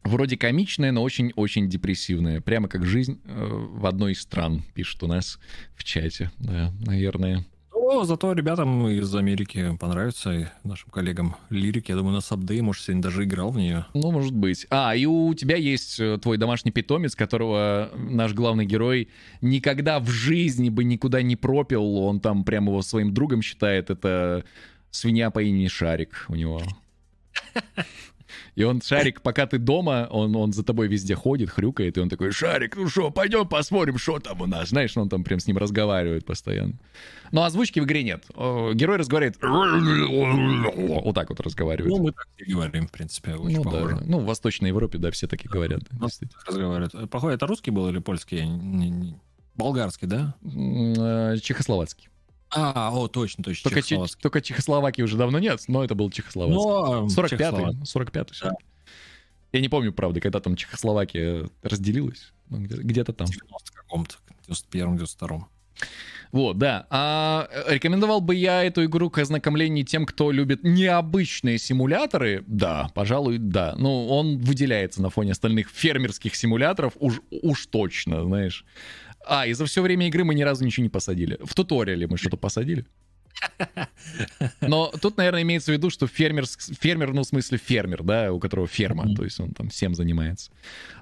Вроде 0.04 0.36
комичная, 0.36 0.92
но 0.92 1.02
очень-очень 1.02 1.68
депрессивная. 1.68 2.40
Прямо 2.40 2.68
как 2.68 2.86
жизнь 2.86 3.20
э, 3.24 3.44
в 3.44 3.86
одной 3.86 4.12
из 4.12 4.20
стран, 4.20 4.62
пишет 4.72 5.02
у 5.02 5.08
нас 5.08 5.40
в 5.74 5.82
чате. 5.82 6.30
Да, 6.38 6.72
наверное. 6.86 7.44
Зато 8.04 8.32
ребятам 8.32 8.88
из 8.88 9.14
Америки 9.14 9.76
понравится, 9.78 10.32
и 10.32 10.46
нашим 10.64 10.90
коллегам 10.90 11.36
лирик. 11.50 11.88
Я 11.88 11.96
думаю, 11.96 12.14
на 12.14 12.20
сабдей, 12.20 12.60
может, 12.60 12.84
сегодня 12.84 13.02
даже 13.02 13.24
играл 13.24 13.50
в 13.50 13.56
нее. 13.56 13.86
Ну, 13.94 14.10
может 14.10 14.34
быть. 14.34 14.66
А, 14.70 14.94
и 14.96 15.06
у 15.06 15.32
тебя 15.34 15.56
есть 15.56 16.00
э, 16.00 16.18
твой 16.18 16.38
домашний 16.38 16.70
питомец, 16.72 17.14
которого 17.14 17.90
наш 17.94 18.32
главный 18.32 18.66
герой 18.66 19.08
никогда 19.40 20.00
в 20.00 20.08
жизни 20.08 20.68
бы 20.68 20.84
никуда 20.84 21.22
не 21.22 21.36
пропил. 21.36 21.96
Он 21.98 22.20
там 22.20 22.44
прямо 22.44 22.70
его 22.70 22.82
своим 22.82 23.14
другом 23.14 23.42
считает. 23.42 23.90
Это 23.90 24.44
свинья 24.90 25.30
по 25.30 25.42
имени 25.42 25.68
Шарик 25.68 26.26
у 26.28 26.34
него. 26.34 26.62
И 28.54 28.64
он, 28.64 28.82
Шарик, 28.82 29.22
пока 29.22 29.46
ты 29.46 29.56
дома, 29.58 30.06
он, 30.10 30.36
он 30.36 30.52
за 30.52 30.62
тобой 30.62 30.86
везде 30.86 31.14
ходит, 31.14 31.48
хрюкает, 31.48 31.96
и 31.96 32.00
он 32.00 32.10
такой, 32.10 32.32
Шарик, 32.32 32.76
ну 32.76 32.86
что, 32.88 33.10
пойдем 33.10 33.48
посмотрим, 33.48 33.96
что 33.96 34.18
там 34.18 34.40
у 34.42 34.46
нас. 34.46 34.68
Знаешь, 34.68 34.94
он 34.96 35.08
там 35.08 35.24
прям 35.24 35.40
с 35.40 35.46
ним 35.46 35.56
разговаривает 35.56 36.26
постоянно. 36.26 36.74
Но 37.30 37.44
озвучки 37.44 37.80
в 37.80 37.84
игре 37.84 38.02
нет. 38.02 38.24
Герой 38.36 38.98
разговаривает 38.98 39.38
вот 39.42 41.14
так 41.14 41.30
вот 41.30 41.40
разговаривает. 41.40 41.90
Ну, 41.90 42.02
мы 42.02 42.12
так 42.12 42.26
и 42.36 42.52
говорим, 42.52 42.86
в 42.88 42.92
принципе, 42.92 43.34
очень 43.34 43.56
Ну, 43.56 43.62
похоже. 43.64 43.96
да. 43.96 44.02
ну, 44.06 44.18
в 44.18 44.24
Восточной 44.24 44.68
Европе, 44.68 44.98
да, 44.98 45.10
все 45.10 45.26
таки 45.26 45.48
говорят. 45.48 45.80
Ну. 45.92 46.08
Разговаривают. 46.46 47.10
Похоже, 47.10 47.34
это 47.34 47.46
русский 47.46 47.70
был 47.70 47.88
или 47.88 47.98
польский? 48.00 48.44
Болгарский, 49.54 50.08
да? 50.08 50.34
Э, 50.44 51.36
Чехословацкий. 51.42 52.08
А, 52.54 52.90
о, 52.92 53.08
точно, 53.08 53.42
точно. 53.44 53.70
Только, 53.70 53.82
Че- 53.86 54.04
только 54.20 54.40
Чехословакии 54.40 55.02
уже 55.02 55.16
давно 55.16 55.38
нет, 55.38 55.62
но 55.68 55.82
это 55.84 55.94
был 55.94 56.10
Чехословацкий. 56.10 56.62
Но, 56.64 57.06
45-й, 57.08 57.28
чехословак. 57.30 57.74
45-й. 57.84 58.34
40. 58.34 58.54
Я 59.52 59.60
не 59.60 59.68
помню, 59.68 59.92
правда, 59.92 60.20
когда 60.20 60.40
там 60.40 60.56
Чехословакия 60.56 61.48
разделилась. 61.62 62.32
Ну, 62.48 62.58
где- 62.58 62.76
где-то 62.76 63.12
там. 63.12 63.26
90 63.26 63.72
каком-то, 63.72 64.16
91 64.46 64.96
92 64.96 65.48
Вот, 66.32 66.56
да. 66.58 66.86
А, 66.90 67.48
э, 67.50 67.74
рекомендовал 67.74 68.20
бы 68.22 68.34
я 68.34 68.64
эту 68.64 68.84
игру 68.84 69.10
к 69.10 69.18
ознакомлению 69.18 69.84
тем, 69.84 70.06
кто 70.06 70.30
любит 70.30 70.60
необычные 70.62 71.58
симуляторы? 71.58 72.42
Да, 72.46 72.88
пожалуй, 72.94 73.36
да. 73.38 73.74
Ну, 73.78 74.08
он 74.08 74.38
выделяется 74.38 75.02
на 75.02 75.10
фоне 75.10 75.32
остальных 75.32 75.68
фермерских 75.68 76.34
симуляторов 76.34 76.94
уж, 76.98 77.20
уж 77.30 77.66
точно, 77.66 78.24
знаешь. 78.24 78.64
А, 79.26 79.46
и 79.46 79.52
за 79.52 79.66
все 79.66 79.82
время 79.82 80.08
игры 80.08 80.24
мы 80.24 80.34
ни 80.34 80.42
разу 80.42 80.64
ничего 80.64 80.84
не 80.84 80.90
посадили. 80.90 81.38
В 81.42 81.54
туториале 81.54 82.06
мы 82.06 82.16
что-то 82.16 82.36
посадили. 82.36 82.86
Но 84.60 84.92
тут, 85.00 85.16
наверное, 85.16 85.42
имеется 85.42 85.72
в 85.72 85.74
виду, 85.74 85.90
что 85.90 86.06
фермер, 86.06 86.44
фермер, 86.46 87.12
ну, 87.12 87.22
в 87.22 87.26
смысле 87.26 87.58
фермер, 87.58 88.02
да, 88.02 88.32
у 88.32 88.38
которого 88.38 88.66
ферма, 88.66 89.14
то 89.14 89.24
есть 89.24 89.40
он 89.40 89.52
там 89.52 89.68
всем 89.68 89.94
занимается. 89.94 90.50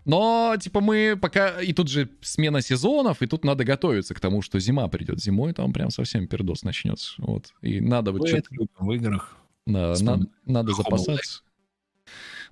Но, 0.05 0.57
типа, 0.59 0.81
мы 0.81 1.19
пока... 1.21 1.61
И 1.61 1.73
тут 1.73 1.89
же 1.89 2.09
смена 2.21 2.63
сезонов, 2.63 3.23
и 3.23 3.27
тут 3.27 3.45
надо 3.45 3.65
готовиться 3.65 4.15
к 4.15 4.21
тому, 4.21 4.43
что 4.43 4.59
зима 4.61 4.89
придет. 4.89 5.21
Зимой 5.21 5.53
там 5.53 5.73
прям 5.73 5.91
совсем 5.91 6.27
пердос 6.27 6.63
начнется. 6.63 7.15
Вот. 7.19 7.53
И 7.63 7.81
надо 7.81 8.13
вот 8.13 8.29
что-то... 8.29 8.49
в 8.79 8.93
играх. 8.93 9.37
Да, 9.67 9.95
на- 10.01 10.27
надо 10.47 10.73
запасаться. 10.73 11.43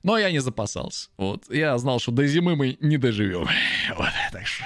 Но 0.02 0.16
я 0.16 0.30
не 0.30 0.38
запасался. 0.38 1.10
Вот. 1.16 1.50
Я 1.50 1.76
знал, 1.78 1.98
что 1.98 2.12
до 2.12 2.26
зимы 2.26 2.54
мы 2.54 2.76
не 2.80 2.98
доживем. 2.98 3.48
Вот, 3.96 4.10
так 4.32 4.46
что... 4.46 4.64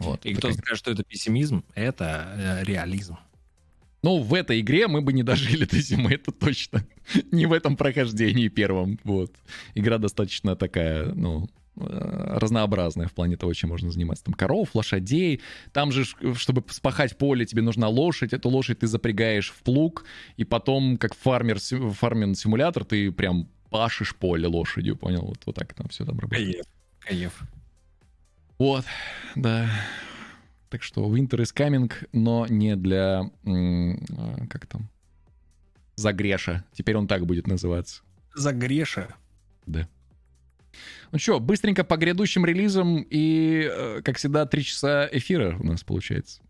Вот. 0.00 0.24
И 0.26 0.30
это 0.30 0.38
кто 0.38 0.48
как- 0.48 0.58
скажет, 0.58 0.78
что 0.78 0.90
это 0.90 1.02
пессимизм, 1.04 1.64
это 1.74 2.34
э, 2.36 2.64
реализм. 2.64 3.16
Ну, 4.02 4.18
в 4.18 4.32
этой 4.32 4.60
игре 4.60 4.88
мы 4.88 5.02
бы 5.02 5.12
не 5.12 5.22
дожили 5.22 5.64
до 5.70 5.78
зимы, 5.78 6.12
это 6.12 6.32
точно. 6.32 6.84
не 7.30 7.46
в 7.46 7.52
этом 7.52 7.76
прохождении 7.76 8.48
первом. 8.48 8.98
Вот. 9.04 9.32
Игра 9.74 9.98
достаточно 9.98 10.56
такая, 10.56 11.12
ну, 11.12 11.48
э, 11.76 11.82
разнообразная 12.38 13.08
в 13.08 13.12
плане 13.12 13.36
того, 13.36 13.52
чем 13.52 13.70
можно 13.70 13.90
заниматься. 13.90 14.24
Там 14.24 14.34
коров, 14.34 14.74
лошадей. 14.74 15.42
Там 15.72 15.92
же, 15.92 16.04
чтобы 16.34 16.64
спахать 16.70 17.18
поле, 17.18 17.44
тебе 17.44 17.60
нужна 17.62 17.88
лошадь. 17.88 18.32
Эту 18.32 18.48
лошадь 18.48 18.78
ты 18.78 18.86
запрягаешь 18.86 19.50
в 19.50 19.62
плуг, 19.62 20.04
и 20.38 20.44
потом, 20.44 20.96
как 20.96 21.14
фармер, 21.14 21.58
фармин 21.58 22.34
симулятор, 22.34 22.84
ты 22.84 23.12
прям 23.12 23.48
пашешь 23.68 24.16
поле 24.16 24.46
лошадью, 24.48 24.96
понял? 24.96 25.22
Вот, 25.26 25.42
вот 25.44 25.54
так 25.54 25.74
там 25.74 25.88
все 25.88 26.04
там 26.06 26.18
работает. 26.18 26.54
Каев. 26.54 26.66
Каев. 27.00 27.42
Вот, 28.60 28.84
да. 29.36 29.70
Так 30.68 30.82
что 30.82 31.10
Winter 31.10 31.38
is 31.40 31.54
coming, 31.56 31.90
но 32.12 32.46
не 32.46 32.76
для... 32.76 33.30
а, 33.46 34.46
Как 34.50 34.66
там? 34.66 34.90
Загреша. 35.96 36.62
Теперь 36.74 36.96
он 36.98 37.08
так 37.08 37.24
будет 37.24 37.46
называться. 37.46 38.02
За 38.34 38.52
Греша. 38.52 39.14
Да. 39.64 39.88
Ну 41.10 41.18
что, 41.18 41.40
быстренько 41.40 41.84
по 41.84 41.96
грядущим 41.96 42.44
релизам 42.44 43.00
и, 43.08 43.66
э, 43.66 44.02
как 44.04 44.18
всегда, 44.18 44.44
три 44.44 44.62
часа 44.62 45.08
эфира 45.10 45.56
у 45.58 45.64
нас 45.64 45.82
получается. 45.82 46.42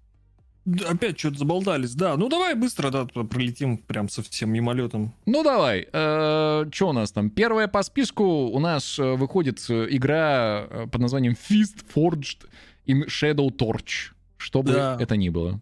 Опять 0.87 1.19
что-то 1.19 1.39
заболтались, 1.39 1.95
да. 1.95 2.17
Ну 2.17 2.29
давай 2.29 2.55
быстро, 2.55 2.91
да, 2.91 3.05
пролетим 3.07 3.79
прям 3.79 4.09
совсем 4.09 4.51
мимолетом. 4.51 5.15
Ну 5.27 5.43
давай, 5.43 5.85
что 5.91 6.89
у 6.89 6.93
нас 6.93 7.13
там? 7.13 7.31
Первая 7.31 7.67
по 7.67 7.83
списку 7.83 8.25
у 8.25 8.59
нас 8.59 8.99
э, 8.99 9.15
выходит 9.15 9.65
э, 9.71 9.87
игра 9.91 10.67
э, 10.69 10.87
под 10.87 11.01
названием 11.01 11.33
Fist 11.35 11.85
Forged 11.95 12.47
in 12.87 13.07
Shadow 13.07 13.49
Torch. 13.51 14.13
Что 14.37 14.63
бы 14.63 14.73
Да. 14.73 14.97
это 15.01 15.17
ни 15.17 15.29
было. 15.31 15.61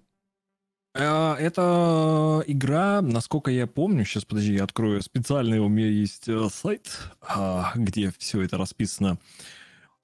А, 0.97 1.37
Это 1.37 2.43
игра, 2.47 3.01
насколько 3.01 3.51
я 3.53 3.67
помню, 3.69 4.05
сейчас, 4.05 4.25
подожди, 4.25 4.55
я 4.55 4.65
открою 4.65 5.01
специальный, 5.03 5.61
у 5.61 5.69
меня 5.69 5.87
есть 5.89 6.29
э, 6.29 6.49
сайт, 6.53 6.89
а, 7.21 7.73
где 7.77 8.13
все 8.19 8.43
это 8.43 8.57
расписано. 8.59 9.19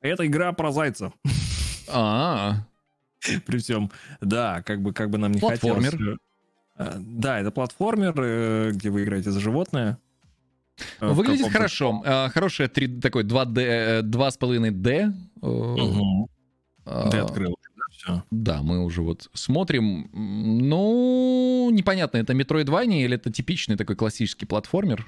Это 0.00 0.24
игра 0.26 0.52
про 0.52 0.70
зайца. 0.70 1.12
А, 1.88 2.58
При 3.46 3.58
всем, 3.58 3.90
да, 4.20 4.62
как 4.62 4.82
бы, 4.82 4.92
как 4.92 5.10
бы 5.10 5.18
нам 5.18 5.32
не 5.32 5.40
Платформер. 5.40 5.90
хотелось. 5.92 6.18
э, 6.78 6.94
Да, 6.98 7.40
это 7.40 7.50
платформер, 7.50 8.14
э, 8.18 8.70
где 8.72 8.90
вы 8.90 9.04
играете 9.04 9.30
за 9.30 9.40
животное. 9.40 9.98
Э, 11.00 11.12
Выглядит 11.12 11.50
хорошо. 11.52 12.02
Хорошее 12.34 12.68
3, 12.68 13.00
такой 13.00 13.24
2D, 13.24 13.60
э, 13.60 14.02
2,5D. 14.02 15.12
э, 15.42 15.46
Мгм. 15.46 16.26
а, 16.84 17.10
Ты 17.10 17.18
открыл. 17.18 17.54
Все. 17.90 18.24
Да, 18.32 18.60
мы 18.62 18.82
уже 18.84 19.02
вот 19.02 19.30
смотрим. 19.34 20.10
Ну, 20.12 21.70
непонятно, 21.72 22.18
это 22.18 22.32
Metroidvania 22.32 23.04
или 23.04 23.14
это 23.14 23.30
типичный 23.32 23.76
такой 23.76 23.94
классический 23.94 24.46
платформер. 24.46 25.06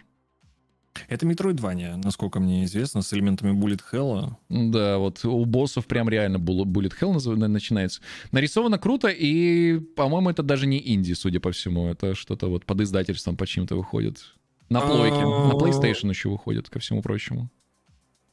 Это 1.09 1.27
Metroidvania, 1.27 1.97
насколько 2.03 2.41
мне 2.41 2.65
известно, 2.65 3.03
с 3.03 3.13
элементами 3.13 3.53
Bullet 3.53 3.81
Hell. 3.93 4.35
Да, 4.49 4.99
вот 4.99 5.25
у 5.25 5.45
боссов 5.45 5.87
прям 5.87 6.09
реально 6.09 6.39
Bull- 6.39 6.65
Bullet 6.65 6.93
Hell 7.01 7.47
начинается. 7.49 8.01
Нарисовано 8.33 8.79
круто, 8.79 9.09
и, 9.09 9.79
по-моему, 9.79 10.31
это 10.31 10.43
даже 10.43 10.67
не 10.67 10.83
инди, 10.95 11.13
судя 11.13 11.41
по 11.41 11.53
всему. 11.53 11.89
Это 11.89 12.15
что-то 12.15 12.49
вот 12.49 12.65
под 12.65 12.81
издательством 12.81 13.37
по 13.37 13.47
чьим-то 13.47 13.77
выходит. 13.77 14.35
На 14.69 14.81
плойке, 14.81 15.17
на 15.21 15.53
PlayStation 15.53 16.09
еще 16.09 16.29
выходит, 16.29 16.69
ко 16.69 16.81
всему 16.81 17.03
прочему. 17.03 17.51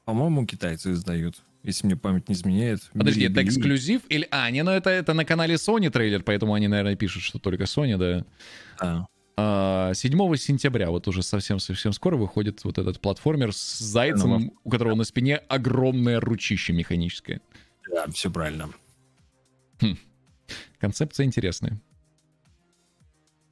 По-моему, 0.06 0.46
китайцы 0.46 0.92
издают, 0.92 1.36
если 1.62 1.86
мне 1.86 1.96
память 1.96 2.28
не 2.28 2.36
изменяет. 2.36 2.82
Подожди, 2.94 3.24
это 3.26 3.36
Били-били. 3.36 3.48
эксклюзив? 3.50 4.02
Или... 4.10 4.28
А, 4.32 4.50
не, 4.52 4.64
ну 4.64 4.72
это, 4.72 4.90
это 4.90 5.14
на 5.14 5.26
канале 5.26 5.56
Sony 5.56 5.90
трейлер, 5.90 6.24
поэтому 6.24 6.56
они, 6.56 6.68
наверное, 6.68 6.96
пишут, 6.96 7.24
что 7.24 7.40
только 7.40 7.64
Sony, 7.66 7.98
да. 7.98 8.26
Да. 8.80 8.96
А, 8.98 9.06
7 9.36 10.36
сентября, 10.36 10.90
вот 10.92 11.08
уже 11.08 11.24
совсем-совсем 11.24 11.92
скоро 11.94 12.18
выходит 12.18 12.64
вот 12.64 12.78
этот 12.78 13.00
платформер 13.00 13.54
с 13.54 13.80
зайцем, 13.80 14.52
у 14.64 14.70
которого 14.70 14.96
на 14.96 15.04
спине 15.04 15.38
огромное 15.38 16.20
ручище 16.20 16.74
механическое. 16.74 17.42
Да, 17.92 18.08
все 18.12 18.30
правильно. 18.32 18.70
Концепция 20.80 21.26
интересная. 21.26 21.80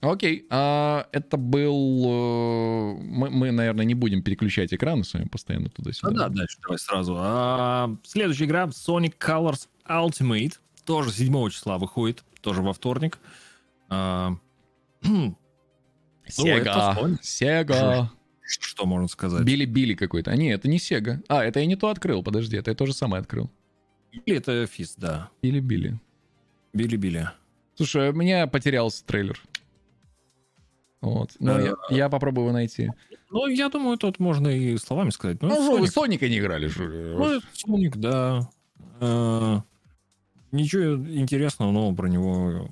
Окей, 0.01 0.47
а, 0.49 1.07
это 1.11 1.37
был... 1.37 2.05
э, 2.07 3.01
Мы, 3.03 3.29
мы, 3.29 3.51
наверное, 3.51 3.85
не 3.85 3.93
будем 3.93 4.23
переключать 4.23 4.73
экраны 4.73 5.03
с 5.03 5.13
вами 5.13 5.25
постоянно 5.25 5.65
Ну 5.65 5.69
туда-сюда. 5.69 6.11
да, 6.11 6.29
дальше 6.29 6.57
давай 6.63 6.79
сразу. 6.79 7.15
А, 7.19 7.95
следующая 8.03 8.45
игра 8.45 8.65
Sonic 8.65 9.13
Colors 9.19 9.67
Ultimate. 9.87 10.53
Тоже 10.85 11.11
7 11.11 11.49
числа 11.51 11.77
выходит, 11.77 12.23
тоже 12.41 12.63
во 12.63 12.73
вторник. 12.73 13.19
А, 13.89 14.35
ну, 15.03 15.35
это 15.35 15.35
Сега, 16.31 16.95
Sony. 16.97 17.17
Сега. 17.21 18.11
Что 18.43 18.85
можно 18.85 19.07
сказать? 19.07 19.43
Били-били 19.45 19.93
какой-то. 19.93 20.31
А, 20.31 20.35
не, 20.35 20.49
это 20.49 20.67
не 20.67 20.77
Сега. 20.79 21.21
А, 21.29 21.43
это 21.43 21.59
я 21.61 21.65
не 21.65 21.75
то 21.75 21.87
открыл, 21.89 22.21
подожди, 22.23 22.57
это 22.57 22.71
я 22.71 22.75
то 22.75 22.85
же 22.85 22.93
самое 22.93 23.21
открыл. 23.21 23.49
Или 24.11 24.37
это 24.37 24.65
Фист, 24.67 24.99
да. 24.99 25.29
Били-били. 25.41 25.99
Били-били. 26.73 27.29
Слушай, 27.75 28.09
у 28.09 28.13
меня 28.13 28.45
потерялся 28.47 29.05
трейлер. 29.05 29.41
Вот. 30.99 31.31
Но 31.39 31.59
Э, 31.59 31.73
я, 31.89 31.95
я 31.95 32.09
попробую 32.09 32.45
его 32.47 32.53
найти. 32.53 32.91
Ну, 33.29 33.47
я 33.47 33.69
думаю, 33.69 33.97
тут 33.97 34.19
можно 34.19 34.49
и 34.49 34.77
словами 34.77 35.09
сказать. 35.09 35.41
Ну, 35.41 35.47
Ну, 35.47 35.77
вы 35.79 35.85
Sonic. 35.87 35.91
Соника 35.91 36.29
не 36.29 36.39
играли, 36.39 36.67
ли? 36.67 36.73
Ну, 36.77 37.39
Sonic, 37.53 37.93
да. 37.95 38.49
Э, 38.99 39.61
Ничего 40.51 40.95
интересного, 41.09 41.71
но 41.71 41.95
про 41.95 42.07
него 42.07 42.69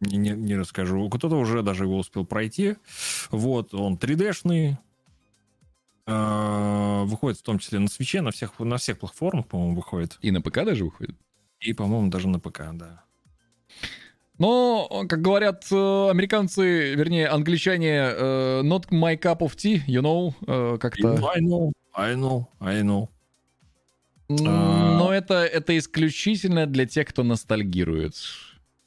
не, 0.00 0.30
не- 0.30 0.56
расскажу. 0.56 1.08
Кто-то 1.08 1.36
уже 1.36 1.62
даже 1.62 1.84
его 1.84 1.98
успел 1.98 2.24
пройти. 2.24 2.76
Вот, 3.30 3.74
он 3.74 3.96
3D-шный. 3.96 4.76
Э, 6.06 7.04
Выходит 7.04 7.38
в 7.38 7.42
том 7.42 7.58
числе 7.58 7.78
на 7.78 7.88
свече, 7.88 8.20
на 8.20 8.30
всех, 8.30 8.58
на 8.58 8.76
всех 8.76 8.98
платформах, 8.98 9.46
по-моему, 9.46 9.74
выходит. 9.76 10.18
И 10.22 10.30
на 10.30 10.40
ПК 10.40 10.64
даже 10.64 10.84
выходит. 10.84 11.16
И, 11.60 11.72
по-моему, 11.72 12.08
даже 12.10 12.28
на 12.28 12.38
ПК, 12.38 12.62
да. 12.72 13.04
Но, 14.38 15.06
как 15.08 15.22
говорят 15.22 15.64
э, 15.70 16.10
американцы, 16.10 16.94
вернее, 16.94 17.28
англичане, 17.28 18.10
э, 18.12 18.60
not 18.62 18.90
my 18.90 19.18
cup 19.18 19.38
of 19.38 19.56
tea, 19.56 19.80
you 19.86 20.02
know, 20.02 20.34
э, 20.46 20.78
как-то... 20.78 21.14
I 21.34 21.40
know, 21.40 21.72
I 21.94 22.14
know, 22.14 22.44
I 22.60 22.82
know. 22.82 23.08
А. 24.28 24.98
Но 24.98 25.12
это, 25.12 25.44
это 25.44 25.78
исключительно 25.78 26.66
для 26.66 26.84
тех, 26.86 27.08
кто 27.08 27.22
ностальгирует. 27.22 28.14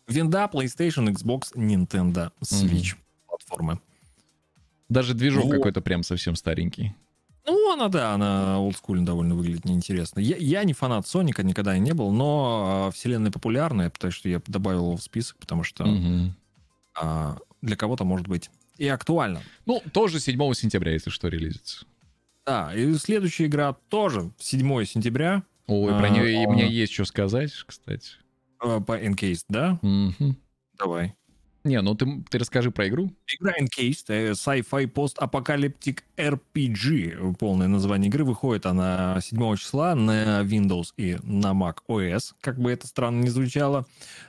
Винда, 0.09 0.49
PlayStation, 0.51 1.07
Xbox, 1.13 1.53
Nintendo, 1.55 2.31
Switch 2.41 2.95
платформы. 3.27 3.79
Даже 4.89 5.13
движок 5.13 5.45
Вот. 5.45 5.53
какой-то 5.53 5.81
прям 5.81 6.03
совсем 6.03 6.35
старенький. 6.35 6.95
Ну, 7.45 7.73
она, 7.73 7.87
да, 7.87 8.13
она 8.13 8.59
олдскульно 8.59 9.05
довольно 9.05 9.33
выглядит 9.35 9.65
неинтересно. 9.65 10.19
Я, 10.19 10.35
я 10.37 10.63
не 10.63 10.73
фанат 10.73 11.07
Соника, 11.07 11.41
никогда 11.43 11.75
и 11.75 11.79
не 11.79 11.93
был, 11.93 12.11
но 12.11 12.87
а, 12.87 12.91
вселенная 12.91 13.31
популярная, 13.31 13.89
потому 13.89 14.11
что 14.11 14.29
я 14.29 14.41
добавил 14.47 14.85
его 14.87 14.97
в 14.97 15.01
список, 15.01 15.37
потому 15.37 15.63
что 15.63 15.85
Мгм. 15.85 16.35
а, 16.99 17.37
для 17.61 17.75
кого-то 17.75 18.03
может 18.03 18.27
быть 18.27 18.49
и 18.77 18.87
актуально. 18.87 19.41
Ну, 19.65 19.81
тоже 19.93 20.19
7 20.19 20.53
сентября, 20.53 20.93
если 20.93 21.09
что, 21.09 21.27
релизится. 21.27 21.85
Да, 22.45 22.73
и 22.75 22.93
следующая 22.95 23.45
игра 23.45 23.73
тоже 23.89 24.31
7 24.39 24.85
сентября 24.85 25.43
Ой, 25.67 25.91
про 25.93 26.05
А, 26.07 26.09
нее 26.09 26.31
и 26.41 26.45
а. 26.45 26.49
мне 26.49 26.67
есть 26.67 26.93
что 26.93 27.05
сказать, 27.05 27.51
кстати. 27.65 28.11
Э, 28.63 28.79
по 28.81 28.99
Encased, 28.99 29.45
да? 29.49 29.79
Мгм. 29.81 30.37
Давай. 30.77 31.15
Не, 31.65 31.81
ну 31.81 31.93
ты, 31.93 32.23
ты 32.29 32.39
расскажи 32.39 32.71
про 32.71 32.87
игру. 32.87 33.11
Игра 33.27 33.53
Encased, 33.59 34.05
э, 34.07 34.31
sci-fi 34.31 34.87
пост-апокалиптик 34.87 36.05
RPG. 36.15 37.35
Полное 37.37 37.67
название 37.67 38.07
игры. 38.09 38.23
Выходит 38.23 38.65
она 38.65 39.19
7 39.21 39.55
числа 39.57 39.93
на 39.93 40.41
Windows 40.41 40.93
и 40.95 41.17
на 41.21 41.51
Mac 41.51 41.79
OS, 41.89 42.33
как 42.39 42.59
бы 42.59 42.71
это 42.71 42.87
странно 42.87 43.23
не 43.23 43.29
звучало. 43.29 43.85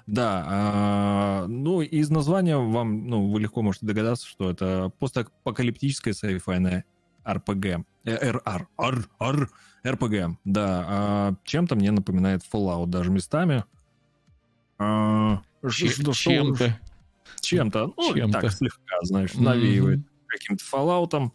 Да, 0.07 0.44
а, 0.47 1.47
ну, 1.47 1.83
из 1.83 2.10
названия 2.10 2.57
вам, 2.57 3.07
ну, 3.07 3.31
вы 3.31 3.41
легко 3.41 3.62
можете 3.62 3.86
догадаться, 3.86 4.26
что 4.26 4.50
это 4.50 4.92
постапокалиптическая 4.99 6.15
sci-fi 6.15 6.83
RPG. 7.25 7.84
Э, 8.07 8.31
RR. 8.33 8.67
R, 8.76 9.05
R, 9.20 9.50
RPG. 9.84 10.36
Да, 10.44 10.84
а, 10.89 11.34
чем-то 11.44 11.76
мне 11.76 11.92
напоминает 11.92 12.42
Fallout 12.52 12.86
даже 12.86 13.10
местами. 13.10 13.65
А, 14.83 15.42
Чем-то. 15.68 16.81
чем-то, 17.42 17.92
ну, 17.99 18.15
Чем-то. 18.15 18.41
так 18.41 18.50
слегка, 18.50 18.97
знаешь, 19.02 19.34
навеивает 19.34 19.99
Мгм. 19.99 20.09
каким-то 20.26 20.65
фоллаутом, 20.65 21.34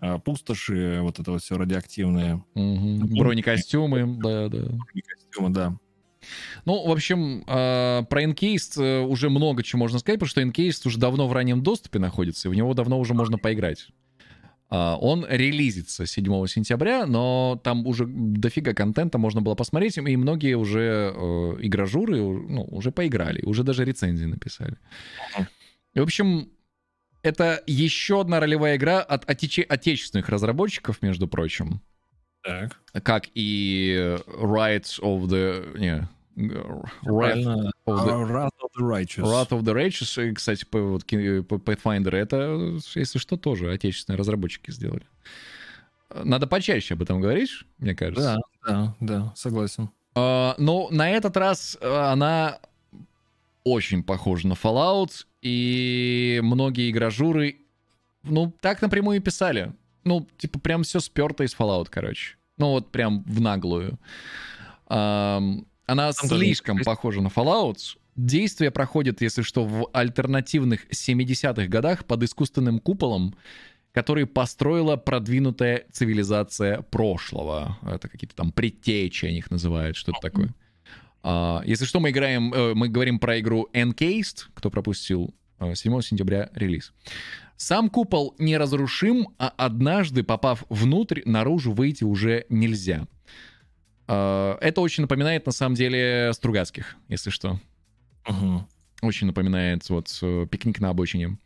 а, 0.00 0.18
пустоши, 0.18 1.00
вот 1.02 1.18
это 1.18 1.32
вот 1.32 1.42
все 1.42 1.58
радиоактивное, 1.58 2.42
Мгм. 2.54 3.06
Бронекостюмы, 3.14 4.16
да, 4.22 4.48
да. 4.48 4.78
костюмы, 5.06 5.50
да. 5.50 5.76
Ну, 6.64 6.86
в 6.86 6.90
общем, 6.90 7.44
э, 7.46 8.02
про 8.08 8.24
Encased 8.24 8.82
э, 8.82 9.00
уже 9.02 9.28
много 9.28 9.62
чего 9.62 9.80
можно 9.80 9.98
сказать, 9.98 10.18
потому 10.18 10.30
что 10.30 10.40
Encased 10.40 10.86
уже 10.86 10.98
давно 10.98 11.28
в 11.28 11.34
раннем 11.34 11.62
доступе 11.62 11.98
находится, 11.98 12.48
и 12.48 12.50
в 12.50 12.54
него 12.54 12.72
давно 12.72 12.98
уже 12.98 13.12
можно 13.12 13.36
поиграть. 13.36 13.88
А, 14.74 14.96
Он 14.96 15.24
релизится 15.28 16.04
7 16.04 16.46
сентября, 16.48 17.06
но 17.06 17.60
там 17.62 17.86
уже 17.86 18.06
дофига 18.08 18.74
контента 18.74 19.18
можно 19.18 19.40
было 19.40 19.54
посмотреть, 19.54 19.98
и 19.98 20.16
многие 20.16 20.54
уже 20.54 21.12
э, 21.14 21.56
игражуры 21.60 22.20
ну, 22.20 22.64
уже 22.64 22.90
поиграли, 22.90 23.40
уже 23.42 23.62
даже 23.62 23.84
рецензии 23.84 24.24
написали. 24.24 24.76
В 25.94 26.02
общем, 26.02 26.48
это 27.22 27.62
еще 27.68 28.20
одна 28.20 28.40
ролевая 28.40 28.74
игра 28.74 29.00
от 29.00 29.30
отече- 29.30 29.62
отечественных 29.62 30.28
разработчиков, 30.28 31.02
между 31.02 31.28
прочим 31.28 31.80
Так. 32.42 32.76
как 33.04 33.26
и 33.32 34.18
Rights 34.26 35.00
of 35.00 35.26
the... 35.26 35.78
Не, 35.78 36.08
Wrath 36.36 36.90
Правильно. 37.04 37.70
of 37.86 38.06
the, 38.06 38.10
А, 38.10 38.24
Wrath 38.24 38.50
of 38.62 38.70
the 38.78 38.82
Righteous. 38.88 39.22
Wrath 39.24 39.50
of 39.50 39.62
the 39.62 39.72
Righteous, 39.74 40.30
и, 40.30 40.34
кстати, 40.34 40.64
по- 40.64 40.80
вот, 40.80 41.04
Pathfinder, 41.04 42.10
это, 42.14 42.78
если 42.94 43.18
что, 43.18 43.36
тоже 43.36 43.70
отечественные 43.72 44.18
разработчики 44.18 44.70
сделали. 44.70 45.06
Надо 46.12 46.46
почаще 46.46 46.94
об 46.94 47.02
этом 47.02 47.20
говорить, 47.20 47.50
мне 47.78 47.94
кажется. 47.94 48.40
Да, 48.66 48.72
да, 48.72 48.94
да, 49.00 49.32
согласен. 49.36 49.90
А, 50.14 50.54
но 50.58 50.88
на 50.90 51.10
этот 51.10 51.36
раз 51.36 51.76
а, 51.80 52.12
она 52.12 52.58
очень 53.64 54.02
похожа 54.02 54.46
на 54.48 54.52
Fallout, 54.52 55.26
и 55.42 56.40
многие 56.42 56.90
игражуры, 56.90 57.56
ну, 58.22 58.52
так 58.60 58.80
напрямую 58.82 59.18
и 59.18 59.20
писали. 59.20 59.72
Ну, 60.04 60.26
типа, 60.38 60.58
прям 60.58 60.82
все 60.82 61.00
сперто 61.00 61.44
из 61.44 61.54
Fallout, 61.54 61.86
короче. 61.90 62.36
Ну, 62.58 62.70
вот 62.72 62.92
прям 62.92 63.22
в 63.24 63.40
наглую. 63.40 63.98
Она 65.86 66.12
Там 66.12 66.28
тоже 66.28 66.44
слишком 66.44 66.76
есть- 66.78 66.86
похожа 66.86 67.20
на 67.20 67.28
Fallout. 67.28 67.78
Действие 68.16 68.70
проходит, 68.70 69.20
если 69.22 69.42
что, 69.42 69.64
в 69.64 69.88
альтернативных 69.92 70.86
70-х 70.90 71.66
годах 71.66 72.04
под 72.04 72.22
искусственным 72.22 72.78
куполом, 72.78 73.34
который 73.92 74.26
построила 74.26 74.96
продвинутая 74.96 75.84
цивилизация 75.92 76.82
прошлого. 76.82 77.78
Это 77.82 78.08
какие-то 78.08 78.36
там 78.36 78.52
предтечи, 78.52 79.26
они 79.26 79.38
их 79.38 79.50
называют, 79.50 79.96
что-то 79.96 80.20
такое. 80.20 80.54
А, 81.22 81.62
если 81.64 81.84
что, 81.86 82.00
мы 82.00 82.10
играем, 82.10 82.52
э, 82.52 82.74
мы 82.74 82.88
говорим 82.88 83.18
про 83.18 83.40
игру 83.40 83.68
Encased, 83.72 84.44
кто 84.54 84.70
пропустил, 84.70 85.34
э, 85.58 85.74
7 85.74 86.00
сентября 86.02 86.50
релиз. 86.54 86.92
Сам 87.56 87.88
купол 87.88 88.34
неразрушим, 88.38 89.28
а 89.38 89.52
однажды, 89.56 90.22
попав 90.22 90.64
внутрь, 90.68 91.22
наружу 91.24 91.72
выйти 91.72 92.04
уже 92.04 92.46
нельзя. 92.48 93.06
А, 94.06 94.58
Это 94.60 94.80
очень 94.80 95.02
напоминает, 95.02 95.46
на 95.46 95.52
самом 95.52 95.74
деле, 95.74 96.32
Стругацких, 96.32 96.96
если 97.08 97.30
что. 97.30 97.60
Мгм. 98.28 98.66
Очень 99.02 99.26
напоминает 99.26 99.88
вот 99.90 100.18
э, 100.22 100.46
пикник 100.50 100.80
на 100.80 100.90
обочине. 100.90 101.36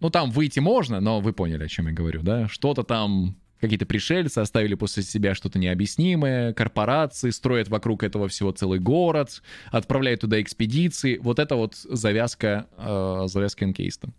Ну, 0.00 0.10
там 0.10 0.30
выйти 0.30 0.60
можно, 0.60 1.00
но 1.00 1.20
вы 1.20 1.32
поняли, 1.32 1.64
о 1.64 1.68
чем 1.68 1.88
я 1.88 1.92
говорю, 1.92 2.22
да? 2.22 2.48
Что-то 2.48 2.84
там, 2.84 3.36
какие-то 3.60 3.86
пришельцы 3.86 4.38
оставили 4.38 4.74
после 4.74 5.02
себя 5.02 5.34
что-то 5.34 5.58
необъяснимое, 5.58 6.52
корпорации 6.52 7.30
строят 7.30 7.68
вокруг 7.68 8.04
этого 8.04 8.28
всего 8.28 8.52
целый 8.52 8.78
город, 8.78 9.42
отправляют 9.70 10.20
туда 10.20 10.40
экспедиции. 10.40 11.18
Вот 11.18 11.38
это 11.38 11.56
вот 11.56 11.74
завязка, 11.74 12.66
э, 12.76 13.22
завязка 13.26 13.64
Энкейста. 13.64 14.10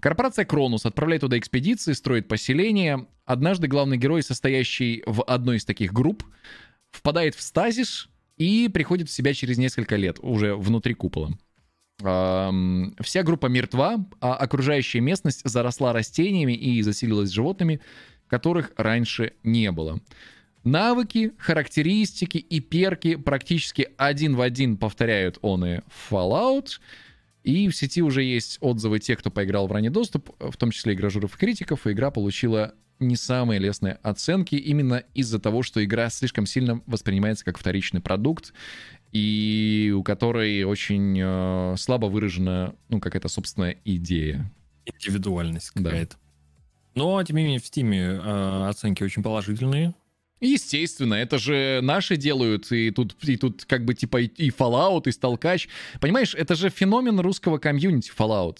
Корпорация 0.00 0.46
Кронус 0.46 0.86
отправляет 0.86 1.20
туда 1.20 1.38
экспедиции, 1.38 1.92
строит 1.92 2.26
поселение. 2.28 3.06
Однажды 3.26 3.68
главный 3.68 3.98
герой, 3.98 4.22
состоящий 4.22 5.02
в 5.06 5.22
одной 5.24 5.58
из 5.58 5.66
таких 5.66 5.92
групп, 5.92 6.24
впадает 6.90 7.34
в 7.34 7.42
стазис 7.42 8.08
и 8.36 8.68
приходит 8.68 9.08
в 9.08 9.12
себя 9.12 9.34
через 9.34 9.58
несколько 9.58 9.96
лет, 9.96 10.18
уже 10.20 10.54
внутри 10.54 10.94
купола. 10.94 11.30
Вся 11.98 13.22
группа 13.22 13.46
мертва, 13.46 14.06
а 14.20 14.34
окружающая 14.34 15.00
местность 15.00 15.42
заросла 15.44 15.92
растениями 15.92 16.54
и 16.54 16.80
заселилась 16.82 17.30
животными, 17.30 17.80
которых 18.28 18.72
раньше 18.76 19.34
не 19.42 19.70
было. 19.70 20.00
Навыки, 20.64 21.32
характеристики 21.38 22.38
и 22.38 22.60
перки 22.60 23.16
практически 23.16 23.88
один 23.96 24.36
в 24.36 24.40
один 24.40 24.76
повторяют 24.76 25.38
он 25.42 25.64
и 25.64 25.80
Fallout. 26.10 26.80
И 27.42 27.68
в 27.68 27.76
сети 27.76 28.02
уже 28.02 28.22
есть 28.22 28.58
отзывы 28.60 28.98
тех, 28.98 29.18
кто 29.18 29.30
поиграл 29.30 29.66
в 29.66 29.72
ранний 29.72 29.88
доступ, 29.88 30.30
в 30.38 30.56
том 30.58 30.70
числе 30.70 30.92
игражуров 30.92 31.34
и 31.34 31.38
критиков, 31.38 31.86
и 31.86 31.92
игра 31.92 32.10
получила 32.10 32.74
не 33.00 33.16
самые 33.16 33.58
лестные 33.58 33.94
оценки 34.02 34.54
именно 34.54 35.02
из-за 35.14 35.38
того, 35.38 35.62
что 35.62 35.82
игра 35.84 36.08
слишком 36.10 36.46
сильно 36.46 36.82
воспринимается 36.86 37.44
как 37.44 37.58
вторичный 37.58 38.00
продукт, 38.00 38.52
и 39.12 39.92
у 39.96 40.02
которой 40.02 40.62
очень 40.64 41.18
э, 41.20 41.74
слабо 41.78 42.06
выражена, 42.06 42.74
ну, 42.88 43.00
какая-то 43.00 43.28
собственная 43.28 43.76
идея. 43.84 44.50
Индивидуальность 44.86 45.72
Да. 45.74 45.90
какая-то. 45.90 46.16
Но, 46.94 47.22
тем 47.22 47.36
не 47.36 47.44
менее, 47.44 47.60
в 47.60 47.66
Стиме 47.66 48.00
э, 48.00 48.66
оценки 48.68 49.02
очень 49.02 49.22
положительные. 49.22 49.94
Естественно, 50.40 51.14
это 51.14 51.38
же 51.38 51.80
наши 51.82 52.16
делают, 52.16 52.72
и 52.72 52.90
тут, 52.90 53.14
и 53.24 53.36
тут 53.36 53.64
как 53.66 53.84
бы 53.84 53.94
типа 53.94 54.22
и, 54.22 54.26
и 54.26 54.48
Fallout, 54.50 55.02
и 55.06 55.12
Сталкач. 55.12 55.68
Понимаешь, 56.00 56.34
это 56.34 56.54
же 56.54 56.70
феномен 56.70 57.20
русского 57.20 57.58
комьюнити 57.58 58.10
Fallout. 58.16 58.58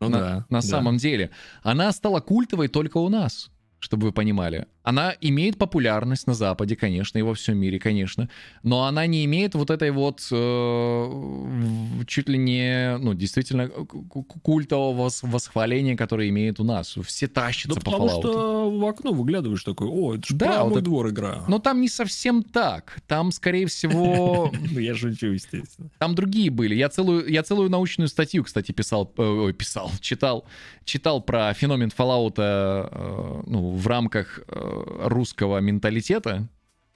Ну 0.00 0.08
на, 0.08 0.18
да. 0.18 0.46
на 0.48 0.60
да. 0.60 0.62
самом 0.62 0.96
деле. 0.96 1.30
Она 1.62 1.92
стала 1.92 2.20
культовой 2.20 2.68
только 2.68 2.98
у 2.98 3.08
нас, 3.08 3.50
чтобы 3.78 4.08
вы 4.08 4.12
понимали. 4.12 4.66
Она 4.82 5.14
имеет 5.20 5.58
популярность 5.58 6.26
на 6.26 6.34
Западе, 6.34 6.74
конечно, 6.76 7.18
и 7.18 7.22
во 7.22 7.34
всем 7.34 7.58
мире, 7.58 7.78
конечно, 7.78 8.28
но 8.62 8.84
она 8.84 9.06
не 9.06 9.24
имеет 9.26 9.54
вот 9.54 9.70
этой 9.70 9.90
вот 9.90 10.26
э, 10.30 12.04
чуть 12.06 12.28
ли 12.28 12.38
не, 12.38 12.96
ну, 12.98 13.14
действительно, 13.14 13.68
к- 13.68 14.22
культового 14.42 15.08
вос- 15.08 15.20
восхваления, 15.28 15.96
которое 15.96 16.28
имеет 16.28 16.60
у 16.60 16.64
нас. 16.64 16.96
Все 17.04 17.26
Да 17.26 17.42
тащатся 17.42 17.80
по 17.80 17.90
потому 17.90 18.06
Fallout. 18.08 18.20
что 18.20 18.70
в 18.78 18.84
окно 18.86 19.12
выглядываешь 19.12 19.64
такой, 19.64 19.88
о, 19.88 20.14
это 20.14 20.26
же 20.26 20.34
Да, 20.36 20.64
вот 20.64 20.72
мой 20.72 20.82
двор 20.82 21.08
игра. 21.10 21.44
Но 21.48 21.58
там 21.58 21.80
не 21.80 21.88
совсем 21.88 22.42
так. 22.42 22.98
Там, 23.06 23.32
скорее 23.32 23.66
всего, 23.66 24.50
Ну, 24.70 24.78
я 24.78 24.94
шучу, 24.94 25.28
естественно. 25.28 25.90
Там 25.98 26.14
другие 26.14 26.50
были. 26.50 26.74
Я 26.74 26.88
целую, 26.88 27.30
я 27.30 27.42
целую 27.42 27.70
научную 27.70 28.08
статью, 28.08 28.44
кстати, 28.44 28.72
писал, 28.72 29.12
э, 29.18 29.52
писал, 29.56 29.90
читал, 30.00 30.44
читал 30.84 31.20
про 31.20 31.52
феномен 31.54 31.90
Fallout 31.96 32.34
э, 32.38 33.42
ну, 33.46 33.70
в 33.72 33.86
рамках 33.86 34.40
э, 34.48 34.77
русского 34.86 35.58
менталитета. 35.58 36.48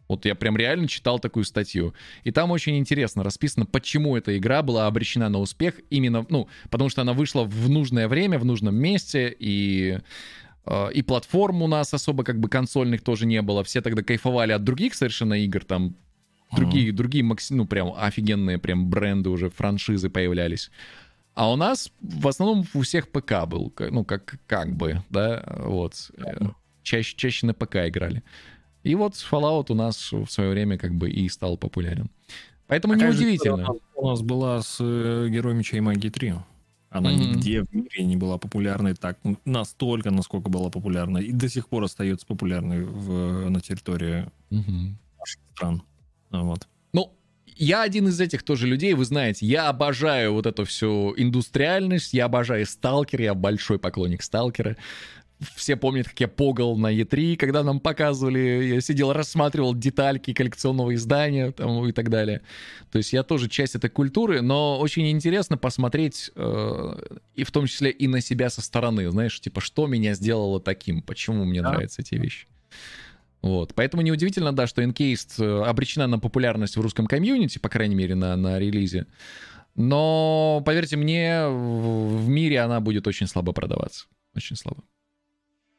Вот 0.08 0.26
я 0.26 0.34
прям 0.34 0.56
реально 0.56 0.88
читал 0.88 1.18
такую 1.18 1.44
статью. 1.44 1.94
И 2.24 2.32
там 2.32 2.50
очень 2.50 2.76
интересно 2.76 3.22
расписано, 3.22 3.64
почему 3.64 4.16
эта 4.16 4.36
игра 4.36 4.62
была 4.62 4.86
обречена 4.86 5.28
на 5.28 5.38
успех 5.38 5.80
именно, 5.90 6.26
ну, 6.28 6.48
потому 6.70 6.90
что 6.90 7.00
она 7.00 7.14
вышла 7.14 7.44
в 7.44 7.70
нужное 7.70 8.08
время, 8.08 8.38
в 8.38 8.44
нужном 8.44 8.74
месте, 8.74 9.34
и 9.38 9.98
э, 10.66 10.92
и 10.92 11.02
платформ 11.02 11.62
у 11.62 11.66
нас 11.66 11.94
особо 11.94 12.24
как 12.24 12.38
бы 12.40 12.48
консольных 12.48 13.02
тоже 13.02 13.26
не 13.26 13.40
было. 13.40 13.64
Все 13.64 13.80
тогда 13.80 14.02
кайфовали 14.02 14.52
от 14.52 14.64
других 14.64 14.94
совершенно 14.94 15.34
игр, 15.34 15.64
там 15.64 15.96
другие, 16.54 16.92
другие 16.92 17.24
макси- 17.24 17.54
ну, 17.54 17.66
прям 17.66 17.94
офигенные 17.96 18.58
прям 18.58 18.90
бренды 18.90 19.30
уже, 19.30 19.48
франшизы 19.48 20.10
появлялись. 20.10 20.70
А 21.34 21.50
у 21.50 21.56
нас 21.56 21.90
в 22.02 22.28
основном 22.28 22.66
у 22.74 22.82
всех 22.82 23.08
ПК 23.08 23.46
был, 23.46 23.72
ну, 23.78 24.04
как, 24.04 24.38
как 24.46 24.76
бы, 24.76 25.02
да, 25.08 25.42
вот. 25.64 26.10
э, 26.18 26.36
Чаще, 26.82 27.16
чаще 27.16 27.46
на 27.46 27.54
ПК 27.54 27.76
играли. 27.88 28.22
И 28.82 28.94
вот 28.94 29.14
Fallout 29.14 29.66
у 29.70 29.74
нас 29.74 30.10
в 30.12 30.26
свое 30.26 30.50
время 30.50 30.76
как 30.78 30.94
бы 30.94 31.10
и 31.10 31.28
стал 31.28 31.56
популярен. 31.56 32.10
Поэтому 32.66 32.94
же 32.98 33.04
неудивительно. 33.06 33.62
история 33.62 33.80
У 33.94 34.08
нас 34.08 34.22
была 34.22 34.62
с 34.62 34.78
э, 34.80 35.28
Героем 35.30 35.58
Меча 35.58 35.76
и 35.76 35.80
Магии 35.80 36.08
3. 36.08 36.34
Она 36.90 37.10
Мгм. 37.10 37.20
нигде 37.32 37.62
в 37.62 37.72
мире 37.72 38.04
не 38.04 38.16
была 38.16 38.38
популярной 38.38 38.94
так 38.94 39.18
настолько, 39.44 40.10
насколько 40.10 40.50
была 40.50 40.68
популярна. 40.70 41.18
И 41.18 41.32
до 41.32 41.48
сих 41.48 41.68
пор 41.68 41.84
остается 41.84 42.26
популярной 42.26 42.84
в, 42.84 43.48
на 43.50 43.60
территории 43.60 44.26
Мгм. 44.50 44.98
стран. 45.54 45.82
А, 46.30 46.42
Вот. 46.42 46.66
Ну, 46.92 47.12
я 47.46 47.82
один 47.82 48.08
из 48.08 48.20
этих 48.20 48.42
тоже 48.42 48.66
людей, 48.66 48.94
вы 48.94 49.04
знаете, 49.04 49.46
я 49.46 49.68
обожаю 49.68 50.32
вот 50.32 50.46
эту 50.46 50.64
всю 50.64 51.14
индустриальность, 51.16 52.12
я 52.14 52.24
обожаю 52.26 52.66
Сталкер, 52.66 53.20
я 53.22 53.34
большой 53.34 53.78
поклонник 53.78 54.22
Сталкера. 54.22 54.76
Все 55.54 55.76
помнят, 55.76 56.08
как 56.08 56.20
я 56.20 56.28
погал 56.28 56.76
на 56.76 56.92
Е3, 56.92 57.36
когда 57.36 57.62
нам 57.62 57.80
показывали, 57.80 58.38
я 58.74 58.80
сидел, 58.80 59.12
рассматривал 59.12 59.74
детальки 59.74 60.32
коллекционного 60.32 60.94
издания 60.94 61.50
там, 61.52 61.86
и 61.86 61.92
так 61.92 62.10
далее. 62.10 62.42
То 62.90 62.98
есть 62.98 63.12
я 63.12 63.22
тоже 63.22 63.48
часть 63.48 63.74
этой 63.74 63.90
культуры, 63.90 64.40
но 64.40 64.78
очень 64.78 65.10
интересно 65.10 65.56
посмотреть, 65.56 66.30
э, 66.34 66.94
и 67.34 67.44
в 67.44 67.50
том 67.50 67.66
числе 67.66 67.90
и 67.90 68.06
на 68.06 68.20
себя 68.20 68.50
со 68.50 68.62
стороны, 68.62 69.10
знаешь, 69.10 69.40
типа, 69.40 69.60
что 69.60 69.86
меня 69.86 70.14
сделало 70.14 70.60
таким, 70.60 71.02
почему 71.02 71.44
мне 71.44 71.62
Да. 71.62 71.70
нравятся 71.72 72.02
эти 72.02 72.14
вещи. 72.14 72.46
Вот. 73.42 73.74
Поэтому 73.74 74.02
неудивительно, 74.02 74.52
да, 74.52 74.66
что 74.66 74.82
Encased 74.82 75.42
э, 75.42 75.64
обречена 75.64 76.06
на 76.06 76.18
популярность 76.18 76.76
в 76.76 76.80
русском 76.80 77.06
комьюнити, 77.06 77.58
по 77.58 77.68
крайней 77.68 77.96
мере, 77.96 78.14
на, 78.14 78.36
на 78.36 78.58
релизе. 78.58 79.06
Но, 79.74 80.62
поверьте 80.64 80.96
мне, 80.96 81.46
в 81.48 82.22
в 82.24 82.28
мире 82.28 82.60
она 82.60 82.80
будет 82.80 83.06
очень 83.06 83.26
слабо 83.26 83.52
продаваться. 83.52 84.06
Очень 84.36 84.56
слабо. 84.56 84.82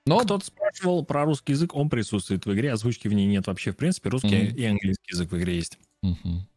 Но 0.05 0.19
Кто-то 0.19 0.45
спрашивал 0.45 1.05
про 1.05 1.23
русский 1.23 1.53
язык, 1.53 1.75
он 1.75 1.89
присутствует 1.89 2.45
в 2.45 2.53
игре, 2.53 2.73
озвучки 2.73 3.07
в 3.07 3.13
ней 3.13 3.25
нет 3.25 3.47
вообще, 3.47 3.71
в 3.71 3.77
принципе, 3.77 4.09
русский 4.09 4.35
Мгм. 4.35 4.55
и 4.55 4.65
английский 4.65 5.11
язык 5.13 5.31
в 5.31 5.37
игре 5.37 5.55
есть. 5.55 5.77
Мгм. 6.01 6.47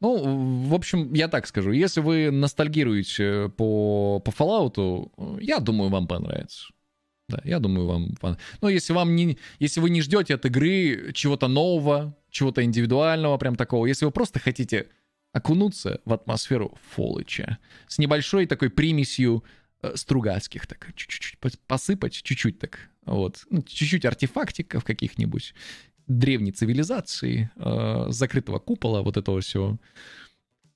Ну, 0.00 0.64
в 0.66 0.74
общем, 0.74 1.12
я 1.12 1.28
так 1.28 1.46
скажу. 1.46 1.72
Если 1.72 2.00
вы 2.00 2.30
ностальгируете 2.30 3.50
по, 3.56 4.20
по 4.20 4.30
Fallout, 4.30 5.40
я 5.42 5.58
думаю, 5.58 5.90
вам 5.90 6.06
понравится. 6.06 6.68
Да, 7.28 7.40
я 7.44 7.58
думаю, 7.60 7.86
вам 7.86 8.14
понравится. 8.18 8.46
Но 8.62 8.70
если, 8.70 8.94
вам 8.94 9.14
не, 9.14 9.38
если 9.58 9.80
вы 9.80 9.90
не 9.90 10.00
ждете 10.00 10.34
от 10.34 10.46
игры 10.46 11.12
чего-то 11.12 11.48
нового, 11.48 12.16
чего-то 12.30 12.64
индивидуального, 12.64 13.36
прям 13.36 13.56
такого, 13.56 13.84
если 13.86 14.06
вы 14.06 14.10
просто 14.10 14.38
хотите 14.38 14.88
окунуться 15.32 16.00
в 16.04 16.12
атмосферу 16.12 16.76
Фолыча 16.94 17.58
с 17.86 17.98
небольшой 17.98 18.46
такой 18.46 18.70
примесью 18.70 19.44
э, 19.44 19.50
Стругацких, 19.94 20.66
так 20.66 20.92
чуть-чуть 20.94 21.38
пос- 21.40 21.58
посыпать, 21.66 22.12
чуть-чуть 22.12 22.58
так, 22.58 22.90
вот, 23.06 23.44
ну, 23.50 23.62
чуть-чуть 23.62 24.04
артефактиков 24.04 24.84
каких-нибудь, 24.84 25.54
древней 26.06 26.52
цивилизации, 26.52 27.50
э, 27.56 28.06
закрытого 28.08 28.58
купола, 28.58 29.02
вот 29.02 29.16
этого 29.16 29.40
всего. 29.40 29.78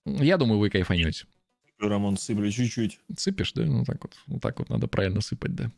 Я 0.05 0.37
думаю, 0.37 0.59
вы 0.59 0.71
кайфанете. 0.71 1.27
Рамон, 1.79 2.17
сыпли 2.17 2.51
чуть-чуть. 2.51 3.01
Сыпешь, 3.17 3.53
да? 3.53 3.65
Ну 3.65 3.85
так 3.85 4.03
вот, 4.03 4.15
вот 4.27 4.41
так 4.41 4.59
вот 4.59 4.71
надо 4.71 4.87
правильно 4.87 5.21
сыпать, 5.21 5.55
да. 5.55 5.71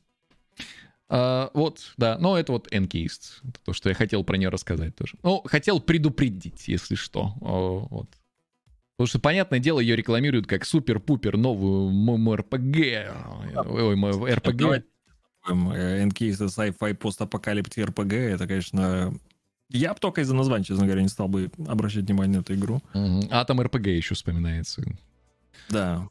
А, 1.09 1.51
вот, 1.55 1.95
да, 1.97 2.19
но 2.19 2.39
это 2.39 2.53
вот 2.53 2.69
это 2.71 3.19
то, 3.65 3.73
что 3.73 3.89
я 3.89 3.95
хотел 3.95 4.25
про 4.25 4.37
нее 4.37 4.49
рассказать 4.49 4.97
тоже. 4.97 5.17
Ну, 5.23 5.43
хотел 5.45 5.81
предупредить, 5.81 6.69
если 6.69 6.97
что, 6.97 7.33
О, 7.41 7.87
вот. 7.91 8.11
Потому 8.97 9.09
что, 9.09 9.19
понятное 9.19 9.59
дело, 9.59 9.79
ее 9.81 9.95
рекламируют 9.95 10.47
как 10.47 10.65
супер-пупер 10.65 11.37
новую 11.37 11.91
ММРПГ. 11.91 12.77
Ой, 13.67 14.35
РПГ. 14.35 14.57
Давай 14.57 14.83
Encased 15.49 16.47
Sci-Fi 16.47 16.95
постапокалипти 16.95 17.81
RPG, 17.81 18.15
это, 18.15 18.47
конечно... 18.47 19.15
Я 19.69 19.95
бы 19.95 20.01
только 20.01 20.21
из-за 20.21 20.35
названия, 20.35 20.65
честно 20.65 20.87
говоря, 20.87 21.03
не 21.03 21.09
стал 21.09 21.29
бы 21.29 21.51
обращать 21.67 22.05
внимание 22.05 22.39
на 22.39 22.43
эту 22.43 22.55
игру. 22.55 22.81
Мгм. 22.95 23.29
Атом 23.31 23.61
РПГ 23.61 23.89
еще 23.89 24.15
вспоминается. 24.15 24.83
Да. 25.69 26.09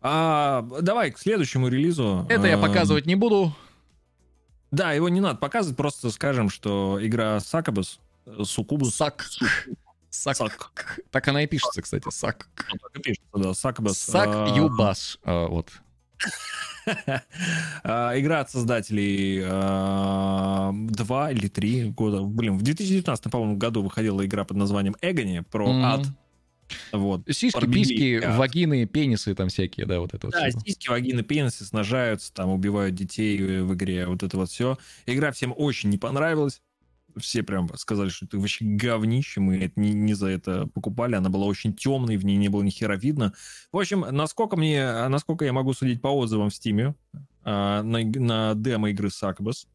А, 0.00 0.62
давай 0.82 1.12
к 1.12 1.18
следующему 1.18 1.68
релизу. 1.68 2.26
Это 2.28 2.48
я 2.48 2.56
А, 2.58 2.60
показывать 2.60 3.06
не 3.06 3.14
буду. 3.14 3.56
Да, 4.70 4.92
его 4.92 5.08
не 5.08 5.20
надо 5.20 5.38
показывать, 5.38 5.76
просто 5.76 6.10
скажем, 6.10 6.50
что 6.50 6.98
игра 7.00 7.40
Сакабус, 7.40 8.00
Сукубус, 8.44 8.94
Сак. 8.94 9.24
Сак. 10.10 10.36
Сак. 10.36 11.00
Так 11.10 11.28
она 11.28 11.42
и 11.42 11.46
пишется, 11.46 11.82
кстати. 11.82 12.08
Сак. 12.10 12.48
так 12.54 12.96
и 12.96 13.02
пишется, 13.02 13.28
да, 13.34 13.54
Сакабус. 13.54 13.98
Сак 13.98 14.28
А, 14.28 14.54
Юбас. 14.56 15.18
А, 15.22 15.46
Вот. 15.48 15.70
а, 17.84 18.18
Игра 18.18 18.40
от 18.40 18.50
создателей 18.50 19.42
а, 19.44 20.72
два 20.72 21.30
или 21.30 21.48
три 21.48 21.90
года. 21.90 22.22
Блин, 22.22 22.58
в 22.58 22.62
2019, 22.62 23.30
по-моему, 23.30 23.56
году 23.56 23.82
выходила 23.82 24.24
игра 24.24 24.44
под 24.44 24.56
названием 24.56 24.96
Эгони 25.00 25.40
про 25.40 25.70
ад. 25.84 26.06
Вот. 26.92 27.22
Сиськи, 27.30 27.66
письки, 27.66 28.22
ад. 28.22 28.36
вагины, 28.36 28.84
пенисы 28.86 29.34
там 29.34 29.48
всякие, 29.48 29.86
да, 29.86 30.00
вот 30.00 30.14
это 30.14 30.26
вот. 30.26 30.34
Да, 30.34 30.50
сиськи, 30.50 30.88
вагины, 30.88 31.22
пенисы 31.22 31.64
снажаются, 31.64 32.32
там 32.32 32.50
убивают 32.50 32.94
детей 32.94 33.38
в 33.62 33.74
игре, 33.74 34.06
вот 34.06 34.22
это 34.22 34.36
вот 34.36 34.50
все. 34.50 34.78
Игра 35.06 35.32
всем 35.32 35.54
очень 35.56 35.88
не 35.88 35.98
понравилась. 35.98 36.60
Все 37.20 37.42
прям 37.42 37.68
сказали, 37.76 38.08
что 38.08 38.26
это 38.26 38.38
вообще 38.38 38.64
говнище, 38.64 39.40
мы 39.40 39.58
это 39.58 39.78
не, 39.80 39.92
не 39.92 40.14
за 40.14 40.28
это 40.28 40.66
покупали. 40.66 41.14
Она 41.14 41.28
была 41.30 41.46
очень 41.46 41.74
темной, 41.74 42.16
в 42.16 42.24
ней 42.24 42.36
не 42.36 42.48
было 42.48 42.62
ни 42.62 42.70
хера 42.70 42.96
видно. 42.96 43.32
В 43.72 43.78
общем, 43.78 44.04
насколько 44.10 44.56
мне, 44.56 44.84
а, 44.84 45.08
насколько 45.08 45.44
я 45.44 45.52
могу 45.52 45.72
судить 45.72 46.00
по 46.00 46.08
отзывам 46.08 46.50
в 46.50 46.54
Стиме 46.54 46.94
на, 47.44 48.02
иг- 48.02 48.18
на 48.18 48.54
демо 48.54 48.90
игры 48.90 49.08
Succubus, 49.08 49.66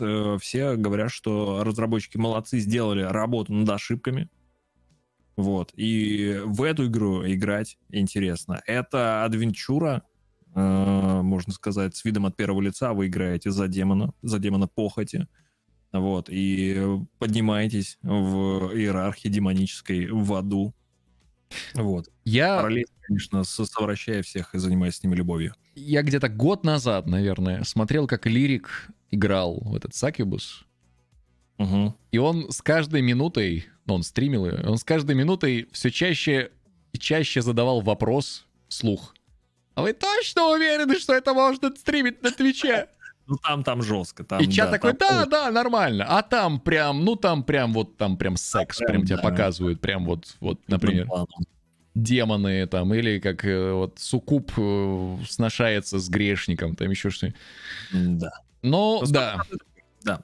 э, 0.00 0.38
все 0.40 0.76
говорят, 0.76 1.10
что 1.10 1.62
разработчики 1.64 2.16
молодцы, 2.16 2.58
сделали 2.58 3.02
работу 3.02 3.52
над 3.52 3.68
ошибками. 3.70 4.28
Вот. 5.36 5.72
И 5.74 6.40
в 6.44 6.62
эту 6.62 6.86
игру 6.86 7.24
играть 7.26 7.78
интересно. 7.90 8.60
Это 8.66 9.24
адвенчура, 9.24 10.02
э, 10.54 11.20
можно 11.22 11.52
сказать, 11.52 11.96
с 11.96 12.04
видом 12.04 12.26
от 12.26 12.36
первого 12.36 12.60
лица. 12.60 12.92
Вы 12.92 13.06
играете 13.06 13.50
за 13.50 13.68
демона, 13.68 14.12
за 14.22 14.38
демона 14.38 14.68
похоти. 14.68 15.26
Вот. 15.92 16.28
И 16.30 16.80
поднимаетесь 17.18 17.98
в 18.02 18.72
иерархии 18.74 19.28
демонической 19.28 20.06
в 20.06 20.32
аду. 20.34 20.74
Вот. 21.74 22.08
Я, 22.24 22.56
Параллельно, 22.58 22.86
конечно, 23.02 23.44
со- 23.44 23.66
совращая 23.66 24.22
всех 24.22 24.54
и 24.54 24.58
занимаясь 24.58 24.96
с 24.96 25.02
ними 25.02 25.14
любовью. 25.14 25.54
я 25.74 26.02
где-то 26.02 26.28
год 26.30 26.64
назад, 26.64 27.06
наверное, 27.06 27.62
смотрел, 27.64 28.06
как 28.06 28.26
Лирик 28.26 28.88
играл 29.10 29.60
в 29.60 29.76
этот 29.76 29.94
Сакибус. 29.94 30.64
Мгм. 31.58 31.94
И 32.10 32.16
он 32.18 32.50
с 32.50 32.62
каждой 32.62 33.02
минутой, 33.02 33.66
ну, 33.84 33.94
он 33.94 34.02
стримил 34.02 34.46
ее, 34.46 34.64
он 34.66 34.78
с 34.78 34.84
каждой 34.84 35.14
минутой 35.14 35.68
все 35.72 35.90
чаще 35.90 36.50
и 36.94 36.98
чаще 36.98 37.42
задавал 37.42 37.82
вопрос 37.82 38.46
вслух. 38.68 39.14
А 39.74 39.82
вы 39.82 39.92
точно 39.92 40.48
уверены, 40.52 40.98
что 40.98 41.12
это 41.12 41.34
можно 41.34 41.74
стримить 41.76 42.22
на 42.22 42.30
Твиче? 42.30 42.88
Ну, 43.26 43.36
там, 43.36 43.62
там 43.64 43.82
жестко. 43.82 44.24
Там, 44.24 44.40
И 44.40 44.50
чат 44.50 44.66
да, 44.66 44.72
такой, 44.72 44.94
там 44.94 45.28
да, 45.28 45.44
да, 45.44 45.50
нормально. 45.50 46.04
А 46.08 46.22
там 46.22 46.60
прям, 46.60 47.04
ну 47.04 47.16
там 47.16 47.44
прям 47.44 47.72
вот, 47.72 47.96
там 47.96 48.16
прям 48.16 48.36
секс, 48.36 48.78
Прям, 48.78 48.88
прям 48.90 49.04
тебя 49.04 49.16
да. 49.16 49.22
показывают, 49.22 49.80
прям 49.80 50.04
вот, 50.04 50.36
вот, 50.40 50.60
например, 50.68 51.08
демоны 51.94 52.66
там, 52.66 52.92
или 52.94 53.18
как 53.18 53.44
э, 53.44 53.72
вот 53.72 53.98
Сукуб 53.98 54.50
э, 54.56 55.16
сношается 55.28 55.98
с 55.98 56.08
грешником, 56.08 56.74
там 56.74 56.90
еще 56.90 57.10
что-нибудь. 57.10 57.38
Да. 57.92 58.32
Но, 58.62 58.98
Просто- 58.98 59.14
да, 59.14 59.42
Да. 60.04 60.20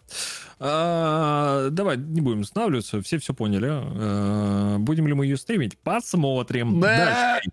А, 0.60 1.68
давай, 1.70 1.97
не 1.97 2.20
будем 2.20 2.41
останавливаться, 2.41 3.01
все 3.02 3.18
все 3.18 3.33
поняли. 3.33 3.68
А, 3.70 4.78
будем 4.78 5.07
ли 5.07 5.15
мы 5.15 5.27
ее 5.27 5.36
стримить? 5.36 5.78
Посмотрим. 5.78 6.81
Да. 6.81 6.97
Дальше. 7.35 7.51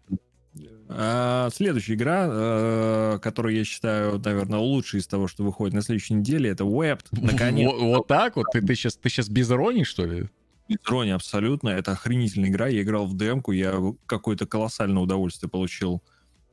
А, 0.87 1.49
следующая 1.51 1.95
игра, 1.95 2.27
а, 2.27 3.19
которую 3.19 3.55
я 3.55 3.63
считаю, 3.63 4.19
наверное, 4.19 4.59
лучшей 4.59 4.99
из 4.99 5.07
того, 5.07 5.27
что 5.27 5.43
выходит 5.43 5.73
на 5.73 5.81
следующей 5.81 6.13
неделе, 6.13 6.49
это 6.49 6.63
Wept. 6.63 7.07
Наконец. 7.11 7.71
вот, 7.71 7.81
вот 7.81 8.07
так 8.07 8.35
вот, 8.35 8.47
ты, 8.51 8.61
ты, 8.61 8.75
сейчас, 8.75 8.95
ты 8.95 9.09
сейчас 9.09 9.29
без 9.29 9.51
иронии, 9.51 9.83
что 9.83 10.05
ли? 10.05 10.29
Без 10.67 10.77
иронии, 10.87 11.13
абсолютно. 11.13 11.69
Это 11.69 11.91
охренительная 11.93 12.49
игра. 12.49 12.67
Я 12.67 12.81
играл 12.81 13.05
в 13.07 13.17
демку, 13.17 13.51
я 13.51 13.73
какое-то 14.05 14.45
колоссальное 14.45 15.01
удовольствие 15.01 15.49
получил 15.49 16.03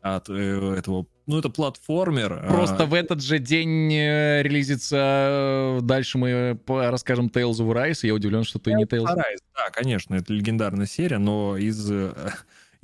от 0.01 0.29
э, 0.29 0.75
этого. 0.79 1.07
Ну, 1.27 1.39
это 1.39 1.49
платформер. 1.49 2.45
Просто 2.49 2.83
а, 2.83 2.87
в 2.87 2.95
этот 2.95 3.23
же 3.23 3.39
день 3.39 3.93
э, 3.93 4.43
релизится, 4.43 5.79
э, 5.79 5.81
дальше 5.83 6.19
мы 6.19 6.59
расскажем 6.67 7.27
Tales 7.27 7.59
of 7.59 7.73
Rise, 7.73 8.01
я 8.03 8.15
удивлен, 8.15 8.43
что 8.43 8.59
ты 8.59 8.73
не 8.73 8.85
Tales. 8.85 9.03
Стараюсь, 9.03 9.41
да, 9.55 9.71
конечно, 9.71 10.15
это 10.17 10.33
легендарная 10.33 10.87
серия, 10.87 11.19
но 11.19 11.57
из... 11.57 11.91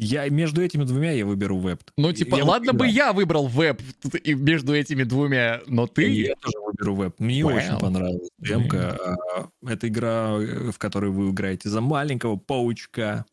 Я 0.00 0.28
между 0.28 0.62
этими 0.62 0.84
двумя 0.84 1.10
я 1.10 1.26
выберу 1.26 1.58
веб. 1.58 1.82
Ну, 1.96 2.12
типа, 2.12 2.36
Я 2.36 2.44
ладно 2.44 2.72
бы 2.72 2.84
выбираю. 2.86 2.94
я 2.94 3.12
выбрал 3.12 3.48
веб 3.48 3.82
и 4.22 4.34
между 4.34 4.72
этими 4.74 5.02
двумя, 5.02 5.60
но 5.66 5.88
ты... 5.88 6.08
Я 6.08 6.34
тоже 6.36 6.56
выберу 6.64 6.94
веб. 6.94 7.18
Мне 7.18 7.44
Вау. 7.44 7.56
очень 7.56 7.78
понравилась 7.80 8.28
демка. 8.38 8.96
А, 9.36 9.48
Это 9.68 9.88
игра, 9.88 10.36
э, 10.38 10.70
в 10.70 10.78
которой 10.78 11.10
вы 11.10 11.30
играете 11.30 11.68
за 11.68 11.80
маленького 11.80 12.36
паучка. 12.36 13.24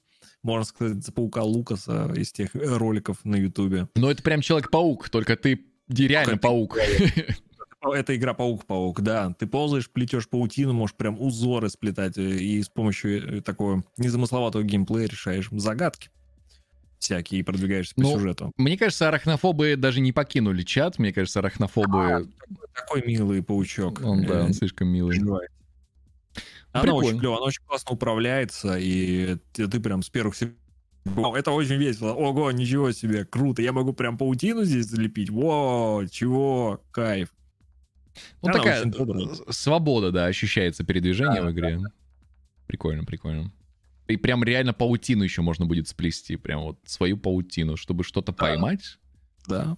можно 0.41 0.65
сказать, 0.65 1.05
за 1.05 1.11
паука 1.11 1.43
Лукаса 1.43 2.11
из 2.15 2.31
тех 2.31 2.55
э, 2.55 2.59
роликов 2.77 3.17
на 3.23 3.35
Ютубе. 3.35 3.87
Но 3.95 4.09
это 4.09 4.23
прям 4.23 4.41
Человек-паук, 4.41 5.09
только 5.09 5.35
ты 5.35 5.63
реально 5.87 6.31
Только 6.31 6.39
ты- 6.39 6.47
паук. 6.47 6.77
Это 7.93 8.15
игра 8.15 8.33
Паук-паук, 8.33 9.01
да. 9.01 9.35
Ты 9.37 9.45
ползаешь, 9.45 9.91
плетешь 9.91 10.27
паутину, 10.27 10.73
можешь 10.73 10.95
прям 10.95 11.21
узоры 11.21 11.69
сплетать, 11.69 12.17
э, 12.17 12.23
и 12.37 12.63
с 12.63 12.69
помощью 12.69 13.43
такого 13.43 13.83
незамысловатого 13.97 14.63
геймплея 14.63 15.07
решаешь 15.07 15.49
загадки 15.51 16.09
всякие 17.05 17.39
и 17.39 17.43
продвигаешься 17.43 17.95
по 17.95 18.01
Ну, 18.01 18.13
сюжету. 18.13 18.51
Мне 18.57 18.77
кажется, 18.77 19.07
арахнофобы 19.07 19.75
даже 19.77 20.01
не 20.01 20.11
покинули 20.11 20.63
чат. 20.63 20.99
Мне 20.99 21.13
кажется, 21.13 21.39
арахнофобы... 21.39 22.27
Такой 22.73 23.03
милый 23.05 23.41
паучок. 23.41 24.01
Он, 24.03 24.23
да, 24.25 24.39
Э, 24.39 24.43
он 24.43 24.53
слишком 24.53 24.89
милый. 24.89 25.13
переживает. 25.15 25.49
Она 26.71 26.83
Прикольно. 26.83 27.07
очень 27.07 27.19
клево, 27.19 27.37
она 27.37 27.45
очень 27.45 27.63
классно 27.65 27.91
управляется, 27.93 28.77
и 28.77 29.37
ты, 29.53 29.67
ты 29.69 29.79
прям 29.79 30.03
с 30.03 30.09
первых 30.09 30.35
секунд... 30.35 30.57
Это 31.37 31.51
очень 31.51 31.75
весело. 31.75 32.11
Ого, 32.13 32.51
ничего 32.51 32.91
себе, 32.91 33.23
круто. 33.23 33.61
Я 33.61 33.71
могу 33.71 33.93
прям 33.93 34.17
паутину 34.17 34.63
здесь 34.65 34.87
залепить. 34.87 35.29
Во, 35.29 36.03
чего, 36.11 36.81
кайф. 36.91 37.31
Ну, 38.41 38.49
Она 38.49 38.53
такая 38.53 38.85
э, 38.85 39.51
свобода, 39.51 40.11
да, 40.11 40.25
ощущается 40.25 40.83
передвижение 40.83 41.41
Да, 41.41 41.47
в 41.47 41.51
игре. 41.51 41.79
Прикольно, 42.67 43.03
прикольно. 43.03 43.51
И 44.07 44.17
прям 44.17 44.43
реально 44.43 44.73
паутину 44.73 45.23
еще 45.23 45.41
можно 45.41 45.65
будет 45.65 45.87
сплести. 45.87 46.35
Прям 46.35 46.61
вот 46.61 46.79
свою 46.85 47.17
паутину, 47.17 47.75
чтобы 47.75 48.03
что-то 48.03 48.33
поймать. 48.33 48.97
Да. 49.47 49.77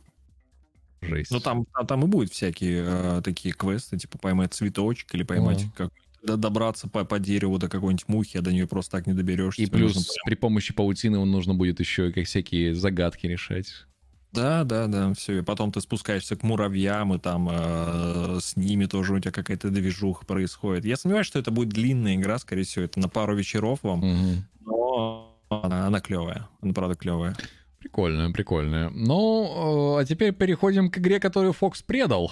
Жесть. 1.01 1.31
Ну 1.31 1.39
там, 1.39 1.65
там, 1.65 1.87
там 1.87 2.03
и 2.03 2.07
будут 2.07 2.31
всякие 2.31 2.83
э, 2.85 3.21
такие 3.23 3.53
квесты, 3.53 3.97
типа 3.97 4.17
поймать 4.17 4.53
цветочек 4.53 5.13
или 5.13 5.23
поймать 5.23 5.63
Ага. 5.63 5.71
как 5.75 5.91
добраться 6.23 6.89
по, 6.89 7.05
по 7.05 7.19
дереву 7.19 7.57
до 7.57 7.69
какой-нибудь 7.69 8.07
мухи, 8.07 8.37
а 8.37 8.41
до 8.41 8.51
нее 8.51 8.67
просто 8.67 8.97
так 8.97 9.07
не 9.07 9.13
доберешься. 9.13 9.61
И 9.61 9.67
плюс 9.67 9.95
нужно 9.95 10.11
при 10.25 10.35
помощи 10.35 10.73
паутины 10.73 11.23
нужно 11.23 11.53
будет 11.53 11.79
еще 11.79 12.11
как 12.11 12.25
всякие 12.25 12.73
загадки 12.73 13.27
решать. 13.27 13.86
Да, 14.33 14.63
да, 14.65 14.87
да, 14.87 15.13
все. 15.13 15.39
И 15.39 15.41
потом 15.41 15.71
ты 15.71 15.81
спускаешься 15.81 16.35
к 16.35 16.43
муравьям, 16.43 17.13
и 17.13 17.17
там 17.19 17.47
э, 17.51 18.37
с 18.41 18.55
ними 18.55 18.85
тоже 18.85 19.13
у 19.13 19.19
тебя 19.19 19.31
какая-то 19.31 19.69
движуха 19.69 20.25
происходит. 20.25 20.85
Я 20.85 20.95
сомневаюсь, 20.97 21.27
что 21.27 21.39
это 21.39 21.49
будет 21.49 21.69
длинная 21.69 22.15
игра, 22.15 22.37
скорее 22.37 22.63
всего, 22.63 22.85
это 22.85 22.99
на 22.99 23.09
пару 23.09 23.35
вечеров 23.35 23.79
вам, 23.83 23.99
Мгм. 23.99 24.45
но 24.65 25.33
она, 25.49 25.87
она 25.87 26.01
клевая. 26.01 26.47
Она 26.61 26.73
правда 26.73 26.95
клевая. 26.95 27.35
Прикольно, 27.79 28.31
прикольно. 28.31 28.89
Ну, 28.89 29.95
э, 29.97 30.01
а 30.01 30.05
теперь 30.05 30.33
переходим 30.33 30.91
к 30.91 30.97
игре, 30.97 31.19
которую 31.19 31.53
Фокс 31.53 31.81
предал. 31.81 32.31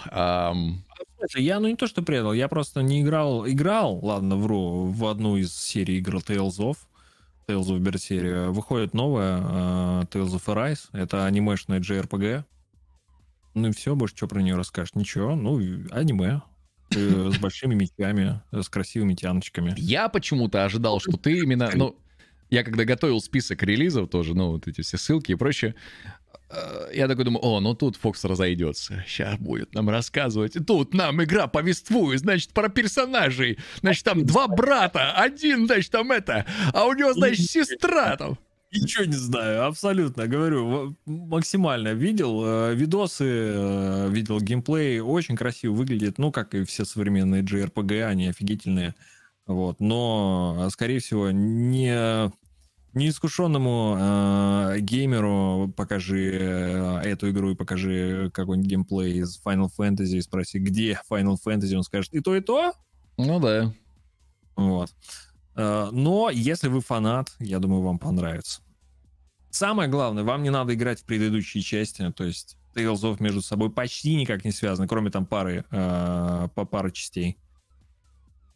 Слушай, 1.18 1.44
Я, 1.44 1.60
ну 1.60 1.68
не 1.70 1.76
то, 1.76 1.88
что 1.88 2.02
предал, 2.04 2.34
я 2.34 2.48
просто 2.48 2.82
не 2.84 3.02
играл. 3.02 3.48
Играл, 3.48 4.00
ладно, 4.04 4.36
вру, 4.36 4.86
в 4.86 5.06
одну 5.08 5.38
из 5.38 5.56
серий 5.56 5.98
игр 5.98 6.16
Tales 6.18 6.58
of. 6.60 6.78
Tales 7.48 7.68
of 7.68 7.80
Berseria. 7.80 8.52
Выходит 8.52 8.94
новая 8.94 9.38
э, 9.38 10.06
Tales 10.12 10.36
of 10.36 10.46
Arise. 10.46 10.90
Это 10.94 11.26
анимешная 11.26 11.80
JRPG. 11.80 12.44
Ну 13.54 13.70
и 13.70 13.72
все, 13.72 13.96
больше 13.96 14.16
что 14.16 14.28
про 14.28 14.42
нее 14.42 14.56
расскажешь? 14.56 14.96
Ничего, 14.96 15.36
ну, 15.36 15.58
аниме. 15.92 16.42
С 16.92 17.38
большими 17.40 17.74
мечами, 17.74 18.42
с 18.52 18.70
красивыми 18.70 19.16
тяночками. 19.16 19.74
Я 19.76 20.08
почему-то 20.08 20.64
ожидал, 20.66 21.00
что 21.00 21.18
ты 21.18 21.40
именно... 21.40 21.70
Ну, 21.74 21.98
я 22.52 22.64
когда 22.64 22.86
готовил 22.86 23.20
список 23.22 23.64
релизов 23.64 24.10
тоже, 24.10 24.36
ну, 24.36 24.52
вот 24.52 24.68
эти 24.68 24.82
все 24.82 24.98
ссылки 24.98 25.32
и 25.32 25.36
прочее, 25.36 25.74
я 26.94 27.08
такой 27.08 27.26
думаю, 27.26 27.44
о, 27.44 27.60
ну 27.60 27.74
тут 27.74 27.96
Фокс 27.98 28.24
разойдется. 28.24 29.04
Сейчас 29.08 29.38
будет 29.38 29.74
нам 29.74 29.90
рассказывать. 29.90 30.54
Тут 30.66 30.94
нам 30.94 31.24
игра 31.24 31.48
повествует, 31.48 32.20
значит, 32.20 32.52
про 32.52 32.70
персонажей. 32.70 33.58
Значит, 33.82 34.04
там 34.04 34.26
два 34.26 34.48
брата, 34.48 35.12
один, 35.12 35.66
значит, 35.66 35.92
там 35.92 36.12
это, 36.12 36.46
а 36.74 36.86
у 36.86 36.94
него, 36.94 37.14
значит, 37.14 37.50
сестра 37.50 38.16
там. 38.16 38.38
Ничего 38.72 39.06
не 39.06 39.14
знаю, 39.14 39.66
абсолютно. 39.66 40.28
Говорю, 40.28 40.96
максимально 41.06 41.94
видел 41.94 42.44
э, 42.46 42.76
видосы, 42.76 43.24
э, 43.26 44.10
видел 44.10 44.40
геймплей, 44.40 45.00
очень 45.00 45.38
красиво 45.38 45.74
выглядит. 45.74 46.18
Ну, 46.18 46.32
как 46.32 46.54
и 46.56 46.66
все 46.66 46.84
современные 46.84 47.44
JRPG, 47.44 48.04
они 48.04 48.28
офигительные. 48.28 48.96
Вот, 49.48 49.80
но, 49.80 50.66
э, 50.66 50.70
скорее 50.72 51.00
всего, 51.00 51.32
не 51.32 52.32
неискушенному 52.96 53.98
э, 54.00 54.80
геймеру 54.80 55.74
покажи 55.76 56.32
э, 56.32 57.00
эту 57.04 57.30
игру 57.30 57.52
и 57.52 57.56
покажи 57.56 58.32
какой-нибудь 58.34 58.70
геймплей 58.70 59.20
из 59.20 59.40
Final 59.46 59.70
Fantasy 59.78 60.18
и 60.18 60.22
спроси, 60.22 60.60
где 60.60 61.00
Final 61.10 61.36
Fantasy, 61.46 61.76
он 61.76 61.84
скажет 61.84 62.14
и 62.14 62.22
то, 62.22 62.36
и 62.36 62.42
то. 62.42 62.74
Ну 63.18 63.40
да. 63.40 63.74
Вот. 64.56 64.94
Э, 65.56 65.90
Но 65.92 66.30
если 66.30 66.68
вы 66.68 66.82
фанат, 66.82 67.36
я 67.40 67.60
думаю, 67.60 67.82
вам 67.82 68.00
понравится. 68.00 68.62
Самое 69.50 69.90
главное, 69.90 70.24
вам 70.24 70.44
не 70.44 70.50
надо 70.50 70.74
играть 70.74 71.02
в 71.02 71.06
предыдущие 71.06 71.64
части, 71.64 72.12
то 72.12 72.24
есть 72.26 72.58
Tales 72.76 73.02
of 73.04 73.18
между 73.24 73.42
собой 73.42 73.72
почти 73.72 74.16
никак 74.16 74.44
не 74.44 74.52
связаны, 74.52 74.88
кроме 74.88 75.12
там 75.12 75.26
пары, 75.26 75.64
э, 75.72 76.48
по 76.56 76.66
пары 76.66 76.92
частей. 76.92 77.38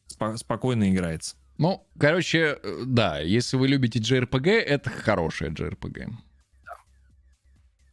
Спо- 0.08 0.36
спокойно 0.36 0.90
играется. 0.92 1.38
Ну, 1.60 1.86
короче, 2.00 2.58
э, 2.64 2.84
да, 2.86 3.20
если 3.20 3.58
вы 3.58 3.68
любите 3.68 4.00
JRPG, 4.00 4.50
это 4.50 4.90
хорошая 4.90 5.50
JRPG. 5.50 6.08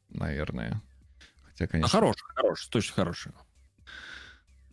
Наверное. 0.09 0.81
Хотя, 1.43 1.65
А 1.65 1.69
конечно... 1.69 1.89
хороший, 1.91 2.25
хороший, 2.35 2.70
точно 2.70 2.95
хороший. 2.95 3.33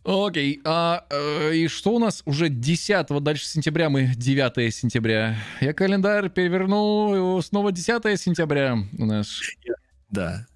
Окей, 0.04 0.60
а 0.64 1.06
э, 1.10 1.54
и 1.54 1.66
что 1.66 1.90
у 1.94 1.98
нас 1.98 2.22
уже 2.24 2.48
10 2.48 3.08
дальше 3.20 3.46
сентября, 3.46 3.90
мы 3.90 4.14
9 4.14 4.72
сентября. 4.72 5.38
Я 5.60 5.72
календарь 5.72 6.30
перевернул, 6.30 7.42
снова 7.42 7.72
10 7.72 8.20
сентября 8.20 8.78
у 8.96 9.04
нас. 9.06 9.40
Да. 10.08 10.46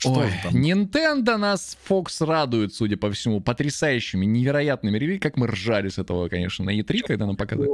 Что 0.00 0.12
Ой, 0.12 0.30
там? 0.42 0.54
Nintendo 0.54 1.36
нас 1.36 1.76
Fox 1.86 2.24
радует, 2.24 2.72
судя 2.72 2.96
по 2.96 3.10
всему, 3.10 3.42
потрясающими, 3.42 4.24
невероятными 4.24 4.96
ревью. 4.98 5.20
Как 5.20 5.36
мы 5.36 5.46
ржали 5.46 5.90
с 5.90 5.98
этого, 5.98 6.28
конечно, 6.28 6.64
на 6.64 6.70
E3, 6.70 7.00
когда 7.06 7.26
нам 7.26 7.36
показали. 7.36 7.68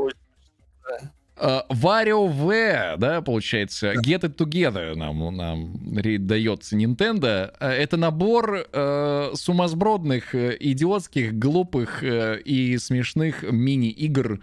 А, 1.36 1.64
WarioWare, 1.68 2.96
да, 2.96 3.20
получается, 3.22 3.92
Get 3.92 4.22
It 4.22 4.36
Together 4.36 4.96
нам, 4.96 5.36
нам 5.36 5.78
дается 6.26 6.76
Nintendo. 6.76 7.54
А, 7.60 7.70
Это 7.70 7.96
набор 7.96 8.66
э, 8.72 9.30
сумасбродных, 9.34 10.34
э, 10.34 10.56
идиотских, 10.58 11.38
глупых 11.38 12.02
э, 12.02 12.40
и 12.40 12.76
смешных 12.78 13.44
мини-игр, 13.44 14.40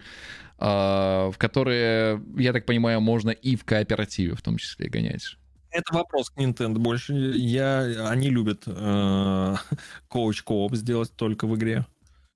э, 0.58 0.64
в 0.66 1.34
которые, 1.36 2.22
я 2.38 2.54
так 2.54 2.64
понимаю, 2.64 3.02
можно 3.02 3.30
и 3.30 3.56
в 3.56 3.64
кооперативе 3.64 4.34
в 4.34 4.40
том 4.40 4.56
числе 4.56 4.88
гонять. 4.88 5.36
Это 5.74 5.92
вопрос 5.92 6.30
к 6.30 6.38
Nintendo 6.38 6.78
больше. 6.78 7.12
Я, 7.34 8.08
они 8.08 8.30
любят 8.30 8.62
э, 8.66 9.54
couch 10.08 10.41
co-op 10.41 10.74
сделать 10.76 11.12
только 11.16 11.46
в 11.48 11.56
игре, 11.56 11.84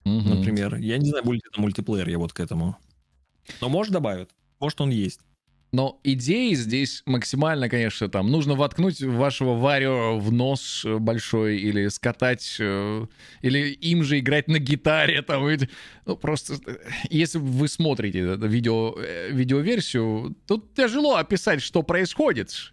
Мгм. 0.05 0.31
например. 0.31 0.75
Я 0.77 0.99
не 0.99 1.09
знаю, 1.09 1.25
будет 1.25 1.45
ли 1.45 1.51
это 1.53 1.61
мультиплеер, 1.61 2.09
я 2.09 2.19
вот 2.19 2.33
к 2.33 2.41
этому. 2.41 2.77
Но 3.61 3.69
может 3.69 3.93
добавят. 3.93 4.31
Может 4.59 4.81
он 4.81 4.91
есть. 4.91 5.21
Но 5.71 6.01
идеи 6.03 6.55
здесь 6.55 7.03
максимально, 7.05 7.69
конечно, 7.69 8.09
там 8.09 8.31
нужно 8.31 8.55
воткнуть 8.55 9.03
вашего 9.03 9.55
Варио 9.55 10.19
в 10.19 10.33
нос 10.33 10.83
э, 10.85 10.97
большой 10.99 11.59
или 11.59 11.89
скатать, 11.89 12.57
э, 12.59 13.07
или 13.43 13.59
им 13.73 14.03
же 14.03 14.19
играть 14.19 14.49
на 14.49 14.59
гитаре, 14.59 15.21
там, 15.23 15.47
ну, 16.07 16.17
просто, 16.17 16.55
э, 16.67 16.77
если 17.11 17.39
вы 17.39 17.69
смотрите 17.69 18.21
видео, 18.37 18.95
э, 18.99 19.31
видеоверсию, 19.31 20.35
тут 20.47 20.75
тяжело 20.75 21.17
описать, 21.17 21.61
что 21.63 21.83
происходит. 21.83 22.73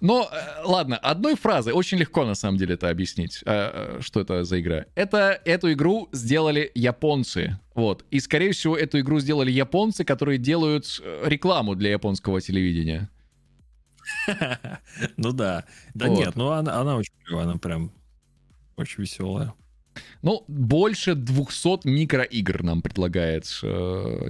Но, 0.00 0.28
э, 0.32 0.62
ладно, 0.64 0.96
одной 0.96 1.36
фразой 1.36 1.72
очень 1.74 1.98
легко, 1.98 2.24
на 2.24 2.34
самом 2.34 2.56
деле, 2.58 2.74
это 2.74 2.88
объяснить, 2.88 3.42
э, 3.44 3.98
э, 3.98 4.00
что 4.00 4.20
это 4.20 4.44
за 4.44 4.60
игра. 4.60 4.86
Это, 4.94 5.40
эту 5.44 5.72
игру 5.72 6.08
сделали 6.12 6.70
японцы, 6.74 7.58
вот. 7.74 8.04
И, 8.10 8.18
скорее 8.20 8.52
всего, 8.52 8.76
эту 8.76 9.00
игру 9.00 9.20
сделали 9.20 9.50
японцы, 9.50 10.04
которые 10.04 10.38
делают 10.38 11.00
рекламу 11.24 11.74
для 11.74 11.90
японского 11.90 12.40
телевидения. 12.40 13.10
Ну 15.16 15.32
да. 15.32 15.64
Да 15.94 16.06
Вот. 16.06 16.18
нет, 16.18 16.36
ну 16.36 16.50
она, 16.50 16.80
она 16.80 16.96
очень 16.96 17.12
клевая, 17.24 17.44
она 17.44 17.58
прям 17.58 17.92
очень 18.76 19.02
веселая. 19.02 19.52
Ну, 20.22 20.44
больше 20.48 21.14
200 21.14 21.86
микроигр 21.88 22.62
нам 22.62 22.82
предлагает 22.82 23.44
э, 23.62 23.66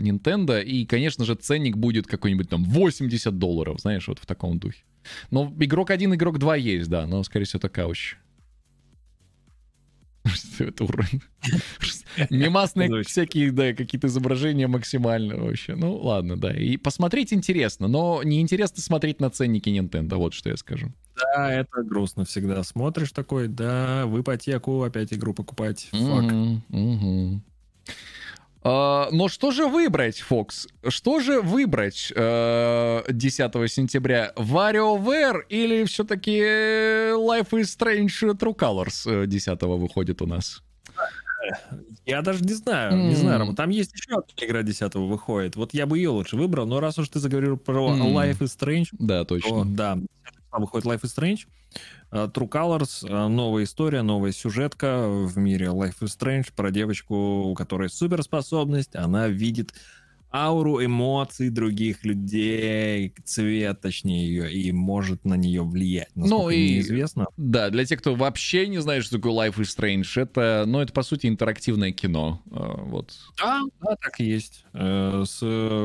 Nintendo, 0.01 0.63
и, 0.63 0.87
конечно 0.87 1.25
же, 1.25 1.35
ценник 1.35 1.77
будет 1.77 2.07
какой-нибудь 2.07 2.49
там 2.49 2.65
80 2.65 3.39
долларов, 3.39 3.81
знаешь, 3.81 4.09
вот 4.09 4.19
в 4.19 4.27
таком 4.27 4.59
духе. 4.59 4.83
Но 5.31 5.53
игрок 5.59 5.91
1, 5.91 6.15
игрок 6.15 6.39
2 6.39 6.57
есть, 6.57 6.89
да, 6.89 7.07
но, 7.07 7.23
скорее 7.25 7.45
всего, 7.45 7.59
это 7.59 7.69
кауч. 7.69 8.17
Что 10.25 10.65
это 10.65 10.85
уровень? 10.85 11.23
Мемасные 12.29 12.89
Точно. 12.89 13.09
всякие, 13.09 13.51
да, 13.53 13.73
какие-то 13.73 14.09
изображения 14.09 14.67
максимально 14.67 15.37
вообще. 15.37 15.75
Ну, 15.75 15.97
ладно, 15.97 16.37
да. 16.37 16.53
И 16.53 16.77
посмотреть 16.77 17.33
интересно, 17.33 17.89
но 17.89 18.23
неинтересно 18.23 18.83
смотреть 18.83 19.21
на 19.21 19.31
ценники 19.31 19.71
Nintendo, 19.71 20.17
вот 20.17 20.35
что 20.35 20.51
я 20.51 20.57
скажу. 20.57 20.93
Да, 21.17 21.51
это 21.53 21.83
грустно 21.83 22.25
всегда. 22.25 22.63
Смотришь 22.63 23.13
такой, 23.13 23.49
да, 23.49 24.07
в 24.07 24.21
ипотеку 24.21 24.83
опять 24.83 25.13
игру 25.13 25.35
покупать. 25.35 25.89
Фак. 25.93 26.33
А, 28.63 29.09
но 29.11 29.29
что 29.29 29.51
же 29.53 29.67
выбрать, 29.67 30.21
Фокс? 30.21 30.69
Что 30.89 31.21
же 31.21 31.41
выбрать 31.41 32.13
э, 32.15 33.03
10 33.09 33.73
сентября? 33.73 34.33
WarioWare 34.37 35.43
или 35.49 35.85
все-таки 35.85 36.39
Life 36.39 37.51
is 37.51 37.63
Strange 37.79 38.37
True 38.37 38.55
Colors 38.55 39.11
э, 39.25 39.27
10 39.27 39.63
выходит 39.63 40.21
у 40.21 40.27
нас? 40.27 40.63
Я 42.05 42.21
даже 42.21 42.45
не 42.45 42.53
знаю, 42.53 42.97
не 42.97 43.15
знаю, 43.15 43.39
Рома. 43.39 43.57
Там 43.57 43.71
есть 43.71 43.93
еще 43.95 44.13
одна 44.19 44.47
игра 44.47 44.63
10 44.63 44.95
выходит. 44.97 45.57
Вот 45.57 45.73
я 45.73 45.87
бы 45.87 45.97
ее 45.97 46.11
лучше 46.11 46.37
выбрал, 46.37 46.67
но 46.67 46.81
раз 46.81 46.99
уж 46.99 47.09
ты 47.09 47.19
заговорил 47.19 47.57
про 47.57 47.89
М. 47.89 48.15
Life 48.17 48.41
is 48.41 48.57
Strange, 48.59 48.89
Да, 48.93 49.21
то 49.25 49.37
точно. 49.37 49.65
Да, 50.53 50.59
выходит 50.59 50.87
Life 50.87 51.03
is 51.03 51.15
Strange. 51.17 51.47
Э, 52.11 52.29
True 52.33 52.49
Colors, 52.49 53.07
э, 53.09 53.29
новая 53.29 53.65
история, 53.65 54.03
новая 54.03 54.33
сюжетка 54.33 55.07
в 55.09 55.37
мире 55.39 55.67
Life 55.67 55.97
is 56.01 56.17
Strange 56.19 56.53
про 56.55 56.71
девочку, 56.71 57.15
у 57.15 57.55
которой 57.55 57.89
суперспособность, 57.89 58.95
она 58.97 59.29
видит 59.29 59.73
ауру 60.33 60.85
эмоций 60.85 61.51
других 61.51 62.05
людей, 62.05 63.13
цвет, 63.25 63.81
точнее, 63.81 64.29
ее, 64.29 64.53
и 64.53 64.71
может 64.71 65.25
на 65.25 65.35
нее 65.35 65.65
влиять. 65.65 66.11
Ну 66.15 66.49
и- 66.51 66.55
мне 66.57 66.81
известно. 66.81 67.27
Да, 67.37 67.69
для 67.71 67.85
тех, 67.85 67.99
кто 67.99 68.15
вообще 68.15 68.69
не 68.69 68.79
знает, 68.81 69.03
что 69.05 69.17
такое 69.17 69.33
Life 69.33 69.57
is 69.57 69.77
Strange, 69.77 70.23
это, 70.23 70.65
ну, 70.69 70.79
это, 70.81 70.93
по 70.93 71.03
сути, 71.03 71.27
интерактивное 71.27 71.91
кино. 71.91 72.43
Э, 72.53 72.81
Вот. 72.91 73.13
Да, 73.39 73.63
да, 73.83 73.97
так 73.97 74.21
и 74.21 74.25
есть. 74.25 74.65
Э, 74.73 75.25
С 75.27 75.41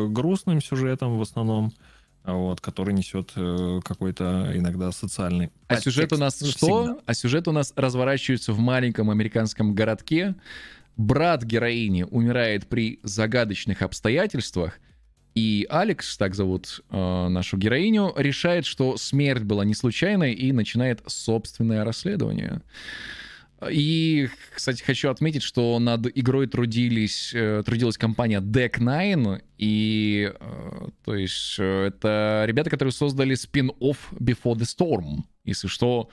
грустным 0.09 0.61
сюжетом 0.61 1.17
в 1.17 1.21
основном, 1.23 1.71
а 1.71 1.94
вот, 2.25 2.61
который 2.61 2.93
несет 2.93 3.31
э, 3.35 3.79
какой-то 3.83 4.51
иногда 4.53 4.91
социальный. 4.91 5.51
А 5.67 5.79
сюжет 5.79 6.13
у 6.13 6.17
нас 6.17 6.35
подтекст. 6.35 6.57
что? 6.57 6.83
Всегда. 6.83 7.01
А 7.05 7.13
сюжет 7.13 7.47
у 7.47 7.51
нас 7.51 7.73
разворачивается 7.75 8.53
в 8.53 8.59
маленьком 8.59 9.09
американском 9.09 9.73
городке. 9.75 10.35
Брат 10.97 11.43
героини 11.43 12.03
умирает 12.03 12.67
при 12.67 12.99
загадочных 13.03 13.81
обстоятельствах, 13.81 14.79
и 15.35 15.67
Алекс, 15.69 16.17
так 16.17 16.33
зовут 16.33 16.81
э, 16.89 17.27
нашу 17.27 17.57
героиню, 17.57 18.13
решает, 18.15 18.65
что 18.65 18.95
смерть 18.95 19.43
была 19.43 19.65
не 19.65 19.73
случайной 19.73 20.33
и 20.33 20.53
начинает 20.53 21.01
собственное 21.07 21.83
расследование. 21.83 22.61
И, 23.69 24.29
кстати, 24.53 24.83
хочу 24.83 25.09
отметить, 25.09 25.43
что 25.43 25.77
над 25.79 26.07
игрой 26.17 26.47
трудились, 26.47 27.31
э, 27.33 27.63
трудилась 27.65 27.97
компания 27.97 28.39
Deck 28.39 28.79
Nine, 28.79 29.41
и, 29.57 30.33
э, 30.39 30.87
то 31.03 31.15
есть, 31.15 31.55
э, 31.59 31.87
это 31.87 32.43
ребята, 32.47 32.69
которые 32.69 32.91
создали 32.91 33.35
спин-офф 33.35 34.13
Before 34.13 34.55
the 34.55 34.65
Storm. 34.65 35.23
Если 35.43 35.67
что, 35.67 36.09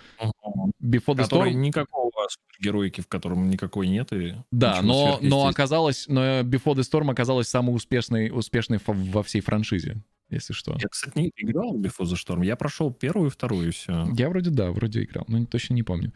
Before 0.82 1.14
the 1.14 1.22
Который 1.24 1.52
Storm... 1.52 1.55
никакого 1.55 2.10
супергероики, 2.28 3.00
в 3.00 3.08
котором 3.08 3.48
никакой 3.48 3.89
нет. 3.89 4.12
И 4.12 4.34
Да, 4.50 4.81
но, 4.82 5.18
но 5.22 5.47
оказалось, 5.47 6.06
но 6.08 6.40
Before 6.40 6.74
the 6.74 6.82
Storm 6.82 7.10
оказалась 7.10 7.48
самой 7.48 7.74
успешной, 7.74 8.31
успешной 8.31 8.78
во 8.84 9.22
всей 9.22 9.40
франшизе, 9.40 10.02
если 10.36 10.52
что. 10.52 10.76
Я, 10.80 10.88
кстати, 10.88 11.18
не 11.18 11.32
играл 11.36 11.76
в 11.76 11.80
Before 11.80 12.04
the 12.04 12.14
Storm. 12.14 12.44
Я 12.44 12.56
прошел 12.56 12.92
первую 12.92 13.28
и 13.28 13.30
вторую, 13.30 13.68
и 13.68 13.70
все. 13.70 14.06
Я 14.16 14.28
вроде 14.28 14.50
да, 14.50 14.70
вроде 14.70 15.04
играл, 15.04 15.24
но 15.28 15.44
точно 15.46 15.74
не 15.74 15.82
помню. 15.82 16.12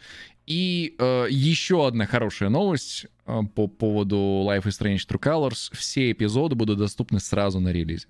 И 0.47 0.95
э, 0.99 1.27
еще 1.29 1.87
одна 1.87 2.07
хорошая 2.07 2.49
новость 2.49 3.07
э, 3.27 3.41
по 3.55 3.67
поводу 3.67 4.17
Life 4.17 4.65
is 4.65 4.81
Strange 4.81 5.07
True 5.09 5.21
Colors. 5.21 5.75
Все 5.75 6.13
эпизоды 6.13 6.55
будут 6.55 6.79
доступны 6.79 7.21
сразу 7.21 7.61
на 7.61 7.71
релизе. 7.73 8.07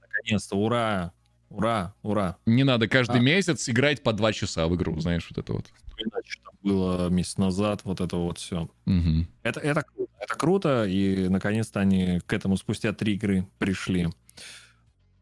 Наконец-то, 0.00 0.56
ура! 0.56 1.12
Ура, 1.48 1.94
ура. 2.02 2.36
Не 2.44 2.64
надо 2.64 2.88
каждый 2.88 3.20
А. 3.20 3.22
месяц 3.22 3.68
играть 3.68 4.02
по 4.02 4.12
два 4.12 4.32
часа 4.32 4.66
в 4.66 4.74
игру, 4.74 4.98
знаешь, 5.00 5.26
вот 5.30 5.38
это 5.38 5.52
вот. 5.52 5.66
Иначе 5.96 6.32
что 6.32 6.42
там 6.42 6.54
было 6.62 7.08
месяц 7.08 7.36
назад, 7.38 7.82
вот 7.84 8.00
это 8.00 8.16
вот 8.16 8.38
все. 8.38 8.68
Мгм. 8.84 9.28
Это, 9.42 9.60
это 9.60 9.82
круто. 9.82 10.10
Это 10.18 10.34
круто, 10.34 10.84
и 10.86 11.28
наконец-то 11.28 11.80
они 11.80 12.20
к 12.26 12.32
этому 12.32 12.56
спустя 12.56 12.92
три 12.92 13.14
игры 13.14 13.46
пришли. 13.58 14.08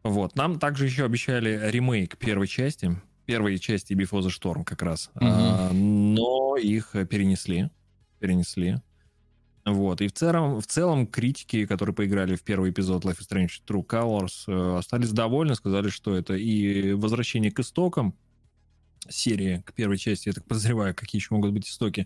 Вот. 0.05 0.35
Нам 0.35 0.59
также 0.59 0.85
еще 0.85 1.03
обещали 1.03 1.59
ремейк 1.71 2.17
первой 2.17 2.47
части. 2.47 2.95
Первой 3.25 3.57
части 3.57 3.93
Before 3.93 4.21
the 4.21 4.29
Storm 4.29 4.63
как 4.63 4.83
раз. 4.83 5.09
Мгм. 5.15 5.27
А, 5.27 5.71
но 5.73 6.57
их 6.57 6.91
перенесли. 7.09 7.71
Перенесли. 8.19 8.77
Вот. 9.65 10.01
И 10.01 10.07
в 10.07 10.13
целом, 10.13 10.61
в 10.61 10.67
целом 10.67 11.07
критики, 11.07 11.65
которые 11.65 11.95
поиграли 11.95 12.35
в 12.35 12.43
первый 12.43 12.69
эпизод 12.69 13.03
Life 13.03 13.17
is 13.17 13.27
Strange 13.27 13.49
True 13.67 13.83
Colors, 13.83 14.43
э, 14.45 14.77
остались 14.77 15.09
довольны, 15.09 15.55
сказали, 15.55 15.89
что 15.89 16.15
это 16.15 16.35
и 16.35 16.93
возвращение 16.93 17.51
к 17.51 17.59
истокам 17.59 18.15
серии, 19.09 19.63
к 19.65 19.73
первой 19.73 19.97
части, 19.97 20.27
я 20.27 20.33
так 20.33 20.45
подозреваю, 20.45 20.93
какие 20.93 21.19
еще 21.19 21.33
могут 21.33 21.51
быть 21.51 21.67
истоки, 21.67 22.05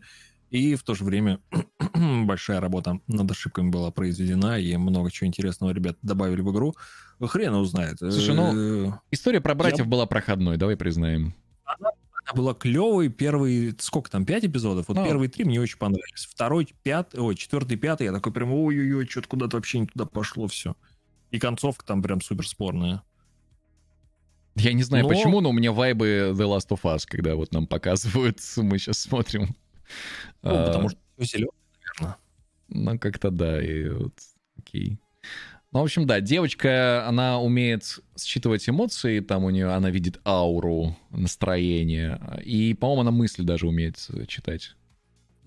и 0.50 0.76
в 0.76 0.84
то 0.84 0.96
же 0.96 1.04
время 1.04 1.40
большая 2.26 2.60
работа 2.60 3.00
над 3.08 3.30
ошибками 3.32 3.70
была 3.70 3.92
произведена, 3.92 4.60
и 4.60 4.76
много 4.78 5.12
чего 5.12 5.28
интересного 5.28 5.72
ребят 5.72 5.98
добавили 6.02 6.42
в 6.42 6.52
игру. 6.52 6.76
Хрен 7.22 7.54
его 7.54 7.66
знает. 7.66 7.98
Слушай, 8.00 8.36
ну- 8.36 8.90
Э, 8.90 8.92
История 9.12 9.42
про 9.42 9.54
братьев 9.56 9.88
была 9.88 10.06
проходной, 10.06 10.58
давай 10.58 10.76
признаем. 10.78 11.34
она 11.66 11.92
была 12.36 12.54
клевой. 12.54 13.10
Первый, 13.10 13.76
сколько 13.80 14.10
там, 14.10 14.26
пять 14.26 14.46
эпизодов? 14.46 14.88
Вот 14.88 14.98
Ну. 14.98 15.04
первые 15.06 15.30
три 15.30 15.46
мне 15.46 15.60
очень 15.60 15.78
понравились. 15.78 16.26
Второй, 16.30 16.68
пятый, 16.84 17.20
ой, 17.20 17.36
четвертый, 17.36 17.76
пятый, 17.78 18.04
я 18.06 18.12
такой 18.14 18.32
прям, 18.32 18.52
ой-ой-ой, 18.54 19.08
что-то 19.08 19.28
куда-то 19.30 19.58
вообще 19.58 19.80
не 19.80 19.88
туда 19.88 20.06
пошло 20.06 20.48
все. 20.48 20.76
И 21.32 21.40
концовка 21.40 21.86
там 21.86 22.02
прям 22.02 22.22
супер 22.22 22.48
спорная. 22.48 23.02
Я 24.56 24.74
не 24.74 24.84
знаю 24.84 25.04
Но- 25.04 25.10
почему, 25.10 25.42
но 25.42 25.50
у 25.50 25.54
меня 25.54 25.72
вайбы 25.72 26.32
The 26.34 26.58
Last 26.58 26.70
of 26.70 26.82
Us, 26.84 27.04
когда 27.08 27.36
вот 27.36 27.52
нам 27.54 27.66
показывают, 27.68 28.40
мы 28.58 28.78
сейчас 28.78 29.00
смотрим. 29.00 29.56
Ну, 30.42 30.52
А, 30.56 30.68
потому 30.68 30.90
что 30.90 31.00
все 31.18 31.38
зеленое, 31.38 31.52
наверное. 32.00 32.18
Ну, 32.70 33.00
как-то 33.00 33.30
да, 33.32 33.62
и 33.62 33.90
вот, 33.90 34.14
окей. 34.58 34.98
Ну, 35.72 35.82
в 35.82 35.84
общем, 35.84 36.08
да, 36.08 36.20
девочка, 36.20 37.06
она 37.08 37.40
умеет 37.40 38.00
считывать 38.18 38.68
эмоции, 38.68 39.20
там 39.20 39.44
у 39.44 39.50
нее, 39.52 39.72
она 39.72 39.92
видит 39.92 40.20
ауру, 40.26 40.98
настроение, 41.12 42.20
и, 42.44 42.74
по-моему, 42.74 43.02
она 43.02 43.12
мысли 43.12 43.44
даже 43.44 43.68
умеет 43.68 44.04
э, 44.10 44.26
читать. 44.26 44.76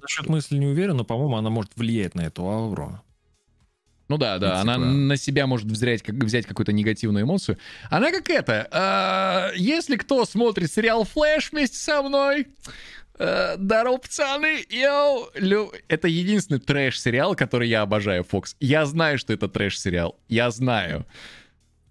Насчет 0.01 0.29
мысли 0.29 0.57
не 0.59 0.67
уверен, 0.67 0.97
но, 0.97 1.05
по-моему, 1.05 1.37
она 1.37 1.51
может 1.51 1.73
влиять 1.77 2.15
на 2.15 2.23
эту 2.23 2.49
ауру. 2.49 3.01
Ну 4.09 4.19
да, 4.19 4.39
да, 4.39 4.57
Ну, 4.57 4.61
она 4.61 4.75
типа- 4.75 4.87
на 4.87 5.17
себя 5.17 5.47
может 5.47 5.67
взять, 5.67 6.03
как, 6.03 6.17
взять 6.17 6.45
какую-то 6.47 6.73
негативную 6.73 7.25
эмоцию. 7.25 7.57
Она 7.89 8.11
как 8.13 8.29
это, 8.31 8.69
а, 8.71 9.51
если 9.57 9.97
кто 9.97 10.25
смотрит 10.25 10.71
сериал 10.71 11.05
«Флэш» 11.05 11.51
вместе 11.51 11.79
со 11.79 12.03
мной, 12.03 12.43
э, 12.43 12.47
здорово, 13.19 13.99
пацаны, 13.99 14.65
йоу, 14.69 15.29
лю- 15.35 15.73
это 15.89 16.09
единственный 16.09 16.61
трэш-сериал, 16.61 17.35
который 17.35 17.69
я 17.69 17.83
обожаю, 17.83 18.25
folks. 18.25 18.57
Я 18.61 18.87
знаю, 18.87 19.19
что 19.19 19.33
это 19.33 19.49
трэш-сериал, 19.49 20.19
я 20.29 20.51
знаю. 20.51 21.07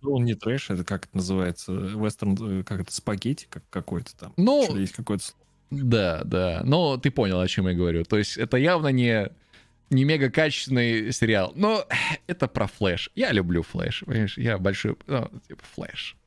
Ну, 0.01 0.16
он 0.16 0.25
не 0.25 0.33
трэш, 0.33 0.72
это 0.72 0.83
как 0.83 1.06
это 1.06 1.17
называется, 1.17 1.72
вестерн, 1.74 2.61
э, 2.61 2.64
как 2.64 2.82
это, 2.82 2.91
спагетти 2.93 3.45
как 3.50 3.64
какой-то 3.69 4.16
там. 4.17 4.33
Ну, 4.35 4.64
Что-то 4.64 4.80
есть 4.80 4.93
какое-то 4.93 5.24
слово. 5.24 5.41
Да, 5.69 6.22
да. 6.25 6.61
Но 6.66 6.98
ты 6.98 7.11
понял, 7.11 7.40
о 7.40 7.48
чем 7.48 7.67
я 7.67 7.74
говорю. 7.74 8.03
То 8.03 8.17
есть 8.17 8.38
это 8.38 8.58
явно 8.58 8.88
не, 8.88 9.30
не 9.90 10.03
мега 10.03 10.30
качественный 10.30 11.14
сериал. 11.14 11.53
Но 11.56 11.85
это 12.27 12.48
про 12.48 12.67
флэш. 12.67 13.11
Я 13.16 13.32
люблю 13.32 13.61
флэш. 13.64 14.03
Понимаешь, 14.06 14.38
я 14.38 14.58
большой... 14.58 14.98
Ну, 15.08 15.30
типа 15.48 15.61
флэш. 15.74 16.17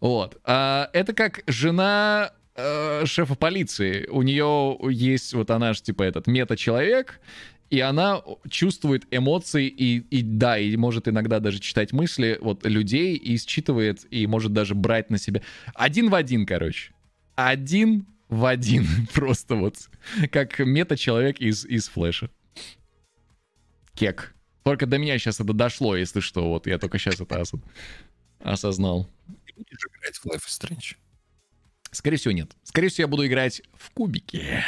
Вот. 0.00 0.40
А, 0.44 0.88
это 0.92 1.12
как 1.12 1.42
жена 1.48 2.32
э, 2.58 3.06
шефа 3.06 3.34
полиции. 3.34 4.06
У 4.08 4.22
нее 4.22 4.76
есть 4.90 5.32
вот 5.32 5.50
она 5.50 5.72
же 5.72 5.82
типа 5.82 6.02
этот 6.02 6.26
мета-человек, 6.26 7.20
и 7.70 7.80
она 7.80 8.22
чувствует 8.50 9.06
эмоции 9.10 9.68
и, 9.68 9.98
и 9.98 10.22
да, 10.22 10.58
и 10.58 10.76
может 10.76 11.06
иногда 11.06 11.38
даже 11.38 11.60
читать 11.60 11.92
мысли 11.92 12.38
вот 12.40 12.66
людей 12.66 13.16
и 13.16 13.38
считывает, 13.38 14.06
и 14.10 14.26
может 14.26 14.52
даже 14.52 14.74
брать 14.74 15.10
на 15.10 15.18
себя. 15.18 15.42
Один 15.74 16.10
в 16.10 16.14
один, 16.14 16.46
короче. 16.46 16.92
Один 17.34 18.06
в 18.28 18.44
один. 18.44 18.86
Просто 19.14 19.54
вот 19.54 19.76
как 20.30 20.58
мета-человек 20.58 21.40
из, 21.40 21.64
из 21.64 21.88
флэша. 21.88 22.30
Кек. 23.94 24.34
Только 24.64 24.86
до 24.86 24.98
меня 24.98 25.18
сейчас 25.18 25.40
это 25.40 25.52
дошло, 25.52 25.96
если 25.96 26.20
что. 26.20 26.48
Вот 26.48 26.66
я 26.66 26.78
только 26.78 26.98
сейчас 26.98 27.20
это 27.20 27.40
ос- 27.40 27.52
осознал. 28.40 29.08
Играть 29.56 30.16
в 30.16 30.26
Life 30.26 30.46
is 30.46 30.48
Strange? 30.48 30.96
Скорее 31.90 32.16
всего, 32.16 32.32
нет. 32.32 32.50
Скорее 32.64 32.88
всего, 32.88 33.02
я 33.04 33.08
буду 33.08 33.26
играть 33.26 33.62
в 33.74 33.90
кубики. 33.92 34.62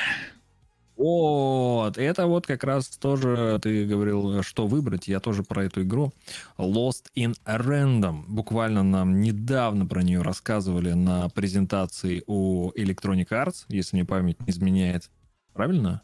Вот, 0.96 1.96
это 1.96 2.26
вот 2.26 2.46
как 2.46 2.62
раз 2.62 2.88
тоже 2.88 3.58
ты 3.62 3.86
говорил, 3.86 4.42
что 4.42 4.66
выбрать. 4.66 5.08
Я 5.08 5.18
тоже 5.18 5.42
про 5.42 5.64
эту 5.64 5.82
игру. 5.82 6.12
Lost 6.58 7.04
in 7.16 7.34
Random. 7.46 8.24
Буквально 8.28 8.82
нам 8.82 9.22
недавно 9.22 9.86
про 9.86 10.02
нее 10.02 10.20
рассказывали 10.20 10.92
на 10.92 11.30
презентации 11.30 12.22
у 12.26 12.70
Electronic 12.72 13.28
Arts, 13.28 13.64
если 13.68 13.96
мне 13.96 14.04
память 14.04 14.38
не 14.46 14.50
изменяет. 14.50 15.10
Правильно? 15.54 16.02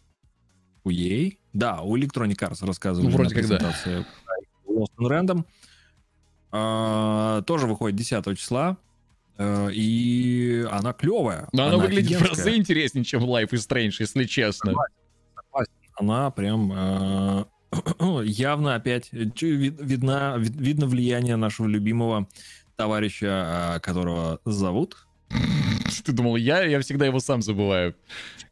У 0.83 0.89
EA? 0.91 1.37
Да, 1.53 1.83
у 1.83 1.99
Electronic 1.99 2.37
Arts 2.39 2.65
рассказывали 2.65 3.11
Ну, 3.11 3.17
вроде 3.17 3.35
на 3.35 3.41
как 3.43 3.51
да. 3.51 3.57
презентации 3.59 4.07
Lost 4.67 4.93
in 4.99 5.09
Random. 5.11 5.45
А, 6.53 7.43
тоже 7.43 7.67
выходит 7.67 7.99
10 7.99 8.39
числа. 8.39 8.79
Э, 9.39 9.71
И 9.73 10.65
она 10.71 10.93
клевая. 10.93 11.49
Но 11.53 11.67
оно 11.67 11.79
выглядит 11.79 12.13
в 12.19 12.23
офигенская. 12.23 12.45
разы 12.45 12.57
интереснее, 12.57 13.05
чем 13.05 13.25
Life 13.25 13.51
is 13.51 13.67
Strange, 13.69 13.95
если 13.99 14.25
честно. 14.25 14.75
Она 15.99 16.31
прям 16.31 16.73
э, 16.75 17.45
явно 18.25 18.75
опять 18.75 19.09
э, 19.13 19.25
видна, 19.41 20.37
вид- 20.37 20.57
видно 20.57 20.87
влияние 20.87 21.37
нашего 21.37 21.67
любимого 21.67 22.29
товарища, 22.77 23.81
которого 23.83 24.41
зовут... 24.45 25.07
Ты 26.05 26.13
думал, 26.13 26.37
я? 26.37 26.63
Я 26.63 26.81
всегда 26.81 27.07
его 27.07 27.19
сам 27.21 27.43
забываю. 27.43 27.97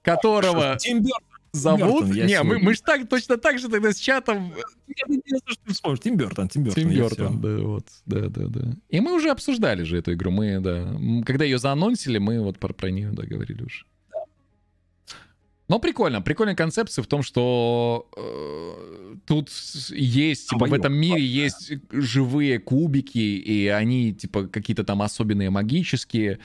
Которого 0.02 0.76
Тим 0.78 1.02
Бёртон. 1.02 1.33
Зовут... 1.54 2.06
Бёртон, 2.06 2.26
Не, 2.26 2.42
мы, 2.42 2.58
мы 2.58 2.74
ж 2.74 2.80
так, 2.80 3.08
точно 3.08 3.36
так 3.36 3.58
же 3.58 3.68
тогда 3.68 3.92
с 3.92 3.98
чатом... 3.98 4.52
Вспомнишь. 5.66 6.00
Тим 6.00 6.16
Бёртон, 6.16 6.48
Тим 6.48 6.64
Бёртон. 6.64 6.84
Тим 6.84 6.90
всё. 6.90 7.30
да, 7.30 7.56
вот, 7.62 7.86
да, 8.06 8.28
да, 8.28 8.46
да. 8.48 8.76
И 8.88 9.00
мы 9.00 9.14
уже 9.14 9.30
обсуждали 9.30 9.84
же 9.84 9.98
эту 9.98 10.12
игру, 10.12 10.30
мы, 10.30 10.60
да. 10.60 10.94
Когда 11.24 11.44
ее 11.44 11.58
заанонсили, 11.58 12.18
мы 12.18 12.40
вот 12.40 12.58
про, 12.58 12.72
про 12.72 12.90
нее, 12.90 13.10
да, 13.12 13.24
говорили 13.24 13.62
уже. 13.62 13.84
Но 15.66 15.78
прикольно, 15.78 16.20
прикольная 16.20 16.54
концепция 16.54 17.02
в 17.02 17.06
том, 17.06 17.22
что 17.22 18.06
э, 18.16 19.16
тут 19.26 19.48
есть, 19.90 20.50
типа, 20.50 20.66
в 20.66 20.74
этом 20.74 20.92
мире 20.92 21.24
есть 21.24 21.72
живые 21.90 22.58
кубики, 22.58 23.18
и 23.18 23.68
они, 23.68 24.12
типа, 24.12 24.46
какие-то 24.46 24.84
там 24.84 25.00
особенные 25.00 25.48
магические, 25.48 26.38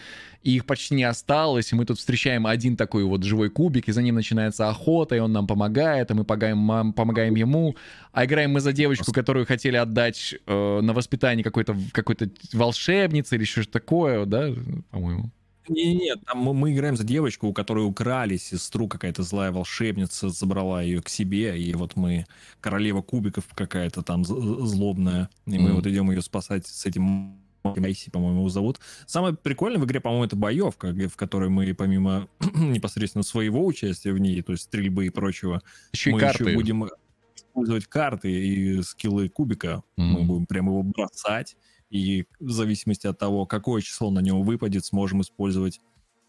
и 0.44 0.56
их 0.56 0.66
почти 0.66 0.96
не 0.96 1.04
осталось, 1.04 1.74
и 1.74 1.76
мы 1.76 1.86
тут 1.86 2.00
встречаем 2.00 2.48
один 2.48 2.78
такой 2.78 3.04
вот 3.04 3.24
живой 3.24 3.50
кубик, 3.50 3.90
и 3.90 3.92
за 3.92 4.02
ним 4.02 4.16
начинается 4.16 4.70
охота, 4.70 5.18
и 5.18 5.20
он 5.20 5.34
нам 5.34 5.48
помогает, 5.48 6.12
и 6.12 6.14
мы 6.14 6.24
помогаем, 6.24 6.94
помогаем 6.94 7.36
ему, 7.36 7.76
а 8.14 8.24
играем 8.24 8.54
мы 8.54 8.62
за 8.62 8.72
девочку, 8.72 9.12
которую 9.12 9.46
хотели 9.46 9.76
отдать 9.76 10.36
э, 10.46 10.80
на 10.82 10.94
воспитание 10.94 11.44
какой-то 11.44 11.76
какой-то 11.92 12.30
волшебницы 12.54 13.36
или 13.36 13.44
что-то 13.44 13.72
такое, 13.72 14.26
да, 14.26 14.54
по-моему. 14.92 15.30
Не-не-не, 15.70 16.16
там 16.16 16.40
мы, 16.40 16.54
мы 16.56 16.74
играем 16.74 16.98
за 16.98 17.04
девочку, 17.04 17.48
у 17.48 17.54
которой 17.54 17.86
украли 17.86 18.38
сестру, 18.38 18.88
какая-то 18.88 19.22
злая 19.22 19.52
волшебница 19.52 20.30
забрала 20.30 20.82
ее 20.82 21.02
к 21.02 21.10
себе, 21.10 21.62
и 21.62 21.74
вот 21.76 21.96
мы, 21.96 22.26
королева 22.60 23.02
кубиков 23.04 23.46
какая-то 23.54 24.02
там 24.02 24.26
злобная, 24.26 25.30
и 25.46 25.60
мы 25.60 25.74
Мгм. 25.74 25.76
вот 25.76 25.86
идем 25.86 26.10
ее 26.10 26.22
спасать 26.24 26.66
с 26.66 26.86
этим 26.88 27.38
Майси, 27.64 28.10
по-моему, 28.10 28.40
его 28.40 28.50
зовут. 28.50 28.80
Самое 29.06 29.36
прикольное 29.36 29.80
в 29.80 29.86
игре, 29.86 30.00
по-моему, 30.00 30.24
это 30.26 30.36
боевка, 30.36 30.88
в 30.94 31.16
которой 31.18 31.50
мы, 31.50 31.74
помимо 31.76 32.28
непосредственно 32.56 33.24
своего 33.24 33.64
участия 33.66 34.12
в 34.14 34.18
ней, 34.20 34.42
то 34.42 34.54
есть 34.54 34.64
стрельбы 34.64 35.06
и 35.06 35.10
прочего, 35.10 35.62
Еще 35.94 36.12
и 36.12 36.14
мы 36.14 36.22
карты. 36.22 36.24
еще 36.24 36.48
будем 36.48 36.90
использовать 37.36 37.86
карты 37.88 38.32
и 38.32 38.82
скиллы 38.82 39.30
кубика. 39.30 39.84
Мы 40.08 40.22
Мгм. 40.22 40.24
будем 40.24 40.46
прям 40.48 40.68
его 40.68 40.84
бросать, 40.84 41.58
и 41.90 42.26
в 42.40 42.52
зависимости 42.52 43.08
от 43.08 43.18
того, 43.18 43.46
какое 43.46 43.82
число 43.82 44.12
на 44.12 44.20
него 44.20 44.42
выпадет, 44.42 44.86
сможем 44.86 45.22
использовать 45.22 45.80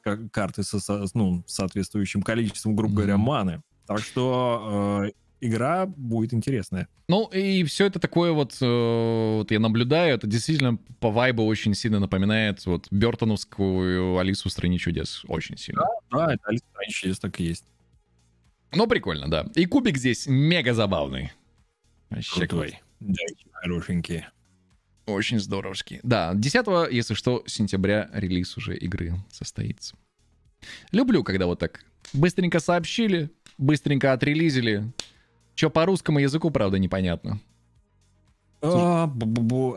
ка- 0.02 0.28
карты 0.32 0.62
со, 0.62 0.80
со- 0.80 1.06
ну, 1.14 1.44
соответствующим 1.47 2.22
количеством, 2.22 2.74
грубо 2.76 2.94
говоря, 2.97 3.16
Мгм. 3.16 3.26
маны. 3.26 3.62
Так 3.86 3.98
что 4.00 5.05
э, 5.06 5.10
игра 5.40 5.86
будет 5.86 6.32
интересная. 6.32 6.89
Ну, 7.08 7.26
и 7.26 7.64
все 7.64 7.86
это 7.86 7.98
такое 7.98 8.32
вот, 8.32 8.56
э, 8.60 9.34
вот 9.39 9.50
я 9.50 9.58
наблюдаю, 9.58 10.14
это 10.14 10.26
действительно 10.26 10.76
по 11.00 11.10
вайбу 11.10 11.44
очень 11.44 11.74
сильно 11.74 11.98
напоминает 11.98 12.64
вот 12.66 12.86
Бертоновскую 12.90 14.16
Алису 14.18 14.48
в 14.48 14.52
стране 14.52 14.78
чудес. 14.78 15.24
Очень 15.28 15.56
сильно. 15.58 15.82
Да, 16.10 16.32
это 16.34 16.42
Алиса 16.47 16.64
в 16.64 16.70
стране 16.70 16.90
чудес 16.92 17.18
так 17.18 17.39
и 17.40 17.44
есть. 17.44 17.64
Но 18.72 18.86
прикольно, 18.86 19.28
да. 19.28 19.47
И 19.56 19.66
кубик 19.66 19.97
здесь 19.98 20.26
мега 20.28 20.72
забавный. 20.72 21.32
Вообще 22.10 22.47
Крутой. 22.47 22.80
Да, 23.00 23.22
хорошенький. 23.52 24.24
Очень 25.12 25.40
здоровский. 25.40 26.00
Да, 26.02 26.32
10 26.34 26.92
если 26.92 27.14
что, 27.14 27.42
сентября 27.47 28.10
релиз 28.12 28.56
уже 28.56 28.76
игры 28.76 29.14
состоится. 29.30 29.97
Люблю, 30.92 31.24
когда 31.24 31.47
вот 31.47 31.58
так 31.58 31.84
быстренько 32.12 32.60
сообщили, 32.60 33.30
быстренько 33.58 34.12
отрелизили. 34.12 34.92
Че 35.55 35.70
по 35.70 35.84
русскому 35.86 36.18
языку, 36.18 36.50
правда, 36.50 36.78
непонятно. 36.78 37.40
А. 38.62 39.10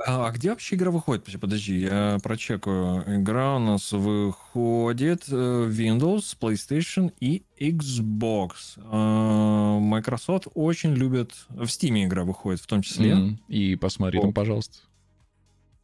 А 0.05 0.31
где 0.31 0.49
вообще 0.49 0.75
игра 0.75 0.91
выходит? 0.91 1.23
Подожди, 1.39 1.79
я 1.79 2.17
прочекаю. 2.21 3.03
Игра 3.21 3.55
у 3.55 3.59
нас 3.59 3.93
выходит 3.93 5.23
э, 5.29 5.69
Windows, 5.69 6.35
PlayStation 6.39 7.13
и 7.21 7.43
Xbox. 7.57 8.77
А, 8.77 9.79
Microsoft 9.79 10.47
очень 10.53 10.93
любит... 10.95 11.31
В 11.49 11.63
Steam 11.63 12.03
игра 12.03 12.25
выходит 12.25 12.59
в 12.59 12.67
том 12.67 12.81
числе. 12.81 13.11
М, 13.11 13.39
И 13.47 13.75
посмотри 13.77 14.19
там, 14.19 14.31
О. 14.31 14.33
пожалуйста. 14.33 14.79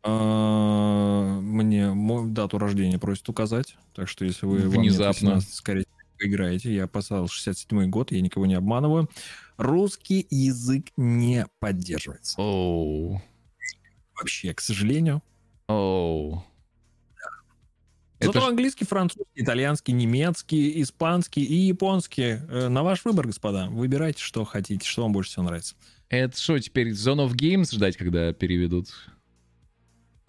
А, 0.03 1.39
Мне 1.41 1.93
дату 2.27 2.57
рождения 2.57 2.99
просят 2.99 3.27
указать. 3.29 3.75
Так 3.93 4.07
что 4.07 4.25
если 4.25 4.45
вы 4.45 4.57
Внезапно. 4.69 5.31
18, 5.35 5.53
скорее 5.53 5.81
всего, 5.81 5.95
поиграете. 6.17 6.73
Я 6.73 6.87
поставил 6.87 7.27
67 7.27 7.89
год, 7.89 8.11
я 8.11 8.21
никого 8.21 8.45
не 8.45 8.55
обманываю. 8.55 9.09
Русский 9.57 10.25
язык 10.29 10.87
не 10.97 11.45
поддерживается. 11.59 12.39
Оу. 12.41 13.21
Вообще, 14.15 14.53
к 14.53 14.61
сожалению. 14.61 15.21
Оу. 15.67 16.43
Зато 18.21 18.41
ж- 18.41 18.47
английский, 18.49 18.83
французский, 18.85 19.29
итальянский, 19.35 19.93
немецкий, 19.93 20.81
испанский 20.81 21.41
и 21.43 21.55
японский. 21.55 22.39
Э, 22.49 22.67
На 22.67 22.83
ваш 22.83 23.05
выбор, 23.05 23.27
господа. 23.27 23.67
Выбирайте, 23.69 24.21
что 24.21 24.43
хотите, 24.43 24.85
что 24.85 25.03
вам 25.03 25.13
больше 25.13 25.31
всего 25.31 25.43
нравится. 25.45 25.75
Это 26.09 26.37
что, 26.37 26.59
теперь 26.59 26.89
Zone 26.91 27.25
of 27.25 27.31
Games 27.33 27.73
ждать, 27.73 27.95
когда 27.95 28.33
переведут? 28.33 28.89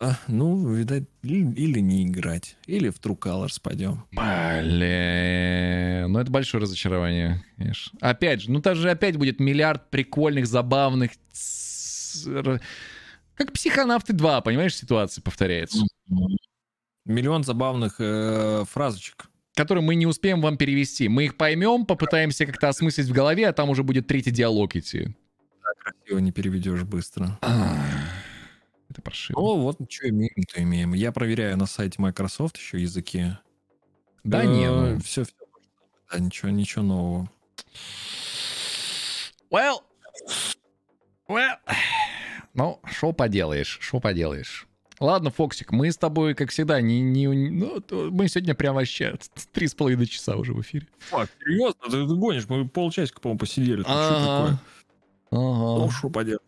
А, 0.03 0.19
ну, 0.29 0.67
видать, 0.73 1.05
или, 1.23 1.53
или 1.53 1.79
не 1.79 2.07
играть. 2.07 2.57
Или 2.65 2.89
в 2.89 2.99
True 2.99 3.19
Colors 3.19 3.61
пойдем. 3.63 4.07
Блин, 4.13 6.11
ну 6.11 6.19
это 6.19 6.31
большое 6.31 6.63
разочарование, 6.63 7.45
конечно. 7.59 7.99
Опять 8.01 8.41
же, 8.41 8.51
ну 8.51 8.63
там 8.63 8.77
же 8.77 8.91
опять 8.91 9.19
будет 9.19 9.41
миллиард 9.41 9.91
прикольных, 9.91 10.47
забавных... 10.47 11.11
Как 13.35 13.53
«Психонавты 13.53 14.15
2», 14.15 14.43
понимаешь, 14.43 14.75
ситуация 14.75 15.21
повторяется. 15.23 15.85
Миллион 17.05 17.45
забавных 17.45 17.97
э, 17.99 18.65
фразочек. 18.71 19.27
Которые 19.55 19.85
мы 19.85 19.95
не 19.97 20.07
успеем 20.07 20.41
вам 20.41 20.57
перевести. 20.57 21.09
Мы 21.09 21.27
их 21.27 21.37
поймем, 21.37 21.85
попытаемся 21.85 22.47
как-то 22.47 22.69
осмыслить 22.69 23.07
в 23.07 23.13
голове, 23.13 23.49
а 23.49 23.53
там 23.53 23.69
уже 23.69 23.83
будет 23.83 24.07
третий 24.07 24.31
диалог 24.31 24.77
идти. 24.77 25.15
Так 25.63 25.77
красиво 25.79 26.19
не 26.19 26.33
переведешь 26.33 26.85
быстро. 26.85 27.39
Это 28.91 29.03
паршиво. 29.03 29.39
Ну, 29.39 29.61
вот 29.61 29.77
что 29.89 30.09
имеем, 30.09 30.45
то 30.53 30.61
имеем. 30.61 30.95
Я 30.95 31.13
проверяю 31.13 31.57
на 31.57 31.67
сайте 31.67 32.03
Microsoft 32.03 32.57
еще 32.57 32.81
языки. 32.81 33.37
Да 34.25 34.45
не, 34.45 34.69
ну... 34.69 34.99
Все, 35.01 35.25
все. 35.25 35.33
Да, 36.11 36.19
ничего, 36.19 36.51
ничего 36.51 36.83
нового. 36.83 37.31
Well, 39.51 39.79
well. 41.29 41.57
Ну, 42.53 42.81
что 42.85 43.13
поделаешь, 43.13 43.79
что 43.81 44.01
поделаешь. 44.01 44.67
Ладно, 44.99 45.31
Фоксик, 45.31 45.73
мы 45.73 45.91
с 45.91 45.97
тобой, 45.97 46.35
как 46.35 46.51
всегда, 46.51 46.81
не, 46.81 47.01
не, 47.01 47.27
ну, 47.27 47.83
мы 48.11 48.29
сегодня 48.29 48.55
прям 48.55 48.75
вообще 48.75 49.17
три 49.53 49.67
с 49.67 49.75
половиной 49.75 50.07
часа 50.07 50.37
уже 50.37 50.53
в 50.53 50.61
эфире. 50.61 50.89
Фак, 51.09 51.31
серьезно? 51.39 51.81
Ты, 51.85 52.07
ты 52.07 52.15
гонишь? 52.17 52.49
Мы 52.49 52.69
полчасика, 52.69 53.21
по-моему, 53.21 53.39
посидели. 53.39 53.83
Тут 53.83 53.87
что 53.87 54.11
такое? 54.11 54.61
Ага. 55.31 55.79
Ну, 55.79 55.91
что 55.91 56.11
поделать. 56.11 56.43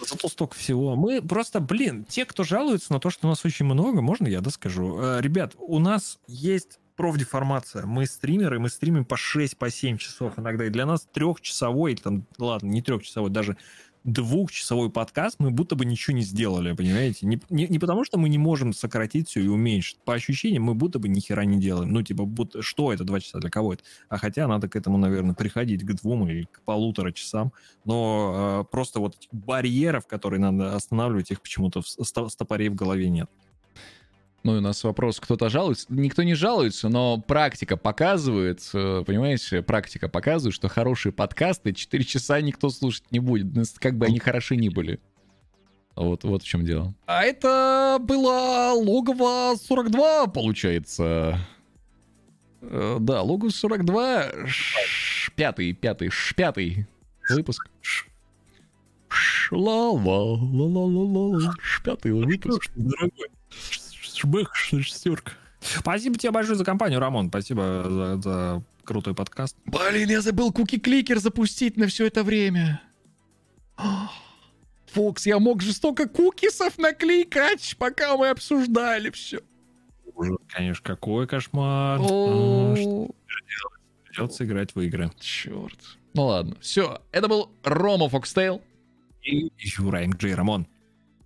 Зато 0.00 0.28
столько 0.28 0.54
всего. 0.54 0.96
Мы 0.96 1.22
просто, 1.22 1.60
блин, 1.60 2.04
те, 2.04 2.24
кто 2.24 2.44
жалуется 2.44 2.92
на 2.92 3.00
то, 3.00 3.10
что 3.10 3.26
у 3.26 3.30
нас 3.30 3.44
очень 3.44 3.66
много, 3.66 4.00
можно 4.00 4.26
я 4.26 4.40
доскажу? 4.40 4.98
Э, 5.00 5.20
Ребят, 5.20 5.54
у 5.58 5.78
нас 5.78 6.18
есть 6.26 6.78
профдеформация. 6.96 7.86
Мы 7.86 8.06
стримеры, 8.06 8.58
мы 8.58 8.68
стримим 8.68 9.04
по 9.04 9.16
6, 9.16 9.56
по 9.56 9.70
7 9.70 9.98
часов 9.98 10.38
иногда. 10.38 10.66
И 10.66 10.70
для 10.70 10.86
нас 10.86 11.06
трехчасовой, 11.12 11.96
там, 11.96 12.26
ладно, 12.38 12.68
не 12.68 12.82
трехчасовой, 12.82 13.30
даже 13.30 13.56
двухчасовой 14.04 14.90
подкаст 14.90 15.36
мы 15.38 15.50
будто 15.50 15.76
бы 15.76 15.84
ничего 15.84 16.16
не 16.16 16.22
сделали, 16.22 16.72
понимаете? 16.72 17.26
Не, 17.26 17.40
не, 17.48 17.66
не 17.66 17.78
потому, 17.78 18.04
что 18.04 18.18
мы 18.18 18.28
не 18.28 18.38
можем 18.38 18.72
сократить 18.72 19.28
все 19.28 19.40
и 19.40 19.48
уменьшить. 19.48 19.98
По 20.04 20.14
ощущениям 20.14 20.64
мы 20.64 20.74
будто 20.74 20.98
бы 20.98 21.08
ни 21.08 21.20
хера 21.20 21.44
не 21.44 21.58
делаем. 21.58 21.92
Ну, 21.92 22.02
типа, 22.02 22.24
будто, 22.24 22.62
что 22.62 22.92
это 22.92 23.04
два 23.04 23.20
часа, 23.20 23.38
для 23.38 23.50
кого 23.50 23.72
это? 23.72 23.84
А 24.08 24.18
хотя 24.18 24.46
надо 24.46 24.68
к 24.68 24.76
этому, 24.76 24.98
наверное, 24.98 25.34
приходить 25.34 25.82
к 25.82 25.92
двум 25.94 26.28
или 26.28 26.44
к 26.44 26.60
полутора 26.62 27.12
часам. 27.12 27.52
Но 27.84 28.62
э, 28.62 28.70
просто 28.70 29.00
вот 29.00 29.16
барьеров, 29.32 30.06
которые 30.06 30.40
надо 30.40 30.76
останавливать, 30.76 31.30
их 31.30 31.40
почему-то 31.40 31.80
стопорей 31.82 32.68
в 32.68 32.74
голове 32.74 33.08
нет. 33.08 33.30
Ну, 34.44 34.58
у 34.58 34.60
нас 34.60 34.84
вопрос, 34.84 35.20
кто-то 35.20 35.48
жалуется. 35.48 35.86
Никто 35.88 36.22
не 36.22 36.34
жалуется, 36.34 36.90
но 36.90 37.18
практика 37.18 37.78
показывает, 37.78 38.60
э, 38.74 39.02
понимаете, 39.06 39.62
практика 39.62 40.06
показывает, 40.10 40.54
что 40.54 40.68
хорошие 40.68 41.12
подкасты 41.12 41.72
4 41.72 42.04
часа 42.04 42.38
никто 42.42 42.68
слушать 42.68 43.04
не 43.10 43.20
будет, 43.20 43.54
ну, 43.54 43.62
как 43.78 43.96
бы 43.96 44.04
они 44.04 44.18
хороши 44.18 44.56
ни 44.56 44.68
были. 44.68 45.00
Вот, 45.96 46.24
вот 46.24 46.42
в 46.42 46.46
чем 46.46 46.64
дело. 46.66 46.92
А 47.06 47.22
это 47.24 47.98
было 48.00 48.72
логово 48.74 49.54
42, 49.56 50.26
получается. 50.26 51.38
Э, 52.60 52.98
Да, 53.00 53.22
логово 53.22 53.48
42, 53.48 54.46
ш- 54.46 55.32
пятый, 55.36 55.72
пятый, 55.72 56.10
ш- 56.10 56.34
пятый 56.34 56.86
выпуск. 57.30 57.70
Ш- 57.80 58.06
ш- 59.08 59.56
ла-ла, 59.56 60.34
ла-ла-ла-ла, 60.34 61.54
ш- 61.62 61.82
пятый 61.82 62.12
выпуск. 62.12 62.70
Шбых, 64.14 64.54
шестерка. 64.54 65.32
Спасибо 65.60 66.16
тебе 66.16 66.30
большое 66.30 66.56
за 66.56 66.64
компанию, 66.64 67.00
Рамон. 67.00 67.28
Спасибо 67.28 67.84
за, 67.88 68.16
за 68.22 68.62
крутой 68.84 69.14
подкаст. 69.14 69.56
Блин, 69.64 70.08
я 70.08 70.20
забыл 70.20 70.52
куки-кликер 70.52 71.18
запустить 71.18 71.76
на 71.76 71.86
все 71.86 72.06
это 72.06 72.22
время. 72.22 72.82
Фокс, 74.92 75.26
я 75.26 75.38
мог 75.38 75.62
же 75.62 75.72
столько 75.72 76.08
кукисов 76.08 76.78
накликать, 76.78 77.74
пока 77.78 78.16
мы 78.16 78.28
обсуждали 78.28 79.10
все. 79.10 79.40
Ужас, 80.14 80.36
Конечно, 80.48 80.84
какой 80.84 81.26
кошмар. 81.26 81.98
Что 81.98 83.10
Придется 84.04 84.44
играть 84.44 84.74
в 84.76 84.80
игры. 84.80 85.10
Черт. 85.18 85.98
Ну 86.12 86.26
ладно, 86.26 86.56
все. 86.60 87.02
Это 87.10 87.26
был 87.26 87.50
Рома 87.64 88.08
Фокстейл. 88.08 88.62
И 89.22 89.50
Юра 89.58 90.06
МГ 90.06 90.22
Рамон. 90.36 90.68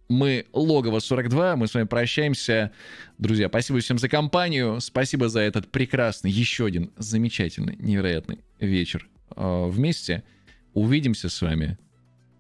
Мы 0.09 0.47
Логово 0.55 1.01
42, 1.01 1.57
мы 1.57 1.69
с 1.69 1.75
вами 1.75 1.85
прощаемся. 1.85 2.73
Друзья, 3.19 3.49
спасибо 3.49 3.81
всем 3.81 3.99
за 3.99 4.09
компанию, 4.09 4.81
спасибо 4.81 5.29
за 5.29 5.41
этот 5.41 5.71
прекрасный, 5.71 6.31
еще 6.31 6.65
один 6.65 6.91
замечательный, 6.97 7.77
невероятный 7.79 8.41
вечер 8.59 9.07
э, 9.37 9.67
вместе. 9.69 10.25
Увидимся 10.73 11.29
с 11.29 11.43
вами 11.43 11.77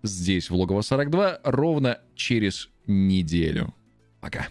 здесь, 0.02 0.48
в 0.48 0.54
Логово 0.54 0.80
42, 0.80 1.40
ровно 1.44 1.98
через 2.14 2.70
неделю. 2.86 3.74
Пока. 4.20 4.48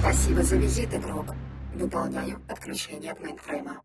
Спасибо 0.00 0.42
за 0.42 0.56
визит, 0.56 0.94
игрок. 0.94 1.34
Выполняю 1.74 2.40
отключение 2.48 3.12
от 3.12 3.20
мейнфрейма. 3.20 3.82